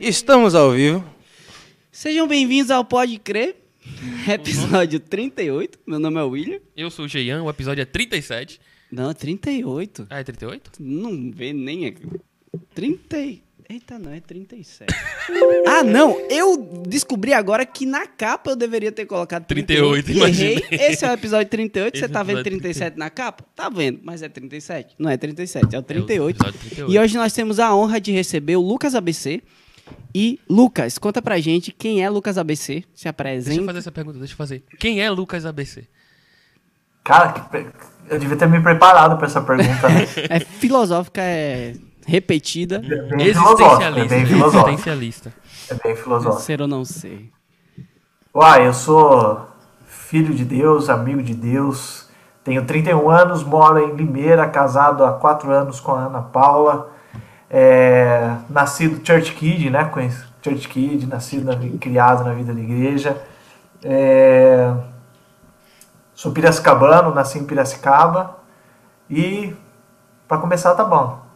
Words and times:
Estamos 0.00 0.54
ao 0.54 0.72
vivo. 0.72 1.04
Sejam 1.90 2.28
bem-vindos 2.28 2.70
ao 2.70 2.84
Pode 2.84 3.18
Crer, 3.18 3.56
episódio 4.32 5.00
38. 5.00 5.78
Meu 5.86 5.98
nome 5.98 6.18
é 6.20 6.22
William. 6.22 6.60
Eu 6.76 6.90
sou 6.90 7.06
o 7.06 7.08
Geian, 7.08 7.42
o 7.42 7.50
episódio 7.50 7.82
é 7.82 7.84
37. 7.84 8.60
Não, 8.90 9.12
38. 9.12 10.06
Ah, 10.08 10.20
é 10.20 10.24
38? 10.24 10.72
Não 10.80 11.30
vê 11.32 11.52
nem 11.52 11.86
aqui. 11.86 12.06
30. 12.74 13.18
e- 13.18 13.42
Eita, 13.70 13.98
não, 13.98 14.10
é 14.10 14.18
37. 14.18 14.86
ah, 15.66 15.82
não! 15.82 16.18
Eu 16.30 16.56
descobri 16.88 17.34
agora 17.34 17.66
que 17.66 17.84
na 17.84 18.06
capa 18.06 18.52
eu 18.52 18.56
deveria 18.56 18.90
ter 18.90 19.04
colocado 19.04 19.44
38. 19.44 20.06
38, 20.06 20.08
e 20.08 20.10
errei. 20.10 20.54
imaginei. 20.56 20.68
Esse 20.90 21.04
é 21.04 21.10
o 21.10 21.12
episódio 21.12 21.48
38. 21.50 21.98
Você 21.98 22.04
Esse 22.06 22.12
tá 22.12 22.22
vendo 22.22 22.38
episódio 22.38 22.60
37 22.62 22.98
na 22.98 23.10
capa? 23.10 23.44
Tá 23.54 23.68
vendo, 23.68 24.00
mas 24.02 24.22
é 24.22 24.28
37. 24.30 24.94
Não 24.98 25.10
é 25.10 25.18
37, 25.18 25.76
é 25.76 25.78
o 25.78 25.82
38. 25.82 26.36
episódio 26.36 26.58
38. 26.60 26.92
E 26.94 26.98
hoje 26.98 27.18
nós 27.18 27.32
temos 27.34 27.60
a 27.60 27.74
honra 27.74 28.00
de 28.00 28.10
receber 28.10 28.56
o 28.56 28.62
Lucas 28.62 28.94
ABC. 28.94 29.42
E, 30.14 30.40
Lucas, 30.48 30.96
conta 30.96 31.20
pra 31.20 31.38
gente 31.38 31.70
quem 31.70 32.02
é 32.02 32.08
Lucas 32.08 32.38
ABC. 32.38 32.64
Se 32.94 33.04
Deixa 33.04 33.08
eu 33.08 33.10
apresenta. 33.10 33.64
fazer 33.66 33.78
essa 33.80 33.92
pergunta, 33.92 34.18
deixa 34.18 34.32
eu 34.32 34.36
fazer. 34.38 34.64
Quem 34.78 35.02
é 35.02 35.10
Lucas 35.10 35.44
ABC? 35.44 35.86
Cara, 37.04 37.48
eu 38.08 38.18
devia 38.18 38.36
ter 38.36 38.48
me 38.48 38.62
preparado 38.62 39.18
pra 39.18 39.26
essa 39.26 39.42
pergunta. 39.42 39.88
né? 39.90 40.06
É 40.30 40.40
filosófica, 40.40 41.20
é 41.22 41.74
repetida. 42.08 42.78
Bem 42.78 43.26
é 43.26 43.28
Existencialista. 43.28 44.14
bem 44.14 44.26
filosófico. 44.26 44.68
Existencialista. 44.70 45.32
É 45.70 45.74
bem 45.74 45.94
filosófico. 45.94 46.42
Ser 46.42 46.62
ou 46.62 46.66
não 46.66 46.84
ser. 46.84 47.30
Uai, 48.34 48.66
eu 48.66 48.72
sou 48.72 49.46
filho 49.86 50.34
de 50.34 50.44
Deus, 50.44 50.88
amigo 50.88 51.22
de 51.22 51.34
Deus. 51.34 52.08
Tenho 52.42 52.64
31 52.64 53.10
anos, 53.10 53.44
moro 53.44 53.78
em 53.78 53.94
Limeira, 53.94 54.48
casado 54.48 55.04
há 55.04 55.12
4 55.12 55.50
anos 55.52 55.80
com 55.80 55.92
a 55.92 56.06
Ana 56.06 56.22
Paula. 56.22 56.90
É, 57.50 58.36
nascido 58.48 59.06
Church 59.06 59.34
Kid, 59.34 59.68
né? 59.68 59.84
Conheço 59.84 60.26
Church 60.42 60.66
Kid, 60.66 61.06
nascido, 61.06 61.44
na, 61.44 61.78
criado 61.78 62.24
na 62.24 62.32
vida 62.32 62.54
da 62.54 62.60
igreja. 62.60 63.20
É, 63.84 64.72
sou 66.14 66.32
piracicabano, 66.32 67.14
nasci 67.14 67.38
em 67.38 67.44
Piracicaba. 67.44 68.38
E, 69.10 69.54
pra 70.26 70.38
começar, 70.38 70.74
tá 70.74 70.84
bom. 70.84 71.27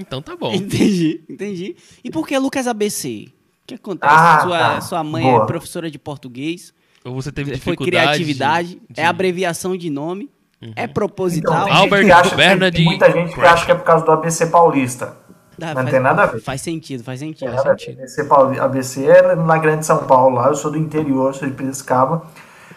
Então 0.00 0.20
tá 0.22 0.34
bom. 0.36 0.52
Entendi, 0.54 1.22
entendi. 1.28 1.76
E 2.02 2.10
por 2.10 2.26
que 2.26 2.36
Lucas 2.38 2.66
ABC? 2.66 3.28
O 3.62 3.66
que 3.66 3.74
acontece? 3.74 4.12
Ah, 4.16 4.40
sua, 4.42 4.58
tá. 4.58 4.80
sua 4.80 5.04
mãe 5.04 5.22
Boa. 5.22 5.42
é 5.44 5.46
professora 5.46 5.90
de 5.90 5.98
português, 5.98 6.72
Ou 7.04 7.14
você 7.14 7.30
teve 7.30 7.50
foi 7.58 7.74
dificuldade 7.76 7.90
criatividade, 8.24 8.80
de- 8.90 9.00
é 9.00 9.06
abreviação 9.06 9.76
de 9.76 9.88
nome, 9.90 10.28
é 10.74 10.86
proposital. 10.86 11.64
tem 11.66 11.72
Albert 11.74 12.10
acha, 12.12 12.34
Bernard 12.34 12.76
tem 12.76 12.84
muita 12.84 13.10
gente 13.12 13.32
que 13.34 13.40
acha 13.40 13.64
que 13.64 13.72
é 13.72 13.74
por 13.74 13.84
causa 13.84 14.04
do 14.04 14.10
ABC 14.10 14.46
Paulista. 14.46 15.16
Ah, 15.62 15.66
não 15.68 15.74
faz- 15.74 15.90
tem 15.90 16.00
nada 16.00 16.22
a 16.22 16.26
ver. 16.26 16.40
Faz 16.40 16.60
sentido, 16.62 17.04
faz 17.04 17.20
sentido. 17.20 17.48
É, 17.50 17.58
a 17.58 17.62
ver. 17.62 17.70
ABC, 17.90 18.24
Pauli- 18.24 18.58
ABC 18.58 19.04
é 19.06 19.36
na 19.36 19.58
Grande 19.58 19.84
São 19.86 19.98
Paulo, 20.04 20.36
lá 20.36 20.48
eu 20.48 20.54
sou 20.54 20.70
do 20.70 20.78
interior, 20.78 21.34
sou 21.34 21.46
de 21.46 21.54
Piracicaba. 21.54 22.22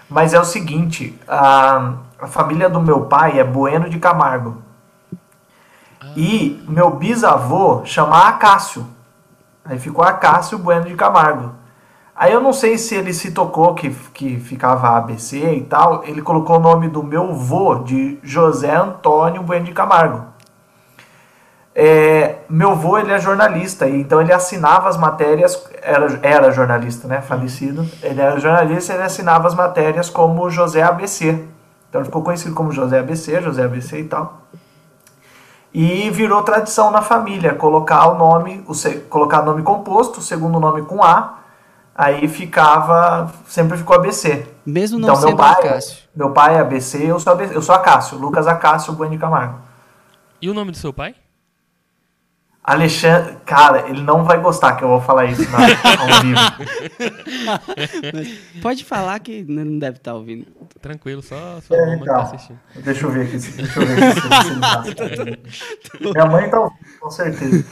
Mas 0.09 0.33
é 0.33 0.39
o 0.39 0.43
seguinte, 0.43 1.15
a, 1.27 1.95
a 2.19 2.27
família 2.27 2.69
do 2.69 2.79
meu 2.81 3.05
pai 3.05 3.39
é 3.39 3.43
Bueno 3.43 3.89
de 3.89 3.97
Camargo. 3.99 4.61
E 6.15 6.63
meu 6.67 6.91
bisavô 6.91 7.81
chama 7.85 8.27
Acácio. 8.27 8.85
Aí 9.65 9.79
ficou 9.79 10.03
Acácio 10.03 10.57
Bueno 10.57 10.85
de 10.85 10.95
Camargo. 10.95 11.51
Aí 12.15 12.31
eu 12.31 12.41
não 12.41 12.53
sei 12.53 12.77
se 12.77 12.93
ele 12.93 13.11
se 13.11 13.31
tocou 13.31 13.73
que, 13.73 13.89
que 13.89 14.39
ficava 14.39 14.97
ABC 14.97 15.37
e 15.55 15.61
tal, 15.61 16.03
ele 16.05 16.21
colocou 16.21 16.57
o 16.57 16.59
nome 16.59 16.87
do 16.87 17.01
meu 17.01 17.33
vô 17.33 17.75
de 17.75 18.19
José 18.21 18.75
Antônio 18.75 19.41
Bueno 19.41 19.65
de 19.65 19.71
Camargo. 19.71 20.33
É, 21.75 22.35
meu 22.47 22.71
avô 22.71 22.99
ele 22.99 23.11
é 23.11 23.19
jornalista, 23.19 23.89
então 23.89 24.21
ele 24.21 24.31
assinava 24.31 24.87
as 24.87 24.95
matérias, 24.95 25.67
era, 25.81 26.19
era 26.21 26.51
jornalista, 26.51 27.07
né, 27.07 27.19
falecido. 27.19 27.83
Ele 28.03 28.21
era 28.21 28.39
jornalista 28.39 28.93
ele 28.93 29.01
assinava 29.01 29.47
as 29.47 29.55
matérias 29.55 30.07
como 30.07 30.49
José 30.51 30.83
ABC. 30.83 31.31
Então 31.89 32.01
ele 32.01 32.05
ficou 32.05 32.21
conhecido 32.21 32.53
como 32.53 32.71
José 32.71 32.99
ABC, 32.99 33.41
José 33.41 33.63
ABC 33.63 33.99
e 33.99 34.03
tal. 34.03 34.43
E 35.73 36.09
virou 36.11 36.43
tradição 36.43 36.91
na 36.91 37.01
família 37.01 37.55
colocar 37.55 38.07
o 38.07 38.17
nome, 38.17 38.63
o 38.67 38.73
se- 38.75 38.99
colocar 39.09 39.41
o 39.41 39.45
nome 39.45 39.63
composto, 39.63 40.19
o 40.19 40.23
segundo 40.23 40.59
nome 40.59 40.83
com 40.83 41.03
A, 41.03 41.39
aí 41.95 42.27
ficava, 42.27 43.31
sempre 43.47 43.77
ficou 43.77 43.95
ABC. 43.95 44.47
Mesmo 44.65 44.99
não 44.99 45.09
Então 45.09 45.19
meu 45.19 45.29
sendo 45.29 45.37
pai, 45.37 45.51
Acácio. 45.51 45.97
meu 46.15 46.29
pai 46.31 46.55
é 46.55 46.59
ABC, 46.59 47.03
eu 47.09 47.19
sou 47.19 47.33
ABC, 47.33 47.55
eu 47.55 47.61
sou 47.61 47.73
Acácio, 47.73 48.17
Lucas 48.17 48.45
Acácio 48.47 48.93
Bueno 48.93 49.13
de 49.13 49.17
Camargo. 49.17 49.57
E 50.41 50.49
o 50.49 50.53
nome 50.53 50.71
do 50.71 50.77
seu 50.77 50.93
pai? 50.93 51.15
Alexandre, 52.63 53.35
cara, 53.45 53.89
ele 53.89 54.01
não 54.01 54.23
vai 54.23 54.39
gostar 54.39 54.75
que 54.77 54.83
eu 54.85 54.87
vou 54.87 55.01
falar 55.01 55.25
isso 55.25 55.43
na, 55.51 55.57
ao 55.99 56.21
vivo. 56.21 56.39
Pode 58.61 58.85
falar 58.85 59.19
que 59.19 59.43
não 59.43 59.77
deve 59.79 59.97
estar 59.97 60.13
ouvindo. 60.13 60.47
Tranquilo, 60.81 61.21
só 61.21 61.59
sua 61.61 61.75
É, 61.77 61.85
que 61.97 62.03
então. 62.03 62.05
tá 62.15 62.21
assistindo. 62.21 62.59
Deixa 62.77 63.05
eu 63.05 63.11
ver 63.11 63.21
aqui, 63.27 63.39
se- 63.39 63.51
deixa 63.51 63.79
eu 63.81 63.85
ver 63.85 64.03
aqui 64.03 64.21
se, 64.21 64.27
ele 64.51 65.37
tá. 66.07 66.11
Minha 66.13 66.25
mãe 66.25 66.49
tá 66.49 66.59
ouvindo, 66.61 66.79
com 66.99 67.09
certeza. 67.09 67.65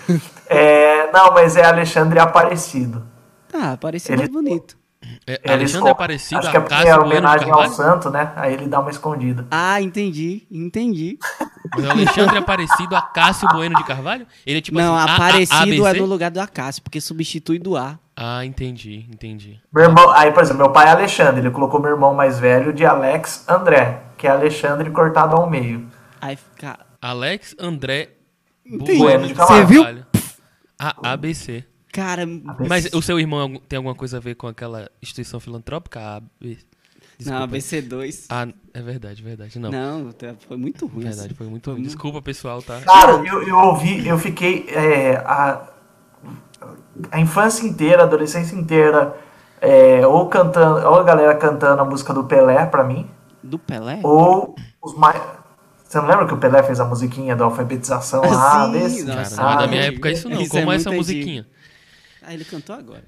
É, 0.48 1.12
não, 1.12 1.34
mas 1.34 1.56
é 1.56 1.64
Alexandre 1.66 2.20
Aparecido. 2.20 3.08
Ah, 3.54 3.78
parecido 3.80 4.14
Ele- 4.22 4.24
é 4.24 4.28
bonito. 4.28 4.78
É, 5.26 5.40
Ele 5.44 5.54
Alexandre 5.54 5.90
Aparecido, 5.90 6.40
Acho 6.40 6.52
que 6.52 6.58
é 6.58 6.60
porque 6.60 6.88
é 6.88 6.96
homenagem 6.98 7.50
ao 7.50 7.68
santo, 7.70 8.10
né? 8.10 8.32
Aí 8.36 8.54
ele 8.54 8.68
dá 8.68 8.80
uma 8.80 8.92
escondida. 8.92 9.46
Ah, 9.50 9.82
entendi, 9.82 10.46
entendi. 10.52 11.18
Mas 11.76 11.86
é 11.86 11.90
Alexandre 11.90 12.38
Aparecido, 12.38 12.96
a 12.96 13.02
Cássio 13.02 13.48
Bueno 13.50 13.76
de 13.76 13.84
Carvalho? 13.84 14.28
Ele 14.46 14.58
é 14.58 14.62
tipo 14.62 14.78
não, 14.78 14.96
assim, 14.96 15.10
A- 15.10 15.12
A- 15.12 15.16
aparecido 15.16 15.86
é 15.86 15.90
ABC? 15.90 16.00
no 16.00 16.06
lugar 16.06 16.32
do 16.32 16.40
Acácio, 16.40 16.82
porque 16.84 17.00
substitui 17.00 17.58
do 17.60 17.78
A. 17.78 17.98
Ah, 18.16 18.46
entendi, 18.46 19.06
entendi. 19.12 19.60
Meu 19.74 19.84
irmão, 19.86 20.10
aí, 20.12 20.32
por 20.32 20.44
exemplo, 20.44 20.64
meu 20.64 20.72
pai 20.72 20.88
é 20.88 20.92
Alexandre, 20.92 21.40
ele 21.42 21.50
colocou 21.52 21.82
meu 21.82 21.92
irmão 21.92 22.14
mais 22.14 22.38
velho 22.40 22.74
de 22.74 22.86
Alex 22.86 23.46
André, 23.48 24.02
que 24.18 24.28
é 24.28 24.30
Alexandre 24.32 24.90
cortado 24.92 25.36
ao 25.36 25.50
meio. 25.50 25.88
Aí 26.20 26.36
fica. 26.36 26.78
Alex 27.02 27.56
André 27.60 28.10
Entendi. 28.66 29.00
Bueno 29.00 29.28
de 29.28 29.34
Você 29.34 29.66
viu? 29.66 29.84
Carvalho. 29.84 30.06
A 30.78 31.14
ABC. 31.14 31.64
Cara, 31.92 32.24
Mas 32.68 32.86
o 32.94 33.02
seu 33.02 33.20
irmão 33.20 33.62
tem 33.68 33.78
alguma 33.78 33.94
coisa 33.96 34.18
a 34.18 34.20
ver 34.20 34.36
com 34.36 34.48
aquela 34.48 34.90
instituição 35.02 35.40
filantrópica? 35.40 36.00
A 36.00 36.22
AB? 37.30 37.32
não, 37.32 37.48
Desculpa. 37.48 37.96
ABC2. 37.96 38.26
Ah, 38.30 38.48
é 38.74 38.82
verdade, 38.82 39.22
verdade. 39.24 39.60
Não, 39.60 39.70
Não, 39.72 40.12
tá- 40.12 40.36
foi 40.48 40.58
muito 40.58 40.86
ruim. 40.88 41.04
verdade, 41.06 41.34
foi 41.34 41.48
muito 41.48 41.72
ruim. 41.72 41.82
Desculpa, 41.84 42.22
pessoal, 42.22 42.62
tá? 42.62 42.80
Cara, 42.82 43.14
eu, 43.26 43.44
eu 43.48 43.58
ouvi, 43.58 44.08
eu 44.08 44.18
fiquei 44.18 44.66
é, 44.70 45.16
a, 45.18 45.68
a 47.12 47.20
infância 47.20 47.66
inteira, 47.66 48.04
a 48.04 48.06
adolescência 48.06 48.56
inteira, 48.56 49.16
é, 49.60 50.06
ou 50.08 50.28
cantando, 50.28 50.88
ou 50.88 50.96
a 50.96 51.04
galera 51.04 51.36
cantando 51.36 51.82
a 51.82 51.86
música 51.86 52.14
do 52.14 52.24
Pelé 52.26 52.66
pra 52.66 52.84
mim, 52.84 53.10
Do 53.44 53.60
Pelé? 53.60 54.00
ou 54.04 54.56
os 54.82 54.96
mais. 54.98 55.22
Você 55.84 55.98
não 56.00 56.08
lembra 56.08 56.26
que 56.26 56.34
o 56.34 56.38
Pelé 56.38 56.64
fez 56.64 56.80
a 56.80 56.86
musiquinha 56.86 57.36
da 57.36 57.44
alfabetização 57.44 58.22
lá? 58.22 58.66
Sim, 58.66 58.72
desse? 58.72 59.06
Cara, 59.06 59.30
não 59.36 59.52
é 59.52 59.58
da 59.58 59.68
minha 59.68 59.82
época 59.84 60.10
isso 60.10 60.30
não. 60.30 60.42
isso 60.42 60.50
Como 60.52 60.72
é 60.72 60.76
essa 60.78 60.90
musiquinha? 60.92 61.46
Ah, 62.22 62.34
ele 62.34 62.46
cantou 62.46 62.76
agora. 62.76 63.04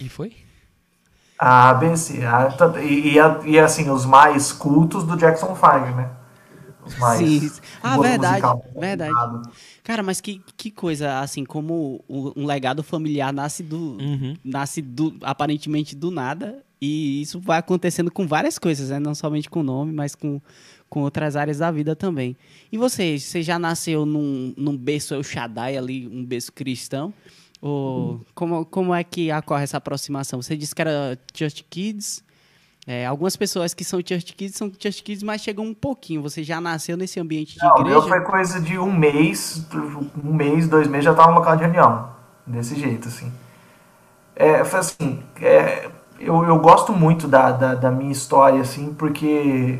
E 0.00 0.08
foi? 0.08 0.32
A 1.38 1.70
ABC. 1.70 2.24
a- 2.24 2.50
tá- 2.52 2.80
e, 2.82 3.16
e, 3.16 3.50
e, 3.50 3.58
assim, 3.58 3.90
os 3.90 4.04
mais 4.04 4.52
cultos 4.52 5.04
do 5.04 5.16
Jackson 5.16 5.54
5, 5.54 5.96
né? 5.96 6.10
Os 6.84 6.96
mais. 6.98 7.18
Sim. 7.18 7.50
Ah, 7.82 7.98
verdade, 7.98 8.42
musical. 8.42 8.64
verdade. 8.76 9.12
Cara, 9.84 10.02
mas 10.02 10.20
que, 10.20 10.40
que 10.56 10.70
coisa, 10.70 11.20
assim, 11.20 11.44
como 11.44 12.04
um 12.08 12.46
legado 12.46 12.82
familiar 12.82 13.32
nasce 13.32 13.62
do. 13.62 13.96
Uhum. 14.00 14.36
Nasce 14.44 14.80
do, 14.82 15.16
aparentemente 15.22 15.94
do 15.96 16.10
nada. 16.10 16.62
E 16.80 17.22
isso 17.22 17.38
vai 17.38 17.58
acontecendo 17.58 18.10
com 18.10 18.26
várias 18.26 18.58
coisas, 18.58 18.90
né? 18.90 18.98
Não 18.98 19.14
somente 19.14 19.48
com 19.48 19.60
o 19.60 19.62
nome, 19.62 19.92
mas 19.92 20.16
com, 20.16 20.40
com 20.88 21.02
outras 21.02 21.36
áreas 21.36 21.58
da 21.58 21.70
vida 21.70 21.94
também. 21.94 22.36
E 22.72 22.76
você, 22.76 23.20
você 23.20 23.40
já 23.40 23.56
nasceu 23.56 24.04
num, 24.04 24.52
num 24.56 24.76
berço 24.76 25.14
El 25.14 25.22
Shaddai 25.22 25.76
ali, 25.76 26.08
um 26.08 26.24
berço 26.24 26.52
cristão? 26.52 27.14
Ou 27.62 28.20
como, 28.34 28.66
como 28.66 28.92
é 28.92 29.04
que 29.04 29.32
ocorre 29.32 29.62
essa 29.62 29.76
aproximação? 29.76 30.42
Você 30.42 30.56
disse 30.56 30.74
que 30.74 30.82
era 30.82 31.16
Church 31.32 31.64
Kids. 31.70 32.24
É, 32.84 33.06
algumas 33.06 33.36
pessoas 33.36 33.72
que 33.72 33.84
são 33.84 34.00
Church 34.00 34.34
Kids 34.34 34.56
são 34.56 34.68
Church 34.68 35.00
Kids, 35.04 35.22
mas 35.22 35.40
chegam 35.40 35.64
um 35.64 35.72
pouquinho. 35.72 36.20
Você 36.22 36.42
já 36.42 36.60
nasceu 36.60 36.96
nesse 36.96 37.20
ambiente 37.20 37.54
de 37.54 37.64
Não, 37.64 37.76
o 37.76 37.84
meu 37.84 37.98
igreja? 37.98 38.08
foi 38.08 38.20
coisa 38.22 38.60
de 38.60 38.76
um 38.76 38.92
mês, 38.92 39.64
um 40.24 40.34
mês, 40.34 40.68
dois 40.68 40.88
meses 40.88 41.04
já 41.04 41.14
tava 41.14 41.30
no 41.30 41.38
local 41.38 41.56
de 41.56 41.62
reunião. 41.62 42.10
Desse 42.44 42.74
jeito, 42.74 43.06
assim. 43.06 43.32
É, 44.34 44.64
foi 44.64 44.80
assim, 44.80 45.22
é, 45.40 45.88
eu, 46.18 46.42
eu 46.42 46.58
gosto 46.58 46.92
muito 46.92 47.28
da, 47.28 47.52
da, 47.52 47.74
da 47.76 47.90
minha 47.92 48.10
história, 48.10 48.60
assim, 48.60 48.92
porque 48.92 49.78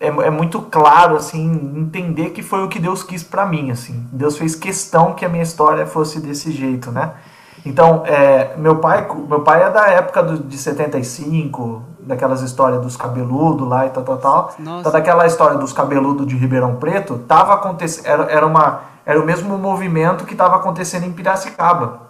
é, 0.00 0.06
é 0.06 0.30
muito 0.30 0.62
claro, 0.62 1.14
assim, 1.14 1.44
entender 1.76 2.30
que 2.30 2.42
foi 2.42 2.64
o 2.64 2.68
que 2.68 2.78
Deus 2.78 3.02
quis 3.02 3.22
pra 3.22 3.44
mim, 3.44 3.70
assim. 3.70 4.08
Deus 4.10 4.38
fez 4.38 4.54
questão 4.54 5.12
que 5.12 5.26
a 5.26 5.28
minha 5.28 5.42
história 5.42 5.86
fosse 5.86 6.18
desse 6.18 6.50
jeito, 6.50 6.90
né? 6.90 7.12
Então, 7.66 8.02
é, 8.06 8.56
meu 8.56 8.76
pai 8.76 9.06
meu 9.28 9.40
pai 9.40 9.62
é 9.62 9.70
da 9.70 9.86
época 9.88 10.22
do, 10.22 10.38
de 10.38 10.56
75, 10.56 11.82
daquelas 12.00 12.40
histórias 12.40 12.80
dos 12.80 12.96
cabeludos 12.96 13.68
lá 13.68 13.86
e 13.86 13.90
tal, 13.90 14.02
tal, 14.02 14.16
tal. 14.16 14.54
Nossa. 14.58 14.80
Então, 14.80 14.92
daquela 14.92 15.26
história 15.26 15.58
dos 15.58 15.72
cabeludos 15.72 16.26
de 16.26 16.34
Ribeirão 16.34 16.76
Preto, 16.76 17.18
tava 17.28 17.52
acontecendo, 17.52 18.06
era, 18.06 18.22
era, 18.24 18.46
uma, 18.46 18.80
era 19.04 19.20
o 19.20 19.26
mesmo 19.26 19.58
movimento 19.58 20.24
que 20.24 20.32
estava 20.32 20.56
acontecendo 20.56 21.04
em 21.04 21.12
Piracicaba. 21.12 22.09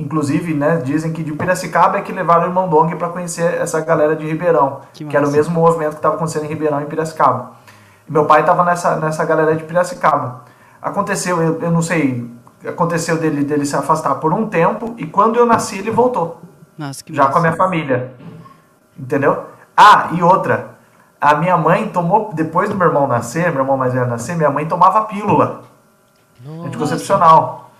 Inclusive, 0.00 0.54
né, 0.54 0.78
dizem 0.78 1.12
que 1.12 1.22
de 1.22 1.30
Piracicaba 1.32 1.98
é 1.98 2.00
que 2.00 2.10
levaram 2.10 2.44
o 2.44 2.46
irmão 2.46 2.70
Dong 2.70 2.96
para 2.96 3.10
conhecer 3.10 3.60
essa 3.60 3.80
galera 3.80 4.16
de 4.16 4.26
Ribeirão, 4.26 4.80
Que 4.94 5.04
que, 5.04 5.14
era 5.14 5.28
o 5.28 5.30
mesmo 5.30 5.52
movimento 5.52 5.90
que 5.90 5.96
estava 5.96 6.14
acontecendo 6.14 6.46
em 6.46 6.48
Ribeirão 6.48 6.80
e 6.80 6.86
Piracicaba. 6.86 7.52
E 8.08 8.12
meu 8.12 8.24
pai 8.24 8.40
estava 8.40 8.64
nessa, 8.64 8.96
nessa 8.96 9.22
galera 9.26 9.54
de 9.54 9.62
Piracicaba. 9.64 10.44
Aconteceu, 10.80 11.42
eu, 11.42 11.60
eu 11.60 11.70
não 11.70 11.82
sei, 11.82 12.30
aconteceu 12.66 13.18
dele, 13.18 13.44
dele 13.44 13.66
se 13.66 13.76
afastar 13.76 14.14
por 14.14 14.32
um 14.32 14.48
tempo 14.48 14.94
e 14.96 15.06
quando 15.06 15.36
eu 15.36 15.44
nasci 15.44 15.78
ele 15.78 15.90
voltou 15.90 16.40
Nossa, 16.78 17.04
que 17.04 17.14
já 17.14 17.24
massa. 17.24 17.32
com 17.32 17.38
a 17.38 17.42
minha 17.42 17.56
família. 17.56 18.14
Entendeu? 18.98 19.44
Ah, 19.76 20.08
e 20.12 20.22
outra. 20.22 20.70
A 21.20 21.34
minha 21.34 21.58
mãe 21.58 21.90
tomou, 21.90 22.32
depois 22.32 22.70
do 22.70 22.74
meu 22.74 22.86
irmão 22.86 23.06
nascer, 23.06 23.52
meu 23.52 23.60
irmão 23.60 23.76
mais 23.76 23.92
velho 23.92 24.06
nascer, 24.06 24.34
minha 24.34 24.50
mãe 24.50 24.66
tomava 24.66 25.02
pílula 25.02 25.60
anticoncepcional. 26.64 27.70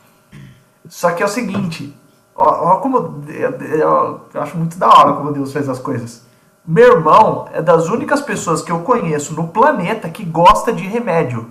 Só 0.87 1.13
que 1.13 1.23
é 1.23 1.27
o 1.27 1.29
seguinte, 1.29 1.97
ó, 2.41 2.75
ó 2.75 2.77
como 2.79 3.23
eu, 3.29 3.51
eu- 3.51 4.21
eu 4.33 4.41
acho 4.43 4.57
muito 4.57 4.79
da 4.79 4.89
hora 4.89 5.13
como 5.15 5.33
Deus 5.33 5.53
fez 5.53 5.69
as 5.69 5.79
coisas. 5.79 6.25
Meu 6.67 6.93
irmão 6.99 7.49
é 7.53 7.61
das 7.63 7.89
únicas 7.89 8.21
pessoas 8.21 8.63
que 8.63 8.71
eu 8.71 8.81
conheço 8.81 9.35
no 9.35 9.49
planeta 9.49 10.09
que 10.09 10.25
gosta 10.25 10.73
de 10.73 10.87
remédio. 10.87 11.51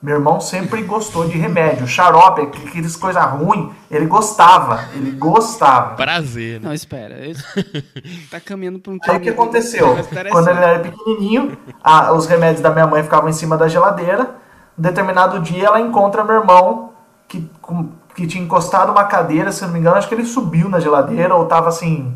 Meu 0.00 0.14
irmão 0.14 0.40
sempre 0.40 0.82
gostou 0.82 1.26
de 1.26 1.36
remédio, 1.36 1.84
xarope, 1.88 2.42
aqueles 2.42 2.94
coisa 2.94 3.20
ruim, 3.22 3.72
ele 3.90 4.06
gostava, 4.06 4.84
ele 4.94 5.10
gostava. 5.10 5.96
Prazer, 5.96 6.60
né? 6.60 6.68
Não, 6.68 6.72
espera. 6.72 7.16
tá 8.30 8.38
caminhando 8.38 8.78
pra 8.78 8.92
um 8.92 8.94
Aí 8.94 8.98
o 8.98 9.02
que 9.02 9.12
caminho 9.12 9.32
aconteceu? 9.32 9.96
Quando 10.30 10.48
ele 10.48 10.58
era 10.60 10.78
pequenininho, 10.78 11.58
a- 11.82 12.12
os 12.12 12.26
remédios 12.26 12.60
da 12.62 12.70
minha 12.70 12.86
mãe 12.86 13.02
ficavam 13.02 13.28
em 13.28 13.32
cima 13.32 13.56
da 13.56 13.66
geladeira. 13.66 14.36
Um 14.78 14.82
determinado 14.82 15.40
dia 15.40 15.66
ela 15.66 15.80
encontra 15.80 16.22
meu 16.22 16.36
irmão 16.36 16.92
que, 17.26 17.50
com- 17.60 17.88
que 18.18 18.26
tinha 18.26 18.42
encostado 18.42 18.90
uma 18.90 19.04
cadeira, 19.04 19.52
se 19.52 19.62
não 19.62 19.70
me 19.70 19.78
engano, 19.78 19.96
acho 19.96 20.08
que 20.08 20.14
ele 20.14 20.24
subiu 20.24 20.68
na 20.68 20.80
geladeira 20.80 21.34
ou 21.34 21.46
tava 21.46 21.68
assim. 21.68 22.12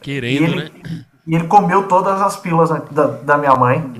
E 0.00 0.04
Querendo, 0.04 0.44
ele, 0.44 0.56
né? 0.56 0.70
e 1.26 1.34
ele 1.34 1.46
comeu 1.46 1.88
todas 1.88 2.20
as 2.20 2.36
pílulas 2.36 2.68
da, 2.90 3.06
da 3.06 3.38
minha 3.38 3.54
mãe. 3.54 3.92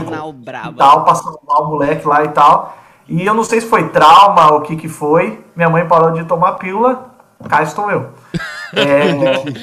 Hormonal 0.00 0.30
e 0.30 0.32
braba. 0.32 0.78
tal, 0.78 1.04
passando 1.04 1.38
mal 1.46 1.64
o 1.64 1.68
moleque 1.68 2.08
lá 2.08 2.24
e 2.24 2.28
tal. 2.28 2.78
E 3.06 3.24
eu 3.24 3.34
não 3.34 3.44
sei 3.44 3.60
se 3.60 3.68
foi 3.68 3.88
trauma 3.90 4.52
ou 4.52 4.58
o 4.58 4.62
que 4.62 4.76
que 4.76 4.88
foi. 4.88 5.44
Minha 5.54 5.68
mãe 5.68 5.86
parou 5.86 6.10
de 6.12 6.24
tomar 6.24 6.52
pílula, 6.52 7.10
cá 7.48 7.62
estou 7.62 7.90
eu. 7.90 8.10
É, 8.74 9.10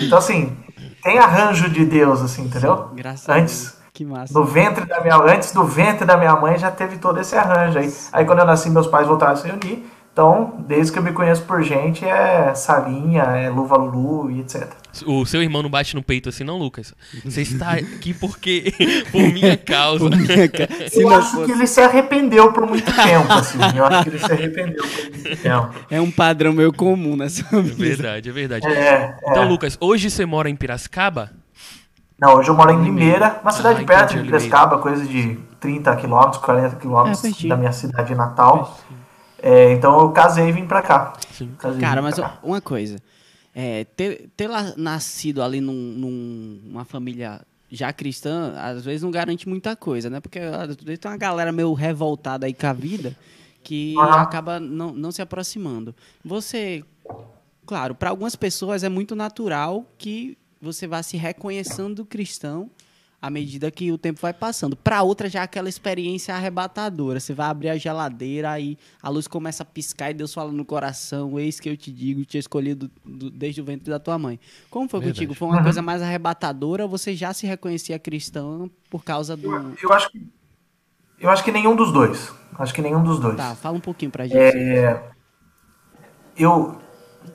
então 0.01 0.17
assim, 0.17 0.55
tem 1.03 1.19
arranjo 1.19 1.69
de 1.69 1.85
Deus, 1.85 2.21
assim, 2.21 2.45
entendeu? 2.45 2.89
Graças 2.95 3.29
a 3.29 3.35
Antes, 3.35 3.61
Deus. 3.63 3.75
Que 3.93 4.05
massa. 4.05 4.33
no 4.33 4.45
ventre 4.45 4.85
da 4.85 5.01
minha, 5.01 5.17
antes 5.17 5.51
do 5.51 5.65
ventre 5.65 6.05
da 6.05 6.15
minha 6.15 6.35
mãe 6.37 6.57
já 6.57 6.71
teve 6.71 6.97
todo 6.97 7.19
esse 7.19 7.35
arranjo 7.35 7.77
aí. 7.77 7.93
Aí 8.13 8.25
quando 8.25 8.39
eu 8.39 8.45
nasci, 8.45 8.69
meus 8.69 8.87
pais 8.87 9.05
voltaram 9.05 9.33
a 9.33 9.35
se 9.35 9.45
reunir. 9.45 9.85
Então, 10.13 10.63
desde 10.67 10.93
que 10.93 10.99
eu 10.99 11.03
me 11.03 11.11
conheço 11.11 11.41
por 11.41 11.63
gente, 11.63 12.05
é 12.05 12.53
salinha, 12.53 13.23
é 13.23 13.49
luva 13.49 13.75
lulu 13.75 14.29
e 14.29 14.41
etc. 14.41 14.69
O 15.07 15.25
seu 15.25 15.41
irmão 15.41 15.63
não 15.63 15.71
bate 15.71 15.95
no 15.95 16.03
peito 16.03 16.29
assim, 16.29 16.43
não, 16.43 16.55
Lucas? 16.59 16.93
Você 17.25 17.41
está 17.41 17.71
aqui 17.71 18.13
porque. 18.13 18.71
por 19.11 19.19
minha 19.33 19.57
causa. 19.57 20.05
Se 20.91 21.01
eu 21.01 21.09
não 21.09 21.17
acho 21.17 21.31
fosse- 21.31 21.45
que 21.47 21.51
ele 21.53 21.65
se 21.65 21.81
arrependeu 21.81 22.53
por 22.53 22.67
muito 22.67 22.85
tempo, 22.93 23.33
assim. 23.33 23.57
Eu 23.75 23.85
acho 23.85 24.03
que 24.03 24.09
ele 24.09 24.19
se 24.19 24.31
arrependeu 24.31 24.83
por 24.83 25.11
muito 25.19 25.41
tempo. 25.41 25.75
É 25.89 25.99
um 25.99 26.11
padrão 26.11 26.53
meio 26.53 26.71
comum 26.71 27.15
nessa 27.17 27.43
É 27.51 27.61
vida. 27.61 27.75
verdade, 27.83 28.29
é 28.29 28.31
verdade. 28.31 28.67
É, 28.67 29.17
Então, 29.27 29.41
é. 29.41 29.45
Lucas, 29.47 29.75
hoje 29.81 30.11
você 30.11 30.27
mora 30.27 30.47
em 30.47 30.55
Piracicaba? 30.55 31.31
Não, 32.19 32.35
hoje 32.35 32.49
eu 32.49 32.55
moro 32.55 32.69
em 32.71 32.83
Limeira, 32.83 33.39
uma 33.41 33.51
cidade 33.51 33.81
Ah, 33.81 33.85
perto 33.87 34.11
entendi, 34.11 34.21
de 34.21 34.27
Piracicaba, 34.27 34.77
coisa 34.77 35.03
de 35.03 35.39
30 35.59 35.95
quilômetros, 35.95 36.37
40 36.43 36.75
É, 36.75 36.79
quilômetros 36.79 37.21
pertinho. 37.21 37.49
da 37.49 37.57
minha 37.57 37.71
cidade 37.71 38.13
natal. 38.13 38.77
É, 39.43 39.73
então 39.73 39.99
eu 39.99 40.09
casei 40.11 40.47
e 40.47 40.51
vim 40.53 40.65
pra 40.65 40.81
cá. 40.81 41.13
Casei 41.59 41.79
Cara, 41.81 42.01
mas 42.01 42.15
cá. 42.15 42.39
uma 42.41 42.61
coisa. 42.61 42.97
É, 43.53 43.83
ter, 43.83 44.29
ter 44.37 44.49
nascido 44.77 45.43
ali 45.43 45.59
num, 45.59 45.73
num- 45.73 46.59
numa 46.63 46.85
família 46.85 47.41
já 47.69 47.91
cristã, 47.91 48.53
às 48.57 48.85
vezes 48.85 49.01
não 49.03 49.11
garante 49.11 49.47
muita 49.49 49.75
coisa, 49.75 50.09
né? 50.09 50.19
Porque 50.21 50.39
às 50.39 50.75
vezes 50.77 50.97
tem 50.99 51.11
uma 51.11 51.17
galera 51.17 51.51
meio 51.51 51.73
revoltada 51.73 52.45
aí 52.45 52.53
com 52.53 52.67
a 52.67 52.73
vida 52.73 53.15
que 53.61 53.97
Aham. 53.99 54.21
acaba 54.21 54.59
não, 54.59 54.93
não 54.93 55.11
se 55.11 55.21
aproximando. 55.21 55.93
Você, 56.23 56.83
claro, 57.65 57.93
para 57.95 58.09
algumas 58.11 58.35
pessoas 58.35 58.83
é 58.83 58.89
muito 58.89 59.15
natural 59.15 59.85
que 59.97 60.37
você 60.61 60.87
vá 60.87 61.03
se 61.03 61.17
reconhecendo 61.17 62.05
cristão 62.05 62.69
à 63.25 63.29
medida 63.29 63.71
que 63.71 63.89
o 63.89 63.97
tempo 63.97 64.19
vai 64.21 64.33
passando. 64.33 64.75
Para 64.75 65.01
outra 65.01 65.29
já 65.29 65.39
é 65.39 65.43
aquela 65.43 65.69
experiência 65.69 66.35
arrebatadora. 66.35 67.21
Você 67.21 67.33
vai 67.33 67.47
abrir 67.47 67.69
a 67.69 67.77
geladeira, 67.77 68.51
aí 68.51 68.77
a 69.01 69.07
luz 69.07 69.29
começa 69.29 69.63
a 69.63 69.65
piscar 69.65 70.11
e 70.11 70.13
Deus 70.13 70.33
fala 70.33 70.51
no 70.51 70.65
coração: 70.65 71.39
Eis 71.39 71.57
que 71.57 71.69
eu 71.69 71.77
te 71.77 71.89
digo, 71.89 72.25
te 72.25 72.37
escolhi 72.37 72.75
do- 72.75 72.91
do- 73.05 73.31
desde 73.31 73.61
o 73.61 73.63
ventre 73.63 73.89
da 73.89 73.97
tua 73.97 74.19
mãe. 74.19 74.37
Como 74.69 74.89
foi 74.89 74.99
Verdade. 74.99 75.19
contigo? 75.19 75.33
Foi 75.33 75.47
uma 75.47 75.63
coisa 75.63 75.81
mais 75.81 76.01
arrebatadora 76.01 76.83
ou 76.83 76.89
você 76.89 77.15
já 77.15 77.33
se 77.33 77.47
reconhecia 77.47 77.97
cristão 77.97 78.69
por 78.89 79.05
causa 79.05 79.37
do. 79.37 79.47
Eu 79.81 79.93
acho 79.93 80.11
que. 80.11 80.27
Eu 81.17 81.29
acho 81.29 81.43
que 81.45 81.51
nenhum 81.53 81.77
dos 81.77 81.93
dois. 81.93 82.29
Acho 82.59 82.73
que 82.73 82.81
nenhum 82.81 83.01
dos 83.01 83.21
dois. 83.21 83.37
Tá, 83.37 83.55
fala 83.55 83.77
um 83.77 83.79
pouquinho 83.79 84.11
pra 84.11 84.25
gente. 84.27 84.37
É, 84.37 85.01
eu 86.35 86.77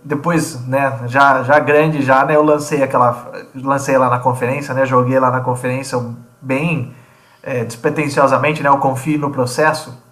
depois, 0.05 0.67
né, 0.67 1.01
já, 1.07 1.43
já 1.43 1.59
grande 1.59 2.03
já, 2.03 2.25
né, 2.25 2.37
eu 2.37 2.43
lancei 2.43 2.83
aquela 2.83 3.31
lancei 3.55 3.99
lá 3.99 4.09
na 4.09 4.19
conferência, 4.19 4.73
né, 4.75 4.87
joguei 4.87 5.19
lá 5.19 5.31
na 5.31 5.41
conferência 5.41 5.99
bem 6.41 6.95
é, 7.43 7.65
despretensiosamente, 7.65 8.63
né, 8.63 8.69
eu 8.69 8.79
confio 8.79 9.19
no 9.19 9.31
processo. 9.31 10.03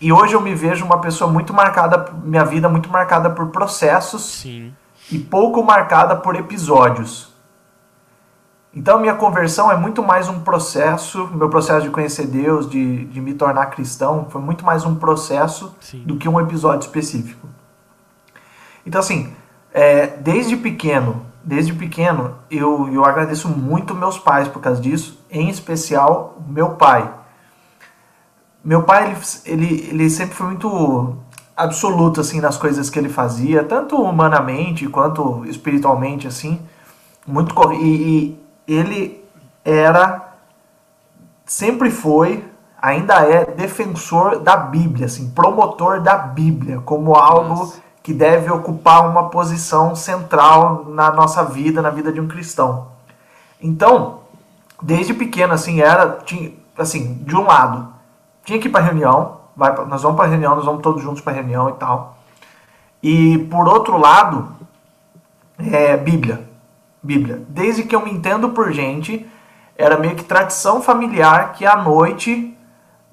E 0.00 0.12
hoje 0.12 0.34
eu 0.34 0.40
me 0.40 0.54
vejo 0.54 0.84
uma 0.84 1.00
pessoa 1.00 1.30
muito 1.30 1.54
marcada, 1.54 2.12
minha 2.22 2.44
vida 2.44 2.68
muito 2.68 2.90
marcada 2.90 3.30
por 3.30 3.46
processos 3.48 4.40
Sim. 4.40 4.74
e 5.10 5.18
pouco 5.18 5.62
marcada 5.62 6.14
por 6.14 6.36
episódios. 6.36 7.34
Então, 8.74 9.00
minha 9.00 9.14
conversão 9.14 9.72
é 9.72 9.76
muito 9.76 10.02
mais 10.02 10.28
um 10.28 10.40
processo, 10.40 11.26
meu 11.28 11.48
processo 11.48 11.86
de 11.86 11.90
conhecer 11.90 12.26
Deus, 12.26 12.68
de, 12.68 13.06
de 13.06 13.22
me 13.22 13.32
tornar 13.32 13.66
cristão, 13.66 14.26
foi 14.28 14.42
muito 14.42 14.66
mais 14.66 14.84
um 14.84 14.94
processo 14.94 15.74
Sim. 15.80 16.02
do 16.04 16.18
que 16.18 16.28
um 16.28 16.38
episódio 16.38 16.86
específico. 16.86 17.48
Então, 18.86 19.00
assim, 19.00 19.32
é, 19.74 20.06
desde 20.06 20.56
pequeno, 20.56 21.26
desde 21.44 21.72
pequeno, 21.74 22.36
eu, 22.50 22.88
eu 22.92 23.04
agradeço 23.04 23.48
muito 23.48 23.94
meus 23.94 24.18
pais 24.18 24.48
por 24.48 24.60
causa 24.60 24.80
disso, 24.80 25.20
em 25.30 25.50
especial 25.50 26.38
meu 26.46 26.70
pai. 26.70 27.12
Meu 28.64 28.84
pai, 28.84 29.14
ele, 29.44 29.64
ele, 29.64 29.88
ele 29.90 30.10
sempre 30.10 30.34
foi 30.34 30.46
muito 30.46 31.16
absoluto, 31.56 32.20
assim, 32.20 32.40
nas 32.40 32.56
coisas 32.56 32.88
que 32.88 32.98
ele 32.98 33.08
fazia, 33.08 33.64
tanto 33.64 34.00
humanamente 34.00 34.88
quanto 34.88 35.44
espiritualmente, 35.46 36.26
assim, 36.26 36.60
muito 37.26 37.54
e, 37.72 38.36
e 38.66 38.72
ele 38.74 39.24
era 39.64 40.34
sempre 41.44 41.90
foi 41.90 42.44
ainda 42.80 43.14
é 43.24 43.44
defensor 43.44 44.38
da 44.40 44.56
Bíblia 44.56 45.06
assim 45.06 45.30
promotor 45.30 46.00
da 46.00 46.16
Bíblia 46.16 46.80
como 46.80 47.14
algo 47.14 47.48
Nossa. 47.48 47.85
Que 48.06 48.14
deve 48.14 48.48
ocupar 48.52 49.10
uma 49.10 49.28
posição 49.30 49.96
central 49.96 50.84
na 50.86 51.10
nossa 51.10 51.44
vida 51.44 51.82
na 51.82 51.90
vida 51.90 52.12
de 52.12 52.20
um 52.20 52.28
cristão 52.28 52.88
então 53.60 54.20
desde 54.80 55.12
pequeno 55.12 55.54
assim 55.54 55.80
era 55.80 56.18
tinha, 56.24 56.52
assim 56.78 57.14
de 57.24 57.34
um 57.34 57.44
lado 57.44 57.88
tinha 58.44 58.60
que 58.60 58.68
ir 58.68 58.70
para 58.70 58.84
reunião 58.84 59.38
vai 59.56 59.74
nós 59.86 60.02
vamos 60.02 60.16
para 60.16 60.28
reunião 60.28 60.54
nós 60.54 60.64
vamos 60.64 60.82
todos 60.82 61.02
juntos 61.02 61.20
para 61.20 61.32
reunião 61.32 61.68
e 61.68 61.72
tal 61.72 62.16
e 63.02 63.38
por 63.50 63.66
outro 63.68 63.98
lado 63.98 64.56
é 65.58 65.96
Bíblia. 65.96 66.48
Bíblia. 67.02 67.42
Desde 67.48 67.84
que 67.84 67.94
eu 67.94 68.04
me 68.04 68.12
entendo 68.12 68.50
por 68.50 68.72
gente, 68.72 69.26
era 69.76 69.98
meio 69.98 70.16
que 70.16 70.24
tradição 70.24 70.82
familiar 70.82 71.52
que 71.52 71.64
à 71.64 71.76
noite. 71.76 72.55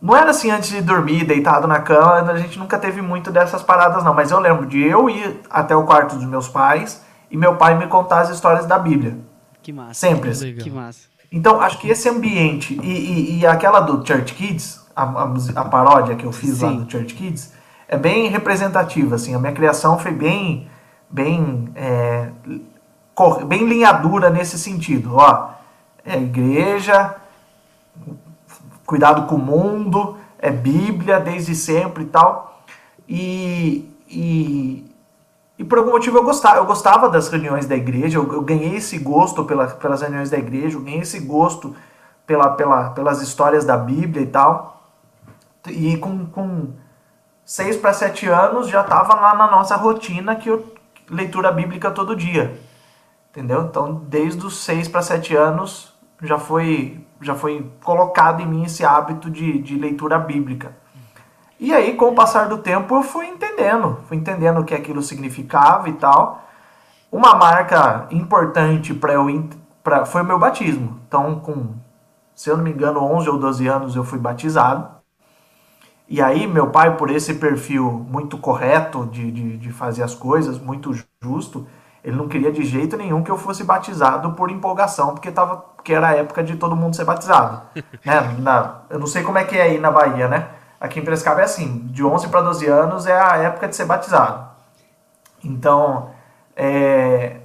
Não 0.03 0.13
era 0.17 0.31
assim 0.31 0.51
antes 0.51 0.69
de 0.69 0.81
dormir, 0.81 1.23
deitado 1.23 1.65
na 1.65 1.79
cama, 1.79 2.29
a 2.29 2.37
gente 2.37 2.59
nunca 2.59 2.77
teve 2.77 3.01
muito 3.01 3.31
dessas 3.31 3.63
paradas, 3.63 4.03
não. 4.03 4.13
Mas 4.13 4.31
eu 4.31 4.39
lembro 4.39 4.65
de 4.65 4.85
eu 4.85 5.09
ir 5.09 5.39
até 5.49 5.73
o 5.73 5.85
quarto 5.85 6.17
dos 6.17 6.25
meus 6.25 6.45
pais 6.49 7.01
e 7.31 7.37
meu 7.37 7.55
pai 7.55 7.77
me 7.77 7.87
contar 7.87 8.19
as 8.19 8.29
histórias 8.29 8.65
da 8.65 8.77
Bíblia. 8.77 9.17
Que 9.61 9.71
massa. 9.71 9.93
Sempre. 9.93 10.31
assim. 10.31 10.47
Legal. 10.47 10.63
Que 10.65 10.69
massa. 10.69 10.99
Então, 11.31 11.61
acho 11.61 11.79
que 11.79 11.87
esse 11.89 12.09
ambiente 12.09 12.77
e, 12.83 12.85
e- 12.91 13.39
e 13.39 13.47
aquela 13.47 13.79
do 13.79 14.05
Church 14.05 14.33
Kids, 14.33 14.85
a, 14.93 15.03
a 15.03 15.33
a 15.55 15.65
paródia 15.65 16.15
que 16.17 16.25
eu 16.25 16.33
fiz 16.33 16.59
lá 16.59 16.69
Sim. 16.71 16.81
do 16.83 16.91
Church 16.91 17.13
Kids, 17.13 17.53
é 17.87 17.95
bem 17.97 18.27
representativa. 18.27 19.15
Assim, 19.15 19.33
a 19.33 19.39
minha 19.39 19.53
criação 19.53 19.97
foi 19.97 20.11
bem, 20.11 20.67
bem, 21.09 21.69
é, 21.75 22.27
bem 23.47 23.65
linhadura 23.69 24.29
nesse 24.29 24.59
sentido. 24.59 25.15
Ó, 25.15 25.47
é 26.05 26.17
igreja, 26.17 27.15
cuidado 28.93 29.25
com 29.25 29.33
o 29.33 29.39
mundo, 29.39 30.19
é 30.37 30.51
Bíblia 30.51 31.19
desde 31.19 31.55
sempre 31.55 32.03
e 32.03 32.05
tal. 32.05 32.61
E, 33.09 33.91
e, 34.07 34.95
e 35.57 35.63
por 35.63 35.79
algum 35.79 35.89
motivo 35.89 36.19
eu 36.19 36.23
gostava, 36.23 36.57
eu 36.57 36.65
gostava 36.65 37.09
das 37.09 37.27
reuniões 37.27 37.65
da 37.65 37.75
igreja, 37.75 38.19
eu, 38.19 38.31
eu 38.31 38.41
ganhei 38.43 38.75
esse 38.75 38.99
gosto 38.99 39.45
pela, 39.45 39.65
pelas 39.65 40.03
reuniões 40.03 40.29
da 40.29 40.37
igreja, 40.37 40.77
eu 40.77 40.81
ganhei 40.81 40.99
esse 40.99 41.19
gosto 41.21 41.75
pela, 42.27 42.51
pela, 42.51 42.91
pelas 42.91 43.19
histórias 43.19 43.65
da 43.65 43.75
Bíblia 43.75 44.21
e 44.21 44.27
tal. 44.27 44.83
E 45.69 45.97
com, 45.97 46.27
com 46.27 46.67
seis 47.43 47.75
para 47.75 47.93
sete 47.93 48.27
anos 48.27 48.67
já 48.67 48.81
estava 48.81 49.15
lá 49.15 49.33
na 49.33 49.49
nossa 49.49 49.75
rotina 49.75 50.35
que 50.35 50.51
eu, 50.51 50.71
leitura 51.09 51.51
bíblica 51.51 51.89
todo 51.89 52.15
dia. 52.15 52.61
Entendeu? 53.31 53.63
Então, 53.63 54.03
desde 54.07 54.45
os 54.45 54.63
seis 54.63 54.87
para 54.87 55.01
sete 55.01 55.35
anos 55.35 55.91
já 56.21 56.37
foi, 56.37 57.02
já 57.21 57.35
foi 57.35 57.71
colocado 57.83 58.41
em 58.41 58.47
mim 58.47 58.63
esse 58.63 58.85
hábito 58.85 59.29
de, 59.29 59.59
de 59.59 59.75
leitura 59.77 60.19
bíblica. 60.19 60.75
E 61.59 61.73
aí, 61.73 61.95
com 61.95 62.09
o 62.09 62.15
passar 62.15 62.49
do 62.49 62.57
tempo, 62.57 62.95
eu 62.95 63.03
fui 63.03 63.25
entendendo, 63.25 63.99
fui 64.07 64.17
entendendo 64.17 64.59
o 64.59 64.65
que 64.65 64.73
aquilo 64.73 65.01
significava 65.01 65.87
e 65.87 65.93
tal. 65.93 66.43
Uma 67.11 67.35
marca 67.35 68.07
importante 68.11 68.93
para 68.93 69.13
eu 69.13 69.27
pra, 69.83 70.05
foi 70.05 70.21
o 70.23 70.25
meu 70.25 70.39
batismo. 70.39 70.99
Então, 71.07 71.39
com, 71.39 71.75
se 72.35 72.49
eu 72.49 72.57
não 72.57 72.63
me 72.63 72.71
engano, 72.71 73.03
11 73.03 73.29
ou 73.29 73.37
12 73.37 73.67
anos 73.67 73.95
eu 73.95 74.03
fui 74.03 74.19
batizado. 74.19 74.87
E 76.09 76.21
aí, 76.21 76.47
meu 76.47 76.69
pai, 76.69 76.97
por 76.97 77.09
esse 77.09 77.35
perfil 77.35 78.05
muito 78.09 78.37
correto 78.37 79.05
de, 79.05 79.31
de, 79.31 79.57
de 79.57 79.71
fazer 79.71 80.03
as 80.03 80.13
coisas, 80.13 80.59
muito 80.59 80.91
justo, 81.23 81.65
ele 82.03 82.15
não 82.15 82.27
queria 82.27 82.51
de 82.51 82.63
jeito 82.65 82.97
nenhum 82.97 83.23
que 83.23 83.31
eu 83.31 83.37
fosse 83.37 83.63
batizado 83.63 84.33
por 84.33 84.51
empolgação, 84.51 85.13
porque, 85.13 85.31
tava, 85.31 85.57
porque 85.57 85.93
era 85.93 86.09
a 86.09 86.15
época 86.15 86.43
de 86.43 86.57
todo 86.57 86.75
mundo 86.75 86.95
ser 86.95 87.05
batizado. 87.05 87.61
né? 88.03 88.35
Na, 88.39 88.81
eu 88.89 88.99
não 88.99 89.07
sei 89.07 89.23
como 89.23 89.37
é 89.37 89.43
que 89.43 89.57
é 89.57 89.63
aí 89.63 89.79
na 89.79 89.91
Bahia, 89.91 90.27
né? 90.27 90.49
Aqui 90.79 90.99
em 90.99 91.03
Prescaba 91.03 91.41
é 91.41 91.45
assim, 91.45 91.87
de 91.87 92.03
11 92.03 92.27
para 92.27 92.41
12 92.41 92.67
anos 92.67 93.05
é 93.05 93.17
a 93.17 93.37
época 93.37 93.69
de 93.69 93.75
ser 93.75 93.85
batizado. 93.85 94.51
Então, 95.41 96.09
é, 96.55 97.37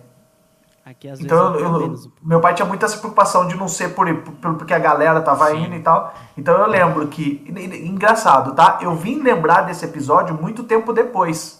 Aqui, 0.88 1.06
então, 1.20 1.54
eu, 1.54 1.80
eu, 1.82 1.94
meu 2.22 2.40
pai 2.40 2.54
tinha 2.54 2.64
muita 2.64 2.86
essa 2.86 2.96
preocupação 2.96 3.46
de 3.46 3.54
não 3.54 3.68
ser 3.68 3.90
por, 3.90 4.10
por 4.14 4.54
porque 4.54 4.72
a 4.72 4.78
galera 4.78 5.20
tava 5.20 5.50
Sim. 5.50 5.64
indo 5.64 5.74
e 5.74 5.80
tal. 5.80 6.14
Então 6.34 6.56
eu 6.56 6.66
lembro 6.66 7.06
que. 7.08 7.44
Engraçado, 7.84 8.54
tá? 8.54 8.78
Eu 8.80 8.94
vim 8.94 9.20
lembrar 9.20 9.62
desse 9.62 9.84
episódio 9.84 10.34
muito 10.34 10.64
tempo 10.64 10.90
depois. 10.94 11.57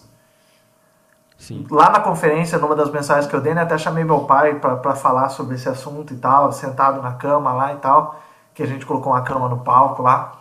Sim. 1.39 1.65
Lá 1.71 1.89
na 1.89 2.01
conferência, 2.01 2.59
numa 2.59 2.75
das 2.75 2.91
mensagens 2.91 3.25
que 3.25 3.33
eu 3.33 3.39
dei, 3.39 3.53
né, 3.53 3.61
até 3.61 3.77
chamei 3.77 4.03
meu 4.03 4.25
pai 4.25 4.55
para 4.55 4.93
falar 4.93 5.29
sobre 5.29 5.55
esse 5.55 5.69
assunto 5.69 6.13
e 6.13 6.17
tal, 6.17 6.51
sentado 6.51 7.01
na 7.01 7.13
cama 7.13 7.53
lá 7.53 7.73
e 7.73 7.77
tal, 7.77 8.19
que 8.53 8.61
a 8.61 8.65
gente 8.65 8.85
colocou 8.85 9.13
uma 9.13 9.21
cama 9.21 9.47
no 9.47 9.59
palco 9.59 10.03
lá. 10.03 10.33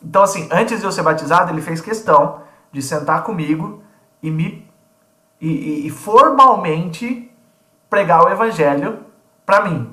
Então, 0.00 0.22
assim, 0.22 0.48
antes 0.52 0.78
de 0.78 0.86
eu 0.86 0.92
ser 0.92 1.02
batizado, 1.02 1.50
ele 1.52 1.60
fez 1.60 1.80
questão 1.80 2.40
de 2.70 2.80
sentar 2.80 3.24
comigo 3.24 3.82
e 4.22 4.30
me 4.30 4.66
e, 5.40 5.48
e, 5.48 5.86
e 5.86 5.90
formalmente 5.90 7.30
pregar 7.90 8.24
o 8.24 8.28
evangelho 8.28 9.00
para 9.44 9.62
mim. 9.62 9.92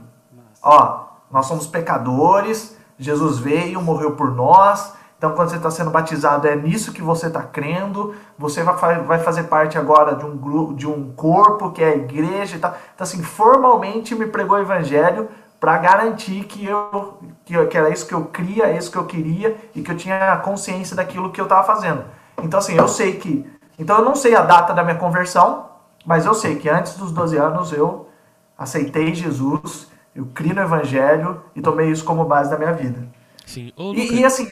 Ó, 0.61 1.05
nós 1.31 1.47
somos 1.47 1.65
pecadores, 1.65 2.77
Jesus 2.97 3.39
veio, 3.39 3.81
morreu 3.81 4.11
por 4.11 4.31
nós. 4.31 4.93
Então, 5.17 5.31
quando 5.34 5.50
você 5.50 5.55
está 5.55 5.72
sendo 5.72 5.91
batizado, 5.91 6.48
é 6.48 6.55
nisso 6.55 6.91
que 6.91 7.01
você 7.01 7.27
está 7.27 7.41
crendo. 7.41 8.13
Você 8.38 8.63
vai, 8.63 9.19
fazer 9.19 9.43
parte 9.43 9.77
agora 9.77 10.15
de 10.15 10.25
um 10.25 10.36
grupo, 10.36 10.74
de 10.74 10.88
um 10.88 11.12
corpo 11.13 11.72
que 11.72 11.81
é 11.81 11.88
a 11.88 11.95
igreja 11.95 12.57
e 12.57 12.60
tal. 12.60 12.75
Então, 12.93 13.05
assim, 13.05 13.24
formalmente 13.24 14.13
me 14.13 14.27
pregou 14.27 14.57
o 14.57 14.62
evangelho 14.62 15.29
para 15.60 15.77
garantir 15.77 16.43
que 16.43 16.65
eu 16.65 17.17
que, 17.45 17.65
que, 17.67 17.77
era 17.77 17.89
isso 17.89 18.05
que 18.05 18.13
eu 18.13 18.25
cria, 18.25 18.72
isso 18.74 18.91
que 18.91 18.98
eu 18.98 19.05
queria 19.05 19.55
e 19.74 19.81
que 19.81 19.91
eu 19.91 19.98
tinha 19.98 20.38
consciência 20.38 20.95
daquilo 20.95 21.31
que 21.31 21.39
eu 21.39 21.45
estava 21.45 21.63
fazendo. 21.65 22.03
Então, 22.43 22.60
assim, 22.60 22.75
eu 22.75 22.88
sei 22.88 23.15
que. 23.15 23.50
Então, 23.79 24.00
eu 24.00 24.05
não 24.05 24.15
sei 24.15 24.36
a 24.36 24.41
data 24.41 24.74
da 24.74 24.84
minha 24.84 24.98
conversão, 24.98 25.69
mas 26.05 26.25
eu 26.25 26.34
sei 26.34 26.57
que 26.57 26.69
antes 26.69 26.95
dos 26.98 27.12
12 27.12 27.38
anos 27.38 27.72
eu 27.72 28.10
aceitei 28.57 29.13
Jesus, 29.13 29.89
eu 30.15 30.25
criei 30.27 30.53
no 30.53 30.62
Evangelho 30.62 31.41
e 31.55 31.62
tomei 31.62 31.89
isso 31.89 32.05
como 32.05 32.25
base 32.25 32.50
da 32.50 32.57
minha 32.57 32.74
vida. 32.74 33.07
Sim. 33.45 33.72
Ô, 33.75 33.93
e, 33.93 34.19
e, 34.19 34.25
assim, 34.25 34.50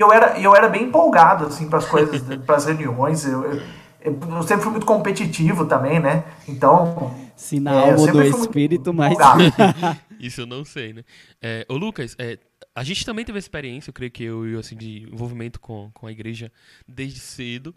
eu 0.00 0.12
era, 0.12 0.38
eu 0.40 0.56
era 0.56 0.68
bem 0.68 0.84
empolgado 0.84 1.46
assim, 1.46 1.68
para 1.68 1.78
as 1.78 1.86
coisas, 1.86 2.22
para 2.46 2.56
as 2.56 2.64
reuniões. 2.64 3.24
Eu, 3.26 3.44
eu, 3.44 3.62
eu, 4.02 4.42
sempre 4.42 4.62
fui 4.62 4.72
muito 4.72 4.86
competitivo 4.86 5.66
também, 5.66 6.00
né? 6.00 6.24
Então. 6.48 7.14
Sinal 7.36 7.88
é, 7.88 7.94
do 7.94 8.22
espírito, 8.22 8.92
mas. 8.92 9.16
isso 10.18 10.42
eu 10.42 10.46
não 10.46 10.64
sei, 10.64 10.92
né? 10.92 11.02
É, 11.40 11.66
ô, 11.68 11.76
Lucas, 11.76 12.16
é, 12.18 12.38
a 12.80 12.82
gente 12.82 13.04
também 13.04 13.26
teve 13.26 13.38
experiência, 13.38 13.90
eu 13.90 13.92
creio 13.92 14.10
que 14.10 14.24
eu, 14.24 14.58
assim, 14.58 14.74
de 14.74 15.02
envolvimento 15.02 15.60
com, 15.60 15.90
com 15.92 16.06
a 16.06 16.10
igreja 16.10 16.50
desde 16.88 17.20
cedo. 17.20 17.74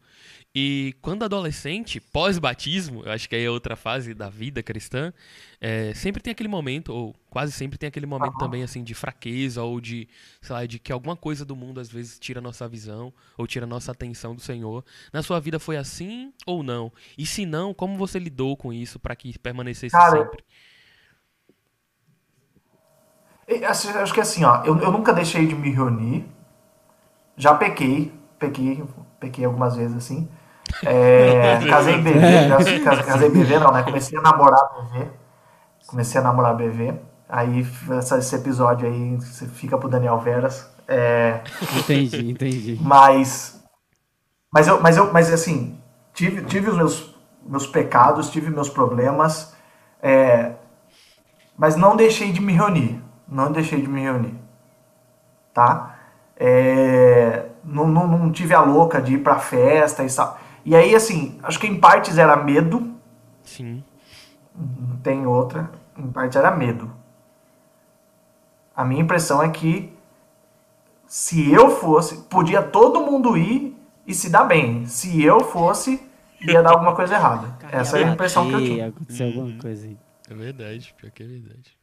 E 0.55 0.95
quando 1.01 1.23
adolescente, 1.25 1.99
pós-batismo, 1.99 3.03
eu 3.03 3.11
acho 3.11 3.27
que 3.27 3.35
aí 3.35 3.43
é 3.43 3.49
outra 3.49 3.75
fase 3.75 4.13
da 4.13 4.29
vida 4.29 4.63
cristã, 4.63 5.11
é, 5.59 5.93
sempre 5.93 6.23
tem 6.23 6.31
aquele 6.31 6.47
momento, 6.47 6.93
ou 6.93 7.13
quase 7.29 7.51
sempre 7.51 7.77
tem 7.77 7.89
aquele 7.89 8.05
momento 8.05 8.31
uhum. 8.31 8.37
também, 8.37 8.63
assim, 8.63 8.81
de 8.81 8.93
fraqueza, 8.93 9.61
ou 9.61 9.81
de, 9.81 10.07
sei 10.41 10.55
lá, 10.55 10.65
de 10.65 10.79
que 10.79 10.93
alguma 10.93 11.17
coisa 11.17 11.43
do 11.43 11.53
mundo 11.53 11.81
às 11.81 11.91
vezes 11.91 12.17
tira 12.17 12.39
a 12.39 12.41
nossa 12.41 12.65
visão, 12.65 13.13
ou 13.37 13.45
tira 13.45 13.65
a 13.65 13.67
nossa 13.67 13.91
atenção 13.91 14.33
do 14.33 14.41
Senhor. 14.41 14.85
Na 15.11 15.21
sua 15.21 15.37
vida 15.37 15.59
foi 15.59 15.75
assim 15.75 16.31
ou 16.45 16.63
não? 16.63 16.93
E 17.17 17.25
se 17.25 17.45
não, 17.45 17.73
como 17.73 17.97
você 17.97 18.19
lidou 18.19 18.55
com 18.55 18.71
isso 18.71 18.97
para 19.01 19.17
que 19.17 19.37
permanecesse 19.37 19.91
Cara, 19.91 20.23
sempre? 20.23 20.45
Assim, 23.67 23.89
acho 23.89 24.13
que 24.13 24.21
assim, 24.21 24.43
ó, 24.43 24.63
eu, 24.63 24.77
eu 24.79 24.91
nunca 24.91 25.13
deixei 25.13 25.45
de 25.45 25.53
me 25.53 25.69
reunir, 25.69 26.25
já 27.35 27.53
pequei, 27.53 28.13
pequei, 28.39 28.83
pequei 29.19 29.45
algumas 29.45 29.75
vezes 29.75 29.97
assim, 29.97 30.29
é, 30.83 31.59
casei 31.69 31.97
BV, 32.01 33.03
casei, 33.05 33.29
BV 33.29 33.59
não, 33.59 33.71
né? 33.71 33.83
Comecei 33.83 34.17
a 34.17 34.21
namorar 34.21 34.69
BV. 34.75 35.07
Comecei 35.87 36.21
a 36.21 36.23
namorar 36.23 36.55
BV. 36.55 36.93
Aí 37.27 37.65
esse 38.17 38.35
episódio 38.35 38.87
aí 38.87 39.19
fica 39.21 39.77
pro 39.77 39.89
Daniel 39.89 40.19
Veras. 40.19 40.71
É... 40.87 41.41
Entendi, 41.77 42.31
entendi. 42.31 42.79
Mas. 42.81 43.61
Mas 44.51 44.67
eu, 44.67 44.79
mas 44.81 44.97
eu, 44.97 45.11
mas 45.11 45.33
assim, 45.33 45.79
tive, 46.13 46.43
tive 46.43 46.69
os 46.69 46.77
meus, 46.77 47.15
meus 47.45 47.65
pecados, 47.65 48.29
tive 48.29 48.49
meus 48.49 48.69
problemas. 48.69 49.53
É, 50.01 50.53
mas 51.57 51.75
não 51.75 51.95
deixei 51.95 52.31
de 52.31 52.41
me 52.41 52.53
reunir. 52.53 53.02
Não 53.33 53.51
deixei 53.51 53.81
de 53.81 53.89
me 53.89 54.01
reunir. 54.01 54.35
Tá? 55.53 55.97
É, 56.37 57.47
não, 57.63 57.87
não, 57.87 58.07
não 58.07 58.31
tive 58.31 58.53
a 58.53 58.61
louca 58.61 59.01
de 59.01 59.15
ir 59.15 59.23
pra 59.23 59.39
festa 59.39 60.03
e 60.03 60.13
tal. 60.13 60.39
E 60.63 60.75
aí, 60.75 60.95
assim, 60.95 61.39
acho 61.41 61.59
que 61.59 61.67
em 61.67 61.79
partes 61.79 62.17
era 62.17 62.37
medo. 62.37 62.93
Sim. 63.43 63.83
Não 64.55 64.97
tem 64.97 65.25
outra. 65.25 65.71
Em 65.97 66.11
partes 66.11 66.35
era 66.35 66.51
medo. 66.51 66.91
A 68.75 68.85
minha 68.85 69.01
impressão 69.01 69.41
é 69.41 69.49
que 69.49 69.91
se 71.07 71.51
eu 71.51 71.69
fosse, 71.69 72.23
podia 72.23 72.61
todo 72.61 73.01
mundo 73.01 73.37
ir 73.37 73.75
e 74.05 74.13
se 74.13 74.29
dar 74.29 74.43
bem. 74.43 74.85
Se 74.85 75.23
eu 75.23 75.39
fosse, 75.39 76.01
ia 76.41 76.61
dar 76.61 76.71
alguma 76.71 76.95
coisa 76.95 77.15
errada. 77.15 77.55
Essa 77.71 77.99
é 77.99 78.03
a 78.03 78.11
impressão 78.11 78.47
que 78.47 78.53
eu 78.53 78.59
tinha. 78.59 78.87
Aconteceu 78.87 79.27
alguma 79.27 79.47
uhum. 79.47 79.57
coisa 79.59 79.87
aí. 79.87 79.97
É 80.29 80.33
verdade, 80.33 80.95
pior 80.97 81.11
que 81.11 81.23
é 81.23 81.27
verdade. 81.27 81.82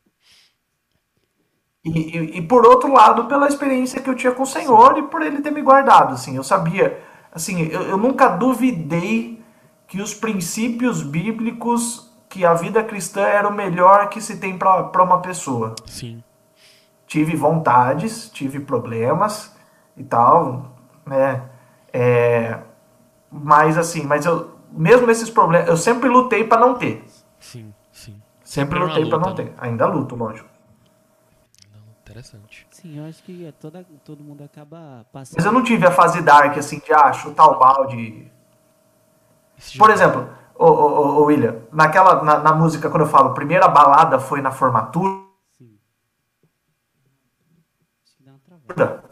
E, 1.84 1.90
e, 1.90 2.38
e, 2.38 2.42
por 2.42 2.66
outro 2.66 2.92
lado, 2.92 3.24
pela 3.24 3.48
experiência 3.48 4.02
que 4.02 4.10
eu 4.10 4.14
tinha 4.14 4.32
com 4.32 4.42
o 4.42 4.46
Senhor 4.46 4.98
e 4.98 5.02
por 5.04 5.22
ele 5.22 5.40
ter 5.40 5.50
me 5.50 5.62
guardado, 5.62 6.12
assim, 6.12 6.36
eu 6.36 6.44
sabia 6.44 7.00
assim, 7.32 7.68
eu, 7.68 7.82
eu 7.82 7.96
nunca 7.96 8.28
duvidei 8.28 9.42
que 9.86 10.00
os 10.00 10.14
princípios 10.14 11.02
bíblicos, 11.02 12.10
que 12.28 12.44
a 12.44 12.54
vida 12.54 12.82
cristã 12.84 13.22
era 13.22 13.48
o 13.48 13.52
melhor 13.52 14.08
que 14.08 14.20
se 14.20 14.36
tem 14.36 14.56
para 14.56 15.02
uma 15.02 15.20
pessoa. 15.20 15.74
Sim. 15.86 16.22
Tive 17.06 17.34
vontades, 17.34 18.30
tive 18.30 18.60
problemas 18.60 19.56
e 19.96 20.04
tal, 20.04 20.76
né? 21.04 21.42
É, 21.92 22.58
mas 23.30 23.76
assim, 23.76 24.04
mas 24.04 24.26
eu 24.26 24.56
mesmo 24.70 25.10
esses 25.10 25.28
problemas, 25.28 25.68
eu 25.68 25.76
sempre 25.76 26.08
lutei 26.08 26.44
para 26.44 26.60
não 26.60 26.74
ter. 26.74 27.04
Sim, 27.40 27.74
sim. 27.90 28.22
Sempre, 28.44 28.78
sempre 28.78 28.78
lutei 28.78 29.06
para 29.08 29.18
não 29.18 29.30
né? 29.30 29.34
ter. 29.34 29.54
Ainda 29.58 29.86
luto, 29.86 30.14
lógico. 30.14 30.48
Interessante. 32.10 32.66
Sim, 32.72 32.98
eu 32.98 33.04
acho 33.04 33.22
que 33.22 33.46
é 33.46 33.52
toda, 33.52 33.86
todo 34.04 34.24
mundo 34.24 34.42
acaba 34.42 35.06
passando. 35.12 35.36
Mas 35.36 35.46
eu 35.46 35.52
não 35.52 35.62
tive 35.62 35.86
a 35.86 35.92
fase 35.92 36.20
dark, 36.20 36.58
assim, 36.58 36.80
de 36.80 36.92
ah, 36.92 37.12
chutar 37.12 37.46
o 37.46 37.58
balde. 37.58 38.28
Por 39.78 39.90
exemplo, 39.90 40.28
o, 40.56 40.66
o, 40.66 41.20
o 41.20 41.24
William, 41.26 41.62
naquela, 41.72 42.20
na, 42.24 42.40
na, 42.40 42.52
música, 42.52 42.90
quando 42.90 43.02
eu 43.02 43.08
falo 43.08 43.32
primeira 43.32 43.68
balada 43.68 44.18
foi 44.18 44.40
na 44.40 44.50
formatura. 44.50 45.22
Sim. 45.52 45.78
Acho 48.02 48.16
que 48.16 48.24
dá 48.24 48.32
uma 48.32 48.40
travada. 48.40 49.04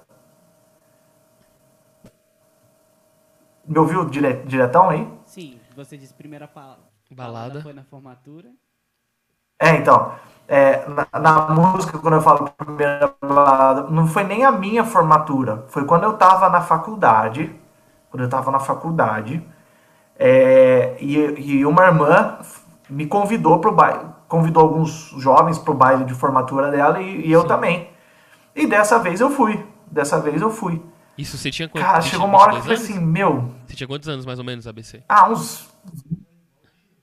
Me 3.65 3.79
ouviu 3.79 4.07
dire, 4.07 4.43
diretão 4.45 4.91
aí? 4.91 5.09
Sim, 5.25 5.61
você 5.77 5.97
disse 5.97 6.15
primeira 6.15 6.49
balada. 6.49 6.83
balada 7.13 7.63
foi 7.63 7.73
na 7.73 7.85
formatura. 7.85 8.49
É, 9.61 9.77
então. 9.77 10.19
É, 10.51 10.89
na, 10.89 11.07
na, 11.21 11.49
música, 11.51 11.99
quando 11.99 12.15
eu 12.15 12.23
falo 12.23 12.51
primeira 12.57 13.15
balada, 13.21 13.83
não 13.91 14.07
foi 14.07 14.25
nem 14.25 14.47
a 14.47 14.51
minha 14.51 14.83
formatura. 14.83 15.67
Foi 15.69 15.85
quando 15.85 16.05
eu 16.05 16.13
estava 16.13 16.49
na 16.49 16.63
faculdade. 16.63 17.55
Quando 18.11 18.23
eu 18.23 18.27
estava 18.27 18.51
na 18.51 18.59
faculdade. 18.59 19.47
É, 20.19 20.97
e, 21.01 21.59
e 21.59 21.67
uma 21.67 21.85
irmã 21.85 22.39
me 22.89 23.07
convidou 23.07 23.61
para 23.61 23.71
o 23.71 23.75
baile, 23.75 24.07
convidou 24.27 24.63
alguns 24.63 25.15
jovens 25.19 25.59
para 25.59 25.71
o 25.71 25.77
baile 25.77 26.05
de 26.05 26.15
formatura 26.15 26.71
dela 26.71 27.01
e, 27.01 27.27
e 27.27 27.31
eu 27.31 27.45
também. 27.45 27.91
E 28.57 28.67
dessa 28.67 28.99
vez 28.99 29.21
eu 29.21 29.31
fui. 29.31 29.65
Dessa 29.87 30.19
vez 30.19 30.41
eu 30.41 30.51
fui. 30.51 30.83
Isso, 31.17 31.37
você 31.37 31.51
tinha 31.51 31.69
quantos 31.69 31.87
Cara, 31.87 32.01
chegou 32.01 32.27
uma 32.27 32.39
hora 32.39 32.53
que 32.53 32.59
eu 32.59 32.63
22 32.63 32.81
falei 32.81 32.97
assim, 32.97 33.07
meu, 33.07 33.53
Você 33.67 33.75
tinha 33.75 33.87
quantos 33.87 34.09
anos 34.09 34.25
mais 34.25 34.39
ou 34.39 34.45
menos, 34.45 34.67
ABC? 34.67 35.03
ah, 35.09 35.29
uns 35.29 35.69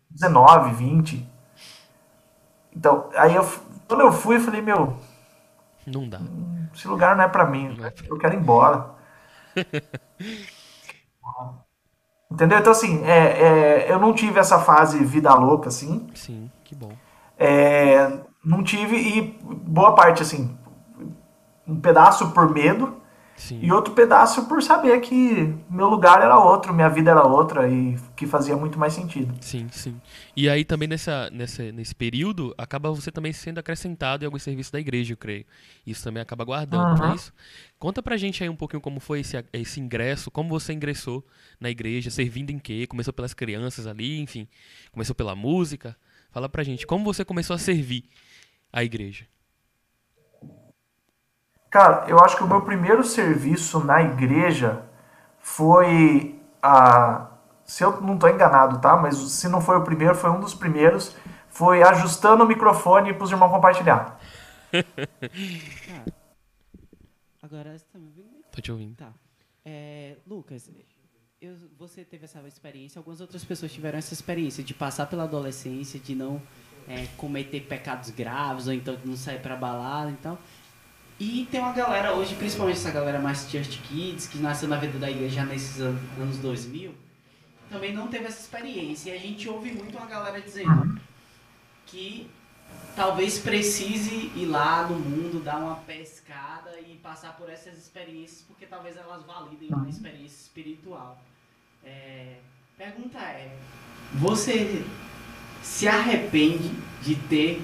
19, 0.09 0.73
20. 0.73 1.34
Então, 2.75 3.09
aí 3.15 3.35
eu, 3.35 3.47
quando 3.87 4.01
eu 4.01 4.11
fui, 4.11 4.35
eu 4.37 4.41
falei, 4.41 4.61
meu, 4.61 4.97
Não 5.87 6.07
dá. 6.07 6.19
esse 6.73 6.87
lugar 6.87 7.15
não 7.15 7.23
é 7.23 7.27
pra 7.27 7.45
mim, 7.45 7.75
Não 7.77 7.85
é 7.85 7.93
eu 8.09 8.17
quero 8.17 8.33
ir 8.35 8.37
embora. 8.37 8.93
Entendeu? 12.29 12.57
Então, 12.59 12.71
assim, 12.71 13.03
é, 13.05 13.85
é, 13.87 13.91
eu 13.91 13.99
não 13.99 14.13
tive 14.13 14.39
essa 14.39 14.59
fase 14.59 15.03
vida 15.03 15.33
louca, 15.35 15.69
assim. 15.69 16.07
Sim, 16.15 16.49
que 16.63 16.75
bom. 16.75 16.91
É, 17.37 18.11
não 18.43 18.63
tive, 18.63 18.97
e 18.97 19.21
boa 19.43 19.93
parte, 19.95 20.21
assim, 20.21 20.57
um 21.67 21.79
pedaço 21.79 22.31
por 22.31 22.49
medo 22.51 22.97
Sim. 23.37 23.59
e 23.61 23.71
outro 23.71 23.93
pedaço 23.93 24.47
por 24.47 24.63
saber 24.63 24.99
que 25.01 25.53
meu 25.69 25.87
lugar 25.89 26.21
era 26.21 26.39
outro, 26.39 26.73
minha 26.73 26.89
vida 26.89 27.11
era 27.11 27.23
outra 27.23 27.69
e 27.69 27.97
que 28.15 28.25
fazia 28.25 28.55
muito 28.55 28.79
mais 28.79 28.93
sentido. 28.93 29.35
Sim, 29.41 29.67
sim. 29.71 29.99
E 30.35 30.49
aí 30.49 30.63
também 30.63 30.87
nessa, 30.87 31.29
nessa, 31.31 31.69
nesse 31.71 31.93
período, 31.93 32.55
acaba 32.57 32.89
você 32.89 33.11
também 33.11 33.33
sendo 33.33 33.59
acrescentado 33.59 34.23
em 34.23 34.25
alguns 34.25 34.41
serviços 34.41 34.71
da 34.71 34.79
igreja, 34.79 35.13
eu 35.13 35.17
creio. 35.17 35.45
Isso 35.85 36.03
também 36.03 36.21
acaba 36.23 36.45
guardando, 36.45 36.95
não 36.95 37.03
é 37.03 37.07
Aham. 37.07 37.15
isso? 37.15 37.33
Conta 37.77 38.01
pra 38.01 38.15
gente 38.15 38.41
aí 38.41 38.49
um 38.49 38.55
pouquinho 38.55 38.81
como 38.81 38.99
foi 39.01 39.19
esse, 39.19 39.43
esse 39.51 39.79
ingresso, 39.81 40.31
como 40.31 40.49
você 40.49 40.71
ingressou 40.71 41.25
na 41.59 41.69
igreja, 41.69 42.09
servindo 42.09 42.51
em 42.51 42.57
quê? 42.57 42.87
Começou 42.87 43.13
pelas 43.13 43.33
crianças 43.33 43.85
ali, 43.85 44.19
enfim. 44.19 44.47
Começou 44.91 45.13
pela 45.13 45.35
música. 45.35 45.95
Fala 46.31 46.47
pra 46.47 46.63
gente, 46.63 46.87
como 46.87 47.03
você 47.03 47.25
começou 47.25 47.53
a 47.53 47.59
servir 47.59 48.05
a 48.71 48.83
igreja? 48.83 49.25
Cara, 51.75 52.05
eu 52.07 52.17
acho 52.21 52.37
que 52.37 52.43
o 52.43 52.47
meu 52.47 52.61
primeiro 52.61 53.03
serviço 53.03 53.83
na 53.83 54.01
igreja 54.01 54.83
foi 55.41 56.39
a. 56.63 57.31
Se 57.65 57.83
eu 57.83 57.99
não 57.99 58.17
tô 58.17 58.29
enganado, 58.29 58.79
tá? 58.79 58.95
Mas 58.95 59.17
se 59.17 59.49
não 59.49 59.59
foi 59.59 59.75
o 59.75 59.83
primeiro, 59.83 60.15
foi 60.15 60.29
um 60.29 60.39
dos 60.39 60.53
primeiros. 60.53 61.13
Foi 61.49 61.83
ajustando 61.83 62.45
o 62.45 62.47
microfone 62.47 63.13
para 63.13 63.25
os 63.25 63.29
irmãos 63.29 63.49
compartilhar. 63.49 64.17
Agora 67.43 67.77
você 67.77 67.83
tá 67.91 67.99
me 67.99 68.05
ouvindo? 68.05 68.29
Tô 68.53 68.61
te 68.61 68.71
ouvindo. 68.71 68.95
Tá. 68.95 69.11
É, 69.65 70.15
Lucas, 70.25 70.71
eu- 71.41 71.57
você 71.77 72.05
teve 72.05 72.23
essa 72.23 72.39
experiência, 72.47 72.99
algumas 72.99 73.19
outras 73.19 73.43
pessoas 73.43 73.73
tiveram 73.73 73.97
essa 73.97 74.13
experiência 74.13 74.63
de 74.63 74.73
passar 74.73 75.07
pela 75.07 75.23
adolescência, 75.23 75.99
de 75.99 76.15
não 76.15 76.41
é, 76.87 77.07
cometer 77.17 77.59
pecados 77.61 78.11
graves, 78.11 78.67
ou 78.67 78.73
então 78.73 78.95
de 78.95 79.05
não 79.05 79.17
sair 79.17 79.41
pra 79.41 79.57
balada 79.57 80.11
e 80.11 80.15
tal. 80.15 80.37
E 81.19 81.47
tem 81.49 81.61
uma 81.61 81.71
galera 81.71 82.13
hoje, 82.13 82.35
principalmente 82.35 82.77
essa 82.77 82.91
galera 82.91 83.19
mais 83.19 83.49
Church 83.49 83.79
Kids, 83.79 84.27
que 84.27 84.37
nasceu 84.37 84.67
na 84.67 84.77
vida 84.77 84.99
da 84.99 85.09
igreja 85.09 85.45
nesses 85.45 85.79
an- 85.79 85.97
anos 86.19 86.37
2000, 86.39 86.93
também 87.69 87.93
não 87.93 88.07
teve 88.07 88.25
essa 88.25 88.41
experiência. 88.41 89.11
E 89.11 89.17
a 89.17 89.19
gente 89.19 89.47
ouve 89.47 89.71
muito 89.71 89.97
uma 89.97 90.07
galera 90.07 90.41
dizendo 90.41 90.99
que 91.85 92.29
talvez 92.97 93.39
precise 93.39 94.29
ir 94.35 94.45
lá 94.45 94.87
no 94.87 94.99
mundo, 94.99 95.41
dar 95.41 95.57
uma 95.57 95.75
pescada 95.77 96.77
e 96.81 96.95
passar 96.95 97.37
por 97.37 97.49
essas 97.49 97.77
experiências, 97.77 98.43
porque 98.45 98.65
talvez 98.65 98.97
elas 98.97 99.23
validem 99.23 99.69
uma 99.69 99.87
experiência 99.89 100.35
espiritual. 100.35 101.17
É, 101.83 102.35
pergunta 102.77 103.19
é: 103.19 103.55
você 104.15 104.83
se 105.63 105.87
arrepende 105.87 106.71
de 107.01 107.15
ter 107.15 107.61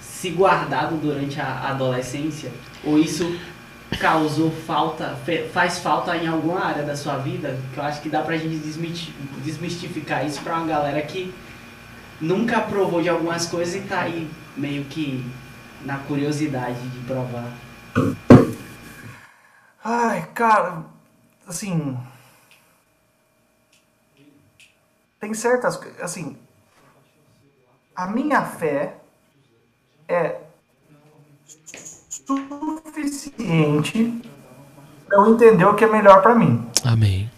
se 0.00 0.30
guardado 0.30 0.96
durante 1.00 1.40
a 1.40 1.70
adolescência? 1.70 2.52
Ou 2.86 2.98
isso 2.98 3.38
causou 4.00 4.50
falta, 4.50 5.18
faz 5.52 5.80
falta 5.80 6.16
em 6.16 6.28
alguma 6.28 6.64
área 6.64 6.84
da 6.84 6.96
sua 6.96 7.18
vida? 7.18 7.58
Que 7.74 7.78
eu 7.78 7.84
acho 7.84 8.00
que 8.00 8.08
dá 8.08 8.22
pra 8.22 8.36
gente 8.36 8.56
desmistificar 9.42 10.24
isso 10.24 10.40
pra 10.42 10.54
uma 10.54 10.66
galera 10.66 11.02
que 11.02 11.34
nunca 12.20 12.60
provou 12.60 13.02
de 13.02 13.08
algumas 13.08 13.46
coisas 13.46 13.74
e 13.74 13.80
tá 13.80 14.02
aí 14.02 14.30
meio 14.56 14.84
que 14.84 15.24
na 15.82 15.98
curiosidade 15.98 16.80
de 16.88 16.98
provar. 17.00 17.52
Ai, 19.84 20.28
cara, 20.32 20.84
assim. 21.46 21.98
Tem 25.18 25.34
certas. 25.34 25.80
Assim. 26.00 26.38
A 27.94 28.06
minha 28.06 28.42
fé 28.42 28.96
é 30.08 30.45
suficiente 32.26 34.22
pra 35.06 35.18
eu 35.18 35.32
entender 35.34 35.64
o 35.64 35.74
que 35.74 35.84
é 35.84 35.88
melhor 35.88 36.20
pra 36.22 36.34
mim. 36.34 36.66
Amém. 36.84 37.30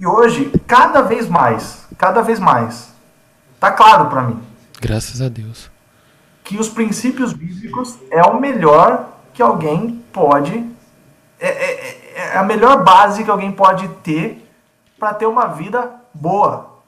E 0.00 0.06
hoje, 0.06 0.50
cada 0.66 1.02
vez 1.02 1.28
mais, 1.28 1.86
cada 1.98 2.22
vez 2.22 2.38
mais, 2.38 2.92
tá 3.58 3.72
claro 3.72 4.08
pra 4.08 4.22
mim 4.22 4.40
Graças 4.80 5.20
a 5.20 5.28
Deus. 5.28 5.70
que 6.44 6.56
os 6.56 6.68
princípios 6.68 7.32
bíblicos 7.32 7.98
é 8.10 8.22
o 8.22 8.40
melhor 8.40 9.08
que 9.34 9.42
alguém 9.42 10.02
pode. 10.12 10.64
É, 11.40 11.48
é- 11.48 11.98
é 12.32 12.36
a 12.38 12.42
melhor 12.42 12.82
base 12.84 13.22
que 13.24 13.30
alguém 13.30 13.50
pode 13.52 13.86
ter 14.02 14.44
para 14.98 15.14
ter 15.14 15.26
uma 15.26 15.46
vida 15.46 15.94
boa, 16.12 16.80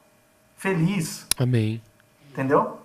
feliz, 0.57 1.27
Amém. 1.39 1.81
entendeu? 2.33 2.80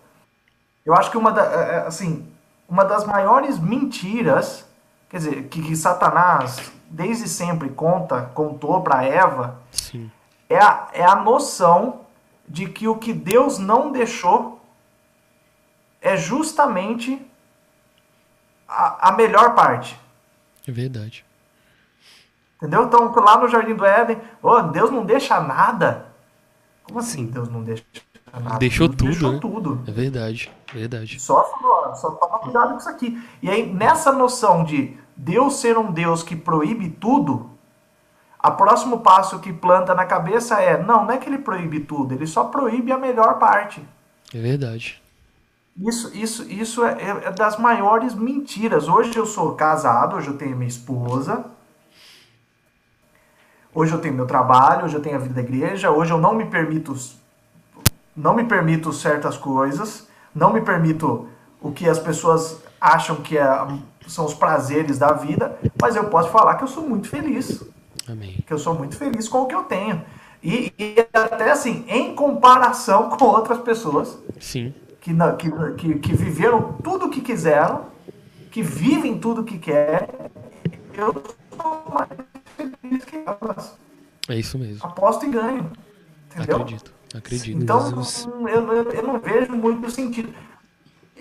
Eu 0.86 0.94
acho 0.94 1.10
que 1.10 1.18
uma, 1.18 1.32
da, 1.32 1.42
é, 1.42 1.76
é, 1.76 1.78
assim, 1.88 2.32
uma 2.70 2.86
das 2.86 3.06
maiores 3.06 3.58
mentiras, 3.58 4.66
quer 5.10 5.18
dizer, 5.18 5.48
que, 5.48 5.62
que 5.62 5.76
Satanás 5.76 6.72
desde 6.90 7.28
sempre 7.28 7.70
conta, 7.70 8.30
contou 8.34 8.82
para 8.82 9.04
Eva, 9.04 9.60
Sim. 9.72 10.12
é 10.48 10.60
a, 10.60 10.88
é 10.94 11.04
a 11.04 11.16
noção 11.16 12.02
de 12.48 12.68
que 12.68 12.88
o 12.88 12.96
que 12.96 13.12
Deus 13.12 13.58
não 13.58 13.92
deixou 13.92 14.62
é 16.00 16.16
justamente 16.16 17.20
a, 18.68 19.10
a 19.10 19.12
melhor 19.14 19.56
parte. 19.56 20.00
É 20.68 20.72
verdade. 20.72 21.26
Entendeu? 22.58 22.86
Então, 22.86 23.14
lá 23.16 23.38
no 23.38 23.48
Jardim 23.48 23.76
do 23.76 23.86
Éden, 23.86 24.22
oh, 24.42 24.62
Deus 24.62 24.92
não 24.92 25.04
deixa 25.04 25.40
nada. 25.40 26.08
Como 26.84 27.00
assim 27.00 27.26
Deus 27.26 27.50
não 27.50 27.64
deixa 27.64 27.84
Deixou 28.60 28.90
tudo, 28.90 29.06
Deixou 29.06 29.32
né? 29.34 29.40
tudo. 29.40 29.84
É 29.88 29.92
verdade. 29.92 30.52
Verdade. 30.74 31.20
Só 31.22 31.44
falou, 31.52 31.96
só 31.96 32.12
toma 32.12 32.40
cuidado 32.40 32.72
com 32.74 32.78
isso 32.78 32.90
aqui. 32.90 33.22
E 33.42 33.50
aí, 33.50 33.72
nessa 33.72 34.12
noção 34.12 34.64
de 34.64 34.98
Deus 35.16 35.56
ser 35.60 35.78
um 35.78 35.92
Deus 35.92 36.22
que 36.24 36.36
proíbe 36.36 36.90
tudo, 36.90 37.50
a 38.38 38.52
próximo 38.52 39.00
passo 39.00 39.40
que 39.40 39.54
planta 39.54 39.96
na 39.96 40.06
cabeça 40.06 40.60
é, 40.62 40.82
não, 40.82 41.06
não 41.06 41.12
é 41.12 41.18
que 41.18 41.28
ele 41.30 41.38
proíbe 41.38 41.80
tudo, 41.80 42.14
ele 42.14 42.28
só 42.28 42.44
proíbe 42.46 42.92
a 42.92 42.98
melhor 42.98 43.40
parte. 43.40 43.84
É 44.34 44.40
verdade. 44.40 45.02
Isso, 45.78 46.12
isso, 46.16 46.44
isso 46.50 46.86
é, 46.86 46.94
é- 47.02 47.28
é 47.28 47.32
das 47.32 47.58
maiores 47.58 48.14
mentiras. 48.14 48.88
Hoje 48.88 49.16
eu 49.18 49.26
sou 49.26 49.56
casado, 49.56 50.16
hoje 50.16 50.28
eu 50.28 50.38
tenho 50.38 50.56
minha 50.56 50.68
esposa. 50.68 51.46
Hoje 53.74 53.92
eu 53.94 54.00
tenho 54.00 54.14
meu 54.14 54.26
trabalho, 54.26 54.86
hoje 54.86 54.96
eu 54.96 55.02
tenho 55.02 55.16
a 55.18 55.20
vida 55.20 55.34
da 55.34 55.42
igreja, 55.42 55.92
hoje 55.92 56.12
eu 56.12 56.18
não 56.18 56.34
me 56.34 56.46
permito 56.46 56.96
não 58.16 58.34
me 58.36 58.44
permito 58.46 58.94
certas 58.94 59.38
coisas, 59.38 60.08
não 60.34 60.54
me 60.54 60.62
permito 60.62 61.28
o 61.62 61.72
que 61.72 61.88
as 61.90 62.00
pessoas 62.00 62.62
acham 62.80 63.18
que 63.18 63.38
é- 63.38 63.68
são 64.08 64.26
os 64.26 64.34
prazeres 64.34 64.98
da 64.98 65.12
vida, 65.14 65.58
mas 65.82 65.96
eu 65.96 66.06
posso 66.06 66.30
falar 66.30 66.56
que 66.56 66.64
eu 66.64 66.68
sou 66.68 66.88
muito 66.88 67.08
feliz 67.10 67.64
Amém. 68.08 68.44
que 68.46 68.54
eu 68.54 68.60
sou 68.60 68.76
muito 68.76 68.96
feliz 68.96 69.28
com 69.28 69.42
o 69.42 69.46
que 69.48 69.56
eu 69.56 69.64
tenho. 69.64 70.04
E, 70.44 70.72
e 70.78 70.96
até 71.12 71.52
assim, 71.52 71.84
em 71.88 72.14
comparação 72.14 73.10
com 73.18 73.26
outras 73.26 73.60
pessoas 73.60 74.18
Sim. 74.40 74.74
que, 75.02 75.12
que, 75.40 75.72
que, 75.76 76.00
que 76.00 76.14
viveram 76.14 76.74
tudo 76.84 77.08
o 77.08 77.10
que 77.10 77.20
quiseram, 77.22 77.86
que 78.52 78.62
vivem 78.62 79.18
tudo 79.18 79.42
o 79.42 79.44
que 79.44 79.58
querem, 79.58 80.08
eu 80.94 81.24
sou 81.58 81.84
mais 81.94 82.10
feliz 82.56 83.04
que 83.04 83.24
elas. 83.26 83.76
É 84.30 84.36
isso 84.36 84.58
mesmo. 84.60 84.86
Aposto 84.86 85.26
e 85.26 85.30
ganho. 85.30 85.72
Entendeu? 86.36 86.58
Acredito. 86.58 86.94
Acredito. 87.16 87.62
Então, 87.62 88.04
eu, 88.48 88.74
eu, 88.74 88.92
eu 88.92 89.04
não 89.04 89.20
vejo 89.20 89.52
muito 89.54 89.90
sentido. 89.90 90.34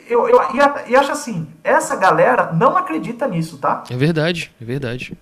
Eu, 0.09 0.29
eu, 0.29 0.39
e, 0.89 0.95
acho 0.97 1.13
assim, 1.13 1.49
essa 1.63 1.97
galera 1.97 2.53
não 2.53 2.77
acredita 2.77 3.27
nisso, 3.27 3.59
tá? 3.59 3.85
É 3.89 3.97
verdade. 3.97 4.53
É 4.61 4.65
verdade. 4.65 5.17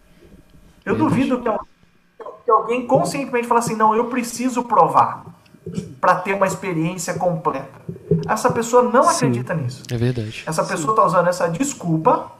Eu 0.85 0.97
Verdade. 0.97 1.15
duvido 1.15 1.41
que, 1.41 1.49
al- 1.49 1.67
que 2.45 2.51
alguém 2.51 2.87
conscientemente 2.87 3.47
fale 3.47 3.61
assim, 3.61 3.77
não, 3.77 3.95
eu 3.95 4.07
preciso 4.07 4.65
provar 4.65 5.25
para 6.01 6.17
ter 6.17 6.35
uma 6.35 6.47
experiência 6.49 7.15
completa. 7.15 7.71
Essa 8.29 8.51
pessoa 8.51 8.83
não 8.83 9.09
acredita 9.09 9.55
nisso. 9.55 9.85
É 9.93 9.97
verdade. 9.97 10.43
Essa 10.45 10.65
pessoa 10.65 10.93
está 10.93 11.05
usando 11.05 11.29
essa 11.29 11.49
desculpa 11.49 12.33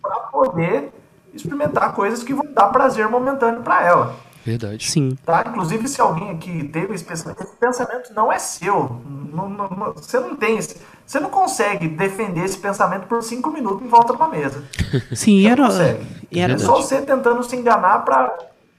para 0.00 0.16
poder 0.20 0.92
experimentar 1.34 1.92
coisas 1.94 2.22
que 2.22 2.32
vão 2.32 2.46
dar 2.52 2.68
prazer 2.68 3.08
momentâneo 3.08 3.62
para 3.62 3.84
ela. 3.84 4.14
Verdade. 4.44 4.90
Sim. 4.90 5.16
Tá? 5.24 5.44
Inclusive, 5.46 5.86
se 5.88 6.00
alguém 6.00 6.30
aqui 6.30 6.64
teve 6.64 6.94
esse 6.94 7.04
pensamento, 7.04 7.42
esse 7.42 7.56
pensamento 7.56 8.14
não 8.14 8.32
é 8.32 8.38
seu. 8.38 9.00
Não- 9.32 9.48
não- 9.48 9.68
não- 9.68 9.92
você 9.94 10.18
não 10.20 10.34
tem 10.36 10.56
esse, 10.58 10.76
Você 11.06 11.18
não 11.18 11.28
consegue 11.28 11.88
defender 11.88 12.44
esse 12.44 12.56
pensamento 12.56 13.06
por 13.08 13.20
cinco 13.22 13.50
minutos 13.50 13.84
em 13.84 13.88
volta 13.88 14.12
de 14.12 14.18
uma 14.22 14.28
mesa. 14.28 14.62
Sim, 15.12 15.42
Você 15.42 15.42
não 15.42 15.50
era. 15.50 15.66
consegue. 15.66 16.06
E 16.30 16.38
era 16.40 16.52
É 16.54 16.58
só 16.58 16.76
você 16.76 17.02
tentando 17.02 17.42
se 17.42 17.56
enganar 17.56 17.98
pra. 18.04 18.32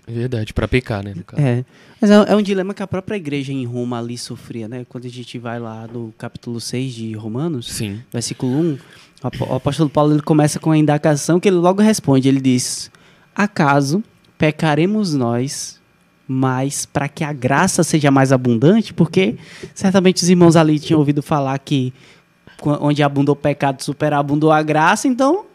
Verdade, 0.07 0.53
pra 0.53 0.65
pecar, 0.67 1.03
né? 1.03 1.13
no 1.15 1.23
caso. 1.25 1.41
É. 1.43 1.63
Mas 1.99 2.09
é, 2.09 2.15
é 2.31 2.35
um 2.35 2.41
dilema 2.41 2.73
que 2.73 2.81
a 2.81 2.87
própria 2.87 3.15
igreja 3.17 3.51
em 3.51 3.65
Roma 3.65 3.99
ali 3.99 4.17
sofria, 4.17 4.67
né? 4.67 4.85
Quando 4.87 5.05
a 5.05 5.09
gente 5.09 5.37
vai 5.37 5.59
lá 5.59 5.85
no 5.87 6.13
capítulo 6.17 6.59
6 6.61 6.93
de 6.93 7.13
Romanos, 7.13 7.69
Sim. 7.71 8.01
versículo 8.11 8.51
1, 8.51 8.77
o 9.23 9.27
apó- 9.27 9.45
o 9.45 9.55
apóstolo 9.55 9.89
Paulo 9.89 10.13
ele 10.13 10.21
começa 10.21 10.57
com 10.59 10.71
a 10.71 10.77
indagação 10.77 11.37
que 11.39 11.47
ele 11.49 11.57
logo 11.57 11.81
responde. 11.81 12.27
Ele 12.29 12.39
diz: 12.41 12.89
Acaso 13.35 14.01
pecaremos 14.41 15.13
nós, 15.13 15.79
mas 16.27 16.83
para 16.83 17.07
que 17.07 17.23
a 17.23 17.31
graça 17.31 17.83
seja 17.83 18.09
mais 18.09 18.31
abundante? 18.31 18.91
Porque 18.91 19.35
certamente 19.75 20.23
os 20.23 20.29
irmãos 20.29 20.55
ali 20.55 20.79
tinham 20.79 20.97
ouvido 20.99 21.21
falar 21.21 21.59
que 21.59 21.93
qu- 22.59 22.75
onde 22.81 23.03
abundou 23.03 23.33
o 23.33 23.35
pecado, 23.35 23.83
superabundou 23.83 24.51
a 24.51 24.63
graça, 24.63 25.07
então 25.07 25.45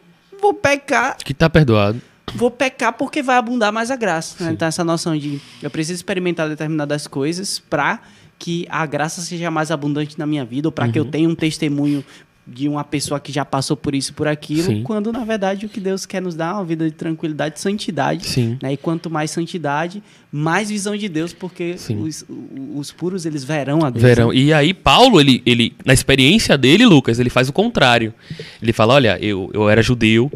vou 0.41 0.53
pecar 0.53 1.17
Que 1.17 1.33
tá 1.33 1.49
perdoado. 1.49 1.99
vou 2.33 2.49
pecar 2.49 2.93
porque 2.93 3.21
vai 3.21 3.35
abundar 3.35 3.73
mais 3.73 3.91
a 3.91 3.97
graça. 3.97 4.41
Né? 4.41 4.51
Então, 4.53 4.65
essa 4.69 4.85
noção 4.85 5.17
de 5.17 5.41
eu 5.61 5.69
preciso 5.69 5.95
experimentar 5.97 6.47
determinadas 6.47 7.07
coisas 7.07 7.59
para 7.59 7.99
que 8.39 8.65
a 8.69 8.85
graça 8.85 9.19
seja 9.21 9.51
mais 9.51 9.69
abundante 9.69 10.17
na 10.17 10.25
minha 10.25 10.45
vida, 10.45 10.67
ou 10.69 10.71
para 10.71 10.87
que 10.87 10.97
eu 10.97 11.03
Uhum. 11.03 11.11
tenha 11.11 11.27
um 11.27 11.35
testemunho 11.35 12.05
de 12.47 12.69
uma 12.69 12.83
pessoa 12.83 13.19
que 13.19 13.31
já 13.31 13.43
passou 13.43 13.75
por 13.75 13.93
isso, 13.93 14.13
por 14.13 14.27
aquilo, 14.27 14.63
Sim. 14.63 14.83
quando 14.83 15.11
na 15.11 15.25
verdade 15.25 15.65
o 15.65 15.69
que 15.69 15.79
Deus 15.79 16.05
quer 16.05 16.21
nos 16.21 16.33
dar 16.33 16.51
é 16.51 16.53
uma 16.53 16.65
vida 16.65 16.85
de 16.85 16.95
tranquilidade 16.95 17.57
e 17.57 17.61
santidade. 17.61 18.25
Sim. 18.25 18.57
Né? 18.61 18.73
E 18.73 18.77
quanto 18.77 19.09
mais 19.09 19.31
santidade, 19.31 20.01
mais 20.31 20.69
visão 20.69 20.95
de 20.95 21.09
Deus, 21.09 21.33
porque 21.33 21.75
os, 21.99 22.25
os 22.73 22.91
puros 22.91 23.25
eles 23.25 23.43
verão 23.43 23.83
a 23.83 23.89
Deus. 23.89 24.01
Verão. 24.01 24.29
né? 24.29 24.35
E 24.35 24.53
aí, 24.53 24.73
Paulo, 24.73 25.19
ele, 25.19 25.43
ele, 25.45 25.73
na 25.85 25.93
experiência 25.93 26.57
dele, 26.57 26.85
Lucas, 26.85 27.19
ele 27.19 27.29
faz 27.29 27.49
o 27.49 27.53
contrário. 27.53 28.13
Ele 28.61 28.71
fala: 28.71 28.93
olha, 28.93 29.17
eu, 29.21 29.49
eu 29.53 29.69
era 29.69 29.81
judeu, 29.81 30.31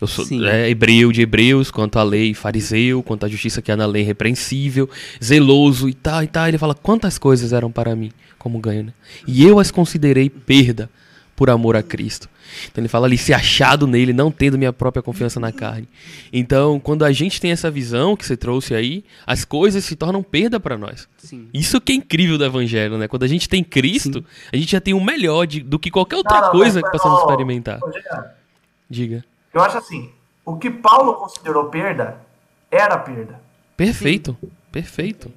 eu 0.00 0.06
sou 0.06 0.24
Sim. 0.24 0.46
é, 0.46 0.70
hebreu 0.70 1.12
de 1.12 1.20
hebreus, 1.20 1.70
quanto 1.70 1.98
à 1.98 2.02
lei, 2.02 2.32
fariseu, 2.32 3.02
quanto 3.02 3.26
à 3.26 3.28
justiça 3.28 3.60
que 3.60 3.70
há 3.70 3.76
na 3.76 3.86
lei, 3.86 4.02
repreensível, 4.02 4.88
zeloso 5.22 5.90
e 5.90 5.94
tal 5.94 6.22
e 6.22 6.26
tal. 6.26 6.48
Ele 6.48 6.56
fala: 6.58 6.74
quantas 6.74 7.18
coisas 7.18 7.52
eram 7.52 7.70
para 7.70 7.94
mim 7.94 8.10
como 8.38 8.58
ganho, 8.58 8.84
né? 8.84 8.92
E 9.26 9.44
eu 9.44 9.58
as 9.58 9.70
considerei 9.70 10.30
perda 10.30 10.88
por 11.40 11.48
amor 11.48 11.74
a 11.74 11.82
Cristo. 11.82 12.28
Então 12.70 12.82
ele 12.82 12.88
fala 12.88 13.06
ali, 13.06 13.16
se 13.16 13.32
achado 13.32 13.86
nele, 13.86 14.12
não 14.12 14.30
tendo 14.30 14.58
minha 14.58 14.74
própria 14.74 15.02
confiança 15.02 15.40
na 15.40 15.50
carne. 15.50 15.88
Então, 16.30 16.78
quando 16.78 17.02
a 17.02 17.10
gente 17.12 17.40
tem 17.40 17.50
essa 17.50 17.70
visão 17.70 18.14
que 18.14 18.26
você 18.26 18.36
trouxe 18.36 18.74
aí, 18.74 19.02
as 19.26 19.42
coisas 19.42 19.82
se 19.82 19.96
tornam 19.96 20.22
perda 20.22 20.60
para 20.60 20.76
nós. 20.76 21.08
Sim. 21.16 21.48
Isso 21.54 21.80
que 21.80 21.92
é 21.92 21.94
incrível 21.94 22.36
do 22.36 22.44
evangelho, 22.44 22.98
né? 22.98 23.08
Quando 23.08 23.22
a 23.22 23.26
gente 23.26 23.48
tem 23.48 23.64
Cristo, 23.64 24.22
a 24.52 24.56
gente 24.58 24.70
já 24.72 24.82
tem 24.82 24.92
o 24.92 25.02
melhor 25.02 25.46
de- 25.46 25.60
do 25.60 25.78
que 25.78 25.90
qualquer 25.90 26.16
outra 26.16 26.36
Não, 26.36 26.44
não, 26.48 26.50
coisa 26.52 26.78
mas- 26.82 26.90
que 26.90 26.98
possamos 26.98 27.20
experimentar. 27.22 27.80
Jean, 27.90 28.24
Diga. 28.90 29.24
Eu 29.54 29.62
acho 29.62 29.78
assim: 29.78 30.10
o 30.44 30.58
que 30.58 30.68
Paulo 30.70 31.14
considerou 31.14 31.70
perda 31.70 32.20
era 32.70 32.98
perda. 32.98 33.40
Perfeito. 33.78 34.36
Perfeito. 34.70 35.32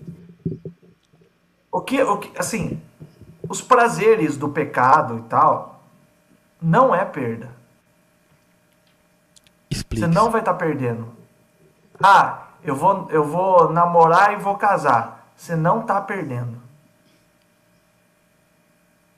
O 1.71 1.79
que, 1.79 2.01
o 2.03 2.17
que, 2.17 2.29
assim, 2.37 2.77
os 3.47 3.61
prazeres 3.61 4.35
do 4.35 4.49
pecado 4.49 5.19
e 5.19 5.21
tal, 5.29 5.72
não 6.63 6.95
é 6.95 7.03
perda. 7.03 7.49
Explica. 9.69 10.07
Você 10.07 10.13
não 10.13 10.31
vai 10.31 10.39
estar 10.41 10.53
perdendo. 10.53 11.11
Ah, 12.01 12.43
eu 12.63 12.75
vou, 12.75 13.07
eu 13.11 13.23
vou 13.25 13.71
namorar 13.71 14.31
e 14.33 14.37
vou 14.37 14.55
casar. 14.55 15.27
Você 15.35 15.55
não 15.55 15.81
está 15.81 15.99
perdendo. 15.99 16.61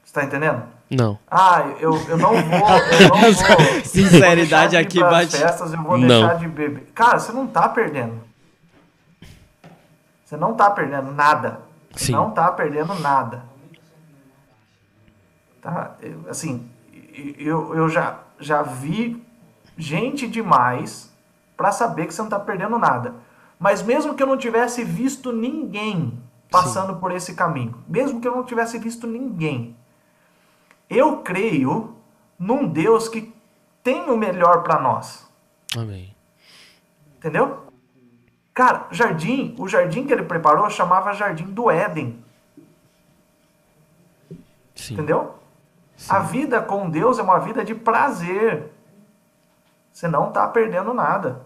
Você 0.03 0.13
tá 0.13 0.23
entendendo? 0.23 0.63
Não. 0.89 1.19
Ah, 1.29 1.61
eu, 1.79 1.95
eu 2.07 2.17
não 2.17 2.31
vou. 2.33 2.41
Eu 2.41 3.09
não 3.09 3.33
vou 3.33 3.83
Sinceridade 3.85 4.75
eu 4.75 4.81
vou 4.81 4.87
aqui 4.87 4.99
bate- 4.99 5.37
Festas, 5.37 5.73
eu 5.73 5.81
vou 5.83 5.97
Não. 5.97 6.07
deixar 6.07 6.35
de 6.35 6.47
beber. 6.47 6.91
Cara, 6.95 7.19
você 7.19 7.31
não 7.31 7.47
tá 7.47 7.69
perdendo. 7.69 8.23
Você 10.23 10.37
não 10.37 10.55
tá 10.55 10.69
perdendo 10.71 11.11
nada. 11.11 11.59
Você 11.91 12.05
Sim. 12.07 12.11
não 12.13 12.31
tá 12.31 12.51
perdendo 12.51 12.93
nada. 12.99 13.43
Tá? 15.61 15.95
Eu, 16.01 16.25
assim, 16.29 16.69
eu, 17.37 17.75
eu 17.75 17.89
já, 17.89 18.19
já 18.39 18.61
vi 18.61 19.23
gente 19.77 20.27
demais 20.27 21.13
pra 21.55 21.71
saber 21.71 22.07
que 22.07 22.13
você 22.13 22.21
não 22.21 22.29
tá 22.29 22.39
perdendo 22.39 22.77
nada. 22.77 23.15
Mas 23.59 23.81
mesmo 23.81 24.15
que 24.15 24.23
eu 24.23 24.27
não 24.27 24.37
tivesse 24.37 24.83
visto 24.83 25.31
ninguém 25.31 26.21
passando 26.51 26.97
por 26.97 27.11
esse 27.11 27.33
caminho, 27.33 27.83
mesmo 27.87 28.21
que 28.21 28.27
eu 28.27 28.35
não 28.35 28.43
tivesse 28.43 28.77
visto 28.77 29.07
ninguém, 29.07 29.75
eu 30.89 31.17
creio 31.17 31.95
num 32.37 32.67
Deus 32.67 33.07
que 33.07 33.33
tem 33.83 34.09
o 34.09 34.17
melhor 34.17 34.63
pra 34.63 34.79
nós. 34.79 35.29
Amém. 35.75 36.15
Entendeu? 37.17 37.65
Cara, 38.53 38.87
jardim, 38.91 39.55
o 39.57 39.67
jardim 39.67 40.05
que 40.05 40.13
ele 40.13 40.23
preparou 40.23 40.69
chamava 40.69 41.13
Jardim 41.13 41.45
do 41.45 41.69
Éden. 41.69 42.23
Sim. 44.75 44.93
Entendeu? 44.93 45.35
A 46.09 46.19
vida 46.19 46.61
com 46.61 46.89
Deus 46.89 47.19
é 47.19 47.23
uma 47.23 47.39
vida 47.39 47.63
de 47.63 47.73
prazer. 47.73 48.71
Você 49.91 50.07
não 50.07 50.27
está 50.27 50.47
perdendo 50.47 50.93
nada. 50.93 51.41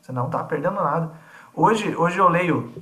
Você 0.00 0.12
não 0.12 0.26
está 0.26 0.42
perdendo 0.44 0.76
nada. 0.76 1.12
Hoje, 1.54 1.94
hoje 1.96 2.18
eu 2.18 2.28
leio, 2.28 2.72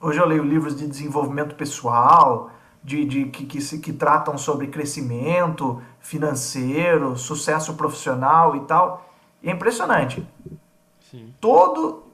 hoje 0.00 0.18
eu 0.18 0.26
leio 0.26 0.42
livros 0.42 0.76
de 0.76 0.86
desenvolvimento 0.86 1.54
pessoal, 1.54 2.50
de, 2.82 3.04
de 3.04 3.24
que, 3.26 3.44
que, 3.44 3.60
se, 3.60 3.78
que 3.78 3.92
tratam 3.92 4.38
sobre 4.38 4.68
crescimento 4.68 5.82
financeiro, 6.00 7.16
sucesso 7.16 7.74
profissional 7.74 8.56
e 8.56 8.60
tal. 8.60 9.06
E 9.42 9.50
é 9.50 9.52
impressionante. 9.52 10.26
Sim. 11.10 11.34
Todo 11.40 12.10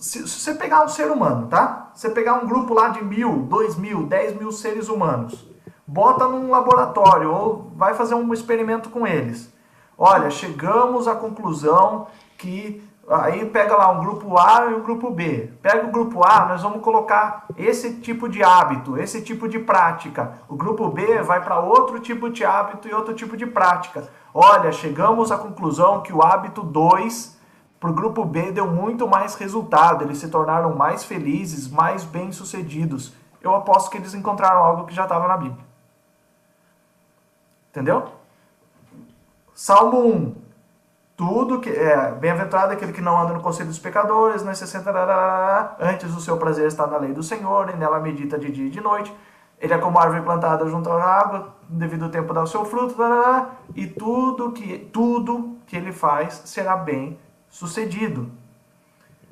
se, 0.00 0.26
se 0.28 0.40
você 0.40 0.54
pegar 0.54 0.84
um 0.84 0.88
ser 0.88 1.10
humano, 1.10 1.46
tá? 1.48 1.90
Você 1.94 2.10
pegar 2.10 2.34
um 2.34 2.46
grupo 2.46 2.74
lá 2.74 2.88
de 2.88 3.02
mil, 3.04 3.42
dois 3.42 3.76
mil, 3.76 4.06
dez 4.06 4.36
mil 4.36 4.52
seres 4.52 4.88
humanos, 4.88 5.46
bota 5.86 6.26
num 6.26 6.50
laboratório 6.50 7.32
ou 7.32 7.72
vai 7.76 7.94
fazer 7.94 8.14
um 8.14 8.32
experimento 8.32 8.90
com 8.90 9.06
eles. 9.06 9.54
Olha, 9.96 10.30
chegamos 10.30 11.06
à 11.06 11.14
conclusão 11.14 12.08
que 12.36 12.82
aí 13.08 13.46
pega 13.46 13.76
lá 13.76 13.90
um 13.90 14.00
grupo 14.00 14.36
A 14.36 14.66
e 14.70 14.74
um 14.74 14.82
grupo 14.82 15.10
B. 15.10 15.52
Pega 15.62 15.86
o 15.86 15.92
grupo 15.92 16.22
A, 16.24 16.46
nós 16.46 16.62
vamos 16.62 16.82
colocar 16.82 17.46
esse 17.56 17.94
tipo 18.00 18.28
de 18.28 18.42
hábito, 18.42 18.98
esse 18.98 19.22
tipo 19.22 19.48
de 19.48 19.58
prática. 19.58 20.40
O 20.48 20.56
grupo 20.56 20.88
B 20.88 21.22
vai 21.22 21.42
para 21.42 21.60
outro 21.60 22.00
tipo 22.00 22.28
de 22.28 22.44
hábito 22.44 22.88
e 22.88 22.94
outro 22.94 23.14
tipo 23.14 23.36
de 23.36 23.46
prática. 23.46 24.08
Olha, 24.34 24.72
chegamos 24.72 25.30
à 25.30 25.38
conclusão 25.38 26.02
que 26.02 26.12
o 26.12 26.22
hábito 26.22 26.62
2 26.62 27.36
para 27.78 27.90
o 27.90 27.94
grupo 27.94 28.24
B 28.24 28.52
deu 28.52 28.66
muito 28.66 29.06
mais 29.06 29.34
resultado, 29.34 30.02
eles 30.02 30.18
se 30.18 30.28
tornaram 30.28 30.74
mais 30.74 31.04
felizes, 31.04 31.68
mais 31.70 32.04
bem-sucedidos. 32.04 33.14
Eu 33.40 33.54
aposto 33.54 33.90
que 33.90 33.98
eles 33.98 34.14
encontraram 34.14 34.62
algo 34.62 34.86
que 34.86 34.94
já 34.94 35.04
estava 35.04 35.28
na 35.28 35.36
Bíblia. 35.36 35.64
Entendeu? 37.76 38.10
Salmo 39.54 39.98
1. 39.98 40.34
Tudo 41.14 41.60
que 41.60 41.68
é 41.68 42.10
bem-aventurado 42.12 42.72
aquele 42.72 42.90
que 42.90 43.02
não 43.02 43.20
anda 43.20 43.34
no 43.34 43.42
conselho 43.42 43.68
dos 43.68 43.78
pecadores, 43.78 44.42
nas 44.42 44.56
60 44.56 44.90
rarará, 44.90 45.76
antes 45.78 46.16
o 46.16 46.20
seu 46.22 46.38
prazer 46.38 46.68
está 46.68 46.86
na 46.86 46.96
lei 46.96 47.12
do 47.12 47.22
Senhor, 47.22 47.68
e 47.68 47.76
nela 47.76 48.00
medita 48.00 48.38
de 48.38 48.50
dia 48.50 48.68
e 48.68 48.70
de 48.70 48.80
noite. 48.80 49.14
Ele 49.60 49.74
é 49.74 49.76
como 49.76 49.98
árvore 49.98 50.22
plantada 50.22 50.66
junto 50.70 50.90
à 50.90 51.04
água, 51.04 51.54
devido 51.68 52.06
ao 52.06 52.10
tempo 52.10 52.32
dá 52.32 52.44
o 52.44 52.46
seu 52.46 52.64
fruto, 52.64 52.96
e 53.74 53.86
tudo 53.86 54.52
que 54.52 54.78
tudo 54.78 55.58
que 55.66 55.76
ele 55.76 55.92
faz 55.92 56.44
será 56.46 56.78
bem 56.78 57.18
sucedido. 57.50 58.30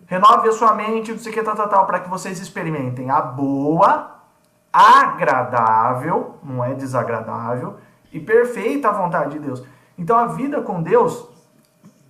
Renove 0.07 0.51
a 0.51 0.53
sua 0.53 0.75
mente, 0.75 1.13
não 1.13 1.19
sei 1.19 1.33
que, 1.33 1.43
tal, 1.43 1.57
tal, 1.57 1.69
tal, 1.71 1.87
para 1.87 2.01
que 2.01 2.11
vocês 2.11 2.39
experimentem 2.39 3.11
a 3.11 3.23
boa, 3.23 4.19
agradável, 4.71 6.37
não 6.43 6.63
é 6.63 6.75
desagradável, 6.75 7.79
e 8.15 8.21
perfeita 8.21 8.93
vontade 8.93 9.33
de 9.33 9.41
Deus. 9.41 9.63
Então 9.99 10.17
a 10.17 10.27
vida 10.27 10.63
com 10.63 10.81
Deus 10.81 11.29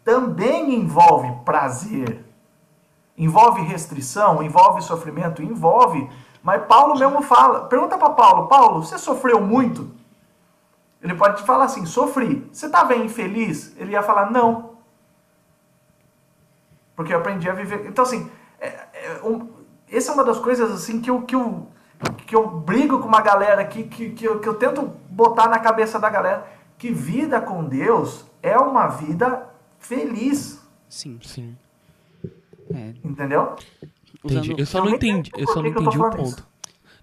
também 0.05 0.75
envolve 0.75 1.33
prazer, 1.47 2.23
envolve 3.17 3.63
restrição, 3.63 4.43
envolve 4.43 4.83
sofrimento, 4.83 5.43
envolve. 5.43 6.09
Mas 6.43 6.67
Paulo 6.67 6.99
mesmo 6.99 7.23
fala, 7.23 7.65
pergunta 7.69 7.97
para 7.97 8.11
Paulo, 8.11 8.49
Paulo, 8.49 8.85
você 8.85 8.99
sofreu 8.99 9.41
muito? 9.41 9.91
Ele 11.03 11.15
pode 11.15 11.39
te 11.39 11.43
falar 11.43 11.65
assim, 11.65 11.87
sofri. 11.87 12.47
Você 12.53 12.67
estava 12.67 12.95
infeliz? 12.95 13.75
Ele 13.79 13.93
ia 13.93 14.03
falar, 14.03 14.31
não. 14.31 14.75
Porque 16.95 17.15
eu 17.15 17.19
aprendi 17.19 17.49
a 17.49 17.55
viver. 17.55 17.87
Então, 17.87 18.05
assim, 18.05 18.31
é, 18.61 18.67
é 18.93 19.21
um, 19.23 19.49
essa 19.91 20.11
é 20.11 20.15
uma 20.15 20.25
das 20.25 20.39
coisas 20.39 20.71
assim 20.71 21.01
que 21.01 21.11
eu, 21.11 21.23
que 21.23 21.35
eu, 21.35 21.67
que 22.27 22.35
eu 22.35 22.47
brigo 22.49 22.99
com 22.99 23.09
uma 23.09 23.21
galera 23.21 23.63
aqui, 23.63 23.85
que, 23.85 24.11
que, 24.11 24.25
eu, 24.25 24.41
que 24.41 24.49
eu 24.49 24.55
tento 24.55 24.83
botar 25.11 25.49
na 25.49 25.59
cabeça 25.59 25.99
da 25.99 26.09
galera, 26.09 26.47
que 26.79 26.91
vida 26.91 27.41
com 27.41 27.65
Deus 27.65 28.25
é 28.43 28.57
uma 28.59 28.89
vida 28.89 29.49
feliz. 29.79 30.63
Sim. 30.89 31.19
Sim. 31.23 31.57
É. 32.73 32.95
Entendeu? 33.05 33.57
Entendi. 34.25 34.55
Eu 34.57 34.67
só 34.67 34.83
não 34.83 34.91
entendi, 34.91 35.31
eu 35.37 35.47
só 35.47 35.61
não 35.61 35.69
entendi 35.69 35.99
o 35.99 36.01
falando 36.01 36.23
isso. 36.23 36.54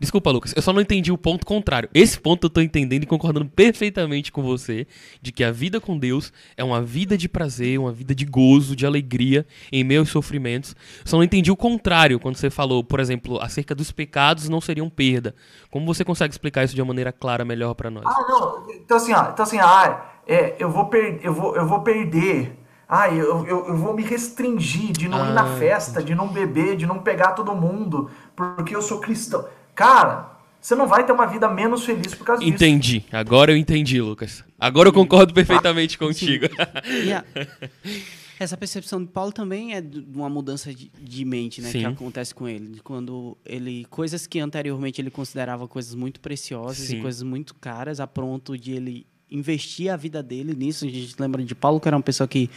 Desculpa, 0.02 0.32
Lucas, 0.32 0.52
eu 0.56 0.64
só 0.64 0.74
não 0.74 0.82
entendi 0.82 1.12
o 1.12 1.18
ponto 1.18 1.46
contrário. 1.46 1.88
Esse 1.94 2.20
ponto 2.20 2.48
eu 2.48 2.50
tô 2.50 2.60
entendendo 2.60 3.04
e 3.04 3.06
concordando 3.06 3.46
perfeitamente 3.46 4.32
com 4.32 4.42
você, 4.42 4.88
de 5.22 5.32
que 5.32 5.44
a 5.44 5.52
vida 5.52 5.80
com 5.80 5.96
Deus 5.96 6.34
é 6.58 6.64
uma 6.64 6.82
vida 6.82 7.16
de 7.16 7.30
prazer, 7.30 7.78
uma 7.78 7.92
vida 7.92 8.16
de 8.16 8.26
gozo, 8.26 8.76
de 8.76 8.84
alegria 8.84 9.46
em 9.72 9.96
aos 9.96 10.10
sofrimentos. 10.10 10.76
Só 11.06 11.18
não 11.18 11.24
entendi 11.24 11.52
o 11.52 11.56
contrário 11.56 12.20
quando 12.20 12.36
você 12.38 12.50
falou, 12.50 12.84
por 12.84 13.00
exemplo, 13.00 13.40
acerca 13.40 13.76
dos 13.76 13.92
pecados 13.92 14.50
não 14.50 14.60
seriam 14.60 14.90
perda. 14.90 15.36
Como 15.70 15.86
você 15.86 16.04
consegue 16.04 16.34
explicar 16.34 16.64
isso 16.64 16.74
de 16.74 16.82
uma 16.82 16.88
maneira 16.88 17.12
clara 17.12 17.46
melhor 17.46 17.76
pra 17.76 17.92
nós? 17.92 18.06
Ah, 18.08 18.26
não. 18.28 18.72
Então 18.74 18.98
assim, 18.98 19.14
ó, 19.14 19.30
então 19.30 19.44
assim, 19.44 19.60
ah, 19.60 20.14
é, 20.26 20.56
eu 20.58 20.72
vou 20.72 20.86
per, 20.86 21.20
eu 21.22 21.32
vou 21.32 21.56
eu 21.56 21.68
vou 21.68 21.82
perder. 21.82 22.58
Ah, 22.90 23.08
eu, 23.10 23.46
eu, 23.46 23.68
eu 23.68 23.78
vou 23.78 23.94
me 23.94 24.04
restringir 24.04 24.92
de 24.92 25.08
não 25.08 25.26
ir 25.26 25.32
na 25.32 25.44
Ah, 25.44 25.46
festa, 25.46 26.04
de 26.04 26.14
não 26.14 26.28
beber, 26.28 26.76
de 26.76 26.86
não 26.86 27.00
pegar 27.00 27.32
todo 27.32 27.56
mundo, 27.56 28.10
porque 28.36 28.76
eu 28.76 28.82
sou 28.82 29.00
cristão. 29.00 29.46
Cara, 29.82 30.32
você 30.60 30.76
não 30.76 30.88
vai 30.88 31.04
ter 31.06 31.12
uma 31.12 31.26
vida 31.26 31.50
menos 31.50 31.84
feliz 31.84 32.14
por 32.14 32.24
causa 32.24 32.42
disso. 32.44 32.54
Entendi. 32.54 33.04
Agora 33.12 33.52
eu 33.52 33.58
entendi, 33.58 34.00
Lucas. 34.00 34.44
Agora 34.60 34.90
eu 34.90 34.94
concordo 34.94 35.34
perfeitamente 35.34 35.98
contigo. 35.98 36.46
E 37.04 37.12
a- 37.12 37.24
essa 38.40 38.56
percepção 38.58 39.00
de 39.04 39.08
Paulo 39.10 39.32
também 39.32 39.74
é 39.74 39.82
de 39.82 40.04
uma 40.16 40.30
mudança 40.30 40.74
de, 40.74 40.92
de 41.00 41.26
mente, 41.26 41.62
né, 41.62 41.70
Sim. 41.70 41.80
que 41.80 41.86
acontece 41.86 42.34
com 42.34 42.48
ele, 42.48 42.80
quando 42.84 43.38
ele 43.46 43.86
coisas 43.90 44.26
que 44.28 44.40
anteriormente 44.40 45.00
ele 45.02 45.10
considerava 45.12 45.68
coisas 45.68 45.94
muito 45.96 46.20
preciosas 46.20 46.78
Sim. 46.88 46.98
e 46.98 47.02
coisas 47.02 47.22
muito 47.24 47.54
caras, 47.56 48.00
a 48.00 48.06
ponto 48.08 48.58
de 48.58 48.72
ele 48.74 49.06
investir 49.32 49.92
a 49.92 49.96
vida 49.96 50.22
dele 50.22 50.54
nisso. 50.56 50.86
A 50.86 50.90
gente 50.90 51.16
lembra 51.20 51.44
de 51.44 51.56
Paulo, 51.56 51.80
que 51.80 51.88
era 51.88 51.96
uma 51.98 52.04
pessoa 52.04 52.28
que 52.28 52.50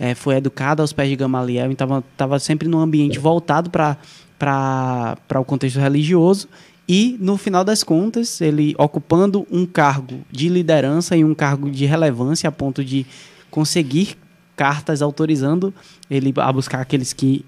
eh, 0.00 0.14
foi 0.14 0.36
educada 0.36 0.82
aos 0.82 0.92
pés 0.92 1.08
de 1.08 1.16
Gamaliel, 1.16 1.70
então 1.70 1.98
estava 2.12 2.38
sempre 2.38 2.66
num 2.68 2.80
ambiente 2.80 3.18
voltado 3.18 3.70
para 3.70 3.96
para 4.38 5.16
o 5.34 5.44
contexto 5.44 5.78
religioso. 5.78 6.48
E, 6.88 7.16
no 7.20 7.36
final 7.36 7.64
das 7.64 7.82
contas, 7.82 8.40
ele 8.40 8.74
ocupando 8.78 9.46
um 9.50 9.66
cargo 9.66 10.20
de 10.30 10.48
liderança 10.48 11.16
e 11.16 11.24
um 11.24 11.34
cargo 11.34 11.68
de 11.70 11.84
relevância 11.84 12.48
a 12.48 12.52
ponto 12.52 12.84
de 12.84 13.04
conseguir 13.50 14.16
cartas 14.54 15.02
autorizando 15.02 15.74
ele 16.10 16.32
a 16.36 16.52
buscar 16.52 16.80
aqueles 16.80 17.12
que. 17.12 17.44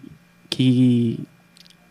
que 0.51 1.21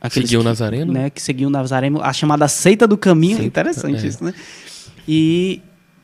aqueles 0.02 0.30
Seguiu 0.30 0.42
o 0.42 0.44
que, 0.44 0.50
Nazareno? 0.50 0.94
Né, 0.94 1.10
que 1.10 1.22
seguiam 1.22 1.48
o 1.48 1.52
Nazareno, 1.52 2.02
a 2.02 2.12
chamada 2.12 2.48
seita 2.48 2.86
do 2.86 2.98
caminho. 2.98 3.38
Seita, 3.38 3.48
Interessante 3.48 4.06
é. 4.06 4.08
isso, 4.08 4.24
né? 4.24 4.34
E 5.08 5.62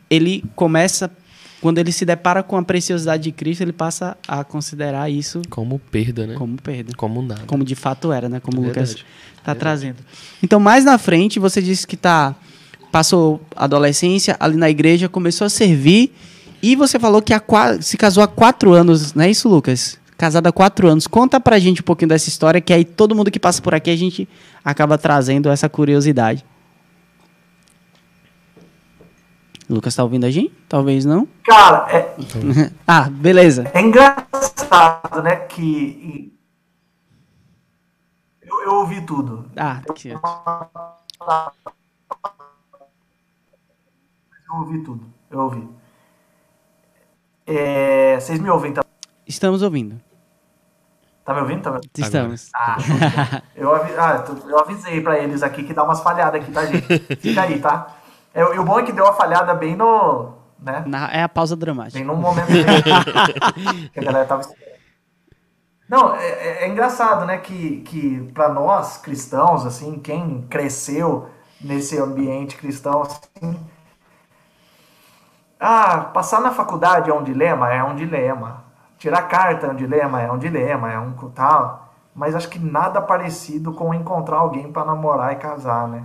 ele 0.10 0.43
começa. 0.56 1.12
Quando 1.63 1.78
ele 1.78 1.93
se 1.93 2.04
depara 2.04 2.43
com 2.43 2.58
a 2.58 2.62
preciosidade 2.62 3.23
de 3.23 3.32
Cristo, 3.32 3.62
ele 3.62 3.71
passa 3.71 4.17
a 4.28 4.43
considerar 4.43 5.10
isso 5.10 5.41
Como 5.49 5.80
perda, 5.80 6.28
né? 6.28 6.36
como 6.36 6.62
perda. 6.62 6.91
Como 6.97 7.21
nada. 7.21 7.43
Como 7.47 7.63
de 7.63 7.73
fato 7.73 8.12
era, 8.12 8.28
né? 8.28 8.41
Como 8.41 8.60
o 8.60 8.65
Lucas 8.65 8.89
Verdade. 8.89 9.06
tá 9.45 9.56
trazendo. 9.56 9.95
Então, 10.43 10.60
mais 10.60 10.84
na 10.84 10.97
frente, 10.97 11.39
você 11.39 11.62
disse 11.62 11.88
que 11.88 11.95
tá 11.95 12.36
passou 12.91 13.39
a 13.56 13.63
adolescência 13.63 14.36
ali 14.41 14.58
na 14.58 14.69
igreja, 14.69 15.08
começou 15.08 15.45
a 15.45 15.49
servir 15.49 16.13
e 16.62 16.76
você 16.76 16.99
falou 16.99 17.21
que 17.21 17.34
se 17.80 17.95
casou 17.95 18.21
há 18.21 18.28
quatro 18.28 18.73
anos, 18.73 19.13
não 19.13 19.23
é 19.23 19.32
isso, 19.32 19.47
Lucas? 19.47 19.97
Casado 20.17 20.47
há 20.47 20.52
quatro 20.52 20.89
anos. 20.89 21.08
Conta 21.08 21.39
pra 21.39 21.58
gente 21.60 21.80
um 21.80 21.86
pouquinho 21.86 22.10
dessa 22.10 22.28
história, 22.28 22.60
que 22.60 22.73
aí 22.73 22.84
todo 22.84 23.15
mundo 23.15 23.32
que 23.32 23.39
passa 23.39 23.62
por 23.62 23.73
aqui 23.73 23.89
a 23.89 23.95
gente 23.95 24.28
acaba 24.65 24.97
trazendo 24.97 25.49
essa 25.49 25.69
curiosidade. 25.69 26.43
Lucas 29.74 29.96
tá 29.96 30.04
ouvindo 30.04 30.26
a 30.26 30.32
gente? 30.32 30.54
Talvez 30.70 31.06
não. 31.06 31.28
Cara, 31.44 31.88
é, 31.92 32.16
ah, 32.88 33.10
beleza. 33.10 33.70
é 33.74 33.82
engraçado, 33.82 35.22
né, 35.24 35.36
que 35.38 36.34
eu, 38.42 38.62
eu 38.64 38.74
ouvi 38.76 39.02
tudo. 39.02 39.50
Ah, 39.58 39.82
que... 39.96 40.10
Eu 40.10 40.20
ouvi 44.60 44.84
tudo. 44.84 45.06
Eu 45.32 45.40
ouvi. 45.40 45.68
É, 47.46 48.20
vocês 48.20 48.40
me 48.40 48.50
ouvem, 48.50 48.72
tá? 48.74 48.84
estamos 49.28 49.62
ouvindo. 49.62 50.00
Tá 51.26 51.34
me 51.34 51.40
ouvindo? 51.42 51.62
Tá 51.62 51.72
me... 51.72 51.80
Estamos. 51.98 52.50
Ah, 52.54 52.78
eu, 53.56 53.74
avi- 53.74 53.94
ah, 53.98 54.24
eu 54.48 54.60
avisei 54.60 55.02
pra 55.02 55.18
eles 55.18 55.42
aqui 55.42 55.64
que 55.64 55.74
dá 55.74 55.84
umas 55.84 56.02
falhadas 56.02 56.42
aqui, 56.42 56.52
tá, 56.52 56.66
gente? 56.66 57.00
Fica 57.18 57.42
aí, 57.42 57.60
tá? 57.60 57.96
É, 58.34 58.41
e 58.41 58.60
o 58.60 58.63
bom 58.63 58.80
é 58.80 58.84
que 58.84 58.91
deu 58.91 59.06
uma 59.06 59.13
falhada 59.13 59.54
bem 59.54 59.76
no. 59.76 60.34
né? 60.60 60.84
Na- 60.88 61.12
é 61.12 61.24
a 61.24 61.30
pausa 61.30 61.56
dramática. 61.56 61.98
Bem 62.00 62.06
num 62.08 62.15
momento 62.15 62.48
que 63.93 64.00
a 64.00 64.04
galera 64.04 64.26
tava 64.26 64.41
esperando. 64.41 64.74
Não, 65.88 66.15
é, 66.15 66.28
é- 66.28 66.63
é 66.63 66.67
engraçado, 66.67 67.26
né, 67.26 67.38
que, 67.38 67.82
que 67.82 68.32
para 68.34 68.50
nós 68.50 68.98
cristãos, 68.98 69.65
assim, 69.65 70.00
quem 70.00 70.41
cresceu 70.50 71.30
nesse 71.62 71.98
ambiente 72.00 72.58
cristão, 72.58 73.02
assim, 73.04 73.60
ah, 75.60 76.10
passar 76.13 76.41
na 76.41 76.52
faculdade 76.52 77.10
é 77.10 77.13
um 77.13 77.24
dilema? 77.24 77.72
É 77.72 77.84
um 77.84 77.96
dilema. 77.96 78.63
Tirar 78.98 79.24
carta 79.24 79.67
é 79.67 79.69
um 79.69 79.76
dilema? 79.76 80.22
É 80.22 80.32
um 80.32 80.38
dilema, 80.38 80.91
é 80.91 81.00
um 81.00 81.13
tal. 81.30 81.93
Mas 82.13 82.36
acho 82.36 82.50
que 82.50 82.60
nada 82.60 83.02
parecido 83.02 83.74
com 83.74 83.93
encontrar 83.93 84.38
alguém 84.38 84.72
para 84.72 84.86
namorar 84.86 85.34
e 85.34 85.38
casar, 85.38 85.88
né? 85.88 86.04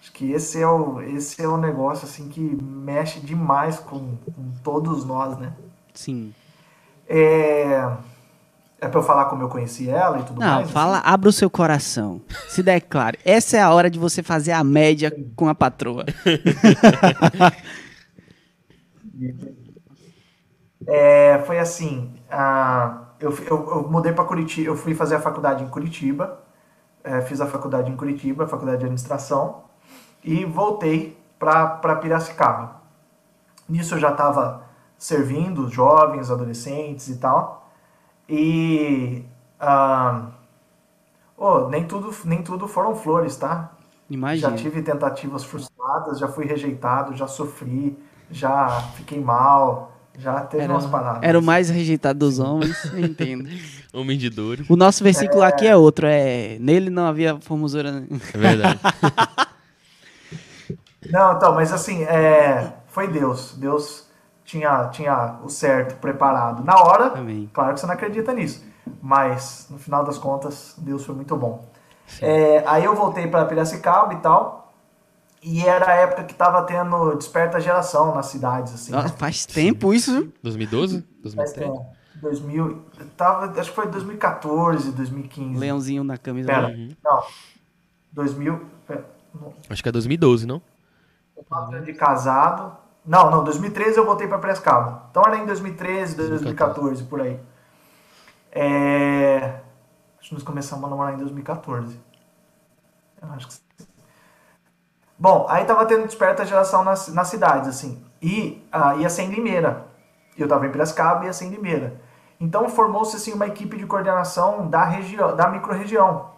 Acho 0.00 0.12
que 0.12 0.30
esse 0.32 0.60
é 0.60 0.66
o, 0.66 1.00
esse 1.00 1.42
é 1.42 1.48
o 1.48 1.56
negócio 1.56 2.06
assim 2.06 2.28
que 2.28 2.40
mexe 2.40 3.20
demais 3.20 3.78
com, 3.80 4.16
com 4.16 4.52
todos 4.62 5.04
nós, 5.04 5.36
né? 5.38 5.52
Sim. 5.94 6.32
É, 7.08 7.96
é 8.80 8.88
pra 8.88 9.00
eu 9.00 9.02
falar 9.02 9.26
como 9.26 9.42
eu 9.42 9.48
conheci 9.48 9.88
ela 9.90 10.20
e 10.20 10.24
tudo 10.24 10.40
Não, 10.40 10.46
mais? 10.46 10.70
fala, 10.70 10.98
abra 10.98 11.28
o 11.28 11.32
seu 11.32 11.50
coração. 11.50 12.20
Se 12.48 12.62
declare. 12.62 13.18
Essa 13.24 13.56
é 13.56 13.60
a 13.60 13.72
hora 13.72 13.90
de 13.90 13.98
você 13.98 14.22
fazer 14.22 14.52
a 14.52 14.62
média 14.62 15.12
com 15.34 15.48
a 15.48 15.54
patroa. 15.54 16.04
É, 20.86 21.38
foi 21.46 21.58
assim, 21.58 22.14
ah, 22.30 23.08
eu, 23.20 23.30
eu, 23.46 23.70
eu 23.70 23.88
mudei 23.90 24.12
para 24.12 24.24
Curitiba, 24.24 24.68
eu 24.70 24.76
fui 24.76 24.94
fazer 24.94 25.16
a 25.16 25.20
faculdade 25.20 25.62
em 25.64 25.68
Curitiba, 25.68 26.40
é, 27.04 27.20
fiz 27.22 27.40
a 27.40 27.46
faculdade 27.46 27.90
em 27.90 27.96
Curitiba, 27.96 28.44
a 28.44 28.48
faculdade 28.48 28.78
de 28.80 28.84
administração, 28.86 29.64
e 30.22 30.44
voltei 30.44 31.16
para 31.38 31.96
Piracicaba. 31.96 32.76
Nisso 33.68 33.94
eu 33.94 33.98
já 33.98 34.10
estava 34.10 34.62
servindo 34.96 35.68
jovens, 35.68 36.30
adolescentes 36.30 37.08
e 37.08 37.18
tal, 37.18 37.70
e 38.28 39.24
ah, 39.60 40.26
oh, 41.36 41.68
nem, 41.68 41.84
tudo, 41.84 42.14
nem 42.24 42.42
tudo 42.42 42.66
foram 42.66 42.94
flores, 42.94 43.36
tá? 43.36 43.72
Imagina. 44.10 44.50
Já 44.50 44.56
tive 44.56 44.82
tentativas 44.82 45.44
frustradas, 45.44 46.18
já 46.18 46.28
fui 46.28 46.46
rejeitado, 46.46 47.16
já 47.16 47.26
sofri, 47.26 47.96
já 48.30 48.68
fiquei 48.96 49.20
mal, 49.20 49.92
já 50.18 50.40
teve 50.40 50.64
Era, 50.64 50.72
umas 50.72 50.86
paradas. 50.86 51.22
era 51.22 51.38
o 51.38 51.42
mais 51.42 51.70
rejeitado 51.70 52.18
dos 52.18 52.38
homens, 52.38 52.84
entendo. 52.94 53.48
Homem 53.92 54.18
de 54.18 54.28
dores. 54.28 54.68
O 54.68 54.76
nosso 54.76 55.02
versículo 55.02 55.42
aqui 55.42 55.66
é 55.66 55.76
outro, 55.76 56.06
é 56.06 56.58
nele 56.60 56.90
não 56.90 57.06
havia 57.06 57.38
formosura. 57.40 58.04
É 58.34 58.38
verdade. 58.38 58.80
Não, 61.10 61.32
então, 61.36 61.54
mas 61.54 61.72
assim, 61.72 62.02
é, 62.04 62.72
foi 62.88 63.08
Deus. 63.08 63.54
Deus 63.56 64.06
tinha, 64.44 64.88
tinha 64.88 65.38
o 65.44 65.48
certo 65.48 65.96
preparado. 66.00 66.64
Na 66.64 66.76
hora, 66.82 67.18
Amém. 67.18 67.48
claro 67.52 67.74
que 67.74 67.80
você 67.80 67.86
não 67.86 67.94
acredita 67.94 68.32
nisso, 68.32 68.64
mas 69.00 69.66
no 69.70 69.78
final 69.78 70.04
das 70.04 70.18
contas, 70.18 70.74
Deus 70.78 71.04
foi 71.04 71.14
muito 71.14 71.36
bom. 71.36 71.64
É, 72.20 72.64
aí 72.66 72.84
eu 72.84 72.94
voltei 72.94 73.26
para 73.28 73.44
Piracicaba 73.44 74.14
e 74.14 74.16
tal, 74.18 74.72
e 75.42 75.64
era 75.66 75.90
a 75.90 75.94
época 75.94 76.24
que 76.24 76.34
tava 76.34 76.62
tendo 76.62 77.14
desperta 77.14 77.60
geração 77.60 78.14
nas 78.14 78.26
cidades, 78.26 78.74
assim. 78.74 78.90
Nossa, 78.92 79.10
faz 79.10 79.46
tempo 79.46 79.92
isso. 79.94 80.32
2012? 80.42 81.04
Mas, 81.22 81.34
2013? 81.52 81.70
é, 81.70 82.20
2000, 82.20 82.82
tava, 83.16 83.60
acho 83.60 83.70
que 83.70 83.76
foi 83.76 83.86
2014, 83.86 84.90
2015. 84.90 85.58
Leãozinho 85.60 86.02
na 86.02 86.18
camisa. 86.18 86.48
Pera, 86.48 86.68
Uhum. 86.68 86.88
não. 87.04 87.22
2000, 88.12 88.60
pera, 88.86 89.04
não. 89.32 89.52
Acho 89.70 89.82
que 89.82 89.88
é 89.88 89.92
2012, 89.92 90.46
não? 90.46 90.60
Quatro 91.44 91.74
anos 91.74 91.86
de 91.86 91.92
casado. 91.92 92.76
Não, 93.04 93.30
não, 93.30 93.44
2013 93.44 93.96
eu 93.96 94.04
voltei 94.04 94.26
para 94.26 94.38
Prescaba. 94.38 95.04
Então 95.10 95.22
era 95.26 95.38
em 95.38 95.46
2013, 95.46 96.16
2014, 96.16 97.04
por 97.04 97.20
aí. 97.20 97.40
É... 98.52 99.60
Acho 100.18 100.28
que 100.28 100.34
nós 100.34 100.42
começamos 100.42 100.84
a 100.84 100.88
namorar 100.88 101.14
em 101.14 101.18
2014. 101.18 101.98
Eu 103.22 103.32
acho 103.32 103.48
que. 103.48 103.56
Bom, 105.18 105.46
aí 105.48 105.64
tava 105.64 105.84
tendo 105.86 106.04
desperta 106.04 106.44
geração 106.44 106.84
nas, 106.84 107.08
nas 107.08 107.28
cidades, 107.28 107.68
assim. 107.68 108.04
E 108.22 108.66
ah, 108.70 108.94
ia 108.96 109.08
ser 109.08 109.22
em 109.22 109.30
Limeira. 109.30 109.86
Eu 110.36 110.46
tava 110.46 110.66
em 110.66 110.70
Piracicaba 110.70 111.24
e 111.24 111.26
ia 111.26 111.32
ser 111.32 111.46
em 111.46 111.50
Limeira. 111.50 112.00
Então 112.40 112.68
formou-se 112.68 113.16
assim, 113.16 113.32
uma 113.32 113.46
equipe 113.46 113.76
de 113.76 113.86
coordenação 113.86 114.68
da 114.68 114.84
região, 114.84 115.34
da 115.34 115.48
microrregião. 115.48 116.37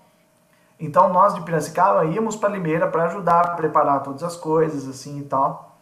Então 0.81 1.13
nós 1.13 1.35
de 1.35 1.43
Piracicaba 1.43 2.07
íamos 2.07 2.37
para 2.37 2.49
Limeira 2.49 2.89
para 2.89 3.05
ajudar 3.05 3.41
a 3.41 3.55
preparar 3.55 4.03
todas 4.03 4.23
as 4.23 4.37
coisas 4.37 4.89
assim 4.89 5.19
e 5.19 5.25
tal. 5.25 5.77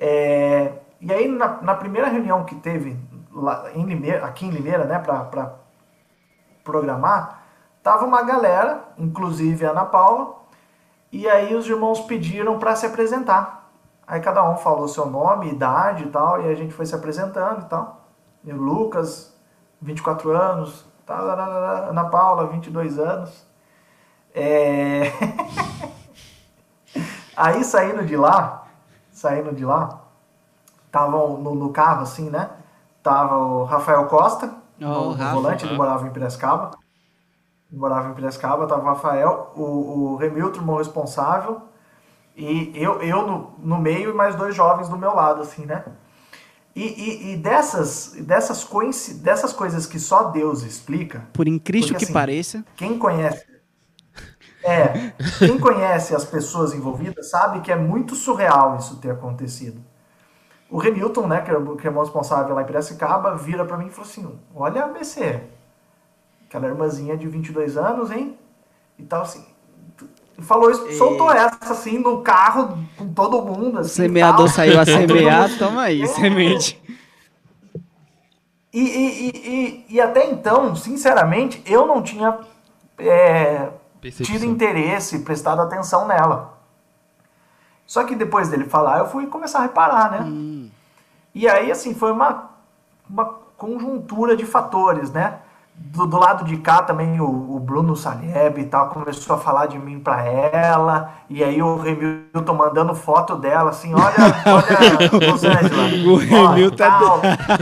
É, 0.00 0.72
e 1.00 1.12
aí 1.12 1.28
na, 1.28 1.60
na 1.60 1.74
primeira 1.74 2.08
reunião 2.08 2.44
que 2.44 2.54
teve 2.54 2.98
lá 3.32 3.70
em 3.74 3.84
Limeira, 3.84 4.24
aqui 4.24 4.46
em 4.46 4.50
Limeira, 4.50 4.84
né, 4.84 4.98
para 4.98 5.54
programar, 6.64 7.38
Tava 7.88 8.04
uma 8.04 8.22
galera, 8.22 8.84
inclusive 8.98 9.64
a 9.64 9.70
Ana 9.70 9.86
Paula, 9.86 10.34
e 11.10 11.26
aí 11.26 11.54
os 11.54 11.66
irmãos 11.66 12.00
pediram 12.00 12.58
para 12.58 12.76
se 12.76 12.84
apresentar. 12.84 13.70
Aí 14.06 14.20
cada 14.20 14.46
um 14.46 14.58
falou 14.58 14.86
seu 14.86 15.06
nome, 15.06 15.48
idade 15.48 16.04
e 16.04 16.10
tal, 16.10 16.42
e 16.42 16.50
a 16.50 16.54
gente 16.54 16.74
foi 16.74 16.84
se 16.84 16.94
apresentando 16.94 17.62
e 17.62 17.64
tal. 17.64 18.04
Eu, 18.46 18.58
Lucas, 18.58 19.34
24 19.80 20.30
anos, 20.32 20.84
Ana 21.88 22.10
Paula, 22.10 22.48
22 22.48 22.98
anos. 22.98 23.47
É... 24.34 25.12
aí 27.36 27.64
saindo 27.64 28.04
de 28.04 28.16
lá, 28.16 28.66
saindo 29.10 29.52
de 29.54 29.64
lá, 29.64 30.04
estavam 30.86 31.38
no, 31.38 31.54
no, 31.54 31.70
carro 31.70 32.02
assim, 32.02 32.30
né? 32.30 32.50
Tava 33.02 33.36
o 33.36 33.64
Rafael 33.64 34.06
Costa, 34.06 34.54
oh, 34.80 34.84
no, 34.84 35.14
volante, 35.14 35.64
ele 35.64 35.76
morava 35.76 36.06
em 36.06 36.10
Piracicaba. 36.10 36.72
Ele 37.70 37.80
morava 37.80 38.10
em 38.10 38.14
Piracicaba, 38.14 38.66
tava 38.66 38.82
o 38.82 38.86
Rafael, 38.86 39.52
o, 39.54 39.62
o 39.62 40.16
Remilton, 40.16 40.60
irmão 40.60 40.76
responsável, 40.78 41.62
e 42.36 42.72
eu, 42.74 43.02
eu 43.02 43.26
no, 43.26 43.52
no 43.58 43.78
meio 43.78 44.10
e 44.10 44.12
mais 44.12 44.36
dois 44.36 44.54
jovens 44.54 44.88
do 44.88 44.96
meu 44.96 45.12
lado, 45.12 45.42
assim, 45.42 45.66
né? 45.66 45.84
E, 46.74 46.84
e, 46.84 47.32
e 47.32 47.36
dessas, 47.36 48.12
dessas, 48.20 48.64
dessas 49.20 49.52
coisas 49.52 49.84
que 49.84 49.98
só 49.98 50.30
Deus 50.30 50.62
explica. 50.62 51.26
Por 51.32 51.48
incrível 51.48 51.88
porque, 51.88 51.98
que 51.98 52.04
assim, 52.04 52.12
pareça. 52.12 52.64
Quem 52.76 52.96
conhece. 52.96 53.44
É, 54.68 55.12
quem 55.38 55.58
conhece 55.58 56.14
as 56.14 56.24
pessoas 56.24 56.74
envolvidas 56.74 57.30
sabe 57.30 57.60
que 57.60 57.72
é 57.72 57.76
muito 57.76 58.14
surreal 58.14 58.76
isso 58.76 58.96
ter 58.96 59.10
acontecido. 59.10 59.80
O 60.70 60.76
Remilton, 60.76 61.26
né, 61.26 61.40
que 61.40 61.50
é 61.50 61.56
o 61.56 61.78
é 61.82 62.00
responsável 62.00 62.54
lá 62.54 62.62
em 62.62 62.66
Piracicaba, 62.66 63.34
vira 63.36 63.64
para 63.64 63.78
mim 63.78 63.86
e 63.86 63.90
falou 63.90 64.10
assim: 64.10 64.38
Olha 64.54 64.82
a 64.82 64.84
ABC, 64.84 65.40
aquela 66.46 66.66
irmãzinha 66.66 67.16
de 67.16 67.26
22 67.26 67.78
anos, 67.78 68.10
hein? 68.10 68.38
E 68.98 69.02
tal 69.04 69.22
assim. 69.22 69.44
Falou 70.40 70.70
isso, 70.70 70.92
soltou 70.92 71.32
essa 71.32 71.72
assim 71.72 71.98
no 71.98 72.22
carro 72.22 72.78
com 72.96 73.08
todo 73.12 73.42
mundo. 73.42 73.78
Assim, 73.78 74.02
o 74.02 74.04
semeador 74.06 74.46
tal. 74.46 74.48
saiu 74.48 74.78
a 74.78 74.84
semear, 74.84 75.50
toma 75.58 75.82
aí, 75.82 76.02
é, 76.02 76.06
semente. 76.06 76.80
E, 78.72 78.80
e, 78.80 79.30
e, 79.30 79.86
e, 79.94 80.00
até 80.00 80.30
então, 80.30 80.76
sinceramente, 80.76 81.60
eu 81.66 81.86
não 81.86 82.02
tinha 82.02 82.38
é, 82.98 83.70
tido 84.00 84.44
interesse, 84.44 85.20
prestado 85.20 85.60
atenção 85.60 86.06
nela. 86.06 86.58
Só 87.86 88.04
que 88.04 88.14
depois 88.14 88.48
dele 88.48 88.64
falar, 88.64 88.98
eu 88.98 89.06
fui 89.06 89.26
começar 89.26 89.60
a 89.60 89.62
reparar, 89.62 90.10
né? 90.10 90.20
Hum. 90.20 90.70
E 91.34 91.48
aí, 91.48 91.70
assim, 91.70 91.94
foi 91.94 92.12
uma, 92.12 92.50
uma 93.08 93.24
conjuntura 93.56 94.36
de 94.36 94.44
fatores, 94.44 95.10
né? 95.10 95.38
Do, 95.74 96.06
do 96.06 96.18
lado 96.18 96.44
de 96.44 96.56
cá 96.56 96.82
também 96.82 97.20
o, 97.20 97.24
o, 97.24 97.60
Bruno 97.60 97.94
Saleb 97.94 98.58
e 98.58 98.64
tal 98.64 98.88
começou 98.88 99.36
a 99.36 99.38
falar 99.38 99.66
de 99.66 99.78
mim 99.78 100.00
pra 100.00 100.24
ela. 100.24 101.12
E 101.30 101.42
aí 101.42 101.62
o 101.62 101.76
Remilton 101.76 102.54
mandando 102.54 102.94
foto 102.96 103.36
dela, 103.36 103.70
assim, 103.70 103.94
olha, 103.94 104.16
olha, 104.44 105.30
Rosângela. 105.30 105.88
O 106.10 106.16
Remilton 106.16 106.76
tá. 106.76 106.98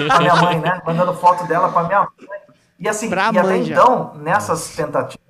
Pra 0.07 0.19
minha 0.19 0.37
mãe, 0.37 0.59
né? 0.59 0.81
Mandando 0.85 1.13
foto 1.13 1.47
dela 1.47 1.69
pra 1.69 1.85
minha 1.85 2.01
mãe. 2.01 2.41
E 2.79 2.89
assim, 2.89 3.09
pra 3.09 3.31
e 3.33 3.39
até 3.39 3.63
já. 3.63 3.75
então, 3.75 4.13
nessas 4.17 4.75
tentativas. 4.75 5.26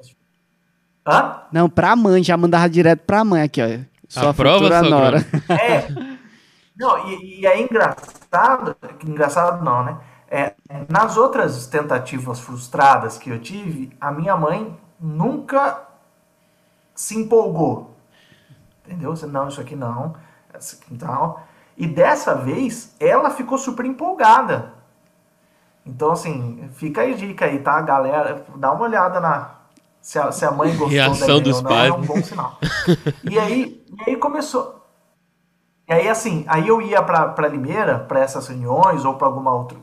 Hã? 1.06 1.42
Não, 1.52 1.70
pra 1.70 1.94
mãe, 1.94 2.22
já 2.22 2.36
mandava 2.36 2.68
direto 2.68 3.00
pra 3.06 3.24
mãe 3.24 3.42
aqui, 3.42 3.62
ó. 3.62 3.96
Sua 4.08 4.30
a 4.30 4.34
prova, 4.34 4.82
nora. 4.82 5.24
É. 5.48 5.88
Não, 6.76 7.08
e, 7.08 7.40
e 7.40 7.46
é 7.46 7.62
engraçado, 7.62 8.76
engraçado 9.04 9.64
não, 9.64 9.84
né? 9.84 9.96
É, 10.28 10.54
nas 10.88 11.16
outras 11.16 11.66
tentativas 11.66 12.40
frustradas 12.40 13.16
que 13.16 13.30
eu 13.30 13.40
tive, 13.40 13.96
a 14.00 14.10
minha 14.10 14.36
mãe 14.36 14.76
nunca 15.00 15.82
se 16.94 17.16
empolgou. 17.16 17.96
Entendeu? 18.84 19.14
Não, 19.28 19.48
isso 19.48 19.60
aqui 19.60 19.76
não. 19.76 20.14
Aqui 20.52 20.96
tal. 20.98 21.42
E 21.76 21.86
dessa 21.86 22.34
vez, 22.34 22.94
ela 22.98 23.30
ficou 23.30 23.58
super 23.58 23.86
empolgada. 23.86 24.72
Então, 25.84 26.10
assim, 26.10 26.68
fica 26.74 27.02
aí 27.02 27.14
dica 27.14 27.44
aí, 27.44 27.60
tá, 27.60 27.80
galera? 27.80 28.44
Dá 28.56 28.72
uma 28.72 28.84
olhada 28.84 29.20
na, 29.20 29.55
se 30.06 30.20
a, 30.20 30.30
se 30.30 30.44
a 30.44 30.52
mãe 30.52 30.68
gostou 30.70 30.88
Reação 30.88 31.40
dos 31.40 31.60
não, 31.60 31.68
pais. 31.68 31.90
é 31.90 31.92
um 31.92 32.00
bom 32.00 32.22
sinal. 32.22 32.60
e, 33.28 33.36
aí, 33.36 33.84
e 34.06 34.10
aí 34.10 34.16
começou. 34.16 34.86
E 35.88 35.92
aí, 35.92 36.08
assim, 36.08 36.44
aí 36.46 36.68
eu 36.68 36.80
ia 36.80 37.02
para 37.02 37.48
Limeira, 37.48 37.98
para 37.98 38.20
essas 38.20 38.46
reuniões 38.46 39.04
ou 39.04 39.14
para 39.14 39.26
alguma 39.26 39.52
outra. 39.52 39.76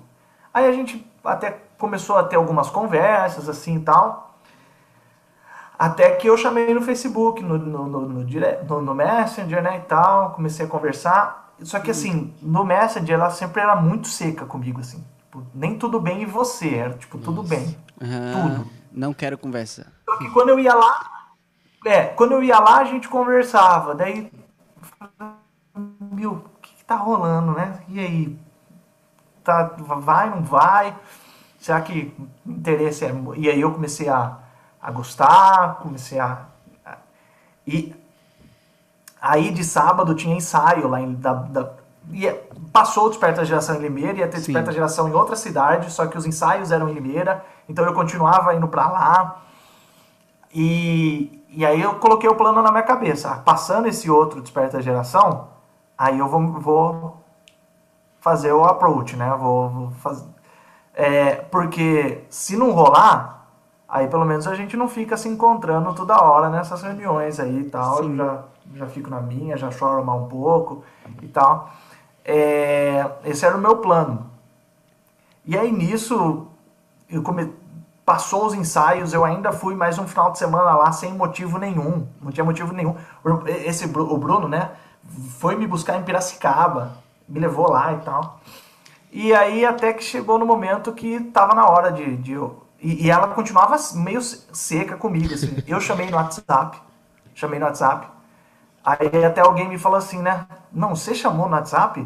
Aí 0.53 0.65
a 0.65 0.71
gente 0.71 1.05
até 1.25 1.59
começou 1.77 2.15
a 2.15 2.23
ter 2.23 2.37
algumas 2.37 2.69
conversas, 2.69 3.49
assim 3.49 3.75
e 3.75 3.79
tal. 3.81 4.39
Até 5.77 6.11
que 6.11 6.29
eu 6.29 6.37
chamei 6.37 6.73
no 6.73 6.81
Facebook, 6.81 7.43
no, 7.43 7.57
no, 7.57 7.85
no, 7.85 8.01
no, 8.07 8.81
no 8.81 8.95
Messenger, 8.95 9.61
né, 9.61 9.79
e 9.79 9.81
tal. 9.81 10.31
Comecei 10.31 10.65
a 10.65 10.69
conversar. 10.69 11.53
Só 11.63 11.81
que, 11.81 11.91
assim, 11.91 12.33
no 12.41 12.63
Messenger 12.63 13.15
ela 13.15 13.29
sempre 13.29 13.61
era 13.61 13.75
muito 13.75 14.07
seca 14.07 14.45
comigo, 14.45 14.79
assim. 14.79 15.03
Tipo, 15.25 15.43
nem 15.53 15.77
tudo 15.77 15.99
bem 15.99 16.21
e 16.21 16.25
você. 16.25 16.75
Era, 16.75 16.93
tipo, 16.93 17.17
tudo 17.17 17.43
Nossa. 17.43 17.49
bem. 17.49 17.77
Uhum. 18.01 18.31
Tudo. 18.31 18.82
Não 18.93 19.13
quero 19.13 19.37
conversa. 19.37 19.91
Só 20.05 20.17
que 20.17 20.29
quando 20.29 20.49
eu 20.49 20.59
ia 20.59 20.73
lá, 20.73 21.31
é, 21.85 22.05
quando 22.05 22.33
eu 22.33 22.43
ia 22.43 22.59
lá 22.59 22.77
a 22.77 22.83
gente 22.83 23.09
conversava. 23.09 23.95
Daí, 23.95 24.31
meu, 25.99 26.33
o 26.33 26.59
que, 26.61 26.75
que 26.75 26.85
tá 26.85 26.95
rolando, 26.95 27.53
né? 27.53 27.81
E 27.89 27.99
aí? 27.99 28.39
Tá, 29.43 29.75
vai, 29.77 30.29
não 30.29 30.43
vai? 30.43 30.95
Será 31.59 31.81
que 31.81 32.13
interesse 32.45 33.05
é. 33.05 33.13
E 33.35 33.49
aí 33.49 33.59
eu 33.59 33.73
comecei 33.73 34.07
a, 34.07 34.37
a 34.81 34.91
gostar, 34.91 35.79
comecei 35.81 36.19
a. 36.19 36.45
a 36.85 36.97
e 37.65 37.95
aí 39.19 39.51
de 39.51 39.63
sábado 39.63 40.13
tinha 40.13 40.35
ensaio 40.35 40.87
lá 40.87 41.01
em, 41.01 41.15
da, 41.15 41.33
da, 41.33 41.73
e 42.11 42.29
passou 42.71 43.05
o 43.05 43.09
Desperta 43.09 43.45
Geração 43.45 43.75
em 43.75 43.79
Limeira, 43.79 44.19
ia 44.19 44.27
ter 44.27 44.37
Sim. 44.37 44.47
Desperta 44.47 44.71
Geração 44.71 45.07
em 45.07 45.13
outra 45.13 45.35
cidade, 45.35 45.91
só 45.91 46.05
que 46.05 46.17
os 46.17 46.25
ensaios 46.25 46.71
eram 46.71 46.89
em 46.89 46.93
Limeira. 46.93 47.43
Então 47.67 47.85
eu 47.85 47.93
continuava 47.93 48.53
indo 48.55 48.67
para 48.67 48.89
lá. 48.89 49.41
E, 50.53 51.43
e 51.49 51.65
aí 51.65 51.81
eu 51.81 51.95
coloquei 51.95 52.29
o 52.29 52.35
plano 52.35 52.61
na 52.61 52.71
minha 52.71 52.83
cabeça. 52.83 53.41
Passando 53.45 53.87
esse 53.87 54.09
outro 54.09 54.41
Desperta 54.41 54.81
Geração, 54.81 55.47
aí 55.97 56.19
eu 56.19 56.27
vou, 56.27 56.59
vou 56.59 57.23
fazer 58.19 58.53
o 58.53 58.63
approach, 58.63 59.15
né? 59.15 59.29
Vou, 59.37 59.69
vou 59.69 59.91
fazer. 59.91 60.25
É, 60.93 61.35
porque 61.35 62.23
se 62.29 62.55
não 62.55 62.71
rolar, 62.71 63.47
aí 63.87 64.07
pelo 64.07 64.25
menos 64.25 64.47
a 64.47 64.53
gente 64.53 64.77
não 64.77 64.87
fica 64.87 65.17
se 65.17 65.27
encontrando 65.27 65.93
toda 65.93 66.21
hora 66.21 66.49
nessas 66.49 66.83
reuniões 66.83 67.39
aí 67.39 67.61
e 67.61 67.69
tal. 67.69 67.97
Sim. 67.97 68.11
Eu 68.11 68.15
já, 68.15 68.43
já 68.75 68.87
fico 68.87 69.09
na 69.09 69.19
minha, 69.19 69.57
já 69.57 69.71
choro 69.71 70.05
mal 70.05 70.19
um 70.19 70.27
pouco 70.27 70.83
e 71.21 71.27
tal. 71.27 71.69
É, 72.23 73.09
esse 73.25 73.45
era 73.45 73.57
o 73.57 73.61
meu 73.61 73.77
plano. 73.77 74.31
E 75.45 75.57
aí 75.57 75.71
nisso 75.71 76.47
eu 77.13 77.23
come... 77.23 77.53
passou 78.05 78.45
os 78.45 78.53
ensaios, 78.53 79.13
eu 79.13 79.23
ainda 79.23 79.51
fui 79.51 79.75
mais 79.75 79.97
um 79.99 80.07
final 80.07 80.31
de 80.31 80.37
semana 80.37 80.75
lá 80.75 80.91
sem 80.91 81.13
motivo 81.13 81.57
nenhum, 81.57 82.07
não 82.21 82.31
tinha 82.31 82.43
motivo 82.43 82.73
nenhum. 82.73 82.95
Esse 83.65 83.85
o 83.85 84.17
Bruno, 84.17 84.47
né, 84.47 84.71
foi 85.39 85.55
me 85.55 85.67
buscar 85.67 85.97
em 85.97 86.03
Piracicaba, 86.03 86.97
me 87.27 87.39
levou 87.39 87.69
lá 87.69 87.93
e 87.93 87.97
tal. 87.97 88.39
E 89.11 89.33
aí 89.33 89.65
até 89.65 89.93
que 89.93 90.03
chegou 90.03 90.39
no 90.39 90.45
momento 90.45 90.91
que 90.91 91.19
tava 91.19 91.53
na 91.53 91.67
hora 91.67 91.91
de, 91.91 92.17
de 92.17 92.35
e, 92.83 93.09
ela 93.09 93.29
continuava 93.29 93.77
meio 93.95 94.21
seca 94.21 94.97
comigo, 94.97 95.33
assim. 95.33 95.63
Eu 95.65 95.79
chamei 95.79 96.09
no 96.09 96.17
WhatsApp, 96.17 96.81
chamei 97.33 97.57
no 97.57 97.65
WhatsApp. 97.65 98.07
Aí 98.83 99.23
até 99.23 99.39
alguém 99.39 99.69
me 99.69 99.77
falou 99.77 99.97
assim, 99.97 100.21
né? 100.21 100.45
Não, 100.69 100.93
você 100.93 101.15
chamou 101.15 101.47
no 101.47 101.55
WhatsApp? 101.55 102.05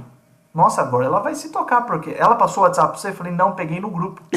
Nossa, 0.58 0.82
agora 0.82 1.06
ela 1.06 1.20
vai 1.20 1.36
se 1.36 1.50
tocar, 1.52 1.82
porque 1.82 2.16
ela 2.18 2.34
passou 2.36 2.64
o 2.64 2.66
WhatsApp 2.66 2.90
pra 2.90 2.98
você? 2.98 3.10
Eu 3.10 3.14
falei, 3.14 3.32
não, 3.32 3.52
peguei 3.52 3.80
no 3.80 3.92
grupo. 3.92 4.24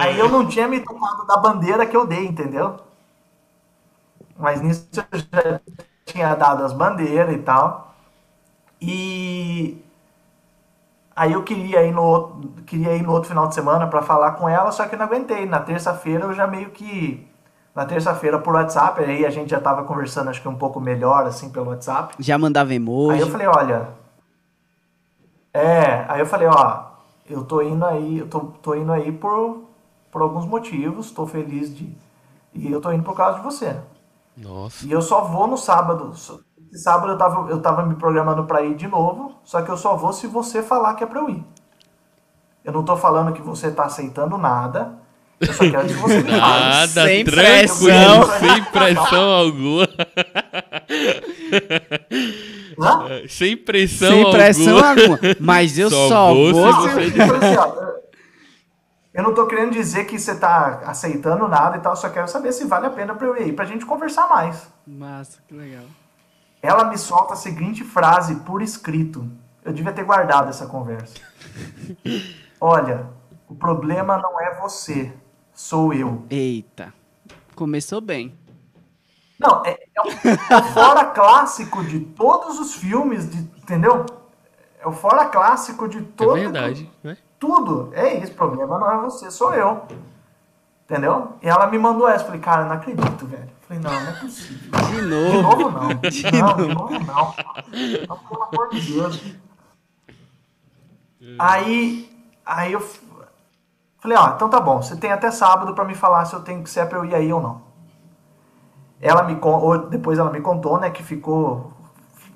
Aí 0.00 0.18
eu 0.18 0.30
não 0.30 0.48
tinha 0.48 0.66
me 0.66 0.80
tocado 0.80 1.26
da 1.26 1.36
bandeira 1.36 1.84
que 1.84 1.94
eu 1.94 2.06
dei, 2.06 2.26
entendeu? 2.26 2.80
Mas 4.38 4.62
nisso 4.62 4.88
eu 4.94 5.18
já 5.18 5.60
tinha 6.06 6.34
dado 6.34 6.64
as 6.64 6.72
bandeiras 6.72 7.34
e 7.34 7.38
tal. 7.40 7.94
E 8.80 9.84
aí 11.14 11.32
eu 11.34 11.44
queria 11.44 11.82
ir 11.84 11.92
no 11.92 12.02
outro, 12.02 12.48
queria 12.66 12.96
ir 12.96 13.02
no 13.02 13.12
outro 13.12 13.28
final 13.28 13.48
de 13.48 13.54
semana 13.54 13.86
para 13.86 14.00
falar 14.00 14.32
com 14.32 14.48
ela, 14.48 14.72
só 14.72 14.86
que 14.88 14.94
eu 14.94 14.98
não 14.98 15.04
aguentei. 15.04 15.44
Na 15.44 15.60
terça-feira 15.60 16.24
eu 16.24 16.32
já 16.32 16.46
meio 16.46 16.70
que 16.70 17.29
na 17.74 17.86
terça-feira 17.86 18.38
por 18.38 18.54
WhatsApp, 18.54 19.02
aí 19.02 19.24
a 19.24 19.30
gente 19.30 19.50
já 19.50 19.60
tava 19.60 19.84
conversando 19.84 20.30
acho 20.30 20.42
que 20.42 20.48
um 20.48 20.56
pouco 20.56 20.80
melhor, 20.80 21.26
assim, 21.26 21.50
pelo 21.50 21.70
WhatsApp. 21.70 22.14
Já 22.18 22.36
mandava 22.36 22.74
emoji. 22.74 23.14
Aí 23.14 23.20
eu 23.20 23.28
falei, 23.28 23.46
olha... 23.46 23.88
É, 25.52 26.04
aí 26.08 26.20
eu 26.20 26.26
falei, 26.26 26.46
ó, 26.46 26.84
eu 27.28 27.44
tô 27.44 27.60
indo 27.60 27.84
aí, 27.84 28.18
eu 28.18 28.28
tô, 28.28 28.40
tô 28.62 28.74
indo 28.74 28.92
aí 28.92 29.10
por, 29.10 29.64
por 30.10 30.22
alguns 30.22 30.46
motivos, 30.46 31.10
tô 31.10 31.26
feliz 31.26 31.74
de... 31.74 31.92
E 32.54 32.70
eu 32.70 32.80
tô 32.80 32.92
indo 32.92 33.02
por 33.02 33.16
causa 33.16 33.38
de 33.38 33.44
você. 33.44 33.76
Nossa. 34.36 34.86
E 34.86 34.90
eu 34.90 35.02
só 35.02 35.22
vou 35.22 35.46
no 35.46 35.56
sábado. 35.56 36.12
Esse 36.12 36.82
sábado 36.82 37.12
eu 37.12 37.18
tava, 37.18 37.50
eu 37.50 37.60
tava 37.60 37.84
me 37.84 37.94
programando 37.96 38.44
para 38.44 38.62
ir 38.62 38.74
de 38.74 38.86
novo, 38.86 39.34
só 39.44 39.62
que 39.62 39.70
eu 39.70 39.76
só 39.76 39.96
vou 39.96 40.12
se 40.12 40.26
você 40.26 40.62
falar 40.62 40.94
que 40.94 41.04
é 41.04 41.06
pra 41.06 41.20
eu 41.20 41.28
ir. 41.28 41.44
Eu 42.64 42.72
não 42.72 42.84
tô 42.84 42.96
falando 42.96 43.32
que 43.32 43.42
você 43.42 43.70
tá 43.70 43.84
aceitando 43.84 44.36
nada. 44.36 44.98
Eu 45.40 45.52
só 45.54 45.70
quero 45.70 45.86
que 45.88 45.92
você 45.94 46.16
me 46.18 46.22
fale. 46.24 46.36
Nada, 46.40 47.04
Sem 47.06 47.24
pressão. 47.24 48.38
sem 48.38 48.64
pressão 48.64 49.30
alguma. 49.32 49.88
Hã? 52.78 53.22
Sem 53.28 53.56
pressão 53.56 54.10
Sem 54.10 54.30
pressão 54.30 54.76
alguma. 54.78 55.14
alguma. 55.14 55.18
Mas 55.40 55.78
eu 55.78 55.90
Só 55.90 56.08
só, 56.08 56.34
vou 56.34 56.52
vou. 56.52 56.72
você- 56.72 57.00
Eu 57.20 57.36
assim, 57.36 57.80
eu 59.12 59.22
não 59.22 59.34
tô 59.34 59.46
querendo 59.46 59.72
dizer 59.72 60.04
que 60.04 60.18
você 60.18 60.34
tá 60.34 60.82
aceitando 60.86 61.48
nada 61.48 61.76
e 61.76 61.80
tal, 61.80 61.96
só 61.96 62.08
quero 62.08 62.28
saber 62.28 62.52
se 62.52 62.64
vale 62.66 62.86
a 62.86 62.90
pena 62.90 63.14
pra 63.14 63.26
eu 63.26 63.36
ir 63.36 63.42
aí, 63.44 63.52
pra 63.52 63.64
gente 63.64 63.84
conversar 63.84 64.28
mais. 64.28 64.68
Massa, 64.86 65.38
que 65.48 65.54
legal. 65.54 65.84
Ela 66.62 66.84
me 66.84 66.96
solta 66.98 67.32
a 67.34 67.36
seguinte 67.36 67.82
frase 67.84 68.36
por 68.36 68.62
escrito. 68.62 69.26
Eu 69.64 69.72
devia 69.72 69.92
ter 69.92 70.04
guardado 70.04 70.48
essa 70.48 70.66
conversa. 70.66 71.14
Olha, 72.60 73.06
o 73.48 73.54
problema 73.54 74.16
não 74.18 74.40
é 74.40 74.54
você, 74.60 75.12
sou 75.60 75.92
eu. 75.92 76.24
Eita. 76.30 76.92
Começou 77.54 78.00
bem. 78.00 78.34
Não, 79.38 79.62
é, 79.64 79.72
é 79.94 80.00
o, 80.00 80.08
é 80.08 80.56
o 80.58 80.62
fora 80.72 81.04
clássico 81.06 81.84
de 81.84 82.00
todos 82.00 82.58
os 82.58 82.74
filmes, 82.74 83.30
de, 83.30 83.38
entendeu? 83.38 84.04
É 84.78 84.86
o 84.88 84.92
fora 84.92 85.26
clássico 85.26 85.86
de 85.88 85.98
É 85.98 86.02
todo, 86.16 86.34
verdade, 86.34 86.90
né? 87.02 87.16
tudo. 87.38 87.90
É 87.92 88.18
isso, 88.18 88.32
o 88.32 88.36
problema 88.36 88.78
não 88.78 88.90
é 88.90 88.96
você, 89.02 89.30
sou 89.30 89.54
eu. 89.54 89.86
Entendeu? 90.84 91.34
E 91.42 91.48
ela 91.48 91.66
me 91.68 91.78
mandou 91.78 92.08
essa. 92.08 92.24
Falei, 92.24 92.40
cara, 92.40 92.64
não 92.64 92.72
acredito, 92.72 93.26
velho. 93.26 93.48
Falei, 93.60 93.82
não, 93.82 93.92
não 93.92 94.10
é 94.10 94.12
possível. 94.20 94.70
De 94.80 95.00
De 95.00 95.02
novo. 95.02 95.42
novo 95.42 95.70
não. 95.70 95.88
não, 95.88 96.00
de 96.00 96.32
novo 96.42 96.98
não. 96.98 97.34
Não, 98.08 98.16
pelo 98.18 98.42
amor 98.42 98.70
de 98.70 98.92
Deus. 98.92 99.22
Aí, 101.38 102.10
aí 102.44 102.72
eu 102.72 102.80
falei, 104.00 104.16
ó, 104.18 104.30
então 104.34 104.48
tá 104.50 104.60
bom, 104.60 104.82
você 104.82 104.96
tem 104.96 105.12
até 105.12 105.30
sábado 105.30 105.74
pra 105.74 105.84
me 105.84 105.94
falar 105.94 106.24
se 106.24 106.34
eu 106.34 106.42
tenho 106.42 106.62
que 106.62 106.70
ser 106.70 106.86
pra 106.88 106.98
eu 106.98 107.04
ir 107.04 107.14
aí 107.14 107.32
ou 107.32 107.40
não. 107.40 107.62
Ela 109.00 109.22
me 109.22 109.36
depois 109.88 110.18
ela 110.18 110.30
me 110.30 110.40
contou, 110.40 110.78
né, 110.78 110.90
que 110.90 111.02
ficou 111.02 111.72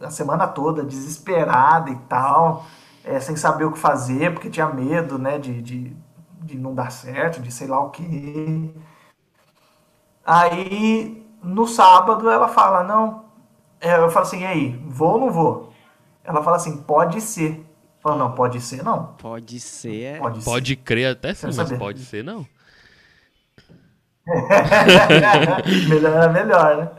a 0.03 0.11
semana 0.11 0.47
toda 0.47 0.83
desesperada 0.85 1.91
e 1.91 1.97
tal, 2.09 2.65
é, 3.05 3.21
sem 3.21 3.37
saber 3.37 3.65
o 3.65 3.73
que 3.73 3.79
fazer, 3.79 4.33
porque 4.33 4.49
tinha 4.51 4.67
medo, 4.69 5.19
né, 5.19 5.39
de, 5.39 5.61
de, 5.63 5.97
de 6.43 6.57
não 6.59 6.75
dar 6.75 6.91
certo, 6.91 7.41
de 7.43 7.51
sei 7.53 7.67
lá 7.69 7.81
o 7.81 7.91
que. 7.91 8.75
Aí, 10.25 11.23
no 11.43 11.67
sábado, 11.67 12.29
ela 12.31 12.49
fala, 12.49 12.83
não. 12.83 13.25
É, 13.81 13.97
Eu 13.99 14.11
falo 14.11 14.27
assim, 14.27 14.41
e 14.41 14.47
aí, 14.47 14.77
vou 14.87 15.15
ou 15.15 15.21
não 15.21 15.31
vou? 15.31 15.73
Ela 16.25 16.43
fala 16.43 16.57
assim, 16.57 16.79
pode 16.79 17.21
ser. 17.21 17.65
Eu 18.05 18.11
falo, 18.11 18.19
não, 18.19 18.33
pode 18.33 18.61
ser 18.61 18.83
não. 18.85 19.15
Pode 19.19 19.59
ser. 19.61 20.03
é- 20.03 20.19
Pode, 20.19 20.43
ser. 20.43 20.45
Pode 20.45 20.77
crer 20.77 21.07
até 21.13 21.33
sim, 21.35 21.41
Quero 21.43 21.57
mas 21.57 21.69
saber. 21.69 21.79
pode 21.79 22.01
ser 22.05 22.23
não. 22.23 22.47
melhor 25.89 26.13
era 26.13 26.29
melhor, 26.33 26.77
né? 26.77 26.91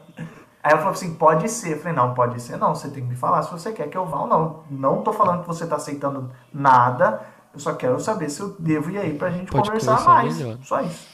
Aí 0.63 0.71
ela 0.71 0.77
falou 0.79 0.93
assim, 0.93 1.13
pode 1.15 1.47
ser. 1.49 1.73
Eu 1.73 1.77
falei, 1.79 1.93
não, 1.93 2.13
pode 2.13 2.41
ser 2.41 2.57
não. 2.57 2.73
Você 2.73 2.89
tem 2.89 3.03
que 3.03 3.09
me 3.09 3.15
falar 3.15 3.43
se 3.43 3.51
você 3.51 3.71
quer 3.71 3.87
que 3.89 3.97
eu 3.97 4.05
vá 4.05 4.21
ou 4.21 4.27
não. 4.27 4.63
Não 4.69 5.01
tô 5.03 5.13
falando 5.13 5.41
que 5.41 5.47
você 5.47 5.65
tá 5.67 5.75
aceitando 5.75 6.31
nada. 6.53 7.21
Eu 7.53 7.59
só 7.59 7.73
quero 7.73 7.99
saber 7.99 8.29
se 8.29 8.41
eu 8.41 8.55
devo 8.59 8.89
ir 8.91 8.97
aí 8.97 9.13
pra 9.17 9.29
gente 9.29 9.51
Pode 9.51 9.67
conversar 9.69 9.91
conversar 9.97 10.13
mais. 10.23 10.37
melhor. 10.37 10.57
Só 10.63 10.81
isso. 10.81 11.07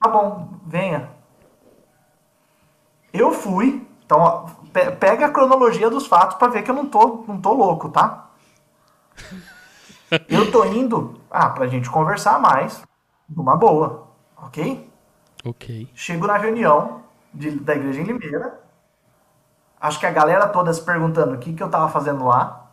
Tá 0.00 0.08
bom, 0.10 0.48
venha. 0.66 1.08
Eu 3.12 3.32
fui. 3.32 3.86
Então, 4.04 4.18
ó, 4.20 4.46
pe- 4.72 4.90
pega 4.92 5.26
a 5.26 5.30
cronologia 5.30 5.88
dos 5.90 6.06
fatos 6.06 6.36
pra 6.38 6.48
ver 6.48 6.62
que 6.62 6.70
eu 6.70 6.74
não 6.74 6.86
tô, 6.86 7.24
não 7.28 7.40
tô 7.40 7.52
louco, 7.52 7.88
tá? 7.88 8.27
Eu 10.28 10.50
tô 10.50 10.64
indo, 10.64 11.20
ah, 11.30 11.50
pra 11.50 11.66
gente 11.66 11.90
conversar 11.90 12.38
mais, 12.40 12.82
numa 13.28 13.56
boa, 13.56 14.08
ok? 14.36 14.90
Ok. 15.44 15.88
Chego 15.94 16.26
na 16.26 16.36
reunião 16.38 17.02
de- 17.32 17.50
da 17.60 17.74
igreja 17.74 18.00
em 18.00 18.04
Limeira. 18.04 18.58
Acho 19.80 20.00
que 20.00 20.06
a 20.06 20.10
galera 20.10 20.48
toda 20.48 20.72
se 20.72 20.82
perguntando 20.82 21.34
o 21.34 21.38
que, 21.38 21.52
que 21.52 21.62
eu 21.62 21.68
tava 21.70 21.88
fazendo 21.88 22.24
lá. 22.24 22.66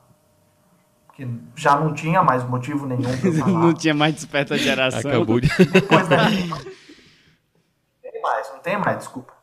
Que 1.14 1.28
já 1.56 1.76
não 1.78 1.94
tinha 1.94 2.24
mais 2.24 2.44
motivo 2.44 2.86
nenhum. 2.86 3.04
Não 3.60 3.74
tinha 3.74 3.94
mais 3.94 4.16
desperta 4.16 4.58
geração. 4.58 5.10
Acabou 5.12 5.40
de. 5.40 5.48
Depois 5.72 6.08
da 6.10 6.18
reunião. 6.18 6.58
Não 6.58 8.12
tem 8.12 8.22
mais, 8.22 8.52
não 8.52 8.60
tem 8.60 8.78
mais, 8.78 8.98
desculpa. 8.98 9.34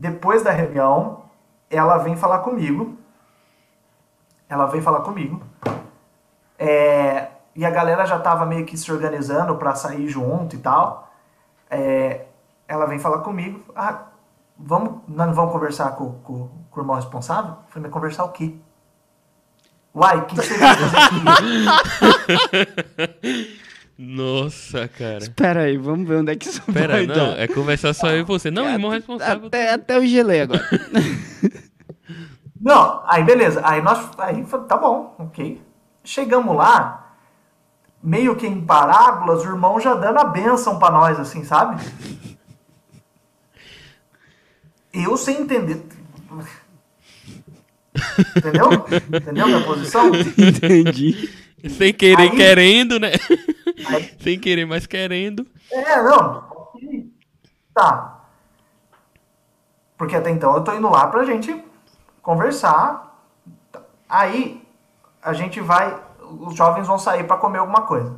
Depois 0.00 0.42
da 0.42 0.50
reunião, 0.50 1.24
ela 1.68 1.98
vem 1.98 2.16
falar 2.16 2.38
comigo. 2.40 2.98
Ela 4.48 4.66
vem 4.66 4.80
falar 4.80 5.02
comigo. 5.02 5.40
É, 6.62 7.28
e 7.56 7.64
a 7.64 7.70
galera 7.70 8.04
já 8.04 8.18
tava 8.18 8.44
meio 8.44 8.66
que 8.66 8.76
se 8.76 8.92
organizando 8.92 9.56
pra 9.56 9.74
sair 9.74 10.06
junto 10.08 10.56
e 10.56 10.58
tal. 10.58 11.10
É, 11.70 12.26
ela 12.68 12.84
vem 12.86 12.98
falar 12.98 13.20
comigo. 13.20 13.64
Ah, 13.74 14.02
vamos, 14.58 15.00
nós 15.08 15.26
não 15.28 15.32
vamos 15.34 15.52
conversar 15.52 15.92
com, 15.96 16.12
com- 16.20 16.50
com 16.70 16.80
o 16.80 16.82
irmão 16.82 16.96
responsável? 16.96 17.52
Eu 17.52 17.56
falei, 17.70 17.82
mas 17.84 17.92
conversar 17.92 18.24
o 18.24 18.32
quê? 18.32 18.54
Uai, 19.94 20.18
o 20.18 20.26
que 20.26 20.36
que 20.36 20.42
você 20.46 20.58
vai 20.58 20.76
fazer 20.76 20.96
aqui? 20.98 21.20
Nossa, 23.98 24.88
cara. 24.88 25.18
Espera 25.18 25.62
aí, 25.62 25.76
vamos 25.76 26.08
ver 26.08 26.16
onde 26.16 26.32
é 26.32 26.36
que 26.36 26.46
isso 26.46 26.62
Pera, 26.72 26.94
vai 26.94 27.06
não, 27.06 27.14
dar. 27.14 27.38
é 27.38 27.46
conversar 27.48 27.92
só 27.92 28.08
eu 28.10 28.20
e 28.20 28.22
você. 28.22 28.50
Não, 28.50 28.68
irmão 28.68 28.90
responsável. 28.90 29.46
Até, 29.48 29.72
até 29.74 29.96
eu 29.96 30.06
gelei 30.06 30.40
agora. 30.42 30.62
Não, 32.60 33.02
aí 33.06 33.24
beleza. 33.24 33.62
Aí 33.64 33.80
nós. 33.80 34.10
Aí 34.18 34.44
tá 34.68 34.76
bom, 34.76 35.14
ok. 35.18 35.62
Chegamos 36.02 36.56
lá, 36.56 37.14
meio 38.02 38.34
que 38.36 38.46
em 38.46 38.64
parábolas, 38.64 39.42
o 39.44 39.48
irmão 39.48 39.78
já 39.80 39.94
dando 39.94 40.18
a 40.18 40.24
bênção 40.24 40.78
pra 40.78 40.90
nós, 40.90 41.18
assim, 41.20 41.44
sabe? 41.44 41.82
Eu 44.92 45.16
sem 45.16 45.42
entender. 45.42 45.84
Entendeu? 48.36 48.70
Entendeu 49.14 49.46
minha 49.46 49.64
posição? 49.64 50.10
Entendi. 50.38 51.30
Sem 51.76 51.92
querer, 51.92 52.22
Aí- 52.22 52.30
querendo, 52.36 52.98
né? 52.98 53.12
Aí- 53.86 54.14
Sem 54.20 54.38
querer, 54.38 54.64
mas 54.64 54.86
querendo. 54.86 55.46
É, 55.70 56.02
não. 56.02 56.48
Tá. 57.74 58.24
Porque 59.96 60.16
até 60.16 60.30
então 60.30 60.54
eu 60.54 60.64
tô 60.64 60.72
indo 60.74 60.88
lá 60.88 61.06
pra 61.06 61.24
gente 61.24 61.62
conversar. 62.22 63.22
Aí 64.08 64.59
a 65.22 65.32
gente 65.32 65.60
vai. 65.60 66.00
Os 66.40 66.54
jovens 66.54 66.86
vão 66.86 66.98
sair 66.98 67.24
pra 67.24 67.36
comer 67.36 67.58
alguma 67.58 67.82
coisa. 67.82 68.16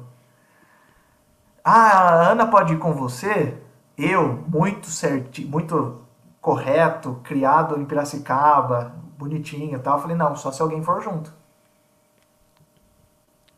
Ah, 1.65 1.99
a 1.99 2.31
Ana 2.31 2.47
pode 2.47 2.75
ir 2.75 2.79
com 2.79 2.93
você? 2.93 3.59
Eu, 3.97 4.45
muito 4.49 4.89
certinho, 4.89 5.49
muito 5.49 6.03
correto, 6.41 7.21
criado 7.23 7.79
em 7.81 7.85
Piracicaba, 7.85 8.95
bonitinho 9.17 9.77
e 9.77 9.79
tal. 9.79 9.97
Eu 9.97 10.03
falei, 10.03 10.17
não, 10.17 10.35
só 10.35 10.51
se 10.51 10.61
alguém 10.61 10.83
for 10.83 11.01
junto. 11.01 11.33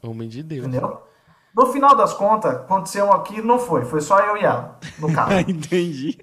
Homem 0.02 0.28
de 0.28 0.42
Deus. 0.42 0.66
Entendeu? 0.66 1.02
No 1.56 1.66
final 1.66 1.96
das 1.96 2.12
contas, 2.12 2.56
aconteceu 2.56 3.12
aqui, 3.12 3.40
não 3.40 3.58
foi. 3.58 3.84
Foi 3.84 4.00
só 4.00 4.18
eu 4.20 4.36
e 4.36 4.44
ela, 4.44 4.78
no 4.98 5.10
carro. 5.14 5.32
Entendi. 5.38 6.18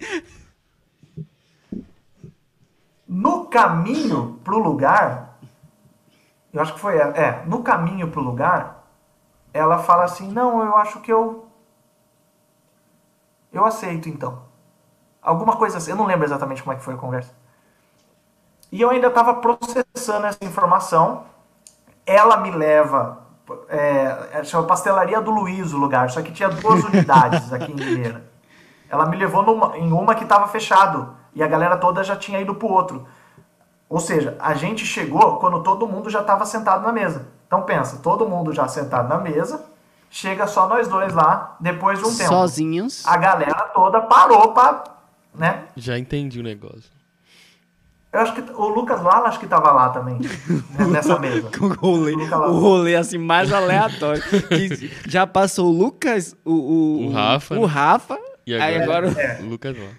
No 3.07 3.45
caminho 3.45 4.39
pro 4.43 4.59
lugar, 4.59 5.30
eu 6.53 6.61
acho 6.61 6.73
que 6.73 6.79
foi 6.79 6.97
ela, 6.97 7.15
é, 7.17 7.45
no 7.45 7.63
caminho 7.63 8.09
pro 8.11 8.21
lugar, 8.21 8.87
ela 9.53 9.79
fala 9.79 10.05
assim: 10.05 10.31
"Não, 10.31 10.63
eu 10.65 10.75
acho 10.77 11.01
que 11.01 11.11
eu 11.11 11.47
eu 13.51 13.65
aceito 13.65 14.09
então". 14.09 14.41
Alguma 15.21 15.57
coisa 15.57 15.77
assim, 15.77 15.91
eu 15.91 15.97
não 15.97 16.05
lembro 16.07 16.25
exatamente 16.25 16.63
como 16.63 16.73
é 16.73 16.77
que 16.77 16.83
foi 16.83 16.95
a 16.95 16.97
conversa. 16.97 17.33
E 18.71 18.81
eu 18.81 18.89
ainda 18.89 19.07
estava 19.07 19.35
processando 19.35 20.27
essa 20.27 20.43
informação. 20.43 21.23
Ela 22.05 22.37
me 22.37 22.51
leva 22.51 23.19
é, 23.69 24.29
é, 24.39 24.43
chama 24.43 24.67
Pastelaria 24.67 25.21
do 25.21 25.31
Luiz 25.31 25.73
o 25.73 25.77
lugar, 25.77 26.09
só 26.09 26.21
que 26.21 26.31
tinha 26.31 26.49
duas 26.49 26.83
unidades 26.85 27.51
aqui 27.53 27.71
em 27.71 27.75
Limeira. 27.75 28.23
Ela 28.89 29.05
me 29.07 29.17
levou 29.17 29.43
numa- 29.43 29.77
em 29.77 29.91
uma 29.91 30.15
que 30.15 30.23
estava 30.23 30.47
fechado 30.47 31.15
e 31.35 31.43
a 31.43 31.47
galera 31.47 31.77
toda 31.77 32.03
já 32.03 32.15
tinha 32.15 32.39
ido 32.41 32.55
pro 32.55 32.69
outro. 32.69 33.07
Ou 33.91 33.99
seja, 33.99 34.37
a 34.39 34.53
gente 34.53 34.85
chegou 34.85 35.35
quando 35.35 35.61
todo 35.61 35.85
mundo 35.85 36.09
já 36.09 36.21
estava 36.21 36.45
sentado 36.45 36.81
na 36.81 36.93
mesa. 36.93 37.27
Então 37.45 37.63
pensa, 37.63 37.97
todo 37.97 38.25
mundo 38.25 38.53
já 38.53 38.65
sentado 38.65 39.09
na 39.09 39.17
mesa, 39.17 39.65
chega 40.09 40.47
só 40.47 40.65
nós 40.65 40.87
dois 40.87 41.13
lá 41.13 41.57
depois 41.59 41.99
de 41.99 42.05
um 42.05 42.15
tempo. 42.15 42.29
Sozinhos. 42.29 43.05
A 43.05 43.17
galera 43.17 43.69
toda 43.73 43.99
parou 43.99 44.53
pra, 44.53 44.85
né? 45.35 45.65
Já 45.75 45.99
entendi 45.99 46.39
o 46.39 46.43
negócio. 46.43 46.89
Eu 48.13 48.21
acho 48.21 48.33
que 48.33 48.41
o 48.53 48.67
Lucas 48.69 49.01
Lala 49.01 49.27
acho 49.27 49.41
que 49.41 49.47
tava 49.47 49.69
lá 49.73 49.89
também, 49.89 50.19
né, 50.19 50.85
nessa 50.87 51.19
mesa. 51.19 51.49
O 51.59 51.67
rolê, 51.73 52.15
lá. 52.29 52.47
o 52.47 52.59
rolê 52.59 52.95
assim 52.95 53.17
mais 53.17 53.51
aleatório. 53.51 54.23
Já 55.05 55.27
passou 55.27 55.67
o 55.67 55.77
Lucas, 55.77 56.33
o, 56.45 56.53
o, 56.53 57.05
O 57.07 57.11
Rafa, 57.11 57.59
o? 57.59 57.65
Rafa. 57.65 58.17
E 58.47 58.55
aí 58.55 58.81
agora, 58.81 59.09
agora 59.09 59.37
o 59.41 59.49
Lucas 59.49 59.77
lá. 59.77 59.89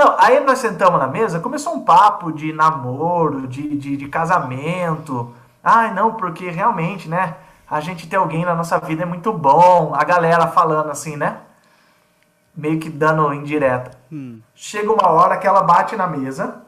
Não, 0.00 0.16
aí 0.18 0.40
nós 0.40 0.58
sentamos 0.58 0.98
na 0.98 1.06
mesa, 1.06 1.40
começou 1.40 1.74
um 1.74 1.84
papo 1.84 2.32
de 2.32 2.54
namoro, 2.54 3.46
de, 3.46 3.76
de, 3.76 3.98
de 3.98 4.08
casamento. 4.08 5.34
Ai, 5.62 5.92
não, 5.92 6.14
porque 6.14 6.48
realmente, 6.48 7.06
né? 7.06 7.34
a 7.70 7.80
gente 7.80 8.08
ter 8.08 8.16
alguém 8.16 8.44
na 8.44 8.54
nossa 8.54 8.78
vida 8.80 9.02
é 9.02 9.06
muito 9.06 9.32
bom. 9.32 9.94
A 9.94 10.02
galera 10.02 10.48
falando 10.48 10.90
assim, 10.90 11.16
né? 11.16 11.36
Meio 12.56 12.80
que 12.80 12.90
dando 12.90 13.32
indireta. 13.32 13.96
Hum. 14.10 14.40
Chega 14.54 14.90
uma 14.90 15.08
hora 15.08 15.36
que 15.36 15.46
ela 15.46 15.62
bate 15.62 15.94
na 15.94 16.08
mesa. 16.08 16.62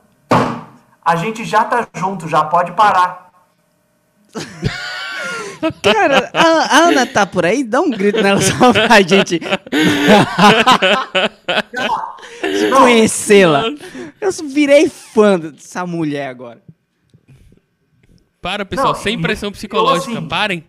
A 1.05 1.17
gente 1.17 1.45
já 1.45 1.65
tá 1.65 1.85
junto, 1.95 2.29
já 2.29 2.45
pode 2.45 2.71
parar. 2.73 3.33
Cara, 5.83 6.31
a, 6.35 6.77
a 6.77 6.79
Ana 6.89 7.07
tá 7.07 7.27
por 7.27 7.47
aí? 7.47 7.65
Dá 7.65 7.81
um 7.81 7.91
grito 7.91 8.21
nela 8.21 8.41
só 8.41 8.73
pra 8.73 9.01
gente 9.01 9.41
conhecê-la. 12.75 13.65
Eu 14.21 14.31
virei 14.49 14.89
fã 14.89 15.39
dessa 15.39 15.87
mulher 15.87 16.29
agora. 16.29 16.63
Para, 18.41 18.65
pessoal, 18.65 18.93
Não, 18.93 19.01
sem 19.01 19.21
pressão 19.21 19.49
eu, 19.49 19.53
psicológica. 19.53 20.13
assim- 20.19 20.29
Parem. 20.29 20.65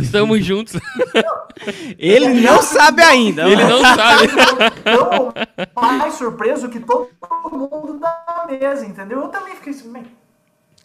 Estamos 0.00 0.44
juntos. 0.44 0.74
Ele 1.98 2.28
não 2.40 2.60
sabe 2.62 3.00
ainda. 3.02 3.48
Ele 3.48 3.64
não 3.64 3.80
sabe. 3.94 4.28
Então, 4.80 5.32
mais 5.74 6.14
surpreso 6.14 6.68
que 6.68 6.80
todo 6.80 7.08
mundo 7.52 7.98
da 7.98 8.46
mesa, 8.48 8.84
entendeu? 8.84 9.20
Eu 9.22 9.28
também 9.28 9.54
fiquei 9.54 9.72
assim, 9.72 9.88
"Mas 9.88 10.04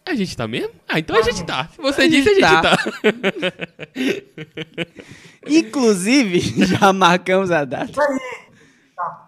A 0.06 0.14
gente 0.14 0.36
tá 0.36 0.46
mesmo? 0.48 0.70
Ah, 0.88 0.98
então 0.98 1.16
a 1.16 1.22
gente 1.22 1.44
tá. 1.44 1.68
Se 1.74 1.80
você 1.82 2.02
A 2.02 2.08
disse, 2.08 2.28
a 2.28 2.34
gente 2.34 2.40
tá. 2.40 2.62
tá. 2.62 2.78
Inclusive, 5.46 6.40
já 6.66 6.92
marcamos 6.92 7.50
a 7.50 7.64
data. 7.64 7.92
E 7.96 8.00
aí? 8.12 8.20
Tá. 8.96 9.23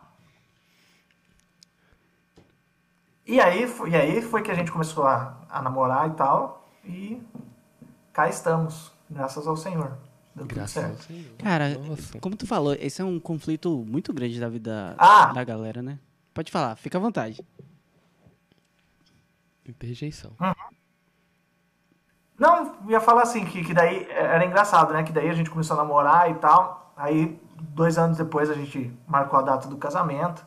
E 3.27 3.41
aí, 3.41 3.67
foi- 3.67 3.91
e 3.91 3.97
aí 3.97 4.23
foi 4.23 4.43
que 4.43 4.51
a 4.51 4.55
gente 4.55 4.71
começou 4.71 5.05
a, 5.07 5.37
a 5.49 5.61
namorar 5.61 6.09
e 6.09 6.13
tal. 6.13 6.69
E 6.85 7.21
cá 8.13 8.29
estamos, 8.29 8.93
graças 9.11 9.47
ao 9.47 9.57
Senhor. 9.57 9.99
Deu 10.35 10.47
tudo 10.47 10.55
Graças 10.55 10.77
ao 10.85 10.91
certo. 10.91 11.03
Senhor. 11.05 11.37
Cara, 11.39 11.79
Nossa. 11.79 12.19
como 12.21 12.37
tu 12.37 12.47
falou, 12.47 12.75
esse 12.75 13.01
é 13.03 13.05
um 13.05 13.19
conflito 13.19 13.85
muito 13.89 14.13
grande 14.13 14.39
da 14.39 14.49
vida 14.49 14.95
Ah! 14.99 15.27
da 15.33 15.43
galera, 15.43 15.83
né? 15.83 15.99
Pode 16.33 16.53
falar, 16.53 16.77
fica 16.77 16.99
à 16.99 17.01
vontade. 17.01 17.45
Interjeição. 19.67 20.33
Não, 22.39 22.77
ia 22.89 23.01
falar 23.01 23.23
assim, 23.23 23.45
que, 23.47 23.65
que 23.65 23.73
daí 23.75 24.07
era 24.11 24.45
engraçado, 24.45 24.93
né? 24.93 25.03
Que 25.03 25.13
daí 25.13 25.29
a 25.29 25.33
gente 25.35 25.51
começou 25.51 25.75
a 25.75 25.83
namorar 25.83 26.31
e 26.31 26.35
tal. 26.35 26.93
Aí, 26.97 27.41
dois 27.71 27.97
anos 27.99 28.19
depois, 28.19 28.51
a 28.51 28.55
gente 28.55 28.93
marcou 29.09 29.39
a 29.39 29.43
data 29.43 29.67
do 29.69 29.77
casamento. 29.79 30.45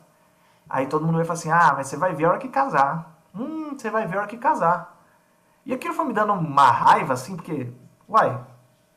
Aí 0.70 0.86
todo 0.86 1.04
mundo 1.04 1.18
ia 1.18 1.24
falar 1.24 1.38
assim, 1.38 1.50
ah, 1.50 1.74
mas 1.76 1.88
você 1.88 1.96
vai 1.96 2.14
ver 2.14 2.26
a 2.26 2.28
hora 2.30 2.38
que 2.38 2.48
casar. 2.48 3.20
Hum, 3.34 3.76
você 3.76 3.90
vai 3.90 4.06
ver 4.06 4.16
a 4.16 4.20
hora 4.20 4.28
que 4.28 4.38
casar. 4.38 4.96
E 5.66 5.74
aquilo 5.74 5.94
foi 5.94 6.04
me 6.04 6.12
dando 6.12 6.32
uma 6.32 6.70
raiva, 6.70 7.12
assim, 7.12 7.36
porque, 7.36 7.72
uai, 8.08 8.40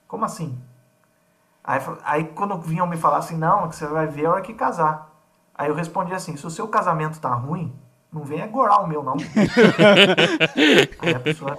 como 0.07 0.23
assim? 0.23 0.57
Aí, 1.63 1.79
aí 2.03 2.23
quando 2.25 2.57
vinham 2.59 2.85
me 2.85 2.95
falar 2.97 3.17
assim, 3.17 3.37
não, 3.37 3.67
que 3.69 3.75
você 3.75 3.87
vai 3.87 4.05
ver 4.05 4.27
a 4.27 4.31
hora 4.31 4.41
que 4.41 4.53
casar. 4.53 5.09
Aí 5.55 5.69
eu 5.69 5.75
respondi 5.75 6.13
assim, 6.13 6.37
se 6.37 6.45
o 6.45 6.51
seu 6.51 6.67
casamento 6.67 7.19
tá 7.19 7.33
ruim, 7.33 7.73
não 8.11 8.23
venha 8.23 8.45
gorar 8.47 8.79
o 8.81 8.87
meu, 8.87 9.01
não. 9.03 9.15
aí 10.99 11.13
a 11.15 11.19
pessoa, 11.19 11.57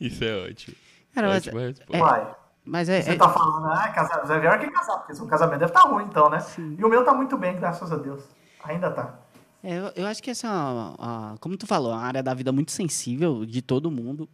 Isso 0.00 0.22
é 0.22 0.48
ótimo. 0.48 0.76
Cara, 1.14 1.28
mas. 1.28 1.48
É, 1.48 2.00
uai, 2.00 2.26
mas 2.64 2.88
é, 2.88 3.02
Você 3.02 3.12
é- 3.12 3.16
tá 3.16 3.28
falando, 3.28 3.66
ah, 3.72 3.88
casar, 3.88 4.24
vai 4.24 4.38
ver 4.38 4.46
a 4.46 4.50
hora 4.52 4.60
que 4.60 4.70
casar, 4.70 4.98
porque 4.98 5.14
seu 5.14 5.26
casamento 5.26 5.60
deve 5.60 5.72
estar 5.72 5.88
ruim, 5.88 6.04
então, 6.04 6.30
né? 6.30 6.38
E 6.78 6.84
o 6.84 6.88
meu 6.88 7.04
tá 7.04 7.12
muito 7.12 7.36
bem, 7.36 7.56
graças 7.56 7.90
a 7.92 7.96
Deus. 7.96 8.22
Ainda 8.64 8.90
tá. 8.90 9.18
É, 9.62 9.78
eu, 9.78 9.92
eu 9.96 10.06
acho 10.06 10.22
que 10.22 10.30
essa, 10.30 10.48
uma- 10.48 10.94
a- 11.34 11.38
como 11.38 11.56
tu 11.56 11.66
falou, 11.66 11.92
é 11.92 11.94
uma 11.94 12.02
área 12.02 12.22
da 12.22 12.32
vida 12.34 12.50
muito 12.52 12.72
sensível 12.72 13.44
de 13.44 13.60
todo 13.60 13.90
mundo. 13.90 14.28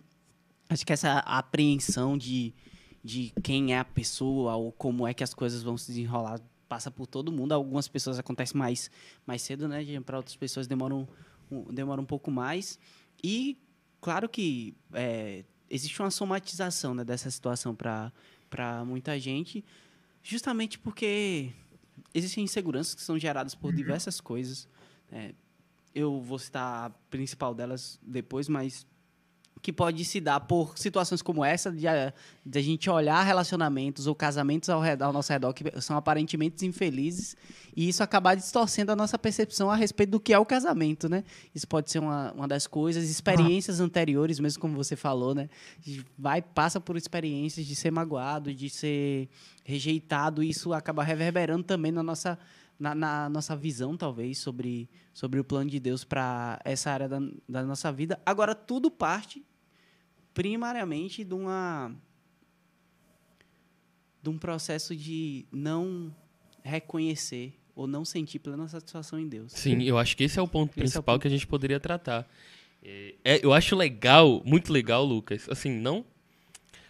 Acho 0.69 0.85
que 0.85 0.93
essa 0.93 1.19
apreensão 1.21 2.17
de, 2.19 2.53
de 3.03 3.33
quem 3.43 3.75
é 3.75 3.79
a 3.79 3.85
pessoa 3.85 4.55
ou 4.57 4.73
como 4.73 5.07
é 5.07 5.15
que 5.15 5.23
as 5.25 5.33
coisas 5.35 5.63
vão 5.63 5.77
se 5.77 5.89
desenrolar 5.89 6.41
passa 6.69 6.91
por 6.91 7.07
todo 7.07 7.31
mundo. 7.31 7.53
Algumas 7.53 7.87
pessoas 7.89 8.19
acontece 8.19 8.57
mais, 8.57 8.91
mais 9.25 9.43
cedo, 9.43 9.69
né? 9.69 9.85
Para 10.05 10.17
outras 10.17 10.35
pessoas 10.37 10.67
demoram 10.67 11.07
um, 11.51 11.73
demora 11.73 12.01
um 12.01 12.05
pouco 12.05 12.31
mais. 12.31 12.79
E 13.23 13.57
claro 14.01 14.29
que 14.29 14.75
é, 14.93 15.45
existe 15.71 16.01
uma 16.01 16.11
somatização 16.11 16.95
né, 16.95 17.05
dessa 17.05 17.31
situação 17.31 17.75
para 17.75 18.85
muita 18.85 19.19
gente, 19.21 19.65
justamente 20.23 20.77
porque 20.79 21.53
existem 22.15 22.45
inseguranças 22.45 22.95
que 22.95 23.03
são 23.03 23.19
geradas 23.19 23.55
por 23.55 23.73
diversas 23.73 24.21
coisas. 24.21 24.69
É, 25.11 25.35
eu 25.95 26.21
vou 26.21 26.39
citar 26.39 26.87
a 26.87 26.91
principal 27.11 27.55
delas 27.55 27.99
depois, 28.03 28.49
mas 28.49 28.87
que 29.63 29.73
pode 29.73 30.05
se 30.05 30.21
dar 30.21 30.41
por 30.41 30.79
situações 30.79 31.23
como 31.23 31.45
essa 31.45 31.73
de 31.73 31.89
a, 31.89 32.13
de 32.45 32.59
a 32.59 32.63
gente 32.63 32.89
olhar 32.89 33.23
relacionamentos 33.23 34.07
ou 34.07 34.15
casamentos 34.15 34.69
ao, 34.69 34.81
redor, 34.81 35.07
ao 35.07 35.13
nosso 35.13 35.33
redor 35.33 35.53
que 35.53 35.81
são 35.81 35.97
aparentemente 35.97 36.65
infelizes 36.65 37.37
e 37.77 37.89
isso 37.89 38.03
acabar 38.03 38.35
distorcendo 38.35 38.93
a 38.93 38.97
nossa 38.97 39.19
percepção 39.19 39.71
a 39.71 39.77
respeito 39.77 40.11
do 40.11 40.21
que 40.21 40.33
é 40.33 40.39
o 40.39 40.47
casamento, 40.47 41.11
né? 41.11 41.23
Isso 41.55 41.69
pode 41.69 41.91
ser 41.91 41.99
uma, 41.99 42.33
uma 42.33 42.49
das 42.49 42.67
coisas, 42.67 43.11
experiências 43.11 43.81
anteriores, 43.81 44.41
mesmo 44.41 44.61
como 44.61 44.75
você 44.75 44.97
falou, 44.97 45.35
né? 45.35 45.51
Vai, 46.19 46.41
passa 46.41 46.81
por 46.81 46.97
experiências 46.97 47.67
de 47.67 47.77
ser 47.77 47.91
magoado, 47.91 48.55
de 48.55 48.71
ser 48.71 49.29
rejeitado, 49.63 50.43
e 50.43 50.49
isso 50.49 50.73
acaba 50.73 51.03
reverberando 51.03 51.65
também 51.65 51.93
na 51.93 52.03
nossa, 52.03 52.39
na, 52.79 52.95
na 52.95 53.29
nossa 53.29 53.57
visão, 53.57 53.97
talvez, 53.97 54.39
sobre, 54.39 54.89
sobre 55.13 55.41
o 55.41 55.45
plano 55.45 55.71
de 55.71 55.81
Deus 55.81 56.05
para 56.05 56.61
essa 56.65 56.91
área 56.91 57.09
da, 57.09 57.19
da 57.49 57.63
nossa 57.65 57.91
vida. 57.93 58.21
Agora, 58.25 58.55
tudo 58.55 58.91
parte 58.91 59.45
primariamente 60.35 61.25
de 61.25 61.35
uma 61.35 61.95
de 64.23 64.29
um 64.29 64.37
processo 64.37 64.95
de 64.95 65.47
não 65.53 66.15
reconhecer 66.63 67.55
ou 67.77 67.87
não 67.87 68.05
sentir 68.05 68.41
plena 68.41 68.67
satisfação 68.67 69.21
em 69.21 69.29
Deus. 69.29 69.53
Sim, 69.53 69.83
eu 69.83 69.97
acho 69.97 70.17
que 70.17 70.25
esse 70.25 70.39
é 70.39 70.43
o 70.43 70.49
ponto 70.49 70.71
Esse 70.71 70.79
é 70.79 70.81
o 70.81 70.83
principal 70.83 71.15
ponto. 71.15 71.23
que 71.23 71.29
a 71.29 71.31
gente 71.31 71.47
poderia 71.47 71.79
tratar. 71.79 72.29
É, 72.83 73.15
é, 73.25 73.45
eu 73.45 73.53
acho 73.53 73.77
legal, 73.77 74.43
muito 74.45 74.73
legal, 74.73 75.05
Lucas. 75.05 75.49
Assim, 75.49 75.71
não. 75.71 76.05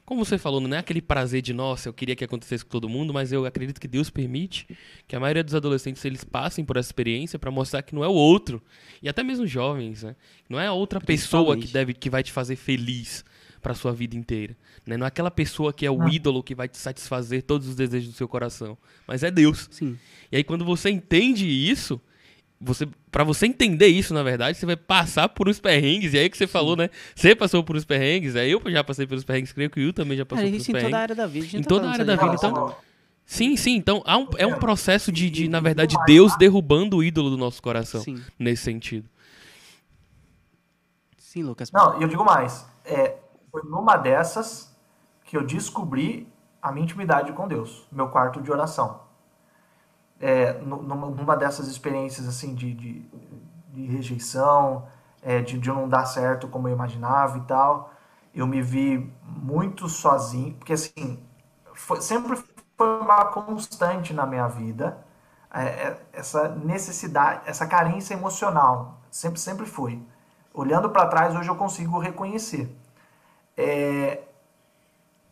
Como 0.07 0.24
você 0.24 0.38
falou, 0.38 0.61
não 0.61 0.76
é 0.76 0.78
aquele 0.78 1.02
prazer 1.02 1.42
de, 1.42 1.52
nossa, 1.52 1.88
eu 1.88 1.92
queria 1.92 2.14
que 2.14 2.24
acontecesse 2.24 2.64
com 2.64 2.70
todo 2.70 2.88
mundo, 2.88 3.12
mas 3.12 3.32
eu 3.32 3.44
acredito 3.44 3.80
que 3.80 3.88
Deus 3.88 4.09
permite 4.09 4.64
que 5.09 5.16
a 5.16 5.20
maioria 5.20 5.42
dos 5.42 5.52
adolescentes 5.52 6.04
eles 6.04 6.22
passem 6.22 6.64
por 6.64 6.76
essa 6.76 6.88
experiência 6.88 7.40
para 7.40 7.50
mostrar 7.50 7.82
que 7.82 7.92
não 7.92 8.04
é 8.04 8.09
o 8.09 8.12
outro, 8.12 8.62
e 9.02 9.09
até 9.09 9.24
mesmo 9.24 9.48
jovens, 9.48 10.04
né? 10.04 10.14
Não 10.48 10.61
é 10.61 10.68
a 10.68 10.72
outra 10.72 11.00
pessoa 11.00 11.57
que 11.57 11.66
deve 11.66 11.92
que 11.92 12.09
vai 12.09 12.22
te 12.22 12.30
fazer 12.30 12.54
feliz 12.54 13.24
para 13.61 13.74
sua 13.74 13.92
vida 13.92 14.14
inteira, 14.14 14.57
né? 14.86 14.96
Não 14.96 15.07
é 15.07 15.09
aquela 15.09 15.30
pessoa 15.30 15.72
que 15.72 15.84
é 15.84 15.90
o 15.90 16.09
ídolo 16.09 16.40
que 16.40 16.54
vai 16.54 16.68
te 16.68 16.78
satisfazer 16.78 17.42
todos 17.42 17.66
os 17.66 17.74
desejos 17.74 18.11
do 18.11 18.16
seu 18.16 18.28
coração, 18.28 18.78
mas 19.09 19.24
é 19.24 19.30
Deus. 19.30 19.68
Sim. 19.72 19.98
E 20.30 20.36
aí 20.36 20.44
quando 20.44 20.64
você 20.64 20.88
entende 20.88 21.48
isso, 21.48 22.00
você 22.61 22.88
para 23.11 23.22
você 23.24 23.46
entender 23.46 23.86
isso, 23.88 24.12
na 24.14 24.22
verdade, 24.22 24.57
você 24.59 24.66
vai 24.66 24.76
passar 24.76 25.28
por 25.28 25.48
uns 25.48 25.59
perrengues. 25.61 26.12
E 26.14 26.18
aí 26.18 26.28
que 26.30 26.36
você 26.36 26.46
falou, 26.46 26.76
né? 26.76 26.90
Você 27.14 27.34
passou 27.34 27.62
por 27.64 27.76
uns 27.76 27.84
perrengues, 27.84 28.36
aí 28.36 28.50
eu 28.50 28.62
já 28.66 28.82
passei 28.84 29.07
pelos 29.07 29.24
perrengues, 29.24 29.52
creio 29.52 29.70
que 29.70 29.80
o 29.80 29.82
Will 29.84 29.92
também 29.92 30.16
já 30.16 30.24
passou 30.24 30.44
por 30.44 30.54
uns 30.54 30.61
isso 30.62 30.70
em 30.70 30.74
toda 30.74 30.78
a 30.78 30.80
perrengues. 30.90 31.02
área 31.02 31.14
da 31.14 31.26
vida. 31.26 31.57
Em 31.59 31.62
tá 31.62 31.68
toda 31.68 31.86
a 31.86 31.90
área 31.92 32.04
da 32.04 32.12
vida, 32.14 32.24
relacionamento. 32.26 32.76
Sim, 33.24 33.57
sim, 33.57 33.74
então 33.74 34.02
há 34.07 34.16
um- 34.18 34.28
é 34.38 34.46
um 34.46 34.59
processo 34.59 35.11
de, 35.11 35.28
de, 35.28 35.48
na 35.48 35.59
verdade, 35.61 35.96
Deus 36.07 36.36
derrubando 36.36 36.96
o 36.98 37.02
ídolo 37.02 37.28
do 37.28 37.36
nosso 37.36 37.61
coração, 37.61 38.00
Sim. 38.00 38.22
nesse 38.38 38.62
sentido. 38.62 39.09
Sim, 41.18 41.42
Lucas. 41.42 41.70
Não, 41.72 41.98
e 41.98 42.02
eu 42.02 42.09
digo 42.09 42.24
mais. 42.24 42.66
É, 42.84 43.16
foi 43.50 43.62
numa 43.64 43.96
dessas 43.96 44.74
que 45.24 45.36
eu 45.36 45.44
descobri 45.44 46.28
a 46.62 46.70
minha 46.72 46.84
intimidade 46.84 47.32
com 47.32 47.46
Deus, 47.48 47.86
meu 47.90 48.09
quarto 48.09 48.40
de 48.40 48.50
oração. 48.50 49.00
É, 50.20 50.54
nu- 50.60 50.82
numa, 50.82 51.08
numa 51.10 51.36
dessas 51.36 51.68
experiências 51.68 52.26
assim 52.28 52.54
de, 52.54 52.72
de, 52.74 53.02
de 53.72 53.86
rejeição, 53.86 54.86
é, 55.22 55.42
de, 55.42 55.58
de 55.58 55.68
não 55.68 55.88
dar 55.88 56.06
certo 56.06 56.48
como 56.48 56.68
eu 56.68 56.72
imaginava 56.74 57.38
e 57.38 57.42
tal, 57.42 57.92
eu 58.34 58.46
me 58.46 58.62
vi 58.62 59.12
muito 59.24 59.88
sozinho, 59.88 60.54
porque 60.54 60.72
assim, 60.72 61.22
foi- 61.74 62.00
sempre 62.00 62.36
foi 62.76 63.00
uma 63.00 63.26
constante 63.26 64.12
na 64.14 64.26
minha 64.26 64.46
vida 64.48 64.98
é, 65.52 65.62
é, 65.64 66.02
essa 66.12 66.48
necessidade, 66.48 67.42
essa 67.46 67.66
carência 67.66 68.14
emocional, 68.14 68.98
sempre, 69.10 69.38
sempre 69.40 69.66
foi. 69.66 70.02
Olhando 70.52 70.90
para 70.90 71.06
trás, 71.06 71.34
hoje 71.36 71.48
eu 71.48 71.56
consigo 71.56 71.98
reconhecer. 71.98 72.74
É, 73.56 74.22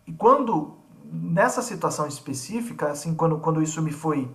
e 0.07 0.13
quando, 0.13 0.77
nessa 1.05 1.63
situação 1.63 2.07
específica, 2.07 2.89
assim, 2.91 3.15
quando, 3.15 3.39
quando 3.39 3.63
isso 3.63 3.81
me 3.83 3.93
foi 3.93 4.31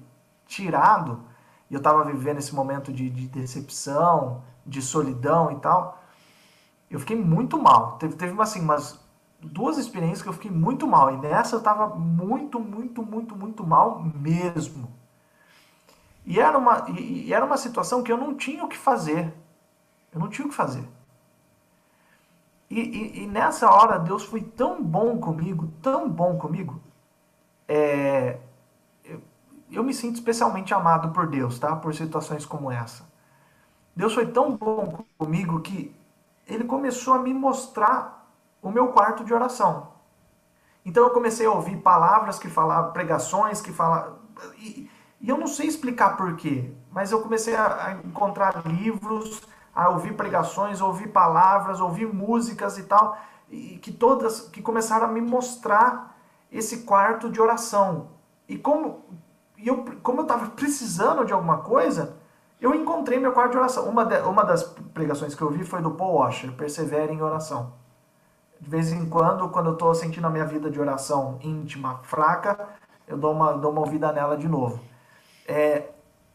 tirado, 0.50 1.24
e 1.70 1.76
eu 1.76 1.78
estava 1.78 2.04
vivendo 2.04 2.40
esse 2.40 2.54
momento 2.54 2.92
de, 2.92 3.10
de 3.10 3.28
decepção, 3.28 4.44
de 4.66 4.82
solidão 4.82 5.52
e 5.52 5.56
tal, 5.58 6.02
eu 6.90 7.00
fiquei 7.00 7.16
muito 7.16 7.62
mal. 7.62 7.98
Teve, 8.00 8.16
teve 8.16 8.42
assim, 8.42 8.60
umas 8.60 9.00
duas 9.40 9.78
experiências 9.78 10.24
que 10.24 10.28
eu 10.28 10.34
fiquei 10.34 10.50
muito 10.50 10.88
mal. 10.88 11.14
E 11.14 11.18
nessa 11.18 11.56
eu 11.56 11.60
estava 11.60 11.96
muito, 11.96 12.60
muito, 12.60 13.04
muito, 13.04 13.36
muito 13.36 13.64
mal 13.64 14.02
mesmo. 14.02 14.92
E 16.26 16.40
era, 16.40 16.58
uma, 16.58 16.86
e, 16.90 17.28
e 17.28 17.34
era 17.34 17.46
uma 17.46 17.58
situação 17.58 18.02
que 18.02 18.12
eu 18.12 18.18
não 18.18 18.36
tinha 18.36 18.66
o 18.66 18.68
que 18.68 18.78
fazer. 18.78 19.32
Eu 20.12 20.20
não 20.20 20.30
tinha 20.30 20.48
o 20.48 20.50
que 20.50 20.56
fazer. 20.56 20.84
E, 22.70 22.80
e, 22.80 23.24
e, 23.24 23.28
nessa 23.28 23.70
hora 23.70 23.98
Deus 23.98 24.24
foi 24.24 24.42
tão 24.42 24.84
bom 24.84 25.18
comigo, 25.20 25.72
tão 25.82 26.10
bom 26.10 26.38
comigo. 26.38 26.80
É, 27.68 28.40
eu, 29.72 29.84
me 29.84 29.94
sinto 29.94 30.16
especialmente 30.16 30.74
amado 30.74 31.10
por 31.10 31.28
Deus, 31.28 31.60
tá? 31.60 31.76
Por 31.76 31.94
situações 31.94 32.46
como 32.46 32.72
essa. 32.72 33.04
Deus 33.96 34.14
foi 34.14 34.28
tão 34.28 34.56
bom 34.56 35.04
comigo 35.18 35.60
que 35.62 35.96
ele 36.48 36.64
começou 36.64 37.14
a 37.14 37.20
me 37.20 37.34
mostrar 37.34 38.28
o 38.62 38.72
meu 38.72 38.88
quarto 38.90 39.24
de 39.24 39.34
oração. 39.34 39.90
Então 40.86 41.04
eu 41.04 41.12
comecei 41.12 41.46
a 41.46 41.52
ouvir 41.52 41.78
palavras 41.78 42.40
que 42.40 42.50
falavam, 42.50 42.92
pregações 42.92 43.62
que 43.62 43.72
falavam. 43.72 44.18
E, 44.58 44.90
e 45.22 45.30
eu 45.30 45.38
não 45.38 45.48
sei 45.48 45.68
explicar 45.68 46.16
porquê, 46.18 46.74
mas 46.92 47.12
eu 47.12 47.22
comecei 47.22 47.56
a, 47.56 47.86
a 47.86 47.92
encontrar 47.94 48.66
livros 48.66 49.42
a 49.76 49.90
ouvir 49.90 50.16
pregações, 50.16 50.82
ouvir 50.82 51.10
palavras, 51.10 51.80
ouvir 51.80 52.08
músicas 52.12 52.78
e 52.78 52.84
tal, 52.84 53.18
e 53.50 53.78
que 53.78 53.92
todas 53.92 54.42
que 54.42 54.62
começaram 54.62 55.08
a 55.08 55.12
me 55.12 55.22
mostrar 55.22 56.18
esse 56.52 56.80
quarto 56.80 57.30
de 57.30 57.40
oração. 57.40 58.10
E 58.48 58.58
como 58.58 59.06
e 59.62 59.68
eu 59.68 59.86
como 60.02 60.20
eu 60.20 60.24
estava 60.24 60.48
precisando 60.52 61.26
de 61.26 61.34
alguma 61.34 61.58
coisa, 61.58 62.18
eu 62.60 62.74
encontrei 62.74 63.20
meu 63.20 63.32
quarto 63.32 63.52
de 63.52 63.58
oração. 63.58 63.88
Uma, 63.88 64.06
de, 64.06 64.20
uma 64.22 64.44
das 64.44 64.64
pregações 64.64 65.36
que 65.36 65.42
eu 65.42 65.50
vi 65.50 65.64
foi 65.64 65.82
do 65.82 65.92
Paul 65.92 66.16
Washer, 66.16 66.52
Persevere 66.54 67.14
em 67.14 67.22
oração. 67.22 67.74
De 68.60 68.70
vez 68.70 68.92
em 68.92 69.08
quando, 69.08 69.48
quando 69.50 69.68
eu 69.68 69.74
estou 69.74 69.94
sentindo 69.96 70.28
a 70.28 70.30
minha 70.30 70.46
vida 70.46 70.70
de 70.70 70.80
oração 70.80 71.40
íntima 71.42 72.00
fraca, 72.04 72.68
eu 73.08 73.18
dou 73.18 73.32
uma, 73.32 73.54
dou 73.54 73.72
uma 73.72 73.82
ouvida 73.82 74.12
nela 74.12 74.36
de 74.36 74.48
novo. 74.48 74.80
É, 75.48 75.90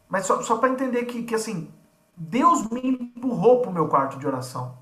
mas 0.09 0.25
só, 0.25 0.41
só 0.41 0.57
para 0.57 0.69
entender 0.69 1.05
que, 1.05 1.23
que 1.23 1.35
assim, 1.35 1.71
Deus 2.17 2.67
me 2.69 2.87
empurrou 2.89 3.61
para 3.61 3.69
o 3.69 3.73
meu 3.73 3.87
quarto 3.87 4.17
de 4.17 4.25
oração. 4.25 4.77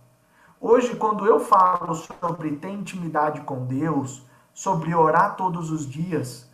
Hoje, 0.60 0.96
quando 0.96 1.26
eu 1.26 1.42
falo 1.42 1.94
sobre 1.94 2.56
ter 2.56 2.70
intimidade 2.70 3.42
com 3.42 3.66
Deus, 3.66 4.26
sobre 4.54 4.96
orar 4.96 5.36
todos 5.36 5.70
os 5.70 5.86
dias, 5.86 6.50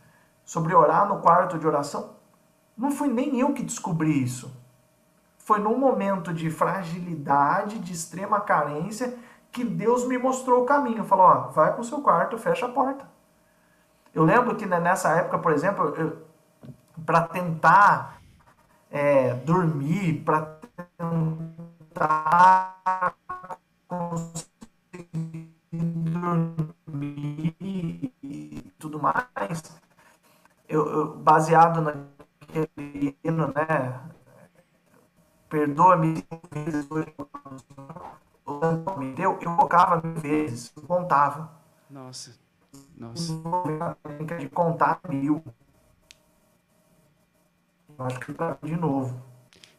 sobre 0.50 0.74
orar 0.74 1.08
no 1.08 1.20
quarto 1.20 1.60
de 1.60 1.68
oração, 1.68 2.16
não 2.76 2.89
fui 2.89 3.08
nem 3.08 3.39
eu 3.39 3.54
que 3.54 3.62
descobri 3.62 4.24
isso. 4.24 4.52
Foi 5.38 5.60
num 5.60 5.78
momento 5.78 6.34
de 6.34 6.50
fragilidade, 6.50 7.78
de 7.78 7.93
extrema 7.93 8.41
carência, 8.41 9.16
que 9.52 9.64
Deus 9.64 10.08
me 10.08 10.18
mostrou 10.18 10.64
o 10.64 10.66
caminho. 10.66 11.04
Falou: 11.04 11.28
ó, 11.28 11.36
vai 11.50 11.72
para 11.72 11.82
o 11.82 11.84
seu 11.84 12.02
quarto, 12.02 12.36
fecha 12.39 12.66
a 12.66 12.70
porta. 12.70 13.08
Eu 14.12 14.24
lembro 14.24 14.56
que 14.56 14.66
né, 14.66 14.80
nessa 14.80 15.10
época, 15.10 15.38
por 15.38 15.52
exemplo, 15.52 15.93
para 17.06 17.28
tentar 17.28 18.20
é, 18.89 19.36
dormir, 19.36 20.24
para 20.24 20.58
tentar 20.97 23.14
conseguir 23.88 25.54
dormir 25.72 27.56
e 28.24 28.74
tudo 28.80 29.00
mais, 29.00 29.78
eu, 30.70 30.88
eu 30.88 31.17
baseado 31.17 31.82
naquele 31.82 33.17
hino, 33.24 33.47
né? 33.47 33.99
Perdoa-me 35.49 36.24
me 38.97 39.13
deu, 39.13 39.38
eu 39.41 39.55
colocava 39.55 40.01
mil 40.01 40.15
vezes, 40.15 40.72
eu 40.76 40.84
contava. 40.84 41.51
Nossa. 41.89 42.36
Nossa. 42.97 43.34
De 44.38 44.49
contar 44.49 44.99
mil. 45.09 45.43
Eu 47.97 48.05
acho 48.05 48.20
que 48.20 48.34
de 48.63 48.76
novo. 48.76 49.22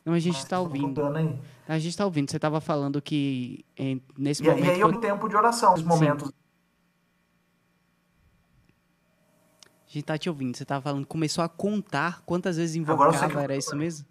Não, 0.05 0.12
a 0.12 0.18
gente 0.18 0.38
está 0.38 0.59
ouvindo. 0.59 1.03
A 1.68 1.78
gente 1.78 1.91
está 1.91 2.05
ouvindo. 2.05 2.30
Você 2.30 2.36
estava 2.36 2.61
falando 2.61 3.01
que 3.01 3.64
em, 3.76 4.03
nesse 4.16 4.43
e, 4.43 4.49
momento. 4.49 4.66
E 4.66 4.70
aí 4.70 4.80
foi... 4.80 4.93
o 4.93 5.01
tempo 5.01 5.28
de 5.28 5.36
oração, 5.36 5.74
os 5.74 5.82
momentos. 5.82 6.28
Sim. 6.28 6.34
A 9.91 9.93
gente 9.93 10.05
tá 10.05 10.16
te 10.16 10.28
ouvindo. 10.28 10.57
Você 10.57 10.62
estava 10.62 10.80
falando, 10.80 11.05
começou 11.05 11.43
a 11.43 11.49
contar 11.49 12.22
quantas 12.24 12.57
vezes 12.57 12.76
invocava, 12.76 13.28
que... 13.28 13.36
era 13.36 13.57
isso 13.57 13.74
mesmo? 13.74 14.07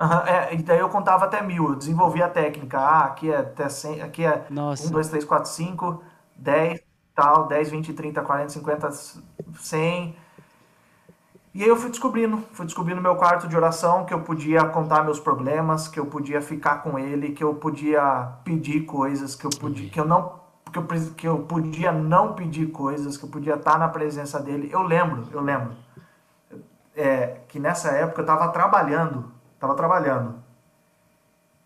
Uhum, 0.00 0.26
é, 0.26 0.54
e 0.54 0.62
daí 0.62 0.78
eu 0.78 0.88
contava 0.88 1.26
até 1.26 1.42
mil, 1.42 1.68
eu 1.68 1.74
desenvolvia 1.74 2.24
a 2.24 2.30
técnica. 2.30 2.78
Ah, 2.78 3.04
aqui 3.04 3.30
é 3.30 3.36
até 3.36 3.68
100, 3.68 4.00
aqui 4.00 4.24
é 4.24 4.46
Nossa. 4.48 4.88
1, 4.88 4.90
2, 4.90 5.08
3, 5.08 5.24
4, 5.24 5.50
5, 5.50 6.02
10, 6.36 6.80
tal, 7.14 7.46
10, 7.46 7.70
20, 7.70 7.92
30, 7.92 8.22
40, 8.22 8.48
50, 8.48 8.90
100. 9.58 10.16
E 11.54 11.62
aí 11.62 11.68
eu 11.68 11.76
fui 11.76 11.90
descobrindo, 11.90 12.42
fui 12.52 12.64
descobrindo 12.64 13.00
meu 13.00 13.16
quarto 13.16 13.46
de 13.46 13.56
oração, 13.56 14.06
que 14.06 14.12
eu 14.12 14.20
podia 14.20 14.64
contar 14.66 15.04
meus 15.04 15.20
problemas, 15.20 15.86
que 15.86 16.00
eu 16.00 16.06
podia 16.06 16.40
ficar 16.40 16.82
com 16.82 16.98
ele, 16.98 17.32
que 17.32 17.44
eu 17.44 17.54
podia 17.54 18.32
pedir 18.42 18.82
coisas, 18.86 19.34
que 19.34 19.46
eu 19.46 19.50
podia, 19.50 19.88
que 19.88 19.98
eu 19.98 20.06
não, 20.06 20.45
que 20.84 20.94
eu, 20.94 21.14
que 21.14 21.28
eu 21.28 21.38
podia 21.44 21.92
não 21.92 22.34
pedir 22.34 22.70
coisas, 22.70 23.16
que 23.16 23.24
eu 23.24 23.28
podia 23.28 23.54
estar 23.54 23.78
na 23.78 23.88
presença 23.88 24.40
dele. 24.40 24.68
Eu 24.72 24.82
lembro, 24.82 25.26
eu 25.32 25.40
lembro, 25.40 25.74
é, 26.94 27.40
que 27.48 27.58
nessa 27.58 27.90
época 27.90 28.20
eu 28.20 28.24
estava 28.24 28.48
trabalhando, 28.48 29.32
estava 29.54 29.74
trabalhando, 29.74 30.42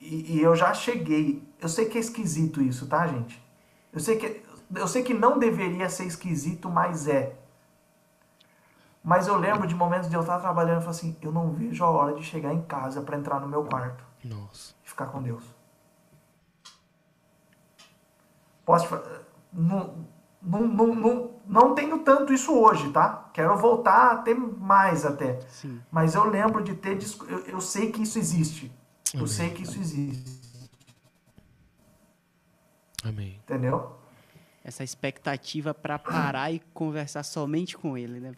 e, 0.01 0.37
e 0.37 0.43
eu 0.43 0.55
já 0.55 0.73
cheguei. 0.75 1.47
Eu 1.61 1.69
sei 1.69 1.87
que 1.87 1.99
é 1.99 2.01
esquisito 2.01 2.63
isso, 2.63 2.87
tá, 2.87 3.07
gente? 3.07 3.43
Eu 3.93 4.01
sei 4.01 4.17
que 4.17 4.51
eu 4.73 4.87
sei 4.87 5.03
que 5.03 5.13
não 5.13 5.37
deveria 5.37 5.89
ser 5.89 6.05
esquisito, 6.05 6.71
mas 6.71 7.09
é. 7.09 7.37
Mas 9.03 9.27
eu 9.27 9.37
lembro 9.37 9.67
de 9.67 9.75
momentos 9.75 10.09
de 10.09 10.15
eu 10.15 10.21
estar 10.21 10.39
trabalhando 10.39 10.79
e 10.79 10.81
falar 10.83 10.91
assim, 10.91 11.17
eu 11.21 11.33
não 11.33 11.51
vejo 11.51 11.83
a 11.83 11.91
hora 11.91 12.15
de 12.15 12.23
chegar 12.23 12.53
em 12.55 12.63
casa 12.63 13.01
para 13.01 13.17
entrar 13.17 13.41
no 13.41 13.49
meu 13.49 13.65
quarto. 13.65 14.05
Nossa. 14.23 14.75
E 14.85 14.89
ficar 14.89 15.07
com 15.07 15.21
Deus. 15.21 15.43
Posso 18.71 19.03
não, 19.53 20.07
não, 20.41 20.69
não, 20.69 20.95
não, 20.95 21.31
não 21.45 21.75
tenho 21.75 22.05
tanto 22.05 22.33
isso 22.33 22.57
hoje, 22.57 22.93
tá? 22.93 23.29
Quero 23.35 23.57
voltar 23.59 24.13
a 24.13 24.17
ter 24.19 24.35
mais 24.35 25.05
até. 25.05 25.41
Sim. 25.49 25.81
Mas 25.91 26.15
eu 26.15 26.23
lembro 26.31 26.63
de 26.63 26.77
ter. 26.77 26.97
Eu, 27.29 27.41
eu 27.47 27.61
sei 27.61 27.91
que 27.91 28.01
isso 28.03 28.17
existe. 28.17 28.71
Amém. 29.13 29.23
Eu 29.23 29.27
sei 29.27 29.51
que 29.51 29.65
isso 29.65 29.77
existe. 29.77 30.41
Amém. 33.03 33.41
Entendeu? 33.43 33.99
Essa 34.63 34.85
expectativa 34.85 35.75
para 35.75 35.99
parar 35.99 36.53
e 36.53 36.61
conversar 36.73 37.25
somente 37.25 37.77
com 37.77 37.99
ele, 37.99 38.21
né? 38.21 38.35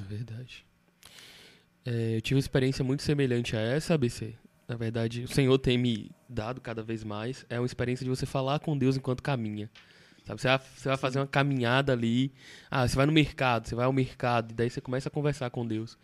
É 0.00 0.04
verdade. 0.04 0.64
É, 1.84 2.16
eu 2.16 2.22
tive 2.22 2.36
uma 2.36 2.40
experiência 2.40 2.82
muito 2.82 3.02
semelhante 3.02 3.54
a 3.54 3.60
essa, 3.60 3.92
ABC. 3.92 4.34
Na 4.66 4.76
verdade, 4.76 5.24
o 5.24 5.28
Senhor 5.28 5.58
tem 5.58 5.76
me 5.76 6.10
dado 6.28 6.60
cada 6.60 6.82
vez 6.82 7.04
mais. 7.04 7.44
É 7.48 7.60
uma 7.60 7.66
experiência 7.66 8.04
de 8.04 8.10
você 8.10 8.24
falar 8.24 8.60
com 8.60 8.76
Deus 8.76 8.96
enquanto 8.96 9.22
caminha. 9.22 9.70
Sabe? 10.26 10.40
Você, 10.40 10.48
vai, 10.48 10.58
você 10.58 10.88
vai 10.88 10.96
fazer 10.96 11.18
uma 11.18 11.26
caminhada 11.26 11.92
ali. 11.92 12.32
Ah, 12.70 12.88
você 12.88 12.96
vai 12.96 13.06
no 13.06 13.12
mercado, 13.12 13.68
você 13.68 13.74
vai 13.74 13.84
ao 13.84 13.92
mercado, 13.92 14.52
e 14.52 14.54
daí 14.54 14.70
você 14.70 14.80
começa 14.80 15.08
a 15.08 15.12
conversar 15.12 15.50
com 15.50 15.66
Deus. 15.66 15.98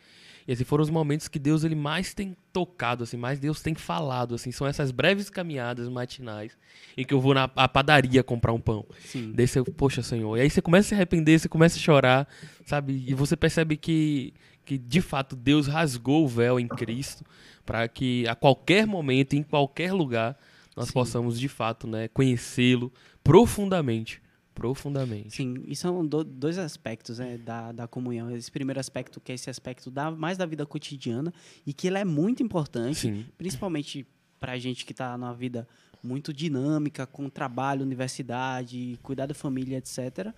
E 0.46 0.52
esses 0.52 0.66
foram 0.66 0.82
os 0.82 0.90
momentos 0.90 1.26
que 1.26 1.38
Deus 1.38 1.64
ele 1.64 1.74
mais 1.74 2.12
tem 2.12 2.36
tocado, 2.52 3.04
assim, 3.04 3.16
mais 3.16 3.38
Deus 3.38 3.62
tem 3.62 3.74
falado, 3.74 4.34
assim, 4.34 4.50
são 4.50 4.66
essas 4.66 4.90
breves 4.90 5.30
caminhadas 5.30 5.88
matinais 5.88 6.56
em 6.96 7.04
que 7.04 7.14
eu 7.14 7.20
vou 7.20 7.34
na 7.34 7.48
padaria 7.48 8.22
comprar 8.22 8.52
um 8.52 8.60
pão. 8.60 8.84
Sim. 8.98 9.32
Daí 9.34 9.46
você, 9.46 9.62
poxa, 9.62 10.02
Senhor. 10.02 10.36
E 10.36 10.42
aí 10.42 10.50
você 10.50 10.60
começa 10.60 10.86
a 10.86 10.88
se 10.90 10.94
arrepender, 10.94 11.38
você 11.38 11.48
começa 11.48 11.76
a 11.76 11.80
chorar, 11.80 12.28
sabe? 12.66 13.04
E 13.06 13.14
você 13.14 13.36
percebe 13.36 13.76
que 13.76 14.34
que 14.70 14.78
de 14.78 15.00
fato 15.00 15.34
Deus 15.34 15.66
rasgou 15.66 16.24
o 16.24 16.28
véu 16.28 16.60
em 16.60 16.68
Cristo 16.68 17.24
para 17.66 17.88
que 17.88 18.24
a 18.28 18.36
qualquer 18.36 18.86
momento, 18.86 19.34
em 19.34 19.42
qualquer 19.42 19.92
lugar, 19.92 20.38
nós 20.76 20.86
Sim. 20.86 20.92
possamos 20.92 21.40
de 21.40 21.48
fato, 21.48 21.88
né, 21.88 22.06
conhecê-lo 22.06 22.92
profundamente 23.24 24.22
profundamente. 24.54 25.34
Sim, 25.34 25.64
e 25.66 25.74
são 25.74 26.06
do, 26.06 26.22
dois 26.22 26.58
aspectos 26.58 27.18
né, 27.18 27.38
da, 27.38 27.72
da 27.72 27.88
comunhão. 27.88 28.30
Esse 28.36 28.50
primeiro 28.50 28.78
aspecto, 28.78 29.18
que 29.18 29.32
é 29.32 29.34
esse 29.34 29.48
aspecto 29.48 29.90
da, 29.90 30.10
mais 30.10 30.36
da 30.36 30.44
vida 30.44 30.66
cotidiana, 30.66 31.32
e 31.66 31.72
que 31.72 31.86
ele 31.86 31.96
é 31.96 32.04
muito 32.04 32.42
importante, 32.42 32.98
Sim. 32.98 33.24
principalmente 33.38 34.06
para 34.38 34.52
a 34.52 34.58
gente 34.58 34.84
que 34.84 34.92
está 34.92 35.16
numa 35.16 35.32
vida 35.32 35.66
muito 36.02 36.30
dinâmica, 36.30 37.06
com 37.06 37.30
trabalho, 37.30 37.82
universidade, 37.82 38.98
cuidar 39.02 39.26
da 39.26 39.34
família, 39.34 39.78
etc. 39.78 40.34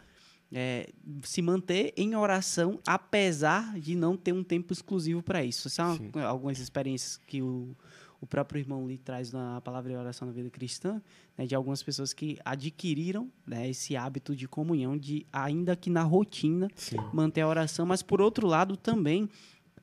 É, 0.55 0.91
se 1.23 1.41
manter 1.41 1.95
em 1.97 2.15
oração, 2.15 2.79
apesar 2.87 3.79
de 3.81 3.95
não 3.95 4.17
ter 4.17 4.33
um 4.33 4.45
tempo 4.45 4.73
exclusivo 4.73 5.23
para 5.23 5.43
isso. 5.43 5.71
São 5.71 5.99
algumas 6.27 6.59
experiências 6.59 7.19
que 7.27 7.41
o, 7.41 7.75
o 8.21 8.27
próprio 8.27 8.61
irmão 8.61 8.85
Lee 8.85 8.99
traz 8.99 9.33
na 9.33 9.61
palavra 9.63 9.91
de 9.91 9.97
oração 9.97 10.27
na 10.27 10.33
vida 10.33 10.49
cristã, 10.49 11.03
né, 11.37 11.47
de 11.47 11.55
algumas 11.55 11.83
pessoas 11.83 12.13
que 12.13 12.39
adquiriram 12.45 13.29
né, 13.47 13.69
esse 13.71 13.97
hábito 13.97 14.37
de 14.37 14.47
comunhão, 14.47 14.97
de 14.97 15.27
ainda 15.33 15.75
que 15.75 15.91
na 15.91 16.03
rotina 16.03 16.69
Sim. 16.77 16.99
manter 17.13 17.41
a 17.41 17.49
oração, 17.49 17.85
mas 17.85 18.03
por 18.03 18.21
outro 18.21 18.47
lado 18.47 18.77
também 18.77 19.29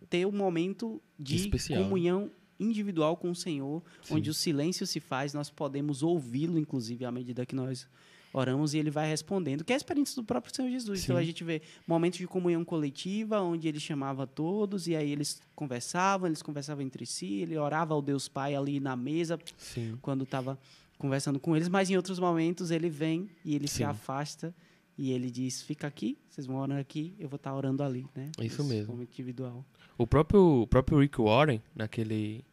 ter 0.09 0.25
um 0.25 0.31
momento 0.31 1.01
de 1.19 1.35
Especial. 1.35 1.83
comunhão 1.83 2.31
individual 2.59 3.17
com 3.17 3.31
o 3.31 3.35
Senhor, 3.35 3.83
Sim. 4.01 4.15
onde 4.15 4.29
o 4.29 4.33
silêncio 4.33 4.85
se 4.85 4.99
faz, 4.99 5.33
nós 5.33 5.49
podemos 5.49 6.03
ouvi-lo, 6.03 6.57
inclusive, 6.57 7.05
à 7.05 7.11
medida 7.11 7.45
que 7.45 7.55
nós 7.55 7.87
oramos 8.33 8.73
e 8.73 8.77
ele 8.77 8.91
vai 8.91 9.07
respondendo, 9.07 9.63
que 9.63 9.73
é 9.73 9.75
a 9.75 9.77
experiência 9.77 10.15
do 10.15 10.23
próprio 10.25 10.53
Senhor 10.55 10.69
Jesus. 10.69 10.99
Sim. 10.99 11.05
Então 11.05 11.17
a 11.17 11.23
gente 11.23 11.43
vê 11.43 11.61
momentos 11.87 12.19
de 12.19 12.27
comunhão 12.27 12.63
coletiva, 12.63 13.41
onde 13.41 13.67
ele 13.67 13.79
chamava 13.79 14.27
todos 14.27 14.87
e 14.87 14.95
aí 14.95 15.11
eles 15.11 15.41
conversavam, 15.55 16.27
eles 16.27 16.41
conversavam 16.41 16.83
entre 16.83 17.05
si, 17.05 17.35
ele 17.41 17.57
orava 17.57 17.93
ao 17.93 18.01
Deus 18.01 18.27
Pai 18.27 18.55
ali 18.55 18.79
na 18.79 18.95
mesa, 18.95 19.39
Sim. 19.57 19.97
quando 20.01 20.23
estava 20.23 20.59
conversando 20.97 21.39
com 21.39 21.55
eles, 21.55 21.67
mas 21.69 21.89
em 21.89 21.95
outros 21.95 22.19
momentos 22.19 22.71
ele 22.71 22.89
vem 22.89 23.29
e 23.45 23.55
ele 23.55 23.67
se 23.67 23.77
Sim. 23.77 23.83
afasta 23.85 24.53
e 24.97 25.11
ele 25.11 25.31
diz: 25.31 25.61
fica 25.61 25.87
aqui, 25.87 26.17
vocês 26.29 26.45
vão 26.45 26.57
orando 26.57 26.79
aqui, 26.81 27.15
eu 27.17 27.29
vou 27.29 27.37
estar 27.37 27.55
orando 27.55 27.81
ali, 27.81 28.05
né? 28.13 28.29
É 28.37 28.45
isso 28.45 28.61
Nesse 28.63 28.75
mesmo. 28.75 29.01
individual. 29.01 29.65
O 29.97 30.05
próprio, 30.05 30.61
o 30.63 30.67
próprio 30.67 30.99
Rick 30.99 31.19
Warren, 31.21 31.61
naquele. 31.75 32.43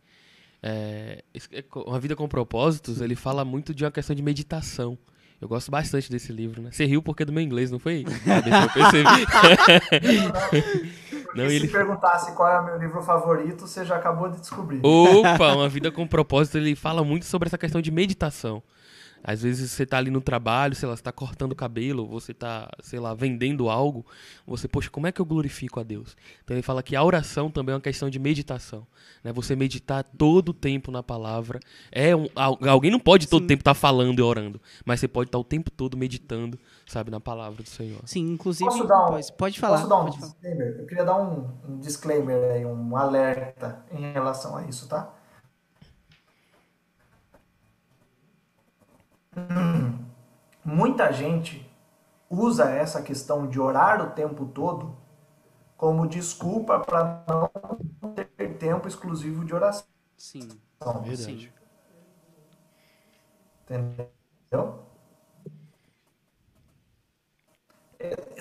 é, 0.62 1.22
es- 1.34 1.48
é 1.52 1.64
Uma 1.74 1.98
Vida 2.00 2.14
com 2.16 2.28
Propósitos, 2.28 3.00
ele 3.00 3.14
fala 3.16 3.44
muito 3.44 3.74
de 3.74 3.84
uma 3.84 3.90
questão 3.90 4.14
de 4.14 4.22
meditação. 4.22 4.96
Eu 5.40 5.48
gosto 5.48 5.70
bastante 5.70 6.10
desse 6.10 6.32
livro, 6.32 6.62
né? 6.62 6.70
Você 6.72 6.86
riu 6.86 7.02
porque 7.02 7.22
é 7.22 7.26
do 7.26 7.32
meu 7.32 7.42
inglês, 7.42 7.70
não 7.70 7.78
foi? 7.78 8.04
Ah. 8.26 8.42
Porque 8.62 8.80
Não, 11.34 11.48
se 11.48 11.54
ele- 11.56 11.68
perguntasse 11.68 12.32
qual 12.34 12.48
é 12.50 12.58
o 12.60 12.64
meu 12.64 12.78
livro 12.78 13.02
favorito, 13.02 13.66
você 13.66 13.84
já 13.84 13.96
acabou 13.96 14.30
de 14.30 14.40
descobrir. 14.40 14.80
Opa, 14.82 15.52
Uma 15.54 15.68
Vida 15.68 15.90
com 15.92 16.06
Propósito, 16.06 16.56
ele 16.56 16.74
fala 16.74 17.04
muito 17.04 17.26
sobre 17.26 17.48
essa 17.48 17.58
questão 17.58 17.82
de 17.82 17.90
meditação. 17.90 18.62
Às 19.26 19.42
vezes 19.42 19.72
você 19.72 19.84
tá 19.84 19.98
ali 19.98 20.10
no 20.10 20.20
trabalho, 20.20 20.76
sei 20.76 20.88
lá, 20.88 20.96
você 20.96 21.02
tá 21.02 21.10
cortando 21.10 21.50
o 21.52 21.56
cabelo, 21.56 22.06
você 22.06 22.32
tá, 22.32 22.70
sei 22.80 23.00
lá, 23.00 23.12
vendendo 23.12 23.68
algo, 23.68 24.06
você, 24.46 24.68
poxa, 24.68 24.88
como 24.88 25.08
é 25.08 25.12
que 25.12 25.20
eu 25.20 25.24
glorifico 25.26 25.80
a 25.80 25.82
Deus? 25.82 26.16
Então 26.44 26.54
ele 26.54 26.62
fala 26.62 26.80
que 26.82 26.94
a 26.94 27.02
oração 27.02 27.50
também 27.50 27.72
é 27.72 27.74
uma 27.76 27.80
questão 27.80 28.08
de 28.08 28.20
meditação, 28.20 28.86
né? 29.24 29.32
Você 29.32 29.56
meditar 29.56 30.04
todo 30.16 30.50
o 30.50 30.54
tempo 30.54 30.92
na 30.92 31.02
palavra. 31.02 31.58
É 31.90 32.14
um, 32.14 32.28
al- 32.36 32.58
alguém 32.68 32.90
não 32.90 33.00
pode 33.00 33.26
todo 33.26 33.42
o 33.42 33.46
tempo 33.48 33.62
estar 33.62 33.74
falando 33.74 34.18
e 34.20 34.22
orando, 34.22 34.60
mas 34.84 35.00
você 35.00 35.08
pode 35.08 35.28
estar 35.28 35.38
o 35.38 35.44
tempo 35.44 35.70
todo 35.72 35.96
meditando, 35.96 36.56
sabe, 36.86 37.10
na 37.10 37.18
palavra 37.18 37.62
do 37.64 37.68
Senhor. 37.68 38.00
Sim, 38.04 38.32
inclusive. 38.32 38.70
Posso 38.70 38.84
dar 38.86 39.04
um- 39.04 39.08
pode, 39.08 39.32
pode 39.32 39.58
falar. 39.58 39.76
Posso 39.78 39.88
dar 39.88 39.96
um 39.96 40.04
pode 40.04 40.18
falar. 40.18 40.30
disclaimer? 40.32 40.76
Eu 40.78 40.86
queria 40.86 41.04
dar 41.04 41.16
um, 41.20 41.50
um 41.68 41.78
disclaimer 41.80 42.52
aí, 42.52 42.64
um 42.64 42.96
alerta 42.96 43.84
em 43.90 44.12
relação 44.12 44.56
a 44.56 44.62
isso, 44.66 44.86
tá? 44.88 45.12
Hum, 49.25 49.25
muita 50.64 51.12
gente 51.12 51.68
usa 52.28 52.70
essa 52.70 53.02
questão 53.02 53.46
de 53.46 53.60
orar 53.60 54.02
o 54.02 54.10
tempo 54.10 54.46
todo 54.46 54.96
como 55.76 56.06
desculpa 56.06 56.80
para 56.80 57.22
não 57.28 57.50
ter 58.14 58.56
tempo 58.58 58.88
exclusivo 58.88 59.44
de 59.44 59.54
oração. 59.54 59.86
Sim, 60.16 60.48
Verdade. 60.80 61.16
sim. 61.16 61.48
Entendeu? 63.64 64.86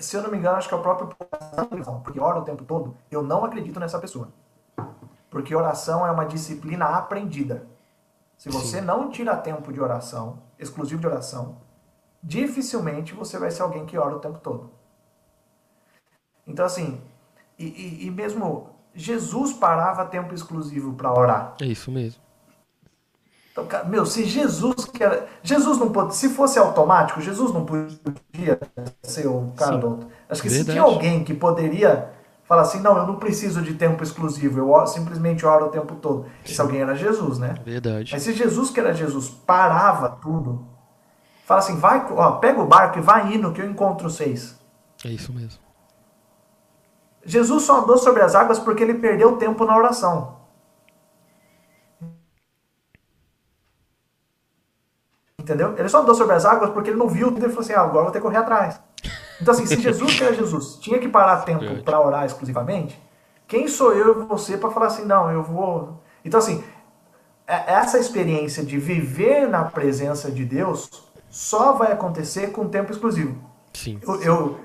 Se 0.00 0.16
eu 0.16 0.22
não 0.22 0.30
me 0.30 0.38
engano, 0.38 0.56
acho 0.56 0.68
que 0.68 0.74
é 0.74 0.76
o 0.76 0.82
próprio 0.82 1.08
Paulo, 1.08 2.00
porque 2.02 2.20
ora 2.20 2.38
o 2.38 2.44
tempo 2.44 2.64
todo. 2.64 2.96
Eu 3.10 3.22
não 3.22 3.44
acredito 3.44 3.80
nessa 3.80 3.98
pessoa. 3.98 4.28
Porque 5.30 5.54
oração 5.54 6.06
é 6.06 6.10
uma 6.10 6.24
disciplina 6.24 6.86
aprendida. 6.86 7.66
Se 8.36 8.48
você 8.50 8.80
não 8.80 9.10
tira 9.10 9.36
tempo 9.36 9.72
de 9.72 9.80
oração, 9.80 10.42
exclusivo 10.58 11.00
de 11.00 11.06
oração, 11.06 11.58
dificilmente 12.22 13.14
você 13.14 13.38
vai 13.38 13.50
ser 13.50 13.62
alguém 13.62 13.86
que 13.86 13.96
ora 13.98 14.16
o 14.16 14.20
tempo 14.20 14.38
todo. 14.40 14.70
Então, 16.46 16.64
assim, 16.64 17.00
e, 17.58 17.66
e- 17.66 18.06
e 18.06 18.10
mesmo 18.10 18.70
Jesus 18.94 19.52
parava 19.52 20.04
tempo 20.06 20.34
exclusivo 20.34 20.94
para 20.94 21.12
orar. 21.12 21.54
É 21.60 21.66
isso 21.66 21.90
mesmo. 21.90 22.20
Então, 23.52 23.66
meu, 23.86 24.04
se 24.04 24.24
Jesus 24.24 24.84
que 24.84 25.02
era, 25.02 25.26
Jesus 25.42 25.78
não 25.78 25.90
pode, 25.90 26.14
se 26.14 26.28
fosse 26.28 26.58
automático, 26.58 27.22
Jesus 27.22 27.52
não 27.52 27.64
podia 27.64 28.60
ser 29.02 29.26
o 29.26 29.50
cara 29.56 29.74
Sim. 29.74 29.80
do 29.80 29.88
outro. 29.90 30.08
Acho 30.28 30.42
que 30.42 30.50
se 30.50 30.56
Verdade. 30.56 30.72
tinha 30.78 30.82
alguém 30.82 31.24
que 31.24 31.32
poderia 31.32 32.12
falar 32.48 32.62
assim, 32.62 32.80
não, 32.80 32.96
eu 32.96 33.06
não 33.06 33.16
preciso 33.16 33.60
de 33.60 33.74
tempo 33.74 34.02
exclusivo, 34.02 34.58
eu 34.58 34.70
oro- 34.70 34.86
simplesmente 34.86 35.44
oro 35.44 35.66
o 35.66 35.70
tempo 35.70 35.96
todo. 35.96 36.26
Esse 36.44 36.60
alguém 36.60 36.80
era 36.80 36.94
Jesus, 36.94 37.38
né? 37.38 37.54
Verdade. 37.64 38.12
Mas 38.12 38.22
se 38.22 38.32
Jesus 38.32 38.70
que 38.70 38.78
era 38.80 38.94
Jesus 38.94 39.28
parava 39.28 40.08
tudo, 40.22 40.66
fala 41.44 41.60
assim, 41.60 41.76
vai, 41.76 42.06
ó, 42.12 42.32
pega 42.32 42.60
o 42.60 42.66
barco 42.66 42.98
e 42.98 43.02
vai 43.02 43.34
indo 43.34 43.52
que 43.52 43.60
eu 43.60 43.68
encontro 43.68 44.08
vocês. 44.08 44.58
É 45.04 45.08
isso 45.08 45.32
mesmo. 45.32 45.60
Jesus 47.24 47.64
só 47.64 47.82
andou 47.82 47.98
sobre 47.98 48.22
as 48.22 48.34
águas 48.36 48.58
porque 48.60 48.82
ele 48.82 48.94
perdeu 48.94 49.36
tempo 49.36 49.64
na 49.64 49.76
oração. 49.76 50.36
Entendeu? 55.38 55.74
Ele 55.78 55.88
só 55.88 56.02
andou 56.02 56.14
sobre 56.14 56.34
as 56.34 56.44
águas 56.44 56.70
porque 56.70 56.90
ele 56.90 56.98
não 56.98 57.08
viu 57.08 57.30
tudo 57.30 57.44
e 57.46 57.48
falou 57.48 57.60
assim: 57.60 57.72
ah, 57.72 57.80
agora 57.80 57.98
eu 57.98 58.02
vou 58.04 58.12
ter 58.12 58.18
que 58.18 58.22
correr 58.24 58.38
atrás. 58.38 58.80
Então, 59.40 59.52
assim, 59.52 59.66
se 59.66 59.80
Jesus, 59.80 60.14
que 60.16 60.24
era 60.24 60.34
Jesus, 60.34 60.76
tinha 60.76 60.98
que 60.98 61.08
parar 61.08 61.42
tempo 61.42 61.82
para 61.82 62.00
orar 62.00 62.24
exclusivamente, 62.24 63.00
quem 63.46 63.68
sou 63.68 63.92
eu 63.92 64.22
e 64.22 64.26
você 64.26 64.56
para 64.56 64.70
falar 64.70 64.86
assim: 64.86 65.04
não, 65.04 65.30
eu 65.30 65.42
vou. 65.42 66.00
Então, 66.24 66.38
assim, 66.38 66.64
é- 67.46 67.74
essa 67.74 67.98
experiência 67.98 68.64
de 68.64 68.78
viver 68.78 69.46
na 69.48 69.64
presença 69.64 70.30
de 70.30 70.44
Deus 70.44 70.88
só 71.28 71.72
vai 71.72 71.92
acontecer 71.92 72.48
com 72.52 72.68
tempo 72.68 72.90
exclusivo. 72.92 73.36
Sim. 73.72 73.98
Eu, 74.02 74.22
eu- 74.22 74.60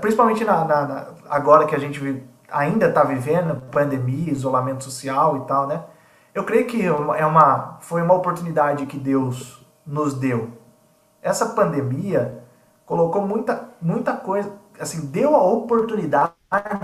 principalmente 0.00 0.44
na, 0.44 0.64
na- 0.64 0.86
na- 0.86 1.06
agora 1.28 1.66
que 1.66 1.74
a 1.74 1.78
gente 1.78 2.24
ainda 2.50 2.86
está 2.88 3.02
vivendo 3.02 3.60
pandemia, 3.70 4.30
isolamento 4.32 4.84
social 4.84 5.38
e 5.38 5.40
tal, 5.46 5.66
né? 5.66 5.82
Eu 6.32 6.44
creio 6.44 6.66
que 6.66 6.84
é 6.84 6.92
uma- 6.92 7.16
é 7.16 7.26
uma, 7.26 7.78
foi 7.80 8.00
uma 8.00 8.14
oportunidade 8.14 8.86
que 8.86 8.96
Deus 8.96 9.66
nos 9.86 10.14
deu. 10.14 10.50
Essa 11.20 11.46
pandemia 11.46 12.43
colocou 12.86 13.26
muita, 13.26 13.70
muita 13.80 14.12
coisa, 14.14 14.52
assim, 14.78 15.06
deu 15.06 15.34
a 15.34 15.42
oportunidade 15.42 16.32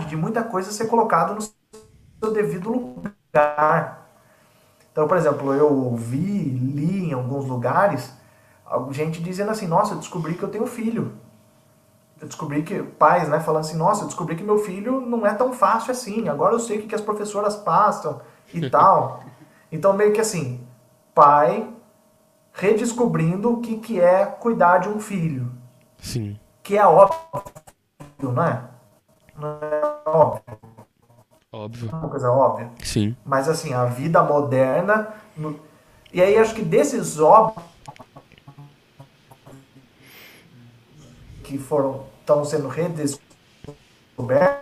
de 0.09 0.17
muita 0.17 0.43
coisa 0.43 0.73
ser 0.73 0.87
colocada 0.87 1.35
no 1.35 1.41
seu 1.41 2.33
devido 2.33 2.71
lugar. 2.71 4.09
Então, 4.93 5.07
por 5.07 5.17
exemplo, 5.17 5.55
eu 5.55 5.73
ouvi, 5.73 6.17
li 6.51 7.11
em 7.11 7.13
alguns 7.13 7.47
lugares, 7.47 8.13
gente 8.91 9.23
dizendo 9.23 9.51
assim, 9.51 9.67
nossa, 9.67 9.95
eu 9.95 9.99
descobri 9.99 10.35
que 10.35 10.43
eu 10.43 10.49
tenho 10.51 10.67
filho 10.67 11.13
eu 12.21 12.29
descobri 12.29 12.63
que 12.63 12.83
pais, 12.83 13.29
né, 13.29 13.41
falando 13.41 13.65
assim, 13.65 13.77
nossa, 13.77 14.03
eu 14.03 14.07
descobri 14.07 14.37
que 14.37 14.45
meu 14.45 14.59
filho 14.59 15.01
não 15.01 15.27
é 15.27 15.33
tão 15.33 15.55
fácil 15.55 15.91
assim. 15.91 16.29
Agora 16.29 16.55
eu 16.55 16.61
sei 16.61 16.77
o 16.77 16.83
que, 16.83 16.89
que 16.89 16.95
as 16.95 17.01
professoras 17.01 17.57
passam 17.57 18.21
e 18.53 18.69
tal. 18.69 19.23
Então 19.73 19.95
meio 19.95 20.13
que 20.13 20.21
assim, 20.21 20.61
pai 21.15 21.67
redescobrindo 22.53 23.53
o 23.53 23.61
que, 23.61 23.79
que 23.79 24.01
é 24.01 24.27
cuidar 24.27 24.79
de 24.79 24.89
um 24.89 25.01
filho, 25.01 25.51
Sim. 26.01 26.39
que 26.63 26.77
é 26.77 26.87
óbvio, 26.87 27.19
não 28.21 28.43
é? 28.45 28.63
Não 29.37 29.49
é 29.63 30.09
óbvio, 30.09 30.59
Óbvio. 31.53 31.89
é 31.91 31.95
uma 31.95 32.09
coisa 32.09 32.31
óbvia. 32.31 32.71
Sim. 32.85 33.17
Mas 33.25 33.49
assim, 33.49 33.73
a 33.75 33.85
vida 33.87 34.23
moderna. 34.23 35.15
no- 35.37 35.59
E 36.13 36.21
aí 36.23 36.37
acho 36.39 36.55
que 36.55 36.63
desses 36.63 37.19
óbvios 37.21 37.65
que 41.45 41.59
foram 41.59 42.07
estão 42.21 42.45
sendo 42.45 42.69
redescobertos. 42.69 44.61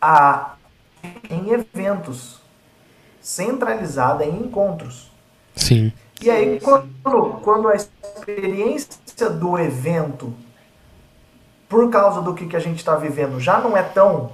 A, 0.00 0.54
em 1.28 1.50
eventos, 1.50 2.37
centralizada 3.28 4.24
em 4.24 4.44
encontros. 4.44 5.10
Sim. 5.54 5.92
E 6.18 6.30
aí, 6.30 6.58
quando, 6.60 7.40
quando 7.42 7.68
a 7.68 7.74
experiência 7.74 9.28
do 9.30 9.58
evento, 9.58 10.32
por 11.68 11.90
causa 11.90 12.22
do 12.22 12.34
que, 12.34 12.46
que 12.46 12.56
a 12.56 12.60
gente 12.60 12.78
está 12.78 12.96
vivendo, 12.96 13.38
já 13.38 13.58
não 13.60 13.76
é 13.76 13.82
tão 13.82 14.32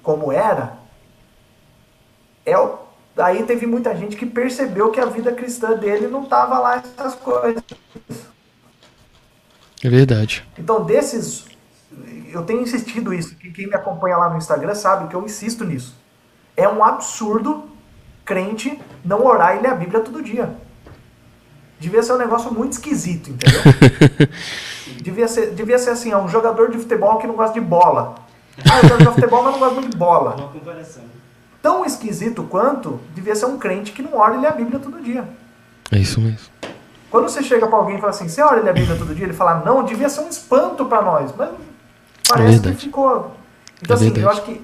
como 0.00 0.30
era, 0.30 0.78
é 2.46 2.56
o- 2.56 2.78
aí 3.16 3.42
teve 3.42 3.66
muita 3.66 3.96
gente 3.96 4.14
que 4.16 4.26
percebeu 4.26 4.92
que 4.92 5.00
a 5.00 5.06
vida 5.06 5.32
cristã 5.32 5.76
dele 5.76 6.06
não 6.06 6.22
estava 6.22 6.60
lá 6.60 6.76
essas 6.76 7.16
coisas. 7.16 7.62
É 9.82 9.88
verdade. 9.90 10.46
Então, 10.56 10.84
desses. 10.84 11.46
Eu 12.32 12.44
tenho 12.44 12.62
insistido 12.62 13.12
isso. 13.12 13.34
que 13.34 13.50
Quem 13.50 13.66
me 13.66 13.74
acompanha 13.74 14.16
lá 14.16 14.30
no 14.30 14.38
Instagram 14.38 14.74
sabe 14.76 15.08
que 15.08 15.16
eu 15.16 15.24
insisto 15.24 15.64
nisso. 15.64 15.96
É 16.56 16.68
um 16.68 16.82
absurdo 16.84 17.71
crente 18.24 18.80
não 19.04 19.24
orar 19.24 19.56
e 19.56 19.60
ler 19.60 19.68
a 19.70 19.74
Bíblia 19.74 20.00
todo 20.00 20.22
dia. 20.22 20.54
Devia 21.80 22.02
ser 22.02 22.12
um 22.12 22.18
negócio 22.18 22.52
muito 22.52 22.72
esquisito, 22.74 23.30
entendeu? 23.30 23.60
devia, 25.02 25.26
ser, 25.26 25.50
devia 25.52 25.78
ser 25.78 25.90
assim, 25.90 26.12
é 26.12 26.16
um 26.16 26.28
jogador 26.28 26.70
de 26.70 26.78
futebol 26.78 27.18
que 27.18 27.26
não 27.26 27.34
gosta 27.34 27.54
de 27.54 27.60
bola. 27.60 28.14
Ah, 28.70 28.78
eu 28.82 28.88
jogo 29.00 29.12
futebol, 29.12 29.42
mas 29.42 29.52
não 29.52 29.58
gosto 29.58 29.74
muito 29.74 29.90
de 29.90 29.96
bola. 29.96 30.34
Uma 30.36 30.48
comparação. 30.48 31.02
Tão 31.60 31.84
esquisito 31.84 32.42
quanto 32.44 33.00
devia 33.14 33.34
ser 33.34 33.46
um 33.46 33.58
crente 33.58 33.92
que 33.92 34.02
não 34.02 34.16
ora 34.16 34.34
e 34.36 34.40
lê 34.40 34.46
a 34.46 34.52
Bíblia 34.52 34.78
todo 34.78 35.00
dia. 35.02 35.24
É 35.90 35.98
isso 35.98 36.20
mesmo. 36.20 36.48
Quando 37.10 37.28
você 37.28 37.42
chega 37.42 37.66
pra 37.66 37.76
alguém 37.78 37.96
e 37.96 38.00
fala 38.00 38.10
assim, 38.10 38.28
você 38.28 38.40
ora 38.42 38.60
e 38.60 38.62
lê 38.62 38.70
a 38.70 38.72
Bíblia 38.72 38.96
todo 38.96 39.14
dia? 39.14 39.24
Ele 39.26 39.32
fala, 39.34 39.62
não, 39.64 39.84
devia 39.84 40.08
ser 40.08 40.20
um 40.20 40.28
espanto 40.28 40.84
pra 40.86 41.02
nós. 41.02 41.32
Mas 41.36 41.50
parece 42.28 42.56
que 42.58 42.62
verdade. 42.62 42.76
ficou. 42.84 43.36
Então, 43.82 43.94
É 43.94 43.98
assim, 43.98 44.08
eu 44.08 44.14
verdade. 44.14 44.38
acho 44.38 44.46
que 44.46 44.60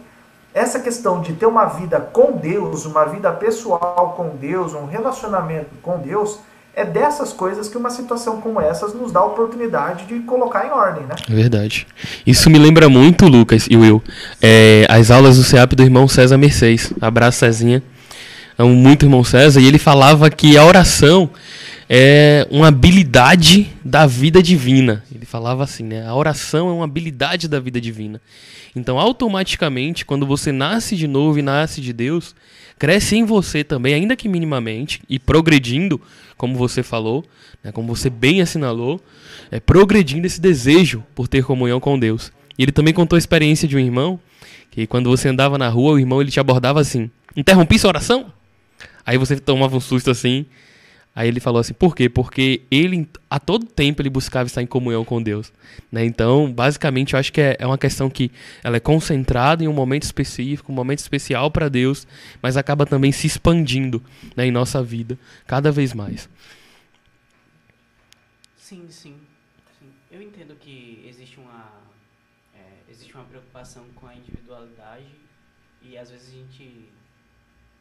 essa 0.59 0.81
questão 0.81 1.21
de 1.21 1.33
ter 1.35 1.47
uma 1.47 1.67
vida 1.67 2.01
com 2.01 2.33
Deus, 2.33 2.85
uma 2.85 3.05
vida 3.05 3.31
pessoal 3.33 4.15
com 4.17 4.37
Deus, 4.37 4.75
um 4.75 4.87
relacionamento 4.87 5.71
com 5.81 5.99
Deus, 5.99 6.41
é 6.75 6.85
dessas 6.85 7.33
coisas 7.33 7.69
que 7.69 7.77
uma 7.77 7.91
situação 7.91 8.41
como 8.41 8.61
essas 8.61 8.93
nos 8.93 9.11
dá 9.11 9.21
a 9.21 9.25
oportunidade 9.25 10.07
de 10.07 10.21
colocar 10.21 10.67
em 10.67 10.71
ordem, 10.71 11.05
né? 11.05 11.15
É 11.29 11.35
verdade. 11.35 11.87
Isso 12.27 12.51
me 12.51 12.59
lembra 12.59 12.89
muito, 12.89 13.27
Lucas 13.27 13.67
e 13.71 13.77
Will, 13.77 14.03
é, 14.43 14.87
as 14.89 15.11
aulas 15.11 15.37
do 15.37 15.45
CEAP 15.45 15.75
do 15.75 15.83
irmão 15.83 16.07
César 16.07 16.37
Mercedes. 16.37 16.93
Abraço, 17.01 17.39
Cezinha. 17.39 17.83
Amo 18.57 18.75
muito 18.75 19.03
o 19.03 19.07
irmão 19.07 19.23
César. 19.23 19.61
E 19.61 19.67
ele 19.67 19.79
falava 19.79 20.29
que 20.29 20.57
a 20.59 20.65
oração 20.65 21.31
é 21.89 22.47
uma 22.51 22.69
habilidade 22.69 23.73
da 23.85 24.07
vida 24.07 24.43
divina. 24.43 25.05
Ele 25.15 25.25
falava 25.25 25.65
assim, 25.65 25.85
né? 25.85 26.07
A 26.07 26.15
oração 26.15 26.69
é 26.69 26.73
uma 26.73 26.85
habilidade 26.85 27.49
da 27.49 27.59
vida 27.59 27.81
divina. 27.81 28.21
Então, 28.75 28.99
automaticamente, 28.99 30.05
quando 30.05 30.27
você 30.27 30.53
nasce 30.53 30.97
de 30.97 31.07
novo 31.07 31.39
e 31.39 31.43
nasce 31.43 31.81
de 31.81 31.93
Deus, 31.93 32.35
cresce 32.79 33.17
em 33.17 33.25
você 33.25 33.65
também, 33.65 33.95
ainda 33.95 34.15
que 34.15 34.29
minimamente, 34.29 35.03
e 35.09 35.19
progredindo, 35.19 36.01
como 36.37 36.57
você 36.57 36.83
falou, 36.83 37.25
né, 37.63 37.73
como 37.73 37.95
você 37.95 38.09
bem 38.09 38.41
assinalou, 38.41 39.01
é, 39.51 39.59
progredindo 39.59 40.27
esse 40.27 40.41
desejo 40.41 41.05
por 41.15 41.27
ter 41.27 41.45
comunhão 41.45 41.81
com 41.81 41.99
Deus. 41.99 42.33
E 42.59 42.63
ele 42.63 42.73
também 42.73 42.95
contou 42.95 43.17
a 43.17 43.19
experiência 43.19 43.67
de 43.67 43.77
um 43.77 43.81
irmão, 43.81 44.21
que 44.71 44.87
quando 44.87 45.11
você 45.11 45.29
andava 45.29 45.59
na 45.59 45.69
rua, 45.69 45.95
o 45.95 45.99
irmão 45.99 46.21
ele 46.21 46.31
te 46.31 46.41
abordava 46.41 46.81
assim: 46.81 47.11
interrompi 47.37 47.79
sua 47.79 47.89
oração? 47.89 48.33
Aí 49.05 49.17
você 49.17 49.37
tomava 49.37 49.77
um 49.77 49.81
susto 49.81 50.11
assim, 50.11 50.45
Aí 51.15 51.27
ele 51.27 51.41
falou 51.41 51.61
assim, 51.61 51.75
por 51.75 51.97
quê? 51.97 52.09
Porque 52.09 52.63
ele, 52.71 53.09
a 53.29 53.41
todo 53.41 53.67
tempo, 53.67 54.01
ele 54.01 54.09
buscava 54.09 54.47
estar 54.47 54.63
em 54.63 54.67
comunhão 54.67 55.05
com 55.05 55.21
Deus. 55.21 55.53
Né? 55.91 56.05
Então, 56.05 56.53
basicamente, 56.53 57.15
eu 57.15 57.19
acho 57.19 57.33
que 57.33 57.41
é, 57.41 57.57
é 57.59 57.67
uma 57.67 57.77
questão 57.77 58.09
que 58.09 58.31
ela 58.63 58.77
é 58.77 58.81
concentrada 58.81 59.65
em 59.65 59.69
um 59.69 59.73
momento 59.73 60.05
específico, 60.05 60.71
um 60.71 60.75
momento 60.75 61.01
especial 61.01 61.51
para 61.51 61.69
Deus, 61.69 62.07
mas 62.41 62.57
acaba 62.57 62.87
também 62.87 63.11
se 63.11 63.27
expandindo 63.27 64.01
né, 64.37 64.47
em 64.47 64.53
nossa 64.53 64.81
vida, 64.83 65.19
cada 65.45 65.73
vez 65.73 65.93
mais. 65.93 66.29
Sim, 68.57 68.87
sim, 68.89 69.17
sim. 69.79 69.91
Eu 70.13 70.23
entendo 70.23 70.55
que 70.55 71.05
existe 71.09 71.41
uma, 71.41 71.73
é, 72.55 72.91
existe 72.91 73.15
uma 73.15 73.25
preocupação 73.25 73.85
com 73.97 74.07
a 74.07 74.15
individualidade 74.15 75.07
e 75.83 75.97
às 75.99 76.11
vezes 76.11 76.29
a 76.29 76.37
gente 76.37 76.89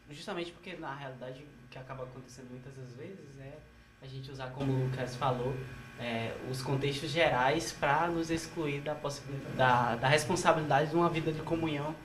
justamente 0.10 0.52
porque 0.52 0.74
na 0.78 0.96
realidade 0.96 1.44
que 1.78 1.84
acaba 1.84 2.04
acontecendo 2.04 2.50
muitas 2.50 2.74
das 2.76 2.94
vezes 2.96 3.40
é 3.40 3.58
a 4.02 4.08
gente 4.08 4.30
usar, 4.32 4.48
como 4.48 4.72
o 4.72 4.84
Lucas 4.86 5.16
falou, 5.16 5.56
é, 6.00 6.32
os 6.52 6.62
contextos 6.62 7.10
gerais 7.10 7.72
para 7.72 8.08
nos 8.08 8.30
excluir 8.30 8.82
da 8.82 8.96
da, 9.56 9.96
da 9.96 10.08
responsabilidade 10.08 10.92
de 10.92 10.96
uma 10.96 11.10
vida 11.10 11.32
de 11.32 11.42
comunhão 11.42 11.96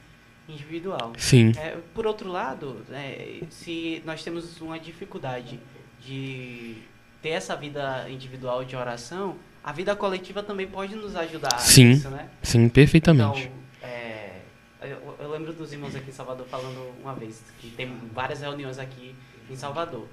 individual. 0.48 1.12
Sim. 1.18 1.52
É, 1.56 1.76
por 1.94 2.06
outro 2.06 2.30
lado, 2.30 2.84
é, 2.90 3.42
se 3.50 4.02
nós 4.04 4.22
temos 4.24 4.60
uma 4.60 4.78
dificuldade 4.78 5.60
de 6.00 6.82
ter 7.20 7.30
essa 7.30 7.54
vida 7.54 8.08
individual 8.08 8.64
de 8.64 8.74
oração, 8.74 9.36
a 9.62 9.72
vida 9.72 9.94
coletiva 9.94 10.42
também 10.42 10.66
pode 10.66 10.96
nos 10.96 11.14
ajudar 11.14 11.58
Sim. 11.58 11.84
nisso, 11.90 12.08
né? 12.08 12.28
Sim, 12.42 12.68
perfeitamente. 12.68 13.42
Então, 13.42 13.88
é, 13.88 14.40
eu, 14.80 15.16
eu 15.20 15.30
lembro 15.30 15.52
dos 15.52 15.72
irmãos 15.72 15.94
aqui 15.94 16.10
em 16.10 16.12
Salvador 16.12 16.46
falando 16.46 16.92
uma 17.00 17.14
vez 17.14 17.44
que 17.60 17.70
tem 17.70 17.94
várias 18.12 18.40
reuniões 18.40 18.78
aqui 18.78 19.14
em 19.53 19.57
Salvador 19.57 20.09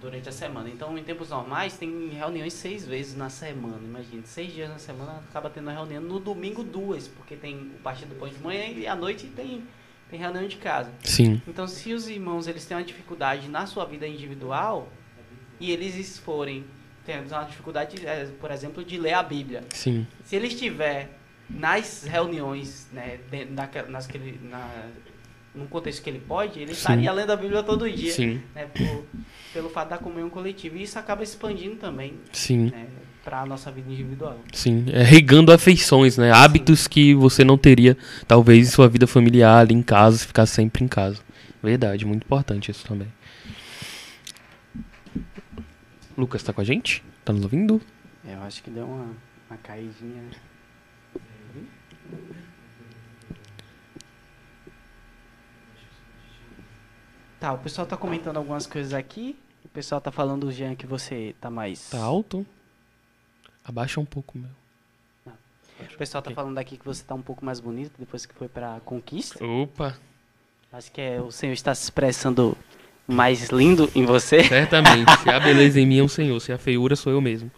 durante 0.00 0.28
a 0.28 0.32
semana. 0.32 0.68
Então, 0.68 0.96
em 0.96 1.04
tempos 1.04 1.28
normais, 1.30 1.76
tem 1.76 2.08
reuniões 2.08 2.54
seis 2.54 2.86
vezes 2.86 3.14
na 3.14 3.28
semana. 3.28 3.78
Imagina, 3.82 4.22
seis 4.24 4.52
dias 4.52 4.68
na 4.68 4.78
semana 4.78 5.22
acaba 5.28 5.48
tendo 5.50 5.64
uma 5.64 5.72
reunião. 5.72 6.02
No 6.02 6.18
domingo, 6.18 6.64
duas, 6.64 7.06
porque 7.06 7.36
tem 7.36 7.56
o 7.56 7.78
partido 7.82 8.10
do 8.10 8.14
pão 8.16 8.28
de 8.28 8.38
manhã 8.38 8.64
e 8.66 8.86
à 8.86 8.96
noite 8.96 9.26
tem, 9.28 9.62
tem 10.10 10.18
reunião 10.18 10.46
de 10.48 10.56
casa. 10.56 10.90
Sim. 11.04 11.40
Então, 11.46 11.66
se 11.68 11.92
os 11.92 12.08
irmãos 12.08 12.46
eles 12.48 12.64
têm 12.64 12.76
uma 12.76 12.82
dificuldade 12.82 13.46
na 13.48 13.66
sua 13.66 13.84
vida 13.84 14.06
individual 14.08 14.88
e 15.60 15.70
eles 15.70 16.18
forem 16.18 16.64
tendo 17.04 17.30
uma 17.30 17.44
dificuldade, 17.44 18.06
é, 18.06 18.24
por 18.40 18.50
exemplo, 18.50 18.82
de 18.84 18.96
ler 18.98 19.14
a 19.14 19.22
Bíblia, 19.22 19.64
Sim. 19.70 20.06
se 20.24 20.34
ele 20.36 20.46
estiver 20.48 21.18
nas 21.48 22.04
reuniões, 22.04 22.88
né, 22.92 23.18
dentro 23.30 23.54
daquela- 23.54 23.88
nas 23.88 24.06
na, 24.42 24.88
num 25.54 25.66
contexto 25.66 26.02
que 26.02 26.10
ele 26.10 26.20
pode, 26.20 26.58
ele 26.60 26.68
Sim. 26.74 26.78
estaria 26.78 27.12
lendo 27.12 27.30
a 27.30 27.36
Bíblia 27.36 27.62
todo 27.62 27.90
dia, 27.90 28.12
Sim. 28.12 28.40
né, 28.54 28.66
por- 28.66 29.04
pelo 29.52 29.68
fato 29.68 29.88
da 29.90 29.98
comunhão 29.98 30.30
coletiva. 30.30 30.76
E 30.78 30.82
isso 30.84 30.98
acaba 30.98 31.22
expandindo 31.24 31.76
também 31.76 32.14
Sim. 32.32 32.70
né, 32.70 32.86
para 33.24 33.40
a 33.40 33.46
nossa 33.46 33.70
vida 33.70 33.90
individual. 33.90 34.38
Sim, 34.52 34.86
é 34.92 35.02
regando 35.02 35.52
afeições, 35.52 36.16
né? 36.16 36.30
Hábitos 36.32 36.86
que 36.86 37.14
você 37.14 37.42
não 37.44 37.58
teria, 37.58 37.96
talvez, 38.26 38.68
em 38.68 38.70
sua 38.70 38.88
vida 38.88 39.06
familiar, 39.06 39.58
ali 39.58 39.74
em 39.74 39.82
casa, 39.82 40.18
se 40.18 40.26
ficar 40.26 40.46
sempre 40.46 40.84
em 40.84 40.88
casa. 40.88 41.18
Verdade, 41.62 42.06
muito 42.06 42.22
importante 42.24 42.70
isso 42.70 42.86
também. 42.86 43.08
Lucas 46.16 46.42
tá 46.42 46.52
com 46.52 46.60
a 46.60 46.64
gente? 46.64 47.02
Tá 47.24 47.32
nos 47.32 47.42
ouvindo? 47.42 47.80
Eu 48.24 48.40
acho 48.42 48.62
que 48.62 48.70
deu 48.70 48.86
uma, 48.86 49.08
uma 49.50 49.56
caidinha. 49.62 50.22
Tá, 57.40 57.54
o 57.54 57.58
pessoal 57.58 57.86
tá 57.86 57.96
comentando 57.96 58.36
algumas 58.36 58.66
coisas 58.66 58.92
aqui. 58.92 59.34
O 59.64 59.68
pessoal 59.68 59.98
tá 59.98 60.12
falando, 60.12 60.52
Jean, 60.52 60.74
que 60.74 60.86
você 60.86 61.34
tá 61.40 61.50
mais. 61.50 61.88
Tá 61.88 61.98
alto? 61.98 62.46
Abaixa 63.64 63.98
um 63.98 64.04
pouco, 64.04 64.36
meu. 64.38 64.50
O 65.26 65.96
pessoal 65.96 66.20
tá 66.20 66.30
falando 66.30 66.58
aqui 66.58 66.76
que 66.76 66.84
você 66.84 67.02
tá 67.02 67.14
um 67.14 67.22
pouco 67.22 67.42
mais 67.42 67.58
bonito 67.58 67.92
depois 67.98 68.26
que 68.26 68.34
foi 68.34 68.48
pra 68.48 68.80
conquista. 68.84 69.42
Opa, 69.42 69.96
Acho 70.72 70.92
que 70.92 71.00
é, 71.00 71.20
o 71.20 71.32
senhor 71.32 71.52
está 71.52 71.74
se 71.74 71.84
expressando 71.84 72.56
mais 73.08 73.48
lindo 73.48 73.90
em 73.94 74.04
você. 74.04 74.44
certamente. 74.44 75.10
se 75.22 75.30
a 75.30 75.40
beleza 75.40 75.80
em 75.80 75.86
mim 75.86 75.98
é 75.98 76.02
um 76.02 76.08
senhor, 76.08 76.38
se 76.40 76.52
a 76.52 76.58
feiura 76.58 76.94
sou 76.94 77.12
eu 77.12 77.20
mesmo. 77.20 77.50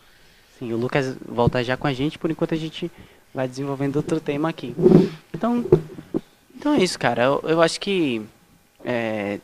Sim, 0.58 0.72
o 0.72 0.76
Lucas 0.76 1.16
volta 1.28 1.62
já 1.62 1.76
com 1.76 1.86
a 1.86 1.92
gente, 1.92 2.18
por 2.18 2.30
enquanto 2.30 2.54
a 2.54 2.56
gente 2.56 2.90
vai 3.34 3.48
desenvolvendo 3.48 3.96
outro 3.96 4.20
tema 4.20 4.48
aqui. 4.48 4.74
Então, 5.34 5.64
então 6.54 6.72
é 6.72 6.78
isso, 6.82 6.98
cara. 6.98 7.24
Eu, 7.24 7.40
eu 7.44 7.60
acho 7.60 7.80
que 7.80 8.24
é, 8.84 9.40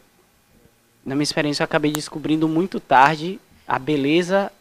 na 1.09 1.15
minha 1.15 1.23
experiência 1.25 1.63
eu 1.63 1.65
acabei 1.65 1.91
descobrindo 1.91 2.47
muito 2.47 2.79
tarde 2.79 3.41
a 3.67 3.79
beleza 3.79 4.53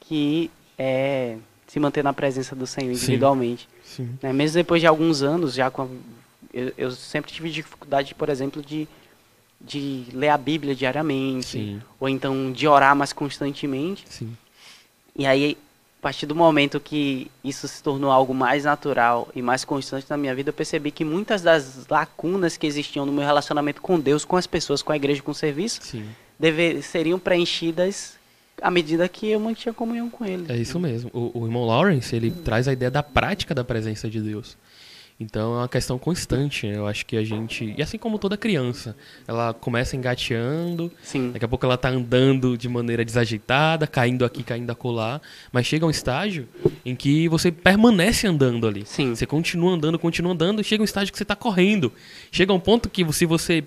que 0.00 0.50
é 0.78 1.36
se 1.66 1.78
manter 1.78 2.02
na 2.02 2.12
presença 2.12 2.54
do 2.56 2.66
Senhor 2.66 2.94
Sim. 2.94 3.02
individualmente. 3.04 3.68
Sim. 3.84 4.16
né? 4.22 4.32
Mesmo 4.32 4.54
depois 4.54 4.80
de 4.80 4.86
alguns 4.86 5.22
anos, 5.22 5.54
já 5.54 5.70
com 5.70 5.82
a- 5.82 5.88
eu, 6.54 6.72
eu 6.78 6.90
sempre 6.92 7.30
tive 7.30 7.50
dificuldade, 7.50 8.14
por 8.14 8.28
exemplo, 8.30 8.62
de, 8.62 8.88
de 9.60 10.04
ler 10.12 10.28
a 10.30 10.38
Bíblia 10.38 10.74
diariamente, 10.74 11.46
Sim, 11.46 11.82
ou 12.00 12.08
então 12.08 12.50
de 12.52 12.66
orar 12.66 12.94
mais 12.96 13.12
constantemente. 13.12 14.04
sim. 14.08 14.34
E 15.16 15.26
aí, 15.26 15.58
a 15.98 16.02
partir 16.02 16.26
do 16.26 16.34
momento 16.34 16.78
que 16.78 17.28
isso 17.42 17.66
se 17.66 17.82
tornou 17.82 18.10
algo 18.10 18.32
mais 18.32 18.64
natural 18.64 19.28
e 19.34 19.42
mais 19.42 19.64
constante 19.64 20.06
na 20.08 20.16
minha 20.16 20.32
vida, 20.32 20.50
eu 20.50 20.54
percebi 20.54 20.92
que 20.92 21.04
muitas 21.04 21.42
das 21.42 21.86
lacunas 21.88 22.56
que 22.56 22.66
existiam 22.66 23.04
no 23.04 23.12
meu 23.12 23.24
relacionamento 23.24 23.82
com 23.82 23.98
Deus, 23.98 24.24
com 24.24 24.36
as 24.36 24.46
pessoas, 24.46 24.80
com 24.80 24.92
a 24.92 24.96
igreja, 24.96 25.22
com 25.22 25.32
o 25.32 25.34
serviço, 25.34 25.80
Sim, 25.82 26.08
deve, 26.38 26.82
seriam 26.82 27.18
preenchidas 27.18 28.16
à 28.62 28.70
medida 28.70 29.08
que 29.08 29.28
eu 29.28 29.40
mantinha 29.40 29.72
comunhão 29.74 30.08
com 30.08 30.24
Ele. 30.24 30.50
é 30.50 30.56
isso 30.56 30.78
mesmo. 30.78 31.10
O, 31.12 31.40
o 31.40 31.46
irmão 31.46 31.66
Lawrence, 31.66 32.14
ele 32.14 32.30
traz 32.30 32.68
a 32.68 32.72
ideia 32.72 32.90
da 32.90 33.02
prática 33.02 33.52
da 33.52 33.64
presença 33.64 34.08
de 34.08 34.20
Deus. 34.20 34.56
Então 35.20 35.54
é 35.54 35.58
uma 35.58 35.68
questão 35.68 35.98
constante. 35.98 36.66
né? 36.68 36.76
Eu 36.76 36.86
acho 36.86 37.04
que 37.04 37.16
a 37.16 37.24
gente. 37.24 37.74
E 37.76 37.82
assim 37.82 37.98
como 37.98 38.18
toda 38.18 38.36
criança, 38.36 38.96
ela 39.26 39.52
começa 39.52 39.96
engateando, 39.96 40.92
Sim, 41.02 41.32
daqui 41.32 41.44
a 41.44 41.48
pouco 41.48 41.66
ela 41.66 41.76
tá 41.76 41.88
andando 41.88 42.56
de 42.56 42.68
maneira 42.68 43.04
desajeitada, 43.04 43.86
caindo 43.86 44.24
aqui, 44.24 44.44
caindo 44.44 44.70
acolá. 44.70 45.20
Mas 45.50 45.66
chega 45.66 45.84
um 45.84 45.90
estágio 45.90 46.46
em 46.84 46.94
que 46.94 47.28
você 47.28 47.50
permanece 47.50 48.26
andando 48.26 48.66
ali. 48.66 48.84
sim, 48.86 49.14
Você 49.14 49.26
continua 49.26 49.72
andando, 49.72 49.98
continua 49.98 50.32
andando, 50.32 50.60
e 50.60 50.64
chega 50.64 50.82
um 50.82 50.84
estágio 50.84 51.10
que 51.10 51.18
você 51.18 51.24
está 51.24 51.34
correndo. 51.34 51.92
Chega 52.30 52.52
um 52.52 52.60
ponto 52.60 52.88
que 52.88 53.04
se 53.12 53.26
você 53.26 53.64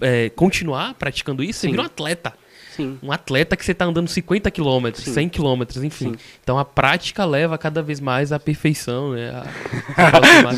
é, 0.00 0.30
continuar 0.30 0.94
praticando 0.94 1.42
isso, 1.42 1.60
você 1.60 1.66
Sim. 1.66 1.70
vira 1.72 1.82
um 1.82 1.86
atleta. 1.86 2.32
Sim. 2.76 2.98
Um 3.02 3.12
atleta 3.12 3.56
que 3.56 3.64
você 3.64 3.72
está 3.72 3.84
andando 3.84 4.08
50 4.08 4.50
quilômetros, 4.50 5.04
Sim. 5.04 5.12
100 5.14 5.28
quilômetros, 5.28 5.82
enfim. 5.84 6.12
Sim. 6.12 6.16
Então 6.42 6.58
a 6.58 6.64
prática 6.64 7.24
leva 7.24 7.56
cada 7.58 7.82
vez 7.82 8.00
mais 8.00 8.32
à 8.32 8.38
perfeição, 8.40 9.12
né? 9.12 9.30
A- 9.30 10.48
a- 10.48 10.54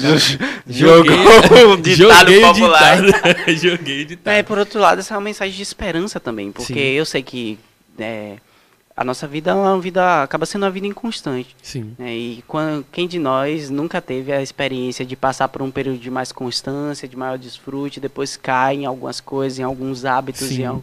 Jogou 0.67 1.73
o 1.73 1.77
ditado 1.77 2.31
Joguei 2.31 2.41
popular. 2.41 3.03
ditado. 3.03 3.39
Joguei 3.57 4.05
ditado. 4.05 4.35
É, 4.35 4.43
por 4.43 4.59
outro 4.59 4.81
lado, 4.81 4.99
essa 5.01 5.15
é 5.15 5.17
uma 5.17 5.23
mensagem 5.25 5.55
de 5.55 5.63
esperança 5.63 6.19
também, 6.21 6.51
porque 6.53 6.73
Sim. 6.75 6.79
eu 6.81 7.05
sei 7.05 7.23
que 7.23 7.59
é, 7.99 8.37
a 8.97 9.05
nossa 9.05 9.27
vida 9.27 9.51
é 9.51 9.55
uma 9.55 9.79
vida 9.81 10.23
acaba 10.23 10.47
sendo 10.47 10.63
uma 10.65 10.71
vida 10.71 10.87
inconstante. 10.87 11.55
Sim, 11.63 11.95
né? 11.99 12.15
E 12.15 12.45
quan- 12.47 12.85
quem 12.93 13.07
de 13.09 13.19
nós 13.19 13.69
nunca 13.71 14.01
teve 14.01 14.33
a 14.33 14.43
experiência 14.43 15.05
de 15.05 15.17
passar 15.17 15.49
por 15.49 15.63
um 15.63 15.71
período 15.71 15.99
de 15.99 16.11
mais 16.11 16.33
constância, 16.33 17.09
de 17.09 17.17
maior 17.17 17.37
desfrute, 17.39 18.01
depois 18.01 18.37
cai 18.37 18.77
em 18.77 18.87
algumas 18.87 19.21
coisas, 19.21 19.59
em 19.59 19.63
alguns 19.63 20.05
hábitos, 20.05 20.47
Sim. 20.49 20.65
em, 20.65 20.81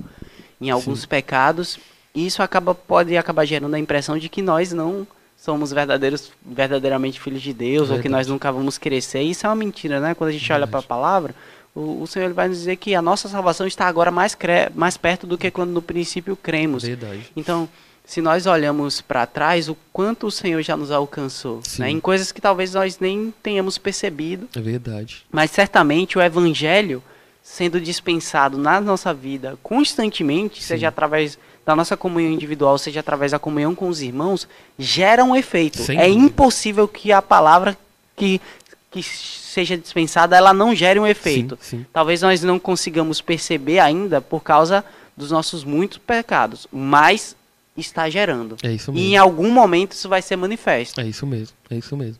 em 0.62 0.70
alguns 0.70 1.02
Sim. 1.02 1.08
pecados, 1.08 1.80
e 2.14 2.26
isso 2.28 2.44
acaba 2.44 2.76
pode 2.76 3.16
acabar 3.18 3.46
gerando 3.46 3.74
a 3.74 3.80
impressão 3.80 4.18
de 4.18 4.30
que 4.30 4.42
nós 4.42 4.72
não 4.72 5.08
somos 5.38 5.72
verdadeiros, 5.74 6.32
verdadeiramente 6.46 7.20
filhos 7.20 7.42
de 7.42 7.52
Deus, 7.52 7.90
ou 7.90 7.96
que 7.98 8.04
Verdade. 8.04 8.12
nós 8.12 8.28
nunca 8.28 8.52
vamos 8.52 8.78
crescer. 8.78 9.22
Isso 9.24 9.46
é 9.46 9.50
uma 9.50 9.56
mentira, 9.56 10.00
né? 10.00 10.14
Quando 10.14 10.30
a 10.30 10.34
gente 10.34 10.54
olha 10.54 10.68
para 10.68 10.78
a 10.78 10.82
Verdade. 10.82 10.88
palavra, 10.88 11.36
o, 11.74 12.04
o 12.04 12.06
Senhor 12.08 12.26
ele 12.26 12.34
vai 12.34 12.48
nos 12.48 12.58
dizer 12.60 12.76
que 12.76 12.94
a 12.94 13.02
nossa 13.02 13.28
salvação 13.28 13.66
está 13.66 13.88
agora 13.88 14.12
mais, 14.12 14.36
cre- 14.36 14.70
mais 14.76 14.98
perto 14.98 15.26
do 15.26 15.38
que 15.38 15.50
quando 15.50 15.72
no 15.72 15.82
princípio 15.82 16.36
cremos. 16.36 16.84
verdade. 16.84 17.32
Então, 17.36 17.68
se 18.06 18.22
nós 18.22 18.46
olhamos 18.46 19.00
para 19.02 19.26
trás, 19.26 19.68
o 19.70 19.76
quanto 19.92 20.28
o 20.28 20.32
Senhor 20.32 20.62
já 20.62 20.76
nos 20.78 20.92
alcançou, 20.92 21.62
né? 21.80 21.90
em 21.90 22.00
coisas 22.00 22.32
que 22.32 22.42
talvez 22.42 22.74
nós 22.74 23.00
nem 23.00 23.34
tenhamos 23.42 23.78
percebido, 23.80 24.48
É 24.56 24.60
verdade. 24.60 25.26
mas 25.32 25.50
certamente 25.50 26.18
o 26.20 26.22
Evangelho 26.22 27.02
sendo 27.44 27.80
dispensado 27.82 28.58
na 28.58 28.80
nossa 28.80 29.14
vida 29.14 29.58
constantemente, 29.64 30.62
Sim. 30.62 30.68
seja 30.68 30.88
através 30.88 31.38
da 31.66 31.76
nossa 31.76 31.96
comunhão 31.98 32.32
individual, 32.32 32.78
seja 32.78 33.00
através 33.02 33.32
da 33.32 33.40
comunhão 33.40 33.76
com 33.76 33.88
os 33.88 34.02
irmãos, 34.02 34.48
gera 34.80 35.24
um 35.24 35.36
efeito. 35.36 35.80
Sem 35.84 35.98
é 36.00 36.08
dúvida. 36.08 36.26
impossível 36.26 36.88
que 36.88 37.12
a 37.12 37.22
palavra 37.22 37.78
que, 38.16 38.42
que 38.90 39.04
seja 39.04 39.78
dispensada, 39.78 40.36
ela 40.36 40.54
não 40.54 40.74
gere 40.74 41.00
um 41.00 41.06
efeito. 41.06 41.58
Sim, 41.62 41.78
sim. 41.80 41.86
Talvez 41.94 42.22
nós 42.22 42.42
não 42.42 42.58
consigamos 42.60 43.22
perceber 43.22 43.80
ainda 43.80 44.22
por 44.22 44.42
causa 44.42 44.84
dos 45.16 45.30
nossos 45.30 45.64
muitos 45.64 45.98
pecados, 46.00 46.68
mas 46.72 47.36
está 47.78 48.10
gerando. 48.10 48.58
É 48.64 48.72
isso 48.72 48.92
E 48.92 48.94
mesmo. 48.96 49.10
em 49.10 49.18
algum 49.18 49.52
momento 49.52 49.92
isso 49.94 50.10
vai 50.10 50.22
ser 50.22 50.36
manifesto. 50.36 51.00
É 51.00 51.06
isso 51.08 51.26
mesmo. 51.28 51.56
É 51.70 51.76
isso 51.76 51.96
mesmo. 51.96 52.18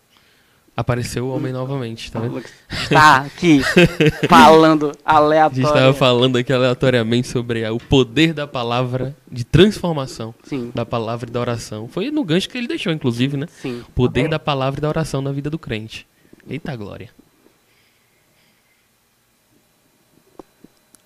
Apareceu 0.76 1.26
o 1.26 1.36
homem 1.36 1.52
novamente, 1.52 2.10
tá 2.12 2.20
vendo? 2.20 2.42
Está 2.72 3.18
aqui 3.18 3.62
falando 4.30 4.86
A 4.86 4.88
gente 4.88 5.02
aleatório. 5.06 5.64
estava 5.66 5.94
falando 5.94 6.38
aqui 6.38 6.52
aleatoriamente 6.54 7.28
sobre 7.28 7.70
o 7.70 7.78
poder 7.78 8.34
da 8.34 8.48
palavra 8.48 9.16
de 9.30 9.44
transformação, 9.44 10.34
Sim, 10.44 10.72
da 10.74 10.86
palavra 10.86 11.30
e 11.30 11.32
da 11.32 11.40
oração. 11.42 11.88
Foi 11.90 12.10
no 12.10 12.24
gancho 12.24 12.50
que 12.50 12.58
ele 12.58 12.68
deixou, 12.68 12.92
inclusive, 12.94 13.36
né? 13.36 13.48
sim. 13.62 13.82
O 13.88 13.92
poder 13.92 14.30
da 14.30 14.40
palavra 14.40 14.80
e 14.80 14.82
da 14.82 14.88
oração 14.90 15.22
na 15.22 15.32
vida 15.32 15.50
do 15.50 15.60
crente. 15.60 16.08
Eita 16.50 16.76
glória. 16.76 17.10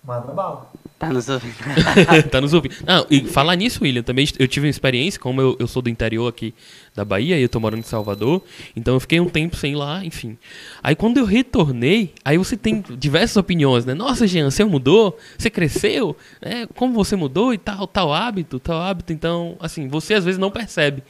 Manda 0.06 0.32
bala. 0.32 0.70
Tá 0.98 1.12
nos 1.12 1.28
ouvindo. 1.28 1.54
tá 2.30 2.40
nos 2.40 2.54
ouvindo. 2.54 2.74
Ah, 2.86 3.04
e 3.10 3.22
falar 3.22 3.56
nisso, 3.56 3.80
William, 3.82 4.02
também 4.02 4.26
eu 4.38 4.46
tive 4.46 4.66
uma 4.66 4.70
experiência, 4.70 5.20
como 5.20 5.40
eu, 5.40 5.56
eu 5.58 5.66
sou 5.66 5.82
do 5.82 5.90
interior 5.90 6.28
aqui 6.28 6.54
da 6.94 7.04
Bahia 7.04 7.36
e 7.36 7.42
eu 7.42 7.48
tô 7.48 7.58
morando 7.58 7.80
em 7.80 7.82
Salvador, 7.82 8.40
então 8.74 8.94
eu 8.94 9.00
fiquei 9.00 9.20
um 9.20 9.28
tempo 9.28 9.56
sem 9.56 9.72
ir 9.72 9.76
lá, 9.76 10.04
enfim. 10.04 10.38
Aí 10.82 10.94
quando 10.94 11.18
eu 11.18 11.24
retornei, 11.26 12.14
aí 12.24 12.38
você 12.38 12.56
tem 12.56 12.82
diversas 12.96 13.36
opiniões, 13.36 13.84
né? 13.84 13.94
Nossa, 13.94 14.26
Jean, 14.26 14.48
você 14.48 14.64
mudou? 14.64 15.18
Você 15.36 15.50
cresceu? 15.50 16.16
É, 16.40 16.66
como 16.66 16.94
você 16.94 17.16
mudou 17.16 17.52
e 17.52 17.58
tal, 17.58 17.86
tal 17.86 18.14
hábito, 18.14 18.60
tal 18.60 18.80
hábito. 18.80 19.12
Então, 19.12 19.56
assim, 19.60 19.88
você 19.88 20.14
às 20.14 20.24
vezes 20.24 20.38
não 20.38 20.52
percebe 20.52 21.02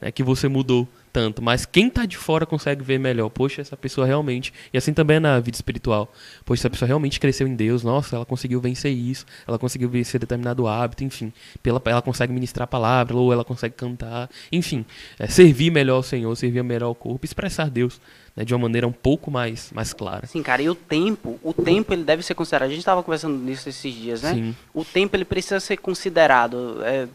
né, 0.00 0.12
que 0.12 0.22
você 0.22 0.48
mudou 0.48 0.86
tanto, 1.14 1.40
mas 1.40 1.64
quem 1.64 1.88
tá 1.88 2.04
de 2.04 2.16
fora 2.16 2.44
consegue 2.44 2.82
ver 2.82 2.98
melhor. 2.98 3.30
Poxa, 3.30 3.62
essa 3.62 3.76
pessoa 3.76 4.04
realmente. 4.04 4.52
E 4.72 4.76
assim 4.76 4.92
também 4.92 5.18
é 5.18 5.20
na 5.20 5.38
vida 5.38 5.54
espiritual. 5.54 6.12
Poxa, 6.44 6.62
essa 6.62 6.70
pessoa 6.70 6.88
realmente 6.88 7.20
cresceu 7.20 7.46
em 7.46 7.54
Deus. 7.54 7.84
Nossa, 7.84 8.16
ela 8.16 8.26
conseguiu 8.26 8.60
vencer 8.60 8.92
isso. 8.92 9.24
Ela 9.46 9.56
conseguiu 9.56 9.88
vencer 9.88 10.18
determinado 10.18 10.66
hábito. 10.66 11.04
Enfim, 11.04 11.32
pela, 11.62 11.80
ela 11.84 12.02
consegue 12.02 12.32
ministrar 12.32 12.64
a 12.64 12.66
palavra 12.66 13.16
ou 13.16 13.32
ela 13.32 13.44
consegue 13.44 13.76
cantar. 13.76 14.28
Enfim, 14.50 14.84
é, 15.16 15.28
servir 15.28 15.70
melhor 15.70 15.94
ao 15.96 16.02
Senhor, 16.02 16.34
servir 16.34 16.64
melhor 16.64 16.88
ao 16.88 16.96
corpo, 16.96 17.24
expressar 17.24 17.70
Deus 17.70 18.00
né, 18.34 18.44
de 18.44 18.52
uma 18.52 18.62
maneira 18.62 18.84
um 18.84 18.92
pouco 18.92 19.30
mais, 19.30 19.70
mais 19.72 19.92
clara. 19.92 20.26
Sim, 20.26 20.42
cara, 20.42 20.62
e 20.62 20.68
o 20.68 20.74
tempo, 20.74 21.38
o 21.44 21.52
tempo 21.52 21.92
ele 21.92 22.02
deve 22.02 22.24
ser 22.24 22.34
considerado. 22.34 22.66
A 22.66 22.70
gente 22.70 22.80
estava 22.80 23.04
conversando 23.04 23.38
nisso 23.38 23.68
esses 23.68 23.94
dias, 23.94 24.22
né? 24.22 24.34
Sim. 24.34 24.56
O 24.74 24.84
tempo 24.84 25.14
ele 25.14 25.24
precisa 25.24 25.60
ser 25.60 25.76
considerado. 25.76 26.82
É, 26.82 27.06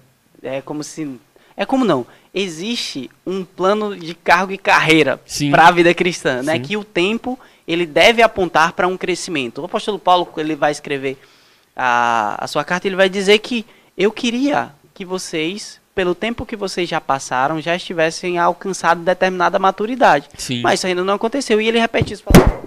é 0.42 0.62
como 0.62 0.86
se. 0.86 1.20
É 1.60 1.66
como 1.66 1.84
não. 1.84 2.08
Existe 2.34 3.12
um 3.28 3.44
plano 3.44 3.94
de 3.94 4.16
cargo 4.16 4.54
e 4.54 4.58
carreira 4.58 5.20
para 5.52 5.68
a 5.68 5.72
vida 5.72 5.94
cristã, 5.94 6.42
né? 6.42 6.54
Sim. 6.54 6.62
Que 6.62 6.78
o 6.78 6.86
tempo 6.86 7.38
ele 7.68 7.86
deve 7.86 8.22
apontar 8.22 8.72
para 8.72 8.88
um 8.88 8.96
crescimento. 8.96 9.62
O 9.62 9.66
apóstolo 9.66 10.00
Paulo, 10.00 10.28
ele 10.38 10.56
vai 10.56 10.72
escrever 10.72 11.18
a, 11.76 12.38
a 12.42 12.48
sua 12.48 12.64
carta, 12.64 12.88
ele 12.88 12.96
vai 12.96 13.10
dizer 13.10 13.40
que 13.40 13.66
eu 13.98 14.10
queria 14.10 14.72
que 14.94 15.04
vocês, 15.04 15.82
pelo 15.94 16.16
tempo 16.16 16.46
que 16.46 16.56
vocês 16.56 16.88
já 16.88 17.02
passaram, 17.02 17.60
já 17.60 17.76
estivessem 17.76 18.38
alcançado 18.38 19.02
determinada 19.02 19.60
maturidade. 19.60 20.30
Sim. 20.38 20.62
Mas 20.62 20.80
isso 20.80 20.88
ainda 20.88 21.04
não 21.04 21.16
aconteceu. 21.16 21.60
E 21.60 21.68
ele 21.68 21.78
repete 21.78 22.14
isso. 22.14 22.24
Fala, 22.24 22.64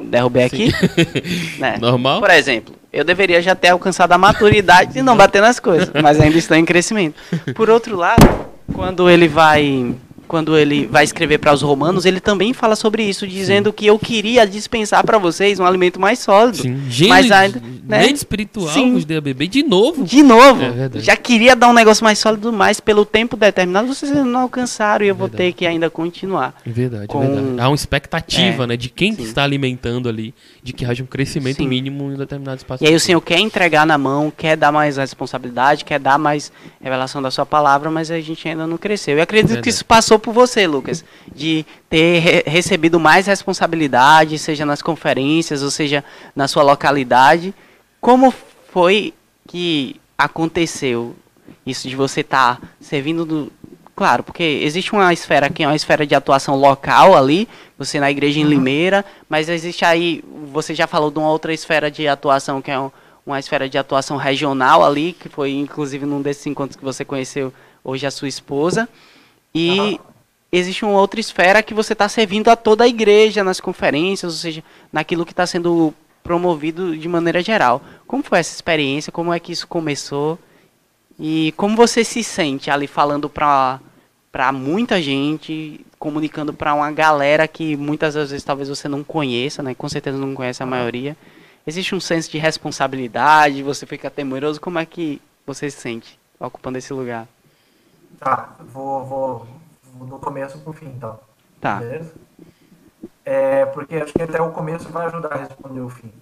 Derrubei 0.00 0.44
aqui. 0.44 0.72
né? 1.60 1.76
Normal? 1.78 2.20
Por 2.20 2.30
exemplo, 2.30 2.74
eu 2.92 3.04
deveria 3.04 3.40
já 3.40 3.54
ter 3.54 3.68
alcançado 3.68 4.12
a 4.12 4.18
maturidade 4.18 4.98
e 4.98 5.02
não 5.02 5.16
bater 5.16 5.40
nas 5.40 5.58
coisas, 5.58 5.90
mas 6.02 6.20
ainda 6.20 6.36
estou 6.36 6.56
em 6.56 6.64
crescimento. 6.64 7.14
Por 7.54 7.70
outro 7.70 7.96
lado, 7.96 8.22
quando 8.74 9.08
ele 9.08 9.28
vai 9.28 9.94
quando 10.32 10.56
ele 10.56 10.86
vai 10.86 11.04
escrever 11.04 11.36
para 11.36 11.52
os 11.52 11.60
romanos, 11.60 12.06
ele 12.06 12.18
também 12.18 12.54
fala 12.54 12.74
sobre 12.74 13.02
isso, 13.02 13.26
dizendo 13.26 13.70
que 13.70 13.84
eu 13.84 13.98
queria 13.98 14.46
dispensar 14.46 15.04
para 15.04 15.18
vocês 15.18 15.60
um 15.60 15.66
alimento 15.66 16.00
mais 16.00 16.20
sólido. 16.20 16.56
Sim. 16.56 17.06
Mas 17.06 17.30
ainda, 17.30 17.60
né? 17.86 18.06
espiritual, 18.06 18.66
Sim. 18.68 18.94
vos 18.94 19.04
dei 19.04 19.18
a 19.18 19.20
beber 19.20 19.46
de 19.46 19.62
novo. 19.62 20.04
De 20.04 20.22
novo, 20.22 20.62
É 20.62 20.88
já 21.00 21.14
queria 21.16 21.54
dar 21.54 21.68
um 21.68 21.74
negócio 21.74 22.02
mais 22.02 22.18
sólido, 22.18 22.50
mas 22.50 22.80
pelo 22.80 23.04
tempo 23.04 23.36
determinado 23.36 23.86
vocês 23.88 24.10
não 24.10 24.40
alcançaram 24.40 25.04
e 25.04 25.08
eu 25.08 25.14
vou 25.14 25.28
Verdade. 25.28 25.50
ter 25.50 25.52
que 25.52 25.66
ainda 25.66 25.90
continuar. 25.90 26.54
Verdade, 26.64 27.08
com- 27.08 27.20
verdade. 27.20 27.60
Há 27.60 27.68
uma 27.68 27.74
expectativa, 27.74 28.64
É, 28.64 28.66
né, 28.68 28.76
de 28.78 28.88
quem 28.88 29.14
sim. 29.14 29.24
está 29.24 29.44
alimentando 29.44 30.08
ali, 30.08 30.32
de 30.62 30.72
que 30.72 30.86
haja 30.86 31.02
um 31.02 31.06
crescimento 31.06 31.58
Sim. 31.58 31.68
mínimo 31.68 32.10
em 32.10 32.16
determinado 32.16 32.56
espaço. 32.56 32.82
E 32.82 32.86
aí 32.86 32.94
o 32.94 33.00
Senhor 33.00 33.20
quer 33.20 33.38
entregar 33.38 33.84
na 33.86 33.98
mão, 33.98 34.32
quer 34.34 34.56
dar 34.56 34.72
mais 34.72 34.96
responsabilidade, 34.96 35.84
quer 35.84 36.00
dar 36.00 36.18
mais 36.18 36.50
revelação 36.80 37.20
da 37.20 37.30
sua 37.30 37.44
palavra, 37.44 37.90
mas 37.90 38.10
a 38.10 38.18
gente 38.18 38.48
ainda 38.48 38.66
não 38.66 38.78
cresceu. 38.78 39.16
Eu 39.18 39.22
acredito 39.22 39.48
Verdade. 39.48 39.64
que 39.64 39.68
isso 39.68 39.84
passou 39.84 40.18
por 40.22 40.32
você, 40.32 40.66
Lucas, 40.66 41.04
de 41.34 41.66
ter 41.90 42.20
re- 42.20 42.44
recebido 42.46 42.98
mais 42.98 43.26
responsabilidade, 43.26 44.38
seja 44.38 44.64
nas 44.64 44.80
conferências, 44.80 45.62
ou 45.62 45.70
seja, 45.70 46.02
na 46.34 46.48
sua 46.48 46.62
localidade. 46.62 47.52
Como 48.00 48.32
foi 48.72 49.12
que 49.46 50.00
aconteceu 50.16 51.14
isso 51.66 51.88
de 51.88 51.96
você 51.96 52.20
estar 52.20 52.60
servindo 52.80 53.24
do... 53.24 53.52
Claro, 53.94 54.22
porque 54.22 54.42
existe 54.42 54.92
uma 54.92 55.12
esfera 55.12 55.50
que 55.50 55.62
é 55.62 55.66
uma 55.66 55.76
esfera 55.76 56.06
de 56.06 56.14
atuação 56.14 56.56
local 56.56 57.14
ali, 57.14 57.46
você 57.76 58.00
na 58.00 58.10
igreja 58.10 58.40
em 58.40 58.44
Limeira, 58.44 59.04
mas 59.28 59.48
existe 59.50 59.84
aí, 59.84 60.24
você 60.50 60.74
já 60.74 60.86
falou 60.86 61.10
de 61.10 61.18
uma 61.18 61.28
outra 61.28 61.52
esfera 61.52 61.90
de 61.90 62.08
atuação 62.08 62.62
que 62.62 62.70
é 62.70 62.80
um- 62.80 62.90
uma 63.24 63.38
esfera 63.38 63.68
de 63.68 63.76
atuação 63.76 64.16
regional 64.16 64.82
ali, 64.84 65.12
que 65.12 65.28
foi 65.28 65.52
inclusive 65.52 66.06
num 66.06 66.22
desses 66.22 66.46
encontros 66.46 66.74
que 66.76 66.82
você 66.84 67.04
conheceu 67.04 67.52
hoje 67.84 68.06
a 68.06 68.10
sua 68.10 68.28
esposa. 68.28 68.88
E 69.54 69.78
Aham. 69.78 69.98
Existe 70.52 70.84
uma 70.84 71.00
outra 71.00 71.18
esfera 71.18 71.62
que 71.62 71.72
você 71.72 71.94
está 71.94 72.08
servindo 72.08 72.48
a 72.48 72.56
toda 72.56 72.84
a 72.84 72.88
igreja 72.88 73.42
nas 73.42 73.58
conferências, 73.58 74.32
ou 74.32 74.38
seja, 74.38 74.62
naquilo 74.92 75.24
que 75.24 75.32
está 75.32 75.46
sendo 75.46 75.94
promovido 76.22 76.96
de 76.96 77.08
maneira 77.08 77.42
geral. 77.42 77.82
Como 78.06 78.22
foi 78.22 78.38
essa 78.38 78.54
experiência? 78.54 79.10
Como 79.10 79.32
é 79.32 79.40
que 79.40 79.52
isso 79.52 79.66
começou? 79.66 80.38
E 81.18 81.52
como 81.56 81.74
você 81.74 82.04
se 82.04 82.22
sente 82.22 82.70
ali 82.70 82.86
falando 82.86 83.28
para 83.28 83.80
para 84.30 84.50
muita 84.50 85.00
gente, 85.02 85.84
comunicando 85.98 86.54
para 86.54 86.72
uma 86.72 86.90
galera 86.90 87.46
que 87.46 87.76
muitas 87.76 88.14
vezes 88.14 88.42
talvez 88.42 88.66
você 88.66 88.88
não 88.88 89.04
conheça, 89.04 89.62
né? 89.62 89.74
Com 89.74 89.86
certeza 89.90 90.16
não 90.16 90.32
conhece 90.32 90.62
a 90.62 90.66
maioria. 90.66 91.14
Existe 91.66 91.94
um 91.94 92.00
senso 92.00 92.30
de 92.30 92.38
responsabilidade, 92.38 93.62
você 93.62 93.84
fica 93.84 94.10
temeroso, 94.10 94.58
como 94.58 94.78
é 94.78 94.86
que 94.86 95.20
você 95.46 95.70
se 95.70 95.78
sente 95.78 96.18
ocupando 96.40 96.78
esse 96.78 96.94
lugar? 96.94 97.28
Tá, 98.18 98.56
vou, 98.72 99.04
vou 99.04 99.46
do 99.92 100.18
começo 100.18 100.58
pro 100.58 100.72
fim, 100.72 100.88
então. 100.88 101.18
Tá. 101.60 101.76
Beleza? 101.76 102.14
É, 103.24 103.66
porque 103.66 103.96
acho 103.96 104.12
que 104.12 104.22
até 104.22 104.40
o 104.40 104.50
começo 104.50 104.88
vai 104.88 105.06
ajudar 105.06 105.32
a 105.32 105.36
responder 105.36 105.80
o 105.80 105.88
fim. 105.88 106.12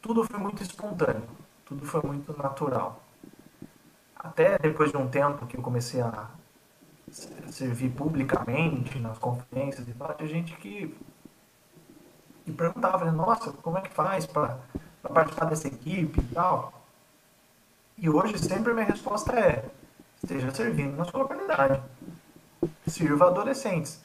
Tudo 0.00 0.24
foi 0.24 0.38
muito 0.38 0.62
espontâneo, 0.62 1.24
tudo 1.64 1.84
foi 1.84 2.00
muito 2.02 2.36
natural. 2.40 3.02
Até 4.14 4.58
depois 4.58 4.90
de 4.90 4.96
um 4.96 5.08
tempo 5.08 5.46
que 5.46 5.56
eu 5.56 5.62
comecei 5.62 6.00
a 6.00 6.28
servir 7.50 7.90
publicamente 7.90 8.98
nas 8.98 9.18
conferências 9.18 9.86
e 9.88 9.92
tal, 9.94 10.14
tinha 10.14 10.28
gente 10.28 10.54
que, 10.56 10.96
que 12.44 12.52
perguntava, 12.52 13.04
né, 13.04 13.10
nossa, 13.10 13.52
como 13.52 13.78
é 13.78 13.80
que 13.80 13.90
faz 13.90 14.26
para 14.26 14.58
participar 15.02 15.46
dessa 15.46 15.68
equipe 15.68 16.20
e 16.20 16.34
tal. 16.34 16.72
E 17.98 18.10
hoje 18.10 18.38
sempre 18.38 18.72
a 18.72 18.74
minha 18.74 18.86
resposta 18.86 19.32
é, 19.38 19.64
esteja 20.22 20.50
servindo 20.52 20.96
na 20.96 21.04
sua 21.04 21.20
localidade. 21.20 21.80
Sirva 22.86 23.26
adolescentes. 23.26 24.00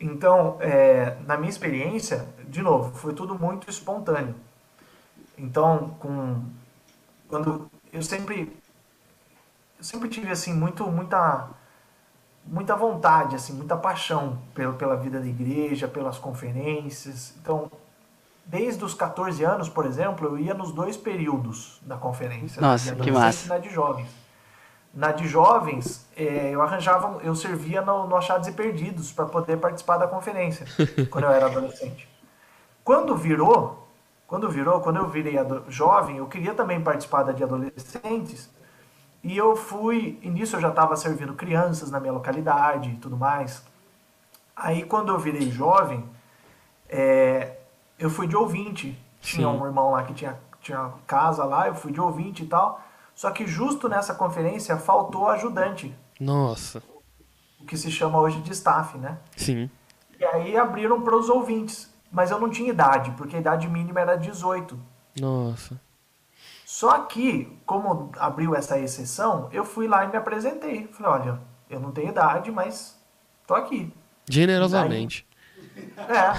Então, 0.00 0.56
é, 0.60 1.16
na 1.26 1.36
minha 1.36 1.50
experiência, 1.50 2.26
de 2.48 2.62
novo, 2.62 2.96
foi 2.96 3.12
tudo 3.12 3.38
muito 3.38 3.68
espontâneo. 3.68 4.34
Então, 5.36 5.96
com 6.00 6.42
quando 7.28 7.70
eu 7.92 8.02
sempre 8.02 8.56
eu 9.76 9.84
sempre 9.84 10.08
tive 10.08 10.30
assim 10.30 10.54
muito 10.54 10.90
muita 10.90 11.48
muita 12.44 12.74
vontade, 12.74 13.36
assim, 13.36 13.52
muita 13.52 13.76
paixão 13.76 14.38
pela, 14.54 14.72
pela 14.72 14.96
vida 14.96 15.20
da 15.20 15.26
igreja, 15.26 15.86
pelas 15.86 16.18
conferências. 16.18 17.34
Então, 17.40 17.70
desde 18.46 18.82
os 18.82 18.94
14 18.94 19.44
anos, 19.44 19.68
por 19.68 19.84
exemplo, 19.84 20.26
eu 20.28 20.38
ia 20.38 20.54
nos 20.54 20.72
dois 20.72 20.96
períodos 20.96 21.78
da 21.82 21.96
conferência. 21.96 22.60
Nossa, 22.60 22.96
que 22.96 23.10
massa. 23.10 23.48
Na 23.48 23.58
de 23.58 23.68
jovens. 23.68 24.08
Na 24.94 25.12
de 25.12 25.28
jovens, 25.28 26.06
eh, 26.18 26.50
eu 26.52 26.60
arranjava, 26.60 27.20
eu 27.22 27.34
servia 27.34 27.80
no, 27.80 28.08
no 28.08 28.16
Achados 28.16 28.48
e 28.48 28.52
Perdidos 28.52 29.12
para 29.12 29.26
poder 29.26 29.56
participar 29.58 29.98
da 29.98 30.08
conferência, 30.08 30.66
quando 31.10 31.24
eu 31.24 31.30
era 31.30 31.46
adolescente. 31.46 32.08
Quando 32.82 33.16
virou, 33.16 33.86
quando 34.26 34.50
virou, 34.50 34.80
quando 34.80 34.96
eu 34.96 35.08
virei 35.08 35.36
jovem, 35.68 36.16
eu 36.16 36.26
queria 36.26 36.54
também 36.54 36.80
participar 36.80 37.22
da 37.22 37.32
de 37.32 37.44
adolescentes, 37.44 38.50
E 39.22 39.36
eu 39.36 39.56
fui, 39.56 40.18
e 40.22 40.28
nisso 40.28 40.56
eu 40.56 40.60
já 40.60 40.68
estava 40.70 40.96
servindo 40.96 41.34
crianças 41.34 41.90
na 41.90 42.00
minha 42.00 42.12
localidade 42.12 42.90
e 42.90 42.96
tudo 42.96 43.16
mais. 43.16 43.64
Aí 44.56 44.84
quando 44.84 45.10
eu 45.10 45.18
virei 45.18 45.50
jovem, 45.50 46.04
é, 46.88 47.58
eu 47.98 48.10
fui 48.10 48.26
de 48.26 48.36
ouvinte. 48.36 48.98
Tinha 49.20 49.48
Sim. 49.48 49.54
um 49.54 49.66
irmão 49.66 49.90
lá 49.92 50.02
que 50.04 50.14
tinha, 50.14 50.38
tinha 50.60 50.92
casa 51.06 51.44
lá, 51.44 51.68
eu 51.68 51.74
fui 51.74 51.92
de 51.92 52.00
ouvinte 52.00 52.44
e 52.44 52.46
tal. 52.46 52.80
Só 53.14 53.30
que 53.32 53.46
justo 53.46 53.88
nessa 53.88 54.14
conferência 54.14 54.76
faltou 54.76 55.28
ajudante, 55.28 55.92
Nossa. 56.20 56.82
o 57.60 57.64
que 57.64 57.76
se 57.76 57.90
chama 57.90 58.18
hoje 58.20 58.40
de 58.40 58.52
staff, 58.52 58.96
né? 58.98 59.18
Sim. 59.36 59.68
E 60.18 60.24
aí 60.24 60.56
abriram 60.56 61.02
para 61.02 61.16
os 61.16 61.28
ouvintes. 61.28 61.92
Mas 62.10 62.30
eu 62.30 62.40
não 62.40 62.48
tinha 62.48 62.70
idade, 62.70 63.10
porque 63.12 63.36
a 63.36 63.38
idade 63.40 63.68
mínima 63.68 64.00
era 64.00 64.16
18. 64.16 64.78
Nossa. 65.20 65.78
Só 66.64 67.00
que, 67.00 67.52
como 67.66 68.10
abriu 68.18 68.54
essa 68.54 68.78
exceção, 68.78 69.48
eu 69.52 69.64
fui 69.64 69.86
lá 69.86 70.04
e 70.04 70.08
me 70.08 70.16
apresentei. 70.16 70.86
Falei, 70.92 71.20
olha, 71.20 71.40
eu 71.68 71.78
não 71.80 71.92
tenho 71.92 72.08
idade, 72.08 72.50
mas 72.50 72.98
tô 73.46 73.54
aqui. 73.54 73.92
Generosamente. 74.28 75.26
É. 75.96 76.32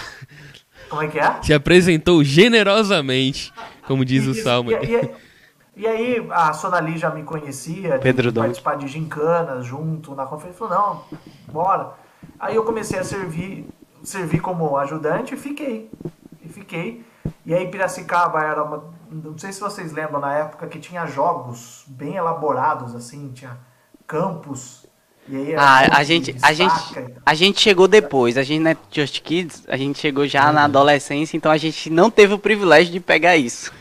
Como 0.88 1.02
é 1.02 1.08
que 1.08 1.18
é? 1.18 1.42
Se 1.42 1.52
apresentou 1.52 2.22
generosamente, 2.22 3.52
como 3.86 4.04
diz 4.04 4.24
o 4.26 4.34
Salmo. 4.34 4.70
E, 4.70 4.74
e- 4.74 5.14
e 5.76 5.86
aí 5.86 6.26
a 6.30 6.54
Sonali 6.54 6.96
já 6.96 7.10
me 7.10 7.22
conhecia, 7.22 7.98
de 7.98 8.02
Pedro 8.02 8.32
Dom. 8.32 8.40
participar 8.40 8.76
de 8.76 8.88
gincanas 8.88 9.66
junto 9.66 10.14
na 10.14 10.24
conferência. 10.24 10.66
Falou, 10.66 10.74
não, 10.74 11.18
bora. 11.52 11.92
Aí 12.40 12.56
eu 12.56 12.64
comecei 12.64 12.98
a 12.98 13.04
servir, 13.04 13.68
servir 14.02 14.40
como 14.40 14.76
ajudante 14.78 15.34
e 15.34 15.36
fiquei. 15.36 15.90
E 16.42 16.48
fiquei. 16.48 17.04
E 17.44 17.54
aí 17.54 17.68
Piracicaba 17.68 18.42
era 18.42 18.64
uma. 18.64 18.84
Não 19.10 19.36
sei 19.36 19.52
se 19.52 19.60
vocês 19.60 19.92
lembram 19.92 20.18
na 20.18 20.32
época 20.32 20.66
que 20.66 20.78
tinha 20.78 21.04
jogos 21.06 21.84
bem 21.86 22.16
elaborados, 22.16 22.94
assim, 22.94 23.30
tinha 23.34 23.58
campos. 24.06 24.86
E 25.28 25.36
aí 25.36 25.54
Ah, 25.56 25.88
a 25.92 26.02
de 26.02 26.04
gente, 26.04 26.36
a 26.40 26.52
gente, 26.52 26.74
a 27.24 27.34
gente 27.34 27.60
chegou 27.60 27.86
depois. 27.86 28.38
A 28.38 28.42
gente 28.42 28.62
não 28.62 28.70
é 28.70 28.76
Just 28.90 29.20
Kids, 29.20 29.64
a 29.68 29.76
gente 29.76 29.98
chegou 29.98 30.26
já 30.26 30.50
na 30.52 30.64
adolescência, 30.64 31.36
então 31.36 31.52
a 31.52 31.56
gente 31.58 31.90
não 31.90 32.10
teve 32.10 32.32
o 32.32 32.38
privilégio 32.38 32.92
de 32.92 33.00
pegar 33.00 33.36
isso. 33.36 33.72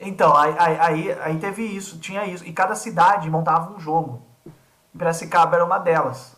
Então, 0.00 0.36
aí, 0.36 0.54
aí, 0.58 1.12
aí, 1.20 1.38
teve 1.38 1.64
isso, 1.64 1.98
tinha 1.98 2.24
isso. 2.24 2.44
E 2.44 2.52
cada 2.52 2.74
cidade 2.74 3.28
montava 3.28 3.72
um 3.72 3.80
jogo. 3.80 4.22
Piracicaba 4.96 5.56
era 5.56 5.64
uma 5.64 5.78
delas. 5.78 6.36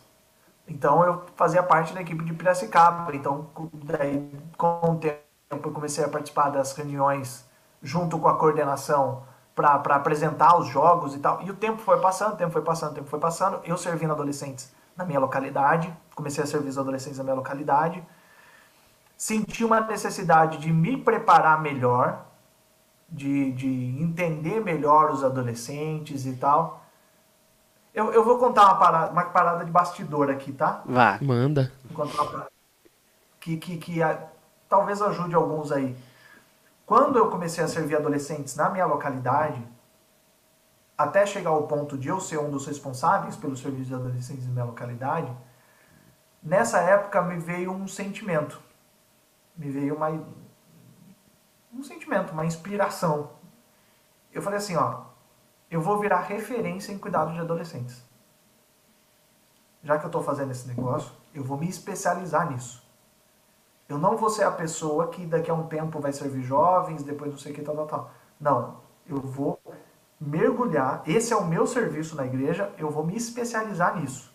Então 0.67 1.03
eu 1.03 1.25
fazia 1.35 1.61
parte 1.61 1.93
da 1.93 2.01
equipe 2.01 2.23
de 2.23 2.33
Piracicaba. 2.33 3.13
Então, 3.15 3.49
daí, 3.73 4.31
com 4.57 4.79
o 4.83 4.95
tempo, 4.95 5.19
eu 5.49 5.71
comecei 5.71 6.03
a 6.03 6.07
participar 6.07 6.49
das 6.49 6.73
reuniões 6.73 7.45
junto 7.81 8.17
com 8.17 8.27
a 8.27 8.37
coordenação 8.37 9.23
para 9.53 9.95
apresentar 9.95 10.57
os 10.57 10.67
jogos 10.67 11.13
e 11.13 11.19
tal. 11.19 11.41
E 11.41 11.51
o 11.51 11.55
tempo 11.55 11.81
foi 11.81 11.99
passando, 11.99 12.33
o 12.33 12.37
tempo 12.37 12.51
foi 12.51 12.61
passando, 12.61 12.91
o 12.91 12.95
tempo 12.95 13.09
foi 13.09 13.19
passando. 13.19 13.59
Eu 13.63 13.77
servindo 13.77 14.11
adolescentes 14.11 14.71
na 14.95 15.03
minha 15.03 15.19
localidade. 15.19 15.93
Comecei 16.15 16.43
a 16.43 16.47
servir 16.47 16.69
os 16.69 16.77
adolescentes 16.77 17.17
na 17.17 17.23
minha 17.23 17.35
localidade. 17.35 18.03
Senti 19.17 19.63
uma 19.63 19.81
necessidade 19.81 20.57
de 20.57 20.71
me 20.71 20.97
preparar 20.97 21.61
melhor 21.61 22.25
de, 23.11 23.51
de 23.51 24.01
entender 24.01 24.61
melhor 24.61 25.11
os 25.11 25.23
adolescentes 25.23 26.25
e 26.25 26.33
tal. 26.33 26.85
Eu, 27.93 28.13
eu 28.13 28.23
vou 28.23 28.37
contar 28.37 28.65
uma 28.65 28.75
parada, 28.75 29.11
uma 29.11 29.25
parada 29.25 29.65
de 29.65 29.71
bastidor 29.71 30.29
aqui, 30.29 30.53
tá? 30.53 30.81
Vá. 30.85 31.19
Manda. 31.21 31.71
Vou 31.83 32.05
contar 32.05 32.21
uma 32.21 32.31
parada 32.31 32.51
que, 33.41 33.57
que, 33.57 33.77
que 33.77 34.01
ah, 34.01 34.29
talvez 34.69 35.01
ajude 35.01 35.35
alguns 35.35 35.71
aí. 35.71 35.97
Quando 36.85 37.17
eu 37.17 37.29
comecei 37.29 37.63
a 37.63 37.67
servir 37.67 37.97
adolescentes 37.97 38.55
na 38.55 38.69
minha 38.69 38.85
localidade, 38.85 39.61
até 40.97 41.25
chegar 41.25 41.49
ao 41.49 41.63
ponto 41.63 41.97
de 41.97 42.07
eu 42.07 42.19
ser 42.19 42.37
um 42.37 42.51
dos 42.51 42.67
responsáveis 42.67 43.35
pelo 43.35 43.57
serviço 43.57 43.89
de 43.89 43.95
adolescentes 43.95 44.45
na 44.45 44.53
minha 44.53 44.65
localidade, 44.65 45.31
nessa 46.41 46.79
época 46.79 47.21
me 47.21 47.37
veio 47.37 47.71
um 47.71 47.87
sentimento. 47.87 48.61
Me 49.57 49.69
veio 49.69 49.95
uma, 49.95 50.09
um 51.73 51.83
sentimento, 51.83 52.33
uma 52.33 52.45
inspiração. 52.45 53.31
Eu 54.31 54.41
falei 54.41 54.57
assim, 54.57 54.75
ó, 54.75 55.01
eu 55.69 55.81
vou 55.81 55.99
virar 55.99 56.21
referência 56.21 56.91
em 56.91 56.97
cuidado 56.97 57.33
de 57.33 57.39
adolescentes. 57.39 58.03
Já 59.83 59.97
que 59.97 60.05
eu 60.05 60.09
estou 60.09 60.21
fazendo 60.21 60.51
esse 60.51 60.67
negócio, 60.67 61.11
eu 61.33 61.43
vou 61.43 61.57
me 61.57 61.67
especializar 61.67 62.51
nisso. 62.51 62.85
Eu 63.87 63.97
não 63.97 64.15
vou 64.15 64.29
ser 64.29 64.43
a 64.43 64.51
pessoa 64.51 65.07
que 65.07 65.25
daqui 65.25 65.49
a 65.49 65.53
um 65.53 65.67
tempo 65.67 65.99
vai 65.99 66.13
servir 66.13 66.43
jovens, 66.43 67.03
depois 67.03 67.31
não 67.31 67.37
sei 67.37 67.51
o 67.51 67.55
que, 67.55 67.61
tal, 67.61 67.75
tal, 67.75 67.87
tal. 67.87 68.11
Não, 68.39 68.77
eu 69.07 69.19
vou 69.19 69.59
mergulhar, 70.19 71.01
esse 71.05 71.33
é 71.33 71.35
o 71.35 71.45
meu 71.45 71.65
serviço 71.65 72.15
na 72.15 72.25
igreja, 72.25 72.71
eu 72.77 72.89
vou 72.89 73.03
me 73.03 73.15
especializar 73.15 73.99
nisso. 73.99 74.31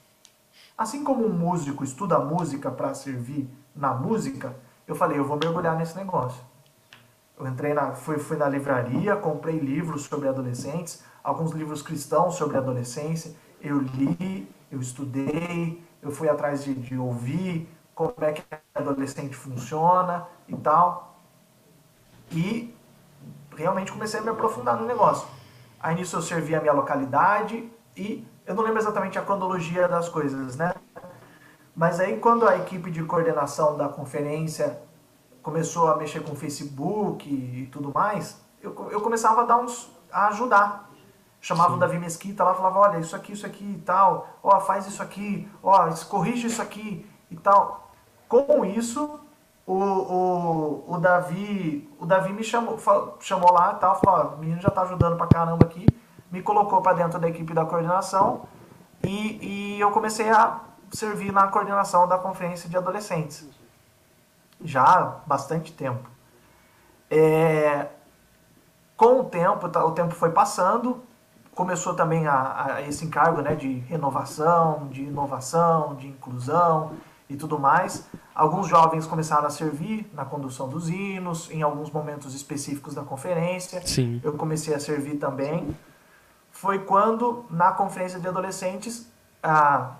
Assim 0.76 1.04
como 1.04 1.24
um 1.24 1.32
músico 1.32 1.84
estuda 1.84 2.18
música 2.18 2.70
para 2.70 2.92
servir 2.92 3.48
na 3.74 3.94
música, 3.94 4.54
eu 4.86 4.94
falei, 4.94 5.18
eu 5.18 5.24
vou 5.24 5.38
mergulhar 5.38 5.76
nesse 5.76 5.96
negócio. 5.96 6.44
Eu 7.38 7.46
entrei 7.46 7.74
na, 7.74 7.92
fui, 7.92 8.18
fui 8.18 8.36
na 8.36 8.48
livraria, 8.48 9.14
comprei 9.16 9.58
livros 9.58 10.04
sobre 10.04 10.28
adolescentes, 10.28 11.04
alguns 11.22 11.52
livros 11.52 11.82
cristãos 11.82 12.36
sobre 12.36 12.56
adolescência. 12.56 13.34
Eu 13.60 13.78
li, 13.78 14.50
eu 14.70 14.80
estudei, 14.80 15.82
eu 16.00 16.10
fui 16.10 16.28
atrás 16.28 16.64
de, 16.64 16.74
de 16.74 16.96
ouvir 16.96 17.68
como 17.94 18.14
é 18.20 18.32
que 18.32 18.42
adolescente 18.74 19.36
funciona 19.36 20.26
e 20.48 20.56
tal. 20.56 21.20
E 22.32 22.74
realmente 23.54 23.92
comecei 23.92 24.20
a 24.20 24.22
me 24.22 24.30
aprofundar 24.30 24.76
no 24.76 24.86
negócio. 24.86 25.28
Aí 25.78 25.94
nisso 25.94 26.16
eu 26.16 26.22
servi 26.22 26.54
a 26.54 26.60
minha 26.60 26.72
localidade 26.72 27.70
e 27.96 28.26
eu 28.46 28.54
não 28.54 28.62
lembro 28.62 28.78
exatamente 28.78 29.18
a 29.18 29.22
cronologia 29.22 29.88
das 29.88 30.08
coisas, 30.08 30.56
né? 30.56 30.74
Mas 31.74 32.00
aí 32.00 32.18
quando 32.18 32.48
a 32.48 32.56
equipe 32.56 32.90
de 32.90 33.02
coordenação 33.04 33.76
da 33.76 33.88
conferência 33.88 34.78
começou 35.46 35.88
a 35.88 35.96
mexer 35.96 36.24
com 36.24 36.32
o 36.32 36.34
Facebook 36.34 37.24
e 37.28 37.68
tudo 37.70 37.92
mais, 37.94 38.36
eu, 38.60 38.74
eu 38.90 39.00
começava 39.00 39.42
a 39.42 39.44
dar 39.44 39.58
uns 39.58 39.88
a 40.12 40.26
ajudar. 40.26 40.90
Chamava 41.40 41.74
o 41.74 41.78
Davi 41.78 42.00
Mesquita 42.00 42.42
lá, 42.42 42.52
falava, 42.52 42.80
olha, 42.80 42.98
isso 42.98 43.14
aqui, 43.14 43.30
isso 43.32 43.46
aqui 43.46 43.64
e 43.64 43.78
tal, 43.82 44.26
ó, 44.42 44.58
faz 44.58 44.88
isso 44.88 45.00
aqui, 45.00 45.48
ó, 45.62 45.88
corrige 46.08 46.48
isso 46.48 46.60
aqui 46.60 47.08
e 47.30 47.36
tal. 47.36 47.92
Com 48.28 48.64
isso, 48.64 49.20
o, 49.64 49.72
o, 49.72 50.84
o 50.94 50.98
Davi, 50.98 51.88
o 52.00 52.06
Davi 52.06 52.32
me 52.32 52.42
chamou, 52.42 52.76
fa- 52.76 53.12
chamou 53.20 53.52
lá 53.52 53.74
e 53.76 53.78
tal, 53.78 54.00
falou, 54.00 54.32
ó, 54.32 54.34
o 54.34 54.38
menino 54.38 54.60
já 54.60 54.70
tá 54.70 54.82
ajudando 54.82 55.16
pra 55.16 55.28
caramba 55.28 55.64
aqui, 55.64 55.86
me 56.28 56.42
colocou 56.42 56.82
para 56.82 56.94
dentro 56.94 57.20
da 57.20 57.28
equipe 57.28 57.54
da 57.54 57.64
coordenação 57.64 58.48
e, 59.04 59.76
e 59.76 59.80
eu 59.80 59.92
comecei 59.92 60.28
a 60.28 60.58
servir 60.90 61.32
na 61.32 61.46
coordenação 61.46 62.08
da 62.08 62.18
conferência 62.18 62.68
de 62.68 62.76
adolescentes 62.76 63.48
já 64.62 64.82
há 64.82 65.04
bastante 65.26 65.72
tempo. 65.72 66.08
É, 67.10 67.86
com 68.96 69.20
o 69.20 69.24
tempo, 69.24 69.68
tá, 69.68 69.84
o 69.84 69.92
tempo 69.92 70.14
foi 70.14 70.30
passando, 70.30 71.02
começou 71.54 71.94
também 71.94 72.26
a, 72.26 72.74
a 72.76 72.82
esse 72.82 73.04
encargo 73.04 73.40
né, 73.42 73.54
de 73.54 73.78
renovação, 73.80 74.88
de 74.88 75.02
inovação, 75.02 75.94
de 75.94 76.08
inclusão 76.08 76.92
e 77.28 77.36
tudo 77.36 77.58
mais. 77.58 78.06
Alguns 78.34 78.68
jovens 78.68 79.06
começaram 79.06 79.46
a 79.46 79.50
servir 79.50 80.10
na 80.12 80.24
condução 80.24 80.68
dos 80.68 80.88
hinos, 80.88 81.50
em 81.50 81.62
alguns 81.62 81.90
momentos 81.90 82.34
específicos 82.34 82.94
da 82.94 83.02
conferência. 83.02 83.80
Sim. 83.86 84.20
Eu 84.22 84.34
comecei 84.34 84.74
a 84.74 84.80
servir 84.80 85.16
também. 85.16 85.76
Foi 86.50 86.78
quando, 86.80 87.44
na 87.50 87.72
conferência 87.72 88.18
de 88.18 88.26
adolescentes, 88.26 89.10
a, 89.42 89.92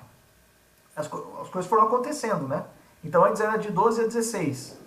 as, 0.95 1.07
as 1.07 1.49
coisas 1.51 1.66
foram 1.66 1.85
acontecendo, 1.85 2.49
né? 2.49 2.65
Então 3.05 3.24
antes 3.24 3.40
era 3.40 3.56
de 3.56 3.70
12 3.70 4.01
a 4.01 4.05
16. 4.05 4.78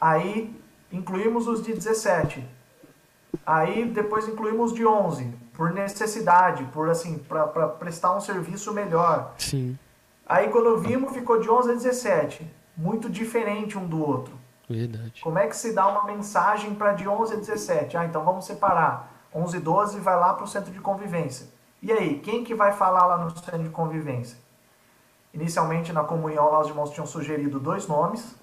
Aí 0.00 0.54
incluímos 0.92 1.46
os 1.46 1.62
de 1.62 1.72
17. 1.72 2.46
Aí 3.44 3.84
depois 3.86 4.28
incluímos 4.28 4.72
os 4.72 4.76
de 4.76 4.86
11, 4.86 5.32
por 5.52 5.72
necessidade, 5.72 6.64
por 6.72 6.88
assim, 6.88 7.18
para 7.18 7.68
prestar 7.68 8.14
um 8.16 8.20
serviço 8.20 8.72
melhor. 8.72 9.34
Sim. 9.38 9.78
Aí 10.26 10.48
quando 10.48 10.76
vimos 10.78 11.12
ficou 11.12 11.40
de 11.40 11.48
11 11.48 11.70
a 11.70 11.74
17, 11.74 12.50
muito 12.76 13.08
diferente 13.08 13.78
um 13.78 13.86
do 13.86 14.02
outro. 14.02 14.34
Verdade. 14.68 15.20
Como 15.22 15.38
é 15.38 15.46
que 15.46 15.56
se 15.56 15.72
dá 15.72 15.86
uma 15.86 16.04
mensagem 16.04 16.74
para 16.74 16.92
de 16.92 17.08
11 17.08 17.34
a 17.34 17.36
17? 17.36 17.96
Ah, 17.96 18.04
então 18.04 18.24
vamos 18.24 18.44
separar. 18.44 19.12
11 19.32 19.56
e 19.56 19.60
12 19.60 20.00
vai 20.00 20.16
lá 20.16 20.34
para 20.34 20.44
o 20.44 20.48
centro 20.48 20.72
de 20.72 20.80
convivência. 20.80 21.46
E 21.80 21.92
aí, 21.92 22.18
quem 22.18 22.42
que 22.42 22.54
vai 22.54 22.72
falar 22.72 23.06
lá 23.06 23.18
no 23.18 23.30
centro 23.30 23.62
de 23.62 23.68
convivência? 23.68 24.38
Inicialmente 25.36 25.92
na 25.92 26.02
comunhão 26.02 26.50
lá 26.50 26.60
os 26.60 26.68
irmãos 26.68 26.90
tinham 26.90 27.06
sugerido 27.06 27.60
dois 27.60 27.86
nomes. 27.86 28.34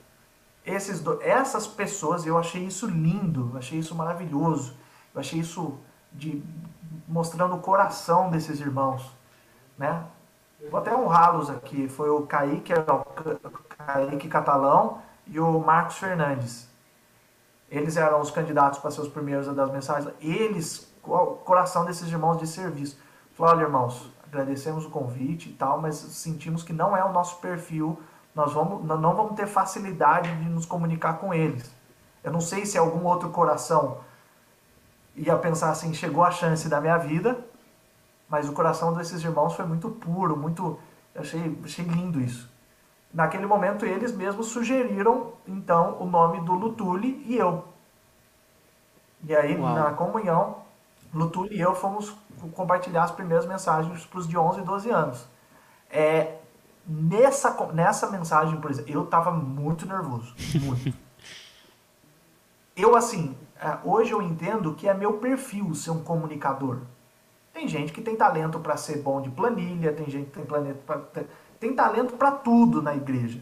Esses 0.64 1.02
do... 1.02 1.20
Essas 1.24 1.66
pessoas, 1.66 2.24
eu 2.24 2.38
achei 2.38 2.64
isso 2.64 2.86
lindo, 2.86 3.50
eu 3.52 3.58
achei 3.58 3.80
isso 3.80 3.96
maravilhoso. 3.96 4.76
Eu 5.12 5.20
achei 5.20 5.40
isso 5.40 5.76
de 6.12 6.44
mostrando 7.08 7.56
o 7.56 7.60
coração 7.60 8.30
desses 8.30 8.60
irmãos, 8.60 9.12
né? 9.76 10.06
Vou 10.70 10.80
até 10.80 10.96
honrá-los 10.96 11.50
aqui. 11.50 11.90
Foi 11.90 12.12
o 12.12 12.28
Kaique, 12.28 12.72
é 12.72 12.78
o 12.80 14.30
Catalão 14.30 15.00
e 15.26 15.40
o 15.40 15.60
Marcos 15.60 15.98
Fernandes. 15.98 16.70
Eles 17.72 17.98
eram 17.98 18.22
os 18.22 18.30
candidatos 18.30 18.78
para 18.78 18.92
ser 18.92 19.02
os 19.02 19.08
primeiros 19.08 19.50
a 19.50 19.54
dar 19.54 19.64
as 19.64 19.72
mensagens. 19.72 20.14
Eles 20.22 20.94
o 21.04 21.38
coração 21.38 21.86
desses 21.86 22.08
irmãos 22.08 22.38
de 22.38 22.46
serviço. 22.46 23.00
Falou, 23.34 23.56
olha, 23.56 23.64
irmãos, 23.64 24.13
agradecemos 24.34 24.86
o 24.86 24.90
convite 24.90 25.50
e 25.50 25.54
tal, 25.54 25.80
mas 25.80 25.96
sentimos 25.96 26.64
que 26.64 26.74
não 26.74 26.98
é 26.98 27.04
o 27.04 27.14
nosso 27.14 27.40
perfil, 27.40 28.02
nós 28.34 28.52
vamos, 28.52 28.84
não 28.84 29.16
vamos 29.16 29.36
ter 29.36 29.46
facilidade 29.46 30.36
de 30.38 30.50
nos 30.50 30.66
comunicar 30.66 31.20
com 31.20 31.32
eles. 31.34 31.72
Eu 32.24 32.32
não 32.32 32.42
sei 32.42 32.66
se 32.66 32.78
algum 32.78 33.06
outro 33.06 33.30
coração 33.30 34.00
ia 35.16 35.38
pensar 35.38 35.70
assim, 35.70 35.94
chegou 35.94 36.24
a 36.24 36.32
chance 36.32 36.68
da 36.68 36.82
minha 36.82 36.98
vida, 36.98 37.46
mas 38.28 38.50
o 38.50 38.54
coração 38.54 38.94
desses 38.94 39.24
irmãos 39.24 39.56
foi 39.56 39.66
muito 39.66 39.90
puro, 39.90 40.36
muito. 40.36 40.80
Eu 41.14 41.22
achei, 41.22 41.60
achei 41.64 41.86
lindo 41.86 42.20
isso. 42.20 42.52
Naquele 43.14 43.46
momento, 43.46 43.86
eles 43.86 44.12
mesmos 44.12 44.48
sugeriram, 44.48 45.34
então, 45.48 45.98
o 46.00 46.06
nome 46.08 46.42
do 46.42 46.54
Lutuli 46.54 47.24
e 47.28 47.38
eu. 47.38 47.64
E 49.24 49.36
aí, 49.36 49.56
Uau. 49.56 49.76
na 49.76 49.92
comunhão, 49.92 50.63
Lutuli 51.14 51.56
e 51.56 51.62
eu 51.62 51.76
fomos 51.76 52.16
compartilhar 52.54 53.04
as 53.04 53.12
primeiras 53.12 53.46
mensagens 53.46 54.06
para 54.06 54.20
os 54.20 54.28
de 54.28 54.38
11 54.38 54.60
e 54.60 54.64
12 54.64 54.90
anos. 54.90 55.28
É, 55.90 56.38
nessa, 56.88 57.66
nessa 57.74 58.10
mensagem, 58.10 58.60
por 58.60 58.72
exemplo, 58.72 58.92
eu 58.92 59.04
estava 59.04 59.32
muito 59.32 59.86
nervoso. 59.86 60.34
Muito. 60.62 60.98
eu, 62.76 62.96
assim, 62.96 63.36
é, 63.60 63.78
hoje 63.84 64.12
eu 64.12 64.22
entendo 64.22 64.74
que 64.74 64.88
é 64.88 64.94
meu 64.94 65.14
perfil 65.14 65.74
ser 65.76 65.92
um 65.92 66.04
comunicador. 66.04 66.80
Tem 67.54 67.68
gente 67.68 67.94
que 67.94 68.02
tem 68.02 68.16
talento 68.16 68.60
para 68.60 68.76
ser 68.76 68.98
bom 68.98 69.22
de 69.22 69.30
planilha, 69.30 69.94
tem 69.94 70.10
gente 70.10 70.26
que 70.26 70.32
tem, 70.32 70.46
planeta 70.46 70.80
pra, 70.86 71.24
tem 71.60 71.74
talento 71.74 72.14
para 72.14 72.32
tudo 72.32 72.82
na 72.82 72.96
igreja. 72.96 73.40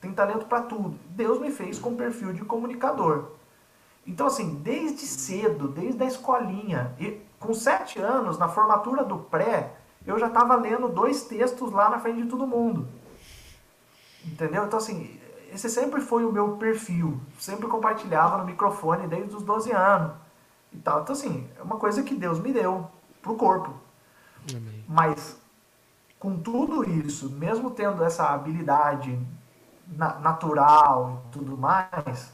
Tem 0.00 0.12
talento 0.12 0.44
para 0.46 0.62
tudo. 0.62 0.98
Deus 1.10 1.40
me 1.40 1.50
fez 1.50 1.78
com 1.78 1.94
perfil 1.94 2.32
de 2.32 2.44
comunicador. 2.44 3.30
Então, 4.06 4.26
assim, 4.26 4.56
desde 4.56 5.06
cedo, 5.06 5.68
desde 5.68 6.02
a 6.02 6.06
escolinha, 6.06 6.94
e 6.98 7.20
com 7.38 7.54
sete 7.54 7.98
anos, 7.98 8.38
na 8.38 8.48
formatura 8.48 9.04
do 9.04 9.18
pré, 9.18 9.74
eu 10.06 10.18
já 10.18 10.26
estava 10.26 10.54
lendo 10.56 10.88
dois 10.88 11.24
textos 11.24 11.72
lá 11.72 11.88
na 11.88 11.98
frente 11.98 12.22
de 12.22 12.28
todo 12.28 12.46
mundo. 12.46 12.86
Entendeu? 14.24 14.64
Então, 14.64 14.78
assim, 14.78 15.18
esse 15.52 15.68
sempre 15.70 16.00
foi 16.00 16.24
o 16.24 16.32
meu 16.32 16.56
perfil. 16.56 17.20
Sempre 17.38 17.68
compartilhava 17.68 18.38
no 18.38 18.44
microfone 18.44 19.06
desde 19.06 19.34
os 19.36 19.42
12 19.42 19.72
anos. 19.72 20.12
E 20.72 20.78
tal. 20.78 21.02
Então, 21.02 21.14
assim, 21.14 21.48
é 21.58 21.62
uma 21.62 21.76
coisa 21.76 22.02
que 22.02 22.14
Deus 22.14 22.38
me 22.38 22.52
deu 22.52 22.90
pro 23.22 23.36
corpo. 23.36 23.72
Amém. 24.50 24.84
Mas, 24.88 25.38
com 26.18 26.38
tudo 26.38 26.88
isso, 26.88 27.30
mesmo 27.30 27.70
tendo 27.70 28.02
essa 28.02 28.28
habilidade 28.28 29.18
na 29.86 30.18
natural 30.18 31.22
e 31.26 31.32
tudo 31.32 31.56
mais, 31.56 32.32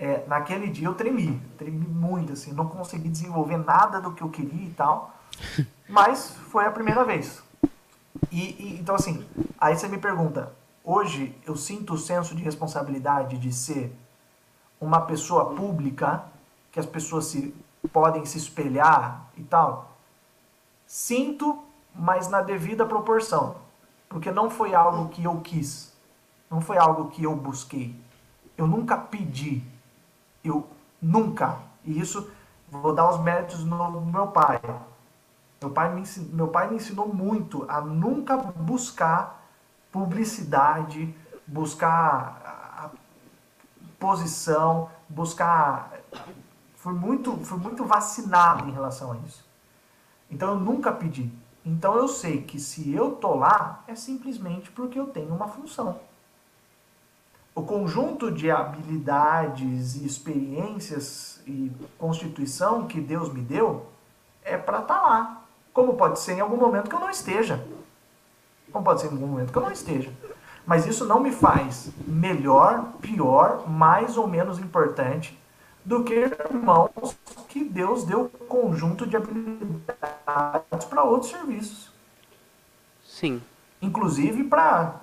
é, 0.00 0.24
naquele 0.26 0.68
dia 0.68 0.88
eu 0.88 0.94
tremi. 0.94 1.38
Tremi 1.58 1.86
muito, 1.86 2.32
assim. 2.32 2.52
Não 2.52 2.66
consegui 2.66 3.10
desenvolver 3.10 3.58
nada 3.58 4.00
do 4.00 4.12
que 4.12 4.22
eu 4.22 4.30
queria 4.30 4.66
e 4.66 4.70
tal. 4.70 5.14
Mas 5.86 6.30
foi 6.30 6.64
a 6.64 6.70
primeira 6.70 7.04
vez. 7.04 7.42
E, 8.32 8.56
e, 8.58 8.80
então, 8.80 8.94
assim, 8.94 9.26
aí 9.60 9.76
você 9.76 9.86
me 9.88 9.98
pergunta, 9.98 10.52
hoje 10.82 11.36
eu 11.46 11.54
sinto 11.54 11.94
o 11.94 11.98
senso 11.98 12.34
de 12.34 12.42
responsabilidade 12.42 13.36
de 13.36 13.52
ser 13.52 13.94
uma 14.80 15.02
pessoa 15.02 15.54
pública, 15.54 16.24
que 16.72 16.80
as 16.80 16.86
pessoas 16.86 17.26
se, 17.26 17.54
podem 17.92 18.24
se 18.24 18.38
espelhar 18.38 19.26
e 19.36 19.42
tal? 19.42 19.98
Sinto, 20.86 21.62
mas 21.94 22.26
na 22.28 22.40
devida 22.40 22.86
proporção. 22.86 23.56
Porque 24.08 24.30
não 24.30 24.48
foi 24.48 24.74
algo 24.74 25.10
que 25.10 25.24
eu 25.24 25.40
quis. 25.42 25.92
Não 26.50 26.62
foi 26.62 26.78
algo 26.78 27.10
que 27.10 27.24
eu 27.24 27.36
busquei. 27.36 27.94
Eu 28.56 28.66
nunca 28.66 28.96
pedi. 28.96 29.62
Eu 30.44 30.68
nunca. 31.00 31.58
E 31.84 31.98
isso, 31.98 32.30
vou 32.70 32.94
dar 32.94 33.10
os 33.10 33.20
méritos 33.20 33.64
no 33.64 34.00
meu 34.00 34.28
pai. 34.28 34.60
Meu 35.60 35.70
pai 35.70 35.94
me, 35.94 36.02
meu 36.32 36.48
pai 36.48 36.70
me 36.70 36.76
ensinou 36.76 37.12
muito 37.12 37.66
a 37.68 37.80
nunca 37.80 38.36
buscar 38.36 39.46
publicidade, 39.92 41.14
buscar 41.46 42.40
posição, 43.98 44.90
buscar. 45.08 45.92
Fui 46.76 46.94
muito, 46.94 47.36
fui 47.44 47.58
muito 47.58 47.84
vacinado 47.84 48.66
em 48.66 48.72
relação 48.72 49.12
a 49.12 49.16
isso. 49.18 49.44
Então 50.30 50.54
eu 50.54 50.60
nunca 50.60 50.90
pedi. 50.90 51.30
Então 51.64 51.94
eu 51.96 52.08
sei 52.08 52.42
que 52.42 52.58
se 52.58 52.92
eu 52.94 53.16
tô 53.16 53.34
lá 53.34 53.84
é 53.86 53.94
simplesmente 53.94 54.70
porque 54.70 54.98
eu 54.98 55.08
tenho 55.08 55.34
uma 55.34 55.48
função. 55.48 56.00
O 57.54 57.62
conjunto 57.62 58.30
de 58.30 58.50
habilidades 58.50 59.96
e 59.96 60.06
experiências 60.06 61.42
e 61.46 61.70
constituição 61.98 62.86
que 62.86 63.00
Deus 63.00 63.32
me 63.32 63.40
deu 63.40 63.86
é 64.44 64.56
para 64.56 64.80
estar 64.80 64.94
tá 64.94 65.02
lá. 65.02 65.42
Como 65.72 65.94
pode 65.94 66.20
ser 66.20 66.34
em 66.34 66.40
algum 66.40 66.56
momento 66.56 66.88
que 66.88 66.94
eu 66.94 67.00
não 67.00 67.10
esteja. 67.10 67.64
Como 68.72 68.84
pode 68.84 69.00
ser 69.00 69.08
em 69.08 69.10
algum 69.10 69.26
momento 69.26 69.52
que 69.52 69.58
eu 69.58 69.62
não 69.62 69.72
esteja. 69.72 70.12
Mas 70.64 70.86
isso 70.86 71.04
não 71.04 71.20
me 71.20 71.32
faz 71.32 71.90
melhor, 72.06 72.92
pior, 73.00 73.68
mais 73.68 74.16
ou 74.16 74.28
menos 74.28 74.58
importante 74.58 75.38
do 75.84 76.04
que 76.04 76.14
irmãos 76.14 77.16
que 77.48 77.64
Deus 77.64 78.04
deu 78.04 78.28
conjunto 78.48 79.06
de 79.06 79.16
habilidades 79.16 80.84
para 80.88 81.02
outros 81.02 81.30
serviços. 81.30 81.90
Sim. 83.04 83.42
Inclusive 83.82 84.44
para 84.44 85.00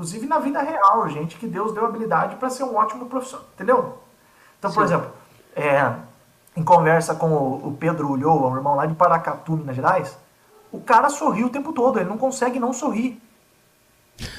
inclusive 0.00 0.26
na 0.26 0.38
vida 0.38 0.62
real, 0.62 1.06
gente 1.10 1.36
que 1.36 1.46
Deus 1.46 1.74
deu 1.74 1.84
habilidade 1.84 2.36
para 2.36 2.48
ser 2.48 2.64
um 2.64 2.74
ótimo 2.74 3.04
profissional, 3.04 3.46
entendeu? 3.54 3.98
Então, 4.58 4.72
por 4.72 4.80
Sim. 4.88 4.94
exemplo, 4.94 5.10
é, 5.54 5.92
em 6.56 6.64
conversa 6.64 7.14
com 7.14 7.28
o, 7.28 7.76
Pedro 7.78 8.08
Ulloa, 8.08 8.48
um 8.48 8.56
irmão 8.56 8.74
lá 8.74 8.86
de 8.86 8.94
Paracatu, 8.94 9.52
Minas 9.58 9.76
Gerais, 9.76 10.16
o 10.72 10.80
cara 10.80 11.10
sorri 11.10 11.44
o 11.44 11.50
tempo 11.50 11.74
todo, 11.74 11.98
ele 11.98 12.08
não 12.08 12.16
consegue 12.16 12.58
não 12.58 12.72
sorrir. 12.72 13.20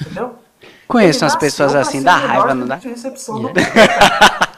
Entendeu? 0.00 0.34
Conheço 0.88 1.24
umas 1.24 1.36
pessoas 1.36 1.76
assim, 1.76 2.02
dá 2.02 2.16
raiva, 2.16 2.54
não 2.54 2.66
dá? 2.66 2.76
De 2.76 2.88
recepção 2.88 3.38
yeah. 3.40 4.48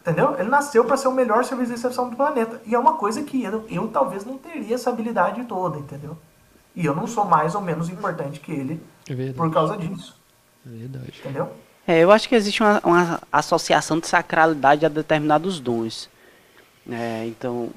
Entendeu? 0.00 0.34
Ele 0.38 0.48
nasceu 0.48 0.84
para 0.84 0.96
ser 0.96 1.06
o 1.06 1.12
melhor 1.12 1.44
serviço 1.44 1.68
de 1.70 1.76
recepção 1.76 2.10
do 2.10 2.16
planeta. 2.16 2.60
E 2.66 2.74
é 2.74 2.78
uma 2.78 2.94
coisa 2.94 3.22
que 3.22 3.44
eu, 3.44 3.64
eu 3.68 3.88
talvez 3.88 4.24
não 4.24 4.38
teria 4.38 4.74
essa 4.74 4.90
habilidade 4.90 5.44
toda, 5.44 5.78
entendeu? 5.78 6.16
E 6.78 6.86
eu 6.86 6.94
não 6.94 7.08
sou 7.08 7.24
mais 7.24 7.56
ou 7.56 7.60
menos 7.60 7.88
importante 7.88 8.38
que 8.38 8.52
ele 8.52 8.80
é 9.10 9.32
por 9.32 9.52
causa 9.52 9.76
disso. 9.76 10.14
É 10.64 10.78
verdade. 10.78 11.12
Entendeu? 11.18 11.52
É, 11.84 11.98
eu 11.98 12.12
acho 12.12 12.28
que 12.28 12.36
existe 12.36 12.62
uma, 12.62 12.80
uma 12.84 13.20
associação 13.32 13.98
de 13.98 14.06
sacralidade 14.06 14.86
a 14.86 14.88
determinados 14.88 15.58
dons. 15.58 16.08
É, 16.88 17.24
então, 17.26 17.70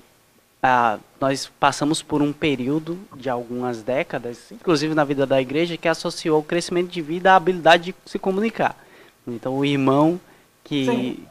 ah, 0.61 0.99
nós 1.19 1.52
passamos 1.60 2.03
por 2.03 2.22
um 2.22 2.32
período 2.32 2.99
de 3.15 3.28
algumas 3.28 3.82
décadas, 3.82 4.52
inclusive 4.52 4.94
na 4.94 5.03
vida 5.03 5.26
da 5.26 5.41
igreja, 5.41 5.78
que 5.78 5.88
associou 5.88 6.40
o 6.40 6.44
crescimento 6.44 6.91
de 6.91 7.02
vida 7.02 7.34
à 7.34 7.38
habilidade 7.38 7.86
de 7.86 7.95
se 8.06 8.19
comunicar. 8.19 8.78
Então, 9.28 9.57
o 9.57 9.65
irmão 9.65 10.22
que 10.64 10.86
Sim. 10.86 11.26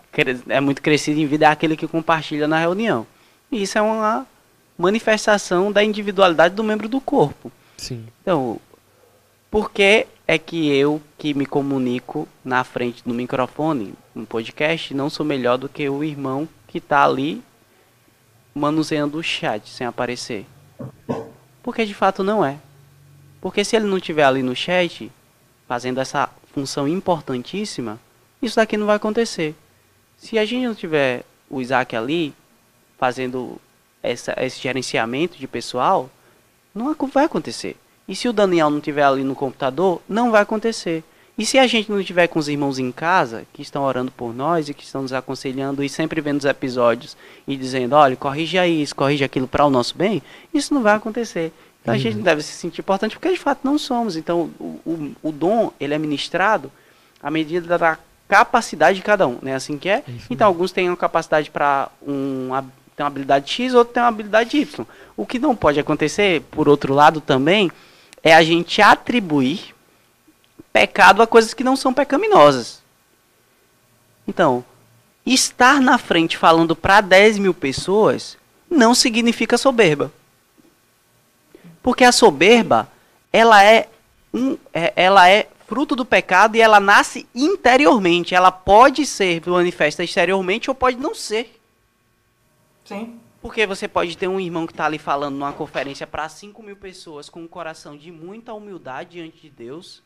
é 0.49 0.61
muito 0.61 0.83
crescido 0.83 1.21
em 1.21 1.27
vida 1.27 1.47
é 1.47 1.49
aquele 1.49 1.77
que 1.77 1.87
compartilha 1.87 2.49
na 2.49 2.59
reunião. 2.59 3.07
E 3.53 3.63
isso 3.63 3.79
é 3.79 3.81
uma 3.81 4.27
manifestação 4.77 5.71
da 5.71 5.85
individualidade 5.85 6.57
do 6.57 6.65
membro 6.65 6.89
do 6.89 7.01
corpo. 7.01 7.53
Sim. 7.81 8.07
Então, 8.21 8.61
por 9.51 9.71
que 9.71 10.07
é 10.27 10.39
que 10.39 10.71
eu, 10.73 11.01
que 11.17 11.33
me 11.33 11.47
comunico 11.47 12.29
na 12.45 12.63
frente 12.63 13.03
do 13.03 13.15
microfone, 13.15 13.95
no 14.15 14.27
podcast, 14.27 14.93
não 14.93 15.09
sou 15.09 15.25
melhor 15.25 15.57
do 15.57 15.69
que 15.69 15.89
o 15.89 16.05
irmão 16.05 16.47
que 16.69 16.79
está 16.79 17.05
ali 17.05 17.43
manuseando 18.55 19.19
o 19.19 19.23
chat 19.23 19.69
sem 19.69 19.87
aparecer. 19.87 20.47
Porque 21.63 21.87
de 21.87 21.95
fato 21.95 22.23
não 22.23 22.45
é. 22.45 22.59
Porque 23.41 23.65
se 23.65 23.77
ele 23.77 23.87
não 23.87 23.97
estiver 23.97 24.25
ali 24.25 24.43
no 24.43 24.55
chat, 24.55 25.11
fazendo 25.67 26.01
essa 26.01 26.29
função 26.53 26.87
importantíssima, 26.87 27.99
isso 28.43 28.57
daqui 28.57 28.77
não 28.77 28.87
vai 28.87 28.97
acontecer. 28.97 29.55
Se 30.19 30.39
a 30.39 30.45
gente 30.45 30.67
não 30.67 30.75
tiver 30.75 31.25
o 31.49 31.63
Isaac 31.63 31.97
ali, 31.97 32.35
fazendo 32.99 33.59
essa, 34.03 34.35
esse 34.39 34.61
gerenciamento 34.61 35.39
de 35.39 35.49
pessoal, 35.49 36.11
não 36.75 36.95
vai 37.13 37.25
acontecer. 37.25 37.77
E 38.07 38.17
se 38.17 38.29
o 38.29 38.33
Daniel 38.33 38.71
não 38.71 38.79
estiver 38.79 39.05
ali 39.05 39.23
no 39.23 39.35
computador, 39.35 40.01
não 40.09 40.31
vai 40.31 40.43
acontecer. 40.43 41.05
E 41.39 41.47
se 41.47 41.59
a 41.59 41.67
gente 41.67 41.91
não 41.91 41.99
estiver 41.99 42.27
com 42.27 42.39
os 42.39 42.49
irmãos 42.49 42.79
em 42.79 42.93
casa, 42.93 43.47
que 43.53 43.63
estão 43.63 43.83
orando 43.85 44.11
por 44.11 44.35
nós 44.35 44.69
e 44.69 44.75
que 44.75 44.85
estão 44.85 45.03
nos 45.03 45.13
aconselhando 45.13 45.83
e 45.83 45.89
sempre 45.89 46.21
vendo 46.21 46.39
os 46.39 46.45
episódios 46.45 47.17
e 47.49 47.57
dizendo, 47.57 47.95
olha, 47.95 48.15
corrija 48.15 48.67
isso, 48.67 48.95
corrija 48.95 49.25
aquilo 49.25 49.49
para 49.49 49.65
o 49.65 49.71
nosso 49.71 49.97
bem, 49.97 50.23
isso 50.53 50.75
não 50.75 50.83
vai 50.83 50.97
acontecer. 50.97 51.53
Então 51.81 51.95
uhum. 51.95 52.01
a 52.01 52.03
gente 52.03 52.17
uhum. 52.19 52.23
deve 52.23 52.43
se 52.43 52.53
sentir 52.53 52.81
importante 52.81 53.17
porque 53.17 53.33
de 53.33 53.39
fato 53.39 53.61
não 53.65 53.79
somos. 53.79 54.17
Então 54.17 54.51
o, 54.59 54.81
o, 54.85 55.13
o 55.23 55.33
dom, 55.33 55.73
ele 55.81 55.95
é 55.95 55.99
ministrado 55.99 56.71
à 57.23 57.31
medida 57.31 57.79
da 57.79 57.99
capacidade 58.29 58.97
de 58.97 59.03
cada 59.03 59.27
um, 59.27 59.39
né? 59.41 59.55
Assim 59.55 59.79
que 59.79 59.89
é. 59.89 59.95
é 59.97 60.05
então 60.29 60.47
alguns 60.47 60.73
têm 60.73 60.89
uma 60.89 60.97
capacidade 60.97 61.51
para 61.51 61.89
um 62.07 62.51
tem 63.01 63.05
uma 63.05 63.09
habilidade 63.09 63.51
X, 63.51 63.73
outro 63.73 63.95
tem 63.95 64.03
uma 64.03 64.11
habilidade 64.11 64.59
Y. 64.59 64.87
O 65.17 65.25
que 65.25 65.39
não 65.39 65.57
pode 65.57 65.81
acontecer, 65.81 66.43
por 66.51 66.69
outro 66.69 66.93
lado 66.93 67.19
também, 67.19 67.73
é 68.23 68.35
a 68.35 68.43
gente 68.43 68.83
atribuir 68.83 69.75
pecado 70.71 71.23
a 71.23 71.27
coisas 71.27 71.55
que 71.55 71.65
não 71.65 71.77
são 71.77 71.95
pecaminosas. 71.95 72.83
Então, 74.29 74.63
estar 75.25 75.81
na 75.81 75.97
frente 75.97 76.37
falando 76.37 76.77
para 76.77 77.01
10 77.01 77.39
mil 77.39 77.55
pessoas 77.55 78.37
não 78.69 78.95
significa 78.95 79.57
soberba. 79.57 80.13
Porque 81.83 82.05
a 82.05 82.13
soberba, 82.13 82.87
ela 83.33 83.65
é, 83.65 83.89
um, 84.35 84.59
é, 84.75 84.93
ela 84.95 85.27
é 85.27 85.49
fruto 85.67 85.97
do 85.97 86.05
pecado 86.05 86.55
e 86.55 86.61
ela 86.61 86.79
nasce 86.79 87.27
interiormente. 87.35 88.35
Ela 88.35 88.53
pode 88.53 89.07
ser 89.07 89.43
manifesta 89.47 90.05
exteriormente 90.05 90.69
ou 90.69 90.75
pode 90.75 90.99
não 90.99 91.15
ser. 91.15 91.60
Sim. 92.91 93.21
Porque 93.41 93.67
você 93.67 93.89
pode 93.89 94.19
ter 94.19 94.29
um 94.29 94.39
irmão 94.39 94.67
que 94.67 94.73
está 94.73 94.85
ali 94.85 94.99
falando 94.99 95.37
numa 95.37 95.53
conferência 95.53 96.07
para 96.07 96.29
5 96.29 96.63
mil 96.63 96.77
pessoas 96.77 97.29
com 97.29 97.41
um 97.41 97.49
coração 97.49 97.97
de 97.97 98.13
muita 98.13 98.53
humildade 98.53 99.13
diante 99.13 99.41
de 99.41 99.49
Deus 99.51 100.03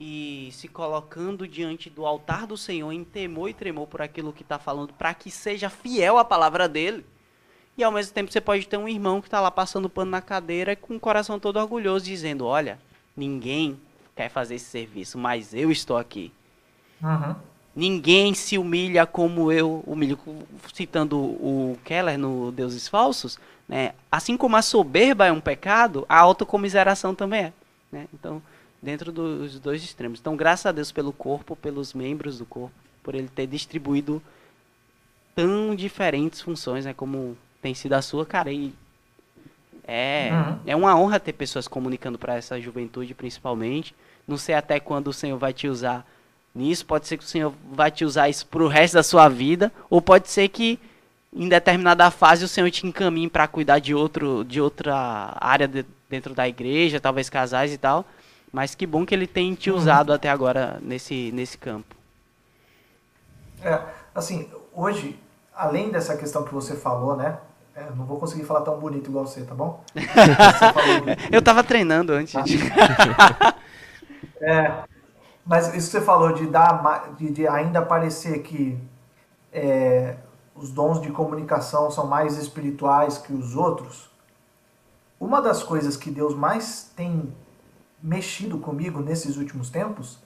e 0.00 0.48
se 0.52 0.66
colocando 0.66 1.46
diante 1.46 1.88
do 1.88 2.04
altar 2.04 2.46
do 2.46 2.56
Senhor 2.56 2.90
em 2.90 3.04
temor 3.04 3.48
e 3.48 3.54
tremor 3.54 3.86
por 3.86 4.02
aquilo 4.02 4.32
que 4.32 4.42
está 4.42 4.58
falando, 4.58 4.92
para 4.92 5.14
que 5.14 5.30
seja 5.30 5.70
fiel 5.70 6.18
à 6.18 6.24
palavra 6.24 6.68
dele. 6.68 7.06
E 7.76 7.84
ao 7.84 7.92
mesmo 7.92 8.12
tempo 8.12 8.32
você 8.32 8.40
pode 8.40 8.66
ter 8.66 8.76
um 8.76 8.88
irmão 8.88 9.20
que 9.20 9.28
está 9.28 9.40
lá 9.40 9.50
passando 9.50 9.88
pano 9.88 10.10
na 10.10 10.20
cadeira 10.20 10.74
com 10.74 10.96
o 10.96 11.00
coração 11.00 11.38
todo 11.38 11.58
orgulhoso, 11.58 12.04
dizendo: 12.04 12.44
Olha, 12.44 12.78
ninguém 13.16 13.80
quer 14.16 14.28
fazer 14.28 14.56
esse 14.56 14.66
serviço, 14.66 15.16
mas 15.18 15.54
eu 15.54 15.70
estou 15.70 15.96
aqui. 15.96 16.32
Uhum. 17.02 17.36
Ninguém 17.74 18.34
se 18.34 18.56
humilha 18.56 19.04
como 19.04 19.50
eu 19.50 19.82
humilho. 19.86 20.18
Citando 20.72 21.18
o 21.18 21.78
Keller 21.84 22.18
no 22.18 22.52
Deuses 22.52 22.86
Falsos, 22.86 23.38
né? 23.68 23.92
assim 24.10 24.36
como 24.36 24.56
a 24.56 24.62
soberba 24.62 25.26
é 25.26 25.32
um 25.32 25.40
pecado, 25.40 26.06
a 26.08 26.18
autocomiseração 26.18 27.14
também 27.14 27.46
é. 27.46 27.52
Né? 27.90 28.06
Então, 28.14 28.40
dentro 28.80 29.10
dos 29.10 29.58
dois 29.58 29.82
extremos. 29.82 30.20
Então, 30.20 30.36
graças 30.36 30.66
a 30.66 30.72
Deus 30.72 30.92
pelo 30.92 31.12
corpo, 31.12 31.56
pelos 31.56 31.94
membros 31.94 32.38
do 32.38 32.46
corpo, 32.46 32.74
por 33.02 33.14
ele 33.14 33.28
ter 33.28 33.46
distribuído 33.46 34.22
tão 35.34 35.74
diferentes 35.74 36.40
funções, 36.40 36.84
né? 36.84 36.94
como 36.94 37.36
tem 37.60 37.74
sido 37.74 37.94
a 37.94 38.02
sua, 38.02 38.24
cara. 38.24 38.52
E 38.52 38.72
é, 39.86 40.30
uhum. 40.32 40.58
é 40.66 40.76
uma 40.76 40.96
honra 40.96 41.20
ter 41.20 41.32
pessoas 41.32 41.68
comunicando 41.68 42.18
para 42.18 42.36
essa 42.36 42.60
juventude, 42.60 43.14
principalmente. 43.14 43.94
Não 44.26 44.36
sei 44.36 44.54
até 44.54 44.80
quando 44.80 45.08
o 45.08 45.12
Senhor 45.12 45.38
vai 45.38 45.52
te 45.52 45.68
usar 45.68 46.06
nisso. 46.54 46.86
Pode 46.86 47.06
ser 47.06 47.16
que 47.16 47.24
o 47.24 47.26
Senhor 47.26 47.52
vai 47.72 47.90
te 47.90 48.04
usar 48.04 48.28
isso 48.28 48.46
para 48.46 48.62
o 48.62 48.68
resto 48.68 48.94
da 48.94 49.02
sua 49.02 49.28
vida, 49.28 49.72
ou 49.90 50.00
pode 50.00 50.28
ser 50.28 50.48
que 50.48 50.78
em 51.32 51.48
determinada 51.48 52.10
fase 52.10 52.44
o 52.44 52.48
Senhor 52.48 52.70
te 52.70 52.86
encaminhe 52.86 53.28
para 53.28 53.48
cuidar 53.48 53.80
de 53.80 53.94
outro, 53.94 54.44
de 54.44 54.60
outra 54.60 55.36
área 55.40 55.66
de, 55.66 55.84
dentro 56.08 56.32
da 56.32 56.48
igreja, 56.48 57.00
talvez 57.00 57.28
casais 57.28 57.72
e 57.72 57.78
tal. 57.78 58.04
Mas 58.52 58.74
que 58.74 58.86
bom 58.86 59.04
que 59.04 59.12
ele 59.12 59.26
tem 59.26 59.54
te 59.54 59.70
uhum. 59.70 59.76
usado 59.76 60.10
uhum. 60.10 60.14
até 60.14 60.30
agora 60.30 60.78
nesse, 60.80 61.32
nesse 61.32 61.58
campo. 61.58 61.96
É, 63.60 63.80
assim, 64.14 64.48
hoje, 64.72 65.18
além 65.52 65.90
dessa 65.90 66.16
questão 66.16 66.44
que 66.44 66.54
você 66.54 66.76
falou, 66.76 67.16
né? 67.16 67.38
É, 67.74 67.90
não 67.96 68.04
vou 68.04 68.20
conseguir 68.20 68.44
falar 68.44 68.60
tão 68.60 68.78
bonito 68.78 69.10
igual 69.10 69.26
você, 69.26 69.42
tá 69.42 69.54
bom? 69.54 69.82
você 69.92 71.34
Eu 71.34 71.42
tava 71.42 71.64
treinando 71.64 72.12
antes. 72.12 72.32
Tá? 72.32 72.44
é, 74.40 74.84
mas 75.46 75.74
isso 75.74 75.90
que 75.90 75.98
você 75.98 76.00
falou 76.00 76.32
de 76.32 76.46
dar, 76.46 77.14
de, 77.16 77.30
de 77.30 77.46
ainda 77.46 77.82
parecer 77.82 78.42
que 78.42 78.78
é, 79.52 80.16
os 80.54 80.70
dons 80.70 81.00
de 81.00 81.10
comunicação 81.10 81.90
são 81.90 82.06
mais 82.06 82.38
espirituais 82.38 83.18
que 83.18 83.32
os 83.32 83.54
outros. 83.54 84.10
Uma 85.20 85.42
das 85.42 85.62
coisas 85.62 85.96
que 85.96 86.10
Deus 86.10 86.34
mais 86.34 86.90
tem 86.96 87.32
mexido 88.02 88.58
comigo 88.58 89.00
nesses 89.00 89.36
últimos 89.36 89.70
tempos 89.70 90.18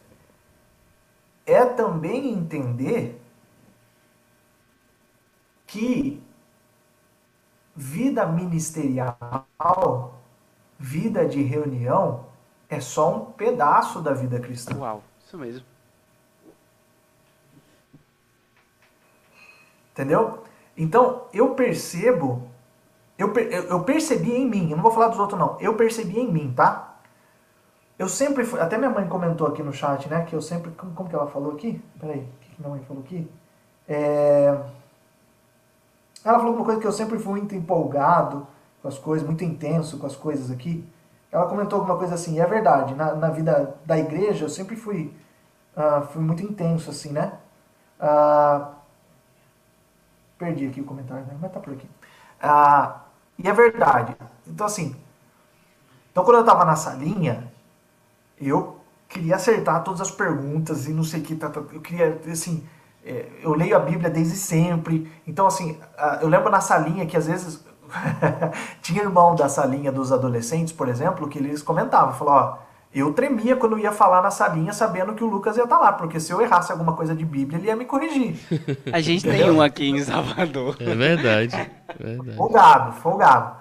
é 1.47 1.65
também 1.65 2.33
entender 2.33 3.21
que 5.67 6.23
vida 7.75 8.27
ministerial, 8.27 10.19
vida 10.79 11.27
de 11.27 11.43
reunião, 11.43 12.27
é 12.69 12.81
só 12.81 13.15
um 13.15 13.25
pedaço 13.33 14.01
da 14.01 14.13
vida 14.13 14.41
cristã. 14.41 14.77
Uau, 14.77 15.03
isso 15.29 15.37
mesmo. 15.37 15.67
Entendeu? 19.93 20.43
Então, 20.77 21.27
eu 21.35 21.55
percebo, 21.55 22.49
eu, 23.19 23.33
eu 23.35 23.85
percebi 23.85 24.33
em 24.33 24.49
mim, 24.49 24.71
eu 24.71 24.77
não 24.77 24.83
vou 24.83 24.93
falar 24.93 25.09
dos 25.09 25.19
outros 25.19 25.39
não, 25.39 25.61
eu 25.61 25.75
percebi 25.75 26.19
em 26.19 26.33
mim, 26.33 26.53
tá? 26.55 26.97
Eu 27.99 28.09
sempre 28.09 28.45
fui, 28.45 28.61
até 28.61 28.79
minha 28.79 28.91
mãe 28.91 29.07
comentou 29.09 29.47
aqui 29.49 29.63
no 29.63 29.73
chat, 29.73 30.09
né, 30.09 30.25
que 30.25 30.35
eu 30.35 30.41
sempre, 30.41 30.71
como, 30.71 30.95
como 30.95 31.09
que 31.09 31.15
ela 31.15 31.27
falou 31.27 31.53
aqui? 31.53 31.83
Peraí, 32.01 32.21
o 32.21 32.39
que, 32.41 32.55
que 32.55 32.61
minha 32.61 32.71
mãe 32.71 32.85
falou 32.87 33.03
aqui? 33.03 33.31
É... 33.87 34.57
Ela 36.25 36.39
falou 36.39 36.55
uma 36.55 36.65
coisa 36.65 36.81
que 36.81 36.87
eu 36.87 36.93
sempre 36.93 37.19
fui 37.19 37.41
muito 37.41 37.55
empolgado 37.55 38.47
com 38.81 38.89
as 38.89 38.99
coisas, 38.99 39.27
muito 39.27 39.45
intenso 39.45 39.99
com 39.99 40.07
as 40.07 40.17
coisas 40.17 40.51
aqui. 40.51 40.89
Ela 41.31 41.47
comentou 41.47 41.79
alguma 41.79 41.99
coisa 41.99 42.15
assim, 42.15 42.37
e 42.37 42.41
é 42.41 42.47
verdade, 42.47 42.95
na, 42.95 43.15
na 43.15 43.29
vida 43.29 43.77
da 43.85 43.99
igreja 43.99 44.47
eu 44.47 44.49
sempre 44.49 44.77
fui, 44.77 45.15
uh, 45.77 46.07
fui 46.07 46.23
muito 46.23 46.43
intenso, 46.43 46.91
assim, 46.91 47.11
né? 47.11 47.33
Uh, 48.01 48.75
perdi 50.39 50.67
aqui 50.67 50.81
o 50.81 50.85
comentário, 50.85 51.25
né? 51.27 51.37
mas 51.41 51.53
tá 51.53 51.61
por 51.61 51.75
aqui. 51.75 51.87
Uh, 52.43 53.01
e 53.39 53.49
é 53.49 53.53
verdade. 53.53 54.17
Então, 54.47 54.67
assim, 54.67 54.97
então 56.11 56.25
quando 56.25 56.39
eu 56.39 56.45
tava 56.45 56.65
na 56.65 56.77
salinha, 56.77 57.53
eu 58.41 58.81
queria 59.09 59.37
acertar 59.37 59.85
todas 59.85 60.01
as 60.01 60.11
perguntas 60.11 60.87
e 60.87 60.93
não 60.93 61.05
sei 61.05 61.21
o 61.21 61.23
que, 61.25 61.37
tá, 61.37 61.51
tá, 61.51 61.61
eu 61.61 61.81
queria, 61.81 62.21
assim, 62.31 62.67
é, 63.05 63.29
eu 63.43 63.53
leio 63.53 63.77
a 63.77 63.81
Bíblia 63.81 64.09
desde 64.11 64.37
sempre. 64.37 65.11
Então, 65.27 65.47
assim, 65.47 65.79
eu 66.21 66.29
lembro 66.29 66.51
na 66.51 66.61
salinha 66.61 67.07
que 67.07 67.17
às 67.17 67.27
vezes 67.27 67.65
tinha 68.83 69.03
irmão 69.03 69.35
da 69.35 69.49
salinha 69.49 69.91
dos 69.91 70.13
adolescentes, 70.13 70.73
por 70.73 70.89
exemplo, 70.89 71.29
que 71.29 71.39
eles 71.39 71.63
comentavam, 71.63 72.15
falou, 72.15 72.35
ó, 72.35 72.59
eu 72.95 73.13
tremia 73.13 73.55
quando 73.57 73.79
ia 73.79 73.93
falar 73.93 74.23
na 74.23 74.31
salinha 74.31 74.73
sabendo 74.73 75.15
que 75.15 75.23
o 75.23 75.27
Lucas 75.27 75.57
ia 75.57 75.65
estar 75.65 75.77
tá 75.77 75.83
lá, 75.83 75.93
porque 75.93 76.19
se 76.19 76.33
eu 76.33 76.41
errasse 76.41 76.73
alguma 76.73 76.95
coisa 76.95 77.15
de 77.15 77.25
Bíblia, 77.25 77.59
ele 77.59 77.69
ia 77.69 77.77
me 77.77 77.85
corrigir. 77.85 78.37
A 78.93 79.01
gente 79.01 79.27
Entendeu? 79.27 79.47
tem 79.47 79.57
um 79.57 79.61
aqui 79.61 79.91
em 79.91 80.03
Salvador. 80.03 80.77
É 80.81 80.95
verdade. 80.95 81.55
É 81.55 81.95
verdade. 81.99 82.37
Folgado, 82.37 82.93
folgado. 82.93 83.57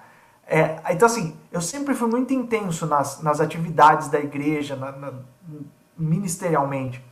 É, 0.46 0.80
então, 0.90 1.04
assim, 1.04 1.36
eu 1.52 1.60
sempre 1.60 1.94
fui 1.94 2.08
muito 2.08 2.32
intenso 2.32 2.86
nas, 2.86 3.22
nas 3.22 3.38
atividades 3.38 4.08
da 4.08 4.18
igreja, 4.18 4.74
na, 4.74 4.92
na, 4.92 5.12
ministerialmente. 5.96 7.04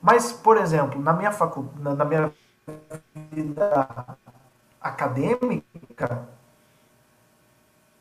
Mas, 0.00 0.32
por 0.32 0.56
exemplo, 0.56 1.00
na 1.00 1.12
minha 1.12 1.30
faculdade, 1.30 1.80
na, 1.80 1.94
na 1.94 2.04
minha 2.04 2.32
vida 3.30 4.16
acadêmica, 4.80 6.28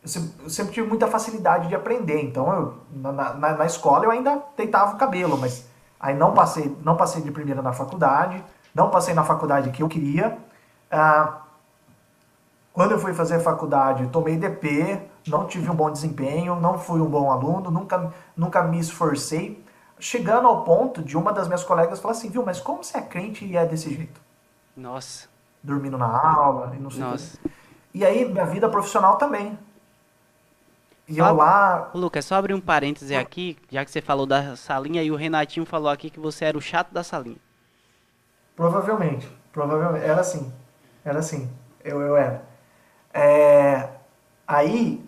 eu 0.04 0.10
sempre, 0.10 0.32
eu 0.44 0.50
sempre, 0.50 0.74
tive 0.74 0.88
muita 0.88 1.08
facilidade 1.08 1.68
de 1.68 1.76
aprender. 1.76 2.22
Então, 2.22 2.54
eu, 2.54 2.74
na, 2.92 3.12
na, 3.12 3.58
na, 3.58 3.66
escola 3.66 4.06
eu 4.06 4.12
ainda 4.12 4.42
deitava 4.58 4.96
o 4.96 4.98
cabelo, 4.98 5.38
mas 5.38 5.68
aí 6.00 6.16
não 6.16 6.34
passei, 6.34 6.76
não 6.84 6.96
passei 6.96 7.22
de 7.22 7.32
primeira 7.32 7.62
na 7.62 7.74
faculdade, 7.74 8.44
não 8.74 8.90
passei 8.90 9.14
na 9.14 9.24
faculdade 9.24 9.70
que 9.72 9.84
eu 9.84 9.88
queria. 9.88 10.38
Ah, 10.90 11.42
quando 12.74 12.92
eu 12.92 13.00
fui 13.00 13.14
fazer 13.14 13.40
faculdade, 13.42 14.08
tomei 14.08 14.38
DP, 14.38 15.02
não 15.28 15.46
tive 15.46 15.70
um 15.70 15.76
bom 15.76 15.92
desempenho, 15.92 16.56
não 16.56 16.80
fui 16.80 17.02
um 17.02 17.10
bom 17.10 17.30
aluno, 17.30 17.70
nunca, 17.70 18.14
nunca 18.36 18.64
me 18.64 18.80
esforcei 18.80 19.64
chegando 20.02 20.48
ao 20.48 20.64
ponto 20.64 21.02
de 21.02 21.16
uma 21.16 21.32
das 21.32 21.48
minhas 21.48 21.64
colegas 21.64 22.00
falar 22.00 22.14
assim, 22.14 22.30
viu, 22.30 22.44
mas 22.44 22.60
como 22.60 22.84
você 22.84 22.98
é 22.98 23.02
crente 23.02 23.46
e 23.46 23.56
é 23.56 23.66
desse 23.66 23.94
jeito? 23.94 24.20
Nossa. 24.76 25.30
Dormindo 25.62 25.98
na 25.98 26.08
aula 26.08 26.74
e 26.76 26.80
não 26.80 26.90
sei 26.90 27.02
Nossa. 27.02 27.38
E 27.94 28.04
aí, 28.04 28.26
minha 28.26 28.46
vida 28.46 28.68
profissional 28.68 29.18
também. 29.18 29.58
Lá. 31.10 31.92
Lucas, 31.94 32.26
só 32.26 32.36
abrir 32.36 32.54
um 32.54 32.62
parêntese 32.62 33.16
aqui, 33.16 33.58
já 33.70 33.84
que 33.84 33.92
você 33.92 34.02
falou 34.02 34.26
da 34.26 34.56
salinha 34.56 35.04
e 35.04 35.12
o 35.12 35.16
Renatinho 35.16 35.66
falou 35.66 35.90
aqui 35.90 36.10
que 36.10 36.20
você 36.20 36.46
era 36.46 36.58
o 36.58 36.62
chato 36.62 36.92
da 36.92 37.04
salinha. 37.04 37.38
Provavelmente. 38.56 39.28
Provavelmente. 39.52 40.06
Era 40.06 40.22
assim. 40.22 40.52
Era 41.04 41.20
assim. 41.20 41.50
Eu, 41.84 42.00
eu 42.02 42.16
era. 42.16 42.44
É... 43.14 43.90
Aí, 44.48 45.04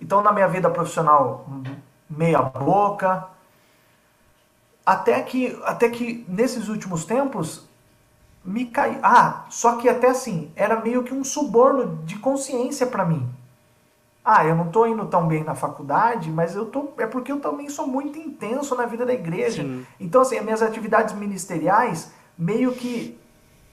então 0.00 0.22
na 0.22 0.32
minha 0.32 0.48
vida 0.48 0.70
profissional, 0.70 1.46
meia 2.08 2.42
boca, 2.42 3.28
até 4.84 5.20
que, 5.22 5.60
até 5.64 5.88
que 5.88 6.24
nesses 6.28 6.68
últimos 6.68 7.04
tempos 7.04 7.68
me 8.44 8.66
caiu. 8.66 8.98
Ah, 9.02 9.46
só 9.48 9.76
que 9.76 9.88
até 9.88 10.08
assim, 10.08 10.50
era 10.56 10.80
meio 10.80 11.04
que 11.04 11.14
um 11.14 11.24
suborno 11.24 12.04
de 12.04 12.18
consciência 12.18 12.86
para 12.86 13.04
mim. 13.04 13.28
Ah, 14.24 14.44
eu 14.44 14.54
não 14.54 14.68
tô 14.68 14.86
indo 14.86 15.04
tão 15.06 15.26
bem 15.26 15.42
na 15.42 15.54
faculdade, 15.54 16.30
mas 16.30 16.54
eu 16.54 16.66
tô. 16.66 16.92
É 16.98 17.06
porque 17.06 17.32
eu 17.32 17.40
também 17.40 17.68
sou 17.68 17.86
muito 17.86 18.18
intenso 18.18 18.76
na 18.76 18.86
vida 18.86 19.04
da 19.04 19.12
igreja. 19.12 19.62
Sim. 19.62 19.84
Então, 19.98 20.22
assim, 20.22 20.38
as 20.38 20.44
minhas 20.44 20.62
atividades 20.62 21.14
ministeriais 21.14 22.12
meio 22.38 22.72
que 22.72 23.18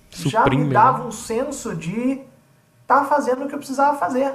Suprime, 0.09 0.31
já 0.31 0.45
me 0.49 0.63
né? 0.65 0.73
davam 0.73 1.07
um 1.07 1.11
senso 1.11 1.75
de 1.75 2.21
tá 2.87 3.05
fazendo 3.05 3.45
o 3.45 3.47
que 3.47 3.53
eu 3.53 3.59
precisava 3.59 3.97
fazer. 3.97 4.33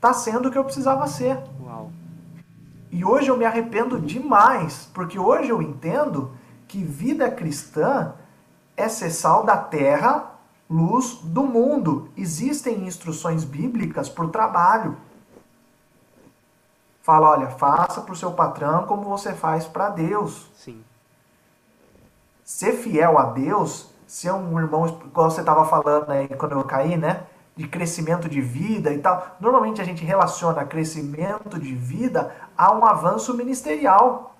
Tá 0.00 0.14
sendo 0.14 0.48
o 0.48 0.50
que 0.50 0.56
eu 0.56 0.64
precisava 0.64 1.06
ser. 1.06 1.38
Uau. 1.62 1.90
E 2.90 3.04
hoje 3.04 3.28
eu 3.28 3.36
me 3.36 3.44
arrependo 3.44 4.00
demais, 4.00 4.88
porque 4.94 5.18
hoje 5.18 5.50
eu 5.50 5.60
entendo 5.60 6.32
que 6.66 6.82
vida 6.82 7.30
cristã 7.30 8.14
é 8.76 8.88
ser 8.88 9.10
sal 9.10 9.44
da 9.44 9.56
terra, 9.56 10.30
luz 10.68 11.18
do 11.22 11.44
mundo. 11.44 12.08
Existem 12.16 12.86
instruções 12.86 13.44
bíblicas 13.44 14.08
para 14.08 14.24
o 14.24 14.30
trabalho. 14.30 14.96
Fala, 17.02 17.30
olha, 17.30 17.48
faça 17.50 18.00
para 18.00 18.12
o 18.12 18.16
seu 18.16 18.32
patrão 18.32 18.86
como 18.86 19.02
você 19.02 19.34
faz 19.34 19.66
para 19.66 19.90
Deus. 19.90 20.50
Sim. 20.56 20.82
Ser 22.42 22.72
fiel 22.72 23.18
a 23.18 23.26
Deus, 23.26 23.90
ser 24.06 24.32
um 24.32 24.58
irmão, 24.58 24.86
igual 24.86 25.30
você 25.30 25.40
estava 25.40 25.64
falando 25.66 26.10
aí 26.10 26.28
quando 26.28 26.52
eu 26.52 26.64
caí, 26.64 26.96
né? 26.96 27.24
De 27.54 27.68
crescimento 27.68 28.28
de 28.28 28.40
vida 28.40 28.92
e 28.92 28.98
tal. 28.98 29.36
Normalmente 29.38 29.80
a 29.80 29.84
gente 29.84 30.04
relaciona 30.04 30.64
crescimento 30.64 31.58
de 31.58 31.74
vida 31.74 32.34
a 32.56 32.74
um 32.74 32.84
avanço 32.84 33.34
ministerial. 33.34 34.34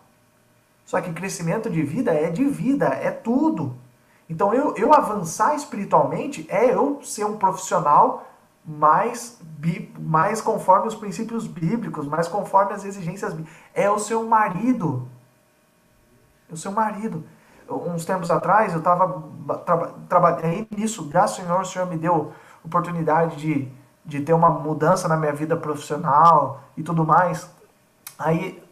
Só 0.87 1.01
que 1.01 1.13
crescimento 1.13 1.71
de 1.71 1.83
vida 1.83 2.13
é 2.13 2.31
de 2.31 2.45
vida, 2.45 2.87
é 2.87 3.11
tudo. 3.11 3.77
Então 4.29 4.55
eu, 4.55 4.75
eu 4.77 4.93
avançar 4.93 5.55
espiritualmente 5.55 6.47
é 6.49 6.73
eu 6.75 7.01
ser 7.03 7.25
um 7.25 7.37
profissional 7.37 8.27
mais, 8.65 9.39
mais 9.99 10.41
conforme 10.41 10.89
os 10.89 10.95
princípios 10.95 11.47
bíblicos, 11.47 12.07
mais 12.07 12.27
conforme 12.27 12.73
as 12.73 12.85
exigências 12.85 13.35
bíblicas. 13.35 13.59
É 13.75 13.91
o 13.91 13.99
seu 13.99 14.27
marido. 14.27 15.07
É 16.51 16.55
o 16.55 16.57
seu 16.57 16.73
marido. 16.73 17.25
Uns 17.69 18.05
tempos 18.05 18.31
atrás 18.31 18.73
eu 18.73 18.79
estava 18.79 19.23
trabalhando 20.09 20.67
nisso, 20.71 21.05
graças 21.05 21.39
ao 21.39 21.45
Senhor, 21.45 21.61
o 21.61 21.65
Senhor 21.65 21.87
me 21.87 21.97
deu 21.97 22.33
oportunidade 22.65 23.37
de, 23.37 23.69
de 24.05 24.21
ter 24.21 24.33
uma 24.33 24.51
mudança 24.51 25.09
na 25.09 25.17
minha 25.17 25.33
vida 25.33 25.57
profissional 25.57 26.61
e 26.77 26.83
tudo 26.83 27.05
mais. 27.05 27.51
Aí, 28.19 28.63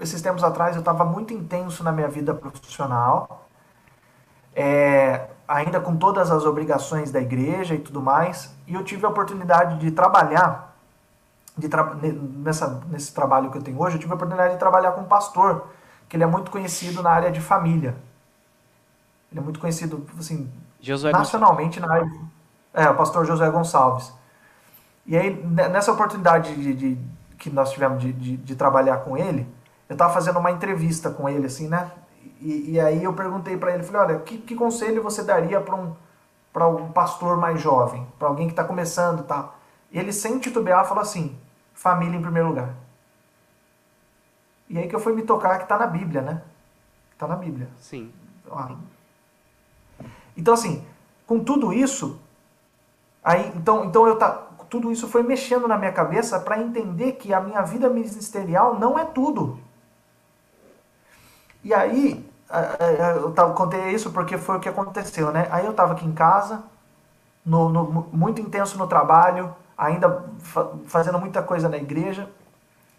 esses 0.00 0.20
tempos 0.20 0.44
atrás, 0.44 0.74
eu 0.74 0.80
estava 0.80 1.04
muito 1.04 1.32
intenso 1.32 1.82
na 1.82 1.92
minha 1.92 2.08
vida 2.08 2.34
profissional 2.34 3.45
é, 4.56 5.28
ainda 5.46 5.78
com 5.78 5.94
todas 5.94 6.30
as 6.30 6.46
obrigações 6.46 7.12
da 7.12 7.20
igreja 7.20 7.74
e 7.74 7.78
tudo 7.78 8.00
mais, 8.00 8.56
e 8.66 8.74
eu 8.74 8.82
tive 8.82 9.04
a 9.04 9.10
oportunidade 9.10 9.78
de 9.78 9.90
trabalhar, 9.90 10.74
de 11.56 11.68
tra 11.68 11.94
nessa, 11.94 12.82
nesse 12.88 13.14
trabalho 13.14 13.50
que 13.50 13.58
eu 13.58 13.62
tenho 13.62 13.78
hoje, 13.78 13.96
eu 13.96 14.00
tive 14.00 14.12
a 14.12 14.16
oportunidade 14.16 14.54
de 14.54 14.58
trabalhar 14.58 14.92
com 14.92 15.02
um 15.02 15.06
pastor, 15.06 15.68
que 16.08 16.16
ele 16.16 16.24
é 16.24 16.26
muito 16.26 16.50
conhecido 16.50 17.02
na 17.02 17.10
área 17.10 17.30
de 17.30 17.40
família. 17.40 17.94
Ele 19.30 19.40
é 19.40 19.42
muito 19.42 19.60
conhecido, 19.60 20.06
assim, 20.18 20.50
Josué 20.80 21.12
nacionalmente 21.12 21.78
na 21.78 21.92
área. 21.92 22.10
É, 22.72 22.88
o 22.88 22.94
pastor 22.94 23.26
José 23.26 23.48
Gonçalves. 23.50 24.12
E 25.04 25.16
aí, 25.16 25.34
nessa 25.44 25.92
oportunidade 25.92 26.54
de, 26.54 26.74
de 26.74 26.98
que 27.38 27.50
nós 27.50 27.70
tivemos 27.70 28.02
de, 28.02 28.12
de, 28.12 28.36
de 28.36 28.56
trabalhar 28.56 28.98
com 28.98 29.16
ele, 29.16 29.46
eu 29.88 29.94
estava 29.94 30.12
fazendo 30.12 30.38
uma 30.38 30.50
entrevista 30.50 31.10
com 31.10 31.28
ele, 31.28 31.46
assim, 31.46 31.68
né? 31.68 31.90
E, 32.40 32.72
e 32.72 32.80
aí 32.80 33.02
eu 33.02 33.12
perguntei 33.12 33.56
para 33.56 33.74
ele, 33.74 33.82
falei, 33.82 34.02
olha, 34.02 34.18
que, 34.20 34.38
que 34.38 34.54
conselho 34.54 35.02
você 35.02 35.22
daria 35.22 35.60
para 35.60 35.74
um, 35.74 35.94
para 36.52 36.68
um 36.68 36.90
pastor 36.92 37.36
mais 37.36 37.60
jovem, 37.60 38.06
para 38.18 38.28
alguém 38.28 38.46
que 38.46 38.52
está 38.52 38.64
começando, 38.64 39.24
tá? 39.24 39.54
E 39.90 39.98
ele 39.98 40.12
sem 40.12 40.38
titubear 40.38 40.86
falou 40.86 41.02
assim, 41.02 41.36
família 41.74 42.16
em 42.16 42.22
primeiro 42.22 42.48
lugar. 42.48 42.74
E 44.68 44.78
aí 44.78 44.88
que 44.88 44.94
eu 44.94 45.00
fui 45.00 45.12
me 45.12 45.22
tocar 45.22 45.58
que 45.58 45.64
está 45.64 45.78
na 45.78 45.86
Bíblia, 45.86 46.22
né? 46.22 46.42
Está 47.12 47.26
na 47.26 47.36
Bíblia. 47.36 47.68
Sim. 47.80 48.12
Então 50.36 50.54
assim, 50.54 50.84
com 51.26 51.42
tudo 51.42 51.72
isso, 51.72 52.20
aí 53.22 53.52
então 53.54 53.84
então 53.84 54.06
eu 54.06 54.18
tá 54.18 54.46
tudo 54.68 54.90
isso 54.90 55.08
foi 55.08 55.22
mexendo 55.22 55.68
na 55.68 55.78
minha 55.78 55.92
cabeça 55.92 56.40
para 56.40 56.60
entender 56.60 57.12
que 57.12 57.32
a 57.32 57.40
minha 57.40 57.62
vida 57.62 57.88
ministerial 57.88 58.78
não 58.78 58.98
é 58.98 59.04
tudo. 59.04 59.60
E 61.66 61.74
aí, 61.74 62.24
eu 63.18 63.52
contei 63.54 63.90
isso 63.90 64.12
porque 64.12 64.38
foi 64.38 64.56
o 64.56 64.60
que 64.60 64.68
aconteceu, 64.68 65.32
né? 65.32 65.48
Aí 65.50 65.64
eu 65.64 65.72
estava 65.72 65.94
aqui 65.94 66.06
em 66.06 66.12
casa, 66.12 66.62
no, 67.44 67.68
no, 67.68 68.08
muito 68.12 68.40
intenso 68.40 68.78
no 68.78 68.86
trabalho, 68.86 69.52
ainda 69.76 70.24
fa 70.38 70.70
fazendo 70.86 71.18
muita 71.18 71.42
coisa 71.42 71.68
na 71.68 71.76
igreja. 71.76 72.30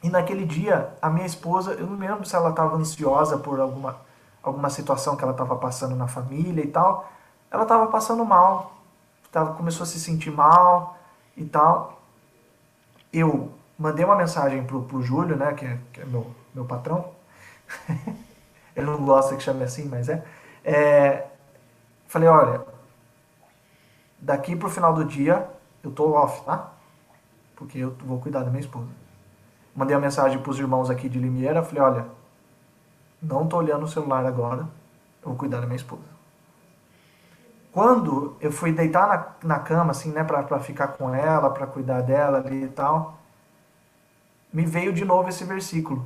E 0.03 0.09
naquele 0.09 0.43
dia, 0.43 0.93
a 1.01 1.09
minha 1.09 1.25
esposa, 1.25 1.75
eu 1.75 1.87
não 1.87 1.95
me 1.95 2.05
lembro 2.05 2.25
se 2.25 2.35
ela 2.35 2.49
estava 2.49 2.75
ansiosa 2.75 3.37
por 3.37 3.57
alguma, 3.61 3.95
alguma 4.43 4.69
situação 4.69 5.15
que 5.15 5.23
ela 5.23 5.31
estava 5.31 5.55
passando 5.55 5.95
na 5.95 6.09
família 6.09 6.61
e 6.61 6.67
tal. 6.67 7.09
Ela 7.49 7.63
estava 7.63 7.87
passando 7.87 8.25
mal, 8.25 8.73
tava, 9.31 9.53
começou 9.53 9.83
a 9.83 9.87
se 9.87 9.97
sentir 9.97 10.29
mal 10.29 10.97
e 11.37 11.45
tal. 11.45 12.01
Eu 13.13 13.49
mandei 13.79 14.03
uma 14.03 14.17
mensagem 14.17 14.65
pro, 14.65 14.81
pro 14.81 15.01
Júlio, 15.01 15.37
né, 15.37 15.53
que 15.53 15.63
é, 15.63 15.79
que 15.93 16.01
é 16.01 16.05
meu, 16.05 16.27
meu 16.53 16.65
patrão. 16.65 17.11
ele 18.77 18.85
não 18.85 19.03
gosta 19.03 19.35
que 19.35 19.41
chame 19.41 19.63
assim, 19.63 19.87
mas 19.89 20.07
é. 20.07 20.23
é 20.63 21.25
falei, 22.07 22.29
olha, 22.29 22.61
daqui 24.19 24.55
pro 24.55 24.69
final 24.69 24.93
do 24.93 25.03
dia 25.03 25.49
eu 25.83 25.91
tô 25.91 26.13
off, 26.13 26.43
tá? 26.45 26.71
Porque 27.55 27.79
eu 27.79 27.95
vou 28.05 28.19
cuidar 28.19 28.43
da 28.43 28.51
minha 28.51 28.61
esposa. 28.61 28.87
Mandei 29.75 29.95
uma 29.95 30.01
mensagem 30.01 30.39
pros 30.39 30.59
irmãos 30.59 30.91
aqui 30.91 31.09
de 31.09 31.17
Limeira, 31.17 31.63
falei, 31.63 31.81
olha, 31.81 32.05
não 33.21 33.47
tô 33.47 33.57
olhando 33.57 33.83
o 33.83 33.87
celular 33.87 34.25
agora, 34.25 34.61
eu 35.23 35.29
vou 35.29 35.35
cuidar 35.35 35.59
da 35.59 35.65
minha 35.65 35.75
esposa. 35.75 36.17
Quando 37.71 38.35
eu 38.39 38.51
fui 38.51 38.71
deitar 38.71 39.07
na, 39.43 39.55
na 39.55 39.59
cama, 39.59 39.91
assim, 39.91 40.11
né, 40.11 40.23
pra, 40.23 40.43
pra 40.43 40.59
ficar 40.59 40.89
com 40.89 41.13
ela, 41.13 41.49
pra 41.49 41.65
cuidar 41.65 42.01
dela 42.01 42.37
ali 42.39 42.63
e 42.63 42.69
tal, 42.69 43.17
me 44.53 44.65
veio 44.65 44.93
de 44.93 45.03
novo 45.03 45.29
esse 45.29 45.43
versículo. 45.43 46.05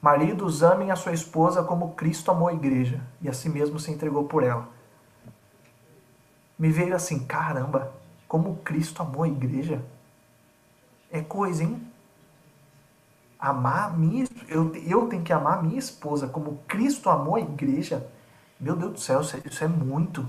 Maridos, 0.00 0.62
amem 0.62 0.90
a 0.90 0.96
sua 0.96 1.12
esposa 1.12 1.62
como 1.62 1.92
Cristo 1.92 2.30
amou 2.30 2.48
a 2.48 2.54
igreja 2.54 3.02
e 3.20 3.28
a 3.28 3.34
si 3.34 3.50
mesmo 3.50 3.78
se 3.78 3.90
entregou 3.90 4.24
por 4.24 4.42
ela. 4.42 4.66
Me 6.58 6.70
veio 6.70 6.96
assim, 6.96 7.26
caramba, 7.26 7.92
como 8.26 8.56
Cristo 8.56 9.02
amou 9.02 9.24
a 9.24 9.28
igreja. 9.28 9.84
É 11.10 11.20
coisa, 11.20 11.64
hein? 11.64 11.86
Amar 13.38 13.96
minha, 13.98 14.26
eu, 14.48 14.74
eu 14.76 15.06
tenho 15.08 15.22
que 15.22 15.32
amar 15.32 15.62
minha 15.62 15.78
esposa 15.78 16.28
como 16.28 16.60
Cristo 16.66 17.10
amou 17.10 17.36
a 17.36 17.40
igreja. 17.40 18.06
Meu 18.58 18.76
Deus 18.76 18.92
do 18.92 19.00
céu, 19.00 19.20
isso 19.20 19.64
é 19.64 19.68
muito. 19.68 20.26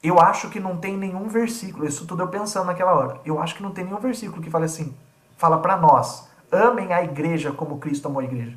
Eu 0.00 0.20
acho 0.20 0.48
que 0.50 0.60
não 0.60 0.76
tem 0.76 0.96
nenhum 0.96 1.28
versículo, 1.28 1.86
isso 1.86 2.06
tudo 2.06 2.22
eu 2.22 2.28
pensando 2.28 2.66
naquela 2.66 2.94
hora. 2.94 3.20
Eu 3.24 3.40
acho 3.40 3.56
que 3.56 3.62
não 3.62 3.72
tem 3.72 3.84
nenhum 3.84 3.98
versículo 3.98 4.40
que 4.40 4.50
fale 4.50 4.66
assim, 4.66 4.96
fala 5.36 5.60
para 5.60 5.76
nós, 5.76 6.27
amem 6.50 6.92
a 6.92 7.02
igreja 7.02 7.52
como 7.52 7.78
Cristo 7.78 8.08
amou 8.08 8.20
a 8.20 8.24
igreja. 8.24 8.56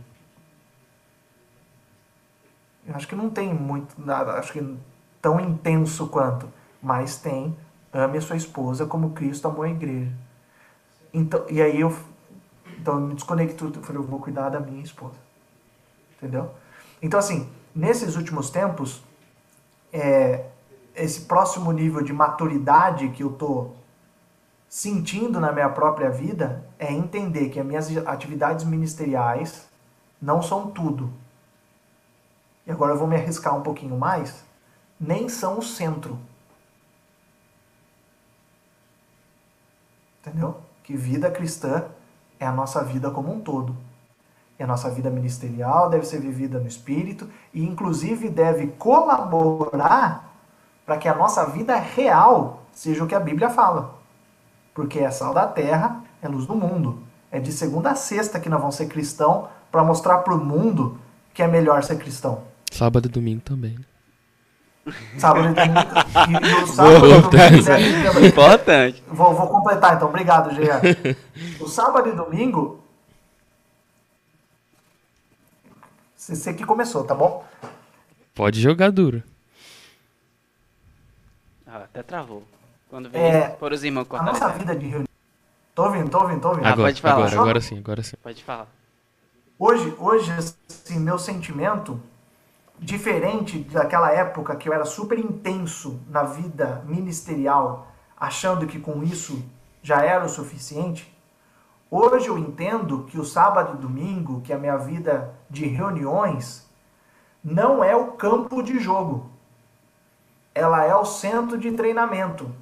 Eu 2.87 2.95
acho 2.95 3.07
que 3.07 3.15
não 3.15 3.29
tem 3.29 3.53
muito 3.53 3.95
nada, 3.99 4.33
acho 4.33 4.53
que 4.53 4.77
tão 5.21 5.39
intenso 5.39 6.07
quanto, 6.07 6.51
mas 6.81 7.17
tem 7.17 7.55
ame 7.93 8.17
a 8.17 8.21
sua 8.21 8.35
esposa 8.35 8.85
como 8.85 9.11
Cristo 9.11 9.47
amou 9.47 9.63
a 9.63 9.69
igreja. 9.69 10.11
Então, 11.13 11.45
e 11.49 11.61
aí 11.61 11.79
eu 11.79 11.95
então 12.79 12.95
eu 12.95 13.01
me 13.01 13.13
desconecto, 13.13 13.71
eu 13.75 13.83
falei, 13.83 14.01
eu 14.01 14.07
vou 14.07 14.19
cuidar 14.19 14.49
da 14.49 14.59
minha 14.59 14.81
esposa. 14.81 15.17
Entendeu? 16.17 16.51
Então 17.01 17.19
assim, 17.19 17.49
nesses 17.75 18.15
últimos 18.15 18.49
tempos, 18.49 19.03
é, 19.93 20.45
esse 20.95 21.21
próximo 21.21 21.71
nível 21.71 22.01
de 22.01 22.13
maturidade 22.13 23.09
que 23.09 23.23
eu 23.23 23.31
tô 23.31 23.71
sentindo 24.71 25.37
na 25.37 25.51
minha 25.51 25.67
própria 25.67 26.09
vida 26.09 26.63
é 26.79 26.93
entender 26.93 27.49
que 27.49 27.59
as 27.59 27.65
minhas 27.65 28.07
atividades 28.07 28.63
ministeriais 28.63 29.67
não 30.21 30.41
são 30.41 30.71
tudo. 30.71 31.11
E 32.65 32.71
agora 32.71 32.93
eu 32.93 32.97
vou 32.97 33.05
me 33.05 33.17
arriscar 33.17 33.53
um 33.53 33.63
pouquinho 33.63 33.97
mais, 33.97 34.45
nem 34.97 35.27
são 35.27 35.59
o 35.59 35.61
centro. 35.61 36.17
Entendeu? 40.21 40.55
Que 40.85 40.95
vida 40.95 41.29
cristã 41.29 41.83
é 42.39 42.45
a 42.45 42.53
nossa 42.53 42.81
vida 42.81 43.11
como 43.11 43.33
um 43.33 43.41
todo. 43.41 43.75
E 44.57 44.63
a 44.63 44.67
nossa 44.67 44.89
vida 44.89 45.09
ministerial 45.09 45.89
deve 45.89 46.05
ser 46.05 46.21
vivida 46.21 46.59
no 46.59 46.67
espírito 46.67 47.29
e 47.53 47.61
inclusive 47.61 48.29
deve 48.29 48.67
colaborar 48.67 50.33
para 50.85 50.97
que 50.97 51.09
a 51.09 51.15
nossa 51.15 51.45
vida 51.47 51.75
real 51.75 52.61
seja 52.71 53.03
o 53.03 53.07
que 53.07 53.15
a 53.15 53.19
Bíblia 53.19 53.49
fala 53.49 54.00
porque 54.73 54.99
é 54.99 55.11
sal 55.11 55.33
da 55.33 55.47
terra, 55.47 56.03
é 56.21 56.27
luz 56.27 56.45
do 56.45 56.55
mundo. 56.55 57.03
É 57.31 57.39
de 57.39 57.51
segunda 57.51 57.91
a 57.91 57.95
sexta 57.95 58.39
que 58.39 58.49
nós 58.49 58.59
vamos 58.59 58.75
ser 58.75 58.87
cristão 58.87 59.47
para 59.71 59.83
mostrar 59.83 60.19
para 60.19 60.33
o 60.33 60.43
mundo 60.43 60.99
que 61.33 61.41
é 61.41 61.47
melhor 61.47 61.83
ser 61.83 61.97
cristão. 61.97 62.43
Sábado 62.71 63.07
e 63.07 63.09
domingo 63.09 63.41
também. 63.41 63.77
Sábado 65.17 65.49
e 65.49 65.53
domingo. 65.53 65.81
E 66.63 66.67
sábado 66.67 67.05
e 67.07 67.61
domingo 67.61 68.19
é 68.19 68.27
Importante. 68.27 69.03
Vou, 69.07 69.33
vou 69.33 69.47
completar 69.47 69.95
então. 69.95 70.09
Obrigado, 70.09 70.53
Jean. 70.53 70.81
O 71.59 71.67
sábado 71.67 72.09
e 72.09 72.11
domingo. 72.13 72.81
Você 76.17 76.53
que 76.53 76.65
começou, 76.65 77.03
tá 77.03 77.15
bom? 77.15 77.45
Pode 78.33 78.61
jogar 78.61 78.91
duro. 78.91 79.23
Ah, 81.65 81.77
até 81.77 82.03
travou. 82.03 82.43
Quando 82.91 83.09
vem 83.09 83.21
é, 83.21 83.47
por 83.47 83.71
os 83.71 83.85
irmãos 83.85 84.05
A 84.11 84.21
nossa 84.21 84.49
vida 84.49 84.75
de 84.75 84.85
reunião. 84.85 85.07
Tô 85.73 85.85
ouvindo, 85.85 86.09
tô 86.09 86.19
ouvindo, 86.19 86.41
tô 86.41 86.49
ouvindo. 86.49 86.67
Agora, 86.67 86.81
ah, 86.81 86.91
pode 86.91 87.01
falar. 87.01 87.13
Agora, 87.13 87.39
agora 87.39 87.61
sim, 87.61 87.77
agora 87.77 88.03
sim. 88.03 88.17
Pode 88.21 88.43
falar. 88.43 88.67
Hoje, 89.57 89.95
hoje, 89.97 90.29
assim, 90.33 90.99
meu 90.99 91.17
sentimento 91.17 91.97
diferente 92.77 93.59
daquela 93.59 94.11
época 94.11 94.57
que 94.57 94.67
eu 94.67 94.73
era 94.73 94.83
super 94.83 95.17
intenso 95.17 96.01
na 96.09 96.23
vida 96.23 96.83
ministerial, 96.85 97.87
achando 98.17 98.67
que 98.67 98.77
com 98.77 99.01
isso 99.01 99.41
já 99.81 100.03
era 100.03 100.25
o 100.25 100.29
suficiente, 100.29 101.17
hoje 101.89 102.27
eu 102.27 102.37
entendo 102.37 103.05
que 103.05 103.17
o 103.17 103.23
sábado 103.23 103.77
e 103.77 103.81
domingo, 103.81 104.41
que 104.41 104.51
é 104.51 104.55
a 104.57 104.59
minha 104.59 104.75
vida 104.75 105.33
de 105.49 105.65
reuniões, 105.65 106.69
não 107.41 107.81
é 107.81 107.95
o 107.95 108.07
campo 108.13 108.61
de 108.61 108.79
jogo. 108.79 109.31
Ela 110.53 110.83
é 110.83 110.93
o 110.93 111.05
centro 111.05 111.57
de 111.57 111.71
treinamento. 111.71 112.53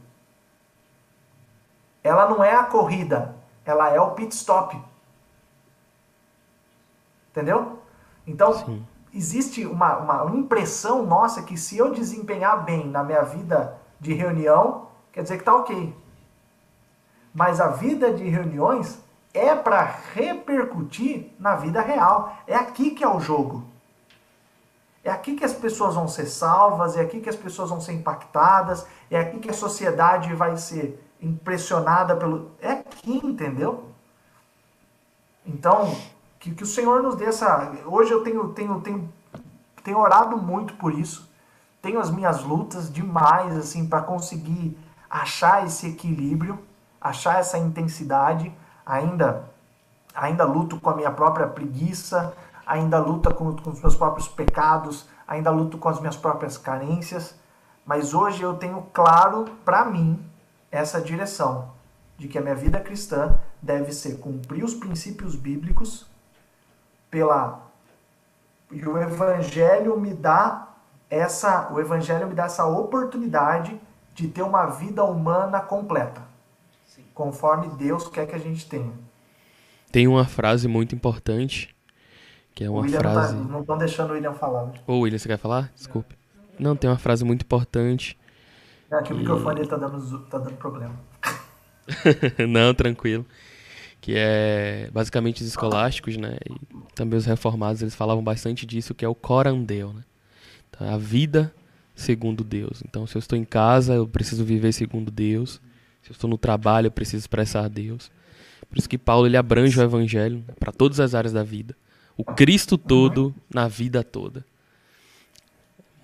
Ela 2.03 2.29
não 2.29 2.43
é 2.43 2.55
a 2.55 2.63
corrida, 2.63 3.35
ela 3.65 3.89
é 3.89 3.99
o 3.99 4.11
pit 4.11 4.33
stop. 4.33 4.79
Entendeu? 7.31 7.79
Então, 8.25 8.53
Sim. 8.53 8.85
existe 9.13 9.65
uma, 9.65 9.97
uma 9.97 10.35
impressão 10.35 11.05
nossa 11.05 11.43
que 11.43 11.57
se 11.57 11.77
eu 11.77 11.93
desempenhar 11.93 12.63
bem 12.63 12.87
na 12.87 13.03
minha 13.03 13.23
vida 13.23 13.77
de 13.99 14.13
reunião, 14.13 14.87
quer 15.11 15.23
dizer 15.23 15.37
que 15.37 15.43
tá 15.43 15.55
ok. 15.55 15.95
Mas 17.33 17.61
a 17.61 17.67
vida 17.67 18.11
de 18.11 18.27
reuniões 18.27 18.99
é 19.33 19.55
para 19.55 19.83
repercutir 20.13 21.31
na 21.39 21.55
vida 21.55 21.81
real. 21.81 22.35
É 22.47 22.55
aqui 22.55 22.91
que 22.91 23.03
é 23.03 23.07
o 23.07 23.19
jogo. 23.19 23.63
É 25.03 25.11
aqui 25.11 25.35
que 25.35 25.45
as 25.45 25.53
pessoas 25.53 25.95
vão 25.95 26.07
ser 26.07 26.25
salvas, 26.25 26.97
é 26.97 27.01
aqui 27.01 27.21
que 27.21 27.29
as 27.29 27.35
pessoas 27.35 27.69
vão 27.69 27.79
ser 27.79 27.93
impactadas, 27.93 28.85
é 29.09 29.19
aqui 29.19 29.39
que 29.39 29.49
a 29.49 29.53
sociedade 29.53 30.33
vai 30.35 30.57
ser 30.57 31.01
impressionada 31.21 32.15
pelo. 32.15 32.51
É 32.61 32.71
aqui, 32.71 33.17
entendeu? 33.23 33.89
Então, 35.45 35.95
que, 36.39 36.51
que 36.53 36.63
o 36.63 36.67
Senhor 36.67 37.03
nos 37.03 37.15
dê 37.15 37.25
essa. 37.25 37.71
Hoje 37.85 38.11
eu 38.11 38.23
tenho, 38.23 38.49
tenho, 38.49 38.79
tenho, 38.81 39.13
tenho 39.83 39.99
orado 39.99 40.37
muito 40.37 40.73
por 40.75 40.93
isso. 40.93 41.29
Tenho 41.81 41.99
as 41.99 42.09
minhas 42.09 42.43
lutas 42.43 42.91
demais, 42.91 43.55
assim, 43.57 43.87
para 43.87 44.01
conseguir 44.01 44.77
achar 45.09 45.65
esse 45.65 45.87
equilíbrio, 45.87 46.59
achar 46.99 47.39
essa 47.39 47.57
intensidade. 47.57 48.51
Ainda, 48.85 49.49
ainda 50.13 50.43
luto 50.45 50.79
com 50.79 50.89
a 50.89 50.95
minha 50.95 51.11
própria 51.11 51.47
preguiça, 51.47 52.33
ainda 52.65 52.99
luto 52.99 53.33
com, 53.33 53.55
com 53.55 53.71
os 53.71 53.81
meus 53.81 53.95
próprios 53.95 54.27
pecados, 54.27 55.07
ainda 55.27 55.51
luto 55.51 55.77
com 55.77 55.89
as 55.89 55.99
minhas 55.99 56.17
próprias 56.17 56.57
carências. 56.57 57.35
Mas 57.85 58.13
hoje 58.13 58.43
eu 58.43 58.55
tenho 58.55 58.81
claro 58.93 59.45
para 59.63 59.85
mim 59.85 60.28
essa 60.71 61.01
direção 61.01 61.71
de 62.17 62.27
que 62.27 62.37
a 62.37 62.41
minha 62.41 62.55
vida 62.55 62.79
cristã 62.79 63.39
deve 63.61 63.91
ser 63.93 64.17
cumprir 64.17 64.63
os 64.63 64.73
princípios 64.73 65.35
bíblicos 65.35 66.05
pela 67.09 67.67
e 68.71 68.85
o 68.85 68.97
evangelho 68.97 69.99
me 69.99 70.13
dá 70.13 70.67
essa 71.09 71.71
o 71.73 71.79
evangelho 71.79 72.27
me 72.27 72.35
dá 72.35 72.45
essa 72.45 72.65
oportunidade 72.65 73.79
de 74.13 74.27
ter 74.27 74.43
uma 74.43 74.65
vida 74.65 75.03
humana 75.03 75.59
completa. 75.59 76.21
Sim. 76.85 77.03
Conforme 77.13 77.69
Deus 77.69 78.07
quer 78.09 78.27
que 78.27 78.35
a 78.35 78.39
gente 78.39 78.67
tenha. 78.67 78.91
Tem 79.91 80.07
uma 80.07 80.25
frase 80.25 80.67
muito 80.67 80.93
importante 80.93 81.75
que 82.59 82.65
é 82.65 82.69
uma 82.69 82.81
William 82.81 82.99
frase 82.99 83.35
não 83.35 83.61
estão 83.61 83.77
deixando 83.77 84.09
o 84.09 84.13
William 84.13 84.33
falar. 84.33 84.65
Né? 84.65 84.73
Ô, 84.85 84.99
William, 84.99 85.17
você 85.17 85.29
quer 85.29 85.37
falar? 85.37 85.71
Desculpe. 85.73 86.17
Não, 86.59 86.75
tem 86.75 86.89
uma 86.89 86.97
frase 86.97 87.23
muito 87.23 87.43
importante. 87.43 88.19
É, 88.91 88.95
aqui 88.95 89.13
o 89.13 89.17
microfone 89.17 89.61
está 89.61 89.77
dando, 89.77 90.19
tá 90.25 90.37
dando 90.37 90.57
problema. 90.57 90.95
não, 92.47 92.73
tranquilo 92.73 93.25
que 94.01 94.13
é 94.15 94.89
basicamente 94.93 95.41
os 95.41 95.47
escolásticos, 95.47 96.17
né? 96.17 96.37
E 96.49 96.93
também 96.95 97.17
os 97.17 97.25
reformados, 97.25 97.81
eles 97.81 97.95
falavam 97.95 98.23
bastante 98.23 98.65
disso, 98.65 98.95
que 98.95 99.03
é 99.03 99.07
o 99.07 99.15
corandeu, 99.15 99.93
né? 99.93 100.03
Então, 100.69 100.87
é 100.87 100.93
a 100.93 100.97
vida 100.97 101.53
segundo 101.95 102.43
Deus. 102.43 102.81
Então, 102.87 103.05
se 103.05 103.17
eu 103.17 103.19
estou 103.19 103.37
em 103.37 103.43
casa, 103.43 103.95
eu 103.95 104.07
preciso 104.07 104.45
viver 104.45 104.71
segundo 104.71 105.11
Deus. 105.11 105.61
Se 106.01 106.11
eu 106.11 106.13
estou 106.13 106.29
no 106.29 106.37
trabalho, 106.37 106.87
eu 106.87 106.91
preciso 106.91 107.17
expressar 107.17 107.65
a 107.65 107.67
Deus. 107.67 108.09
Por 108.69 108.77
isso 108.77 108.87
que 108.87 108.97
Paulo 108.97 109.27
ele 109.27 109.35
abrange 109.35 109.77
o 109.77 109.83
evangelho 109.83 110.43
para 110.59 110.71
todas 110.71 110.99
as 110.99 111.13
áreas 111.13 111.33
da 111.33 111.43
vida. 111.43 111.75
O 112.15 112.23
Cristo 112.23 112.77
todo 112.77 113.35
na 113.53 113.67
vida 113.67 114.03
toda. 114.03 114.45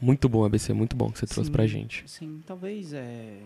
Muito 0.01 0.27
bom, 0.27 0.45
ABC, 0.45 0.73
muito 0.73 0.95
bom 0.95 1.09
que 1.09 1.19
você 1.19 1.27
sim, 1.27 1.33
trouxe 1.33 1.51
pra 1.51 1.65
gente. 1.65 2.03
Sim, 2.07 2.41
talvez 2.45 2.93
é, 2.93 3.39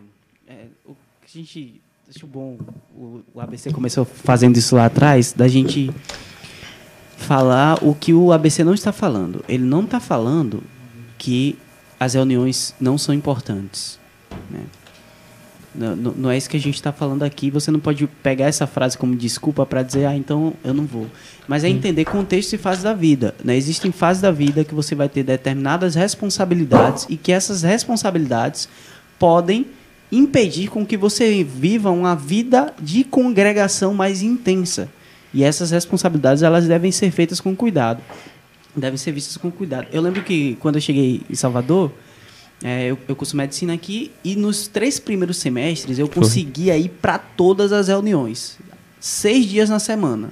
é 0.47 0.65
o 0.85 0.95
que 1.25 1.39
a 1.39 1.41
gente 1.41 1.81
acho 2.09 2.25
bom, 2.25 2.57
o, 2.95 3.21
o 3.33 3.39
ABC 3.39 3.71
começou 3.71 4.03
fazendo 4.03 4.57
isso 4.57 4.75
lá 4.75 4.85
atrás, 4.85 5.31
da 5.31 5.47
gente 5.47 5.91
falar 7.17 7.83
o 7.83 7.93
que 7.93 8.13
o 8.13 8.31
ABC 8.31 8.63
não 8.63 8.73
está 8.73 8.91
falando. 8.91 9.43
Ele 9.47 9.63
não 9.63 9.83
está 9.83 9.99
falando 9.99 10.63
que 11.17 11.57
as 11.99 12.13
reuniões 12.15 12.73
não 12.79 12.97
são 12.97 13.13
importantes. 13.13 13.99
Né? 14.49 14.65
Não, 15.73 15.95
não, 15.95 16.31
é 16.31 16.37
isso 16.37 16.49
que 16.49 16.57
a 16.57 16.59
gente 16.59 16.75
está 16.75 16.91
falando 16.91 17.23
aqui. 17.23 17.51
Você 17.51 17.69
não 17.69 17.79
pode 17.79 18.07
pegar 18.23 18.45
essa 18.45 18.65
frase 18.65 18.97
como 18.97 19.15
desculpa 19.15 19.65
para 19.65 19.83
dizer, 19.83 20.05
ah, 20.05 20.15
então 20.15 20.53
eu 20.63 20.73
não 20.73 20.85
vou. 20.85 21.07
Mas 21.47 21.63
é 21.63 21.69
entender 21.69 22.05
contexto 22.05 22.53
e 22.53 22.57
fase 22.57 22.83
da 22.83 22.93
vida. 22.93 23.35
Né? 23.43 23.55
Existem 23.55 23.91
fases 23.91 24.21
da 24.21 24.31
vida 24.31 24.63
que 24.63 24.73
você 24.73 24.95
vai 24.95 25.07
ter 25.07 25.23
determinadas 25.23 25.95
responsabilidades 25.95 27.05
e 27.09 27.15
que 27.15 27.31
essas 27.31 27.61
responsabilidades 27.61 28.67
podem 29.19 29.67
impedir 30.11 30.69
com 30.69 30.85
que 30.85 30.97
você 30.97 31.43
viva 31.43 31.91
uma 31.91 32.15
vida 32.15 32.73
de 32.81 33.03
congregação 33.03 33.93
mais 33.93 34.23
intensa. 34.23 34.89
E 35.33 35.43
essas 35.43 35.69
responsabilidades 35.69 36.41
elas 36.41 36.67
devem 36.67 36.91
ser 36.91 37.11
feitas 37.11 37.39
com 37.39 37.55
cuidado. 37.55 38.01
Devem 38.75 38.97
ser 38.97 39.11
vistas 39.11 39.37
com 39.37 39.51
cuidado. 39.51 39.87
Eu 39.91 40.01
lembro 40.01 40.23
que 40.23 40.55
quando 40.59 40.75
eu 40.75 40.81
cheguei 40.81 41.21
em 41.29 41.35
Salvador, 41.35 41.91
é, 42.63 42.87
eu, 42.87 42.97
eu 43.07 43.15
curso 43.15 43.37
medicina 43.37 43.73
aqui 43.73 44.11
e 44.23 44.35
nos 44.35 44.67
três 44.67 44.99
primeiros 44.99 45.37
semestres 45.37 45.97
eu 45.97 46.09
conseguia 46.09 46.77
ir 46.77 46.89
para 46.89 47.17
todas 47.17 47.71
as 47.71 47.87
reuniões. 47.87 48.57
Seis 48.99 49.45
dias 49.45 49.69
na 49.69 49.79
semana. 49.79 50.31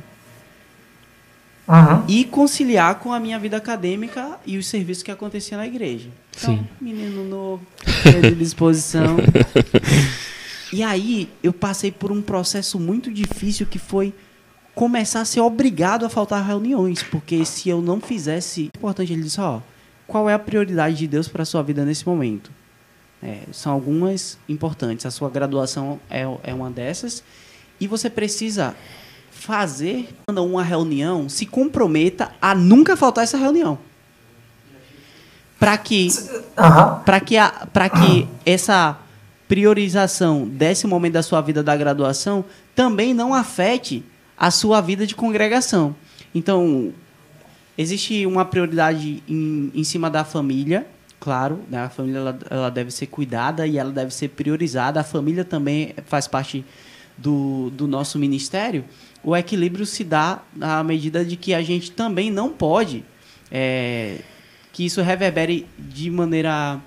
Uhum. 1.68 2.04
E 2.08 2.24
conciliar 2.24 2.96
com 2.96 3.12
a 3.12 3.20
minha 3.20 3.38
vida 3.38 3.58
acadêmica 3.58 4.40
e 4.46 4.58
os 4.58 4.68
serviços 4.68 5.04
que 5.04 5.12
aconteciam 5.12 5.58
na 5.58 5.68
igreja. 5.68 6.10
Então, 6.38 6.56
Sim. 6.56 6.68
menino 6.80 7.26
novo, 7.26 7.66
de 8.22 8.36
disposição. 8.36 9.18
e 10.72 10.82
aí 10.82 11.30
eu 11.44 11.52
passei 11.52 11.92
por 11.92 12.12
um 12.12 12.22
processo 12.22 12.80
muito 12.80 13.12
difícil 13.12 13.66
que 13.66 13.80
foi 13.80 14.14
começar 14.74 15.22
a 15.22 15.26
ser 15.26 15.42
obrigado 15.42 16.06
a 16.06 16.10
faltar 16.10 16.46
reuniões, 16.46 17.04
porque 17.04 17.44
se 17.44 17.68
eu 17.68 17.82
não 17.82 18.00
fizesse, 18.00 18.70
importante 18.76 19.12
ele 19.12 19.24
disse, 19.24 19.42
ó, 19.42 19.60
qual 20.08 20.30
é 20.30 20.34
a 20.34 20.40
prioridade 20.40 20.96
de 20.96 21.08
Deus 21.08 21.28
para 21.28 21.44
a 21.44 21.46
sua 21.46 21.62
vida 21.62 21.84
nesse 21.84 22.08
momento? 22.08 22.50
É, 23.22 23.42
são 23.52 23.74
algumas 23.74 24.38
importantes. 24.48 25.06
A 25.06 25.12
sua 25.12 25.30
graduação 25.30 26.00
é, 26.10 26.22
é 26.44 26.54
uma 26.54 26.72
dessas. 26.72 27.24
E 27.80 27.88
você 27.88 28.10
precisa 28.10 28.76
fazer 29.30 30.10
uma 30.30 30.64
reunião, 30.64 31.30
se 31.30 31.46
comprometa 31.46 32.32
a 32.42 32.56
nunca 32.56 32.96
faltar 32.96 33.24
essa 33.24 33.38
reunião. 33.38 33.78
Para 35.60 35.78
que, 35.78 36.08
uhum. 36.08 37.00
para 37.04 37.20
que, 37.20 37.36
para 37.74 37.90
que 37.90 38.28
essa 38.46 38.98
priorização 39.48 40.48
desse 40.48 40.86
momento 40.86 41.14
da 41.14 41.24
sua 41.24 41.42
vida 41.42 41.64
da 41.64 41.76
graduação 41.76 42.46
também 42.76 43.14
não 43.14 43.34
afete 43.34 44.04
a 44.38 44.52
sua 44.52 44.82
vida 44.82 45.06
de 45.08 45.16
congregação. 45.16 45.96
Então, 46.34 46.94
existe 47.78 48.26
uma 48.26 48.46
prioridade 48.46 49.24
em, 49.28 49.72
em 49.74 49.84
cima 49.84 50.10
da 50.10 50.24
família, 50.24 50.88
claro, 51.20 51.60
né? 51.70 51.84
a 51.84 51.90
família 51.90 52.20
ela, 52.20 52.40
ela 52.50 52.70
deve 52.70 52.92
ser 52.92 53.08
cuidada 53.08 53.68
e 53.68 53.78
ela 53.78 53.92
deve 53.92 54.14
ser 54.14 54.30
priorizada. 54.30 55.00
A 55.00 55.04
família 55.04 55.44
também 55.44 55.94
faz 56.06 56.28
parte 56.28 56.66
do, 57.18 57.70
do 57.72 57.88
nosso 57.88 58.20
ministério, 58.20 58.86
o 59.24 59.36
equilíbrio 59.36 59.86
se 59.86 60.04
dá 60.04 60.40
à 60.62 60.84
medida 60.84 61.26
de 61.26 61.36
que 61.36 61.54
a 61.54 61.62
gente 61.62 61.92
também 61.92 62.32
não 62.32 62.50
pode 62.50 63.04
é, 63.52 64.20
que 64.72 64.86
isso 64.86 65.02
reverbere 65.02 65.66
de 65.78 66.10
maneira 66.10 66.80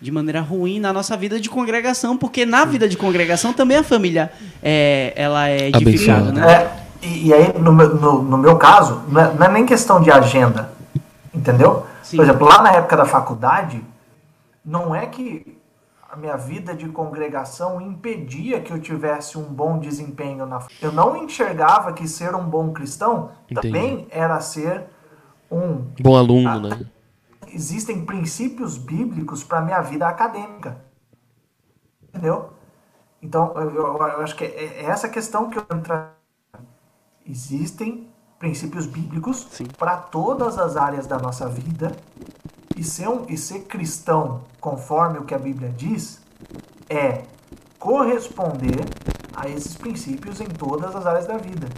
de 0.00 0.10
maneira 0.10 0.40
ruim 0.40 0.80
na 0.80 0.94
nossa 0.94 1.14
vida 1.14 1.38
de 1.38 1.50
congregação, 1.50 2.16
porque 2.16 2.46
na 2.46 2.64
vida 2.64 2.88
de 2.88 2.96
congregação 2.96 3.52
também 3.52 3.76
a 3.76 3.82
família 3.82 4.32
é, 4.62 5.12
ela 5.14 5.46
é 5.48 5.68
edificada, 5.68 6.32
né? 6.32 6.70
E, 7.02 7.28
e, 7.28 7.34
aí, 7.34 7.58
no, 7.58 7.72
no, 7.72 8.22
no 8.22 8.38
meu 8.38 8.58
caso, 8.58 9.02
não 9.08 9.20
é, 9.20 9.34
não 9.34 9.46
é, 9.46 9.50
nem 9.50 9.66
questão 9.66 10.00
de 10.00 10.10
agenda, 10.10 10.72
entendeu? 11.32 11.86
Sim. 12.02 12.16
Por 12.16 12.24
exemplo, 12.24 12.46
lá 12.46 12.62
na 12.62 12.72
época 12.72 12.96
da 12.96 13.04
faculdade, 13.04 13.82
não 14.64 14.94
é 14.94 15.06
que 15.06 15.58
a 16.10 16.16
minha 16.16 16.36
vida 16.36 16.74
de 16.74 16.88
congregação 16.88 17.80
impedia 17.80 18.60
que 18.60 18.72
eu 18.72 18.80
tivesse 18.80 19.38
um 19.38 19.44
bom 19.44 19.78
desempenho 19.78 20.44
na 20.44 20.60
eu 20.82 20.90
não 20.90 21.16
enxergava 21.16 21.92
que 21.92 22.08
ser 22.08 22.34
um 22.34 22.44
bom 22.44 22.72
cristão 22.72 23.30
Entendi. 23.48 23.68
também 23.68 24.08
era 24.10 24.40
ser 24.40 24.86
um 25.50 25.84
bom 26.00 26.16
aluno, 26.16 26.48
a, 26.48 26.58
né? 26.58 26.86
Existem 27.52 28.04
princípios 28.04 28.76
bíblicos 28.76 29.44
para 29.44 29.60
minha 29.60 29.80
vida 29.80 30.06
acadêmica, 30.06 30.78
entendeu? 32.08 32.50
Então 33.22 33.52
eu, 33.54 33.70
eu, 33.70 33.96
eu 33.96 34.22
acho 34.22 34.34
que 34.34 34.44
é, 34.44 34.82
é 34.82 34.84
essa 34.84 35.08
questão 35.08 35.48
que 35.48 35.58
eu. 35.58 35.66
Existem 37.26 38.08
princípios 38.38 38.86
bíblicos 38.86 39.46
para 39.78 39.96
todas 39.96 40.58
as 40.58 40.76
áreas 40.76 41.06
da 41.06 41.18
nossa 41.18 41.48
vida 41.48 41.94
E 42.74 42.82
ser, 42.82 43.08
um, 43.08 43.26
e 43.28 43.36
ser 43.36 43.64
cristão, 43.64 44.42
conforme 44.58 45.18
o 45.18 45.24
que 45.24 45.34
a 45.34 45.38
Bíblia 45.38 45.68
diz, 45.68 46.22
é 46.88 47.24
corresponder 47.78 48.84
a 49.34 49.48
esses 49.48 49.76
princípios 49.76 50.40
em 50.40 50.46
todas 50.46 50.96
as 50.96 51.04
áreas 51.06 51.26
da 51.26 51.36
vida. 51.36 51.68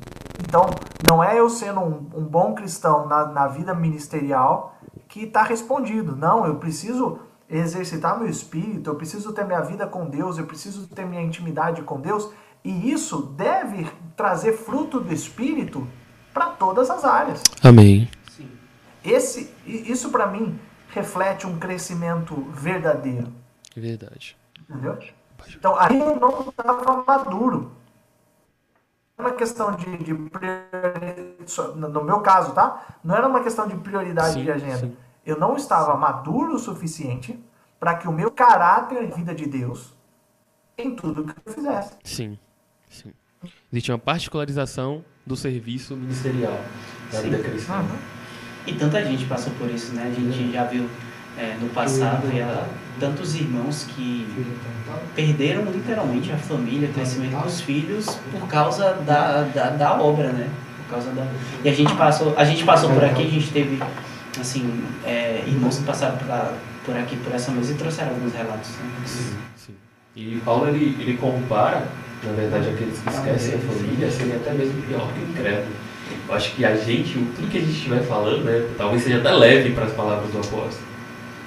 Então, 0.40 0.66
não 1.08 1.22
é 1.22 1.38
eu 1.38 1.48
sendo 1.48 1.80
um, 1.80 2.10
um 2.14 2.24
bom 2.24 2.54
cristão 2.54 3.06
na, 3.06 3.26
na 3.26 3.46
vida 3.48 3.74
ministerial 3.74 4.76
que 5.08 5.24
está 5.24 5.42
respondido. 5.42 6.14
Não, 6.14 6.46
eu 6.46 6.56
preciso 6.56 7.18
exercitar 7.48 8.18
meu 8.18 8.28
espírito, 8.28 8.90
eu 8.90 8.94
preciso 8.94 9.32
ter 9.32 9.44
minha 9.44 9.60
vida 9.60 9.86
com 9.86 10.06
Deus, 10.06 10.38
eu 10.38 10.46
preciso 10.46 10.86
ter 10.88 11.04
minha 11.04 11.22
intimidade 11.22 11.82
com 11.82 12.00
Deus. 12.00 12.30
E 12.64 12.90
isso 12.90 13.22
deve 13.22 13.90
trazer 14.16 14.52
fruto 14.52 15.00
do 15.00 15.12
espírito 15.12 15.86
para 16.32 16.46
todas 16.50 16.90
as 16.90 17.04
áreas. 17.04 17.42
Amém. 17.62 18.08
Esse, 19.04 19.52
isso 19.66 20.10
para 20.10 20.26
mim 20.28 20.58
reflete 20.90 21.46
um 21.46 21.58
crescimento 21.58 22.34
verdadeiro. 22.52 23.32
Verdade. 23.74 24.36
Entendeu? 24.60 24.98
Então, 25.56 25.76
aí 25.76 25.98
eu 25.98 26.16
não 26.20 26.48
estava 26.48 27.04
maduro. 27.04 27.72
Não 29.18 29.26
é 29.26 29.28
uma 29.30 29.36
questão 29.36 29.74
de, 29.74 29.96
de 29.98 30.14
prioridade, 30.14 31.36
no 31.76 32.04
meu 32.04 32.20
caso, 32.20 32.52
tá? 32.52 32.96
Não 33.02 33.14
era 33.14 33.26
uma 33.26 33.42
questão 33.42 33.66
de 33.66 33.76
prioridade 33.76 34.34
Sim, 34.34 34.44
de 34.44 34.50
agenda. 34.50 34.78
sim. 34.78 34.96
Eu 35.24 35.38
não 35.38 35.56
estava 35.56 35.96
maduro 35.96 36.54
o 36.54 36.58
suficiente 36.58 37.38
para 37.78 37.94
que 37.96 38.08
o 38.08 38.12
meu 38.12 38.30
caráter 38.30 39.02
e 39.02 39.06
vida 39.06 39.34
de 39.34 39.46
Deus 39.46 39.94
em 40.78 40.94
tudo 40.94 41.24
que 41.24 41.34
eu 41.44 41.52
fizesse. 41.52 41.96
Sim. 42.02 42.38
Sim. 42.92 43.10
Existe 43.72 43.90
uma 43.90 43.98
particularização 43.98 45.04
do 45.26 45.34
serviço 45.36 45.96
ministerial 45.96 46.60
da 47.10 47.18
Sim. 47.18 47.30
vida 47.30 47.38
cristã. 47.42 47.78
Uhum. 47.80 47.96
E 48.66 48.72
tanta 48.74 49.04
gente 49.04 49.24
passou 49.24 49.52
por 49.54 49.68
isso, 49.68 49.92
né? 49.94 50.12
A 50.16 50.20
gente 50.20 50.52
já 50.52 50.64
viu 50.64 50.88
é, 51.36 51.56
no 51.60 51.68
passado 51.70 52.30
já 52.36 52.68
tantos 53.00 53.34
irmãos 53.34 53.84
que 53.96 54.26
perderam 55.16 55.64
literalmente 55.64 56.30
a 56.30 56.36
família, 56.36 56.88
o 56.88 56.92
crescimento 56.92 57.42
dos 57.42 57.60
filhos 57.60 58.06
por 58.30 58.46
causa 58.48 58.92
da, 59.06 59.42
da, 59.44 59.70
da 59.70 60.00
obra, 60.00 60.30
né? 60.32 60.48
Por 60.84 60.90
causa 60.92 61.10
da... 61.10 61.26
E 61.64 61.68
a 61.68 61.72
gente 61.74 61.94
passou, 61.96 62.34
a 62.36 62.44
gente 62.44 62.64
passou 62.64 62.90
por 62.92 63.02
aqui, 63.04 63.22
a 63.22 63.30
gente 63.30 63.50
teve 63.50 63.82
assim, 64.38 64.84
é, 65.04 65.42
irmãos 65.46 65.78
que 65.78 65.84
passaram 65.84 66.16
por, 66.18 66.30
a- 66.30 66.54
por 66.84 66.96
aqui 66.96 67.16
por 67.16 67.34
essa 67.34 67.50
mesa 67.50 67.72
e 67.72 67.76
trouxeram 67.76 68.10
alguns 68.10 68.32
relatos. 68.34 68.70
Né? 68.70 69.02
Sim, 69.06 69.36
sim. 69.56 69.74
E 70.14 70.40
Paulo 70.44 70.68
ele, 70.68 70.96
ele 71.00 71.16
compara, 71.16 71.88
na 72.22 72.32
verdade, 72.32 72.68
aqueles 72.68 72.98
que 72.98 73.08
esquecem 73.10 73.54
a 73.54 73.58
família 73.58 74.10
serem 74.10 74.36
até 74.36 74.52
mesmo 74.52 74.80
pior 74.82 75.12
que 75.12 75.20
o 75.20 75.28
incrédulo. 75.28 75.74
Eu 76.28 76.34
acho 76.34 76.52
que 76.54 76.64
a 76.64 76.76
gente, 76.76 77.14
tudo 77.14 77.50
que 77.50 77.58
a 77.58 77.60
gente 77.60 77.72
estiver 77.72 78.02
falando, 78.02 78.44
né, 78.44 78.68
talvez 78.78 79.02
seja 79.02 79.18
até 79.18 79.32
leve 79.32 79.70
para 79.70 79.84
as 79.86 79.92
palavras 79.92 80.30
do 80.30 80.38
apóstolo. 80.38 80.86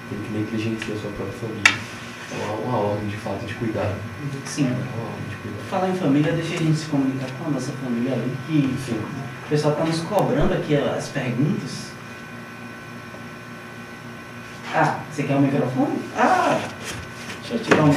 Tem 0.09 0.19
que 0.19 0.33
negligenciar 0.33 0.97
a 0.97 1.01
sua 1.01 1.11
própria 1.11 1.39
família. 1.39 1.63
Então 2.27 2.49
há 2.49 2.53
uma 2.67 2.77
ordem 2.77 3.07
de 3.07 3.17
fato 3.17 3.45
de 3.45 3.53
cuidado. 3.53 3.95
Sim. 4.45 4.65
Cuidado. 4.65 5.69
Falar 5.69 5.89
em 5.89 5.95
família, 5.95 6.31
deixa 6.33 6.55
a 6.55 6.57
gente 6.57 6.77
se 6.77 6.85
comunicar 6.87 7.27
com 7.39 7.47
a 7.47 7.51
nossa 7.51 7.71
família 7.83 8.13
ali, 8.13 8.35
que 8.47 8.75
Sim. 8.85 8.99
o 9.45 9.49
pessoal 9.49 9.73
está 9.73 9.85
nos 9.85 9.99
cobrando 10.01 10.53
aqui 10.53 10.75
as 10.75 11.07
perguntas. 11.07 11.91
Ah, 14.73 14.99
você 15.09 15.23
quer 15.23 15.35
o 15.35 15.41
microfone? 15.41 15.99
Ah, 16.17 16.59
deixa 17.41 17.53
eu 17.55 17.59
tirar 17.59 17.85
um. 17.85 17.91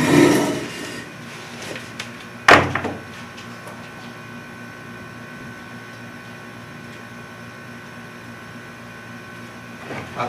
Ah, 10.17 10.29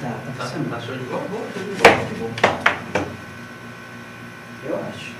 Tá, 0.00 0.08
tá 0.08 0.32
tá, 0.36 0.44
funcionando. 0.44 0.70
tá 0.70 0.80
show 0.80 0.96
de 0.96 1.04
bola? 1.04 1.28
Boa, 1.28 1.46
show 1.54 1.62
de 1.62 1.74
bola, 1.74 2.06
que 2.06 2.14
bom. 2.16 2.30
Eu 4.64 4.76
acho. 4.88 5.12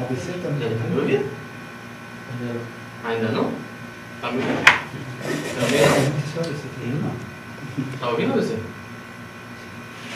Não, 0.00 0.06
tá 0.06 0.14
você 0.14 0.30
E 0.30 0.34
aí, 0.64 0.78
tá 0.78 0.84
me 0.88 0.98
ouvindo? 0.98 1.28
Ainda 3.04 3.28
não? 3.32 3.52
Tá 4.20 4.32
me 4.32 4.38
ouvindo? 4.38 4.64
Também 5.60 5.80
não? 6.96 7.02
não. 7.02 7.14
Tá 7.98 8.08
ouvindo 8.08 8.34
você? 8.34 8.58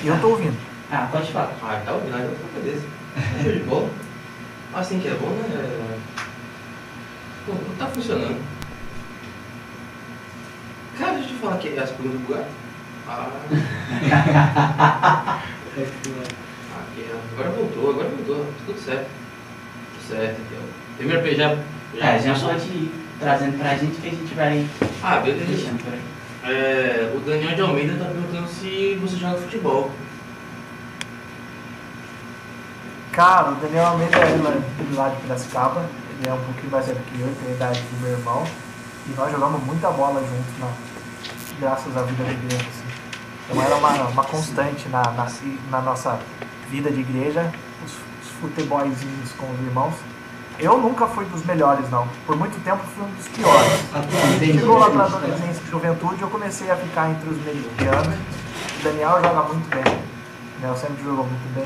Eu 0.03 0.19
tô 0.21 0.29
ouvindo. 0.29 0.57
Ah, 0.91 1.09
pode 1.13 1.31
falar. 1.31 1.55
Ah, 1.63 1.83
tá 1.85 1.93
ouvindo, 1.93 2.15
aí 2.15 2.23
tá 2.23 2.59
beleza. 2.59 2.87
Show 3.43 3.53
de 3.53 3.61
bola. 3.61 3.91
Assim 4.75 5.01
que 5.01 5.09
é 5.09 5.15
bom, 5.15 5.29
né? 5.29 5.99
Pô, 7.45 7.53
não 7.53 7.77
tá 7.77 7.87
funcionando. 7.89 8.43
Cara, 10.99 11.13
deixa 11.13 11.29
eu 11.29 11.35
te 11.35 11.41
falar 11.41 11.59
que 11.59 11.79
as 11.79 11.91
perguntas 11.91 12.21
do 12.21 12.35
gato. 12.35 12.49
Ah. 13.07 13.31
Aqui, 15.75 17.07
agora 17.33 17.51
voltou, 17.51 17.91
agora 17.91 18.09
voltou. 18.09 18.47
Tudo 18.67 18.81
certo. 18.81 19.24
Certo, 20.09 20.41
aqui, 20.43 20.57
ó. 20.59 20.97
Primeiro 20.97 21.23
P 21.23 21.35
já. 21.35 21.51
É, 22.01 22.19
já 22.19 22.35
pode 22.35 22.65
ir 22.67 22.93
trazendo 23.21 23.59
pra 23.59 23.77
gente 23.77 24.01
que 24.01 24.09
a 24.09 24.11
gente 24.11 24.35
vai 24.35 24.67
Ah, 25.03 25.19
beleza. 25.21 25.45
deixando 25.45 25.83
por 25.85 25.93
aí. 25.93 26.01
É, 26.47 27.13
o 27.15 27.21
Daniel 27.21 27.55
de 27.55 27.61
Almeida 27.63 27.97
tá 27.97 28.11
perguntando 28.11 28.49
se 28.49 28.99
você 29.01 29.17
joga 29.17 29.39
futebol. 29.39 29.91
Cara, 33.13 33.53
o 33.53 33.55
Daniel 33.57 33.87
Almeida 33.87 34.19
é 34.19 34.37
lá, 34.43 34.55
lá 34.95 35.09
de 35.11 35.21
Piracicaba. 35.23 35.89
Ele 36.21 36.29
é 36.29 36.33
um 36.33 36.41
pouquinho 36.45 36.71
mais 36.71 36.87
velho 36.87 36.99
que 37.01 37.21
eu, 37.21 37.35
tem 37.41 37.53
a 37.53 37.55
idade 37.55 37.81
do 37.81 38.01
meu 38.03 38.13
irmão. 38.13 38.45
E 39.07 39.15
nós 39.17 39.31
jogamos 39.31 39.63
muita 39.65 39.91
bola 39.91 40.21
juntos, 40.21 40.59
na, 40.59 40.69
graças 41.61 41.97
à 41.97 42.03
vida 42.03 42.25
da 42.25 42.33
igreja. 42.33 42.57
Assim. 42.63 42.85
Então 43.51 43.63
era 43.63 43.77
uma, 43.77 43.91
uma 44.09 44.25
constante 44.25 44.89
na, 44.89 45.03
na, 45.13 45.29
na 45.71 45.81
nossa 45.81 46.19
vida 46.71 46.91
de 46.91 47.01
igreja, 47.01 47.53
futeboizinhos 48.45 49.33
com 49.39 49.47
os 49.51 49.61
irmãos. 49.61 49.95
Eu 50.59 50.79
nunca 50.79 51.07
fui 51.07 51.25
dos 51.25 51.45
melhores, 51.45 51.91
não. 51.91 52.07
Por 52.27 52.37
muito 52.37 52.63
tempo 52.63 52.81
fui 52.95 53.05
um 53.05 53.11
dos 53.11 53.27
piores. 53.29 53.73
Chegou 54.39 54.79
lá 54.79 54.91
pra 54.91 55.05
adolescência 55.05 55.63
e 55.67 55.71
juventude, 55.71 56.23
eu 56.23 56.29
comecei 56.29 56.71
a 56.71 56.77
ficar 56.77 57.11
entre 57.11 57.29
os 57.29 57.37
medianos. 57.39 58.15
O 58.79 58.85
Daniel 58.85 59.21
joga 59.23 59.43
muito 59.49 59.69
bem. 59.69 59.95
O 59.95 60.61
Daniel 60.61 60.77
sempre 60.77 61.03
jogou 61.03 61.27
muito 61.27 61.55
bem. 61.55 61.65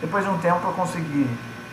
Depois 0.00 0.24
de 0.24 0.30
um 0.30 0.38
tempo 0.38 0.60
eu 0.64 0.72
consegui, 0.72 1.26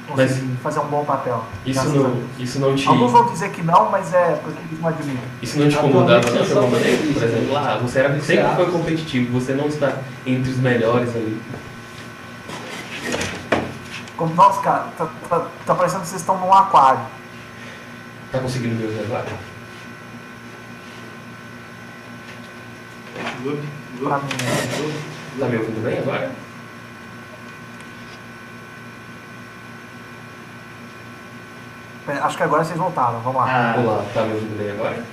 consegui 0.08 0.56
fazer 0.64 0.80
um 0.80 0.88
bom 0.88 1.04
papel. 1.04 1.44
Isso 1.66 1.90
não, 1.90 2.24
isso 2.40 2.60
não 2.60 2.76
te. 2.76 2.88
Alguns 2.88 3.12
vão 3.12 3.26
dizer 3.26 3.50
que 3.52 3.64
não, 3.64 3.90
mas 3.90 4.14
é 4.14 4.40
porque 4.42 4.60
eles 4.70 4.80
não 4.80 4.90
admitem. 4.90 5.20
Isso 5.42 5.60
não 5.60 5.68
te 5.68 5.76
incomodava 5.76 6.32
não, 6.32 6.44
de 6.44 6.52
alguma 6.54 6.78
maneira? 6.78 7.14
Por 7.14 7.24
exemplo, 7.24 7.58
ah, 7.58 7.80
você 7.82 8.00
era, 8.00 8.22
sempre 8.22 8.56
foi 8.56 8.72
competitivo, 8.72 9.40
você 9.40 9.54
não 9.54 9.68
está 9.68 9.98
entre 10.26 10.52
os 10.52 10.58
melhores 10.58 11.10
ali. 11.10 11.42
Como, 14.18 14.34
nossa, 14.34 14.60
cara, 14.62 14.88
tá, 14.98 15.08
tá, 15.30 15.48
tá 15.66 15.76
parecendo 15.76 16.02
que 16.02 16.08
vocês 16.08 16.22
estão 16.22 16.38
num 16.40 16.52
aquário. 16.52 17.00
Tá 18.32 18.40
conseguindo 18.40 18.76
me 18.76 18.86
ouvir 18.86 19.02
agora? 19.02 19.26
Good, 23.44 23.68
Pra 24.04 24.18
mim, 24.18 24.24
né? 24.24 25.04
Tá 25.40 25.46
me 25.46 25.58
ouvindo 25.58 25.84
bem 25.84 26.00
agora? 26.00 26.32
É, 32.08 32.14
Acho 32.20 32.38
que 32.38 32.44
agora 32.44 32.64
vocês 32.64 32.80
voltaram, 32.80 33.20
vamos 33.20 33.42
lá. 33.42 33.48
Ah, 33.48 33.80
Olá, 33.80 34.04
tá 34.14 34.24
me 34.24 34.34
ouvindo 34.34 34.58
bem 34.58 34.72
agora? 34.72 35.04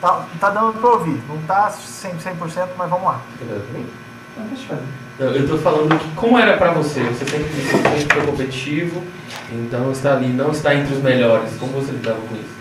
Tá, 0.00 0.26
tá 0.40 0.50
dando 0.50 0.80
pra 0.80 0.90
ouvir, 0.90 1.22
não 1.28 1.38
tá 1.42 1.70
100%, 1.70 2.18
100% 2.18 2.68
mas 2.76 2.90
vamos 2.90 3.04
lá. 3.04 3.20
Tá 3.38 3.44
me 3.44 3.52
ouvindo 3.52 3.72
bem? 3.72 3.86
então 4.32 4.46
deixa 4.46 4.78
eu 5.18 5.48
tô 5.48 5.58
falando 5.58 5.98
que 5.98 6.10
como 6.14 6.38
era 6.38 6.56
pra 6.56 6.72
você? 6.72 7.00
Você 7.00 7.24
sempre, 7.24 7.50
sempre 7.50 8.14
foi 8.14 8.26
competitivo, 8.26 9.02
então 9.50 9.90
está 9.90 10.12
ali, 10.14 10.28
não 10.28 10.50
está 10.50 10.74
entre 10.74 10.94
os 10.94 11.02
melhores. 11.02 11.56
Como 11.58 11.72
você 11.72 11.92
lidava 11.92 12.20
com 12.20 12.34
isso? 12.34 12.58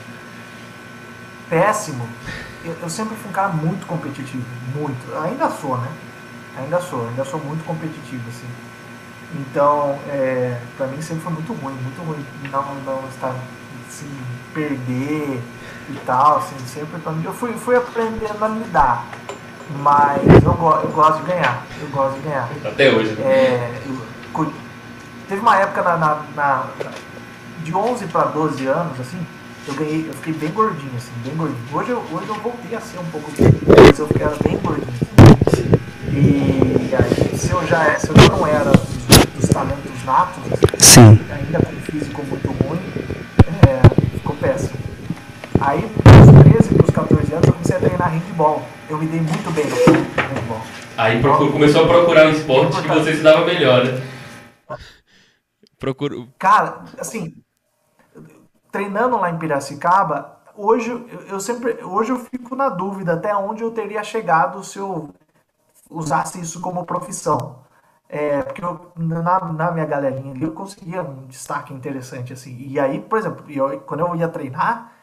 péssimo. 1.49 2.07
Eu, 2.63 2.75
eu 2.81 2.89
sempre 2.89 3.15
fui 3.15 3.29
um 3.29 3.34
cara 3.34 3.49
muito 3.49 3.85
competitivo, 3.85 4.43
muito. 4.75 5.15
Ainda 5.23 5.49
sou, 5.49 5.77
né? 5.77 5.88
Ainda 6.57 6.81
sou, 6.81 7.07
ainda 7.07 7.23
sou 7.23 7.39
muito 7.39 7.63
competitivo, 7.65 8.23
assim. 8.29 8.47
Então, 9.35 9.99
é, 10.09 10.59
pra 10.77 10.88
mim 10.88 11.01
sempre 11.01 11.23
foi 11.23 11.34
muito 11.34 11.53
ruim, 11.53 11.73
muito 11.73 12.01
ruim 12.01 12.25
não, 12.49 12.75
não 12.85 13.07
estar, 13.09 13.35
assim, 13.88 14.09
perder 14.53 15.41
e 15.89 15.99
tal, 16.05 16.38
assim, 16.38 16.55
sempre 16.65 16.99
pra 16.99 17.11
mim. 17.11 17.23
Eu 17.23 17.34
fui, 17.34 17.53
fui 17.53 17.75
aprendendo 17.75 18.43
a 18.43 18.47
lidar, 18.47 19.05
mas 19.80 20.22
eu, 20.44 20.53
go- 20.53 20.80
eu 20.84 20.89
gosto 20.89 21.19
de 21.22 21.31
ganhar, 21.31 21.64
eu 21.81 21.88
gosto 21.89 22.15
de 22.15 22.22
ganhar. 22.27 22.49
Até 22.65 22.91
hoje, 22.91 23.11
né? 23.14 23.26
É, 23.31 23.81
eu 23.88 24.52
teve 25.27 25.41
uma 25.41 25.57
época 25.60 25.84
na, 25.84 25.98
na- 25.98 26.22
na- 26.35 26.65
de 27.64 27.76
11 27.76 28.06
para 28.07 28.26
12 28.27 28.65
anos, 28.65 28.99
assim, 28.99 29.19
eu 29.68 29.73
ganhei, 29.73 30.07
eu 30.07 30.14
fiquei 30.14 30.34
bem 30.34 30.52
gordinho, 30.52 30.91
assim, 30.95 31.11
bem 31.26 31.35
gordinho. 31.35 31.60
Hoje 31.73 31.89
eu, 31.89 31.98
hoje 32.11 32.27
eu 32.30 32.35
voltei 32.35 32.77
a 32.77 32.80
ser 32.81 32.99
um 32.99 33.06
pouco 33.06 33.30
mas 33.68 33.99
eu 33.99 34.07
fiquei 34.07 34.26
era 34.26 34.35
bem 34.44 34.57
gordinho. 34.57 34.88
assim. 35.48 35.69
E 36.14 36.95
aí, 36.95 37.38
se 37.38 37.52
eu 37.52 37.68
já, 37.68 37.95
se 37.99 38.07
eu 38.10 38.15
já 38.18 38.30
não 38.30 38.48
era 38.48 38.72
dos, 38.72 39.26
dos 39.39 39.49
talentos 39.49 40.03
natos, 40.06 40.41
Sim. 40.80 41.19
ainda 41.30 41.60
com 41.60 41.73
um 41.73 41.81
físico 41.81 42.23
muito 42.26 42.48
ruim, 42.64 42.80
é, 43.68 44.18
ficou 44.18 44.35
péssimo. 44.38 44.77
Aí, 45.60 45.81
dos 45.81 46.44
13 46.53 46.73
para 46.76 46.84
os 46.85 46.89
14 46.91 47.26
anos, 47.38 47.47
eu 47.47 47.53
comecei 47.53 47.76
a 47.76 47.80
treinar 47.80 48.11
handball. 48.11 48.61
Eu 48.89 48.97
me 48.97 49.07
dei 49.07 49.22
muito 49.22 49.51
bem 49.51 49.65
no 49.65 49.76
handball. 49.76 50.61
Aí 50.97 51.22
procur- 51.22 51.51
começou 51.51 51.84
a 51.85 51.88
procurar 51.88 52.27
um 52.27 52.31
esporte 52.31 52.81
que 52.81 52.88
você 52.88 53.15
se 53.15 53.22
dava 53.23 53.45
melhor, 53.45 53.85
né? 53.85 54.01
Procuro. 55.80 56.27
Cara, 56.39 56.84
assim, 56.99 57.35
treinando 58.72 59.18
lá 59.18 59.30
em 59.30 59.38
Piracicaba, 59.38 60.38
hoje 60.55 60.91
eu, 60.91 61.22
eu 61.27 61.39
sempre, 61.39 61.84
hoje 61.84 62.11
eu 62.11 62.19
fico 62.19 62.55
na 62.55 62.69
dúvida 62.69 63.14
até 63.14 63.35
onde 63.35 63.64
eu 63.64 63.72
teria 63.72 64.03
chegado 64.03 64.64
se 64.64 64.80
eu 64.80 65.14
usasse 65.89 66.41
isso 66.41 66.61
como 66.61 66.85
profissão. 66.85 67.59
É, 68.09 68.41
porque 68.43 68.64
eu, 68.64 68.91
na, 68.97 69.39
na 69.53 69.72
minha 69.72 69.85
galerinha 69.85 70.31
ali 70.34 70.43
eu 70.43 70.53
conseguia 70.53 71.03
um 71.03 71.27
destaque 71.27 71.73
interessante 71.73 72.34
assim. 72.34 72.57
E 72.59 72.80
aí, 72.80 73.01
por 73.01 73.19
exemplo, 73.19 73.45
eu, 73.49 73.81
quando 73.81 74.01
eu 74.01 74.15
ia 74.15 74.30
treinar, 74.30 74.93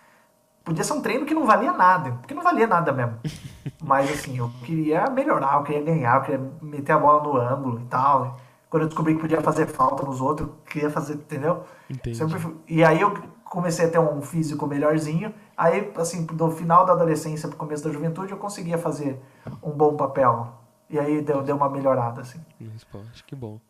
podia 0.64 0.82
ser 0.84 0.92
um 0.94 1.02
treino 1.02 1.26
que 1.26 1.34
não 1.34 1.44
valia 1.46 1.72
nada, 1.72 2.12
porque 2.12 2.34
não 2.34 2.42
valia 2.42 2.66
nada 2.66 2.92
mesmo. 2.92 3.18
Mas 3.82 4.10
assim, 4.10 4.38
eu 4.38 4.50
queria 4.64 5.08
melhorar, 5.10 5.56
eu 5.58 5.62
queria 5.62 5.82
ganhar, 5.82 6.16
eu 6.16 6.22
queria 6.22 6.52
meter 6.62 6.92
a 6.92 6.98
bola 6.98 7.22
no 7.22 7.36
ângulo 7.36 7.80
e 7.82 7.86
tal. 7.86 8.38
Quando 8.70 8.84
eu 8.84 8.88
descobri 8.88 9.14
que 9.14 9.20
podia 9.20 9.40
fazer 9.40 9.66
falta 9.66 10.02
nos 10.04 10.20
outros, 10.20 10.48
eu 10.48 10.54
queria 10.66 10.90
fazer, 10.90 11.14
entendeu? 11.14 11.64
Entendi. 11.88 12.16
Sempre 12.16 12.38
fui- 12.38 12.56
E 12.66 12.82
aí 12.82 13.00
eu 13.00 13.12
comecei 13.44 13.86
a 13.86 13.90
ter 13.90 13.98
um 14.00 14.20
físico 14.20 14.66
melhorzinho. 14.66 15.32
Aí, 15.56 15.92
assim, 15.96 16.24
do 16.26 16.50
final 16.50 16.84
da 16.84 16.92
adolescência 16.92 17.48
pro 17.48 17.56
começo 17.56 17.84
da 17.84 17.92
juventude, 17.92 18.32
eu 18.32 18.38
conseguia 18.38 18.76
fazer 18.78 19.20
um 19.62 19.70
bom 19.70 19.96
papel. 19.96 20.52
E 20.90 20.98
aí 20.98 21.20
deu, 21.22 21.42
deu 21.42 21.54
uma 21.56 21.68
melhorada, 21.70 22.22
assim. 22.22 22.40
Esporte, 22.74 23.22
que 23.24 23.36
bom. 23.36 23.60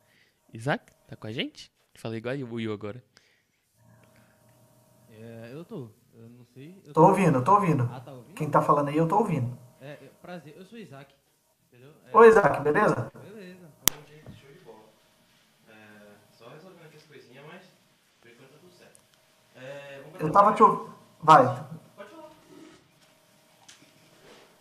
Isaac, 0.53 0.85
tá 1.07 1.17
com 1.17 1.27
a 1.27 1.33
gente? 1.33 1.71
Falei 1.97 2.19
igual 2.19 2.35
o 2.37 2.55
Will 2.55 2.73
agora. 2.73 3.03
É, 5.11 5.51
eu 5.53 5.65
tô. 5.65 5.91
Sei. 6.55 6.81
Eu 6.87 6.93
Tô 6.93 7.09
ouvindo, 7.09 7.43
tô 7.43 7.55
ouvindo. 7.55 7.91
Ah, 7.93 8.01
tá 8.01 8.13
ouvindo? 8.13 8.35
Quem 8.37 8.49
tá 8.49 8.63
falando 8.63 8.89
aí, 8.89 8.97
eu 8.97 9.09
tô 9.09 9.19
ouvindo. 9.19 9.59
É, 9.81 9.97
prazer. 10.23 10.55
Eu 10.57 10.65
sou 10.65 10.79
Isaac. 10.79 11.13
Entendeu? 11.69 11.91
É, 12.13 12.17
Oi, 12.17 12.29
Isaac, 12.29 12.61
beleza? 12.63 13.11
Beleza. 13.25 13.69
Então, 13.83 13.99
gente, 14.07 14.41
show 14.41 14.53
de 14.53 14.59
bola. 14.61 14.85
É, 15.69 15.73
só 16.33 16.49
resolvendo 16.51 16.85
aqui 16.87 16.97
as 16.97 17.03
coisinhas, 17.03 17.45
mas 17.47 17.63
por 18.21 18.31
enquanto 18.31 18.51
tá 18.51 18.59
tudo 18.61 18.73
certo. 18.73 19.01
É, 19.57 20.05
Eu 20.21 20.31
tava 20.31 20.53
te 20.55 20.63
ouvindo. 20.63 20.95
Vai. 21.21 21.43
Pode 21.97 22.11
falar. 22.11 22.31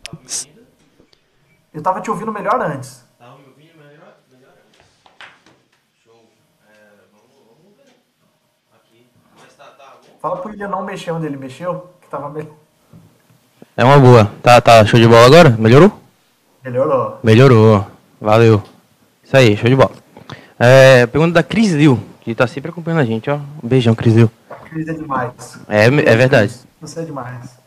Tá 0.02 0.12
me 0.12 0.18
ouvindo? 0.18 0.66
Eu 1.72 1.82
tava 1.82 2.00
te 2.00 2.10
ouvindo 2.10 2.32
melhor 2.32 2.60
antes. 2.60 3.06
Tá 3.18 3.36
me 3.36 3.46
ouvindo 3.46 3.78
melhor? 3.78 4.16
Melhor 4.30 4.52
Show. 6.02 6.28
É, 6.68 6.88
vamos, 7.12 7.56
vamos 7.56 7.76
ver. 7.76 7.94
Aqui. 8.74 9.08
Mas 9.40 9.54
tá, 9.56 9.70
tá 9.70 9.98
bom? 10.02 10.08
Fala 10.24 10.38
pro 10.38 10.52
William 10.52 10.68
não 10.68 10.82
mexer 10.82 11.10
onde 11.10 11.26
ele 11.26 11.36
mexeu, 11.36 11.86
que 12.00 12.08
tava 12.08 12.30
melhor. 12.30 12.54
É 13.76 13.84
uma 13.84 13.98
boa. 13.98 14.32
Tá, 14.42 14.58
tá 14.58 14.82
show 14.86 14.98
de 14.98 15.06
bola 15.06 15.26
agora? 15.26 15.50
Melhorou? 15.50 16.00
Melhorou. 16.64 17.18
Melhorou. 17.22 17.86
Valeu. 18.18 18.62
Isso 19.22 19.36
aí, 19.36 19.54
show 19.54 19.68
de 19.68 19.76
bola. 19.76 19.90
É, 20.58 21.06
pergunta 21.08 21.34
da 21.34 21.42
Cris 21.42 21.72
Lil, 21.72 22.00
que 22.22 22.34
tá 22.34 22.46
sempre 22.46 22.70
acompanhando 22.70 23.00
a 23.00 23.04
gente, 23.04 23.28
ó. 23.28 23.38
Um 23.62 23.68
beijão, 23.68 23.94
Cris 23.94 24.14
Lil. 24.14 24.30
Cris 24.70 24.88
é 24.88 24.94
demais. 24.94 25.58
É, 25.68 25.84
é 25.84 26.16
verdade. 26.16 26.54
Você 26.80 27.00
é 27.00 27.04
demais. 27.04 27.58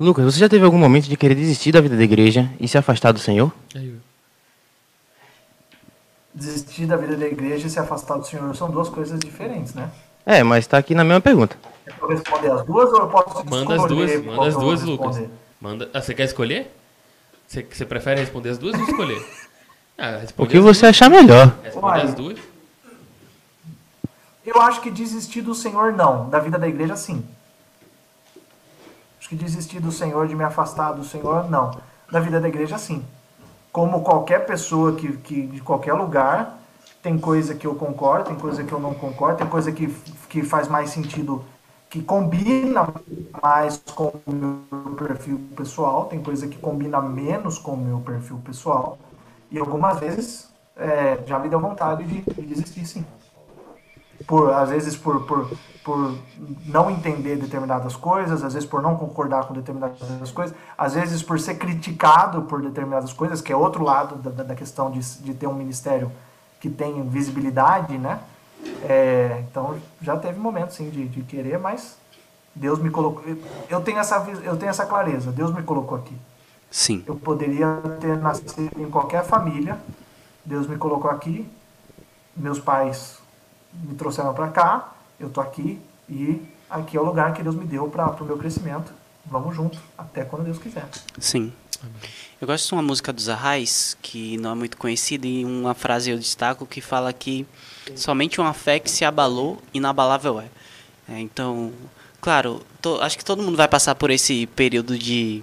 Lucas, 0.00 0.24
você 0.24 0.40
já 0.40 0.48
teve 0.48 0.64
algum 0.64 0.78
momento 0.78 1.06
de 1.06 1.18
querer 1.18 1.34
desistir 1.34 1.70
da 1.70 1.82
vida 1.82 1.98
da 1.98 2.02
igreja 2.02 2.50
e 2.58 2.66
se 2.66 2.78
afastar 2.78 3.12
do 3.12 3.18
Senhor? 3.18 3.52
Will. 3.76 4.00
Desistir 6.32 6.86
da 6.86 6.96
vida 6.96 7.14
da 7.14 7.26
igreja 7.26 7.66
e 7.66 7.70
se 7.70 7.78
afastar 7.78 8.16
do 8.16 8.26
Senhor 8.26 8.56
são 8.56 8.70
duas 8.70 8.88
coisas 8.88 9.20
diferentes, 9.20 9.74
né? 9.74 9.90
É, 10.30 10.42
mas 10.42 10.66
tá 10.66 10.76
aqui 10.76 10.94
na 10.94 11.02
mesma 11.04 11.22
pergunta. 11.22 11.56
Eu 11.86 11.94
vou 11.98 12.10
responder 12.10 12.52
as 12.52 12.62
duas 12.66 12.92
ou 12.92 12.98
eu 13.00 13.08
posso 13.08 13.46
Manda 13.46 13.74
as 13.76 13.84
duas, 13.86 14.24
manda 14.24 14.46
as 14.46 14.54
duas, 14.56 14.82
Lucas. 14.82 15.16
responder? 15.16 15.30
Manda. 15.58 15.90
Ah, 15.94 16.02
você 16.02 16.12
quer 16.14 16.24
escolher? 16.24 16.70
Você, 17.46 17.62
você 17.62 17.86
prefere 17.86 18.20
responder 18.20 18.50
as 18.50 18.58
duas 18.58 18.74
ou 18.78 18.84
escolher? 18.84 19.24
Ah, 20.00 20.20
O 20.36 20.46
que 20.46 20.60
você 20.60 20.82
duas. 20.82 20.84
achar 20.84 21.10
melhor. 21.10 21.52
Responde 21.60 21.86
Uai. 21.86 22.02
as 22.02 22.14
duas. 22.14 22.38
Eu 24.46 24.60
acho 24.62 24.80
que 24.80 24.92
desistir 24.92 25.40
do 25.42 25.56
Senhor 25.56 25.92
não, 25.92 26.28
da 26.30 26.38
vida 26.38 26.56
da 26.56 26.68
igreja 26.68 26.94
sim. 26.94 27.24
Acho 29.18 29.28
que 29.28 29.34
desistir 29.34 29.80
do 29.80 29.90
Senhor, 29.90 30.28
de 30.28 30.36
me 30.36 30.44
afastar 30.44 30.92
do 30.92 31.02
Senhor, 31.04 31.50
não. 31.50 31.80
Da 32.12 32.20
vida 32.20 32.40
da 32.40 32.46
igreja 32.46 32.78
sim. 32.78 33.04
Como 33.72 34.02
qualquer 34.04 34.46
pessoa 34.46 34.94
que, 34.94 35.16
que 35.16 35.46
de 35.48 35.60
qualquer 35.60 35.94
lugar, 35.94 36.57
tem 37.08 37.16
coisa 37.16 37.54
que 37.54 37.66
eu 37.66 37.74
concordo, 37.74 38.26
tem 38.26 38.36
coisa 38.36 38.62
que 38.62 38.70
eu 38.70 38.78
não 38.78 38.92
concordo, 38.92 39.38
tem 39.38 39.46
coisa 39.46 39.72
que, 39.72 39.86
que 40.28 40.42
faz 40.42 40.68
mais 40.68 40.90
sentido, 40.90 41.42
que 41.88 42.02
combina 42.02 42.86
mais 43.42 43.82
com 43.94 44.12
o 44.26 44.30
meu 44.30 44.94
perfil 44.94 45.40
pessoal, 45.56 46.04
tem 46.04 46.22
coisa 46.22 46.46
que 46.46 46.58
combina 46.58 47.00
menos 47.00 47.58
com 47.58 47.72
o 47.72 47.76
meu 47.78 48.00
perfil 48.00 48.38
pessoal. 48.44 48.98
E 49.50 49.58
algumas 49.58 49.98
vezes 49.98 50.52
é, 50.76 51.18
já 51.26 51.38
me 51.38 51.48
deu 51.48 51.58
vontade 51.58 52.04
de, 52.04 52.20
de 52.20 52.42
desistir 52.42 52.84
sim 52.84 53.06
por 54.26 54.52
às 54.52 54.68
vezes 54.68 54.94
por, 54.94 55.24
por, 55.24 55.50
por 55.82 56.14
não 56.66 56.90
entender 56.90 57.36
determinadas 57.36 57.96
coisas, 57.96 58.44
às 58.44 58.52
vezes 58.52 58.68
por 58.68 58.82
não 58.82 58.96
concordar 58.96 59.46
com 59.46 59.54
determinadas 59.54 60.30
coisas, 60.30 60.54
às 60.76 60.92
vezes 60.92 61.22
por 61.22 61.40
ser 61.40 61.54
criticado 61.54 62.42
por 62.42 62.60
determinadas 62.60 63.14
coisas, 63.14 63.40
que 63.40 63.50
é 63.50 63.56
outro 63.56 63.82
lado 63.82 64.16
da, 64.16 64.42
da 64.42 64.54
questão 64.54 64.90
de, 64.90 65.00
de 65.22 65.32
ter 65.32 65.46
um 65.46 65.54
ministério 65.54 66.12
que 66.60 66.68
tem 66.68 67.06
visibilidade, 67.08 67.96
né? 67.98 68.20
É, 68.82 69.44
então 69.48 69.78
já 70.02 70.16
teve 70.16 70.38
momentos 70.38 70.74
sim 70.76 70.90
de, 70.90 71.06
de 71.08 71.22
querer, 71.22 71.58
mas 71.58 71.96
Deus 72.54 72.78
me 72.78 72.90
colocou. 72.90 73.24
eu- 73.68 73.80
tenho 73.80 73.98
essa 73.98 74.16
eu 74.42 74.56
tenho 74.56 74.70
essa 74.70 74.84
clareza. 74.84 75.30
Deus 75.30 75.52
me 75.54 75.62
colocou 75.62 75.96
aqui. 75.96 76.16
Sim. 76.70 77.04
Eu 77.06 77.16
poderia 77.16 77.80
ter 78.00 78.16
nascido 78.18 78.70
em 78.78 78.90
qualquer 78.90 79.24
família. 79.24 79.78
Deus 80.44 80.66
me 80.66 80.76
colocou 80.76 81.10
aqui. 81.10 81.48
Meus 82.36 82.58
pais 82.58 83.18
me 83.72 83.94
trouxeram 83.94 84.34
para 84.34 84.48
cá. 84.48 84.92
Eu 85.18 85.30
tô 85.30 85.40
aqui 85.40 85.80
e 86.08 86.42
aqui 86.68 86.96
é 86.96 87.00
o 87.00 87.04
lugar 87.04 87.32
que 87.32 87.42
Deus 87.42 87.54
me 87.54 87.64
deu 87.64 87.88
para 87.88 88.10
o 88.10 88.24
meu 88.24 88.36
crescimento. 88.36 88.92
Vamos 89.24 89.54
junto, 89.54 89.78
até 89.96 90.24
quando 90.24 90.44
Deus 90.44 90.58
quiser. 90.58 90.86
Sim. 91.18 91.52
Eu 92.40 92.46
gosto 92.46 92.68
de 92.68 92.74
uma 92.74 92.82
música 92.82 93.12
dos 93.12 93.28
Arrais, 93.28 93.96
que 94.00 94.36
não 94.36 94.52
é 94.52 94.54
muito 94.54 94.76
conhecida, 94.76 95.26
e 95.26 95.44
uma 95.44 95.74
frase 95.74 96.10
eu 96.10 96.18
destaco 96.18 96.64
que 96.64 96.80
fala 96.80 97.12
que 97.12 97.44
somente 97.96 98.40
uma 98.40 98.54
fé 98.54 98.78
que 98.78 98.88
se 98.88 99.04
abalou, 99.04 99.60
inabalável 99.74 100.40
é. 100.40 100.46
É, 101.08 101.18
então, 101.18 101.72
claro, 102.20 102.62
acho 103.00 103.18
que 103.18 103.24
todo 103.24 103.42
mundo 103.42 103.56
vai 103.56 103.66
passar 103.66 103.96
por 103.96 104.10
esse 104.10 104.46
período 104.54 104.96
de. 104.96 105.42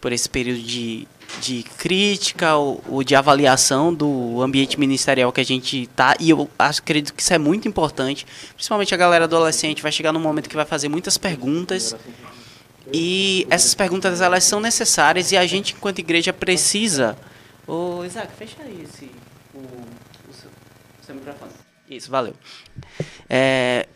por 0.00 0.12
esse 0.12 0.28
período 0.28 0.60
de, 0.60 1.08
de 1.40 1.64
crítica 1.76 2.54
ou, 2.54 2.80
ou 2.86 3.02
de 3.02 3.16
avaliação 3.16 3.92
do 3.92 4.40
ambiente 4.40 4.78
ministerial 4.78 5.32
que 5.32 5.40
a 5.40 5.44
gente 5.44 5.88
tá, 5.96 6.14
e 6.20 6.30
eu 6.30 6.48
acho, 6.56 6.80
acredito 6.80 7.12
que 7.12 7.22
isso 7.22 7.34
é 7.34 7.38
muito 7.38 7.66
importante, 7.66 8.24
principalmente 8.54 8.94
a 8.94 8.96
galera 8.96 9.24
adolescente 9.24 9.82
vai 9.82 9.90
chegar 9.90 10.12
num 10.12 10.20
momento 10.20 10.48
que 10.48 10.54
vai 10.54 10.66
fazer 10.66 10.88
muitas 10.88 11.18
perguntas. 11.18 11.96
E 12.92 13.46
essas 13.50 13.74
perguntas 13.74 14.20
elas 14.20 14.44
são 14.44 14.60
necessárias 14.60 15.32
e 15.32 15.36
a 15.36 15.46
gente 15.46 15.74
enquanto 15.74 15.98
igreja 15.98 16.32
precisa. 16.32 17.16
Ô, 17.66 18.04
Isaac, 18.04 18.32
fecha 18.38 18.56
aí 18.62 18.82
esse 18.82 19.10
o, 19.54 19.58
o, 19.58 20.32
seu, 20.32 20.50
o 20.50 21.04
seu 21.04 21.14
microfone. 21.14 21.52
Isso, 21.88 22.10
valeu. 22.10 22.34
É, 23.28 23.86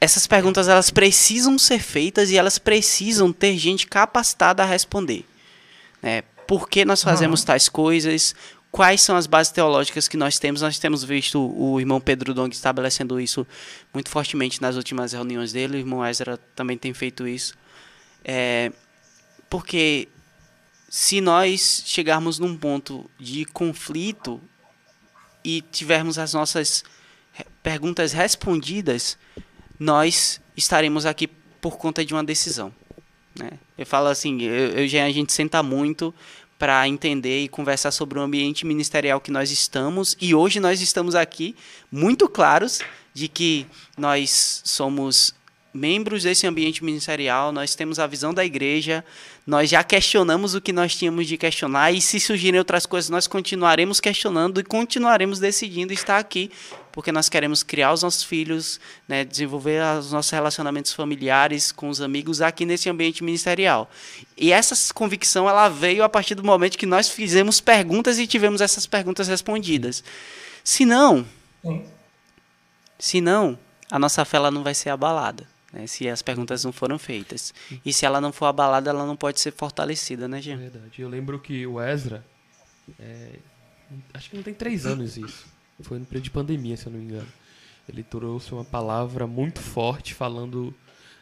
essas 0.00 0.26
perguntas 0.26 0.66
elas 0.66 0.90
precisam 0.90 1.58
ser 1.58 1.80
feitas 1.80 2.30
e 2.30 2.38
elas 2.38 2.58
precisam 2.58 3.32
ter 3.32 3.56
gente 3.58 3.86
capacitada 3.86 4.62
a 4.62 4.66
responder. 4.66 5.24
Né? 6.02 6.22
Por 6.46 6.68
que 6.68 6.84
nós 6.84 7.02
fazemos 7.02 7.44
tais 7.44 7.68
coisas? 7.68 8.34
Quais 8.72 9.02
são 9.02 9.16
as 9.16 9.26
bases 9.26 9.52
teológicas 9.52 10.08
que 10.08 10.16
nós 10.16 10.38
temos? 10.38 10.62
Nós 10.62 10.78
temos 10.78 11.04
visto 11.04 11.40
o 11.56 11.78
irmão 11.78 12.00
Pedro 12.00 12.32
Dong 12.32 12.52
estabelecendo 12.54 13.20
isso 13.20 13.46
muito 13.92 14.08
fortemente 14.08 14.62
nas 14.62 14.76
últimas 14.76 15.12
reuniões 15.12 15.52
dele. 15.52 15.76
O 15.76 15.80
irmão 15.80 16.06
Ezra 16.06 16.38
também 16.54 16.78
tem 16.78 16.94
feito 16.94 17.26
isso. 17.26 17.54
É, 18.24 18.72
porque 19.48 20.08
se 20.88 21.20
nós 21.20 21.82
chegarmos 21.86 22.38
num 22.38 22.56
ponto 22.56 23.10
de 23.18 23.44
conflito 23.44 24.40
e 25.44 25.62
tivermos 25.62 26.18
as 26.18 26.34
nossas 26.34 26.84
perguntas 27.62 28.12
respondidas, 28.12 29.16
nós 29.78 30.40
estaremos 30.56 31.06
aqui 31.06 31.26
por 31.60 31.78
conta 31.78 32.04
de 32.04 32.12
uma 32.12 32.24
decisão. 32.24 32.72
Né? 33.38 33.50
Eu 33.78 33.86
falo 33.86 34.08
assim, 34.08 34.42
eu, 34.42 34.70
eu 34.70 34.88
já 34.88 35.04
a 35.04 35.10
gente 35.10 35.32
senta 35.32 35.62
muito 35.62 36.14
para 36.58 36.86
entender 36.86 37.42
e 37.42 37.48
conversar 37.48 37.90
sobre 37.90 38.18
o 38.18 38.22
ambiente 38.22 38.66
ministerial 38.66 39.20
que 39.20 39.30
nós 39.30 39.50
estamos 39.50 40.14
e 40.20 40.34
hoje 40.34 40.60
nós 40.60 40.82
estamos 40.82 41.14
aqui 41.14 41.56
muito 41.90 42.28
claros 42.28 42.80
de 43.14 43.28
que 43.28 43.66
nós 43.96 44.60
somos 44.64 45.34
membros 45.72 46.24
desse 46.24 46.46
ambiente 46.46 46.84
ministerial, 46.84 47.52
nós 47.52 47.74
temos 47.74 47.98
a 47.98 48.06
visão 48.06 48.34
da 48.34 48.44
igreja, 48.44 49.04
nós 49.46 49.70
já 49.70 49.84
questionamos 49.84 50.54
o 50.54 50.60
que 50.60 50.72
nós 50.72 50.94
tínhamos 50.94 51.26
de 51.26 51.36
questionar 51.36 51.92
e 51.92 52.00
se 52.00 52.18
surgirem 52.18 52.58
outras 52.58 52.86
coisas 52.86 53.08
nós 53.08 53.26
continuaremos 53.26 54.00
questionando 54.00 54.60
e 54.60 54.64
continuaremos 54.64 55.38
decidindo 55.38 55.92
estar 55.92 56.18
aqui 56.18 56.50
porque 56.92 57.12
nós 57.12 57.28
queremos 57.28 57.62
criar 57.62 57.92
os 57.92 58.02
nossos 58.02 58.22
filhos, 58.22 58.80
né, 59.06 59.24
desenvolver 59.24 59.82
os 59.98 60.12
nossos 60.12 60.30
relacionamentos 60.30 60.92
familiares 60.92 61.70
com 61.70 61.88
os 61.88 62.00
amigos 62.00 62.40
aqui 62.40 62.66
nesse 62.66 62.88
ambiente 62.88 63.22
ministerial. 63.22 63.90
E 64.36 64.52
essa 64.52 64.92
convicção 64.92 65.48
ela 65.48 65.68
veio 65.68 66.02
a 66.02 66.08
partir 66.08 66.34
do 66.34 66.44
momento 66.44 66.76
que 66.76 66.86
nós 66.86 67.08
fizemos 67.08 67.60
perguntas 67.60 68.18
e 68.18 68.26
tivemos 68.26 68.60
essas 68.60 68.86
perguntas 68.86 69.28
respondidas. 69.28 70.02
Se 70.64 70.84
não, 70.84 71.24
Sim. 71.62 71.86
se 72.98 73.20
não, 73.20 73.58
a 73.90 73.98
nossa 73.98 74.24
fé 74.24 74.36
ela 74.36 74.50
não 74.50 74.62
vai 74.62 74.74
ser 74.74 74.90
abalada. 74.90 75.46
Né, 75.72 75.86
se 75.86 76.08
as 76.08 76.20
perguntas 76.20 76.64
não 76.64 76.72
foram 76.72 76.98
feitas. 76.98 77.54
E 77.84 77.92
se 77.92 78.04
ela 78.04 78.20
não 78.20 78.32
for 78.32 78.46
abalada, 78.46 78.90
ela 78.90 79.06
não 79.06 79.16
pode 79.16 79.38
ser 79.40 79.52
fortalecida, 79.52 80.26
né, 80.26 80.38
É 80.38 80.42
Jean? 80.42 80.56
verdade. 80.56 81.00
Eu 81.00 81.08
lembro 81.08 81.38
que 81.38 81.64
o 81.66 81.80
Ezra. 81.80 82.24
é, 82.98 83.34
acho 84.14 84.30
que 84.30 84.36
não 84.36 84.42
tem 84.42 84.54
três 84.54 84.84
anos 84.86 85.16
isso. 85.16 85.46
Foi 85.82 85.98
no 85.98 86.04
período 86.04 86.24
de 86.24 86.30
pandemia, 86.30 86.76
se 86.76 86.86
eu 86.86 86.92
não 86.92 86.98
me 86.98 87.04
engano. 87.06 87.28
Ele 87.88 88.02
trouxe 88.02 88.52
uma 88.52 88.64
palavra 88.64 89.26
muito 89.26 89.60
forte 89.60 90.12
falando. 90.14 90.74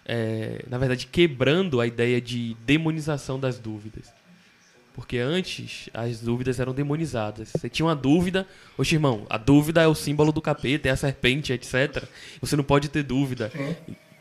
é, 0.05 0.65
na 0.69 0.79
verdade, 0.79 1.07
quebrando 1.07 1.81
a 1.81 1.87
ideia 1.87 2.19
de 2.21 2.55
demonização 2.65 3.39
das 3.39 3.59
dúvidas. 3.59 4.11
Porque 4.95 5.19
antes 5.19 5.89
as 5.95 6.21
dúvidas 6.21 6.59
eram 6.59 6.73
demonizadas. 6.75 7.51
Você 7.55 7.69
tinha 7.69 7.87
uma 7.87 7.95
dúvida, 7.95 8.47
oxe 8.77 8.95
irmão, 8.97 9.27
a 9.31 9.37
dúvida 9.39 9.81
é 9.83 9.87
o 9.87 9.95
símbolo 9.95 10.33
do 10.33 10.41
capeta, 10.43 10.89
é 10.89 10.91
a 10.91 10.97
serpente, 10.97 11.53
etc. 11.53 12.05
Você 12.41 12.57
não 12.57 12.65
pode 12.65 12.89
ter 12.89 13.03
dúvida. 13.05 13.53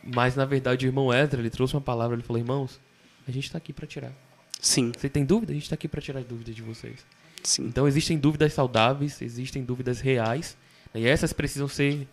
Sim. 0.08 0.12
Mas 0.16 0.36
na 0.36 0.46
verdade 0.46 0.86
o 0.86 0.88
irmão 0.88 1.14
Ezra, 1.14 1.40
ele 1.40 1.50
trouxe 1.50 1.74
uma 1.76 1.82
palavra, 1.82 2.16
ele 2.16 2.24
falou, 2.24 2.40
irmãos, 2.42 2.80
a 3.28 3.32
gente 3.32 3.46
está 3.46 3.58
aqui 3.58 3.74
para 3.74 3.86
tirar. 3.86 4.12
Sim, 4.60 4.92
Você 4.98 5.08
tem 5.10 5.24
dúvida? 5.24 5.52
A 5.52 5.54
gente 5.54 5.64
está 5.64 5.76
aqui 5.76 5.88
para 5.88 6.02
tirar 6.02 6.20
as 6.20 6.26
dúvidas 6.26 6.56
de 6.56 6.62
vocês. 6.62 6.96
sim. 7.44 7.64
Então 7.66 7.88
existem 7.88 8.18
dúvidas 8.18 8.54
saudáveis, 8.54 9.22
existem 9.22 9.64
dúvidas 9.64 10.00
reais, 10.00 10.58
né, 10.94 11.02
e 11.02 11.08
essas 11.08 11.32
precisam 11.34 11.68
ser 11.68 11.92
Sim. 11.94 12.08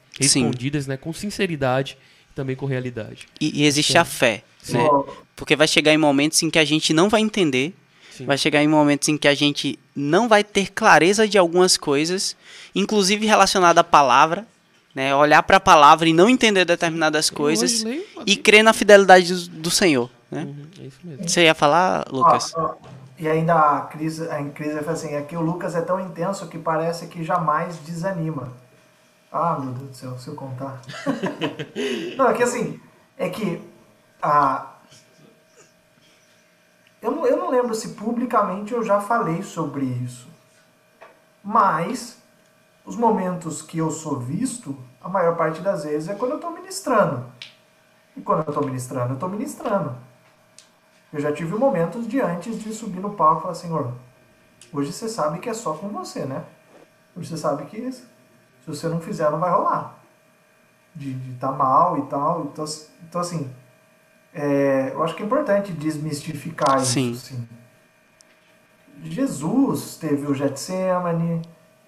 respondidas 0.45 0.87
né, 0.87 0.97
com 0.97 1.13
sinceridade 1.13 1.97
e 2.31 2.35
também 2.35 2.55
com 2.55 2.67
realidade. 2.67 3.27
E, 3.41 3.63
e 3.63 3.65
existe 3.65 3.97
a 3.97 4.05
fé, 4.05 4.43
né? 4.69 4.81
Porque 5.35 5.57
vai 5.57 5.67
chegar 5.67 5.93
em 5.93 5.97
momentos 5.99 6.43
em 6.43 6.51
que 6.51 6.59
a 6.59 6.65
gente 6.65 6.93
não 6.93 7.09
vai 7.09 7.21
entender, 7.23 7.73
Sim. 8.11 8.27
vai 8.27 8.37
chegar 8.37 8.63
em 8.63 8.69
momentos 8.69 9.09
em 9.09 9.17
que 9.17 9.27
a 9.27 9.35
gente 9.35 9.79
não 9.97 10.29
vai 10.29 10.45
ter 10.45 10.71
clareza 10.71 11.27
de 11.27 11.39
algumas 11.39 11.77
coisas, 11.77 12.37
inclusive 12.75 13.27
relacionada 13.27 13.81
à 13.81 13.85
palavra, 13.85 14.47
né? 14.95 15.15
Olhar 15.15 15.43
para 15.43 15.57
a 15.57 15.61
palavra 15.61 16.09
e 16.09 16.13
não 16.13 16.29
entender 16.29 16.65
determinadas 16.65 17.29
coisas 17.29 17.85
e 18.25 18.37
crer 18.37 18.63
na 18.63 18.73
fidelidade 18.73 19.35
do, 19.35 19.63
do 19.63 19.71
Senhor, 19.71 20.09
né? 20.31 20.45
Uhum, 20.45 20.67
é 20.81 20.83
isso 20.85 20.99
mesmo. 21.03 21.29
Você 21.29 21.45
ia 21.45 21.55
falar, 21.55 22.07
Lucas? 22.11 22.53
ó, 22.55 22.67
ó, 22.67 22.75
e 23.19 23.29
ainda 23.29 23.55
a 23.55 23.81
Cris, 23.83 24.21
a 24.21 24.43
Cris 24.51 24.77
assim, 24.89 25.15
é 25.15 25.23
que 25.23 25.37
o 25.37 25.41
Lucas 25.41 25.75
é 25.75 25.81
tão 25.81 26.01
intenso 26.01 26.49
que 26.49 26.59
parece 26.59 27.07
que 27.07 27.25
jamais 27.25 27.77
desanima. 27.79 28.53
Ah, 29.31 29.59
meu 29.59 29.73
Deus 29.73 29.91
do 29.91 29.97
céu, 29.97 30.19
se 30.19 30.29
eu 30.29 30.35
contar. 30.35 30.81
não, 32.17 32.29
é 32.29 32.35
que 32.35 32.43
assim, 32.43 32.81
é 33.19 33.29
que 33.29 33.61
a... 34.23 34.71
Eu 37.03 37.11
não, 37.11 37.27
eu 37.27 37.37
não 37.37 37.51
lembro 37.51 37.75
se 37.75 37.91
publicamente 37.91 38.73
eu 38.73 38.83
já 38.83 39.01
falei 39.01 39.43
sobre 39.43 39.85
isso. 39.85 40.27
Mas 41.43 42.17
os 42.85 42.97
momentos 42.97 43.63
que 43.63 43.79
eu 43.79 43.91
sou 43.91 44.19
visto, 44.19 44.77
a 45.01 45.09
maior 45.09 45.37
parte 45.37 45.61
das 45.61 45.85
vezes 45.85 46.09
é 46.09 46.15
quando 46.15 46.33
eu 46.33 46.37
estou 46.37 46.51
ministrando. 46.51 47.25
E 48.17 48.21
quando 48.21 48.41
eu 48.41 48.49
estou 48.49 48.65
ministrando, 48.65 49.11
eu 49.11 49.15
estou 49.15 49.29
ministrando. 49.29 49.97
Eu 51.13 51.21
já 51.21 51.33
tive 51.33 51.57
momentos 51.57 52.07
de 52.07 52.21
antes 52.21 52.59
de 52.61 52.73
subir 52.73 53.01
no 53.01 53.15
palco 53.15 53.41
e 53.41 53.43
falar, 53.43 53.55
Senhor, 53.55 53.93
hoje 54.73 54.93
você 54.93 55.09
sabe 55.09 55.39
que 55.39 55.49
é 55.49 55.55
só 55.55 55.75
com 55.75 55.89
você, 55.89 56.25
né? 56.25 56.45
Hoje 57.17 57.29
você 57.29 57.37
sabe 57.37 57.65
que 57.67 57.93
se 57.93 58.05
você 58.67 58.89
não 58.89 59.01
fizer, 59.01 59.31
não 59.31 59.39
vai 59.39 59.51
rolar. 59.51 59.99
De 60.95 61.13
estar 61.33 61.49
tá 61.49 61.55
mal 61.55 61.99
e 61.99 62.03
tal. 62.03 62.45
Então, 62.45 62.65
então 63.09 63.21
assim, 63.21 63.51
é, 64.33 64.91
eu 64.93 65.03
acho 65.03 65.15
que 65.15 65.23
é 65.23 65.27
importante 65.27 65.73
desmistificar 65.73 66.81
Sim. 66.81 67.13
isso. 67.13 67.27
Sim. 67.27 67.49
Jesus 69.05 69.97
teve 69.97 70.27
o 70.27 70.35
Getsemane, 70.35 71.43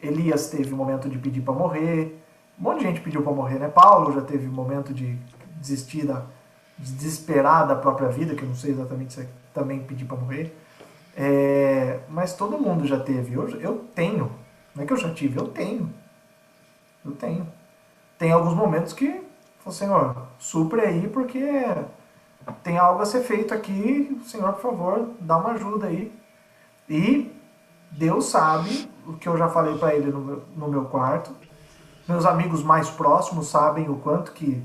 Elias 0.06 0.48
teve 0.48 0.72
o 0.72 0.76
momento 0.76 1.08
de 1.08 1.18
pedir 1.18 1.40
para 1.40 1.54
morrer, 1.54 2.22
um 2.58 2.62
monte 2.62 2.78
de 2.78 2.84
gente 2.84 3.00
pediu 3.00 3.22
para 3.22 3.32
morrer, 3.32 3.58
né? 3.58 3.68
Paulo 3.68 4.12
já 4.12 4.22
teve 4.22 4.46
o 4.46 4.52
momento 4.52 4.92
de 4.92 5.18
desistir 5.60 6.06
da, 6.06 6.22
de 6.78 6.92
desesperar 6.92 7.66
da 7.66 7.74
própria 7.74 8.08
vida, 8.08 8.34
que 8.34 8.42
eu 8.42 8.48
não 8.48 8.54
sei 8.54 8.72
exatamente 8.72 9.12
se 9.12 9.20
é 9.20 9.26
também 9.52 9.80
pedir 9.80 10.04
para 10.04 10.16
morrer. 10.16 10.56
É, 11.16 12.00
mas 12.08 12.34
todo 12.34 12.58
mundo 12.58 12.86
já 12.86 13.00
teve. 13.00 13.34
Eu, 13.34 13.48
eu 13.60 13.84
tenho. 13.94 14.30
Não 14.74 14.84
é 14.84 14.86
que 14.86 14.92
eu 14.92 14.96
já 14.96 15.12
tive, 15.12 15.38
eu 15.38 15.48
tenho. 15.48 15.90
Eu 17.04 17.12
tenho. 17.12 17.46
Tem 18.18 18.32
alguns 18.32 18.54
momentos 18.54 18.92
que, 18.92 19.22
Senhor, 19.70 20.26
supre 20.38 20.80
aí, 20.82 21.08
porque 21.08 21.42
tem 22.62 22.78
algo 22.78 23.02
a 23.02 23.06
ser 23.06 23.22
feito 23.22 23.54
aqui. 23.54 24.20
Senhor, 24.24 24.52
por 24.54 24.62
favor, 24.62 25.10
dá 25.20 25.36
uma 25.38 25.52
ajuda 25.52 25.86
aí. 25.86 26.12
E 26.88 27.32
Deus 27.96 28.26
sabe 28.26 28.90
o 29.06 29.14
que 29.14 29.28
eu 29.28 29.36
já 29.38 29.48
falei 29.48 29.76
para 29.78 29.94
ele 29.94 30.10
no 30.10 30.20
meu, 30.20 30.42
no 30.54 30.68
meu 30.68 30.84
quarto. 30.84 31.30
Meus 32.06 32.24
amigos 32.24 32.62
mais 32.62 32.90
próximos 32.90 33.48
sabem 33.48 33.88
o 33.88 33.96
quanto 33.96 34.32
que, 34.32 34.62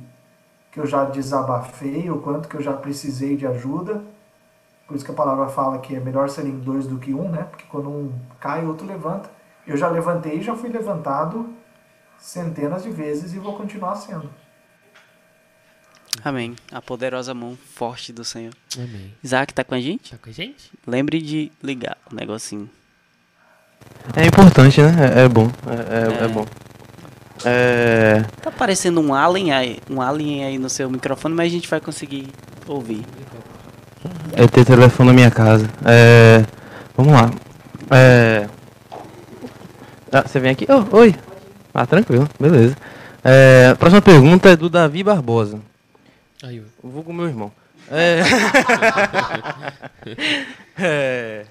que 0.71 0.79
eu 0.79 0.85
já 0.85 1.05
desabafei, 1.05 2.09
o 2.09 2.19
quanto 2.19 2.47
que 2.47 2.55
eu 2.55 2.61
já 2.61 2.73
precisei 2.73 3.37
de 3.37 3.47
ajuda. 3.47 4.03
Por 4.85 4.95
isso 4.95 5.05
que 5.05 5.11
a 5.11 5.15
palavra 5.15 5.47
fala 5.47 5.79
que 5.79 5.95
é 5.95 5.99
melhor 5.99 6.29
serem 6.29 6.59
dois 6.59 6.85
do 6.85 6.97
que 6.97 7.13
um, 7.13 7.29
né? 7.29 7.43
Porque 7.43 7.65
quando 7.69 7.89
um 7.89 8.11
cai, 8.39 8.65
o 8.65 8.67
outro 8.67 8.85
levanta. 8.85 9.29
Eu 9.65 9.77
já 9.77 9.87
levantei 9.87 10.39
e 10.39 10.41
já 10.41 10.55
fui 10.55 10.69
levantado 10.69 11.49
centenas 12.17 12.83
de 12.83 12.91
vezes 12.91 13.33
e 13.33 13.39
vou 13.39 13.55
continuar 13.55 13.95
sendo. 13.95 14.29
Amém. 16.23 16.55
A 16.71 16.81
poderosa 16.81 17.33
mão 17.33 17.55
forte 17.55 18.11
do 18.11 18.25
Senhor. 18.25 18.53
Amém. 18.77 19.15
Isaac 19.23 19.53
tá 19.53 19.63
com 19.63 19.73
a 19.73 19.79
gente? 19.79 20.11
Tá 20.11 20.17
com 20.17 20.29
a 20.29 20.33
gente? 20.33 20.71
Lembre 20.85 21.21
de 21.21 21.51
ligar 21.63 21.97
o 22.11 22.15
negocinho. 22.15 22.69
É 24.15 24.25
importante, 24.25 24.81
né? 24.81 24.93
É, 25.15 25.23
é 25.25 25.29
bom. 25.29 25.49
É, 25.67 25.73
é- 25.73 26.21
É. 26.21 26.25
é 26.25 26.27
bom. 26.27 26.45
É, 27.43 28.23
Tá 28.41 28.49
aparecendo 28.49 29.01
um 29.01 29.13
alien 29.13 29.51
aí, 29.51 29.79
um 29.89 30.01
alien 30.01 30.43
aí 30.45 30.57
no 30.59 30.69
seu 30.69 30.89
microfone, 30.89 31.33
mas 31.33 31.47
a 31.47 31.49
gente 31.49 31.67
vai 31.67 31.79
conseguir 31.79 32.27
ouvir. 32.67 33.03
é 34.33 34.47
ter 34.47 34.65
telefone 34.65 35.09
na 35.09 35.13
minha 35.15 35.31
casa. 35.31 35.69
É, 35.85 36.43
vamos 36.95 37.13
lá. 37.13 37.31
É, 37.91 38.47
ah, 40.11 40.21
você 40.23 40.39
vem 40.39 40.51
aqui? 40.51 40.67
Oh, 40.69 40.97
oi. 40.97 41.15
Ah, 41.73 41.85
tranquilo. 41.85 42.27
Beleza. 42.39 42.75
É, 43.23 43.69
a 43.71 43.75
próxima 43.75 44.01
pergunta 44.01 44.49
é 44.49 44.55
do 44.55 44.69
Davi 44.69 45.03
Barbosa. 45.03 45.59
Aí. 46.43 46.57
Eu 46.57 46.89
vou 46.89 47.03
com 47.03 47.13
meu 47.13 47.27
irmão. 47.27 47.51
É. 47.89 48.21
é, 50.79 51.45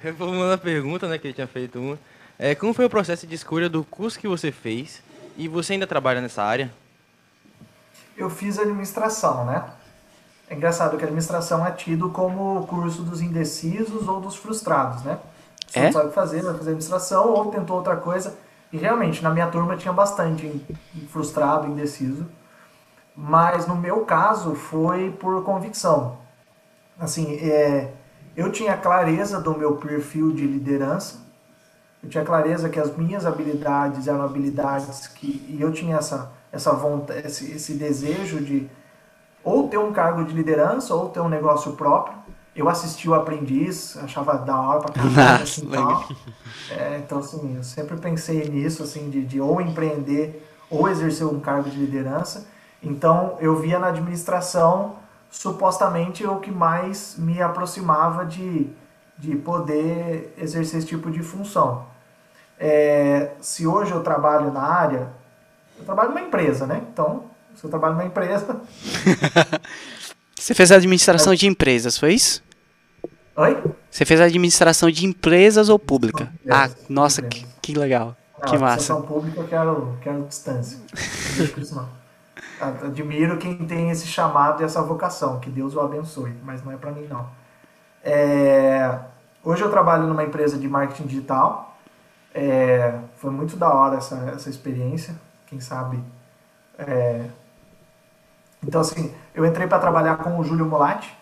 a 0.53 0.59
pergunta, 0.59 1.09
né, 1.09 1.19
que 1.19 1.29
ele 1.29 1.35
tinha 1.35 1.47
feito 1.47 1.79
uma. 1.79 1.99
É, 2.43 2.55
como 2.55 2.73
foi 2.73 2.87
o 2.87 2.91
processo 2.91 3.27
de 3.27 3.35
escolha 3.35 3.69
do 3.69 3.85
curso 3.85 4.19
que 4.19 4.27
você 4.27 4.51
fez? 4.51 5.03
E 5.37 5.47
você 5.47 5.75
ainda 5.75 5.87
trabalha 5.87 6.23
nessa 6.23 6.43
área? 6.43 6.73
Eu 8.17 8.31
fiz 8.31 8.59
administração, 8.59 9.45
né? 9.45 9.63
É 10.49 10.55
engraçado 10.55 10.97
que 10.97 11.03
a 11.03 11.07
administração 11.07 11.65
é 11.67 11.71
tido 11.71 12.09
como 12.09 12.61
o 12.61 12.67
curso 12.67 13.03
dos 13.03 13.21
indecisos 13.21 14.09
ou 14.09 14.21
dos 14.23 14.37
frustrados, 14.37 15.03
né? 15.03 15.19
Você 15.67 15.81
É? 15.81 15.85
não 15.85 15.93
sabe 15.93 16.07
o 16.07 16.09
que 16.09 16.15
fazer, 16.15 16.43
vai 16.43 16.55
fazer 16.55 16.71
administração 16.71 17.29
ou 17.29 17.51
tentou 17.51 17.77
outra 17.77 17.97
coisa. 17.97 18.35
E 18.73 18.79
realmente, 18.79 19.23
na 19.23 19.29
minha 19.29 19.49
turma 19.49 19.77
tinha 19.77 19.93
bastante 19.93 20.67
frustrado, 21.11 21.67
indeciso. 21.67 22.27
Mas 23.15 23.67
no 23.67 23.77
meu 23.77 24.07
caso 24.07 24.55
foi 24.55 25.11
por 25.11 25.45
convicção. 25.45 26.17
Assim, 26.99 27.37
é, 27.37 27.93
eu 28.35 28.51
tinha 28.51 28.79
clareza 28.79 29.41
do 29.43 29.57
meu 29.59 29.77
perfil 29.77 30.33
de 30.33 30.47
liderança. 30.47 31.30
Eu 32.03 32.09
tinha 32.09 32.25
clareza 32.25 32.69
que 32.69 32.79
as 32.79 32.97
minhas 32.97 33.27
habilidades 33.27 34.09
eram 34.09 34.23
habilidades 34.23 35.07
que 35.07 35.45
e 35.49 35.59
eu 35.61 35.73
tinha 35.73 35.97
essa 35.97 36.33
essa 36.53 36.73
vontade, 36.73 37.27
esse, 37.27 37.53
esse 37.53 37.75
desejo 37.75 38.41
de 38.41 38.69
ou 39.43 39.69
ter 39.69 39.79
um 39.79 39.93
cargo 39.93 40.25
de 40.25 40.35
liderança 40.35 40.95
ou 40.95 41.09
ter 41.09 41.21
um 41.21 41.29
negócio 41.29 41.73
próprio. 41.73 42.19
Eu 42.55 42.69
assisti 42.69 43.09
o 43.09 43.15
Aprendiz, 43.15 43.97
achava 43.97 44.37
da 44.37 44.61
hora 44.61 44.81
pra 44.81 45.05
Nossa, 45.05 45.43
assim. 45.43 45.71
É, 46.71 46.99
então, 46.99 47.19
assim, 47.19 47.57
eu 47.57 47.63
sempre 47.63 47.97
pensei 47.97 48.49
nisso, 48.49 48.83
assim, 48.83 49.09
de, 49.09 49.25
de 49.25 49.41
ou 49.41 49.61
empreender 49.61 50.47
ou 50.69 50.89
exercer 50.89 51.27
um 51.27 51.41
cargo 51.41 51.71
de 51.71 51.79
liderança. 51.79 52.47
Então, 52.83 53.37
eu 53.41 53.57
via 53.57 53.79
na 53.79 53.89
administração, 53.89 54.97
supostamente, 55.31 56.27
o 56.27 56.41
que 56.41 56.51
mais 56.51 57.15
me 57.17 57.41
aproximava 57.41 58.27
de, 58.27 58.69
de 59.17 59.37
poder 59.37 60.35
exercer 60.37 60.81
esse 60.81 60.89
tipo 60.89 61.11
de 61.11 61.23
função. 61.23 61.87
É, 62.63 63.31
se 63.41 63.67
hoje 63.67 63.91
eu 63.93 64.03
trabalho 64.03 64.53
na 64.53 64.63
área, 64.63 65.09
eu 65.79 65.85
trabalho 65.87 66.11
numa 66.11 66.21
empresa, 66.21 66.67
né? 66.67 66.83
Então, 66.93 67.25
se 67.57 67.65
eu 67.65 67.71
trabalho 67.71 67.95
numa 67.95 68.05
empresa... 68.05 68.61
Você 70.39 70.55
fez 70.55 70.71
administração 70.73 71.35
de 71.35 71.47
empresas, 71.47 71.99
foi 71.99 72.15
isso? 72.15 72.43
Oi? 73.37 73.63
Você 73.91 74.05
fez 74.05 74.21
administração 74.21 74.91
de 74.91 75.07
empresas 75.07 75.69
ou 75.69 75.79
pública? 75.79 76.33
Ah, 76.51 76.69
nossa, 76.89 77.21
que, 77.23 77.47
que 77.61 77.75
legal. 77.75 78.17
Que 78.47 78.53
Não, 78.55 78.61
massa. 78.61 78.75
administração 78.75 79.03
pública 79.03 79.41
eu 79.41 79.49
quero, 79.49 79.99
quero 80.01 80.23
distância. 80.25 80.79
Não 80.93 81.37
deixa 81.37 81.53
com 81.53 81.61
isso, 81.61 81.75
não. 81.75 81.89
A- 82.61 82.87
Admiro 82.87 83.37
quem 83.37 83.57
tem 83.67 83.91
esse 83.91 84.07
chamado 84.07 84.63
e 84.63 84.65
essa 84.65 84.81
vocação, 84.83 85.41
que 85.41 85.51
Deus 85.51 85.75
o 85.75 85.81
abençoe, 85.81 86.35
mas 86.43 86.63
não 86.65 86.73
é 86.73 86.77
pra 86.77 86.91
mim 86.91 87.07
não. 87.09 87.27
É, 88.03 88.99
hoje 89.45 89.63
eu 89.63 89.71
trabalho 89.71 90.07
numa 90.07 90.25
empresa 90.25 90.57
de 90.59 90.67
marketing 90.69 91.07
digital. 91.07 91.70
É, 92.35 92.99
foi 93.17 93.31
muito 93.31 93.57
da 93.57 93.73
hora 93.73 93.97
essa, 93.97 94.17
essa 94.35 94.51
experiência. 94.51 95.15
Quem 95.47 95.61
sabe. 95.61 96.03
é, 96.79 97.31
então, 98.67 98.81
assim, 98.81 99.15
eu 99.35 99.45
entrei 99.47 99.67
para 99.67 99.79
trabalhar 99.79 100.17
com 100.19 100.39
o 100.39 100.45
Júlio 100.45 100.67
Molatti. 100.67 101.15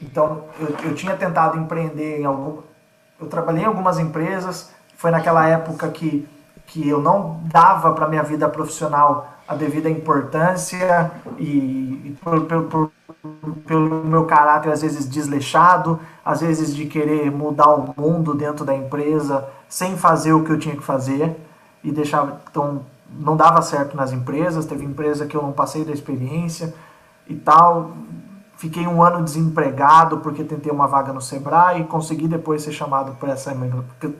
Então, 0.00 0.44
eu, 0.60 0.68
eu 0.90 0.94
tinha 0.94 1.16
tentado 1.16 1.58
empreender 1.58 2.20
em 2.20 2.24
algum. 2.24 2.62
Eu 3.20 3.28
trabalhei 3.28 3.62
em 3.64 3.66
algumas 3.66 3.98
empresas. 3.98 4.72
Foi 4.96 5.10
naquela 5.10 5.46
época 5.48 5.88
que, 5.90 6.28
que 6.66 6.88
eu 6.88 7.00
não 7.02 7.40
dava 7.44 7.92
para 7.94 8.08
minha 8.08 8.22
vida 8.22 8.48
profissional 8.48 9.28
a 9.48 9.54
devida 9.56 9.90
importância 9.90 11.10
e, 11.38 12.02
e 12.06 12.18
por, 12.22 12.42
por, 12.46 12.64
por- 12.64 12.92
pelo 13.66 14.04
meu 14.04 14.24
caráter 14.24 14.72
às 14.72 14.82
vezes 14.82 15.08
desleixado, 15.08 15.98
às 16.24 16.40
vezes 16.40 16.74
de 16.74 16.86
querer 16.86 17.30
mudar 17.30 17.74
o 17.74 17.94
mundo 17.96 18.34
dentro 18.34 18.64
da 18.64 18.74
empresa 18.74 19.48
sem 19.68 19.96
fazer 19.96 20.32
o 20.32 20.44
que 20.44 20.50
eu 20.50 20.58
tinha 20.58 20.76
que 20.76 20.82
fazer 20.82 21.36
e 21.82 21.90
deixava 21.90 22.40
então 22.50 22.84
não 23.10 23.36
dava 23.36 23.62
certo 23.62 23.96
nas 23.96 24.12
empresas, 24.12 24.66
teve 24.66 24.84
empresa 24.84 25.26
que 25.26 25.36
eu 25.36 25.42
não 25.42 25.52
passei 25.52 25.84
da 25.84 25.92
experiência 25.92 26.74
e 27.26 27.34
tal. 27.34 27.92
Fiquei 28.56 28.86
um 28.86 29.02
ano 29.02 29.22
desempregado 29.22 30.18
porque 30.18 30.42
tentei 30.42 30.70
uma 30.70 30.86
vaga 30.86 31.12
no 31.12 31.20
Sebrae 31.20 31.80
e 31.80 31.84
consegui 31.84 32.26
depois 32.26 32.62
ser 32.62 32.72
chamado 32.72 33.12
para 33.12 33.32
essa 33.32 33.56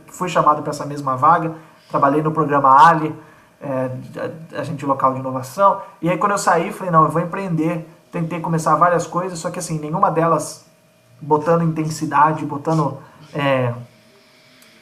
fui 0.06 0.28
chamado 0.28 0.62
para 0.62 0.70
essa 0.70 0.86
mesma 0.86 1.16
vaga. 1.16 1.54
Trabalhei 1.90 2.22
no 2.22 2.30
programa 2.30 2.88
Ali, 2.88 3.14
é, 3.60 3.90
agente 4.56 4.86
local 4.86 5.12
de 5.12 5.20
inovação. 5.20 5.82
E 6.00 6.08
aí 6.08 6.16
quando 6.16 6.32
eu 6.32 6.38
saí, 6.38 6.72
falei, 6.72 6.92
não, 6.92 7.04
eu 7.04 7.10
vou 7.10 7.20
empreender. 7.20 7.86
Tentei 8.10 8.40
começar 8.40 8.74
várias 8.76 9.06
coisas, 9.06 9.38
só 9.38 9.50
que 9.50 9.58
assim, 9.58 9.78
nenhuma 9.78 10.10
delas 10.10 10.66
botando 11.20 11.62
intensidade, 11.62 12.44
botando 12.44 12.98
é, 13.34 13.74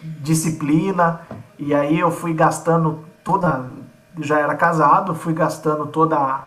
disciplina. 0.00 1.20
E 1.58 1.74
aí 1.74 1.98
eu 1.98 2.10
fui 2.10 2.32
gastando 2.32 3.04
toda, 3.24 3.68
já 4.20 4.38
era 4.38 4.54
casado, 4.54 5.14
fui 5.14 5.32
gastando 5.32 5.86
toda 5.86 6.16
a 6.16 6.46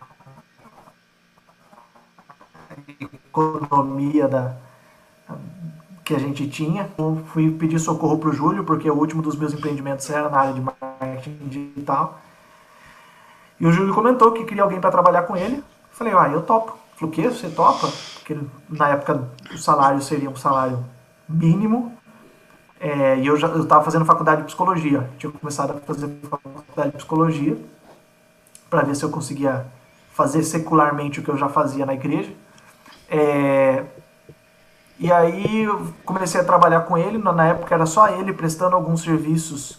economia 3.30 4.28
da, 4.28 4.56
que 6.10 6.16
a 6.16 6.20
gente 6.20 6.48
tinha. 6.50 6.90
Eu 6.98 7.24
fui 7.28 7.52
pedir 7.52 7.80
socorro 7.80 8.18
para 8.18 8.30
o 8.30 8.34
Júlio, 8.34 8.64
porque 8.64 8.90
o 8.90 8.96
último 8.96 9.22
dos 9.22 9.36
meus 9.36 9.54
empreendimentos 9.54 10.10
era 10.10 10.28
na 10.30 10.40
área 10.40 10.54
de 10.54 10.62
marketing 10.62 11.48
digital. 11.48 12.20
E 13.60 13.68
o 13.68 13.72
Júlio 13.72 13.94
comentou 13.94 14.32
que 14.32 14.44
queria 14.44 14.64
alguém 14.64 14.80
para 14.80 14.90
trabalhar 14.90 15.24
com 15.24 15.36
ele. 15.36 15.64
Falei, 16.00 16.14
ah, 16.14 16.30
eu 16.30 16.42
topo. 16.44 16.78
Falei, 16.96 17.10
o 17.10 17.14
quê? 17.14 17.30
Você 17.30 17.50
topa? 17.50 17.92
Porque 18.14 18.40
na 18.70 18.88
época 18.88 19.28
o 19.54 19.58
salário 19.58 20.02
seria 20.02 20.30
um 20.30 20.36
salário 20.36 20.86
mínimo. 21.28 21.94
É, 22.80 23.18
e 23.18 23.28
eu 23.28 23.36
já 23.36 23.54
estava 23.58 23.84
fazendo 23.84 24.06
faculdade 24.06 24.40
de 24.40 24.48
psicologia. 24.48 25.10
Tinha 25.18 25.30
começado 25.30 25.72
a 25.72 25.74
fazer 25.82 26.10
faculdade 26.30 26.92
de 26.92 26.96
psicologia 26.96 27.58
para 28.70 28.84
ver 28.84 28.96
se 28.96 29.04
eu 29.04 29.10
conseguia 29.10 29.66
fazer 30.14 30.42
secularmente 30.44 31.20
o 31.20 31.24
que 31.24 31.28
eu 31.28 31.38
já 31.38 31.50
fazia 31.50 31.86
na 31.86 31.94
igreja. 31.94 32.32
É, 33.10 33.84
e 34.98 35.12
aí 35.12 35.64
eu 35.64 35.86
comecei 36.06 36.40
a 36.40 36.46
trabalhar 36.46 36.82
com 36.82 36.98
ele. 36.98 37.18
Na 37.18 37.46
época 37.46 37.76
era 37.76 37.86
só 37.86 38.08
ele 38.08 38.32
prestando 38.32 38.74
alguns 38.74 39.02
serviços 39.02 39.78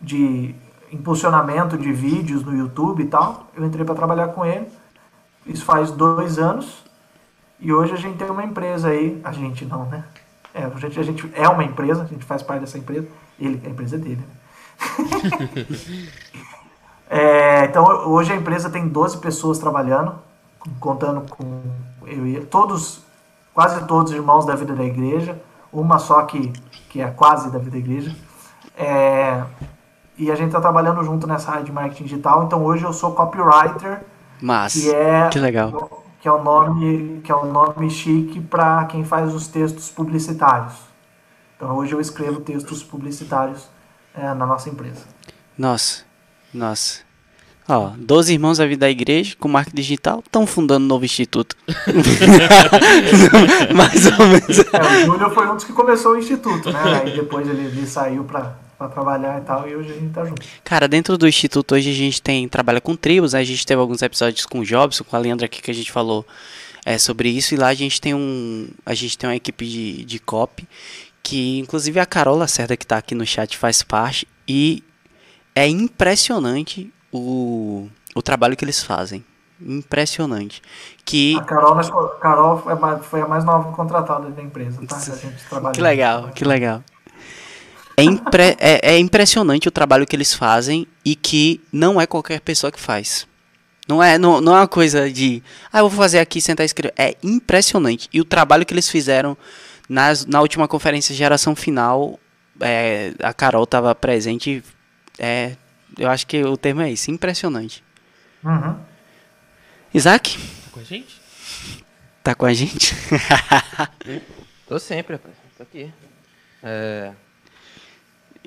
de 0.00 0.54
impulsionamento 0.92 1.76
de 1.76 1.92
vídeos 1.92 2.44
no 2.44 2.56
YouTube 2.56 3.02
e 3.02 3.06
tal. 3.06 3.48
Eu 3.56 3.66
entrei 3.66 3.84
para 3.84 3.96
trabalhar 3.96 4.28
com 4.28 4.46
ele. 4.46 4.68
Isso 5.50 5.64
faz 5.64 5.90
dois 5.90 6.38
anos. 6.38 6.84
E 7.58 7.72
hoje 7.72 7.92
a 7.92 7.96
gente 7.96 8.16
tem 8.16 8.30
uma 8.30 8.44
empresa 8.44 8.88
aí. 8.88 9.20
A 9.24 9.32
gente 9.32 9.64
não, 9.64 9.84
né? 9.86 10.04
É, 10.54 10.64
a 10.64 10.78
gente, 10.78 10.98
a 10.98 11.02
gente 11.02 11.30
é 11.34 11.48
uma 11.48 11.64
empresa, 11.64 12.02
a 12.02 12.06
gente 12.06 12.24
faz 12.24 12.42
parte 12.42 12.60
dessa 12.60 12.78
empresa. 12.78 13.08
Ele, 13.38 13.60
a 13.66 13.68
empresa 13.68 13.96
é 13.96 13.98
dele, 13.98 14.16
né? 14.16 14.40
é, 17.10 17.64
então 17.64 17.84
hoje 18.08 18.32
a 18.32 18.36
empresa 18.36 18.70
tem 18.70 18.88
12 18.88 19.18
pessoas 19.18 19.58
trabalhando, 19.58 20.14
contando 20.78 21.28
com 21.28 21.62
eu 22.06 22.26
e 22.26 22.40
todos, 22.46 23.02
quase 23.52 23.84
todos 23.86 24.12
irmãos 24.12 24.46
da 24.46 24.54
vida 24.54 24.74
da 24.74 24.84
igreja, 24.84 25.40
uma 25.72 25.98
só 25.98 26.22
que, 26.22 26.52
que 26.88 27.00
é 27.00 27.10
quase 27.10 27.50
da 27.50 27.58
vida 27.58 27.72
da 27.72 27.78
igreja. 27.78 28.14
É, 28.76 29.44
e 30.16 30.30
a 30.30 30.34
gente 30.34 30.48
está 30.48 30.60
trabalhando 30.60 31.02
junto 31.04 31.26
nessa 31.26 31.50
área 31.50 31.64
de 31.64 31.72
marketing 31.72 32.04
digital. 32.04 32.44
Então 32.44 32.64
hoje 32.64 32.84
eu 32.84 32.92
sou 32.92 33.12
copywriter, 33.14 34.02
Mas, 34.40 34.74
que 34.74 34.90
é 34.90 35.28
que 35.28 35.38
legal. 35.38 36.04
que 36.20 36.28
é 36.28 36.32
o 36.32 36.42
nome 36.42 37.20
que 37.22 37.30
é 37.30 37.34
o 37.34 37.46
nome 37.46 37.90
chique 37.90 38.40
para 38.40 38.84
quem 38.86 39.04
faz 39.04 39.34
os 39.34 39.48
textos 39.48 39.90
publicitários. 39.90 40.74
Então 41.56 41.76
hoje 41.76 41.92
eu 41.92 42.00
escrevo 42.00 42.40
textos 42.40 42.82
publicitários 42.82 43.68
é, 44.14 44.32
na 44.34 44.46
nossa 44.46 44.68
empresa. 44.68 45.04
Nossa, 45.56 46.04
nossa. 46.54 47.00
Ó, 47.68 47.92
12 47.96 48.32
irmãos 48.32 48.58
da 48.58 48.66
vida 48.66 48.80
da 48.80 48.90
igreja 48.90 49.36
com 49.38 49.46
marketing 49.46 49.76
digital 49.76 50.20
estão 50.24 50.44
fundando 50.44 50.84
um 50.84 50.88
novo 50.88 51.04
instituto. 51.04 51.56
Mais 53.74 54.06
ou 54.06 54.26
menos. 54.26 54.58
É, 54.72 54.82
o 54.82 55.06
Júlio 55.06 55.30
foi 55.30 55.48
um 55.48 55.54
dos 55.54 55.64
que 55.64 55.72
começou 55.72 56.14
o 56.14 56.18
instituto, 56.18 56.72
né? 56.72 57.02
Aí 57.04 57.14
depois 57.14 57.48
ele, 57.48 57.66
ele 57.66 57.86
saiu 57.86 58.24
para 58.24 58.56
trabalhar 58.88 59.38
e 59.38 59.44
tal, 59.44 59.68
e 59.68 59.76
hoje 59.76 59.90
a 59.90 59.94
gente 59.94 60.12
tá 60.12 60.24
junto. 60.24 60.42
Cara, 60.64 60.86
dentro 60.88 61.16
do 61.18 61.26
instituto 61.28 61.74
hoje 61.74 61.90
a 61.90 61.94
gente 61.94 62.20
tem 62.22 62.48
trabalha 62.48 62.80
com 62.80 62.96
tribos, 62.96 63.32
né? 63.32 63.40
A 63.40 63.44
gente 63.44 63.64
teve 63.66 63.80
alguns 63.80 64.02
episódios 64.02 64.46
com 64.46 64.60
o 64.60 64.64
Jobson, 64.64 65.04
com 65.04 65.16
a 65.16 65.18
Leandra 65.18 65.46
aqui 65.46 65.60
que 65.60 65.70
a 65.70 65.74
gente 65.74 65.90
falou 65.92 66.26
é, 66.84 66.96
sobre 66.98 67.28
isso 67.28 67.54
e 67.54 67.56
lá 67.58 67.68
a 67.68 67.74
gente 67.74 68.00
tem 68.00 68.14
um 68.14 68.68
a 68.86 68.94
gente 68.94 69.16
tem 69.18 69.28
uma 69.28 69.36
equipe 69.36 69.66
de, 69.66 70.04
de 70.04 70.18
copy 70.18 70.66
que 71.22 71.58
inclusive 71.58 72.00
a 72.00 72.06
Carol 72.06 72.36
Lacerda 72.38 72.76
que 72.76 72.86
tá 72.86 72.96
aqui 72.96 73.14
no 73.14 73.26
chat 73.26 73.56
faz 73.58 73.82
parte 73.82 74.26
e 74.48 74.82
é 75.54 75.68
impressionante 75.68 76.92
o, 77.12 77.88
o 78.14 78.22
trabalho 78.22 78.56
que 78.56 78.64
eles 78.64 78.82
fazem. 78.82 79.24
Impressionante. 79.60 80.62
Que 81.04 81.36
A 81.36 81.42
Carol, 81.42 81.78
a 81.78 82.08
Carol 82.18 82.58
foi 82.58 82.72
a 82.72 82.76
mais- 82.76 83.04
foi 83.04 83.20
a 83.20 83.26
mais 83.26 83.44
nova 83.44 83.72
contratada 83.72 84.30
da 84.30 84.42
empresa, 84.42 84.80
tá? 84.86 84.96
A 84.96 85.00
gente 85.00 85.44
trabalha. 85.48 85.74
Que 85.74 85.80
legal, 85.82 86.30
que 86.34 86.44
legal. 86.44 86.82
É, 88.00 88.04
impre- 88.04 88.56
é- 88.58 88.94
é 88.94 88.98
impressionante 88.98 89.68
o 89.68 89.70
trabalho 89.70 90.06
que 90.06 90.14
eles 90.16 90.32
fazem 90.34 90.86
e 91.04 91.14
que 91.14 91.60
não 91.72 92.00
é 92.00 92.06
qualquer 92.06 92.40
pessoa 92.40 92.70
que 92.72 92.80
faz. 92.80 93.26
Não 93.88 94.02
é, 94.02 94.16
não, 94.18 94.40
não 94.40 94.54
é 94.56 94.60
uma 94.60 94.68
coisa 94.68 95.10
de, 95.10 95.42
ah, 95.72 95.80
eu 95.80 95.88
vou 95.88 95.98
fazer 95.98 96.20
aqui, 96.20 96.40
sentar 96.40 96.64
e 96.64 96.66
escrever. 96.66 96.94
É 96.96 97.16
impressionante. 97.22 98.08
E 98.12 98.20
o 98.20 98.24
trabalho 98.24 98.64
que 98.64 98.72
eles 98.72 98.88
fizeram 98.88 99.36
nas, 99.88 100.24
na 100.26 100.40
última 100.40 100.68
conferência 100.68 101.14
Geração 101.14 101.56
Final, 101.56 102.18
é, 102.60 103.12
a 103.22 103.32
Carol 103.34 103.64
estava 103.64 103.92
presente. 103.94 104.62
É, 105.18 105.56
eu 105.98 106.08
acho 106.08 106.24
que 106.26 106.40
o 106.44 106.56
termo 106.56 106.82
é 106.82 106.90
isso, 106.92 107.10
impressionante. 107.10 107.82
Uhum. 108.44 108.76
Isaac, 109.92 110.38
Tá 110.38 110.70
com 110.72 110.80
a 110.80 110.84
gente? 110.84 111.20
tá 112.22 112.34
com 112.34 112.46
a 112.46 112.52
gente? 112.54 112.94
Tô 114.68 114.78
sempre, 114.78 115.14
rapaz. 115.16 115.34
Tô 115.56 115.64
aqui. 115.64 115.90
É, 116.62 117.10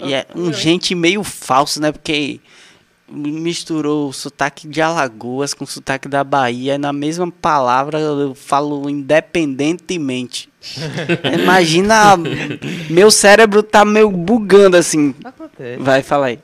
E 0.05 0.13
é 0.13 0.25
um 0.35 0.51
gente 0.53 0.93
meio 0.95 1.23
falso, 1.23 1.81
né? 1.81 1.91
Porque 1.91 2.39
misturou 3.09 4.09
o 4.09 4.13
sotaque 4.13 4.67
de 4.67 4.81
Alagoas 4.81 5.53
com 5.53 5.63
o 5.63 5.67
sotaque 5.67 6.07
da 6.07 6.23
Bahia. 6.23 6.77
Na 6.77 6.91
mesma 6.93 7.29
palavra 7.31 7.99
eu 7.99 8.33
falo 8.33 8.89
independentemente. 8.89 10.49
Imagina, 11.41 12.15
meu 12.89 13.11
cérebro 13.11 13.61
tá 13.61 13.83
meio 13.85 14.09
bugando 14.09 14.77
assim. 14.77 15.13
acontece. 15.23 15.81
Vai, 15.81 16.01
fala 16.01 16.27
aí. 16.27 16.39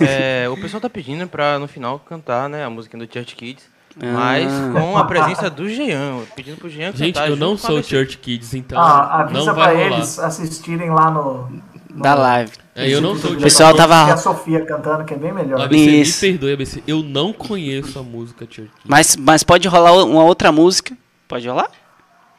É, 0.00 0.48
o 0.48 0.56
pessoal 0.56 0.80
tá 0.80 0.88
pedindo 0.90 1.26
pra 1.26 1.58
no 1.58 1.66
final 1.66 1.98
cantar, 1.98 2.48
né, 2.48 2.64
a 2.64 2.70
música 2.70 2.96
do 2.98 3.04
Church 3.12 3.34
Kids. 3.34 3.64
Ah. 4.00 4.06
Mas 4.12 4.50
com 4.72 4.96
a 4.96 5.04
presença 5.04 5.50
do 5.50 5.68
Jean, 5.68 6.20
pedindo 6.34 6.56
pro 6.56 6.68
Jean 6.68 6.92
Gente, 6.94 7.14
cantar. 7.14 7.28
eu 7.28 7.36
não 7.36 7.56
sou 7.58 7.76
ABC. 7.76 7.90
Church 7.90 8.18
Kids, 8.18 8.54
então 8.54 8.78
Ah, 8.78 9.20
avisa 9.22 9.38
não 9.44 9.54
pra 9.54 9.64
vai 9.64 9.74
rolar. 9.74 9.96
eles 9.98 10.18
assistirem 10.18 10.90
lá 10.90 11.10
no. 11.10 11.62
Da 11.94 12.14
live. 12.14 12.52
É, 12.74 12.88
eu 12.88 13.00
não 13.00 13.16
sou 13.16 13.32
o 13.32 13.36
pessoal 13.40 13.74
tava- 13.74 14.04
Tem 14.04 14.14
a 14.14 14.16
Sofia 14.16 14.64
cantando, 14.64 15.04
que 15.04 15.12
é 15.12 15.16
bem 15.16 15.32
melhor. 15.32 15.60
ABC, 15.60 15.90
Isso. 15.90 16.24
me 16.24 16.32
perdoe, 16.32 16.52
ABC. 16.54 16.82
Eu 16.86 17.02
não 17.02 17.32
conheço 17.32 17.98
a 17.98 18.02
música 18.02 18.46
Kids. 18.46 18.70
Mas, 18.84 19.14
mas 19.16 19.42
pode 19.42 19.68
rolar 19.68 19.92
uma 20.04 20.24
outra 20.24 20.50
música? 20.50 20.96
Pode 21.28 21.46
rolar? 21.48 21.70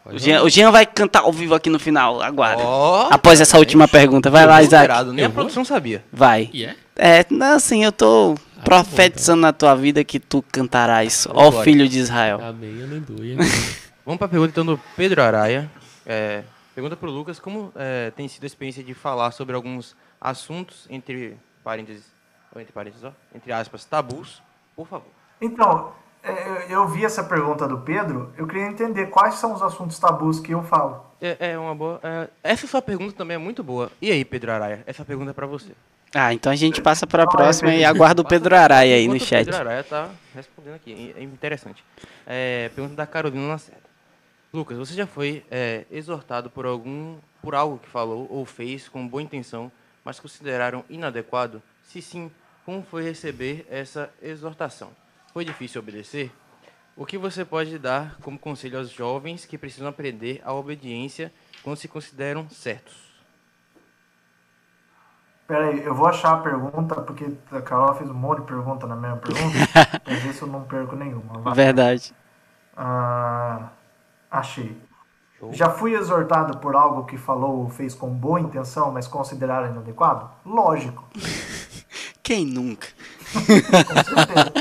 Pode 0.04 0.16
O 0.16 0.20
Jean, 0.20 0.42
o 0.44 0.50
Jean 0.50 0.72
vai 0.72 0.86
cantar 0.86 1.22
ao 1.22 1.32
vivo 1.32 1.54
aqui 1.56 1.70
no 1.70 1.80
final, 1.80 2.22
aguarda. 2.22 2.62
Ó, 2.64 3.08
Após 3.12 3.40
essa 3.40 3.58
última 3.58 3.88
pergunta. 3.88 4.30
Vai 4.30 4.46
lá, 4.46 4.62
Isaac. 4.62 4.84
Esperado, 4.84 5.14
Nem 5.14 5.20
Eu 5.24 5.26
a 5.26 5.28
vou? 5.30 5.36
produção 5.36 5.64
sabia. 5.64 6.04
Vai. 6.12 6.50
E 6.52 6.66
é? 6.66 6.76
É, 6.96 7.26
não, 7.30 7.56
assim, 7.56 7.84
eu 7.84 7.92
tô 7.92 8.36
tá 8.56 8.62
profetizando 8.64 9.42
na 9.42 9.54
tua 9.54 9.76
vida 9.76 10.04
que 10.04 10.20
tu 10.20 10.44
cantarás, 10.52 11.28
ó 11.30 11.50
Glória. 11.52 11.64
filho 11.64 11.88
de 11.88 12.00
Israel. 12.00 12.40
Amém, 12.44 12.84
aleluia. 12.84 13.38
Vamos 14.06 14.18
pra 14.20 14.28
pergunta 14.28 14.50
então 14.52 14.66
do 14.66 14.80
Pedro 14.98 15.22
Araia. 15.22 15.70
É, 16.06 16.42
pergunta 16.74 16.96
pro 16.96 17.10
Lucas 17.10 17.40
como 17.40 17.72
é, 17.76 18.12
tem 18.12 18.28
sido 18.28 18.44
a 18.44 18.48
experiência 18.48 18.84
de 18.84 18.94
falar 18.94 19.32
sobre 19.32 19.56
alguns 19.56 19.96
assuntos, 20.20 20.88
entre 20.90 21.38
parênteses, 21.64 22.06
entre 22.56 22.72
parênteses, 22.72 23.04
ó, 23.04 23.12
entre 23.34 23.52
aspas, 23.52 23.86
tabus, 23.86 24.42
por 24.76 24.88
favor. 24.88 25.08
Então, 25.42 25.92
é, 26.24 26.66
eu 26.70 26.88
vi 26.88 27.04
essa 27.04 27.24
pergunta 27.24 27.68
do 27.68 27.80
Pedro, 27.80 28.32
eu 28.38 28.48
queria 28.48 28.68
entender 28.68 29.08
quais 29.08 29.36
são 29.36 29.54
os 29.54 29.62
assuntos 29.62 30.00
tabus 30.00 30.40
que 30.40 30.52
eu 30.52 30.64
falo. 30.64 31.06
É, 31.22 31.52
é 31.52 31.58
uma 31.58 31.76
boa. 31.76 32.00
é, 32.04 32.30
essa 32.44 32.68
sua 32.68 32.82
pergunta 32.82 33.14
também 33.14 33.36
é 33.36 33.38
muito 33.38 33.64
boa. 33.64 33.92
E 34.02 34.12
aí, 34.12 34.24
Pedro 34.26 34.52
Araia? 34.52 34.84
Essa 34.86 35.06
pergunta 35.06 35.32
é 35.32 35.34
pra 35.34 35.46
você. 35.46 35.72
Ah, 36.16 36.32
então 36.32 36.52
a 36.52 36.56
gente 36.56 36.80
passa 36.80 37.08
para 37.08 37.24
a 37.24 37.28
próxima 37.28 37.74
e 37.74 37.84
aguarda 37.84 38.22
o 38.22 38.26
Pedro 38.26 38.56
Araia 38.56 38.96
aí 38.96 39.08
no 39.08 39.16
Enquanto 39.16 39.22
o 39.22 39.30
chat. 39.30 39.46
Pedro 39.46 39.62
Araia 39.62 39.84
tá 39.84 40.10
respondendo 40.36 40.76
aqui. 40.76 41.14
É 41.18 41.24
interessante. 41.24 41.84
É, 42.28 42.70
pergunta 42.76 42.96
da 42.96 43.08
Carolina 43.08 43.48
Lacerda. 43.48 43.83
Lucas, 44.54 44.78
você 44.78 44.94
já 44.94 45.08
foi 45.08 45.44
é, 45.50 45.84
exortado 45.90 46.48
por 46.48 46.64
algum 46.68 47.18
por 47.42 47.56
algo 47.56 47.80
que 47.80 47.90
falou 47.90 48.28
ou 48.30 48.46
fez 48.46 48.88
com 48.88 49.08
boa 49.08 49.24
intenção, 49.24 49.72
mas 50.06 50.20
consideraram 50.20 50.86
inadequado? 50.88 51.60
Se 51.82 52.04
sim, 52.04 52.32
como 52.64 52.84
foi 52.84 53.04
receber 53.04 53.66
essa 53.68 54.12
exortação? 54.22 54.92
Foi 55.34 55.44
difícil 55.44 55.82
obedecer? 55.82 56.32
O 56.96 57.04
que 57.04 57.18
você 57.18 57.44
pode 57.44 57.80
dar 57.80 58.16
como 58.22 58.38
conselho 58.38 58.78
aos 58.78 58.92
jovens 58.92 59.44
que 59.44 59.58
precisam 59.58 59.88
aprender 59.88 60.40
a 60.46 60.54
obediência 60.54 61.34
quando 61.64 61.78
se 61.78 61.88
consideram 61.88 62.48
certos? 62.48 63.12
Pera 65.48 65.70
aí, 65.70 65.84
eu 65.84 65.96
vou 65.96 66.06
achar 66.06 66.32
a 66.32 66.38
pergunta, 66.38 67.02
porque 67.02 67.26
a 67.52 67.62
Carol 67.62 67.96
fez 67.96 68.08
um 68.08 68.14
monte 68.14 68.42
de 68.42 68.46
pergunta 68.46 68.86
na 68.86 68.96
mesma 68.96 69.18
pergunta, 69.18 69.58
pra 70.06 70.14
ver 70.14 70.32
se 70.32 70.44
eu 70.44 70.48
não 70.48 70.64
perco 70.64 70.96
nenhuma. 70.96 71.40
Vai. 71.40 71.56
Verdade. 71.56 72.14
Ah, 72.78 73.70
achei. 74.34 74.76
Show. 75.40 75.54
Já 75.54 75.70
fui 75.70 75.94
exortado 75.94 76.58
por 76.58 76.76
algo 76.76 77.06
que 77.06 77.18
falou 77.18 77.60
ou 77.60 77.70
fez 77.70 77.94
com 77.94 78.10
boa 78.10 78.40
intenção, 78.40 78.92
mas 78.92 79.08
consideraram 79.08 79.72
inadequado? 79.72 80.30
Lógico, 80.46 81.04
Quem 82.24 82.46
nunca? 82.46 82.88
com 83.34 83.42
certeza. 83.42 84.54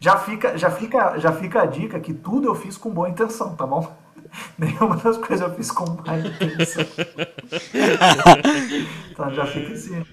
já, 0.00 0.18
fica, 0.18 0.58
já, 0.58 0.70
fica, 0.70 1.18
já 1.18 1.32
fica 1.32 1.62
a 1.62 1.66
dica 1.66 2.00
que 2.00 2.12
tudo 2.12 2.48
eu 2.48 2.54
fiz 2.54 2.76
com 2.76 2.90
boa 2.90 3.08
intenção, 3.08 3.54
tá 3.54 3.66
bom? 3.66 3.96
Nenhuma 4.58 4.96
das 4.96 5.16
coisas 5.16 5.40
eu 5.40 5.54
fiz 5.54 5.70
com 5.70 5.84
má 5.84 6.18
intenção. 6.18 6.84
então 9.10 9.32
já 9.32 9.46
fica 9.46 9.72
assim. 9.72 10.04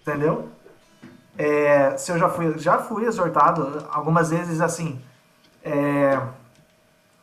Entendeu? 0.00 0.48
É, 1.36 1.96
se 1.98 2.12
eu 2.12 2.18
já 2.18 2.30
fui, 2.30 2.58
já 2.58 2.78
fui 2.78 3.04
exortado 3.04 3.86
algumas 3.90 4.30
vezes 4.30 4.62
assim. 4.62 4.98
é, 5.62 6.18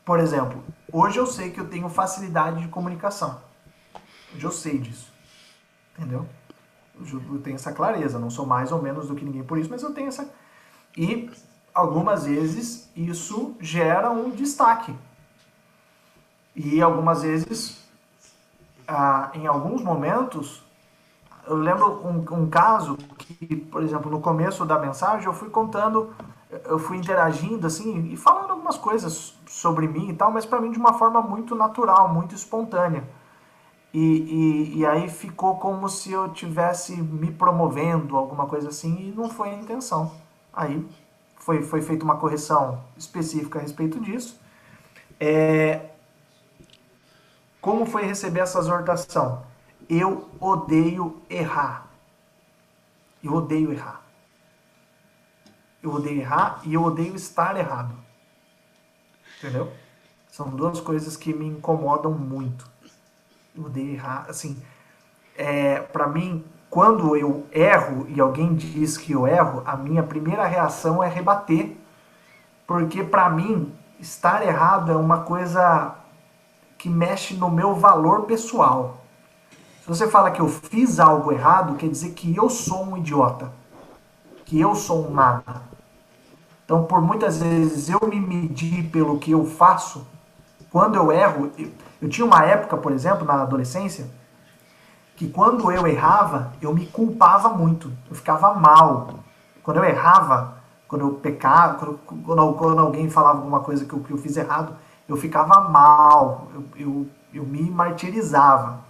por 0.04 0.20
exemplo, 0.20 0.64
hoje 0.92 1.20
eu 1.20 1.28
sei 1.28 1.52
que 1.52 1.60
eu 1.60 1.68
tenho 1.68 1.88
facilidade 1.90 2.62
de 2.62 2.68
comunicação. 2.68 3.42
Hoje 4.34 4.44
eu 4.44 4.52
sei 4.52 4.78
disso. 4.78 5.12
Entendeu? 5.98 6.28
Eu 7.00 7.42
tenho 7.42 7.56
essa 7.56 7.72
clareza. 7.72 8.20
Não 8.20 8.30
sou 8.30 8.46
mais 8.46 8.72
ou 8.72 8.82
menos 8.82 9.08
do 9.08 9.16
que 9.16 9.26
ninguém 9.26 9.44
por 9.44 9.58
isso, 9.58 9.70
mas 9.70 9.84
eu 9.84 9.94
tenho 9.94 10.08
essa. 10.08 10.30
E 10.98 11.30
algumas 11.74 12.26
vezes 12.26 12.90
isso 12.96 13.56
gera 13.60 14.10
um 14.10 14.30
destaque. 14.30 14.94
E 16.56 16.82
algumas 16.82 17.22
vezes, 17.22 17.82
ah, 18.88 19.32
em 19.34 19.48
alguns 19.48 19.82
momentos, 19.82 20.64
eu 21.48 21.56
lembro 21.56 22.06
um, 22.06 22.42
um 22.42 22.50
caso 22.50 22.98
que, 23.18 23.56
por 23.56 23.84
exemplo, 23.84 24.12
no 24.12 24.20
começo 24.20 24.66
da 24.66 24.78
mensagem 24.78 25.26
eu 25.26 25.34
fui 25.34 25.50
contando, 25.50 26.14
eu 26.66 26.78
fui 26.78 26.98
interagindo 26.98 27.66
assim 27.66 28.12
e 28.12 28.18
falando 28.18 28.52
algumas 28.52 28.78
coisas 28.78 29.34
sobre 29.48 29.88
mim 29.88 30.10
e 30.10 30.14
tal, 30.14 30.32
mas 30.32 30.46
para 30.46 30.60
mim 30.60 30.72
de 30.72 30.78
uma 30.78 30.94
forma 30.94 31.22
muito 31.22 31.56
natural, 31.56 32.14
muito 32.14 32.36
espontânea. 32.36 33.04
E, 33.94 34.00
e, 34.00 34.78
e 34.80 34.86
aí 34.86 35.10
ficou 35.10 35.58
como 35.58 35.90
se 35.90 36.12
eu 36.12 36.30
tivesse 36.30 36.96
me 36.96 37.32
promovendo, 37.32 38.16
alguma 38.16 38.46
coisa 38.46 38.70
assim, 38.70 39.10
e 39.10 39.12
não 39.12 39.30
foi 39.30 39.50
a 39.50 39.56
intenção. 39.56 40.12
Aí 40.54 40.86
foi, 41.38 41.62
foi 41.62 41.82
feita 41.82 42.04
uma 42.04 42.18
correção 42.18 42.82
específica 42.98 43.60
a 43.60 43.62
respeito 43.62 44.00
disso. 44.00 44.40
É, 45.20 45.90
como 47.60 47.86
foi 47.86 48.04
receber 48.04 48.40
essa 48.42 48.60
exortação? 48.60 49.44
Eu 49.90 50.30
odeio 50.40 51.22
errar. 51.30 51.88
Eu 53.24 53.34
odeio 53.34 53.72
errar. 53.72 54.02
Eu 55.82 55.94
odeio 55.94 56.22
errar 56.22 56.62
e 56.64 56.74
eu 56.74 56.84
odeio 56.84 57.16
estar 57.16 57.58
errado. 57.58 57.94
Entendeu? 59.38 59.72
São 60.32 60.50
duas 60.50 60.80
coisas 60.80 61.18
que 61.18 61.34
me 61.34 61.48
incomodam 61.48 62.12
muito. 62.12 62.70
Eu 63.56 63.66
odeio 63.66 63.94
errar. 63.94 64.26
Assim, 64.30 64.62
é, 65.36 65.80
para 65.80 66.08
mim, 66.08 66.46
quando 66.70 67.16
eu 67.16 67.46
erro 67.52 68.06
e 68.08 68.22
alguém 68.22 68.56
diz 68.56 68.98
que 68.98 69.12
eu 69.12 69.28
erro, 69.28 69.62
a 69.66 69.76
minha 69.76 70.04
primeira 70.04 70.46
reação 70.46 71.04
é 71.04 71.10
rebater. 71.10 71.76
Porque 72.66 73.04
para 73.04 73.30
mim, 73.30 73.74
estar 74.00 74.46
errado 74.46 74.92
é 74.92 74.96
uma 74.96 75.22
coisa 75.22 75.96
que 76.78 76.90
mexe 76.90 77.34
no 77.36 77.50
meu 77.50 77.76
valor 77.76 78.24
pessoal. 78.24 79.02
Se 79.82 79.88
você 79.88 80.08
fala 80.10 80.32
que 80.32 80.40
eu 80.40 80.48
fiz 80.48 81.00
algo 81.00 81.32
errado, 81.32 81.76
quer 81.76 81.90
dizer 81.90 82.12
que 82.12 82.36
eu 82.36 82.50
sou 82.50 82.86
um 82.86 82.98
idiota. 82.98 83.52
Que 84.52 84.60
eu 84.60 84.76
sou 84.76 85.08
um 85.08 85.12
nada. 85.12 85.62
Então, 86.66 86.84
por 86.84 87.00
muitas 87.00 87.42
vezes 87.42 87.88
eu 87.88 88.02
me 88.06 88.20
medir 88.20 88.84
pelo 88.90 89.18
que 89.18 89.32
eu 89.32 89.46
faço, 89.46 90.06
quando 90.70 90.96
eu 90.96 91.10
erro, 91.10 91.50
eu, 91.58 91.72
eu 92.02 92.10
tinha 92.10 92.28
uma 92.28 92.44
época, 92.44 92.76
por 92.76 92.92
exemplo, 92.92 93.24
na 93.24 93.44
adolescência, 93.44 94.12
que 95.16 95.30
quando 95.30 95.72
eu 95.72 95.88
errava, 95.88 96.52
eu 96.62 96.74
me 96.74 96.86
culpava 96.86 97.48
muito. 97.48 97.94
Eu 98.10 98.16
ficava 98.18 98.54
mal. 98.54 99.22
Quando 99.64 99.78
eu 99.78 99.86
errava, 99.86 100.56
quando 100.86 101.06
eu 101.08 101.14
pecava, 101.14 101.76
quando, 101.76 102.00
quando, 102.22 102.54
quando 102.56 102.80
alguém 102.80 103.10
falava 103.10 103.38
alguma 103.38 103.62
coisa 103.62 103.86
que 103.86 103.94
eu, 103.94 104.02
que 104.02 104.12
eu 104.12 104.18
fiz 104.18 104.36
errado, 104.36 104.76
eu 105.08 105.16
ficava 105.16 105.70
mal, 105.70 106.50
eu, 106.54 106.64
eu, 106.76 107.08
eu 107.34 107.46
me 107.46 107.72
martirizava. 107.72 108.82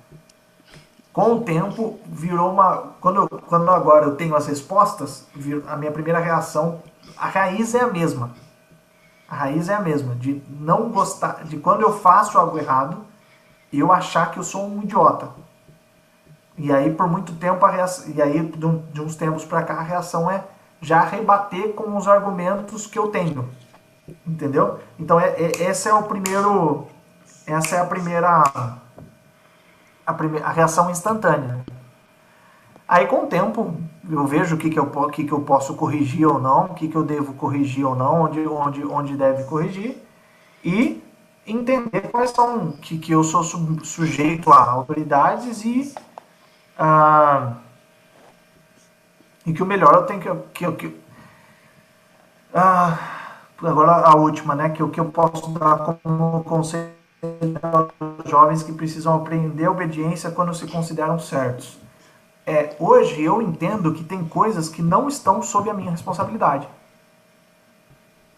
Com 1.13 1.33
o 1.35 1.41
tempo, 1.41 1.99
virou 2.05 2.51
uma. 2.51 2.93
Quando, 3.01 3.17
eu- 3.21 3.27
quando 3.47 3.69
agora 3.69 4.05
eu 4.05 4.15
tenho 4.15 4.35
as 4.35 4.47
respostas, 4.47 5.25
a 5.67 5.75
minha 5.75 5.91
primeira 5.91 6.19
reação, 6.19 6.81
a 7.17 7.27
raiz 7.27 7.75
é 7.75 7.81
a 7.81 7.87
mesma. 7.87 8.31
A 9.27 9.35
raiz 9.35 9.67
é 9.69 9.73
a 9.73 9.81
mesma, 9.81 10.15
de 10.15 10.41
não 10.49 10.89
gostar, 10.89 11.43
de 11.45 11.57
quando 11.57 11.81
eu 11.81 11.97
faço 11.99 12.37
algo 12.37 12.57
errado, 12.57 12.97
eu 13.71 13.91
achar 13.91 14.31
que 14.31 14.37
eu 14.39 14.43
sou 14.43 14.65
um 14.67 14.83
idiota. 14.83 15.29
E 16.57 16.71
aí, 16.71 16.93
por 16.93 17.07
muito 17.09 17.33
tempo, 17.35 17.65
a 17.65 17.69
reação, 17.69 18.11
e 18.13 18.21
aí, 18.21 18.39
de, 18.45 18.65
um- 18.65 18.83
de 18.91 19.01
uns 19.01 19.15
tempos 19.15 19.43
pra 19.45 19.63
cá, 19.63 19.75
a 19.75 19.81
reação 19.81 20.29
é 20.29 20.43
já 20.81 21.01
rebater 21.01 21.73
com 21.73 21.95
os 21.95 22.07
argumentos 22.07 22.85
que 22.87 22.99
eu 22.99 23.07
tenho. 23.07 23.49
Entendeu? 24.27 24.79
Então, 24.99 25.19
é, 25.19 25.29
é- 25.29 25.63
esse 25.69 25.87
é 25.87 25.93
o 25.93 26.03
primeiro. 26.03 26.87
Essa 27.45 27.77
é 27.77 27.79
a 27.79 27.85
primeira. 27.85 28.43
A, 30.11 30.13
primeira, 30.13 30.45
a 30.47 30.51
reação 30.51 30.89
instantânea. 30.89 31.63
Aí, 32.87 33.07
com 33.07 33.23
o 33.23 33.27
tempo, 33.27 33.73
eu 34.09 34.25
vejo 34.27 34.55
o 34.55 34.57
que, 34.57 34.69
que, 34.69 34.77
eu, 34.77 34.85
que, 35.09 35.23
que 35.23 35.31
eu 35.31 35.41
posso 35.41 35.75
corrigir 35.75 36.27
ou 36.27 36.39
não, 36.39 36.65
o 36.65 36.73
que, 36.73 36.87
que 36.89 36.95
eu 36.95 37.03
devo 37.03 37.33
corrigir 37.33 37.85
ou 37.85 37.95
não, 37.95 38.23
onde, 38.23 38.45
onde, 38.45 38.85
onde 38.85 39.15
deve 39.15 39.43
corrigir, 39.45 39.97
e 40.63 41.01
entender 41.47 42.09
quais 42.11 42.31
são. 42.31 42.73
que, 42.73 42.97
que 42.97 43.11
eu 43.11 43.23
sou 43.23 43.43
su- 43.43 43.85
sujeito 43.85 44.51
a 44.51 44.69
autoridades 44.69 45.63
e. 45.63 45.93
ah, 46.77 47.53
e 49.45 49.53
que 49.53 49.63
o 49.63 49.65
melhor 49.65 49.93
eu 49.95 50.03
tenho 50.05 50.19
que. 50.19 50.29
que, 50.53 50.71
que 50.73 51.01
ah, 52.53 52.97
agora 53.63 53.91
a 54.05 54.15
última, 54.15 54.55
né? 54.55 54.69
Que 54.69 54.83
o 54.83 54.89
que 54.89 54.99
eu 54.99 55.05
posso 55.05 55.49
dar 55.51 55.97
como 56.03 56.43
conselho 56.43 57.00
jovens 58.25 58.63
que 58.63 58.73
precisam 58.73 59.15
aprender 59.15 59.65
a 59.65 59.71
obediência 59.71 60.31
quando 60.31 60.53
se 60.53 60.67
consideram 60.67 61.19
certos. 61.19 61.79
É, 62.45 62.75
hoje 62.79 63.21
eu 63.21 63.41
entendo 63.41 63.93
que 63.93 64.03
tem 64.03 64.27
coisas 64.27 64.67
que 64.67 64.81
não 64.81 65.07
estão 65.07 65.41
sob 65.41 65.69
a 65.69 65.73
minha 65.73 65.91
responsabilidade. 65.91 66.67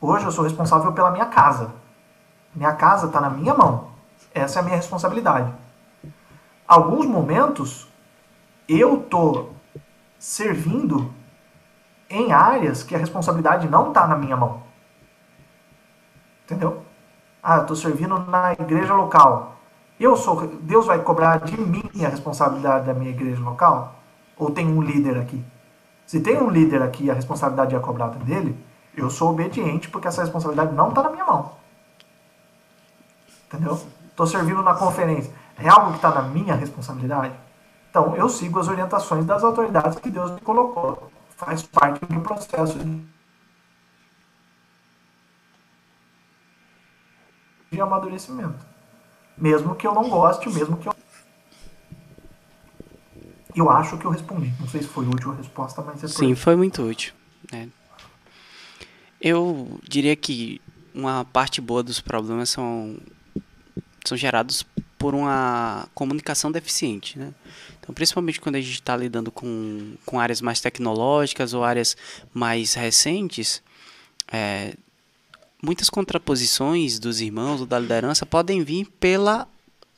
Hoje 0.01 0.25
eu 0.25 0.31
sou 0.31 0.43
responsável 0.43 0.91
pela 0.91 1.11
minha 1.11 1.25
casa. 1.27 1.71
Minha 2.53 2.73
casa 2.73 3.07
está 3.07 3.21
na 3.21 3.29
minha 3.29 3.53
mão. 3.53 3.87
Essa 4.33 4.59
é 4.59 4.61
a 4.61 4.63
minha 4.63 4.75
responsabilidade. 4.75 5.53
Alguns 6.67 7.05
momentos 7.05 7.87
eu 8.67 8.97
tô 8.97 9.49
servindo 10.19 11.13
em 12.09 12.31
áreas 12.31 12.83
que 12.83 12.95
a 12.95 12.99
responsabilidade 12.99 13.69
não 13.69 13.89
está 13.89 14.05
na 14.05 14.17
minha 14.17 14.35
mão. 14.35 14.61
Entendeu? 16.43 16.83
Ah, 17.43 17.57
eu 17.57 17.61
estou 17.63 17.75
servindo 17.75 18.17
na 18.19 18.53
igreja 18.53 18.93
local. 18.93 19.57
Eu 19.99 20.15
sou, 20.15 20.47
Deus 20.61 20.85
vai 20.85 20.99
cobrar 20.99 21.39
de 21.39 21.59
mim 21.59 21.83
a 22.03 22.07
responsabilidade 22.07 22.85
da 22.85 22.93
minha 22.93 23.11
igreja 23.11 23.41
local? 23.41 23.95
Ou 24.37 24.49
tem 24.49 24.65
um 24.65 24.81
líder 24.81 25.17
aqui? 25.17 25.43
Se 26.05 26.21
tem 26.21 26.41
um 26.41 26.49
líder 26.49 26.81
aqui 26.81 27.11
a 27.11 27.13
responsabilidade 27.13 27.75
é 27.75 27.79
cobrada 27.79 28.17
dele, 28.19 28.57
eu 28.95 29.09
sou 29.09 29.31
obediente 29.31 29.89
porque 29.89 30.07
essa 30.07 30.21
responsabilidade 30.21 30.73
não 30.73 30.89
está 30.89 31.03
na 31.03 31.09
minha 31.09 31.25
mão. 31.25 31.51
Entendeu? 33.47 33.79
Estou 34.09 34.25
servindo 34.25 34.63
na 34.63 34.73
conferência. 34.73 35.33
É 35.57 35.67
algo 35.67 35.91
que 35.91 35.97
está 35.97 36.11
na 36.11 36.21
minha 36.21 36.55
responsabilidade? 36.55 37.33
Então, 37.89 38.15
eu 38.15 38.29
sigo 38.29 38.59
as 38.59 38.67
orientações 38.67 39.25
das 39.25 39.43
autoridades 39.43 39.99
que 39.99 40.09
Deus 40.09 40.31
me 40.31 40.41
colocou. 40.41 41.11
faz 41.35 41.63
parte 41.63 42.05
do 42.05 42.21
processo 42.21 42.79
de 42.79 43.12
amadurecimento. 47.81 48.65
Mesmo 49.37 49.75
que 49.75 49.87
eu 49.87 49.93
não 49.93 50.09
goste, 50.09 50.49
mesmo 50.49 50.77
que 50.77 50.87
eu. 50.87 50.93
Eu 53.55 53.69
acho 53.69 53.97
que 53.97 54.05
eu 54.05 54.11
respondi. 54.11 54.51
Não 54.59 54.67
sei 54.67 54.81
se 54.81 54.87
foi 54.87 55.05
útil 55.07 55.31
a 55.31 55.35
resposta, 55.35 55.81
mas 55.81 56.01
por 56.01 56.09
Sim, 56.09 56.35
foi 56.35 56.55
muito 56.55 56.81
útil. 56.83 57.13
né? 57.51 57.69
Eu 59.21 59.79
diria 59.87 60.15
que 60.15 60.61
uma 60.93 61.23
parte 61.25 61.61
boa 61.61 61.81
dos 61.81 62.01
problemas 62.01 62.49
são, 62.49 62.97
são 64.05 64.17
gerados 64.17 64.65
por 64.97 65.13
uma 65.13 65.87
comunicação 65.93 66.51
deficiente. 66.51 67.17
Né? 67.17 67.33
Então, 67.79 67.93
principalmente 67.93 68.39
quando 68.39 68.55
a 68.55 68.61
gente 68.61 68.75
está 68.75 68.95
lidando 68.95 69.31
com, 69.31 69.95
com 70.05 70.19
áreas 70.19 70.41
mais 70.41 70.61
tecnológicas 70.61 71.53
ou 71.53 71.63
áreas 71.63 71.97
mais 72.33 72.73
recentes, 72.73 73.61
é, 74.31 74.75
muitas 75.63 75.89
contraposições 75.89 76.99
dos 76.99 77.21
irmãos 77.21 77.61
ou 77.61 77.65
da 77.65 77.79
liderança 77.79 78.25
podem 78.25 78.61
vir 78.63 78.85
pela 78.99 79.47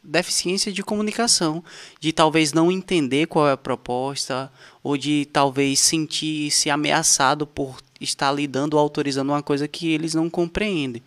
deficiência 0.04 0.72
de 0.72 0.84
comunicação, 0.84 1.64
de 2.00 2.14
talvez 2.14 2.54
não 2.54 2.72
entender 2.72 3.26
qual 3.26 3.48
é 3.48 3.54
a 3.54 3.58
proposta, 3.58 4.52
ou 4.84 4.96
de 4.96 5.28
talvez 5.34 5.80
sentir-se 5.80 6.70
ameaçado 6.70 7.48
por 7.48 7.78
estar 8.00 8.32
lidando 8.32 8.76
ou 8.76 8.80
autorizando 8.80 9.30
uma 9.30 9.42
coisa 9.42 9.68
que 9.68 9.92
eles 9.92 10.14
não 10.14 10.30
compreendem. 10.30 11.02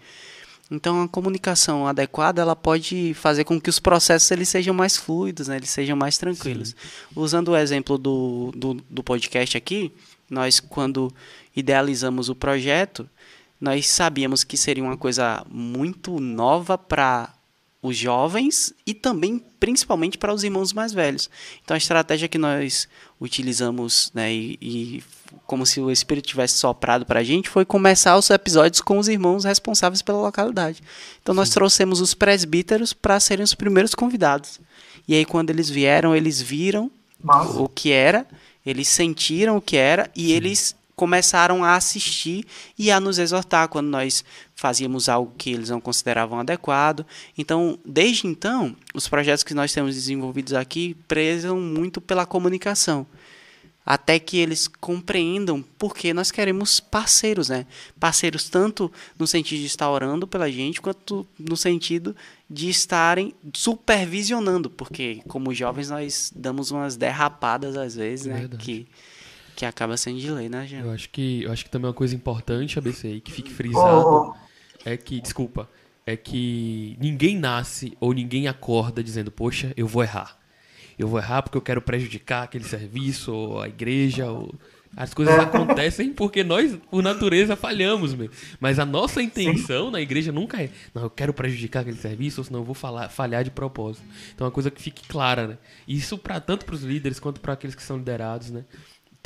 Então, 0.69 1.03
a 1.03 1.09
comunicação 1.09 1.87
adequada 1.87 2.43
ela 2.43 2.57
pode 2.57 3.15
fazer 3.15 3.45
com 3.45 3.61
que 3.61 3.71
os 3.71 3.79
processos 3.79 4.31
eles 4.33 4.49
sejam 4.49 4.75
mais 4.75 4.97
fluidos, 4.97 5.49
né? 5.49 5.57
eles 5.57 5.71
sejam 5.71 5.97
mais 5.97 6.19
tranquilos. 6.19 6.75
Usando 7.15 7.49
o 7.49 7.57
exemplo 7.57 7.97
do, 7.97 8.53
do, 8.55 8.75
do 8.91 9.03
podcast 9.03 9.57
aqui, 9.57 9.91
nós, 10.29 10.61
quando 10.61 11.11
idealizamos 11.57 12.29
o 12.29 12.35
projeto, 12.35 13.09
nós 13.61 13.87
sabíamos 13.87 14.45
que 14.45 14.57
seria 14.57 14.85
uma 14.85 14.97
coisa 14.97 15.45
muito 15.51 16.21
nova 16.21 16.79
para 16.79 17.35
os 17.83 17.97
jovens 17.97 18.73
e 18.87 18.93
também 18.93 19.43
principalmente 19.61 20.19
para 20.19 20.33
os 20.35 20.43
irmãos 20.43 20.73
mais 20.73 20.93
velhos. 20.93 21.31
Então 21.63 21.75
a 21.75 21.79
estratégia 21.79 22.29
que 22.29 22.39
nós 22.39 22.89
utilizamos, 23.21 24.11
né, 24.15 24.33
e, 24.33 24.59
e 24.61 25.05
como 25.47 25.65
se 25.65 25.81
o 25.81 25.91
Espírito 25.91 26.27
tivesse 26.27 26.55
soprado 26.55 27.07
para 27.07 27.21
a 27.21 27.25
gente, 27.25 27.49
foi 27.49 27.65
começar 27.65 28.17
os 28.17 28.31
episódios 28.31 28.81
com 28.81 28.99
os 28.99 29.09
irmãos 29.09 29.45
responsáveis 29.45 30.03
pela 30.03 30.19
localidade. 30.19 30.83
Então 31.23 31.35
nós 31.35 31.51
trouxemos 31.51 32.01
os 32.01 32.15
presbíteros 32.15 32.93
para 32.93 33.21
serem 33.21 33.45
os 33.45 33.55
primeiros 33.55 33.95
convidados. 33.95 34.61
E 35.07 35.15
aí 35.15 35.25
quando 35.25 35.51
eles 35.51 35.71
vieram, 35.71 36.15
eles 36.15 36.41
viram 36.41 36.91
Mas, 37.23 37.49
o 37.57 37.69
que 37.69 37.93
era, 37.93 38.27
eles 38.67 38.89
sentiram 38.89 39.57
o 39.57 39.63
que 39.63 39.77
era 39.77 40.11
e 40.15 40.33
eles 40.33 40.75
começaram 40.99 41.63
a 41.63 41.77
assistir 41.77 42.45
e 42.77 42.91
a 42.91 42.99
nos 42.99 43.21
exortar 43.21 43.69
quando 43.69 43.87
nós 43.87 44.25
fazíamos 44.57 45.09
algo 45.09 45.33
que 45.39 45.53
eles 45.53 45.71
não 45.71 45.81
consideravam 45.81 46.41
adequado. 46.41 47.07
Então, 47.39 47.79
desde 47.87 48.27
então, 48.27 48.75
os 48.93 49.07
projetos 49.07 49.45
que 49.45 49.55
nós 49.55 49.73
temos 49.73 49.95
desenvolvidos 49.95 50.55
aqui 50.55 50.97
prezam 51.07 51.61
muito 51.61 52.01
pela 52.01 52.27
comunicação. 52.27 53.07
Até 53.87 54.19
que 54.19 54.39
eles 54.39 54.67
compreendam 54.67 55.65
porque 55.79 56.13
nós 56.13 56.33
queremos 56.33 56.81
parceiros, 56.81 57.49
né? 57.49 57.65
Parceiros 58.01 58.51
tanto 58.51 58.93
no 59.17 59.27
sentido 59.27 59.61
de 59.61 59.67
estar 59.67 59.89
orando 59.89 60.27
pela 60.27 60.51
gente, 60.51 60.81
quanto 60.81 61.25
no 61.39 61.57
sentido 61.57 62.15
de 62.51 62.69
estarem 62.69 63.33
supervisionando, 63.55 64.69
porque 64.69 65.23
como 65.29 65.55
jovens 65.55 65.91
nós 65.91 66.33
damos 66.35 66.73
umas 66.73 66.97
derrapadas 66.97 67.77
às 67.77 67.95
vezes, 67.95 68.27
né? 68.27 68.41
Verdade. 68.41 68.65
Que, 68.65 68.87
que 69.59 69.67
acaba 69.67 69.97
sendo 69.97 70.21
de 70.21 70.31
lei, 70.31 70.49
né, 70.49 70.65
Jean? 70.69 70.83
Eu 70.83 70.93
acho 70.93 71.11
que, 71.11 71.43
eu 71.43 71.51
acho 71.51 71.65
que 71.65 71.71
também 71.71 71.89
uma 71.89 71.93
coisa 71.93 72.15
importante, 72.15 72.79
ABC, 72.79 73.09
aí, 73.09 73.21
que 73.21 73.33
fique 73.33 73.53
frisado, 73.53 74.33
é 74.85 74.97
que, 74.97 75.21
desculpa, 75.21 75.69
é 76.07 76.17
que 76.17 76.97
ninguém 77.01 77.37
nasce 77.37 77.93
ou 77.99 78.15
ninguém 78.15 78.47
acorda 78.47 79.03
dizendo, 79.03 79.33
poxa, 79.33 79.73
eu 79.77 79.89
vou 79.89 80.05
errar. 80.05 80.39
Eu 80.97 81.09
vou 81.09 81.19
errar 81.19 81.43
porque 81.43 81.59
eu 81.59 81.63
quero 81.63 81.83
prejudicar 81.83 82.45
aquele 82.45 82.63
serviço, 82.63 83.35
ou 83.35 83.61
a 83.61 83.67
igreja, 83.67 84.31
ou... 84.31 84.55
As 84.97 85.13
coisas 85.13 85.39
acontecem 85.39 86.13
porque 86.13 86.43
nós, 86.43 86.77
por 86.91 87.03
natureza, 87.03 87.55
falhamos, 87.57 88.15
meu. 88.15 88.31
Mas 88.59 88.79
a 88.79 88.87
nossa 88.87 89.21
intenção 89.23 89.91
na 89.91 90.01
igreja 90.01 90.33
nunca 90.33 90.63
é, 90.63 90.71
não, 90.95 91.03
eu 91.03 91.11
quero 91.11 91.35
prejudicar 91.35 91.81
aquele 91.81 91.99
serviço, 91.99 92.41
ou 92.41 92.45
senão 92.45 92.61
eu 92.61 92.65
vou 92.65 92.75
falar, 92.75 93.09
falhar 93.09 93.45
de 93.45 93.51
propósito. 93.51 94.07
Então 94.35 94.45
é 94.45 94.49
uma 94.49 94.55
coisa 94.55 94.71
que 94.71 94.81
fique 94.81 95.07
clara, 95.07 95.47
né? 95.47 95.59
Isso 95.87 96.17
para 96.17 96.41
tanto 96.41 96.65
para 96.65 96.75
os 96.75 96.83
líderes 96.83 97.21
quanto 97.21 97.41
para 97.41 97.53
aqueles 97.53 97.75
que 97.75 97.83
são 97.83 97.99
liderados, 97.99 98.51
né? 98.51 98.65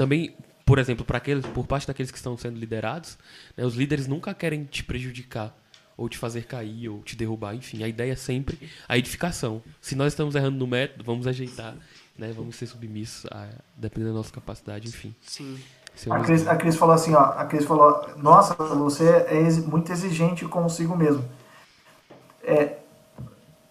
Também, 0.02 0.34
por 0.66 0.80
exemplo, 0.80 1.04
para 1.04 1.18
aqueles, 1.18 1.46
por 1.46 1.64
parte 1.64 1.86
daqueles 1.86 2.10
que 2.10 2.16
estão 2.16 2.36
sendo 2.36 2.58
liderados, 2.58 3.16
né, 3.56 3.64
os 3.64 3.76
líderes 3.76 4.08
nunca 4.08 4.34
querem 4.34 4.64
te 4.64 4.82
prejudicar 4.82 5.56
ou 5.96 6.08
te 6.08 6.18
fazer 6.18 6.44
cair 6.44 6.88
ou 6.88 7.02
te 7.02 7.14
derrubar, 7.14 7.54
enfim, 7.54 7.84
a 7.84 7.86
ideia 7.86 8.10
é 8.10 8.16
sempre 8.16 8.68
a 8.88 8.98
edificação. 8.98 9.62
Se 9.80 9.94
nós 9.94 10.12
estamos 10.12 10.34
errando 10.34 10.58
no 10.58 10.66
método, 10.66 11.04
vamos 11.04 11.28
ajeitar, 11.28 11.76
né? 12.18 12.32
Vamos 12.34 12.56
ser 12.56 12.66
submissos, 12.66 13.30
a, 13.30 13.46
dependendo 13.76 14.12
da 14.12 14.18
nossa 14.18 14.32
capacidade, 14.32 14.88
enfim. 14.88 15.14
Sim. 15.20 15.56
É 16.04 16.12
A 16.12 16.18
Cris, 16.18 16.48
a 16.48 16.56
Cris 16.56 16.74
falou 16.74 16.96
assim, 16.96 17.14
ó. 17.14 17.22
A 17.22 17.44
Cris 17.44 17.64
falou, 17.64 18.04
nossa, 18.16 18.56
você 18.74 19.08
é 19.08 19.48
muito 19.68 19.92
exigente 19.92 20.44
consigo 20.46 20.96
mesmo. 20.96 21.24
É, 22.42 22.78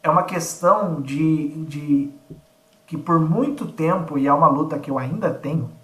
é 0.02 0.10
uma 0.10 0.24
questão 0.24 1.02
de, 1.02 1.50
de 1.66 2.10
que 2.88 2.96
por 2.96 3.20
muito 3.20 3.68
tempo, 3.68 4.18
e 4.18 4.28
é 4.28 4.34
uma 4.34 4.48
luta 4.48 4.80
que 4.80 4.90
eu 4.90 4.98
ainda 4.98 5.30
tenho, 5.30 5.81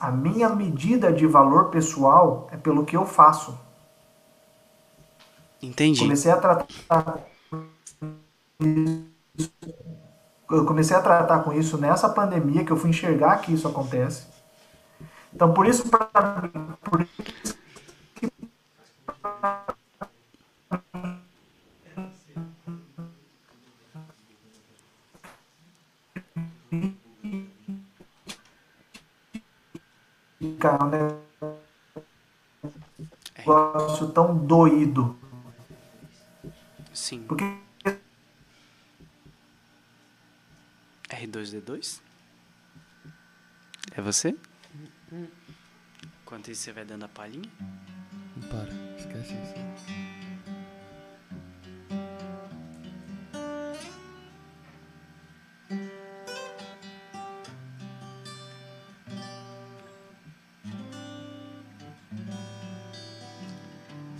a 0.00 0.10
minha 0.10 0.48
medida 0.48 1.12
de 1.12 1.26
valor 1.26 1.70
pessoal 1.70 2.48
é 2.52 2.56
pelo 2.56 2.84
que 2.84 2.96
eu 2.96 3.04
faço. 3.04 3.58
Entendi. 5.60 6.00
Comecei 6.00 6.30
a 6.30 6.36
tratar 6.36 7.18
eu 10.50 10.64
comecei 10.64 10.96
a 10.96 11.02
tratar 11.02 11.40
com 11.40 11.52
isso 11.52 11.76
nessa 11.76 12.08
pandemia 12.08 12.64
que 12.64 12.70
eu 12.70 12.76
fui 12.76 12.90
enxergar 12.90 13.38
que 13.38 13.52
isso 13.52 13.68
acontece. 13.68 14.26
Então 15.32 15.52
por 15.52 15.66
isso 15.66 15.84
mim, 15.84 16.74
por 16.82 17.02
isso 17.02 17.56
que 18.14 18.32
fica 30.38 30.78
um 30.82 30.88
negócio 33.36 34.10
tão 34.12 34.36
doído. 34.36 35.18
Sim. 36.92 37.22
Porque 37.24 37.44
R2D2? 41.08 42.00
É 43.92 44.00
você? 44.00 44.36
Enquanto 46.22 46.50
isso, 46.50 46.62
você 46.62 46.72
vai 46.72 46.84
dando 46.84 47.04
a 47.04 47.08
palhinha? 47.08 47.50
Não 48.36 48.48
para, 48.48 48.68
esquece 48.96 49.34
isso. 49.34 49.54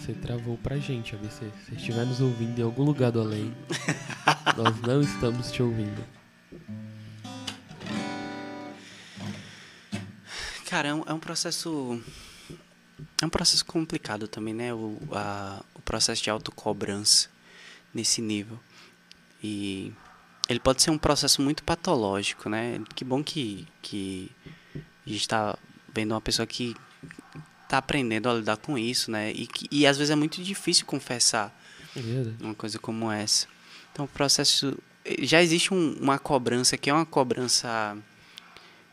Você 0.09 0.15
travou 0.15 0.57
pra 0.57 0.79
gente, 0.79 1.15
ABC. 1.15 1.51
Se 1.67 1.75
estiver 1.75 2.07
nos 2.07 2.19
ouvindo 2.23 2.59
em 2.59 2.63
algum 2.63 2.83
lugar 2.83 3.13
do 3.13 3.21
além, 3.21 3.55
nós 4.57 4.81
não 4.81 5.03
estamos 5.03 5.53
te 5.53 5.63
ouvindo. 5.63 6.03
Cara, 10.65 10.89
é 10.89 10.95
um, 10.95 11.03
é 11.07 11.13
um 11.13 11.19
processo. 11.19 12.03
É 13.21 13.27
um 13.27 13.29
processo 13.29 13.67
complicado 13.67 14.27
também, 14.27 14.55
né? 14.55 14.73
O, 14.73 14.99
a- 15.13 15.63
o 15.75 15.83
processo 15.83 16.23
de 16.23 16.31
autocobrança 16.31 17.29
nesse 17.93 18.23
nível. 18.23 18.59
E 19.45 19.93
ele 20.49 20.59
pode 20.59 20.81
ser 20.81 20.91
um 20.91 20.97
processo 20.97 21.43
muito 21.43 21.63
patológico, 21.63 22.49
né? 22.49 22.81
Que 22.95 23.05
bom 23.05 23.23
que, 23.23 23.69
que 23.83 24.31
a 24.75 24.79
gente 25.11 25.21
está 25.21 25.59
vendo 25.95 26.13
uma 26.13 26.21
pessoa 26.23 26.47
que 26.47 26.75
está 27.69 27.79
aprendendo 27.79 28.29
a 28.31 28.35
lidar 28.35 28.57
com 28.57 28.79
isso, 28.79 29.11
né? 29.11 29.31
E, 29.33 29.47
que, 29.47 29.69
e 29.71 29.87
às 29.87 29.99
vezes 29.99 30.11
é 30.11 30.17
muito 30.17 30.43
difícil 30.43 30.87
confessar 30.87 31.55
É 31.97 32.01
uma 32.45 32.55
coisa 32.55 32.79
como 32.79 33.11
essa. 33.13 33.47
Então, 33.93 34.05
o 34.05 34.09
processo. 34.09 34.77
Já 35.21 35.43
existe 35.43 35.73
um- 35.75 35.97
uma 36.01 36.19
cobrança 36.19 36.77
que 36.77 36.89
é 36.91 36.93
uma 36.95 37.05
cobrança 37.07 37.97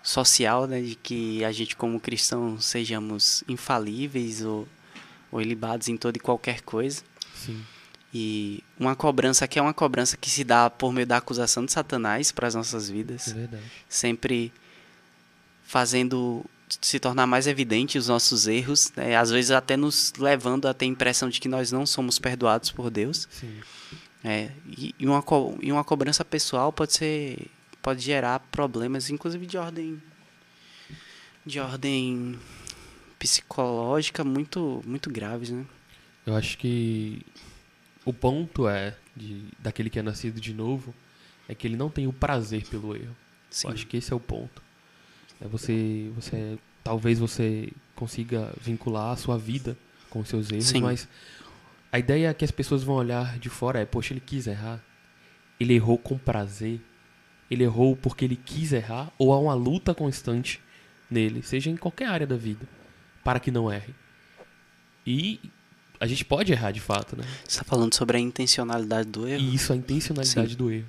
social, 0.03 0.68
né? 0.68 0.81
De 0.81 0.95
que 0.95 1.43
a 1.45 1.52
gente, 1.52 1.76
como 1.76 1.99
cristão, 1.99 2.60
sejamos 2.60 3.43
infalíveis 3.47 4.43
ou, 4.43 4.68
ou 5.31 5.41
ilibados 5.41 5.88
em 5.88 5.97
toda 5.97 6.18
e 6.18 6.22
qualquer 6.22 6.61
coisa. 6.61 7.02
Sim. 7.34 7.61
E 8.14 8.64
uma 8.80 8.95
cobrança 8.95 9.47
que 9.47 9.60
é 9.60 9.61
uma 9.61 9.73
cobrança 9.73 10.15
que 10.18 10.30
se 10.30 10.43
dá 10.43 10.69
por 10.69 10.91
meio 10.93 11.06
da 11.07 11.18
acusação 11.18 11.65
de 11.65 11.72
Satanás 11.73 12.31
para 12.31 12.47
as 12.47 12.56
nossas 12.56 12.89
vidas 12.89 13.27
É 13.30 13.34
verdade. 13.34 13.64
sempre 13.89 14.53
fazendo 15.65 16.45
se 16.81 16.99
tornar 16.99 17.27
mais 17.27 17.45
evidente 17.47 17.97
os 17.97 18.07
nossos 18.07 18.47
erros, 18.47 18.91
né? 18.95 19.15
às 19.15 19.29
vezes 19.29 19.51
até 19.51 19.77
nos 19.77 20.11
levando 20.17 20.67
a 20.67 20.73
ter 20.73 20.85
a 20.85 20.87
impressão 20.87 21.29
de 21.29 21.39
que 21.39 21.47
nós 21.47 21.71
não 21.71 21.85
somos 21.85 22.17
perdoados 22.19 22.71
por 22.71 22.89
Deus. 22.89 23.27
Sim. 23.31 23.59
É, 24.23 24.51
e, 24.67 24.93
e 24.97 25.05
uma, 25.05 25.21
co- 25.21 25.55
e 25.61 25.71
uma 25.71 25.83
cobrança 25.83 26.25
pessoal 26.25 26.73
pode 26.73 26.93
ser 26.93 27.47
pode 27.81 28.01
gerar 28.01 28.39
problemas, 28.51 29.11
inclusive 29.11 29.45
de 29.45 29.57
ordem 29.57 30.01
de 31.45 31.59
ordem 31.59 32.39
psicológica 33.19 34.23
muito 34.23 34.81
muito 34.85 35.09
graves, 35.11 35.51
né? 35.51 35.65
Eu 36.25 36.35
acho 36.35 36.57
que 36.57 37.21
o 38.03 38.11
ponto 38.11 38.67
é 38.67 38.95
de, 39.15 39.43
daquele 39.59 39.89
que 39.91 39.99
é 39.99 40.01
nascido 40.01 40.41
de 40.41 40.53
novo 40.53 40.93
é 41.47 41.53
que 41.53 41.67
ele 41.67 41.75
não 41.77 41.89
tem 41.91 42.07
o 42.07 42.13
prazer 42.13 42.65
pelo 42.65 42.95
erro. 42.95 43.15
Sim. 43.51 43.67
Eu 43.67 43.73
acho 43.75 43.85
que 43.85 43.97
esse 43.97 44.11
é 44.11 44.15
o 44.15 44.19
ponto. 44.19 44.63
É 45.41 45.48
você, 45.48 46.12
você, 46.16 46.57
talvez 46.84 47.20
você 47.20 47.72
consiga 47.95 48.53
vincular 48.62 49.12
a 49.12 49.16
sua 49.16 49.38
vida 49.38 49.78
com 50.10 50.20
os 50.20 50.30
seus 50.30 50.52
erros, 50.52 50.66
Sim. 50.66 50.82
mas 50.82 51.07
a 51.91 51.99
ideia 51.99 52.34
que 52.34 52.44
as 52.44 52.52
pessoas 52.52 52.84
vão 52.84 52.95
olhar 52.95 53.38
de 53.40 53.49
fora 53.49 53.80
é, 53.80 53.86
poxa, 53.86 54.14
ele 54.14 54.20
quis 54.20 54.48
errar. 54.48 54.84
Ele 55.60 55.74
errou 55.74 55.98
com 55.98 56.18
prazer. 56.18 56.82
Ele 57.49 57.64
errou 57.64 57.95
porque 57.95 58.26
ele 58.26 58.36
quis 58.36 58.74
errar 58.74 59.12
ou 59.18 59.32
há 59.32 59.40
uma 59.40 59.53
luta 59.53 59.94
constante 59.94 60.60
nele, 61.10 61.41
seja 61.44 61.70
em 61.70 61.78
qualquer 61.78 62.07
área 62.07 62.28
da 62.28 62.36
vida, 62.36 62.68
para 63.24 63.40
que 63.40 63.52
não 63.52 63.72
erre. 63.72 63.94
E 65.06 65.40
a 65.99 66.07
gente 66.07 66.26
pode 66.26 66.52
errar 66.52 66.72
de 66.72 66.82
fato, 66.82 67.16
né? 67.16 67.24
Você 67.44 67.60
está 67.60 67.64
falando 67.64 67.94
sobre 67.94 68.18
a 68.18 68.20
intencionalidade 68.20 69.07
do 69.07 69.28
erro? 69.28 69.41
E 69.41 69.56
isso, 69.56 69.72
a 69.72 69.76
intencionalidade 69.76 70.52
Sim. 70.52 70.57
do 70.57 70.72
erro. 70.72 70.88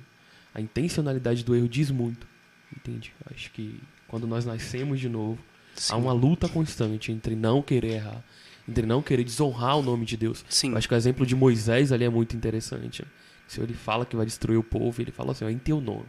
A 0.53 0.59
intencionalidade 0.59 1.43
do 1.43 1.55
erro 1.55 1.69
diz 1.69 1.91
muito. 1.91 2.27
Entende? 2.75 3.13
Acho 3.31 3.51
que 3.51 3.79
quando 4.07 4.27
nós 4.27 4.45
nascemos 4.45 4.99
de 4.99 5.09
novo, 5.09 5.37
Sim. 5.75 5.93
há 5.93 5.97
uma 5.97 6.13
luta 6.13 6.47
constante 6.47 7.11
entre 7.11 7.35
não 7.35 7.61
querer 7.61 7.95
errar, 7.95 8.23
entre 8.67 8.85
não 8.85 9.01
querer 9.01 9.23
desonrar 9.23 9.77
o 9.77 9.81
nome 9.81 10.05
de 10.05 10.17
Deus. 10.17 10.43
Sim. 10.49 10.71
Eu 10.71 10.77
acho 10.77 10.87
que 10.87 10.93
o 10.93 10.97
exemplo 10.97 11.25
de 11.25 11.35
Moisés 11.35 11.91
ali 11.91 12.03
é 12.03 12.09
muito 12.09 12.35
interessante. 12.35 13.01
né? 13.01 13.07
O 13.47 13.51
Senhor 13.51 13.65
ele 13.65 13.73
fala 13.73 14.05
que 14.05 14.15
vai 14.15 14.25
destruir 14.25 14.57
o 14.57 14.63
povo, 14.63 15.01
ele 15.01 15.11
fala 15.11 15.31
assim, 15.31 15.45
ó, 15.45 15.49
em 15.49 15.57
teu 15.57 15.79
nome. 15.79 16.05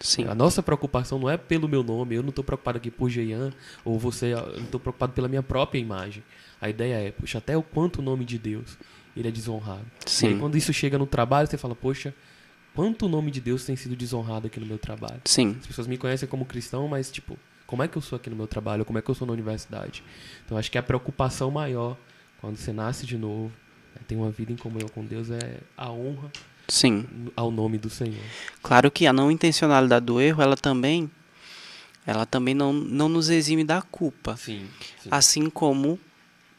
Sim. 0.00 0.24
A 0.26 0.34
nossa 0.34 0.62
preocupação 0.62 1.18
não 1.18 1.28
é 1.28 1.36
pelo 1.36 1.68
meu 1.68 1.82
nome, 1.82 2.14
eu 2.14 2.22
não 2.22 2.30
estou 2.30 2.42
preocupado 2.42 2.78
aqui 2.78 2.90
por 2.90 3.10
Jean, 3.10 3.52
ou 3.84 3.98
você, 3.98 4.32
eu 4.32 4.56
não 4.56 4.64
estou 4.64 4.80
preocupado 4.80 5.12
pela 5.12 5.28
minha 5.28 5.42
própria 5.42 5.78
imagem. 5.78 6.22
A 6.60 6.68
ideia 6.70 6.94
é, 6.94 7.10
poxa, 7.10 7.38
até 7.38 7.56
o 7.56 7.62
quanto 7.62 7.98
o 7.98 8.02
nome 8.02 8.24
de 8.24 8.38
Deus 8.38 8.78
ele 9.16 9.28
é 9.28 9.30
desonrado. 9.30 9.84
Sim. 10.06 10.26
E 10.26 10.28
aí, 10.30 10.38
quando 10.38 10.56
isso 10.56 10.72
chega 10.72 10.96
no 10.98 11.06
trabalho, 11.06 11.48
você 11.48 11.58
fala, 11.58 11.74
poxa, 11.74 12.14
quanto 12.74 13.06
o 13.06 13.08
nome 13.08 13.30
de 13.30 13.40
Deus 13.40 13.64
tem 13.64 13.76
sido 13.76 13.96
desonrado 13.96 14.46
aqui 14.46 14.60
no 14.60 14.66
meu 14.66 14.78
trabalho. 14.78 15.20
Sim. 15.24 15.56
As 15.60 15.66
pessoas 15.66 15.86
me 15.86 15.98
conhecem 15.98 16.28
como 16.28 16.44
cristão, 16.44 16.88
mas, 16.88 17.10
tipo, 17.10 17.38
como 17.66 17.82
é 17.82 17.88
que 17.88 17.96
eu 17.96 18.02
sou 18.02 18.16
aqui 18.16 18.28
no 18.28 18.36
meu 18.36 18.46
trabalho? 18.46 18.84
Como 18.84 18.98
é 18.98 19.02
que 19.02 19.10
eu 19.10 19.14
sou 19.14 19.26
na 19.26 19.32
universidade? 19.32 20.02
Então, 20.44 20.56
acho 20.56 20.70
que 20.70 20.78
a 20.78 20.82
preocupação 20.82 21.50
maior, 21.50 21.96
quando 22.40 22.56
você 22.56 22.72
nasce 22.72 23.06
de 23.06 23.16
novo, 23.16 23.52
né, 23.94 24.02
tem 24.06 24.18
uma 24.18 24.30
vida 24.30 24.52
em 24.52 24.56
comunhão 24.56 24.88
com 24.88 25.04
Deus, 25.04 25.30
é 25.30 25.58
a 25.76 25.90
honra 25.90 26.30
Sim. 26.68 27.06
ao 27.36 27.50
nome 27.50 27.78
do 27.78 27.90
Senhor. 27.90 28.22
Claro 28.62 28.90
que 28.90 29.06
a 29.06 29.12
não 29.12 29.30
intencionalidade 29.30 30.06
do 30.06 30.20
erro, 30.20 30.42
ela 30.42 30.56
também 30.56 31.10
ela 32.06 32.24
também 32.26 32.54
não, 32.54 32.72
não 32.72 33.08
nos 33.08 33.28
exime 33.28 33.62
da 33.62 33.82
culpa. 33.82 34.36
Sim, 34.36 34.66
sim. 35.02 35.08
Assim 35.10 35.50
como 35.50 35.98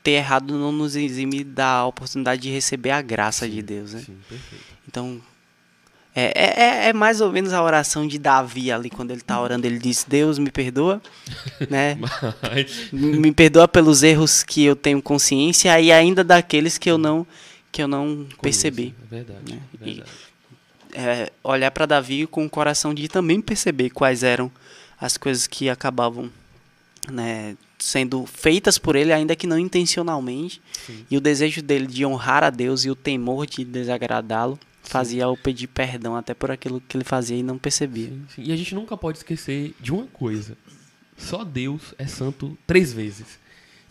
ter 0.03 0.11
errado 0.11 0.57
não 0.57 0.71
nos 0.71 0.95
exime 0.95 1.43
da 1.43 1.85
oportunidade 1.85 2.41
de 2.41 2.49
receber 2.49 2.91
a 2.91 3.01
graça 3.01 3.49
de 3.49 3.61
Deus, 3.61 3.93
né? 3.93 3.99
Sim, 3.99 4.17
perfeito. 4.29 4.65
Então, 4.87 5.21
é, 6.13 6.23
é, 6.35 6.63
é- 6.85 6.89
é 6.89 6.93
mais 6.93 7.21
ou 7.21 7.31
menos 7.31 7.53
a 7.53 7.63
oração 7.63 8.05
de 8.07 8.17
Davi 8.19 8.71
ali, 8.71 8.89
quando 8.89 9.11
ele 9.11 9.21
está 9.21 9.39
orando, 9.39 9.65
ele 9.65 9.79
diz, 9.79 10.05
Deus 10.07 10.37
me 10.37 10.51
perdoa, 10.51 11.01
né? 11.69 11.97
Mas, 12.41 12.91
me 12.91 13.31
perdoa 13.31 13.67
pelos 13.67 14.03
erros 14.03 14.43
que 14.43 14.63
eu 14.65 14.75
tenho 14.75 15.01
consciência 15.01 15.79
e 15.79 15.91
ainda 15.91 16.23
daqueles 16.23 16.77
que 16.77 16.89
eu 16.89 16.97
não 16.97 17.25
que 17.71 17.81
eu 17.81 17.87
não 17.87 18.27
percebi. 18.41 18.93
É 19.03 19.15
verdade, 19.15 19.53
né? 19.53 19.59
é 19.81 19.87
E- 19.89 19.93
verdade. 19.95 20.11
É, 20.93 21.31
olhar 21.41 21.71
para 21.71 21.85
Davi 21.85 22.27
com 22.27 22.45
o 22.45 22.49
coração 22.49 22.93
de 22.93 23.07
também 23.07 23.39
perceber 23.39 23.91
quais 23.91 24.23
eram 24.23 24.51
as 24.99 25.15
coisas 25.15 25.47
que 25.47 25.69
acabavam 25.69 26.29
né, 27.09 27.55
sendo 27.79 28.25
feitas 28.25 28.77
por 28.77 28.97
ele, 28.97 29.13
ainda 29.13 29.33
que 29.33 29.47
não 29.47 29.57
intencionalmente, 29.57 30.61
Sim. 30.85 31.05
e 31.09 31.15
o 31.15 31.21
desejo 31.21 31.61
dele 31.61 31.87
de 31.87 32.05
honrar 32.05 32.43
a 32.43 32.49
Deus 32.49 32.83
e 32.83 32.89
o 32.89 32.95
temor 32.95 33.47
de 33.47 33.63
desagradá-lo 33.63 34.59
fazia 34.83 35.23
eu 35.23 35.37
pedir 35.37 35.67
perdão 35.67 36.15
até 36.15 36.33
por 36.33 36.51
aquilo 36.51 36.81
que 36.81 36.97
ele 36.97 37.03
fazia 37.03 37.37
e 37.37 37.43
não 37.43 37.57
percebia. 37.57 38.07
Sim, 38.09 38.25
sim. 38.35 38.43
E 38.45 38.51
a 38.51 38.55
gente 38.55 38.73
nunca 38.75 38.97
pode 38.97 39.19
esquecer 39.19 39.73
de 39.79 39.91
uma 39.91 40.07
coisa. 40.07 40.57
Só 41.17 41.43
Deus 41.43 41.93
é 41.97 42.07
santo 42.07 42.57
três 42.65 42.91
vezes. 42.91 43.39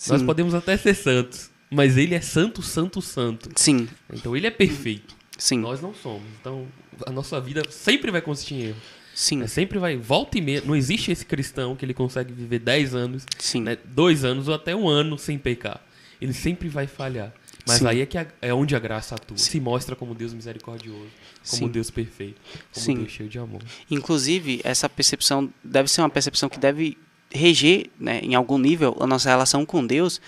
Nós 0.09 0.21
Sim. 0.21 0.27
podemos 0.27 0.55
até 0.55 0.77
ser 0.77 0.95
santos, 0.95 1.51
mas 1.71 1.97
ele 1.97 2.15
é 2.15 2.21
santo, 2.21 2.63
santo, 2.63 3.01
santo. 3.03 3.51
Sim, 3.55 3.87
Então 4.13 4.35
ele 4.37 4.47
é 4.47 4.51
perfeito. 4.51 5.15
sim, 5.39 5.59
Nós 5.59 5.81
não 5.81 5.95
somos. 5.95 6.23
Então 6.41 6.67
a 7.07 7.11
nossa 7.13 7.41
vida 7.41 7.63
sempre 7.71 8.11
vai 8.11 8.21
consistir 8.23 8.55
em 8.55 8.63
erro. 8.69 8.81
sim, 9.15 9.43
É, 9.43 9.47
sempre 9.47 9.79
vai, 9.79 9.97
volta 9.97 10.39
e 10.39 10.41
meia. 10.41 10.63
Não 10.65 10.75
existe 10.75 11.13
esse 11.13 11.25
cristão 11.25 11.77
que 11.77 11.85
ele 11.85 11.93
consegue 11.95 12.33
viver 12.33 12.59
10 12.61 12.95
anos, 12.95 13.27
sim, 13.39 13.61
né, 13.63 13.77
dois 13.85 14.25
anos 14.25 14.49
ou 14.49 14.55
até 14.55 14.75
um 14.75 14.89
ano 14.89 15.19
sem 15.19 15.39
pecar. 15.39 15.81
Ele 16.21 16.33
sempre 16.33 16.69
vai 16.69 16.87
falhar. 16.87 17.33
Mas 17.71 17.79
Sim. 17.79 17.87
aí 17.87 18.01
é, 18.01 18.07
que 18.07 18.19
a- 18.19 18.27
é 18.43 18.53
onde 18.53 18.75
a 18.75 18.79
graça 18.79 19.15
atua. 19.15 19.37
Se 19.39 19.61
mostra 19.61 19.95
como 19.97 20.15
Deus 20.15 20.33
misericordioso, 20.33 21.09
como 21.49 21.63
Sim. 21.67 21.69
Deus 21.69 21.91
perfeito, 21.91 22.41
como 22.73 22.85
Sim. 22.87 22.95
Deus 22.97 23.11
cheio 23.13 23.29
de 23.29 23.39
amor. 23.39 23.63
Inclusive, 23.91 24.61
essa 24.65 24.89
percepção 24.89 25.53
deve 25.63 25.89
ser 25.91 26.01
uma 26.03 26.11
percepção 26.11 26.49
que 26.49 26.59
deve 26.59 26.97
reger, 27.33 27.89
né, 27.99 28.21
em 28.23 28.35
algum 28.35 28.59
nível, 28.59 28.97
a 29.01 29.07
nossa 29.07 29.29
relação 29.29 29.65
com 29.65 29.87
Deus, 29.87 30.21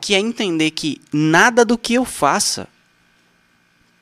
que 0.00 0.14
é 0.14 0.18
entender 0.18 0.70
que 0.72 1.00
nada 1.12 1.64
do 1.64 1.76
que 1.78 1.94
eu 1.94 2.04
faça 2.04 2.68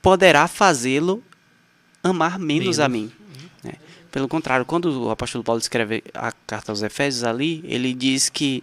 poderá 0.01 0.49
fazê-lo 0.49 1.23
amar 2.03 2.39
menos 2.39 2.81
a 2.81 2.89
mim. 2.89 3.13
né? 3.63 3.75
Pelo 4.11 4.27
contrário, 4.29 4.65
quando 4.67 5.05
o 5.05 5.11
apóstolo 5.11 5.45
Paulo 5.45 5.61
escreve 5.61 6.03
a 6.13 6.33
carta 6.33 6.73
aos 6.73 6.83
Efésios 6.83 7.23
ali, 7.25 7.61
ele 7.65 7.95
diz 7.95 8.29
que 8.29 8.63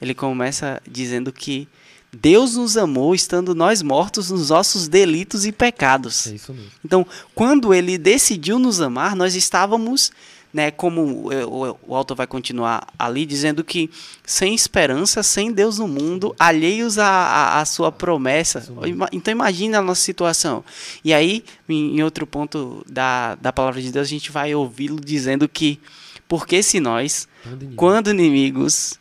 ele 0.00 0.14
começa 0.14 0.82
dizendo 0.88 1.32
que 1.32 1.68
Deus 2.14 2.56
nos 2.56 2.76
amou 2.76 3.14
estando 3.14 3.54
nós 3.54 3.80
mortos 3.82 4.30
nos 4.30 4.50
nossos 4.50 4.86
delitos 4.86 5.46
e 5.46 5.52
pecados. 5.52 6.26
É 6.26 6.34
isso 6.34 6.52
mesmo. 6.52 6.70
Então, 6.84 7.06
quando 7.34 7.72
ele 7.72 7.96
decidiu 7.96 8.58
nos 8.58 8.80
amar, 8.82 9.16
nós 9.16 9.34
estávamos, 9.34 10.12
né, 10.52 10.70
como 10.70 11.32
eh, 11.32 11.46
o, 11.46 11.94
autor 11.96 12.14
vai 12.14 12.26
continuar 12.26 12.86
ali, 12.98 13.24
dizendo 13.24 13.64
que 13.64 13.88
sem 14.26 14.54
esperança, 14.54 15.22
sem 15.22 15.50
Deus 15.50 15.78
no 15.78 15.88
mundo, 15.88 16.34
alheios 16.38 16.98
à, 16.98 17.06
à, 17.08 17.60
à 17.60 17.64
sua 17.64 17.90
promessa. 17.90 18.62
Ima- 18.86 19.08
Então, 19.10 19.32
imagina 19.32 19.78
a 19.78 19.82
nossa 19.82 20.02
situação. 20.02 20.62
E 21.02 21.14
aí, 21.14 21.42
em, 21.66 22.02
outro 22.02 22.26
ponto 22.26 22.84
da, 22.86 23.36
da 23.36 23.52
palavra 23.54 23.80
de 23.80 23.90
Deus, 23.90 24.06
a 24.06 24.10
gente 24.10 24.30
vai 24.30 24.54
ouvi-lo 24.54 25.00
dizendo 25.00 25.48
que, 25.48 25.80
porque 26.28 26.62
se 26.62 26.78
nós, 26.78 27.26
quando 27.74 28.10
inimigos, 28.10 28.98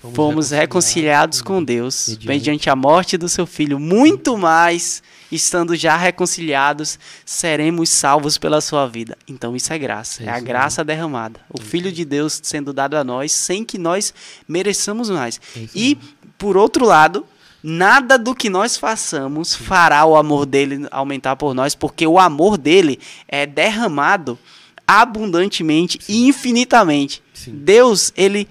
fomos 0.00 0.16
fomos 0.16 0.50
reconciliados 0.50 1.42
com 1.42 1.62
Deus 1.62 2.08
mediante- 2.08 2.26
mediante 2.28 2.70
a 2.70 2.76
morte 2.76 3.16
do 3.18 3.28
seu 3.28 3.46
filho, 3.46 3.78
muito 3.78 4.36
mais, 4.36 5.02
estando 5.30 5.76
já 5.76 5.96
reconciliados, 5.96 6.98
seremos 7.24 7.90
salvos 7.90 8.38
pela 8.38 8.60
sua 8.60 8.86
vida. 8.86 9.16
Então 9.28 9.54
isso 9.54 9.72
é 9.72 9.78
graça, 9.78 10.22
É 10.22 10.26
é, 10.26 10.30
a 10.30 10.40
graça 10.40 10.82
derramada. 10.82 11.40
O 11.50 11.60
filho 11.60 11.92
de 11.92 12.04
Deus 12.04 12.40
sendo 12.42 12.72
dado 12.72 12.96
a 12.96 13.04
nós 13.04 13.30
sem 13.32 13.64
que 13.64 13.78
nós 13.78 14.12
mereçamos 14.48 15.08
mais. 15.10 15.40
É 15.56 15.66
E 15.74 15.98
por 16.38 16.56
outro 16.56 16.86
lado, 16.86 17.26
nada 17.62 18.18
do 18.18 18.34
que 18.34 18.48
nós 18.48 18.76
façamos 18.78 19.54
fará 19.54 20.04
o 20.06 20.16
amor 20.16 20.46
dele 20.46 20.86
aumentar 20.90 21.36
por 21.36 21.52
nós, 21.54 21.74
porque 21.74 22.06
o 22.06 22.18
amor 22.18 22.56
dele 22.56 22.98
é 23.28 23.44
derramado 23.44 24.38
abundantemente 24.86 25.98
e 26.08 26.26
infinitamente. 26.26 27.22
Sim. 27.32 27.52
Deus, 27.54 28.12
ele 28.16 28.48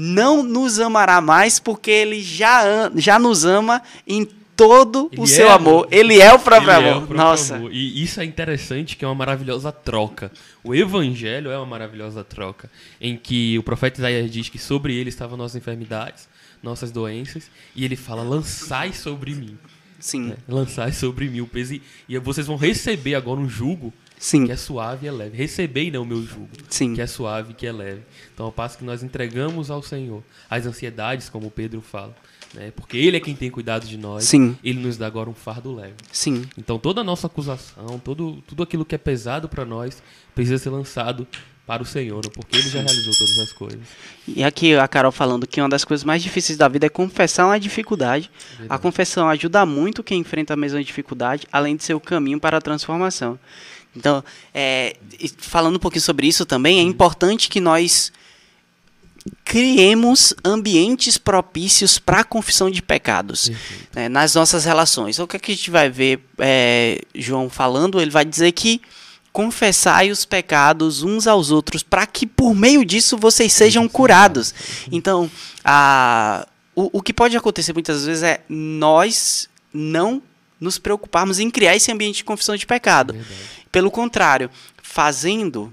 não 0.00 0.44
nos 0.44 0.78
amará 0.78 1.20
mais 1.20 1.58
porque 1.58 1.90
ele 1.90 2.22
já, 2.22 2.88
já 2.94 3.18
nos 3.18 3.44
ama 3.44 3.82
em 4.06 4.24
todo 4.54 5.08
Ele 5.10 5.20
o 5.20 5.24
é 5.24 5.26
seu 5.26 5.50
amor. 5.50 5.86
amor. 5.86 5.88
Ele 5.90 6.20
é 6.20 6.32
o 6.32 6.38
próprio 6.38 6.70
Ele 6.70 6.86
é 6.86 6.90
o 6.90 6.90
amor. 6.92 6.94
próprio 7.08 7.16
Nossa. 7.16 7.56
amor. 7.56 7.72
E 7.74 8.00
isso 8.00 8.20
é 8.20 8.24
interessante, 8.24 8.96
que 8.96 9.04
é 9.04 9.08
uma 9.08 9.14
maravilhosa 9.16 9.72
troca. 9.72 10.30
O 10.62 10.72
evangelho 10.72 11.50
é 11.50 11.56
uma 11.56 11.66
maravilhosa 11.66 12.22
troca, 12.22 12.70
em 13.00 13.16
que 13.16 13.58
o 13.58 13.62
profeta 13.64 13.98
Isaías 13.98 14.30
diz 14.30 14.48
que 14.48 14.58
sobre 14.58 14.94
ele 14.94 15.08
estavam 15.08 15.36
nossas 15.36 15.56
enfermidades, 15.56 16.28
nossas 16.62 16.92
doenças, 16.92 17.50
e 17.74 17.84
ele 17.84 17.96
fala: 17.96 18.22
"Lançai 18.22 18.92
sobre 18.92 19.34
mim". 19.34 19.58
Sim, 19.98 20.28
né? 20.28 20.36
Lançai 20.46 20.92
sobre 20.92 21.28
mim 21.28 21.40
o 21.40 21.46
peso 21.48 21.74
e, 21.74 21.82
e 22.08 22.16
vocês 22.20 22.46
vão 22.46 22.56
receber 22.56 23.16
agora 23.16 23.40
um 23.40 23.48
jugo 23.48 23.92
sim, 24.18 24.46
que 24.46 24.52
é 24.52 24.56
suave 24.56 25.06
e 25.06 25.08
é 25.08 25.12
leve. 25.12 25.36
Recebei 25.36 25.90
não 25.90 26.02
o 26.02 26.06
meu 26.06 26.22
jugo, 26.22 26.48
sim. 26.68 26.94
que 26.94 27.00
é 27.00 27.06
suave 27.06 27.52
e 27.52 27.54
que 27.54 27.66
é 27.66 27.72
leve. 27.72 28.02
Então, 28.34 28.46
ao 28.46 28.52
passo 28.52 28.78
que 28.78 28.84
nós 28.84 29.02
entregamos 29.02 29.70
ao 29.70 29.82
Senhor 29.82 30.22
as 30.48 30.66
ansiedades, 30.66 31.28
como 31.28 31.50
Pedro 31.50 31.80
fala, 31.80 32.14
né? 32.54 32.72
Porque 32.74 32.96
ele 32.96 33.16
é 33.16 33.20
quem 33.20 33.34
tem 33.34 33.50
cuidado 33.50 33.86
de 33.86 33.96
nós. 33.96 34.24
Sim, 34.24 34.56
Ele 34.64 34.80
nos 34.80 34.96
dá 34.96 35.06
agora 35.06 35.28
um 35.28 35.34
fardo 35.34 35.74
leve. 35.74 35.94
sim, 36.10 36.46
Então 36.56 36.78
toda 36.78 37.00
a 37.02 37.04
nossa 37.04 37.26
acusação, 37.26 37.98
todo, 37.98 38.42
tudo 38.46 38.62
aquilo 38.62 38.84
que 38.84 38.94
é 38.94 38.98
pesado 38.98 39.48
para 39.48 39.64
nós, 39.64 40.02
precisa 40.34 40.58
ser 40.58 40.70
lançado 40.70 41.26
para 41.66 41.82
o 41.82 41.86
Senhor, 41.86 42.22
porque 42.30 42.56
Ele 42.56 42.68
já 42.70 42.80
realizou 42.80 43.12
todas 43.12 43.38
as 43.40 43.52
coisas. 43.52 43.80
E 44.26 44.42
aqui 44.42 44.74
a 44.74 44.88
Carol 44.88 45.12
falando 45.12 45.46
que 45.46 45.60
uma 45.60 45.68
das 45.68 45.84
coisas 45.84 46.02
mais 46.02 46.22
difíceis 46.22 46.56
da 46.56 46.66
vida 46.66 46.86
é 46.86 46.88
confessar 46.88 47.44
uma 47.44 47.60
dificuldade. 47.60 48.30
Verdade. 48.56 48.68
A 48.70 48.78
confissão 48.78 49.28
ajuda 49.28 49.66
muito 49.66 50.02
quem 50.02 50.20
enfrenta 50.20 50.54
a 50.54 50.56
mesma 50.56 50.82
dificuldade, 50.82 51.46
além 51.52 51.76
de 51.76 51.84
ser 51.84 51.92
o 51.92 52.00
caminho 52.00 52.40
para 52.40 52.56
a 52.56 52.60
transformação. 52.60 53.38
Então, 53.96 54.22
é, 54.54 54.96
falando 55.38 55.76
um 55.76 55.80
pouquinho 55.80 56.02
sobre 56.02 56.26
isso 56.26 56.46
também, 56.46 56.78
é 56.78 56.82
importante 56.82 57.48
que 57.48 57.60
nós 57.60 58.12
criemos 59.44 60.34
ambientes 60.44 61.18
propícios 61.18 61.98
para 61.98 62.20
a 62.20 62.24
confissão 62.24 62.70
de 62.70 62.80
pecados 62.82 63.50
né, 63.94 64.08
nas 64.08 64.34
nossas 64.34 64.64
relações. 64.64 65.18
O 65.18 65.26
que, 65.26 65.36
é 65.36 65.38
que 65.40 65.52
a 65.52 65.54
gente 65.54 65.70
vai 65.70 65.90
ver 65.90 66.20
é, 66.38 67.00
João 67.14 67.50
falando? 67.50 68.00
Ele 68.00 68.10
vai 68.10 68.24
dizer 68.24 68.52
que 68.52 68.80
confessai 69.32 70.10
os 70.10 70.24
pecados 70.24 71.02
uns 71.02 71.26
aos 71.26 71.50
outros 71.50 71.82
para 71.82 72.06
que 72.06 72.26
por 72.26 72.54
meio 72.54 72.84
disso 72.84 73.16
vocês 73.16 73.52
sejam 73.52 73.88
curados. 73.88 74.54
Então, 74.90 75.30
a, 75.64 76.46
o, 76.74 76.98
o 76.98 77.02
que 77.02 77.12
pode 77.12 77.36
acontecer 77.36 77.72
muitas 77.72 78.04
vezes 78.04 78.22
é 78.22 78.40
nós 78.48 79.48
não 79.72 80.22
nos 80.60 80.78
preocuparmos 80.78 81.38
em 81.38 81.50
criar 81.50 81.76
esse 81.76 81.90
ambiente 81.92 82.16
de 82.16 82.24
confissão 82.24 82.56
de 82.56 82.66
pecado. 82.66 83.12
Verdade. 83.12 83.34
Pelo 83.70 83.90
contrário, 83.90 84.50
fazendo 84.82 85.72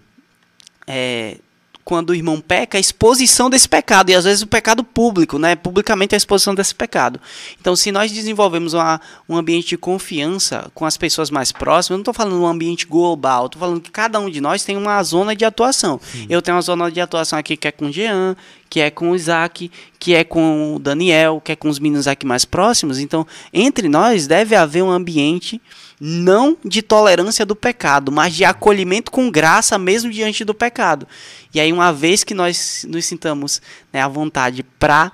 é, 0.85 1.37
quando 1.85 2.09
o 2.09 2.15
irmão 2.15 2.41
peca, 2.41 2.79
a 2.79 2.81
exposição 2.81 3.47
desse 3.47 3.69
pecado, 3.69 4.09
e 4.09 4.15
às 4.15 4.25
vezes 4.25 4.41
o 4.41 4.47
pecado 4.47 4.83
público, 4.83 5.37
né? 5.37 5.55
Publicamente 5.55 6.15
a 6.15 6.17
exposição 6.17 6.55
desse 6.55 6.73
pecado. 6.73 7.21
Então, 7.61 7.75
se 7.75 7.91
nós 7.91 8.11
desenvolvemos 8.11 8.73
uma, 8.73 8.99
um 9.29 9.37
ambiente 9.37 9.69
de 9.69 9.77
confiança 9.77 10.71
com 10.73 10.83
as 10.83 10.97
pessoas 10.97 11.29
mais 11.29 11.51
próximas, 11.51 11.91
eu 11.91 11.97
não 11.97 12.01
estou 12.01 12.13
falando 12.13 12.41
um 12.41 12.47
ambiente 12.47 12.87
global, 12.87 13.45
estou 13.45 13.59
falando 13.59 13.79
que 13.79 13.91
cada 13.91 14.19
um 14.19 14.31
de 14.31 14.41
nós 14.41 14.63
tem 14.63 14.75
uma 14.75 15.01
zona 15.03 15.35
de 15.35 15.45
atuação. 15.45 16.01
Eu 16.27 16.41
tenho 16.41 16.57
uma 16.57 16.61
zona 16.63 16.91
de 16.91 16.99
atuação 16.99 17.37
aqui 17.37 17.55
que 17.55 17.67
é 17.67 17.71
com 17.71 17.85
o 17.85 17.91
Jean, 17.91 18.35
que 18.67 18.79
é 18.79 18.89
com 18.89 19.11
o 19.11 19.15
Isaac, 19.15 19.69
que 19.99 20.15
é 20.15 20.23
com 20.23 20.75
o 20.75 20.79
Daniel, 20.79 21.39
que 21.39 21.51
é 21.51 21.55
com 21.55 21.69
os 21.69 21.77
meninos 21.77 22.07
aqui 22.07 22.25
mais 22.25 22.45
próximos. 22.45 22.97
Então, 22.97 23.27
entre 23.53 23.87
nós 23.87 24.25
deve 24.25 24.55
haver 24.55 24.83
um 24.83 24.89
ambiente 24.89 25.61
não 25.99 26.57
de 26.63 26.81
tolerância 26.81 27.45
do 27.45 27.55
pecado, 27.55 28.11
mas 28.11 28.35
de 28.35 28.43
acolhimento 28.43 29.11
com 29.11 29.31
graça 29.31 29.77
mesmo 29.77 30.11
diante 30.11 30.43
do 30.43 30.53
pecado. 30.53 31.07
E 31.53 31.59
aí, 31.59 31.71
uma 31.71 31.93
vez 31.93 32.23
que 32.23 32.33
nós 32.33 32.85
nos 32.87 33.05
sintamos 33.05 33.61
né, 33.91 34.01
à 34.01 34.07
vontade 34.07 34.63
para 34.77 35.11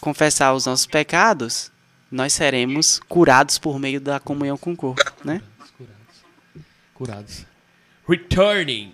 confessar 0.00 0.54
os 0.54 0.66
nossos 0.66 0.86
pecados, 0.86 1.70
nós 2.10 2.32
seremos 2.32 3.00
curados 3.08 3.58
por 3.58 3.78
meio 3.78 4.00
da 4.00 4.18
comunhão 4.18 4.56
com 4.56 4.72
o 4.72 4.76
corpo, 4.76 5.12
né? 5.24 5.42
Curados. 5.76 6.16
Curados. 6.94 7.46
Returning. 8.08 8.92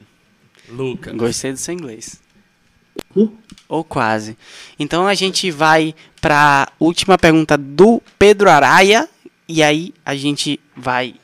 Lucas. 0.69 1.15
Gostei 1.15 1.53
do 1.53 1.59
seu 1.59 1.75
inglês. 1.75 2.21
Ou 3.69 3.85
quase. 3.85 4.37
Então 4.79 5.07
a 5.07 5.15
gente 5.15 5.51
vai 5.51 5.95
para 6.21 6.65
a 6.65 6.73
última 6.79 7.17
pergunta 7.17 7.57
do 7.57 8.03
Pedro 8.19 8.51
Araia 8.51 9.09
e 9.49 9.63
aí 9.63 9.95
a 10.05 10.15
gente 10.15 10.61
vai 10.77 11.15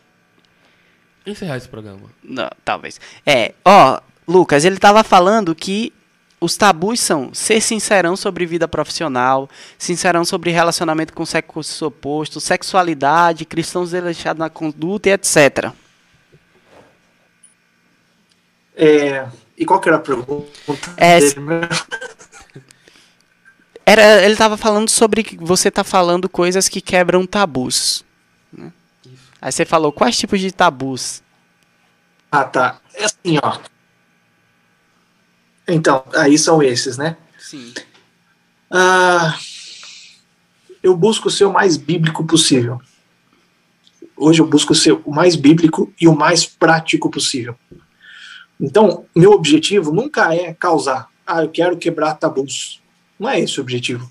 Encerrar 1.24 1.56
esse 1.56 1.68
programa. 1.68 2.10
Não, 2.22 2.50
talvez. 2.64 3.00
É, 3.24 3.54
ó, 3.64 4.00
Lucas, 4.26 4.64
ele 4.64 4.78
tava 4.78 5.04
falando 5.04 5.54
que 5.54 5.92
os 6.40 6.56
tabus 6.56 6.98
são 6.98 7.32
ser 7.32 7.60
sincerão 7.60 8.16
sobre 8.16 8.44
vida 8.44 8.66
profissional, 8.66 9.48
sincerão 9.78 10.24
sobre 10.24 10.50
relacionamento 10.50 11.12
com 11.12 11.24
sexo 11.24 11.86
oposto, 11.86 12.40
sexualidade, 12.40 13.44
cristãos 13.44 13.92
desleixados 13.92 14.40
na 14.40 14.50
conduta 14.50 15.08
e 15.08 15.12
etc. 15.12 15.70
É, 18.74 19.28
e 19.56 19.64
qual 19.64 19.80
que 19.80 19.88
era 19.88 19.98
a 19.98 20.00
pergunta? 20.00 20.50
É? 20.96 21.18
Era, 23.84 24.24
ele 24.24 24.36
tava 24.36 24.56
falando 24.56 24.88
sobre 24.88 25.22
que 25.22 25.36
você 25.36 25.70
tá 25.70 25.84
falando 25.84 26.28
coisas 26.28 26.68
que 26.68 26.80
quebram 26.80 27.26
tabus. 27.26 28.04
Aí 29.42 29.50
você 29.50 29.64
falou 29.64 29.90
quais 29.90 30.16
tipos 30.16 30.38
de 30.38 30.52
tabus? 30.52 31.20
Ah, 32.30 32.44
tá. 32.44 32.80
É 32.94 33.04
assim, 33.04 33.38
ó. 33.42 33.58
Então, 35.66 36.04
aí 36.14 36.38
são 36.38 36.62
esses, 36.62 36.96
né? 36.96 37.16
Sim. 37.40 37.74
Ah, 38.70 39.36
eu 40.80 40.96
busco 40.96 41.28
ser 41.28 41.44
o 41.44 41.52
mais 41.52 41.76
bíblico 41.76 42.24
possível. 42.24 42.80
Hoje 44.16 44.40
eu 44.40 44.46
busco 44.46 44.76
ser 44.76 44.92
o 45.04 45.10
mais 45.10 45.34
bíblico 45.34 45.92
e 46.00 46.06
o 46.06 46.14
mais 46.14 46.46
prático 46.46 47.10
possível. 47.10 47.58
Então, 48.60 49.06
meu 49.14 49.32
objetivo 49.32 49.92
nunca 49.92 50.32
é 50.32 50.54
causar. 50.54 51.08
Ah, 51.26 51.42
eu 51.42 51.48
quero 51.48 51.76
quebrar 51.76 52.14
tabus. 52.14 52.80
Não 53.18 53.28
é 53.28 53.40
esse 53.40 53.58
o 53.58 53.62
objetivo. 53.62 54.08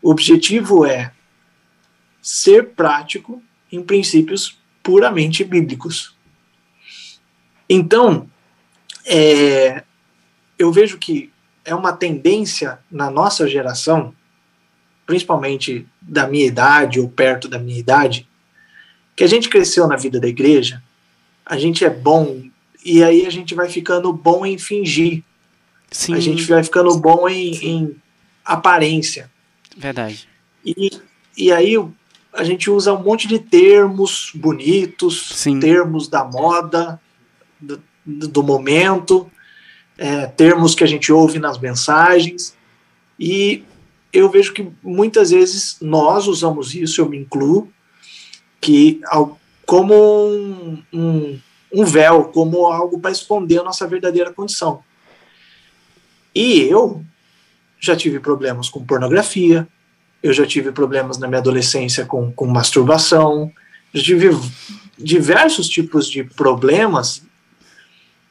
O 0.00 0.10
objetivo 0.10 0.86
é 0.86 1.12
ser 2.22 2.70
prático 2.70 3.42
em 3.70 3.82
princípios 3.82 4.58
puramente 4.82 5.44
bíblicos. 5.44 6.16
Então, 7.68 8.28
é, 9.04 9.84
eu 10.58 10.72
vejo 10.72 10.98
que 10.98 11.30
é 11.64 11.74
uma 11.74 11.92
tendência 11.92 12.78
na 12.90 13.10
nossa 13.10 13.46
geração, 13.46 14.14
principalmente 15.06 15.86
da 16.00 16.26
minha 16.26 16.46
idade 16.46 16.98
ou 16.98 17.08
perto 17.08 17.48
da 17.48 17.58
minha 17.58 17.78
idade, 17.78 18.26
que 19.14 19.24
a 19.24 19.26
gente 19.26 19.48
cresceu 19.48 19.86
na 19.86 19.96
vida 19.96 20.18
da 20.18 20.28
igreja, 20.28 20.82
a 21.44 21.58
gente 21.58 21.84
é 21.84 21.90
bom 21.90 22.42
e 22.84 23.02
aí 23.02 23.26
a 23.26 23.30
gente 23.30 23.54
vai 23.54 23.68
ficando 23.68 24.12
bom 24.12 24.46
em 24.46 24.56
fingir, 24.56 25.22
Sim, 25.90 26.14
a 26.14 26.20
gente 26.20 26.44
vai 26.44 26.62
ficando 26.62 26.96
bom 26.96 27.28
em, 27.28 27.54
em 27.64 27.96
aparência. 28.44 29.30
verdade. 29.76 30.28
E, 30.64 30.90
e 31.36 31.52
aí 31.52 31.74
a 32.32 32.44
gente 32.44 32.70
usa 32.70 32.92
um 32.92 33.02
monte 33.02 33.26
de 33.26 33.38
termos 33.38 34.30
bonitos, 34.34 35.30
Sim. 35.34 35.58
termos 35.60 36.08
da 36.08 36.24
moda, 36.24 37.00
do, 37.60 37.80
do 38.04 38.42
momento, 38.42 39.30
é, 39.96 40.26
termos 40.26 40.74
que 40.74 40.84
a 40.84 40.86
gente 40.86 41.12
ouve 41.12 41.38
nas 41.38 41.58
mensagens. 41.58 42.54
E 43.18 43.64
eu 44.12 44.28
vejo 44.30 44.52
que 44.52 44.68
muitas 44.82 45.30
vezes 45.30 45.78
nós 45.80 46.26
usamos 46.26 46.74
isso, 46.74 47.00
eu 47.00 47.08
me 47.08 47.18
incluo, 47.18 47.68
que 48.60 49.00
ao- 49.06 49.38
como 49.66 49.94
um, 49.94 50.82
um, 50.92 51.40
um 51.72 51.84
véu, 51.84 52.24
como 52.24 52.66
algo 52.66 52.98
para 53.00 53.10
esconder 53.10 53.60
a 53.60 53.64
nossa 53.64 53.86
verdadeira 53.86 54.32
condição. 54.32 54.82
E 56.34 56.60
eu 56.62 57.04
já 57.80 57.96
tive 57.96 58.20
problemas 58.20 58.68
com 58.68 58.84
pornografia, 58.84 59.66
eu 60.22 60.32
já 60.32 60.46
tive 60.46 60.72
problemas 60.72 61.18
na 61.18 61.28
minha 61.28 61.38
adolescência 61.40 62.04
com, 62.04 62.32
com 62.32 62.46
masturbação, 62.46 63.50
já 63.92 64.02
tive 64.02 64.30
diversos 64.98 65.68
tipos 65.68 66.08
de 66.08 66.24
problemas, 66.24 67.22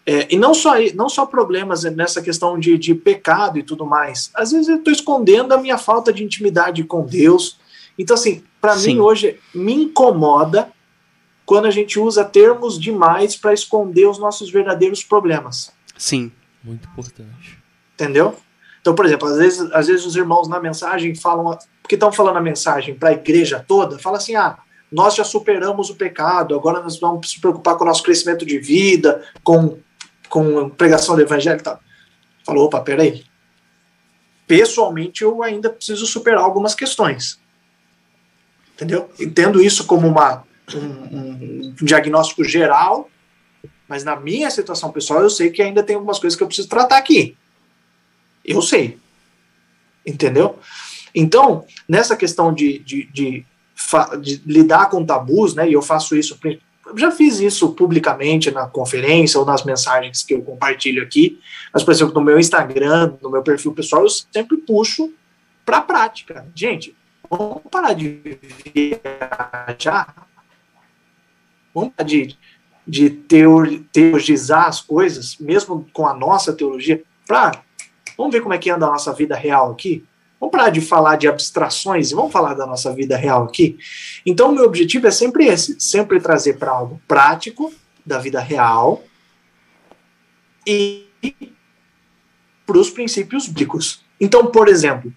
é, 0.05 0.27
e 0.33 0.37
não 0.37 0.53
só, 0.53 0.75
não 0.95 1.09
só 1.09 1.25
problemas 1.25 1.83
nessa 1.83 2.21
questão 2.21 2.57
de, 2.57 2.77
de 2.77 2.95
pecado 2.95 3.59
e 3.59 3.63
tudo 3.63 3.85
mais. 3.85 4.31
Às 4.33 4.51
vezes 4.51 4.69
eu 4.69 4.77
estou 4.77 4.93
escondendo 4.93 5.53
a 5.53 5.57
minha 5.57 5.77
falta 5.77 6.13
de 6.13 6.23
intimidade 6.23 6.83
com 6.85 7.05
Deus. 7.05 7.59
Então, 7.99 8.13
assim, 8.13 8.41
para 8.61 8.75
mim 8.77 8.99
hoje 8.99 9.37
me 9.53 9.73
incomoda 9.73 10.71
quando 11.45 11.65
a 11.65 11.71
gente 11.71 11.99
usa 11.99 12.23
termos 12.23 12.79
demais 12.79 13.35
para 13.35 13.53
esconder 13.53 14.05
os 14.05 14.19
nossos 14.19 14.49
verdadeiros 14.51 15.03
problemas 15.03 15.71
Sim. 15.97 16.31
Muito 16.63 16.87
importante. 16.89 17.57
entendeu? 17.93 18.35
Então, 18.87 18.95
por 18.95 19.05
exemplo, 19.05 19.27
às 19.27 19.37
vezes, 19.37 19.71
às 19.73 19.87
vezes 19.87 20.05
os 20.05 20.15
irmãos 20.15 20.47
na 20.47 20.61
mensagem 20.61 21.13
falam, 21.13 21.59
porque 21.81 21.95
estão 21.95 22.09
falando 22.09 22.37
a 22.37 22.41
mensagem 22.41 22.95
para 22.95 23.09
a 23.09 23.11
igreja 23.11 23.61
toda, 23.67 23.99
fala 23.99 24.15
assim: 24.15 24.33
ah, 24.37 24.57
nós 24.89 25.13
já 25.13 25.25
superamos 25.25 25.89
o 25.89 25.95
pecado, 25.95 26.55
agora 26.55 26.81
nós 26.81 26.97
vamos 26.97 27.29
se 27.29 27.41
preocupar 27.41 27.75
com 27.75 27.83
o 27.83 27.87
nosso 27.87 28.01
crescimento 28.01 28.45
de 28.45 28.57
vida, 28.59 29.25
com, 29.43 29.77
com 30.29 30.69
pregação 30.69 31.17
do 31.17 31.21
evangelho 31.21 31.59
e 31.59 31.63
tal. 31.63 31.81
Falou, 32.45 32.67
opa, 32.67 32.79
peraí. 32.79 33.25
Pessoalmente, 34.47 35.21
eu 35.21 35.43
ainda 35.43 35.69
preciso 35.69 36.07
superar 36.07 36.45
algumas 36.45 36.73
questões. 36.73 37.37
Entendeu? 38.73 39.09
Entendo 39.19 39.61
isso 39.61 39.85
como 39.85 40.07
uma, 40.07 40.45
um, 40.73 41.73
um 41.81 41.83
diagnóstico 41.83 42.41
geral, 42.45 43.09
mas 43.85 44.05
na 44.05 44.15
minha 44.15 44.49
situação 44.49 44.93
pessoal, 44.93 45.23
eu 45.23 45.29
sei 45.29 45.49
que 45.49 45.61
ainda 45.61 45.83
tem 45.83 45.97
algumas 45.97 46.19
coisas 46.19 46.37
que 46.37 46.43
eu 46.43 46.47
preciso 46.47 46.69
tratar 46.69 46.95
aqui. 46.95 47.35
Eu 48.47 48.61
sei. 48.61 48.97
Entendeu? 50.05 50.57
Então, 51.13 51.65
nessa 51.87 52.15
questão 52.15 52.53
de, 52.53 52.79
de, 52.79 53.03
de, 53.11 53.45
de 54.21 54.41
lidar 54.45 54.89
com 54.89 55.05
tabus, 55.05 55.53
né, 55.53 55.69
e 55.69 55.73
eu 55.73 55.81
faço 55.81 56.15
isso, 56.15 56.39
já 56.95 57.11
fiz 57.11 57.39
isso 57.39 57.73
publicamente 57.73 58.49
na 58.49 58.67
conferência 58.67 59.39
ou 59.39 59.45
nas 59.45 59.63
mensagens 59.63 60.23
que 60.23 60.33
eu 60.33 60.41
compartilho 60.41 61.03
aqui, 61.03 61.39
mas, 61.73 61.83
por 61.83 61.91
exemplo, 61.91 62.13
no 62.13 62.21
meu 62.21 62.39
Instagram, 62.39 63.15
no 63.21 63.29
meu 63.29 63.43
perfil 63.43 63.73
pessoal, 63.73 64.03
eu 64.03 64.09
sempre 64.09 64.57
puxo 64.57 65.11
para 65.65 65.77
a 65.77 65.81
prática. 65.81 66.47
Gente, 66.55 66.95
vamos 67.29 67.63
parar 67.69 67.93
de 67.93 68.39
viajar, 68.73 70.15
vamos 71.73 71.91
parar 71.93 72.07
de 72.07 72.37
de 72.87 73.09
teor, 73.09 73.67
teologizar 73.91 74.67
as 74.67 74.79
coisas, 74.79 75.37
mesmo 75.37 75.85
com 75.91 76.07
a 76.07 76.13
nossa 76.13 76.53
teologia, 76.53 77.03
para 77.27 77.61
vamos 78.17 78.33
ver 78.33 78.41
como 78.41 78.53
é 78.53 78.57
que 78.57 78.69
anda 78.69 78.87
a 78.87 78.91
nossa 78.91 79.13
vida 79.13 79.35
real 79.35 79.71
aqui. 79.71 80.03
Vamos 80.39 80.51
parar 80.51 80.69
de 80.69 80.81
falar 80.81 81.15
de 81.15 81.27
abstrações 81.27 82.11
e 82.11 82.15
vamos 82.15 82.31
falar 82.31 82.53
da 82.53 82.65
nossa 82.65 82.93
vida 82.93 83.17
real 83.17 83.43
aqui. 83.43 83.77
Então, 84.25 84.51
meu 84.51 84.65
objetivo 84.65 85.07
é 85.07 85.11
sempre 85.11 85.45
esse: 85.45 85.79
sempre 85.79 86.19
trazer 86.19 86.57
para 86.57 86.71
algo 86.71 87.01
prático 87.07 87.73
da 88.05 88.19
vida 88.19 88.39
real 88.39 89.03
e 90.65 91.07
para 92.65 92.77
os 92.77 92.89
princípios 92.89 93.47
bíblicos. 93.47 94.03
Então, 94.19 94.47
por 94.47 94.67
exemplo, 94.67 95.11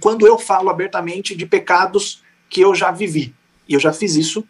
quando 0.00 0.26
eu 0.26 0.38
falo 0.38 0.70
abertamente 0.70 1.34
de 1.34 1.46
pecados 1.46 2.22
que 2.48 2.60
eu 2.60 2.74
já 2.74 2.90
vivi, 2.90 3.34
e 3.68 3.74
eu 3.74 3.80
já 3.80 3.92
fiz 3.92 4.16
isso 4.16 4.44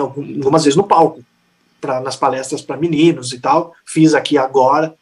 algumas 0.00 0.64
vezes 0.64 0.76
no 0.76 0.84
palco, 0.84 1.24
pra, 1.80 2.00
nas 2.00 2.16
palestras 2.16 2.62
para 2.62 2.76
meninos 2.76 3.32
e 3.32 3.38
tal, 3.38 3.74
fiz 3.84 4.14
aqui 4.14 4.38
agora. 4.38 4.94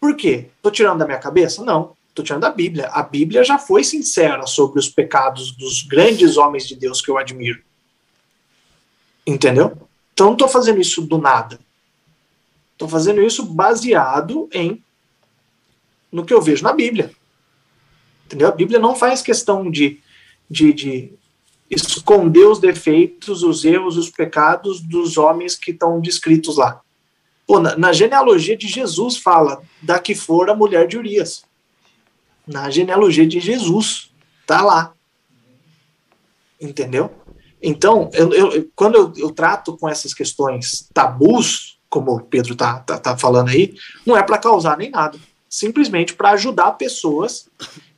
Por 0.00 0.16
quê? 0.16 0.48
Estou 0.56 0.70
tirando 0.70 0.98
da 0.98 1.06
minha 1.06 1.18
cabeça? 1.18 1.64
Não, 1.64 1.96
estou 2.08 2.24
tirando 2.24 2.42
da 2.42 2.50
Bíblia. 2.50 2.88
A 2.88 3.02
Bíblia 3.02 3.44
já 3.44 3.58
foi 3.58 3.82
sincera 3.82 4.46
sobre 4.46 4.78
os 4.78 4.88
pecados 4.88 5.52
dos 5.52 5.82
grandes 5.82 6.36
homens 6.36 6.66
de 6.66 6.76
Deus 6.76 7.00
que 7.00 7.10
eu 7.10 7.18
admiro. 7.18 7.60
Entendeu? 9.26 9.76
Então 10.12 10.26
não 10.26 10.32
estou 10.32 10.48
fazendo 10.48 10.80
isso 10.80 11.02
do 11.02 11.18
nada. 11.18 11.58
Estou 12.72 12.88
fazendo 12.88 13.22
isso 13.22 13.44
baseado 13.44 14.48
em 14.52 14.82
no 16.10 16.24
que 16.24 16.32
eu 16.32 16.40
vejo 16.40 16.62
na 16.62 16.72
Bíblia. 16.72 17.12
Entendeu? 18.26 18.48
A 18.48 18.52
Bíblia 18.52 18.78
não 18.78 18.94
faz 18.94 19.20
questão 19.20 19.70
de, 19.70 20.00
de, 20.50 20.72
de 20.72 21.12
esconder 21.70 22.46
os 22.46 22.58
defeitos, 22.58 23.42
os 23.42 23.64
erros, 23.64 23.96
os 23.96 24.10
pecados 24.10 24.80
dos 24.80 25.16
homens 25.16 25.54
que 25.54 25.70
estão 25.70 26.00
descritos 26.00 26.56
lá. 26.56 26.80
Pô, 27.48 27.58
na, 27.58 27.74
na, 27.78 27.94
genealogia 27.94 28.54
de 28.54 28.68
Jesus 28.68 29.16
fala 29.16 29.62
da 29.80 29.98
que 29.98 30.14
for 30.14 30.50
a 30.50 30.54
mulher 30.54 30.86
de 30.86 30.98
Urias. 30.98 31.44
Na 32.46 32.68
genealogia 32.68 33.26
de 33.26 33.40
Jesus, 33.40 34.10
tá 34.46 34.62
lá. 34.62 34.92
Entendeu? 36.60 37.10
Então, 37.62 38.10
eu, 38.12 38.30
eu, 38.34 38.70
quando 38.76 38.96
eu, 38.96 39.12
eu, 39.16 39.30
trato 39.30 39.78
com 39.78 39.88
essas 39.88 40.12
questões 40.12 40.90
tabus, 40.92 41.78
como 41.88 42.16
o 42.16 42.20
Pedro 42.20 42.54
tá, 42.54 42.80
tá, 42.80 42.98
tá 42.98 43.16
falando 43.16 43.48
aí, 43.48 43.74
não 44.04 44.14
é 44.14 44.22
para 44.22 44.36
causar 44.36 44.76
nem 44.76 44.90
nada. 44.90 45.18
Simplesmente 45.48 46.12
para 46.12 46.32
ajudar 46.32 46.72
pessoas 46.72 47.48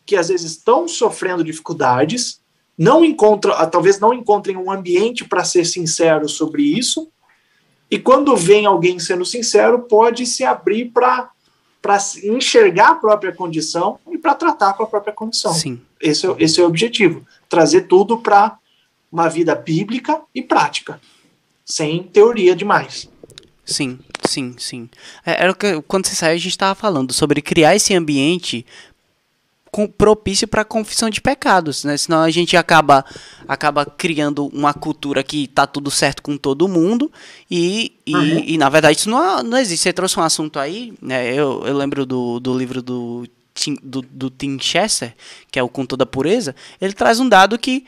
que 0.07 0.15
às 0.15 0.29
vezes 0.29 0.53
estão 0.53 0.87
sofrendo 0.87 1.43
dificuldades, 1.43 2.41
não 2.79 3.05
encontram, 3.05 3.55
ah, 3.55 3.67
talvez 3.67 3.99
não 3.99 4.15
encontrem 4.15 4.57
um 4.57 4.71
ambiente 4.71 5.25
para 5.25 5.43
ser 5.43 5.65
sincero 5.65 6.29
sobre 6.29 6.63
isso, 6.63 7.11
e 7.91 7.99
quando 7.99 8.37
vem 8.37 8.67
alguém 8.67 8.99
sendo 8.99 9.25
sincero, 9.25 9.81
pode 9.81 10.25
se 10.27 10.45
abrir 10.45 10.87
para 10.87 11.31
para 11.83 11.97
enxergar 12.25 12.91
a 12.91 12.95
própria 12.95 13.33
condição 13.33 13.99
e 14.12 14.19
para 14.19 14.35
tratar 14.35 14.75
com 14.75 14.83
a 14.83 14.87
própria 14.87 15.15
condição. 15.15 15.55
Sim. 15.55 15.81
Esse 15.99 16.27
é, 16.27 16.35
esse 16.39 16.61
é 16.61 16.62
o 16.62 16.67
objetivo. 16.67 17.27
Trazer 17.49 17.83
tudo 17.83 18.19
para 18.19 18.59
uma 19.11 19.29
vida 19.31 19.55
bíblica 19.55 20.21
e 20.35 20.43
prática, 20.43 21.01
sem 21.65 22.03
teoria 22.03 22.55
demais. 22.55 23.09
Sim, 23.65 23.99
sim, 24.27 24.55
sim. 24.59 24.91
É, 25.25 25.43
era 25.43 25.53
o 25.53 25.55
que, 25.55 25.81
quando 25.83 26.07
você 26.07 26.15
saiu, 26.15 26.35
a 26.35 26.39
gente 26.39 26.51
estava 26.51 26.75
falando 26.75 27.12
sobre 27.15 27.41
criar 27.41 27.75
esse 27.75 27.95
ambiente 27.95 28.67
propício 29.97 30.49
para 30.49 30.65
confissão 30.65 31.09
de 31.09 31.21
pecados, 31.21 31.85
né? 31.85 31.97
Senão 31.97 32.23
a 32.23 32.31
gente 32.31 32.57
acaba 32.57 33.05
acaba 33.47 33.87
criando 33.87 34.47
uma 34.47 34.75
cultura 34.75 35.23
que 35.23 35.47
tá 35.47 35.67
tudo 35.67 35.91
certo 35.91 36.23
com 36.23 36.37
todo 36.37 36.69
mundo 36.69 37.11
e, 37.51 37.93
e, 38.05 38.15
uhum. 38.15 38.45
e 38.47 38.59
na 38.59 38.69
verdade 38.69 38.99
isso 38.99 39.11
não, 39.11 39.43
não 39.43 39.59
existe. 39.59 39.85
Você 39.85 39.93
trouxe 39.93 40.19
um 40.19 40.23
assunto 40.23 40.59
aí, 40.59 40.93
né? 41.01 41.33
Eu, 41.33 41.65
eu 41.67 41.77
lembro 41.77 42.05
do, 42.05 42.41
do 42.41 42.57
livro 42.57 42.83
do, 42.83 43.27
do, 43.83 44.03
do 44.03 44.31
Tim 44.31 44.59
Chester, 44.59 45.15
que 45.51 45.59
é 45.59 45.63
o 45.63 45.69
Com 45.69 45.87
Toda 45.87 46.05
Pureza, 46.05 46.55
ele 46.81 46.93
traz 46.93 47.21
um 47.21 47.29
dado 47.29 47.59
que 47.59 47.87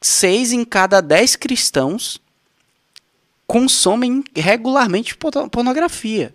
seis 0.00 0.52
em 0.52 0.64
cada 0.64 1.00
dez 1.00 1.34
cristãos 1.34 2.20
consomem 3.46 4.24
regularmente 4.34 5.16
pornografia. 5.50 6.34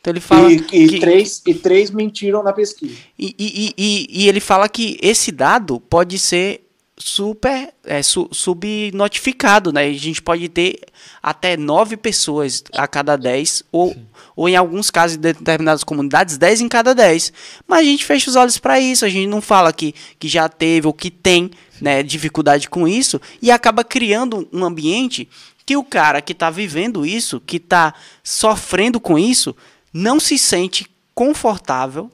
Então 0.00 0.12
ele 0.12 0.20
fala. 0.20 0.50
E, 0.50 0.56
e 0.56 0.88
que, 0.88 1.00
três, 1.00 1.42
e 1.46 1.54
três 1.54 1.90
mentiram 1.90 2.42
na 2.42 2.52
pesquisa. 2.52 2.94
E, 3.18 3.34
e, 3.38 3.74
e, 3.76 4.22
e 4.22 4.28
ele 4.28 4.40
fala 4.40 4.68
que 4.68 4.98
esse 5.02 5.30
dado 5.32 5.80
pode 5.80 6.18
ser 6.18 6.62
super 6.98 7.72
é, 7.84 8.02
su, 8.02 8.28
subnotificado, 8.32 9.72
né? 9.72 9.86
A 9.86 9.92
gente 9.92 10.20
pode 10.20 10.48
ter 10.48 10.80
até 11.22 11.56
nove 11.56 11.96
pessoas 11.96 12.64
a 12.72 12.88
cada 12.88 13.16
dez, 13.16 13.62
ou, 13.70 13.96
ou 14.34 14.48
em 14.48 14.56
alguns 14.56 14.90
casos, 14.90 15.16
em 15.16 15.20
determinadas 15.20 15.84
comunidades, 15.84 16.36
dez 16.36 16.60
em 16.60 16.68
cada 16.68 16.94
dez. 16.94 17.32
Mas 17.66 17.80
a 17.80 17.84
gente 17.84 18.04
fecha 18.04 18.28
os 18.28 18.36
olhos 18.36 18.58
para 18.58 18.80
isso, 18.80 19.04
a 19.04 19.08
gente 19.08 19.28
não 19.28 19.40
fala 19.40 19.72
que, 19.72 19.94
que 20.18 20.28
já 20.28 20.48
teve 20.48 20.86
ou 20.86 20.92
que 20.92 21.10
tem 21.10 21.50
né, 21.80 22.02
dificuldade 22.02 22.68
com 22.68 22.88
isso, 22.88 23.20
e 23.40 23.50
acaba 23.50 23.84
criando 23.84 24.48
um 24.52 24.64
ambiente 24.64 25.28
que 25.64 25.76
o 25.76 25.84
cara 25.84 26.20
que 26.20 26.32
está 26.32 26.50
vivendo 26.50 27.06
isso, 27.06 27.40
que 27.40 27.58
está 27.58 27.94
sofrendo 28.24 28.98
com 28.98 29.18
isso, 29.18 29.54
não 29.98 30.20
se 30.20 30.38
sente 30.38 30.88
confortável 31.12 32.10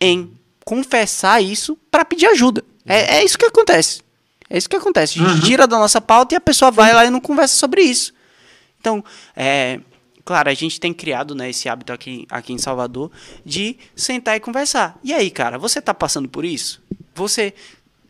em 0.00 0.32
confessar 0.64 1.40
isso 1.40 1.78
para 1.90 2.04
pedir 2.04 2.26
ajuda. 2.26 2.64
É, 2.84 3.18
é, 3.18 3.24
isso 3.24 3.38
que 3.38 3.44
acontece. 3.44 4.02
É 4.48 4.58
isso 4.58 4.68
que 4.68 4.74
acontece. 4.74 5.20
A 5.20 5.22
gente 5.22 5.34
uhum. 5.34 5.46
tira 5.46 5.66
da 5.66 5.78
nossa 5.78 6.00
pauta 6.00 6.34
e 6.34 6.36
a 6.36 6.40
pessoa 6.40 6.72
vai 6.72 6.92
lá 6.92 7.06
e 7.06 7.10
não 7.10 7.20
conversa 7.20 7.54
sobre 7.56 7.82
isso. 7.82 8.12
Então, 8.80 9.04
é, 9.36 9.78
claro, 10.24 10.50
a 10.50 10.54
gente 10.54 10.80
tem 10.80 10.92
criado 10.92 11.34
né, 11.34 11.50
esse 11.50 11.68
hábito 11.68 11.92
aqui, 11.92 12.26
aqui 12.28 12.52
em 12.52 12.58
Salvador 12.58 13.12
de 13.44 13.76
sentar 13.94 14.36
e 14.36 14.40
conversar. 14.40 14.98
E 15.04 15.12
aí, 15.12 15.30
cara, 15.30 15.56
você 15.56 15.78
está 15.78 15.94
passando 15.94 16.28
por 16.28 16.44
isso? 16.44 16.82
Você 17.14 17.54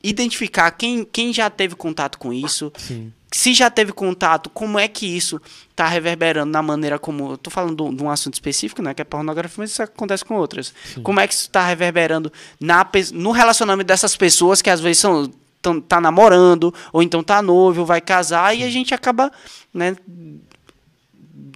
identificar 0.03 0.71
quem, 0.71 1.05
quem 1.05 1.31
já 1.31 1.51
teve 1.51 1.75
contato 1.75 2.19
com 2.19 2.33
isso, 2.33 2.73
Sim 2.79 3.13
se 3.33 3.55
já 3.55 3.71
teve 3.71 3.93
contato, 3.93 4.51
como 4.51 4.79
é 4.79 4.89
que 4.89 5.07
isso 5.07 5.41
está 5.71 5.87
reverberando 5.87 6.51
na 6.51 6.61
maneira 6.63 6.99
como. 6.99 7.35
Estou 7.35 7.51
falando 7.51 7.95
de 7.95 8.03
um 8.03 8.11
assunto 8.11 8.35
específico, 8.35 8.83
né? 8.83 8.93
Que 8.93 9.03
é 9.03 9.05
pornografia, 9.05 9.57
mas 9.59 9.71
isso 9.71 9.83
acontece 9.83 10.25
com 10.25 10.35
outras. 10.35 10.75
Sim. 10.85 11.03
Como 11.03 11.21
é 11.21 11.29
que 11.29 11.35
isso 11.35 11.45
está 11.45 11.65
reverberando 11.65 12.33
na, 12.59 12.87
no 13.13 13.31
relacionamento 13.31 13.87
dessas 13.87 14.17
pessoas 14.17 14.61
que 14.61 14.69
às 14.69 14.81
vezes 14.81 14.99
são, 14.99 15.31
tão, 15.63 15.81
tá 15.81 16.01
namorando, 16.01 16.75
ou 16.93 17.03
então 17.03 17.23
tá 17.23 17.41
noivo, 17.41 17.85
vai 17.85 18.01
casar, 18.01 18.53
Sim. 18.53 18.61
e 18.61 18.65
a 18.65 18.71
gente 18.71 18.95
acaba, 18.95 19.31
né? 19.73 19.97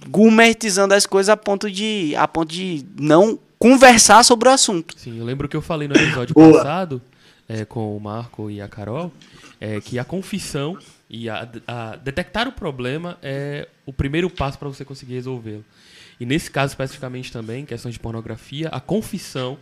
Gumertizando 0.07 0.93
as 0.93 1.05
coisas 1.05 1.29
a 1.29 1.35
ponto 1.35 1.69
de, 1.69 2.15
a 2.15 2.27
ponto 2.27 2.53
de 2.53 2.85
não 2.97 3.37
conversar 3.59 4.23
sobre 4.23 4.47
o 4.47 4.51
assunto. 4.51 4.97
Sim, 4.97 5.19
eu 5.19 5.25
lembro 5.25 5.49
que 5.49 5.57
eu 5.57 5.61
falei 5.61 5.89
no 5.89 5.95
episódio 5.97 6.33
passado 6.33 7.01
é, 7.49 7.65
com 7.65 7.97
o 7.97 7.99
Marco 7.99 8.49
e 8.49 8.61
a 8.61 8.67
Carol 8.67 9.11
é, 9.65 9.81
que 9.81 9.97
a 9.97 10.05
confissão 10.05 10.77
e 11.09 11.27
a, 11.27 11.49
a 11.65 11.95
detectar 11.95 12.47
o 12.47 12.51
problema 12.51 13.17
é 13.23 13.67
o 13.83 13.91
primeiro 13.91 14.29
passo 14.29 14.59
para 14.59 14.69
você 14.69 14.85
conseguir 14.85 15.15
resolvê-lo. 15.15 15.65
E 16.19 16.25
nesse 16.25 16.51
caso 16.51 16.71
especificamente 16.71 17.31
também, 17.31 17.65
questão 17.65 17.89
de 17.89 17.99
pornografia, 17.99 18.69
a 18.69 18.79
confissão 18.79 19.57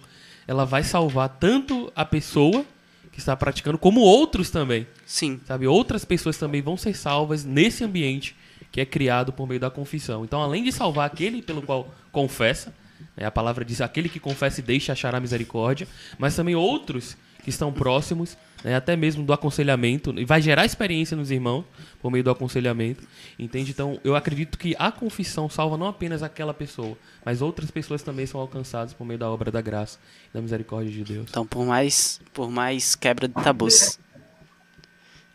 ela 0.45 0.65
vai 0.65 0.83
salvar 0.83 1.29
tanto 1.29 1.89
a 1.95 2.03
pessoa 2.03 2.65
que 3.13 3.19
está 3.19 3.33
praticando 3.33 3.77
como 3.77 4.01
outros 4.01 4.49
também. 4.49 4.85
Sim. 5.05 5.39
Sabe, 5.45 5.67
outras 5.67 6.03
pessoas 6.03 6.37
também 6.37 6.61
vão 6.61 6.75
ser 6.75 6.95
salvas 6.97 7.45
nesse 7.45 7.83
ambiente 7.85 8.35
que 8.73 8.81
é 8.81 8.85
criado 8.85 9.31
por 9.31 9.47
meio 9.47 9.59
da 9.59 9.69
confissão. 9.69 10.25
Então, 10.25 10.41
além 10.41 10.63
de 10.63 10.71
salvar 10.71 11.05
aquele 11.05 11.41
pelo 11.41 11.61
qual 11.61 11.93
confessa, 12.11 12.73
né, 13.15 13.25
a 13.25 13.31
palavra 13.31 13.63
diz 13.63 13.79
aquele 13.79 14.09
que 14.09 14.19
confessa 14.19 14.59
e 14.59 14.63
deixa 14.63 14.91
achar 14.91 15.15
a 15.15 15.19
misericórdia, 15.19 15.87
mas 16.17 16.35
também 16.35 16.55
outros 16.55 17.15
que 17.41 17.49
estão 17.49 17.71
próximos 17.71 18.35
né, 18.63 18.75
até 18.75 18.95
mesmo 18.95 19.23
do 19.23 19.33
aconselhamento, 19.33 20.17
e 20.17 20.25
vai 20.25 20.41
gerar 20.41 20.65
experiência 20.65 21.17
nos 21.17 21.29
irmãos 21.29 21.65
por 22.01 22.09
meio 22.09 22.23
do 22.23 22.31
aconselhamento, 22.31 23.03
entende? 23.37 23.71
Então, 23.71 23.99
eu 24.03 24.15
acredito 24.15 24.57
que 24.57 24.75
a 24.79 24.91
confissão 24.91 25.49
salva 25.49 25.77
não 25.77 25.87
apenas 25.87 26.23
aquela 26.23 26.53
pessoa, 26.53 26.97
mas 27.25 27.41
outras 27.41 27.69
pessoas 27.69 28.01
também 28.01 28.25
são 28.25 28.39
alcançadas 28.39 28.93
por 28.93 29.05
meio 29.05 29.19
da 29.19 29.29
obra 29.29 29.51
da 29.51 29.61
graça 29.61 29.99
e 30.29 30.33
da 30.33 30.41
misericórdia 30.41 30.91
de 30.91 31.03
Deus. 31.03 31.27
Então, 31.29 31.45
por 31.45 31.65
mais, 31.65 32.21
por 32.33 32.49
mais 32.49 32.95
quebra 32.95 33.27
de 33.27 33.33
tabus. 33.33 33.99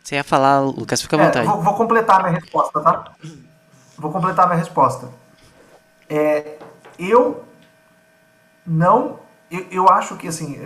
Você 0.03 0.15
ia 0.15 0.23
falar, 0.23 0.61
Lucas, 0.61 1.01
fica 1.01 1.17
à 1.17 1.19
é, 1.19 1.25
vontade. 1.25 1.47
É, 1.47 1.51
vou, 1.51 1.61
vou, 1.61 1.73
completar 1.75 2.23
minha 2.23 2.39
resposta, 2.39 2.79
tá? 2.81 3.13
Vou 3.95 4.11
completar 4.11 4.47
minha 4.47 4.57
resposta. 4.57 5.09
É, 6.09 6.57
eu 6.97 7.43
não. 8.65 9.19
Eu, 9.51 9.67
eu 9.71 9.89
acho 9.89 10.15
que, 10.17 10.27
assim, 10.27 10.57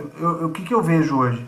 o 0.42 0.48
que, 0.50 0.64
que 0.64 0.72
eu 0.72 0.82
vejo 0.82 1.18
hoje? 1.18 1.46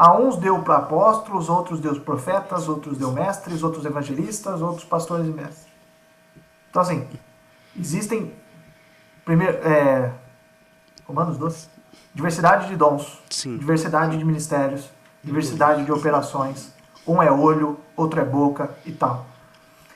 A 0.00 0.16
uns 0.16 0.38
deu 0.38 0.62
para 0.62 0.78
apóstolos, 0.78 1.50
outros 1.50 1.78
deu 1.78 1.94
profetas, 2.00 2.70
outros 2.70 2.96
deu 2.96 3.12
mestres, 3.12 3.62
outros 3.62 3.84
evangelistas, 3.84 4.62
outros 4.62 4.82
pastores 4.82 5.26
e 5.26 5.28
mestres. 5.28 5.66
Então, 6.70 6.80
assim, 6.80 7.06
existem. 7.78 8.34
Primeiro, 9.26 9.58
é, 9.58 10.10
Romanos 11.06 11.36
12. 11.36 11.68
Diversidade 12.14 12.68
de 12.68 12.76
dons, 12.76 13.20
Sim. 13.28 13.58
diversidade 13.58 14.16
de 14.16 14.24
ministérios, 14.24 14.90
diversidade 15.22 15.84
de 15.84 15.92
operações. 15.92 16.72
Um 17.06 17.22
é 17.22 17.30
olho, 17.30 17.78
outro 17.94 18.22
é 18.22 18.24
boca 18.24 18.70
e 18.86 18.92
tal. 18.92 19.26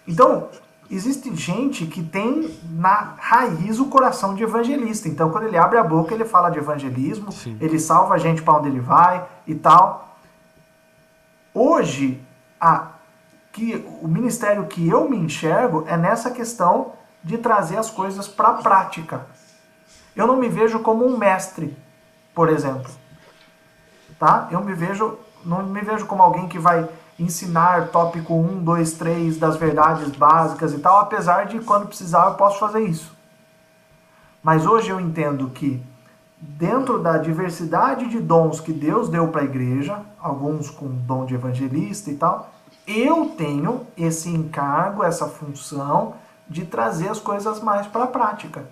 Então, 0.06 0.50
existe 0.90 1.34
gente 1.34 1.86
que 1.86 2.02
tem 2.02 2.58
na 2.70 3.14
raiz 3.18 3.78
o 3.78 3.86
coração 3.86 4.34
de 4.34 4.42
evangelista. 4.42 5.08
Então, 5.08 5.30
quando 5.30 5.44
ele 5.44 5.56
abre 5.56 5.78
a 5.78 5.84
boca, 5.84 6.14
ele 6.14 6.24
fala 6.24 6.50
de 6.50 6.58
evangelismo, 6.58 7.32
Sim. 7.32 7.56
ele 7.60 7.78
salva 7.78 8.14
a 8.14 8.18
gente 8.18 8.42
para 8.42 8.58
onde 8.58 8.68
ele 8.68 8.80
vai 8.80 9.26
e 9.46 9.54
tal. 9.54 10.16
Hoje, 11.52 12.20
a, 12.60 12.88
que, 13.52 13.84
o 14.02 14.08
ministério 14.08 14.66
que 14.66 14.88
eu 14.88 15.08
me 15.08 15.16
enxergo 15.16 15.84
é 15.86 15.96
nessa 15.96 16.30
questão 16.30 16.92
de 17.22 17.38
trazer 17.38 17.78
as 17.78 17.90
coisas 17.90 18.28
para 18.28 18.48
a 18.48 18.54
prática. 18.54 19.26
Eu 20.14 20.26
não 20.26 20.36
me 20.36 20.48
vejo 20.48 20.80
como 20.80 21.06
um 21.06 21.16
mestre, 21.16 21.76
por 22.34 22.48
exemplo. 22.48 22.90
Tá? 24.18 24.48
Eu 24.50 24.62
me 24.62 24.74
vejo, 24.74 25.18
não 25.44 25.62
me 25.64 25.80
vejo 25.80 26.06
como 26.06 26.22
alguém 26.22 26.48
que 26.48 26.58
vai 26.58 26.88
ensinar 27.18 27.88
tópico 27.88 28.34
1, 28.34 28.64
2, 28.64 28.92
3 28.94 29.38
das 29.38 29.56
verdades 29.56 30.10
básicas 30.10 30.72
e 30.72 30.78
tal, 30.78 30.98
apesar 30.98 31.46
de 31.46 31.60
quando 31.60 31.86
precisar 31.86 32.26
eu 32.26 32.34
posso 32.34 32.58
fazer 32.58 32.80
isso. 32.80 33.12
Mas 34.42 34.66
hoje 34.66 34.90
eu 34.90 35.00
entendo 35.00 35.48
que 35.50 35.82
dentro 36.38 36.98
da 36.98 37.16
diversidade 37.16 38.08
de 38.08 38.20
dons 38.20 38.60
que 38.60 38.72
Deus 38.72 39.08
deu 39.08 39.28
para 39.28 39.42
a 39.42 39.44
igreja, 39.44 40.00
alguns 40.20 40.68
com 40.68 40.88
dom 40.88 41.24
de 41.24 41.34
evangelista 41.34 42.10
e 42.10 42.16
tal, 42.16 42.50
eu 42.86 43.30
tenho 43.36 43.86
esse 43.96 44.28
encargo, 44.28 45.02
essa 45.02 45.26
função 45.26 46.14
de 46.48 46.66
trazer 46.66 47.08
as 47.08 47.18
coisas 47.18 47.60
mais 47.60 47.86
para 47.86 48.04
a 48.04 48.08
prática. 48.08 48.66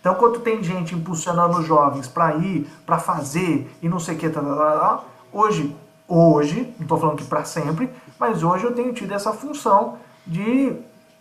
Então, 0.00 0.14
quando 0.14 0.40
tem 0.40 0.62
gente 0.62 0.94
impulsionando 0.94 1.58
os 1.58 1.66
jovens 1.66 2.08
para 2.08 2.34
ir, 2.36 2.68
para 2.86 2.98
fazer 2.98 3.70
e 3.82 3.88
não 3.88 4.00
sei 4.00 4.16
o 4.16 4.18
que, 4.18 4.28
tá, 4.30 4.40
tá, 4.40 4.56
tá, 4.56 4.78
tá, 4.78 5.04
hoje, 5.32 5.76
hoje, 6.10 6.74
não 6.76 6.82
estou 6.82 6.98
falando 6.98 7.16
que 7.16 7.24
para 7.24 7.44
sempre, 7.44 7.88
mas 8.18 8.42
hoje 8.42 8.64
eu 8.64 8.74
tenho 8.74 8.92
tido 8.92 9.14
essa 9.14 9.32
função 9.32 9.96
de 10.26 10.76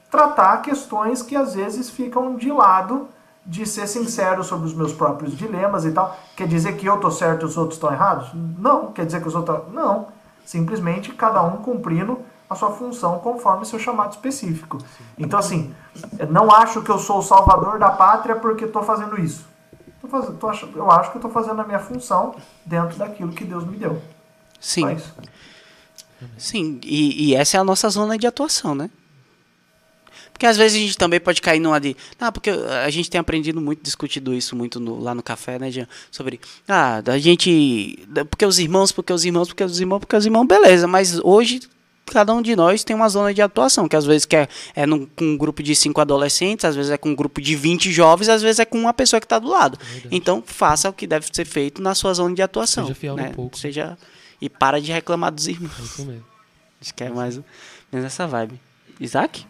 tratar 0.10 0.57
questões 0.57 1.22
que 1.22 1.36
às 1.36 1.53
vezes 1.53 1.90
ficam 1.90 2.36
de 2.36 2.52
lado, 2.52 3.07
de 3.45 3.66
ser 3.66 3.88
sincero 3.88 4.44
sobre 4.44 4.66
os 4.66 4.74
meus 4.74 4.91
próprios 4.91 5.38
dilemas 5.38 5.86
e 5.86 5.91
tal. 5.91 6.18
Quer 6.36 6.48
dizer 6.48 6.76
que 6.76 6.88
eu 6.88 6.95
estou 6.95 7.11
certo 7.11 7.44
e 7.44 7.45
os 7.45 7.56
outros 7.56 7.76
estão 7.76 7.91
errados? 7.91 8.32
Não. 8.34 8.91
Quer 8.91 9.06
dizer 9.06 9.22
que 9.22 9.28
os 9.28 9.36
outros. 9.36 9.72
Não. 9.72 10.07
Simplesmente 10.44 11.14
cada 11.14 11.41
um 11.44 11.57
cumprindo 11.57 12.20
a 12.49 12.56
sua 12.56 12.72
função 12.72 13.20
conforme 13.20 13.66
seu 13.66 13.78
chamado 13.78 14.11
específico. 14.11 14.80
Então, 15.18 15.40
assim, 15.40 15.74
não 16.30 16.52
acho 16.52 16.82
que 16.82 16.90
eu 16.90 16.98
sou 16.98 17.20
o 17.20 17.24
salvador 17.24 17.78
da 17.78 17.91
pátria 17.91 18.36
porque 18.36 18.66
estou 18.66 18.82
fazendo 18.82 19.20
isso. 19.20 19.48
Eu 20.76 20.90
acho 20.91 21.11
que 21.11 21.18
estou 21.18 21.30
fazendo 21.30 21.61
a 21.61 21.64
minha 21.64 21.80
função 21.80 22.34
dentro 22.66 22.98
daquilo 22.98 23.32
que 23.32 23.45
Deus 23.45 23.64
me 23.66 23.78
deu. 23.78 24.02
Sim, 24.60 24.95
isso. 24.95 25.14
sim. 26.38 26.80
E, 26.84 27.30
e 27.30 27.36
essa 27.36 27.57
é 27.57 27.60
a 27.60 27.64
nossa 27.64 27.90
zona 27.90 28.18
de 28.18 28.27
atuação, 28.27 28.76
né? 28.76 28.90
Porque 30.40 30.45
às 30.45 30.56
vezes 30.56 30.77
a 30.77 30.81
gente 30.81 30.98
também 30.98 31.19
pode 31.19 31.41
cair 31.41 31.60
numa 31.60 31.80
de. 31.81 31.98
Ah, 32.18 32.31
porque 32.31 32.49
a 32.49 32.90
gente 32.90 33.10
tem 33.10 33.19
aprendido 33.19 33.60
muito, 33.60 33.84
discutido 33.84 34.34
isso 34.34 34.56
muito 34.56 34.80
no- 34.80 34.98
lá 34.98 35.14
no 35.14 35.22
café, 35.22 35.60
né, 35.60 35.69
Jean? 35.69 35.86
Sobre. 36.10 36.40
Ah, 36.65 37.02
da 37.02 37.19
gente. 37.19 37.99
Porque 38.30 38.45
os 38.45 38.57
irmãos, 38.57 38.90
porque 38.91 39.11
os 39.11 39.26
irmãos, 39.26 39.49
porque 39.49 39.65
os 39.65 39.80
irmãos, 39.81 39.99
porque 39.99 40.15
os 40.15 40.26
irmãos, 40.26 40.45
beleza. 40.48 40.88
Mas 40.88 41.19
hoje 41.19 41.60
cada 42.06 42.34
um 42.34 42.41
de 42.41 42.56
nós 42.56 42.84
tem 42.84 42.95
uma 42.95 43.07
zona 43.10 43.34
de 43.34 43.41
atuação, 43.41 43.88
que 43.88 43.95
às 43.95 44.06
vezes 44.06 44.26
quer, 44.26 44.49
é 44.73 44.86
num, 44.86 45.06
com 45.06 45.26
um 45.26 45.38
grupo 45.38 45.61
de 45.61 45.76
cinco 45.76 46.02
adolescentes, 46.02 46.65
às 46.65 46.76
vezes 46.76 46.90
é 46.90 46.98
com 46.98 47.10
um 47.10 47.15
grupo 47.15 47.41
de 47.41 47.56
20 47.56 47.91
jovens, 47.91 48.30
às 48.30 48.41
vezes 48.41 48.60
é 48.60 48.65
com 48.65 48.80
uma 48.80 48.94
pessoa 48.94 49.19
que 49.19 49.26
está 49.26 49.38
do 49.40 49.48
lado. 49.48 49.77
Então, 50.10 50.41
faça 50.45 50.90
o 50.90 50.94
que 50.94 51.06
deve 51.06 51.27
ser 51.31 51.45
feito 51.45 51.81
na 51.81 51.94
sua 51.94 52.14
zona 52.14 52.34
de 52.34 52.41
atuação. 52.41 52.86
Seja 52.86 52.95
fiel 52.95 53.15
né? 53.15 53.31
pouco. 53.36 53.57
Seja 53.57 53.98
E 54.41 54.49
para 54.49 54.80
de 54.82 54.91
reclamar 54.91 55.32
dos 55.32 55.48
irmãos. 55.48 55.78
É 55.80 55.84
isso 55.84 56.06
mesmo. 56.06 56.26
Acho 56.82 56.94
que 56.94 57.03
é 57.03 57.10
mais 57.10 57.36
menos 57.91 58.06
essa 58.06 58.26
vibe. 58.28 58.60
Isaac? 58.99 59.45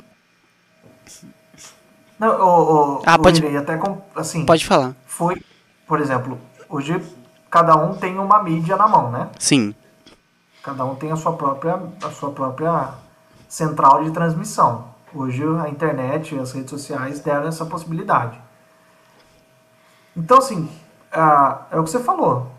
Não, 2.18 2.30
o, 2.30 2.98
o, 3.00 3.02
Ah, 3.06 3.16
o 3.16 3.20
pode- 3.22 3.40
Irei, 3.40 3.56
até 3.58 3.78
com, 3.78 4.02
assim, 4.16 4.46
Pode 4.46 4.66
falar. 4.66 4.96
foi, 5.06 5.42
por 5.88 6.02
exemplo, 6.02 6.40
hoje 6.68 7.02
cada 7.50 7.76
um 7.76 7.96
tem 7.96 8.18
uma 8.18 8.44
mídia 8.44 8.76
na 8.76 8.88
mão, 8.88 9.10
né? 9.12 9.30
Sim. 9.40 9.74
Cada 10.62 10.84
um 10.86 10.96
tem 10.96 11.12
a 11.12 11.16
sua 11.16 11.34
própria, 11.34 11.80
a 12.04 12.12
sua 12.12 12.32
própria 12.32 12.90
central 13.48 14.04
de 14.04 14.12
transmissão. 14.12 14.90
Hoje 15.14 15.44
a 15.64 15.70
internet 15.70 16.36
e 16.36 16.40
as 16.40 16.52
redes 16.52 16.70
sociais 16.70 17.20
deram 17.22 17.48
essa 17.48 17.66
possibilidade. 17.66 18.40
Então, 20.16 20.38
assim, 20.40 20.70
ah, 21.12 21.62
é 21.72 21.80
o 21.80 21.84
que 21.84 21.90
você 21.90 22.00
falou. 22.04 22.52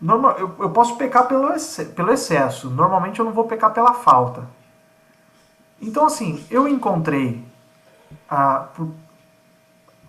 Normal, 0.00 0.36
eu, 0.38 0.54
eu 0.60 0.70
posso 0.70 0.96
pecar 0.96 1.26
pelo, 1.26 1.48
pelo 1.94 2.12
excesso. 2.12 2.70
Normalmente 2.70 3.18
eu 3.18 3.24
não 3.24 3.32
vou 3.32 3.44
pecar 3.44 3.72
pela 3.72 3.94
falta. 3.94 4.44
Então, 5.80 6.06
assim, 6.06 6.44
eu 6.50 6.68
encontrei. 6.68 7.44
ah, 8.30 8.68
por, 8.74 8.88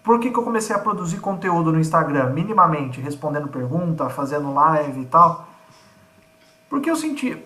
por 0.04 0.20
que, 0.20 0.32
que 0.32 0.38
eu 0.38 0.44
comecei 0.44 0.76
a 0.76 0.80
produzir 0.80 1.20
conteúdo 1.20 1.72
no 1.72 1.80
Instagram? 1.80 2.32
Minimamente, 2.32 3.02
respondendo 3.02 3.48
pergunta, 3.48 4.10
fazendo 4.10 4.54
live 4.54 5.02
e 5.02 5.06
tal. 5.06 5.48
Porque 6.70 6.90
eu 6.90 6.96
senti, 6.96 7.44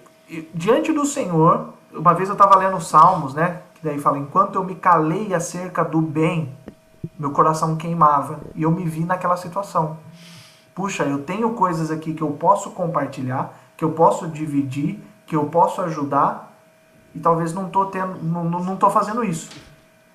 diante 0.54 0.92
do 0.92 1.06
Senhor, 1.06 1.74
uma 1.94 2.14
vez 2.14 2.30
eu 2.30 2.34
estava 2.34 2.56
lendo 2.58 2.78
os 2.78 2.88
Salmos, 2.88 3.34
né? 3.34 3.62
Que 3.76 3.84
daí 3.84 4.00
fala: 4.00 4.18
Enquanto 4.18 4.56
eu 4.56 4.64
me 4.64 4.76
calei 4.76 5.34
acerca 5.34 5.84
do 5.84 6.02
bem, 6.02 6.56
meu 7.18 7.32
coração 7.32 7.76
queimava. 7.76 8.40
E 8.56 8.64
eu 8.64 8.72
me 8.72 8.86
vi 8.86 9.04
naquela 9.04 9.38
situação. 9.38 9.98
Puxa, 10.76 11.03
eu 11.03 11.19
tenho 11.24 11.53
coisas 11.53 11.92
aqui 11.92 12.14
que 12.14 12.22
eu 12.24 12.32
posso 12.32 12.72
compartilhar, 12.72 13.53
que 13.77 13.84
eu 13.85 13.92
posso 13.92 14.27
dividir, 14.27 15.00
que 15.26 15.35
eu 15.35 15.45
posso 15.45 15.82
ajudar, 15.82 16.52
e 17.14 17.19
talvez 17.19 17.53
não 17.53 17.69
tô, 17.69 17.85
tendo, 17.88 18.22
não, 18.24 18.43
não 18.43 18.64
não 18.64 18.76
tô 18.76 18.90
fazendo 18.90 19.24
isso. 19.24 19.50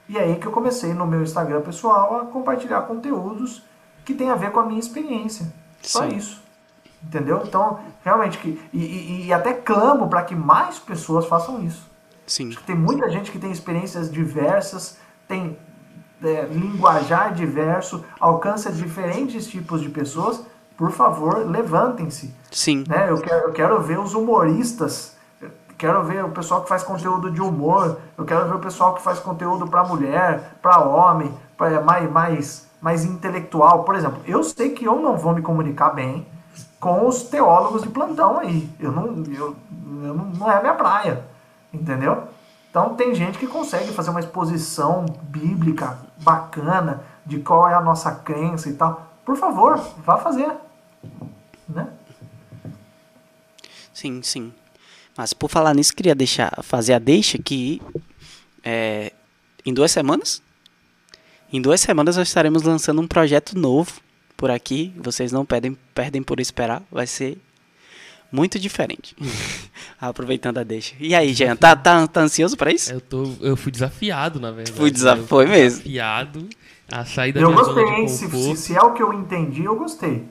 E 0.09 0.17
é 0.19 0.23
aí 0.23 0.37
que 0.37 0.47
eu 0.47 0.53
comecei 0.53 0.93
no 0.95 1.07
meu 1.07 1.23
Instagram 1.23 1.61
pessoal 1.61 2.21
a 2.21 2.25
compartilhar 2.27 2.83
conteúdos 2.83 3.63
que 4.05 4.15
tem 4.15 4.31
a 4.31 4.35
ver 4.35 4.51
com 4.51 4.61
a 4.61 4.65
minha 4.65 4.81
experiência. 4.81 5.53
Só 5.83 6.03
Sim. 6.09 6.17
isso. 6.17 6.43
Entendeu? 7.05 7.43
Então, 7.47 7.79
realmente, 8.03 8.39
que, 8.39 8.61
e, 8.73 8.79
e- 8.79 9.27
e 9.27 9.33
até 9.33 9.53
clamo 9.53 10.09
para 10.09 10.23
que 10.25 10.35
mais 10.35 10.79
pessoas 10.81 11.27
façam 11.27 11.63
isso. 11.63 11.87
Sim. 12.27 12.51
Tem 12.67 12.75
muita 12.75 13.09
gente 13.09 13.31
que 13.31 13.39
tem 13.39 13.53
experiências 13.53 14.11
diversas, 14.11 14.99
tem 15.29 15.57
é, 16.23 16.47
linguajar 16.51 17.35
diverso, 17.35 18.05
alcança 18.19 18.71
diferentes 18.71 19.47
tipos 19.47 19.81
de 19.81 19.89
pessoas. 19.89 20.43
Por 20.77 20.93
favor, 20.93 21.47
levantem-se. 21.47 22.33
Sim. 22.51 22.85
Né? 22.87 23.07
Eu, 23.09 23.19
quero, 23.19 23.49
eu 23.49 23.53
quero 23.53 23.83
ver 23.83 23.99
os 23.99 24.15
humoristas, 24.15 25.17
quero 25.77 26.03
ver 26.05 26.25
o 26.25 26.31
pessoal 26.31 26.63
que 26.63 26.69
faz 26.69 26.83
conteúdo 26.83 27.31
de 27.31 27.41
humor, 27.41 27.99
eu 28.17 28.25
quero 28.25 28.47
ver 28.47 28.55
o 28.55 28.59
pessoal 28.59 28.95
que 28.95 29.03
faz 29.03 29.19
conteúdo 29.19 29.67
para 29.67 29.85
mulher, 29.85 30.59
para 30.61 30.81
homem, 30.81 31.33
pra, 31.57 31.81
mais, 31.81 32.11
mais, 32.11 32.67
mais 32.81 33.05
intelectual. 33.05 33.85
Por 33.85 33.95
exemplo, 33.95 34.21
eu 34.27 34.43
sei 34.43 34.71
que 34.71 34.85
eu 34.85 35.01
não 35.01 35.17
vou 35.17 35.33
me 35.33 35.43
comunicar 35.43 35.91
bem 35.91 36.27
com 36.81 37.07
os 37.07 37.23
teólogos 37.25 37.83
de 37.83 37.89
plantão 37.89 38.39
aí. 38.39 38.69
Eu 38.79 38.93
não, 38.93 39.07
eu, 39.07 39.57
eu 40.05 40.15
não, 40.15 40.25
não 40.27 40.51
é 40.51 40.57
a 40.57 40.61
minha 40.61 40.75
praia, 40.75 41.25
entendeu? 41.73 42.25
Então 42.71 42.95
tem 42.95 43.15
gente 43.15 43.39
que 43.39 43.47
consegue 43.47 43.93
fazer 43.93 44.11
uma 44.11 44.21
exposição 44.21 45.07
bíblica 45.23 46.08
bacana 46.21 47.03
de 47.25 47.39
qual 47.41 47.69
é 47.69 47.75
a 47.75 47.81
nossa 47.81 48.15
crença 48.15 48.69
e 48.69 48.75
tal. 48.75 49.17
Por 49.25 49.37
favor, 49.37 49.79
vá 50.05 50.19
fazer, 50.19 50.51
né? 51.69 51.89
Sim, 53.93 54.23
sim. 54.23 54.53
Mas 55.17 55.33
por 55.33 55.51
falar 55.51 55.75
nisso, 55.75 55.95
queria 55.95 56.15
deixar, 56.15 56.63
fazer 56.63 56.95
a 56.95 56.99
deixa 56.99 57.37
que 57.37 57.83
é, 58.63 59.13
em 59.67 59.75
duas 59.75 59.91
semanas, 59.91 60.41
em 61.53 61.61
duas 61.61 61.81
semanas 61.81 62.17
nós 62.17 62.29
estaremos 62.29 62.63
lançando 62.63 63.01
um 63.01 63.09
projeto 63.09 63.59
novo 63.59 64.01
por 64.37 64.51
aqui. 64.51 64.95
Vocês 64.97 65.33
não 65.33 65.45
perdem, 65.45 65.77
perdem 65.95 66.23
por 66.23 66.39
esperar. 66.41 66.83
Vai 66.91 67.07
ser 67.07 67.39
muito 68.31 68.59
diferente. 68.59 69.17
Aproveitando 70.01 70.59
a 70.59 70.63
deixa. 70.63 70.95
E 71.01 71.15
aí, 71.15 71.33
Jean, 71.35 71.57
tá, 71.57 71.75
tá, 71.75 72.07
tá 72.07 72.21
ansioso 72.21 72.57
para 72.57 72.71
isso? 72.73 72.93
Eu, 72.93 73.01
tô, 73.01 73.33
eu 73.41 73.57
fui 73.57 73.73
desafiado, 73.73 74.39
na 74.39 74.51
verdade. 74.51 74.77
Fui 74.77 74.91
desaf- 74.91 75.21
Eu 75.21 75.27
foi 75.27 75.47
fui 75.47 75.55
mesmo. 75.57 75.79
Desafiado 75.79 76.49
a 76.91 77.05
sair 77.05 77.33
da 77.33 77.41
Eu 77.41 77.51
minha 77.51 77.63
gostei, 77.63 77.85
zona 77.85 78.05
de 78.05 78.11
Se, 78.11 78.25
conforto. 78.27 78.57
se, 78.57 78.63
se 78.63 78.77
é 78.77 78.81
o 78.83 78.93
que 78.93 79.03
eu 79.03 79.13
entendi, 79.13 79.65
eu 79.65 79.77
gostei. 79.77 80.25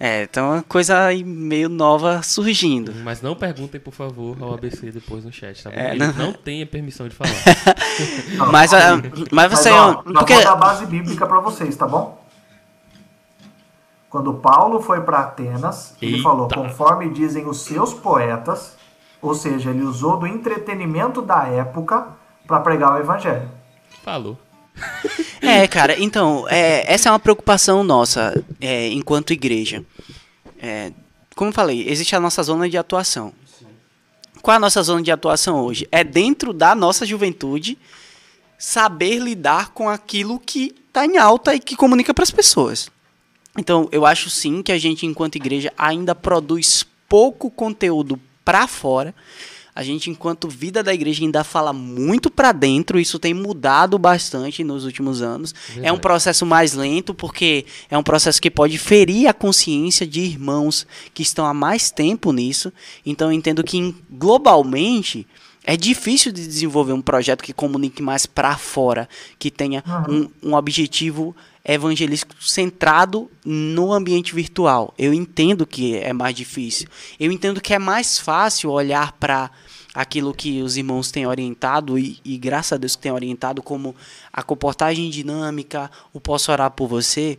É, 0.00 0.24
então 0.24 0.50
uma 0.54 0.62
coisa 0.64 1.04
aí 1.06 1.22
meio 1.22 1.68
nova 1.68 2.22
surgindo. 2.22 2.92
Mas 3.04 3.22
não 3.22 3.36
perguntem, 3.36 3.80
por 3.80 3.92
favor, 3.94 4.36
ao 4.40 4.54
ABC 4.54 4.90
depois 4.90 5.24
no 5.24 5.30
chat, 5.32 5.62
tá 5.62 5.70
bom? 5.70 5.76
É, 5.76 5.90
Ele 5.94 5.98
não- 6.04 6.12
não... 6.14 6.32
tem 6.32 6.60
a 6.62 6.66
permissão 6.66 7.08
de 7.08 7.14
falar. 7.14 7.30
Mas, 8.50 8.72
ah, 8.74 9.00
mas 9.30 9.50
você. 9.50 9.68
é 9.68 9.72
um- 9.74 9.76
ó, 9.90 9.94
porque, 10.02 10.34
vou 10.34 10.42
dar 10.44 10.56
base 10.56 10.86
bíblica 10.86 11.26
para 11.26 11.38
vocês, 11.40 11.76
tá 11.76 11.86
bom? 11.86 12.21
Quando 14.12 14.34
Paulo 14.34 14.82
foi 14.82 15.00
para 15.00 15.20
Atenas, 15.20 15.94
ele 16.02 16.16
Eita. 16.16 16.22
falou, 16.22 16.46
conforme 16.46 17.08
dizem 17.08 17.48
os 17.48 17.62
seus 17.62 17.94
poetas, 17.94 18.76
ou 19.22 19.34
seja, 19.34 19.70
ele 19.70 19.80
usou 19.84 20.18
do 20.18 20.26
entretenimento 20.26 21.22
da 21.22 21.48
época 21.48 22.08
para 22.46 22.60
pregar 22.60 22.92
o 22.92 22.98
evangelho. 22.98 23.48
Falou. 24.04 24.38
É, 25.44 25.66
cara, 25.66 26.00
então, 26.00 26.46
é, 26.48 26.84
essa 26.92 27.08
é 27.08 27.12
uma 27.12 27.18
preocupação 27.18 27.82
nossa 27.82 28.32
é, 28.60 28.86
enquanto 28.90 29.32
igreja. 29.32 29.84
É, 30.56 30.92
como 31.34 31.50
eu 31.50 31.52
falei, 31.52 31.88
existe 31.88 32.14
a 32.14 32.20
nossa 32.20 32.40
zona 32.44 32.70
de 32.70 32.78
atuação. 32.78 33.32
Qual 34.40 34.52
é 34.52 34.56
a 34.56 34.60
nossa 34.60 34.80
zona 34.84 35.02
de 35.02 35.10
atuação 35.10 35.60
hoje? 35.60 35.84
É 35.90 36.04
dentro 36.04 36.52
da 36.52 36.76
nossa 36.76 37.04
juventude 37.04 37.76
saber 38.56 39.18
lidar 39.18 39.70
com 39.70 39.88
aquilo 39.88 40.38
que 40.38 40.72
está 40.86 41.04
em 41.04 41.18
alta 41.18 41.56
e 41.56 41.58
que 41.58 41.74
comunica 41.74 42.14
para 42.14 42.22
as 42.22 42.30
pessoas. 42.30 42.88
Então, 43.58 43.88
eu 43.92 44.06
acho 44.06 44.30
sim 44.30 44.62
que 44.62 44.72
a 44.72 44.78
gente, 44.78 45.04
enquanto 45.04 45.36
igreja, 45.36 45.72
ainda 45.76 46.14
produz 46.14 46.86
pouco 47.08 47.50
conteúdo 47.50 48.18
para 48.44 48.66
fora. 48.66 49.14
A 49.74 49.82
gente, 49.82 50.10
enquanto 50.10 50.48
vida 50.48 50.82
da 50.82 50.92
igreja, 50.92 51.24
ainda 51.24 51.42
fala 51.42 51.72
muito 51.72 52.30
para 52.30 52.52
dentro. 52.52 53.00
Isso 53.00 53.18
tem 53.18 53.32
mudado 53.32 53.98
bastante 53.98 54.62
nos 54.62 54.84
últimos 54.84 55.22
anos. 55.22 55.54
Verdade. 55.68 55.86
É 55.86 55.92
um 55.92 55.98
processo 55.98 56.44
mais 56.44 56.74
lento, 56.74 57.14
porque 57.14 57.64
é 57.90 57.96
um 57.96 58.02
processo 58.02 58.40
que 58.40 58.50
pode 58.50 58.76
ferir 58.76 59.28
a 59.28 59.32
consciência 59.32 60.06
de 60.06 60.20
irmãos 60.20 60.86
que 61.14 61.22
estão 61.22 61.46
há 61.46 61.54
mais 61.54 61.90
tempo 61.90 62.32
nisso. 62.32 62.70
Então, 63.04 63.28
eu 63.28 63.32
entendo 63.32 63.64
que, 63.64 63.94
globalmente, 64.10 65.26
é 65.64 65.76
difícil 65.76 66.32
de 66.32 66.46
desenvolver 66.46 66.92
um 66.92 67.00
projeto 67.00 67.42
que 67.42 67.52
comunique 67.52 68.02
mais 68.02 68.26
para 68.26 68.56
fora, 68.56 69.08
que 69.38 69.50
tenha 69.50 69.82
um, 70.08 70.28
um 70.42 70.54
objetivo 70.54 71.36
evangelístico 71.64 72.34
centrado 72.42 73.30
no 73.44 73.92
ambiente 73.92 74.34
virtual. 74.34 74.92
Eu 74.98 75.14
entendo 75.14 75.64
que 75.64 75.96
é 75.96 76.12
mais 76.12 76.34
difícil. 76.34 76.88
Eu 77.18 77.30
entendo 77.30 77.60
que 77.60 77.72
é 77.72 77.78
mais 77.78 78.18
fácil 78.18 78.70
olhar 78.70 79.12
para 79.12 79.50
aquilo 79.94 80.34
que 80.34 80.62
os 80.62 80.76
irmãos 80.76 81.12
têm 81.12 81.26
orientado 81.26 81.96
e, 81.96 82.18
e 82.24 82.36
graças 82.38 82.72
a 82.72 82.76
Deus 82.76 82.96
que 82.96 83.02
têm 83.02 83.12
orientado 83.12 83.62
como 83.62 83.94
a 84.32 84.42
comportagem 84.42 85.10
dinâmica, 85.10 85.90
o 86.12 86.20
posso 86.20 86.50
orar 86.50 86.72
por 86.72 86.88
você, 86.88 87.38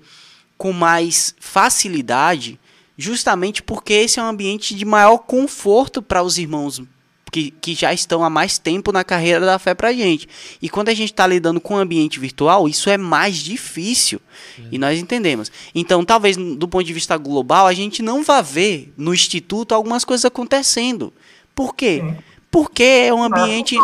com 0.58 0.72
mais 0.72 1.36
facilidade, 1.40 2.58
justamente 2.98 3.62
porque 3.62 3.92
esse 3.94 4.20
é 4.20 4.24
um 4.24 4.28
ambiente 4.28 4.76
de 4.76 4.86
maior 4.86 5.18
conforto 5.18 6.02
para 6.02 6.24
os 6.24 6.38
irmãos 6.38 6.82
que, 7.34 7.52
que 7.60 7.74
já 7.74 7.92
estão 7.92 8.24
há 8.24 8.30
mais 8.30 8.60
tempo 8.60 8.92
na 8.92 9.04
carreira 9.04 9.44
da 9.44 9.58
fé 9.58 9.74
pra 9.74 9.92
gente. 9.92 10.28
E 10.62 10.70
quando 10.70 10.90
a 10.90 10.94
gente 10.94 11.12
está 11.12 11.26
lidando 11.26 11.60
com 11.60 11.74
o 11.74 11.78
ambiente 11.78 12.20
virtual, 12.20 12.70
isso 12.70 12.90
é 12.92 12.98
mais 12.98 13.38
difícil. 13.38 14.22
E 14.72 14.78
nós 14.78 15.00
entendemos. 15.00 15.52
Então, 15.74 16.06
talvez 16.06 16.38
do 16.38 16.68
ponto 16.68 16.84
de 16.84 16.94
vista 16.94 17.18
global, 17.18 17.66
a 17.66 17.74
gente 17.74 18.04
não 18.04 18.22
vá 18.24 18.40
ver 18.42 18.94
no 18.96 19.14
instituto 19.14 19.74
algumas 19.74 20.06
coisas 20.06 20.24
acontecendo. 20.26 21.12
Por 21.56 21.76
quê? 21.76 22.04
Porque 22.52 22.84
é 22.84 23.14
um 23.14 23.24
a 23.24 23.26
ambiente. 23.26 23.76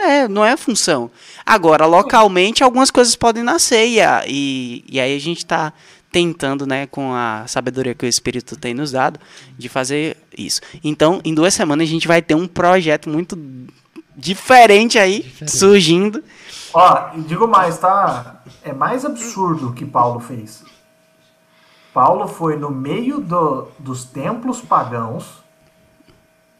É, 0.00 0.26
não 0.26 0.42
é 0.42 0.52
a 0.52 0.56
função. 0.56 1.10
Agora, 1.44 1.84
localmente, 1.84 2.64
algumas 2.64 2.90
coisas 2.90 3.14
podem 3.14 3.42
nascer. 3.42 3.86
E, 3.86 4.00
a- 4.00 4.24
e, 4.26 4.82
e 4.90 4.98
aí 4.98 5.14
a 5.14 5.20
gente 5.20 5.38
está 5.38 5.74
tentando, 6.14 6.64
né, 6.64 6.86
com 6.86 7.12
a 7.12 7.44
sabedoria 7.48 7.92
que 7.92 8.06
o 8.06 8.08
Espírito 8.08 8.56
tem 8.56 8.72
nos 8.72 8.92
dado, 8.92 9.18
de 9.58 9.68
fazer 9.68 10.16
isso. 10.38 10.60
Então, 10.84 11.20
em 11.24 11.34
duas 11.34 11.52
semanas, 11.52 11.88
a 11.88 11.90
gente 11.90 12.06
vai 12.06 12.22
ter 12.22 12.36
um 12.36 12.46
projeto 12.46 13.08
muito 13.10 13.36
diferente 14.16 14.96
aí, 14.96 15.22
Diferente. 15.24 15.56
surgindo. 15.56 16.22
Ó, 16.72 17.08
e 17.16 17.20
digo 17.22 17.48
mais, 17.48 17.78
tá? 17.78 18.36
É 18.62 18.72
mais 18.72 19.04
absurdo 19.04 19.70
o 19.70 19.72
que 19.72 19.84
Paulo 19.84 20.20
fez. 20.20 20.62
Paulo 21.92 22.28
foi 22.28 22.56
no 22.56 22.70
meio 22.70 23.20
do- 23.20 23.66
dos 23.76 24.04
templos 24.04 24.60
pagãos, 24.60 25.42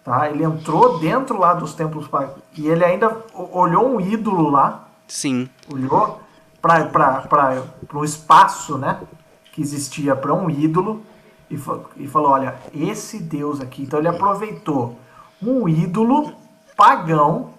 tá? 0.03 0.29
Ele 0.31 0.43
entrou 0.43 0.99
dentro 0.99 1.39
lá 1.39 1.55
dos 1.55 1.75
templos 1.75 2.09
pagãos 2.09 2.41
e 2.59 2.67
ele 2.67 2.85
ainda 2.85 3.17
olhou 3.33 3.89
um 3.95 4.01
ídolo 4.01 4.51
lá, 4.51 4.89
Sim, 5.07 5.49
olhou 5.73 6.21
para 6.61 6.91
o 7.93 8.05
espaço, 8.05 8.77
né? 8.79 8.99
Que 9.55 9.63
existia 9.63 10.17
para 10.17 10.35
um 10.35 10.51
ídolo 10.51 11.01
e, 11.49 11.55
e 11.97 12.09
falou: 12.09 12.31
olha, 12.31 12.57
esse 12.75 13.21
Deus 13.21 13.61
aqui. 13.61 13.85
Então 13.85 14.01
ele 14.01 14.09
aproveitou 14.09 14.99
um 15.41 15.69
ídolo 15.69 16.33
pagão 16.77 17.51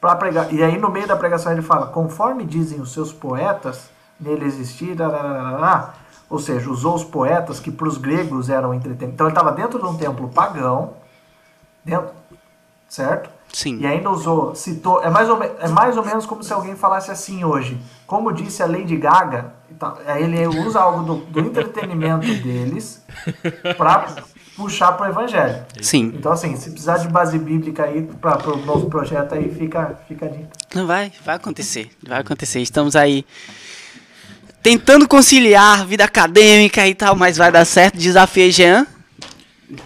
para 0.00 0.16
pregar. 0.16 0.52
E 0.52 0.60
aí 0.60 0.76
no 0.76 0.90
meio 0.90 1.06
da 1.06 1.14
pregação 1.14 1.52
ele 1.52 1.62
fala: 1.62 1.86
conforme 1.86 2.44
dizem 2.44 2.80
os 2.80 2.92
seus 2.92 3.12
poetas, 3.12 3.88
nele 4.18 4.50
darararará." 4.96 5.94
Ou 6.28 6.40
seja, 6.40 6.68
usou 6.68 6.96
os 6.96 7.04
poetas 7.04 7.60
que 7.60 7.70
para 7.70 7.86
os 7.86 7.96
gregos 7.96 8.50
eram 8.50 8.74
entretenimento. 8.74 9.14
Então 9.14 9.28
ele 9.28 9.32
estava 9.32 9.52
dentro 9.52 9.78
de 9.78 9.86
um 9.86 9.96
templo 9.96 10.28
pagão, 10.28 10.94
dentro, 11.84 12.10
certo? 12.88 13.30
Sim. 13.56 13.78
E 13.80 13.86
ainda 13.86 14.10
usou, 14.10 14.54
citou, 14.54 15.02
é 15.02 15.08
mais, 15.08 15.30
ou, 15.30 15.42
é 15.42 15.68
mais 15.68 15.96
ou 15.96 16.04
menos 16.04 16.26
como 16.26 16.42
se 16.42 16.52
alguém 16.52 16.76
falasse 16.76 17.10
assim 17.10 17.42
hoje. 17.42 17.80
Como 18.06 18.30
disse 18.30 18.62
a 18.62 18.66
Lady 18.66 18.96
Gaga, 18.96 19.54
e 20.04 20.10
aí 20.10 20.24
ele 20.24 20.46
usa 20.46 20.78
algo 20.78 21.02
do, 21.02 21.16
do 21.24 21.40
entretenimento 21.40 22.26
deles 22.26 23.02
para 23.78 24.14
puxar 24.54 24.92
para 24.92 25.06
o 25.06 25.10
evangelho. 25.10 25.64
Sim. 25.80 26.12
Então, 26.14 26.32
assim, 26.32 26.54
se 26.54 26.68
precisar 26.70 26.98
de 26.98 27.08
base 27.08 27.38
bíblica 27.38 27.84
aí 27.84 28.02
para 28.20 28.50
o 28.50 28.58
novo 28.58 28.90
projeto 28.90 29.34
aí, 29.34 29.50
fica, 29.54 29.98
fica 30.06 30.28
dica. 30.28 30.50
Não 30.74 30.86
vai, 30.86 31.10
vai 31.24 31.36
acontecer, 31.36 31.90
vai 32.06 32.20
acontecer. 32.20 32.60
Estamos 32.60 32.94
aí 32.94 33.24
tentando 34.62 35.08
conciliar 35.08 35.86
vida 35.86 36.04
acadêmica 36.04 36.86
e 36.86 36.94
tal, 36.94 37.16
mas 37.16 37.38
vai 37.38 37.50
dar 37.50 37.64
certo. 37.64 37.96
Desafiei 37.96 38.52
Jean. 38.52 38.86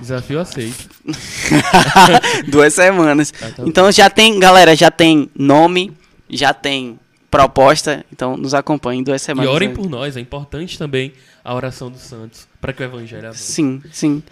Desafio 0.00 0.40
aceito. 0.40 0.90
Duas 2.49 2.75
semanas. 2.75 3.33
Então 3.67 3.91
já 3.91 4.09
tem, 4.11 4.39
galera, 4.39 4.75
já 4.77 4.91
tem 4.91 5.31
nome, 5.37 5.93
já 6.29 6.53
tem 6.55 6.99
proposta. 7.31 8.05
Então 8.12 8.37
nos 8.37 8.55
acompanhem 8.55 9.01
em 9.01 9.05
duas 9.05 9.23
E 9.23 9.25
semanas. 9.25 9.51
orem 9.53 9.69
aí. 9.69 9.75
por 9.75 9.89
nós, 9.89 10.17
é 10.17 10.20
importante 10.20 10.79
também 10.79 11.12
a 11.45 11.55
oração 11.55 11.91
dos 11.91 12.03
santos, 12.03 12.47
para 12.61 12.73
que 12.73 12.83
o 12.83 12.85
evangelho 12.85 13.29
avance. 13.29 13.53
Sim, 13.53 13.83
sim. 13.93 14.23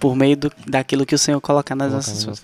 Por 0.00 0.16
meio 0.16 0.36
do, 0.36 0.52
daquilo 0.66 1.06
que 1.06 1.14
o 1.14 1.18
Senhor 1.18 1.40
colocar 1.40 1.74
nas 1.76 1.92
Colocar 1.92 2.10
nossas 2.10 2.24
mão. 2.26 2.34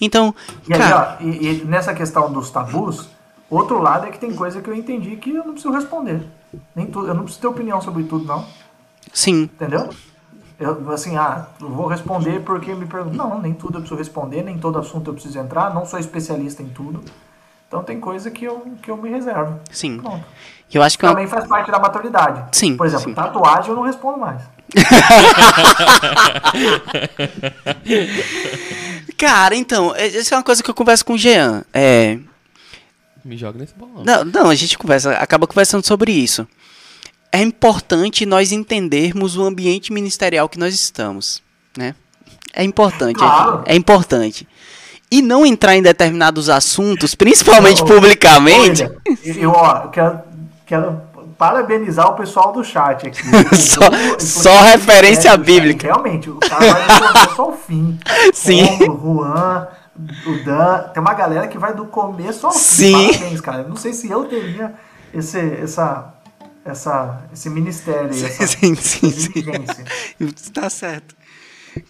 Então, 0.00 0.34
E 0.68 0.72
aí, 0.72 0.78
cara, 0.78 1.18
ó, 1.20 1.22
e, 1.24 1.60
e 1.60 1.64
nessa 1.64 1.92
questão 1.92 2.32
dos 2.32 2.50
tabus, 2.50 3.08
outro 3.50 3.82
lado 3.82 4.06
é 4.06 4.10
que 4.10 4.18
tem 4.18 4.32
coisa 4.32 4.62
que 4.62 4.70
eu 4.70 4.74
entendi 4.74 5.16
que 5.16 5.30
eu 5.30 5.44
não 5.44 5.52
preciso 5.52 5.74
responder. 5.74 6.22
Nem 6.76 6.86
tudo, 6.86 7.08
eu 7.08 7.14
não 7.14 7.24
preciso 7.24 7.40
ter 7.40 7.48
opinião 7.48 7.80
sobre 7.80 8.04
tudo, 8.04 8.24
não. 8.24 8.46
sim, 9.12 9.42
Entendeu? 9.42 9.90
Eu, 10.62 10.90
assim, 10.92 11.16
ah, 11.16 11.46
eu 11.60 11.68
vou 11.68 11.86
responder 11.86 12.40
porque 12.40 12.74
me 12.74 12.86
perguntam. 12.86 13.28
Não, 13.30 13.40
nem 13.40 13.52
tudo 13.54 13.78
eu 13.78 13.80
preciso 13.80 13.98
responder, 13.98 14.42
nem 14.42 14.58
todo 14.58 14.78
assunto 14.78 15.10
eu 15.10 15.14
preciso 15.14 15.38
entrar, 15.38 15.74
não 15.74 15.84
sou 15.84 15.98
especialista 15.98 16.62
em 16.62 16.68
tudo. 16.68 17.02
Então 17.68 17.82
tem 17.82 17.98
coisa 17.98 18.30
que 18.30 18.44
eu, 18.44 18.60
que 18.82 18.90
eu 18.90 18.96
me 18.96 19.08
reservo. 19.10 19.58
sim. 19.70 19.98
Pronto. 19.98 20.24
Eu 20.74 20.82
acho 20.82 20.98
que 20.98 21.04
é 21.04 21.08
uma 21.08 21.14
Também 21.14 21.28
faz 21.28 21.46
parte 21.46 21.70
da 21.70 21.78
maturidade. 21.78 22.44
Sim, 22.56 22.78
Por 22.78 22.86
exemplo, 22.86 23.04
sim. 23.04 23.14
tatuagem 23.14 23.70
eu 23.70 23.76
não 23.76 23.82
respondo 23.82 24.16
mais. 24.18 24.40
Cara, 29.18 29.54
então, 29.54 29.94
é- 29.94 30.06
essa 30.16 30.34
é 30.34 30.38
uma 30.38 30.44
coisa 30.44 30.62
que 30.62 30.70
eu 30.70 30.74
converso 30.74 31.04
com 31.04 31.14
o 31.14 31.18
Jean. 31.18 31.64
É. 31.72 32.18
Me 33.24 33.36
joga 33.36 33.58
nesse 33.58 33.74
bolão. 33.74 34.04
Não, 34.04 34.24
não, 34.24 34.50
a 34.50 34.54
gente 34.54 34.76
conversa, 34.78 35.12
acaba 35.12 35.46
conversando 35.46 35.86
sobre 35.86 36.12
isso. 36.12 36.46
É 37.32 37.40
importante 37.42 38.26
nós 38.26 38.52
entendermos 38.52 39.36
o 39.36 39.42
ambiente 39.44 39.92
ministerial 39.92 40.48
que 40.48 40.58
nós 40.58 40.74
estamos, 40.74 41.42
né? 41.76 41.94
É 42.54 42.62
importante, 42.62 43.16
Claro. 43.18 43.62
é, 43.64 43.72
é 43.72 43.76
importante. 43.76 44.46
E 45.10 45.22
não 45.22 45.44
entrar 45.44 45.74
em 45.76 45.82
determinados 45.82 46.50
assuntos, 46.50 47.14
principalmente 47.14 47.82
ô, 47.82 47.86
publicamente. 47.86 48.82
Olha, 48.84 49.00
eu, 49.24 49.50
ó, 49.50 49.82
eu 49.84 49.88
quero, 49.90 50.20
quero 50.66 51.00
parabenizar 51.38 52.08
o 52.10 52.14
pessoal 52.14 52.52
do 52.52 52.62
chat 52.62 53.06
aqui. 53.06 53.20
Só- 53.56 53.80
O- 53.80 54.16
o- 54.16 54.20
só 54.20 54.54
o- 54.54 54.62
referência 54.64 55.30
é, 55.30 55.36
bíblica. 55.36 55.86
Realmente, 55.86 56.28
o 56.30 56.36
cara 56.36 56.72
vai 56.72 57.00
começo 57.12 57.42
ao 57.42 57.56
fim. 57.56 57.98
Sim. 58.32 58.64
Romulo, 58.86 59.22
Juan, 59.24 59.68
o 60.26 60.44
Dan. 60.44 60.78
Tem 60.94 61.00
uma 61.00 61.14
galera 61.14 61.48
que 61.48 61.58
vai 61.58 61.74
do 61.74 61.86
começo 61.86 62.46
ao 62.46 62.52
Sim. 62.52 62.94
fim. 63.12 63.12
Parabéns, 63.18 63.40
cara. 63.40 63.62
Eu 63.62 63.68
Não 63.70 63.76
sei 63.76 63.92
se 63.94 64.10
eu 64.10 64.24
teria 64.24 64.74
esse, 65.12 65.38
essa, 65.62 66.11
essa, 66.64 67.22
esse 67.32 67.48
ministério. 67.50 68.10
aí, 68.12 68.24
Essa, 68.24 68.46
Sim, 68.58 68.74
sim, 68.74 69.08
essa 69.08 69.74
sim. 69.74 70.50
Tá 70.52 70.68
certo. 70.70 71.14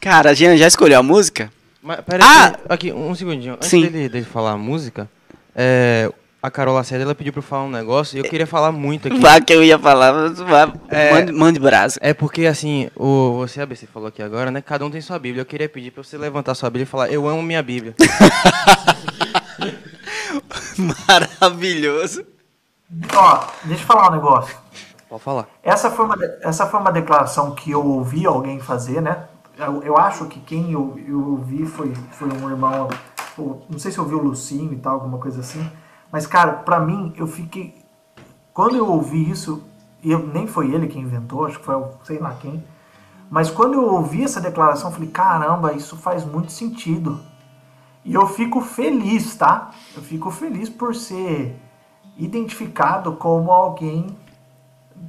Cara, 0.01 0.35
Jean, 0.35 0.57
já 0.57 0.67
escolheu 0.67 0.99
a 0.99 1.03
música? 1.03 1.53
Mas, 1.83 2.01
pera 2.03 2.25
Ah! 2.25 2.53
aqui, 2.69 2.93
um 2.93 3.15
segundinho. 3.15 3.55
Antes 3.55 3.69
Sim. 3.69 3.83
dele, 3.83 4.09
dele 4.09 4.25
falar 4.25 4.53
a 4.53 4.57
música, 4.57 5.11
é, 5.55 6.09
a 6.41 6.49
Carol 6.51 6.75
Lacerda, 6.77 7.05
ela 7.05 7.15
pediu 7.15 7.33
pra 7.33 7.41
eu 7.41 7.43
falar 7.43 7.65
um 7.65 7.71
negócio 7.71 8.17
e 8.17 8.21
eu 8.21 8.25
queria 8.25 8.47
falar 8.47 8.71
muito 8.71 9.09
aqui. 9.09 9.19
Vá 9.19 9.41
que 9.41 9.53
eu 9.53 9.63
ia 9.65 9.77
falar, 9.79 10.13
mas 10.13 10.39
vá, 10.39 10.73
É. 10.89 11.13
mande, 11.13 11.33
mande 11.33 11.59
brasa. 11.61 11.99
É 12.01 12.15
porque, 12.15 12.47
assim, 12.47 12.89
o, 12.95 13.33
você, 13.39 13.61
ABC, 13.61 13.87
falou 13.87 14.09
aqui 14.09 14.23
agora, 14.23 14.51
né? 14.53 14.61
Cada 14.63 14.87
um 14.87 14.91
tem 14.91 15.01
sua 15.01 15.19
Bíblia. 15.19 15.43
Eu 15.43 15.47
queria 15.47 15.69
pedir 15.69 15.91
pra 15.91 16.05
você 16.05 16.17
levantar 16.17 16.55
sua 16.55 16.71
Bíblia 16.71 16.85
e 16.85 16.87
falar, 16.87 17.11
eu 17.11 17.27
amo 17.29 17.43
minha 17.43 17.63
Bíblia. 17.63 17.95
Maravilhoso. 21.09 22.25
Ó, 23.15 23.45
deixa 23.65 23.83
eu 23.83 23.87
falar 23.87 24.11
um 24.11 24.15
negócio. 24.15 24.57
Pode 25.13 25.25
falar. 25.25 25.47
Essa 25.63 25.91
foi 25.91 26.07
uma, 26.07 26.17
essa 26.41 26.67
foi 26.67 26.81
uma 26.81 26.91
declaração 26.91 27.55
que 27.55 27.71
eu 27.71 27.85
ouvi 27.85 28.25
alguém 28.25 28.59
fazer, 28.61 29.03
né? 29.03 29.29
Eu, 29.59 29.83
eu 29.83 29.99
acho 29.99 30.25
que 30.25 30.41
quem 30.41 30.73
eu, 30.73 30.99
eu 31.07 31.33
ouvi 31.33 31.67
foi, 31.67 31.95
foi 32.13 32.29
um 32.33 32.49
irmão, 32.49 32.89
não 33.69 33.79
sei 33.79 33.93
se 33.93 33.99
eu 33.99 34.05
o 34.07 34.23
Lucinho 34.23 34.73
e 34.73 34.77
tal, 34.77 34.95
alguma 34.95 35.19
coisa 35.19 35.41
assim. 35.41 35.71
Mas, 36.11 36.27
cara, 36.27 36.55
pra 36.55 36.81
mim, 36.81 37.13
eu 37.15 37.27
fiquei. 37.27 37.75
Quando 38.55 38.75
eu 38.75 38.89
ouvi 38.89 39.31
isso, 39.31 39.63
e 40.03 40.11
eu, 40.11 40.27
nem 40.27 40.47
foi 40.47 40.73
ele 40.73 40.87
quem 40.87 41.03
inventou, 41.03 41.45
acho 41.45 41.59
que 41.59 41.65
foi 41.67 41.75
sei 42.05 42.19
lá 42.19 42.35
quem. 42.41 42.65
Mas 43.31 43.51
quando 43.51 43.75
eu 43.75 43.93
ouvi 43.93 44.25
essa 44.25 44.41
declaração, 44.41 44.89
eu 44.89 44.95
falei: 44.95 45.11
caramba, 45.11 45.75
isso 45.75 45.95
faz 45.95 46.25
muito 46.25 46.53
sentido. 46.53 47.21
E 48.03 48.15
eu 48.15 48.27
fico 48.29 48.63
feliz, 48.63 49.37
tá? 49.37 49.73
Eu 49.95 50.01
fico 50.01 50.31
feliz 50.31 50.71
por 50.71 50.95
ser 50.95 51.55
identificado 52.17 53.13
como 53.13 53.53
alguém 53.53 54.22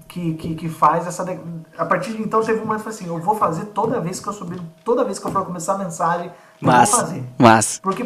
que, 0.08 0.34
que, 0.36 0.56
que 0.56 0.70
faz 0.70 1.08
essa. 1.08 1.24
de- 1.26 1.40
A 1.78 1.86
partir 1.86 2.14
de 2.14 2.22
então 2.22 2.42
teve 2.42 2.60
um 2.60 2.66
momento 2.66 2.84
que 2.84 2.90
assim: 2.90 3.08
eu 3.08 3.20
vou 3.20 3.36
fazer 3.36 3.66
toda 3.66 4.00
vez 4.00 4.20
que 4.20 4.28
eu 4.28 4.34
subir, 4.34 4.62
toda 4.84 5.04
vez 5.04 5.20
que 5.20 5.26
eu 5.28 5.32
for 5.32 5.46
começar 5.46 5.74
a 5.74 5.78
mensagem, 5.78 6.28
eu 6.28 6.34
vou 6.62 6.72
Massa. 6.72 6.98
fazer. 6.98 7.24
Massa. 7.38 7.80
Porque, 7.82 8.04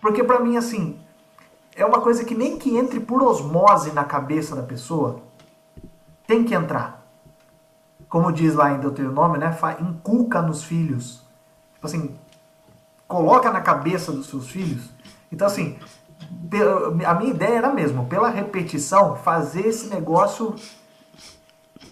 porque 0.00 0.24
pra 0.24 0.40
mim, 0.40 0.56
assim, 0.56 0.98
é 1.74 1.84
uma 1.84 2.00
coisa 2.00 2.24
que 2.24 2.34
nem 2.34 2.58
que 2.58 2.76
entre 2.76 3.00
por 3.00 3.22
osmose 3.22 3.92
na 3.92 4.04
cabeça 4.04 4.54
da 4.56 4.62
pessoa, 4.62 5.20
tem 6.26 6.44
que 6.44 6.54
entrar. 6.54 7.04
Como 8.08 8.32
diz 8.32 8.54
lá 8.54 8.72
em 8.72 8.78
Deuteronômio, 8.80 9.38
né? 9.38 9.56
Inculca 9.80 10.40
nos 10.40 10.62
filhos. 10.62 11.22
Tipo 11.74 11.86
assim, 11.86 12.16
coloca 13.08 13.50
na 13.50 13.60
cabeça 13.60 14.12
dos 14.12 14.26
seus 14.28 14.48
filhos. 14.48 14.90
Então, 15.30 15.46
assim, 15.46 15.76
a 17.06 17.14
minha 17.14 17.30
ideia 17.30 17.58
era 17.58 17.72
mesmo, 17.72 18.06
pela 18.06 18.28
repetição, 18.28 19.16
fazer 19.16 19.66
esse 19.66 19.88
negócio 19.88 20.54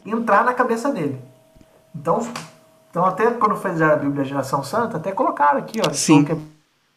entrar 0.05 0.45
na 0.45 0.55
cabeça 0.55 0.93
dele. 0.93 1.21
Então, 1.95 2.27
então 2.91 3.05
até 3.05 3.31
quando 3.31 3.57
fez 3.57 3.81
a 3.81 3.97
Bíblia 3.97 4.25
Geração 4.25 4.63
Santa, 4.63 4.97
até 4.97 5.13
colocaram 5.13 5.59
aqui, 5.59 5.81
ó, 5.85 5.93
Sim. 5.93 6.25
que 6.25 6.33
a 6.33 6.37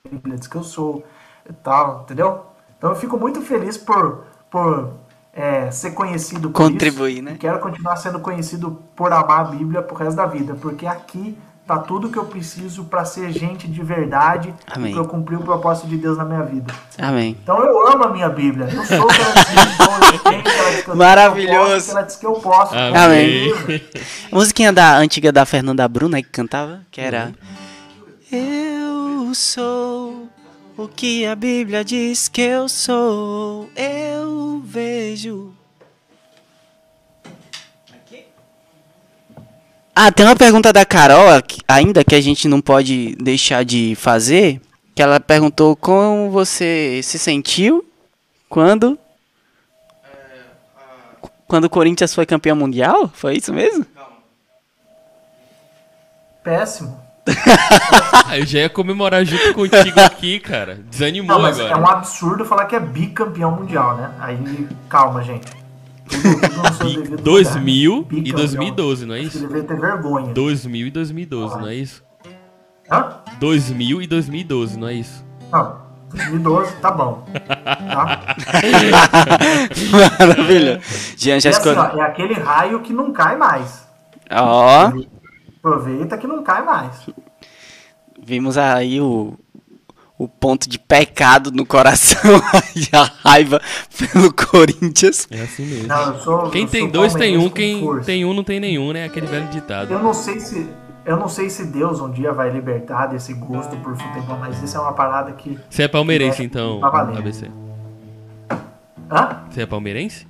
Bíblia 0.09 0.37
diz 0.37 0.47
que 0.47 0.55
eu 0.55 0.63
sou 0.63 1.03
e 1.49 1.53
tal, 1.53 2.01
entendeu? 2.03 2.45
Então 2.77 2.89
eu 2.89 2.95
fico 2.95 3.17
muito 3.17 3.41
feliz 3.41 3.77
por, 3.77 4.25
por 4.49 4.93
é, 5.33 5.69
ser 5.71 5.91
conhecido 5.91 6.49
por 6.49 6.63
Contribuir, 6.63 7.13
isso, 7.15 7.23
né? 7.23 7.33
E 7.33 7.37
quero 7.37 7.59
continuar 7.59 7.95
sendo 7.97 8.19
conhecido 8.19 8.79
por 8.95 9.11
amar 9.11 9.41
a 9.41 9.43
Bíblia 9.45 9.81
pro 9.81 9.95
resto 9.95 10.15
da 10.15 10.25
vida, 10.25 10.55
porque 10.55 10.85
aqui 10.85 11.37
tá 11.67 11.77
tudo 11.79 12.09
que 12.09 12.17
eu 12.17 12.23
preciso 12.23 12.85
para 12.85 13.03
ser 13.03 13.29
gente 13.33 13.67
de 13.67 13.83
verdade 13.83 14.53
Amém. 14.65 14.91
e 14.91 14.93
pra 14.93 15.03
eu 15.03 15.07
cumprir 15.07 15.37
o 15.37 15.41
propósito 15.43 15.85
de 15.87 15.97
Deus 15.97 16.17
na 16.17 16.23
minha 16.23 16.41
vida. 16.43 16.73
Amém. 16.97 17.35
Então 17.43 17.59
eu 17.61 17.87
amo 17.89 18.05
a 18.05 18.09
minha 18.09 18.29
Bíblia. 18.29 18.69
Eu 18.71 18.85
sou 18.85 19.03
o 19.03 19.07
que 19.07 19.21
ela 19.21 19.33
diz 19.33 19.43
que 19.43 19.59
eu 19.59 19.85
sou, 19.85 20.13
eu 20.13 20.19
tenho 20.19 20.39
o 20.39 20.43
que 20.43 20.49
ela 20.49 20.71
diz 20.71 20.83
que 20.83 20.89
eu 20.89 20.95
Maravilhoso. 20.95 21.59
posso, 21.59 21.77
o 21.77 21.83
que 21.83 21.91
ela 21.91 22.01
diz 22.03 22.15
que 22.15 22.25
eu 22.25 22.33
posso. 22.33 22.73
Amém. 22.73 23.53
A 24.31 24.35
musiquinha 24.35 24.71
da 24.71 24.97
antiga 24.97 25.29
da 25.31 25.45
Fernanda 25.45 25.85
Bruna 25.89 26.21
que 26.21 26.29
cantava, 26.29 26.81
que 26.89 27.01
era 27.01 27.33
Eu 28.31 29.31
sou 29.33 30.29
o 30.77 30.87
que 30.87 31.25
a 31.25 31.35
Bíblia 31.35 31.83
diz 31.83 32.29
que 32.29 32.41
eu 32.41 32.69
sou. 32.69 33.69
Eu 33.75 34.61
vejo. 34.63 35.56
Ah, 39.99 40.11
tem 40.11 40.27
uma 40.27 40.35
pergunta 40.35 40.71
da 40.71 40.85
Carol 40.85 41.25
ainda 41.67 42.03
que 42.03 42.13
a 42.13 42.21
gente 42.21 42.47
não 42.47 42.61
pode 42.61 43.15
deixar 43.15 43.65
de 43.65 43.95
fazer, 43.95 44.61
que 44.93 45.01
ela 45.01 45.19
perguntou 45.19 45.75
como 45.75 46.29
você 46.29 47.01
se 47.01 47.17
sentiu 47.17 47.83
quando 48.47 48.95
quando 51.47 51.63
o 51.63 51.69
Corinthians 51.69 52.13
foi 52.13 52.27
campeão 52.27 52.55
mundial? 52.55 53.09
Foi 53.11 53.37
isso 53.37 53.51
mesmo? 53.51 53.87
Péssimo. 56.43 57.01
Ah, 58.23 58.37
eu 58.37 58.45
já 58.45 58.59
ia 58.59 58.69
comemorar 58.69 59.25
junto 59.25 59.51
contigo 59.55 59.99
aqui, 59.99 60.39
cara. 60.39 60.75
Desanimou 60.91 61.37
Não, 61.37 61.41
mas 61.41 61.59
agora. 61.59 61.73
é 61.73 61.75
um 61.75 61.87
absurdo 61.87 62.45
falar 62.45 62.65
que 62.65 62.75
é 62.75 62.79
bicampeão 62.79 63.49
mundial, 63.49 63.97
né? 63.97 64.11
Aí, 64.19 64.67
calma, 64.87 65.23
gente. 65.23 65.47
Tudo, 66.07 66.39
tudo 66.49 66.57
no 66.69 66.73
seu 66.73 67.03
devido 67.03 67.21
2000 67.23 67.93
lugar. 67.95 68.13
e 68.13 68.21
Bicampeão. 68.21 68.45
2012, 68.45 69.05
não 69.05 69.15
é 69.15 69.19
isso? 69.19 69.39
deveria 69.39 69.63
ter 69.63 69.79
vergonha. 69.79 70.33
2000 70.33 70.87
e 70.87 70.91
2012, 70.91 71.57
não 71.59 71.67
é 71.67 71.75
isso? 71.75 72.03
Hã? 72.91 73.17
2000 73.39 74.01
e 74.01 74.07
2012, 74.07 74.79
não 74.79 74.87
é 74.87 74.93
isso? 74.93 75.25
Não, 75.51 75.77
2012 76.09 76.75
tá 76.77 76.91
bom. 76.91 77.25
Tá? 77.47 78.35
Maravilha. 80.19 80.81
Jean 81.17 81.37
E 81.37 81.39
já 81.39 81.49
assim, 81.49 81.59
escolheu. 81.59 81.81
ó, 81.81 81.97
é 81.97 82.01
aquele 82.01 82.33
raio 82.33 82.79
que 82.81 82.93
não 82.93 83.11
cai 83.11 83.35
mais. 83.37 83.87
Ó, 84.31 84.91
Aproveita 85.59 86.17
que 86.17 86.27
não 86.27 86.43
cai 86.43 86.63
mais. 86.63 87.09
vimos 88.23 88.57
aí 88.57 88.99
o, 89.01 89.37
o 90.17 90.27
ponto 90.27 90.67
de 90.67 90.79
pecado 90.79 91.51
no 91.51 91.65
coração 91.65 92.31
e 92.75 92.87
a 92.95 93.03
raiva 93.23 93.61
pelo 93.97 94.33
Corinthians. 94.33 95.27
É 95.29 95.41
assim 95.41 95.65
mesmo. 95.65 95.87
Não, 95.87 96.19
sou, 96.19 96.49
Quem 96.49 96.65
tem 96.67 96.89
dois 96.89 97.13
tem 97.13 97.37
um, 97.37 97.49
quem 97.49 97.79
força. 97.81 98.05
tem 98.05 98.25
um 98.25 98.33
não 98.33 98.43
tem 98.43 98.59
nenhum, 98.59 98.91
né? 98.93 99.05
Aquele 99.05 99.27
velho 99.27 99.47
ditado. 99.49 99.91
Eu 99.91 99.99
não 99.99 100.13
sei 100.13 100.39
se 100.39 100.67
eu 101.05 101.15
não 101.15 101.29
sei 101.29 101.49
se 101.49 101.65
Deus 101.67 102.01
um 102.01 102.11
dia 102.11 102.33
vai 102.33 102.49
libertar 102.49 103.05
desse 103.07 103.33
gosto 103.33 103.77
por 103.77 103.95
futebol, 103.95 104.37
mas 104.39 104.61
isso 104.61 104.75
é 104.75 104.79
uma 104.81 104.91
parada 104.91 105.31
que 105.31 105.57
Você 105.69 105.83
é 105.83 105.87
palmeirense, 105.87 106.43
então, 106.43 106.81
Tá 106.81 106.89
valendo. 106.89 107.19
ABC? 107.19 107.49
hã? 109.09 109.43
Você 109.49 109.61
é 109.61 109.65
palmeirense? 109.65 110.27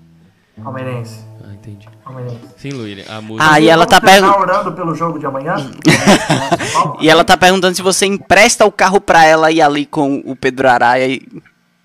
Palmeirense, 0.63 1.23
Ah, 1.43 1.53
entendi. 1.53 1.87
palmeirense. 2.03 2.39
Sim, 2.57 2.69
Luília. 2.71 3.05
A 3.09 3.21
música... 3.21 3.51
Ah, 3.51 3.59
e 3.59 3.67
ela 3.69 3.85
tá 3.85 4.01
terminar 4.01 4.33
perguntando. 4.33 4.51
orando 4.59 4.71
pelo 4.75 4.95
jogo 4.95 5.19
de 5.19 5.25
amanhã? 5.25 5.55
E 6.99 7.09
ela 7.09 7.23
tá 7.23 7.37
perguntando 7.37 7.75
se 7.75 7.81
você 7.81 8.05
empresta 8.05 8.65
o 8.65 8.71
carro 8.71 8.99
pra 8.99 9.23
ela 9.25 9.51
ir 9.51 9.61
ali 9.61 9.85
com 9.85 10.21
o 10.25 10.35
Pedro 10.35 10.67
Araia 10.69 11.07
e. 11.07 11.27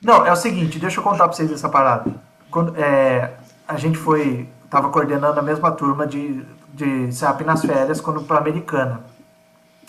Não, 0.02 0.26
é 0.26 0.32
o 0.32 0.36
seguinte, 0.36 0.78
deixa 0.78 1.00
eu 1.00 1.04
contar 1.04 1.24
pra 1.28 1.32
vocês 1.36 1.50
essa 1.52 1.68
parada. 1.68 2.10
Quando, 2.50 2.74
é, 2.76 3.30
a 3.68 3.76
gente 3.76 3.96
foi, 3.98 4.48
tava 4.68 4.88
coordenando 4.90 5.38
a 5.38 5.42
mesma 5.42 5.70
turma 5.72 6.06
de, 6.06 6.44
de 6.74 7.12
SEAP 7.12 7.42
nas 7.42 7.62
férias 7.64 8.00
quando 8.00 8.22
pra 8.22 8.38
Americana. 8.38 9.00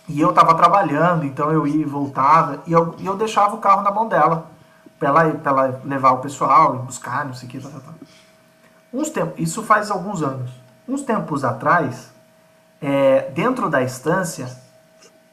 E 0.08 0.20
eu 0.20 0.32
tava 0.34 0.54
trabalhando, 0.56 1.26
então 1.26 1.52
eu 1.52 1.66
ia 1.66 1.82
e 1.82 1.86
voltava, 1.86 2.62
e 2.68 2.74
eu, 2.74 2.96
e 3.00 3.06
eu 3.06 3.16
deixava 3.16 3.56
o 3.56 3.60
carro 3.60 3.82
na 3.82 3.92
mão 3.92 4.08
dela, 4.08 4.48
pra 5.00 5.10
ela, 5.10 5.30
pra 5.32 5.52
ela 5.52 5.82
levar 5.86 6.12
o 6.12 6.18
pessoal 6.20 6.76
e 6.76 6.80
buscar, 6.86 7.26
não 7.26 7.34
sei 7.34 7.48
o 7.48 7.52
que, 7.52 7.60
tal, 7.60 7.72
tal, 7.72 7.82
tal. 7.82 7.94
Uns 8.94 9.10
tempos, 9.10 9.40
isso 9.40 9.64
faz 9.64 9.90
alguns 9.90 10.22
anos. 10.22 10.52
Uns 10.88 11.02
tempos 11.02 11.44
atrás, 11.44 12.12
é, 12.80 13.32
dentro 13.32 13.70
da 13.70 13.82
estância, 13.82 14.48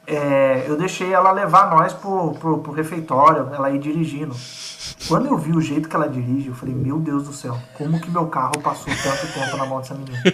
é, 0.07 0.65
eu 0.67 0.75
deixei 0.75 1.13
ela 1.13 1.31
levar 1.31 1.69
nós 1.69 1.93
pro, 1.93 2.31
pro, 2.33 2.57
pro 2.57 2.71
refeitório, 2.71 3.53
ela 3.53 3.69
ir 3.69 3.79
dirigindo. 3.79 4.35
Quando 5.07 5.27
eu 5.27 5.37
vi 5.37 5.51
o 5.51 5.61
jeito 5.61 5.87
que 5.87 5.95
ela 5.95 6.09
dirige, 6.09 6.47
eu 6.47 6.55
falei, 6.55 6.73
meu 6.73 6.97
Deus 6.97 7.25
do 7.25 7.33
céu, 7.33 7.57
como 7.77 7.99
que 7.99 8.09
meu 8.09 8.27
carro 8.27 8.59
passou 8.61 8.91
tanto 9.03 9.33
tempo 9.33 9.57
na 9.57 9.65
mão 9.65 9.79
dessa 9.79 9.93
menina? 9.93 10.21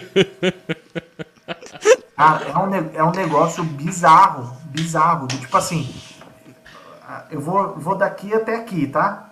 Ah, 2.20 2.40
é 2.48 2.58
um, 2.58 2.74
é 2.96 3.04
um 3.04 3.12
negócio 3.12 3.62
bizarro, 3.62 4.52
bizarro. 4.64 5.28
tipo 5.28 5.56
assim, 5.56 5.88
eu 7.30 7.40
vou, 7.40 7.76
vou 7.76 7.94
daqui 7.94 8.34
até 8.34 8.56
aqui, 8.56 8.88
tá? 8.88 9.27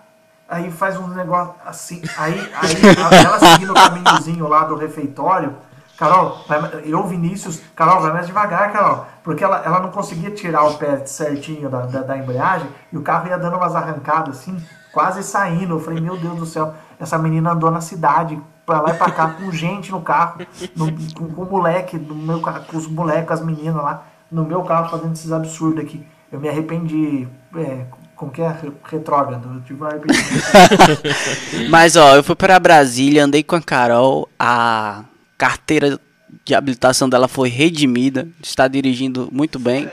Aí 0.49 0.71
faz 0.71 0.97
um 0.97 1.07
negócio 1.07 1.53
assim, 1.65 2.01
aí, 2.17 2.39
aí 2.61 3.25
ela 3.25 3.37
seguindo 3.39 3.71
o 3.71 3.75
caminhozinho 3.75 4.47
lá 4.47 4.63
do 4.63 4.75
refeitório, 4.75 5.55
Carol, 5.97 6.37
eu, 6.85 7.03
Vinícius, 7.07 7.59
Carol, 7.75 7.99
vai 8.01 8.13
mais 8.13 8.27
devagar, 8.27 8.71
Carol. 8.71 9.07
Porque 9.23 9.43
ela, 9.43 9.57
ela 9.65 9.79
não 9.79 9.89
conseguia 9.89 10.29
tirar 10.31 10.63
o 10.63 10.75
pé 10.77 11.03
certinho 11.05 11.69
da, 11.69 11.87
da, 11.87 12.01
da 12.03 12.17
embreagem 12.17 12.67
e 12.93 12.97
o 12.97 13.01
carro 13.01 13.27
ia 13.27 13.37
dando 13.37 13.57
umas 13.57 13.75
arrancadas 13.75 14.37
assim, 14.37 14.61
quase 14.93 15.23
saindo. 15.23 15.75
Eu 15.75 15.79
falei, 15.79 15.99
meu 15.99 16.15
Deus 16.15 16.37
do 16.37 16.45
céu, 16.45 16.73
essa 16.99 17.17
menina 17.17 17.51
andou 17.51 17.71
na 17.71 17.81
cidade, 17.81 18.39
pra 18.63 18.79
lá 18.79 18.91
e 18.91 18.93
pra 18.97 19.09
cá, 19.11 19.29
com 19.31 19.51
gente 19.51 19.91
no 19.91 19.99
carro, 20.01 20.39
no- 20.75 20.91
com, 21.15 21.33
com 21.33 21.41
o 21.41 21.49
moleque, 21.49 21.97
no 21.97 22.13
meu, 22.15 22.39
carro, 22.41 22.63
com 22.65 22.77
os 22.77 22.87
moleques, 22.87 23.31
as 23.31 23.41
meninas 23.41 23.83
lá, 23.83 24.03
no 24.31 24.45
meu 24.45 24.61
carro 24.63 24.89
fazendo 24.89 25.13
esses 25.13 25.31
absurdos 25.31 25.83
aqui. 25.83 26.05
Eu 26.31 26.39
me 26.39 26.47
arrependi, 26.47 27.27
é, 27.55 27.85
como 28.17 28.31
que 28.31 28.41
é? 28.41 28.47
Re- 28.47 28.71
Retrógrado. 28.91 29.47
Um 29.47 29.61
arrependimento. 29.85 31.69
Mas 31.69 31.95
ó, 31.95 32.15
eu 32.15 32.23
fui 32.23 32.35
pra 32.35 32.59
Brasília, 32.59 33.23
andei 33.23 33.43
com 33.43 33.55
a 33.55 33.61
Carol, 33.61 34.27
a 34.39 35.03
carteira 35.37 35.99
de 36.43 36.55
habilitação 36.55 37.07
dela 37.07 37.27
foi 37.27 37.47
redimida, 37.49 38.27
está 38.43 38.67
dirigindo 38.67 39.29
muito 39.31 39.59
bem. 39.59 39.89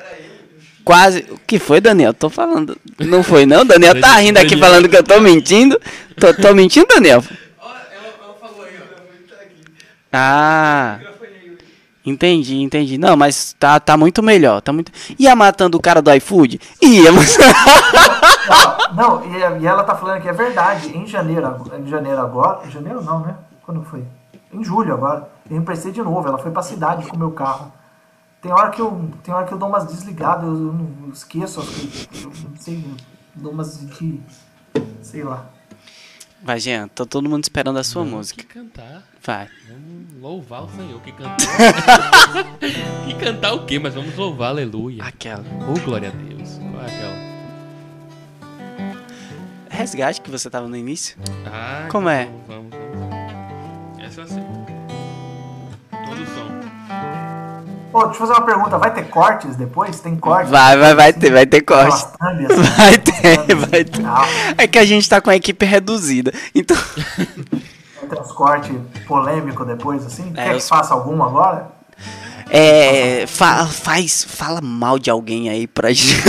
Quase. 0.84 1.20
O 1.30 1.38
que 1.46 1.58
foi, 1.58 1.80
Daniel? 1.80 2.12
Tô 2.12 2.28
falando. 2.28 2.76
Não 2.98 3.22
foi, 3.22 3.46
não? 3.46 3.64
Daniel 3.64 3.98
tá 4.00 4.16
rindo 4.16 4.38
aqui 4.38 4.56
falando 4.56 4.88
que 4.88 4.96
eu 4.96 5.02
tô 5.02 5.18
mentindo. 5.20 5.80
Tô, 6.20 6.32
tô 6.34 6.54
mentindo, 6.54 6.86
Daniel? 6.88 7.22
Ah. 10.12 10.98
Entendi, 12.04 12.60
entendi. 12.60 12.98
Não, 12.98 13.16
mas 13.16 13.54
tá, 13.58 13.80
tá 13.80 13.96
muito 13.96 14.22
melhor. 14.22 14.60
Tá 14.60 14.72
muito... 14.72 14.92
Ia 15.18 15.34
matando 15.34 15.78
o 15.78 15.80
cara 15.80 16.02
do 16.02 16.12
iFood? 16.12 16.60
Ia, 16.82 17.12
mas. 17.12 17.38
Não, 18.94 19.20
não, 19.20 19.24
e, 19.58 19.66
ela 19.66 19.82
tá 19.84 19.96
falando 19.96 20.20
que 20.20 20.28
é 20.28 20.32
verdade. 20.32 20.94
Em 20.96 21.06
janeiro, 21.06 21.64
em 21.78 21.86
janeiro 21.86 22.20
agora. 22.20 22.66
Em 22.66 22.70
janeiro 22.70 23.02
não, 23.02 23.20
né? 23.20 23.36
Quando 23.62 23.82
foi? 23.82 24.04
Em 24.52 24.62
julho 24.62 24.92
agora. 24.92 25.28
Eu 25.50 25.56
emprestei 25.56 25.90
de 25.92 26.02
novo. 26.02 26.28
Ela 26.28 26.36
foi 26.36 26.50
pra 26.50 26.62
cidade 26.62 27.06
com 27.06 27.16
o 27.16 27.18
meu 27.18 27.30
carro. 27.30 27.72
Tem 28.42 28.52
hora 28.52 28.68
que 28.68 28.82
eu, 28.82 29.08
tem 29.22 29.32
hora 29.32 29.46
que 29.46 29.52
eu 29.54 29.58
dou 29.58 29.70
umas 29.70 29.86
desligadas, 29.86 30.44
eu, 30.44 30.50
eu 30.50 30.72
não 30.74 30.88
eu 31.06 31.12
esqueço. 31.12 31.60
Eu 31.60 32.30
não 32.50 32.56
sei, 32.58 32.84
eu 32.84 33.42
dou 33.42 33.52
umas 33.52 33.80
de. 33.80 34.20
Sei 35.00 35.24
lá. 35.24 35.46
Vai, 36.44 36.60
Jean, 36.60 36.88
tá 36.88 37.06
todo 37.06 37.28
mundo 37.28 37.42
esperando 37.42 37.78
a 37.78 37.84
sua 37.84 38.04
música. 38.04 38.42
Que 38.42 38.48
cantar. 38.48 39.02
Vai. 39.22 39.48
Vamos 39.66 40.20
louvar 40.20 40.64
o 40.64 40.68
Senhor 40.68 41.00
que 41.00 41.10
cantou. 41.12 41.48
que 43.08 43.14
cantar 43.14 43.54
o 43.54 43.64
quê? 43.64 43.78
Mas 43.78 43.94
vamos 43.94 44.14
louvar, 44.14 44.50
aleluia. 44.50 45.02
Aquela. 45.02 45.42
Oh, 45.66 45.80
glória 45.80 46.10
a 46.10 46.12
Deus. 46.12 46.58
Qual 46.58 46.82
é 46.82 46.86
aquela? 46.86 47.24
resgate 49.70 50.20
que 50.20 50.30
você 50.30 50.48
tava 50.48 50.68
no 50.68 50.76
início? 50.76 51.16
Ah, 51.46 51.88
Como 51.90 52.08
é? 52.08 52.26
Vamos, 52.26 52.46
vamos, 52.46 52.70
vamos. 52.70 52.93
Pô, 57.94 58.06
deixa 58.06 58.24
eu 58.24 58.26
fazer 58.26 58.40
uma 58.40 58.44
pergunta. 58.46 58.76
Vai 58.76 58.92
ter 58.92 59.04
cortes 59.04 59.54
depois? 59.54 60.00
Tem 60.00 60.16
cortes? 60.16 60.50
Vai, 60.50 60.76
vai, 60.76 60.94
vai 60.96 61.12
ter, 61.12 61.30
vai 61.30 61.46
ter 61.46 61.60
corte. 61.60 61.94
Aquelas 61.94 62.02
thumb, 62.18 62.46
assim? 62.46 62.62
Vai 62.76 62.98
ter, 62.98 63.54
vai 63.54 63.84
ter. 63.84 64.02
É 64.58 64.66
que 64.66 64.78
a 64.80 64.84
gente 64.84 65.08
tá 65.08 65.20
com 65.20 65.30
a 65.30 65.36
equipe 65.36 65.64
reduzida. 65.64 66.32
Então. 66.52 66.76
vai 66.76 68.08
ter 68.10 68.20
uns 68.20 68.32
cortes 68.32 68.72
polêmicos 69.06 69.64
depois, 69.64 70.04
assim? 70.04 70.32
É, 70.36 70.46
Quer 70.48 70.56
os- 70.56 70.64
que 70.64 70.68
faça 70.70 70.92
algum 70.92 71.22
agora? 71.22 71.68
É. 72.50 73.26
fa- 73.28 73.64
faz. 73.66 74.24
Fala 74.24 74.60
mal 74.60 74.98
de 74.98 75.08
alguém 75.08 75.48
aí 75.48 75.68
pra 75.68 75.92
gente. 75.92 76.20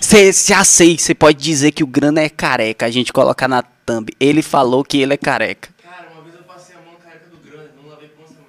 Cê, 0.00 0.30
já 0.32 0.62
sei, 0.62 0.96
você 0.96 1.12
pode 1.14 1.38
dizer 1.42 1.72
que 1.72 1.82
o 1.82 1.86
Grana 1.88 2.20
é 2.20 2.28
careca. 2.28 2.86
A 2.86 2.90
gente 2.90 3.12
coloca 3.12 3.48
na 3.48 3.64
thumb. 3.84 4.12
Ele 4.20 4.42
falou 4.42 4.84
que 4.84 4.98
ele 5.00 5.14
é 5.14 5.16
careca. 5.16 5.70
Cara, 5.82 6.06
uma 6.14 6.22
vez 6.22 6.36
eu 6.36 6.42
passei 6.44 6.76
a 6.76 6.78
mão 6.78 6.94
careca 7.02 7.26
do 7.30 7.36
grande, 7.38 7.70
não 7.82 7.90
lavei 7.90 8.08
por 8.08 8.20
uma 8.20 8.28
semana. 8.28 8.46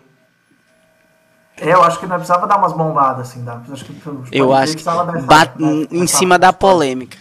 É, 1.34 1.38
Eu 1.58 1.82
acho 1.84 2.00
que 2.00 2.06
nós 2.06 2.18
precisava 2.18 2.46
dar 2.48 2.58
umas 2.58 2.74
bombadas, 2.74 3.30
assim. 3.30 3.44
Dá. 3.44 3.60
Acho 3.72 3.86
que, 3.86 3.94
Eu 4.32 4.54
acho 4.54 4.76
que 4.76 4.84
bat 5.26 5.54
em 5.92 6.06
cima 6.08 6.38
da 6.38 6.52
polêmica. 6.52 7.18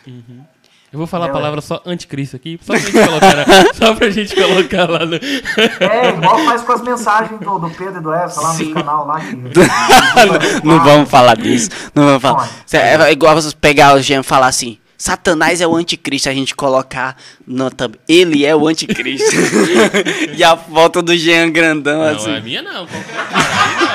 Eu 0.92 0.98
vou 0.98 1.08
falar 1.08 1.26
a 1.26 1.28
É, 1.28 1.32
palavra 1.32 1.60
só 1.60 1.82
anticristo 1.84 2.36
aqui, 2.36 2.56
só 2.62 2.72
pra 2.72 2.78
gente 2.80 2.92
colocar, 2.92 3.44
só 3.74 3.94
pra 3.96 4.10
gente 4.10 4.34
colocar 4.36 4.88
lá 4.88 5.04
no. 5.04 5.16
É, 5.16 6.10
igual 6.10 6.38
faz 6.44 6.62
com 6.62 6.72
as 6.72 6.82
mensagens 6.82 7.40
do, 7.40 7.58
do 7.58 7.68
Pedro 7.70 7.98
e 7.98 8.00
do 8.00 8.12
Essa 8.12 8.40
lá 8.40 8.54
Sim. 8.54 8.66
no 8.68 8.74
canal 8.74 9.04
lá. 9.04 9.18
Que, 9.20 9.34
Não 10.64 10.84
vamos 10.84 11.10
falar 11.10 11.36
disso. 11.36 11.68
Não 11.94 12.04
vamos 12.04 12.22
falar. 12.22 12.42
Olha. 12.42 12.50
Cê- 12.64 12.76
É 12.76 13.10
igual 13.12 13.34
você 13.34 13.52
pegar 13.60 13.96
o 13.96 14.00
Jean 14.00 14.20
e 14.20 14.22
falar 14.22 14.46
assim: 14.46 14.78
Satanás 14.96 15.60
é 15.60 15.66
o 15.66 15.74
anticristo. 15.74 16.28
A 16.28 16.32
gente 16.32 16.54
colocar 16.54 17.16
no 17.44 17.68
thumb. 17.72 17.96
Ele 18.08 18.46
é 18.46 18.54
o 18.54 18.68
anticristo. 18.68 19.34
e 20.36 20.44
a 20.44 20.56
foto 20.56 21.02
do 21.02 21.16
Jean 21.16 21.50
grandão 21.50 22.02
Não, 22.04 22.14
assim. 22.14 22.30
é 22.36 22.40
minha 22.40 22.62
não, 22.62 22.86
qualquer 22.86 23.14
cara. 23.32 23.93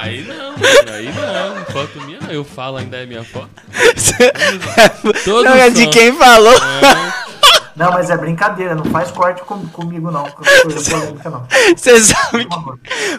Aí 0.00 0.22
não. 0.22 0.34
Aí 0.34 0.34
não, 0.34 0.52
mano, 0.52 0.90
aí 0.92 1.12
não. 1.58 1.64
Foto 1.66 2.00
minha 2.02 2.20
não. 2.20 2.30
Eu 2.30 2.44
falo, 2.44 2.76
ainda 2.78 2.96
é 2.98 3.06
minha 3.06 3.24
foto. 3.24 3.48
Todo 5.24 5.44
não 5.44 5.54
é 5.54 5.70
de 5.70 5.84
som. 5.84 5.90
quem 5.90 6.12
falou. 6.12 6.54
Não, 7.76 7.92
mas 7.92 8.10
é 8.10 8.16
brincadeira, 8.16 8.74
não 8.74 8.84
faz 8.86 9.10
corte 9.10 9.42
com- 9.42 9.66
comigo 9.68 10.10
não. 10.10 10.24
Você 11.76 12.00
sabe 12.00 12.44
que 12.46 12.56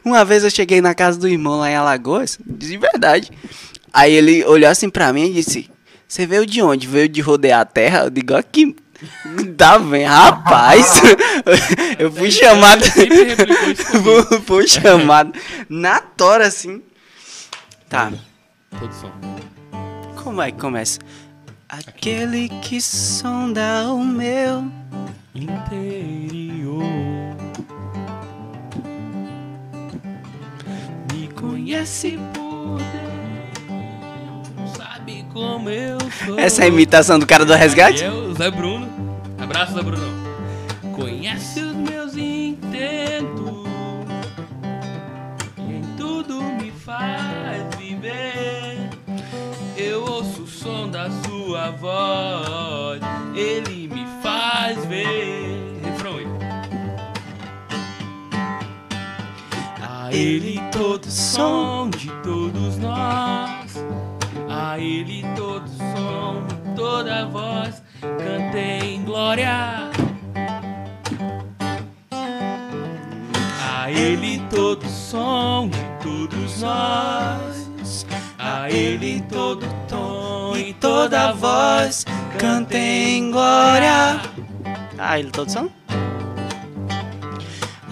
uma 0.03 0.25
vez 0.25 0.43
eu 0.43 0.49
cheguei 0.49 0.81
na 0.81 0.93
casa 0.93 1.17
do 1.19 1.27
irmão 1.27 1.59
lá 1.59 1.69
em 1.71 1.75
Alagoas, 1.75 2.37
de 2.45 2.77
verdade. 2.77 3.31
Aí 3.93 4.13
ele 4.13 4.43
olhou 4.45 4.69
assim 4.69 4.89
pra 4.89 5.13
mim 5.13 5.25
e 5.27 5.33
disse: 5.33 5.69
Você 6.07 6.25
veio 6.25 6.45
de 6.45 6.61
onde? 6.61 6.87
Veio 6.87 7.07
de 7.09 7.21
rodear 7.21 7.61
a 7.61 7.65
terra? 7.65 8.03
Eu 8.05 8.09
digo: 8.09 8.35
Aqui. 8.35 8.75
Tá 9.57 9.79
bem, 9.79 10.05
rapaz. 10.05 11.01
eu 11.97 12.11
fui 12.11 12.31
chamado. 12.31 12.83
Fui 14.45 14.67
chamado 14.67 15.33
na 15.69 15.99
tora 15.99 16.47
assim. 16.47 16.81
Tá, 17.87 18.11
como 20.23 20.41
é 20.41 20.51
que 20.51 20.59
começa? 20.59 20.99
Aquele 21.67 22.49
que 22.61 22.79
sonda 22.81 23.91
o 23.91 24.03
meu. 24.03 24.71
Interior. 25.33 26.83
Me 31.11 31.27
conhece 31.29 32.19
por 32.33 32.79
como 35.33 35.69
eu 35.69 35.97
sou. 36.25 36.39
Essa 36.39 36.61
é 36.61 36.65
a 36.65 36.67
imitação 36.67 37.19
do 37.19 37.25
cara 37.25 37.45
do 37.45 37.53
resgate? 37.53 38.03
E 38.03 38.07
eu, 38.07 38.33
Zé 38.33 38.51
Bruno. 38.51 38.87
Abraço, 39.37 39.73
Zé 39.73 39.81
Bruno. 39.81 40.05
Conhece 40.95 41.61
os 41.61 41.75
meus 41.75 42.15
intentos. 42.17 43.67
E 45.57 45.61
em 45.61 45.83
tudo 45.97 46.41
me 46.41 46.71
faz 46.71 47.63
viver. 47.77 48.89
Eu 49.77 50.03
ouço 50.03 50.43
o 50.43 50.47
som 50.47 50.89
da 50.89 51.09
sua 51.23 51.71
voz. 51.71 53.01
Ele 53.35 53.87
me 53.87 54.05
faz 54.21 54.83
ver. 54.85 55.79
Refrão 55.83 56.17
aí. 56.17 56.27
A 59.81 60.13
ele 60.13 60.59
todo 60.71 61.09
som 61.09 61.89
de 61.89 62.09
todos 62.23 62.77
nós. 62.77 63.58
A 64.61 64.77
ele 64.77 65.23
todo 65.37 65.69
som, 65.69 66.45
toda 66.75 67.25
voz, 67.27 67.81
cantem 68.01 69.05
glória. 69.05 69.89
A 73.71 73.89
ele 73.89 74.39
todo 74.49 74.85
som 74.85 75.69
de 75.69 75.79
todos 76.03 76.61
nós. 76.61 78.05
A 78.37 78.69
ele 78.69 79.21
todo 79.29 79.65
tom 79.87 80.57
e 80.57 80.73
toda 80.73 81.31
voz, 81.31 82.05
cantem 82.37 83.31
glória. 83.31 84.19
Ah, 84.97 85.17
ele 85.17 85.31
todo 85.31 85.49
som? 85.49 85.69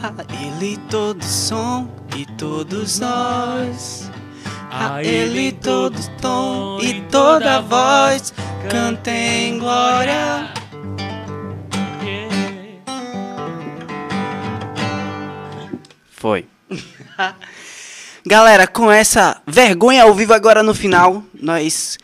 A 0.04 0.44
ele 0.44 0.76
todo 0.90 1.24
som 1.24 1.88
e 2.14 2.26
todos 2.36 3.00
nós. 3.00 4.07
A 4.80 5.04
ele 5.04 5.52
todo 5.54 5.98
tom 6.22 6.80
e 6.82 7.02
toda 7.10 7.62
voz 7.62 8.32
cantem 8.70 9.58
glória. 9.58 10.54
Foi. 16.12 16.46
Galera, 18.24 18.68
com 18.68 18.92
essa 18.92 19.42
vergonha 19.48 20.04
ao 20.04 20.14
vivo 20.14 20.34
agora 20.34 20.62
no 20.62 20.76
final, 20.76 21.24
nós. 21.34 21.98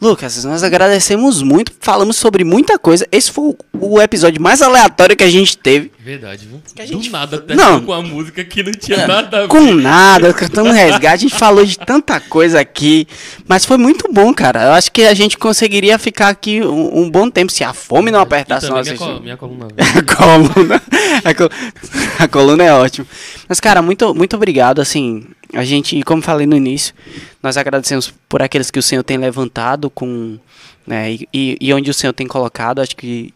Lucas, 0.00 0.44
nós 0.44 0.62
agradecemos 0.62 1.42
muito, 1.42 1.72
falamos 1.80 2.16
sobre 2.16 2.44
muita 2.44 2.78
coisa. 2.78 3.06
Esse 3.10 3.32
foi 3.32 3.54
o- 3.80 4.00
episódio 4.00 4.40
mais 4.40 4.62
aleatório 4.62 5.16
que 5.16 5.24
a 5.24 5.28
gente 5.30 5.58
teve. 5.58 5.90
Verdade, 5.98 6.46
viu? 6.46 6.62
Que 6.74 6.82
a 6.82 6.86
gente- 6.86 7.08
Do 7.08 7.12
nada 7.12 7.36
até 7.36 7.54
Não. 7.56 7.80
com 7.84 7.92
a 7.92 8.00
música 8.00 8.44
que 8.44 8.62
não 8.62 8.70
tinha 8.72 9.06
nada 9.08 9.38
a 9.38 9.40
ver. 9.42 9.48
Com 9.48 9.74
nada, 9.74 10.32
cantando 10.32 10.70
resgate, 10.70 11.06
a 11.06 11.16
gente 11.16 11.34
falou 11.34 11.64
de 11.64 11.76
tanta 11.76 12.20
coisa 12.20 12.60
aqui. 12.60 13.08
Mas 13.48 13.64
foi 13.64 13.76
muito 13.76 14.08
bom, 14.12 14.32
cara. 14.32 14.66
Eu 14.66 14.72
acho 14.72 14.92
que 14.92 15.02
a 15.02 15.14
gente 15.14 15.36
conseguiria 15.36 15.98
ficar 15.98 16.28
aqui 16.28 16.62
um, 16.62 17.00
um 17.02 17.10
bom 17.10 17.28
tempo 17.28 17.50
se 17.50 17.64
a 17.64 17.72
fome 17.74 18.10
não 18.12 18.20
apertasse 18.20 18.68
nossa. 18.70 18.82
minha, 18.92 18.96
col- 18.96 19.20
minha 19.20 19.36
coluna. 19.36 19.66
A 19.98 20.14
coluna. 20.14 20.82
A, 21.24 21.34
col- 21.34 21.50
a 22.20 22.28
coluna 22.28 22.62
é 22.64 22.72
ótima. 22.72 23.06
Mas, 23.48 23.58
cara, 23.58 23.82
muito, 23.82 24.14
muito 24.14 24.36
obrigado. 24.36 24.80
Assim, 24.80 25.24
a 25.52 25.64
gente, 25.64 26.00
como 26.02 26.20
falei 26.22 26.46
no 26.46 26.56
início, 26.56 26.94
nós 27.42 27.56
agradecemos 27.56 28.12
por 28.28 28.42
aqueles 28.42 28.70
que 28.70 28.78
o 28.78 28.82
Senhor 28.82 29.02
tem 29.02 29.16
levantado 29.16 29.88
com. 29.90 30.38
Né, 30.86 31.12
e, 31.32 31.56
e- 31.60 31.72
onde 31.74 31.90
o 31.90 31.94
Senhor 31.94 32.12
tem 32.12 32.26
colocado. 32.26 32.80
Acho 32.80 32.96
que. 32.96 33.32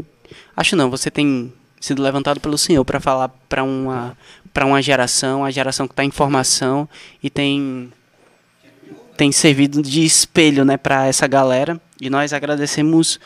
Acho 0.56 0.76
não, 0.76 0.90
você 0.90 1.10
tem 1.10 1.52
sido 1.80 2.02
levantado 2.02 2.38
pelo 2.40 2.56
Senhor 2.56 2.84
para 2.84 3.00
falar 3.00 3.28
para 3.48 3.62
uma, 3.64 4.16
pra 4.54 4.64
uma 4.64 4.80
geração, 4.80 5.44
a 5.44 5.50
geração 5.50 5.86
que 5.88 5.92
está 5.92 6.04
em 6.04 6.10
formação 6.10 6.88
e 7.22 7.28
tem. 7.30 7.90
Tem 9.16 9.30
servido 9.30 9.82
de 9.82 10.04
espelho, 10.04 10.64
né, 10.64 10.76
para 10.76 11.06
essa 11.06 11.26
galera. 11.26 11.80
E 12.00 12.08
nós 12.08 12.32
agradecemos 12.32 13.20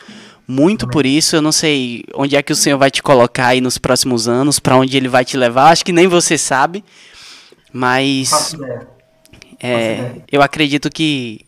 muito 0.47 0.87
por 0.87 1.05
isso. 1.05 1.35
Eu 1.35 1.41
não 1.41 1.51
sei 1.51 2.03
onde 2.13 2.35
é 2.35 2.43
que 2.43 2.51
o 2.51 2.55
Senhor 2.55 2.77
vai 2.77 2.91
te 2.91 3.01
colocar 3.01 3.47
aí 3.47 3.61
nos 3.61 3.77
próximos 3.77 4.27
anos, 4.27 4.59
para 4.59 4.75
onde 4.75 4.95
ele 4.97 5.07
vai 5.07 5.23
te 5.25 5.37
levar. 5.37 5.71
Acho 5.71 5.85
que 5.85 5.93
nem 5.93 6.07
você 6.07 6.37
sabe. 6.37 6.83
Mas 7.77 8.55
é, 9.59 10.21
eu 10.31 10.41
acredito 10.41 10.89
que 10.89 11.41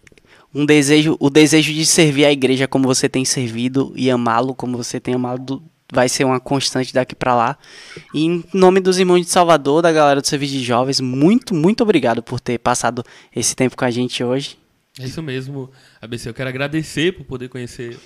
um 0.54 0.66
desejo, 0.66 1.16
o 1.20 1.30
desejo 1.30 1.74
de 1.74 1.86
servir 1.86 2.26
a 2.26 2.32
igreja 2.32 2.68
como 2.68 2.88
você 2.88 3.10
tem 3.10 3.26
servido 3.26 3.94
e 3.96 4.10
amá-lo 4.12 4.54
como 4.54 4.78
você 4.78 5.00
tem 5.00 5.16
amado 5.16 5.62
vai 5.92 6.08
ser 6.08 6.24
uma 6.24 6.40
constante 6.40 6.94
daqui 6.94 7.16
para 7.16 7.34
lá. 7.34 7.58
E 8.14 8.24
em 8.26 8.44
nome 8.54 8.80
dos 8.80 9.00
irmãos 9.00 9.22
de 9.22 9.26
Salvador, 9.32 9.82
da 9.82 9.92
galera 9.92 10.22
do 10.22 10.28
Serviço 10.28 10.54
de 10.54 10.64
Jovens, 10.64 11.00
muito, 11.02 11.56
muito 11.56 11.82
obrigado 11.82 12.22
por 12.22 12.40
ter 12.40 12.60
passado 12.60 13.04
esse 13.36 13.56
tempo 13.56 13.76
com 13.76 13.86
a 13.86 13.90
gente 13.92 14.24
hoje. 14.24 14.56
É 15.00 15.06
isso 15.06 15.24
mesmo, 15.24 15.70
ABC. 16.00 16.30
Eu 16.30 16.34
quero 16.36 16.50
agradecer 16.50 17.14
por 17.14 17.26
poder 17.26 17.48
conhecer, 17.50 17.98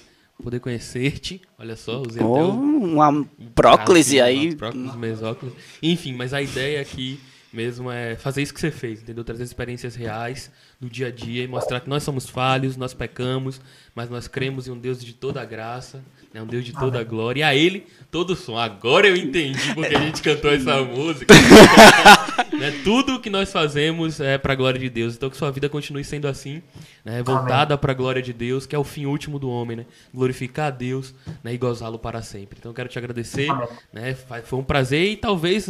poder 0.42 0.62
conhecer-te. 0.62 1.42
Olha 1.60 1.76
só, 1.76 2.02
usei 2.02 2.22
até 2.22 2.26
Oh, 2.26 2.52
o 2.52 2.84
uma 2.94 3.26
próclise 3.54 4.22
Ah, 4.22 4.28
sim, 4.28 4.30
aí. 4.32 4.48
uma 4.50 4.56
Próclise, 4.58 4.98
mesóclise. 4.98 5.56
Enfim, 5.82 6.14
mas 6.14 6.34
a 6.34 6.42
ideia 6.42 6.80
aqui 6.82 7.20
mesmo 7.54 7.92
é 7.92 8.16
fazer 8.16 8.42
isso 8.42 8.54
que 8.54 8.60
você 8.60 8.72
fez, 8.72 9.02
entendeu? 9.02 9.24
Trazer 9.24 9.44
experiências 9.44 9.96
reais 9.96 10.52
do 10.82 10.90
dia 10.90 11.08
a 11.08 11.12
dia 11.12 11.44
e 11.44 11.48
mostrar 11.48 11.80
que 11.80 11.90
nós 11.90 12.02
somos 12.02 12.28
falhos, 12.28 12.76
nós 12.76 12.94
pecamos, 12.94 13.62
mas 13.94 14.10
nós 14.10 14.28
cremos 14.28 14.68
em 14.68 14.72
um 14.72 14.78
Deus 14.78 15.04
de 15.04 15.14
toda 15.14 15.40
a 15.40 15.46
graça, 15.46 16.04
né? 16.34 16.42
um 16.42 16.48
Deus 16.48 16.66
de 16.66 16.74
toda 16.74 17.00
a 17.00 17.04
glória. 17.04 17.42
E 17.42 17.44
a 17.44 17.56
Ele, 17.56 17.86
todo 18.10 18.32
o 18.32 18.36
som. 18.36 18.58
Agora 18.58 19.08
eu 19.08 19.16
entendi 19.16 19.74
porque 19.76 19.96
a 19.96 20.00
gente 20.00 20.22
cantou 20.22 20.50
essa 20.52 20.82
música. 20.82 21.34
né? 22.58 22.82
Tudo 22.84 23.20
que 23.20 23.30
nós 23.30 23.52
fazemos 23.52 24.20
é 24.20 24.38
para 24.38 24.54
a 24.54 24.56
glória 24.56 24.80
de 24.80 24.90
Deus. 24.90 25.16
Então 25.16 25.30
que 25.30 25.38
sua 25.38 25.52
vida 25.52 25.70
continue 25.70 26.04
sendo 26.04 26.28
assim, 26.28 26.62
né? 27.06 27.22
voltada 27.22 27.78
para 27.78 27.92
a 27.92 27.96
glória 27.96 28.22
de 28.22 28.34
Deus, 28.34 28.66
que 28.66 28.76
é 28.76 28.80
o 28.80 28.84
fim 28.84 29.06
último 29.06 29.38
do 29.38 29.50
homem, 29.50 29.78
né? 29.78 29.86
Glorificar 30.14 30.68
a 30.68 30.72
Deus 30.72 31.14
né? 31.44 31.54
e 31.54 31.58
gozá-lo 31.58 32.00
para 32.00 32.24
sempre. 32.24 32.58
Então 32.60 32.72
eu 32.72 32.76
quero 32.76 32.90
te 32.90 32.98
agradecer, 32.98 33.48
né? 33.92 34.16
Foi 34.44 34.58
um 34.58 34.64
prazer 34.64 35.12
e 35.12 35.16
talvez 35.16 35.70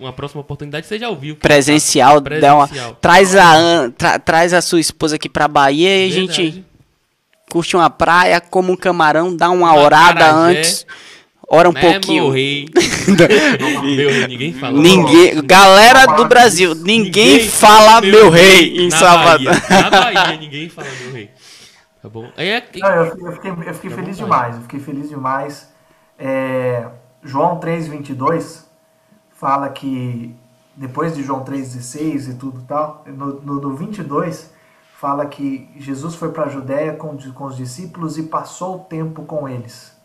uma 0.00 0.12
próxima 0.12 0.40
oportunidade 0.40 0.86
seja 0.86 1.06
ao 1.06 1.16
vivo. 1.16 1.36
Presencial, 1.38 2.20
Presencial. 2.22 2.58
Uma, 2.58 2.94
traz, 3.00 3.36
a, 3.36 3.90
tra, 3.96 4.18
traz 4.18 4.54
a 4.54 4.60
sua 4.60 4.80
esposa 4.80 5.16
aqui 5.16 5.28
para 5.28 5.46
Bahia 5.46 6.06
e 6.06 6.08
a 6.08 6.12
gente 6.12 6.64
curte 7.50 7.76
uma 7.76 7.90
praia, 7.90 8.40
como 8.40 8.72
um 8.72 8.76
camarão, 8.76 9.34
dá 9.34 9.50
uma, 9.50 9.72
uma 9.72 9.82
orada 9.82 10.20
carajé. 10.20 10.58
antes 10.58 10.86
ora 11.50 11.68
um 11.68 11.72
né, 11.72 11.80
pouquinho. 11.80 12.24
Meu 12.24 12.32
rei. 12.32 12.68
meu 13.96 14.10
rei, 14.10 14.26
ninguém 14.28 14.52
fala. 14.52 14.80
Ninguém, 14.80 15.42
galera 15.44 16.06
do 16.06 16.24
Brasil, 16.26 16.74
ninguém, 16.76 17.34
ninguém 17.34 17.48
fala 17.48 18.00
meu, 18.00 18.10
meu 18.10 18.30
rei, 18.30 18.70
rei 18.70 18.86
em 18.86 18.90
Salvador. 18.90 19.52
Na 19.68 19.90
Bahia, 19.90 20.36
ninguém 20.38 20.68
fala 20.68 20.88
meu 21.02 21.12
rei. 21.12 21.30
Tá 22.00 22.08
bom? 22.08 22.30
Aí 22.36 22.48
é... 22.48 22.64
Não, 22.76 22.88
eu, 22.88 23.04
eu 23.04 23.32
fiquei, 23.32 23.50
eu 23.50 23.74
fiquei 23.74 23.90
feliz 23.90 24.16
demais, 24.16 24.54
eu 24.54 24.62
fiquei 24.62 24.80
feliz 24.80 25.08
demais. 25.08 25.68
É, 26.18 26.86
João 27.22 27.58
3,22 27.58 28.69
fala 29.40 29.70
que 29.70 30.36
depois 30.76 31.16
de 31.16 31.24
João 31.24 31.42
3,16 31.44 32.30
e 32.30 32.34
tudo 32.34 32.62
tal, 32.68 33.02
no, 33.06 33.40
no, 33.40 33.54
no 33.60 33.74
22 33.74 34.52
fala 34.98 35.26
que 35.26 35.68
Jesus 35.76 36.14
foi 36.14 36.28
para 36.28 36.44
a 36.44 36.48
Judéia 36.48 36.92
com, 36.92 37.16
com 37.32 37.44
os 37.46 37.56
discípulos 37.56 38.18
e 38.18 38.24
passou 38.24 38.76
o 38.76 38.78
tempo 38.80 39.24
com 39.24 39.48
eles 39.48 39.98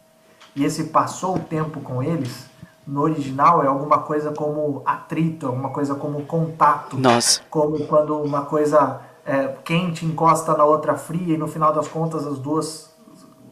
e 0.56 0.64
esse 0.64 0.86
passou 0.86 1.36
o 1.36 1.40
tempo 1.40 1.82
com 1.82 2.02
eles, 2.02 2.46
no 2.88 3.02
original 3.02 3.62
é 3.62 3.68
alguma 3.68 4.00
coisa 4.00 4.32
como 4.32 4.82
atrito, 4.86 5.48
alguma 5.48 5.70
coisa 5.70 5.96
como 5.96 6.24
contato. 6.26 6.98
Nossa. 6.98 7.42
Como 7.50 7.86
quando 7.88 8.18
uma 8.22 8.44
coisa 8.44 9.02
é, 9.26 9.48
quente 9.66 10.06
encosta 10.06 10.56
na 10.56 10.64
outra 10.64 10.96
fria 10.96 11.36
e 11.36 11.38
no 11.38 11.48
final 11.48 11.74
das 11.74 11.88
contas 11.90 12.26
as 12.26 12.40
duas, 12.40 12.96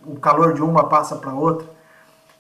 o 0.06 0.16
calor 0.16 0.54
de 0.54 0.62
uma 0.62 0.86
passa 0.86 1.18
para 1.18 1.32
a 1.32 1.36
outra. 1.36 1.68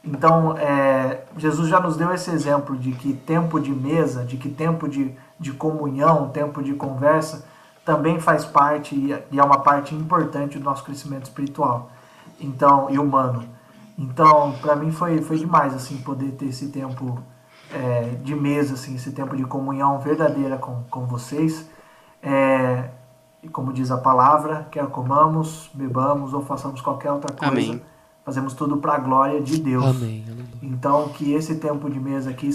Então, 0.03 0.57
é, 0.57 1.23
Jesus 1.37 1.69
já 1.69 1.79
nos 1.79 1.95
deu 1.95 2.13
esse 2.13 2.29
exemplo 2.29 2.75
de 2.75 2.91
que 2.91 3.13
tempo 3.13 3.59
de 3.59 3.71
mesa, 3.71 4.25
de 4.25 4.35
que 4.35 4.49
tempo 4.49 4.87
de, 4.87 5.15
de 5.39 5.53
comunhão, 5.53 6.29
tempo 6.29 6.61
de 6.61 6.73
conversa, 6.73 7.45
também 7.85 8.19
faz 8.19 8.43
parte 8.43 8.95
e 8.95 9.39
é 9.39 9.43
uma 9.43 9.59
parte 9.59 9.95
importante 9.95 10.57
do 10.57 10.65
nosso 10.65 10.83
crescimento 10.83 11.23
espiritual 11.23 11.89
então 12.39 12.89
e 12.89 12.99
humano. 12.99 13.43
Então, 13.97 14.53
para 14.61 14.75
mim 14.75 14.91
foi, 14.91 15.21
foi 15.21 15.37
demais, 15.37 15.73
assim, 15.73 15.97
poder 15.97 16.31
ter 16.31 16.45
esse 16.45 16.69
tempo 16.69 17.19
é, 17.71 18.15
de 18.23 18.35
mesa, 18.35 18.73
assim, 18.73 18.95
esse 18.95 19.11
tempo 19.11 19.35
de 19.35 19.43
comunhão 19.45 19.99
verdadeira 19.99 20.57
com, 20.57 20.83
com 20.89 21.05
vocês. 21.05 21.69
É, 22.21 22.89
e 23.41 23.49
como 23.49 23.71
diz 23.71 23.91
a 23.91 23.97
palavra, 23.97 24.67
quer 24.71 24.87
comamos, 24.87 25.69
bebamos 25.73 26.33
ou 26.33 26.41
façamos 26.41 26.81
qualquer 26.81 27.11
outra 27.11 27.33
coisa, 27.33 27.51
Amém. 27.53 27.81
Fazemos 28.25 28.53
tudo 28.53 28.77
para 28.77 28.95
a 28.95 28.97
glória 28.97 29.41
de 29.41 29.59
Deus. 29.59 29.85
Amém. 29.85 30.25
Então, 30.61 31.09
que 31.09 31.33
esse 31.33 31.55
tempo 31.55 31.89
de 31.89 31.99
mesa 31.99 32.29
aqui 32.29 32.49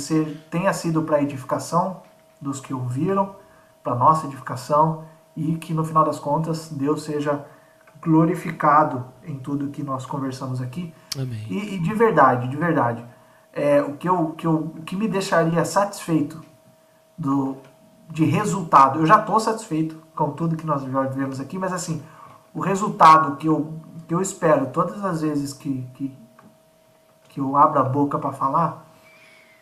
tenha 0.51 0.73
sido 0.73 1.03
para 1.03 1.23
edificação 1.23 2.03
dos 2.41 2.61
que 2.61 2.73
ouviram, 2.73 3.35
para 3.83 3.95
nossa 3.95 4.27
edificação, 4.27 5.05
e 5.37 5.57
que 5.57 5.73
no 5.73 5.85
final 5.85 6.05
das 6.05 6.19
contas 6.19 6.69
Deus 6.71 7.03
seja 7.03 7.45
glorificado 8.03 9.05
em 9.25 9.37
tudo 9.37 9.69
que 9.69 9.83
nós 9.83 10.07
conversamos 10.07 10.61
aqui. 10.61 10.93
Amém. 11.17 11.47
E, 11.49 11.75
e 11.75 11.79
de 11.79 11.95
verdade, 11.95 12.49
de 12.49 12.57
verdade, 12.57 13.05
é, 13.53 13.83
o, 13.83 13.95
que 13.95 14.09
eu, 14.09 14.35
que 14.37 14.47
eu, 14.47 14.75
que 14.85 14.97
me 14.97 15.09
deixaria 15.09 15.65
satisfeito 15.65 16.43
do, 17.17 17.57
de 18.09 18.25
resultado, 18.25 19.01
eu 19.01 19.07
já 19.07 19.21
estou 19.21 19.39
satisfeito 19.41 20.01
com 20.15 20.31
tudo 20.31 20.57
que 20.57 20.67
nós 20.67 20.83
já 20.83 21.03
vivemos 21.03 21.41
aqui, 21.41 21.59
mas 21.59 21.73
assim, 21.73 22.03
o 22.55 22.61
resultado 22.61 23.37
que 23.37 23.47
eu, 23.47 23.73
que 24.09 24.15
eu 24.15 24.23
espero 24.23 24.69
todas 24.69 25.05
as 25.05 25.21
vezes 25.21 25.53
que, 25.53 25.87
que, 25.95 26.17
que 27.29 27.39
eu 27.39 27.55
abro 27.57 27.79
a 27.79 27.85
boca 27.85 28.19
para 28.19 28.33
falar 28.33 28.87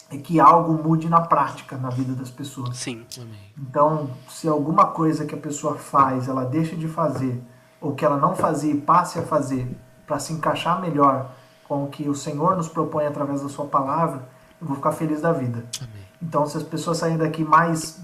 é 0.08 0.16
que 0.16 0.38
algo 0.38 0.72
mude 0.72 1.08
na 1.08 1.20
prática 1.20 1.76
na 1.76 1.90
vida 1.90 2.14
das 2.14 2.30
pessoas. 2.30 2.76
Sim. 2.76 3.04
Amém. 3.20 3.52
Então, 3.58 4.08
se 4.28 4.46
alguma 4.46 4.86
coisa 4.86 5.26
que 5.26 5.34
a 5.34 5.38
pessoa 5.38 5.74
faz, 5.74 6.28
ela 6.28 6.44
deixa 6.44 6.76
de 6.76 6.86
fazer, 6.86 7.42
ou 7.80 7.96
que 7.96 8.04
ela 8.04 8.16
não 8.16 8.36
fazia 8.36 8.72
e 8.72 8.80
passe 8.80 9.18
a 9.18 9.22
fazer 9.22 9.76
para 10.06 10.20
se 10.20 10.32
encaixar 10.32 10.80
melhor 10.80 11.28
com 11.66 11.82
o 11.82 11.88
que 11.88 12.08
o 12.08 12.14
Senhor 12.14 12.56
nos 12.56 12.68
propõe 12.68 13.04
através 13.04 13.42
da 13.42 13.48
sua 13.48 13.66
palavra, 13.66 14.28
eu 14.60 14.66
vou 14.68 14.76
ficar 14.76 14.92
feliz 14.92 15.22
da 15.22 15.32
vida. 15.32 15.64
Amém. 15.80 16.06
Então, 16.22 16.46
se 16.46 16.56
as 16.56 16.62
pessoas 16.62 16.98
saírem 16.98 17.18
daqui 17.18 17.42
mais 17.42 18.00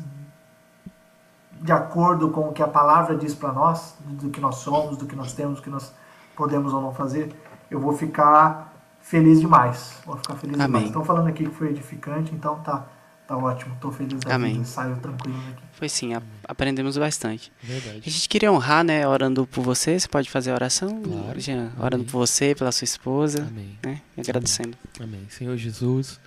de 1.60 1.70
acordo 1.70 2.30
com 2.30 2.48
o 2.48 2.52
que 2.52 2.64
a 2.64 2.66
palavra 2.66 3.16
diz 3.16 3.32
para 3.32 3.52
nós, 3.52 3.94
do 4.00 4.28
que 4.30 4.40
nós 4.40 4.56
somos, 4.56 4.96
do 4.96 5.06
que 5.06 5.14
nós 5.14 5.32
temos, 5.32 5.60
do 5.60 5.62
que 5.62 5.70
nós 5.70 5.92
podemos 6.36 6.72
ou 6.72 6.80
não 6.80 6.92
fazer, 6.92 7.32
eu 7.70 7.80
vou 7.80 7.92
ficar 7.96 8.72
feliz 9.02 9.40
demais. 9.40 9.98
Vou 10.06 10.16
ficar 10.16 10.36
feliz 10.36 10.54
Amém. 10.54 10.66
demais. 10.66 10.86
Estão 10.86 11.04
falando 11.04 11.28
aqui 11.28 11.44
que 11.44 11.54
foi 11.54 11.70
edificante, 11.70 12.34
então 12.34 12.56
tá, 12.60 12.86
tá 13.26 13.36
ótimo. 13.36 13.74
Estou 13.74 13.90
feliz 13.90 14.20
da 14.20 14.34
Amém. 14.34 14.54
vida, 14.54 14.64
saio 14.64 14.96
tranquilo 14.96 15.38
daqui. 15.48 15.62
Foi 15.72 15.88
sim, 15.88 16.14
a, 16.14 16.22
aprendemos 16.44 16.96
bastante. 16.96 17.52
Verdade. 17.62 18.02
A 18.06 18.10
gente 18.10 18.28
queria 18.28 18.52
honrar, 18.52 18.84
né, 18.84 19.06
orando 19.06 19.46
por 19.46 19.62
você. 19.62 19.98
Você 19.98 20.08
pode 20.08 20.30
fazer 20.30 20.52
a 20.52 20.54
oração? 20.54 21.02
Claro. 21.02 21.40
Jean, 21.40 21.72
orando 21.78 22.04
por 22.04 22.18
você, 22.18 22.54
pela 22.54 22.72
sua 22.72 22.84
esposa. 22.84 23.46
Amém. 23.48 23.78
Né, 23.84 24.00
e 24.16 24.20
agradecendo. 24.20 24.76
Amém. 25.00 25.26
Senhor 25.28 25.56
Jesus, 25.56 26.20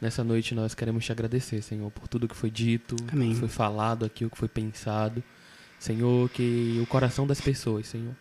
nessa 0.00 0.22
noite 0.22 0.54
nós 0.54 0.74
queremos 0.74 1.04
te 1.04 1.12
agradecer, 1.12 1.60
Senhor, 1.62 1.90
por 1.90 2.06
tudo 2.08 2.28
que 2.28 2.36
foi 2.36 2.50
dito, 2.50 2.96
Amém. 3.12 3.30
que 3.30 3.40
foi 3.40 3.48
falado 3.48 4.04
aqui, 4.04 4.24
o 4.24 4.30
que 4.30 4.38
foi 4.38 4.48
pensado. 4.48 5.22
Senhor, 5.78 6.30
que 6.30 6.80
o 6.82 6.86
coração 6.86 7.26
das 7.26 7.40
pessoas, 7.42 7.88
Senhor, 7.88 8.14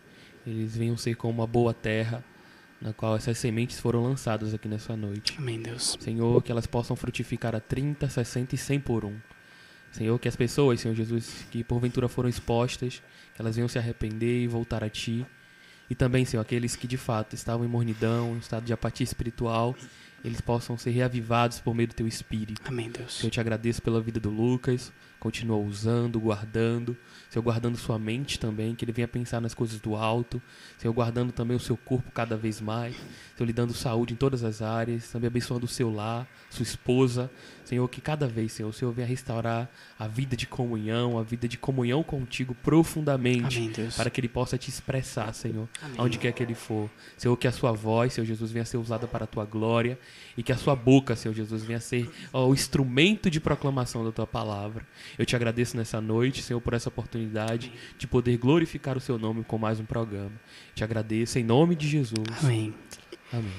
eles 0.46 0.76
venham 0.76 0.98
ser 0.98 1.16
como 1.16 1.40
uma 1.40 1.48
boa 1.48 1.74
terra 1.74 2.24
na 2.84 2.92
qual 2.92 3.16
essas 3.16 3.38
sementes 3.38 3.80
foram 3.80 4.04
lançadas 4.04 4.54
aqui 4.54 4.68
nessa 4.68 4.96
noite. 4.96 5.36
Amém, 5.38 5.62
Deus. 5.62 5.98
Senhor, 6.02 6.44
que 6.44 6.52
elas 6.52 6.68
possam 6.68 6.98
frutificar 6.98 7.56
a 7.56 7.60
30, 7.62 8.10
60 8.10 8.56
e 8.56 8.58
100 8.58 8.80
por 8.82 9.06
um. 9.06 9.16
Senhor, 9.90 10.20
que 10.20 10.28
as 10.28 10.36
pessoas, 10.36 10.82
Senhor 10.82 10.94
Jesus, 10.94 11.46
que 11.50 11.64
porventura 11.64 12.10
foram 12.10 12.28
expostas, 12.28 13.02
que 13.34 13.42
elas 13.42 13.56
venham 13.56 13.70
se 13.70 13.78
arrepender 13.78 14.42
e 14.42 14.48
voltar 14.48 14.84
a 14.84 14.90
Ti. 14.90 15.26
E 15.90 15.96
também, 15.96 16.26
Senhor, 16.26 16.42
aqueles 16.42 16.76
que 16.76 16.88
de 16.88 16.98
fato 16.98 17.36
estavam 17.36 17.66
em 17.66 17.70
mornidão, 17.70 18.36
em 18.36 18.40
estado 18.40 18.66
de 18.66 18.74
apatia 18.74 19.04
espiritual, 19.04 19.76
eles 20.24 20.42
possam 20.42 20.78
ser 20.78 20.92
reavivados 20.92 21.60
por 21.60 21.74
meio 21.74 21.88
do 21.88 21.94
Teu 21.94 22.08
Espírito. 22.08 22.62
Amém, 22.66 22.90
Deus. 22.90 23.24
Eu 23.24 23.30
te 23.30 23.40
agradeço 23.40 23.82
pela 23.82 24.02
vida 24.02 24.20
do 24.20 24.30
Lucas, 24.30 24.92
continua 25.24 25.56
usando, 25.56 26.20
guardando, 26.20 26.98
Senhor, 27.30 27.42
guardando 27.42 27.78
sua 27.78 27.98
mente 27.98 28.38
também, 28.38 28.76
que 28.76 28.84
ele 28.84 28.92
venha 28.92 29.08
pensar 29.08 29.40
nas 29.40 29.54
coisas 29.54 29.80
do 29.80 29.96
alto, 29.96 30.42
Senhor, 30.78 30.94
guardando 30.94 31.32
também 31.32 31.56
o 31.56 31.60
seu 31.62 31.78
corpo 31.78 32.12
cada 32.12 32.36
vez 32.36 32.60
mais, 32.60 32.94
Senhor, 33.36 33.48
lhe 33.48 33.54
dando 33.54 33.74
saúde 33.74 34.14
em 34.14 34.16
todas 34.16 34.44
as 34.44 34.62
áreas, 34.62 35.10
também 35.10 35.28
abençoando 35.28 35.66
o 35.66 35.70
seu 35.70 35.92
lar, 35.92 36.28
sua 36.50 36.64
esposa, 36.64 37.32
Senhor, 37.66 37.88
que 37.88 38.02
cada 38.02 38.28
vez, 38.28 38.52
Senhor, 38.52 38.70
o 38.70 38.74
Senhor 38.74 38.92
venha 38.92 39.08
restaurar 39.08 39.70
a 39.98 40.08
vida 40.08 40.36
de 40.36 40.46
comunhão, 40.46 41.18
a 41.18 41.24
vida 41.24 41.48
de 41.48 41.58
comunhão 41.58 42.04
contigo 42.04 42.56
profundamente, 42.62 43.58
Amém, 43.58 43.90
para 43.96 44.10
que 44.10 44.20
ele 44.20 44.28
possa 44.28 44.58
te 44.58 44.70
expressar, 44.70 45.34
Senhor, 45.34 45.68
Amém. 45.82 45.96
aonde 45.98 46.18
quer 46.20 46.32
que 46.34 46.44
ele 46.44 46.54
for. 46.54 46.90
Senhor, 47.18 47.36
que 47.38 47.48
a 47.48 47.52
sua 47.52 47.72
voz, 47.72 48.14
Senhor 48.14 48.26
Jesus, 48.26 48.52
venha 48.52 48.66
ser 48.66 48.78
usada 48.78 49.08
para 49.08 49.24
a 49.24 49.28
tua 49.28 49.46
glória 49.46 49.98
e 50.38 50.44
que 50.44 50.52
a 50.52 50.58
sua 50.58 50.76
boca, 50.76 51.16
Senhor 51.16 51.34
Jesus, 51.34 51.64
venha 51.64 51.80
ser 51.80 52.12
ó, 52.32 52.48
o 52.48 52.54
instrumento 52.54 53.30
de 53.30 53.40
proclamação 53.40 54.04
da 54.04 54.12
tua 54.12 54.28
palavra. 54.28 54.86
Eu 55.18 55.26
te 55.26 55.36
agradeço 55.36 55.76
nessa 55.78 56.00
noite, 56.00 56.44
Senhor, 56.44 56.62
por 56.62 56.74
essa 56.74 56.90
oportunidade 56.90 57.72
de 57.98 58.06
poder 58.06 58.38
glorificar 58.38 58.98
o 58.98 59.02
seu 59.02 59.18
nome 59.18 59.44
com 59.44 59.58
mais 59.58 59.80
um 59.80 59.86
programa. 59.86 60.34
Te 60.76 60.84
agradeço 60.84 61.40
em 61.40 61.44
nome 61.44 61.76
de 61.76 61.88
Jesus. 61.88 62.28
Amém. 62.44 62.74
Amém. 63.34 63.52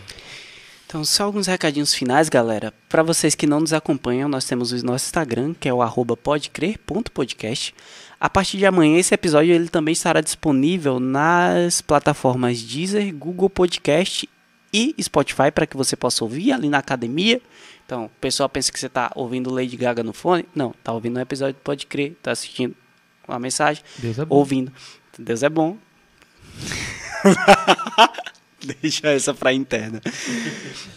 Então, 0.87 1.05
só 1.05 1.25
alguns 1.25 1.49
recadinhos 1.49 1.93
finais, 1.93 2.29
galera. 2.29 2.73
Para 2.89 3.03
vocês 3.03 3.35
que 3.35 3.49
não 3.49 3.59
nos 3.59 3.73
acompanham, 3.73 4.29
nós 4.29 4.45
temos 4.45 4.71
o 4.71 4.87
nosso 4.87 5.07
Instagram, 5.07 5.53
que 5.53 5.69
é 5.69 5.75
o 5.75 5.83
arroba 5.83 6.17
podecrer.podcast. 6.17 7.75
A 8.21 8.31
partir 8.31 8.59
de 8.59 8.65
amanhã, 8.65 8.97
esse 8.97 9.13
episódio 9.13 9.53
ele 9.53 9.69
também 9.69 9.91
estará 9.93 10.21
disponível 10.21 11.01
nas 11.01 11.81
plataformas 11.81 12.63
Deezer, 12.63 13.13
Google 13.13 13.51
Podcast 13.51 14.29
e 14.73 14.95
Spotify, 15.03 15.51
para 15.53 15.67
que 15.67 15.77
você 15.77 15.97
possa 15.97 16.23
ouvir 16.23 16.53
ali 16.53 16.69
na 16.69 16.79
academia. 16.79 17.43
Então, 17.85 18.05
o 18.05 18.11
pessoal 18.21 18.49
pensa 18.49 18.71
que 18.71 18.79
você 18.79 18.87
está 18.87 19.11
ouvindo 19.17 19.53
Lady 19.53 19.77
Gaga 19.77 20.05
no 20.05 20.13
fone. 20.13 20.47
Não, 20.55 20.71
está 20.71 20.93
ouvindo 20.93 21.17
um 21.19 21.21
episódio 21.21 21.55
do 21.55 21.61
Pode 21.61 21.87
Crer, 21.87 22.13
está 22.13 22.31
assistindo 22.31 22.77
uma 23.27 23.41
mensagem, 23.41 23.83
Deus 23.99 24.19
é 24.19 24.25
bom. 24.25 24.37
ouvindo. 24.37 24.73
Deus 25.19 25.43
é 25.43 25.49
bom. 25.49 25.77
Deixa 28.81 29.09
essa 29.09 29.35
pra 29.35 29.53
interna. 29.53 30.01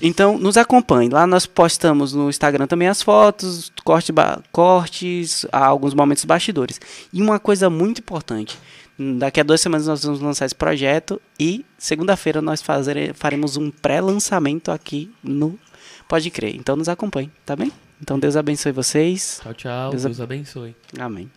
Então, 0.01 0.37
nos 0.37 0.57
acompanhe. 0.57 1.09
Lá 1.09 1.27
nós 1.27 1.45
postamos 1.45 2.13
no 2.13 2.29
Instagram 2.29 2.67
também 2.67 2.87
as 2.87 3.01
fotos, 3.01 3.71
corte, 3.83 4.13
cortes, 4.51 5.45
alguns 5.51 5.93
momentos 5.93 6.25
bastidores. 6.25 6.79
E 7.11 7.21
uma 7.21 7.39
coisa 7.39 7.69
muito 7.69 7.99
importante. 7.99 8.57
Daqui 8.99 9.39
a 9.39 9.43
duas 9.43 9.61
semanas 9.61 9.85
nós 9.85 10.03
vamos 10.03 10.19
lançar 10.19 10.45
esse 10.45 10.55
projeto 10.55 11.21
e 11.39 11.63
segunda-feira 11.77 12.41
nós 12.41 12.63
fazer, 12.63 13.13
faremos 13.13 13.55
um 13.55 13.69
pré-lançamento 13.69 14.71
aqui 14.71 15.11
no 15.23 15.59
Pode 16.07 16.31
Crer. 16.31 16.55
Então 16.55 16.75
nos 16.75 16.89
acompanhe, 16.89 17.31
tá 17.45 17.55
bem? 17.55 17.71
Então 18.01 18.17
Deus 18.17 18.35
abençoe 18.35 18.71
vocês. 18.71 19.39
Tchau, 19.43 19.53
tchau. 19.53 19.91
Deus 19.91 20.03
Deus 20.03 20.19
abençoe. 20.19 20.75
Amém. 20.99 21.29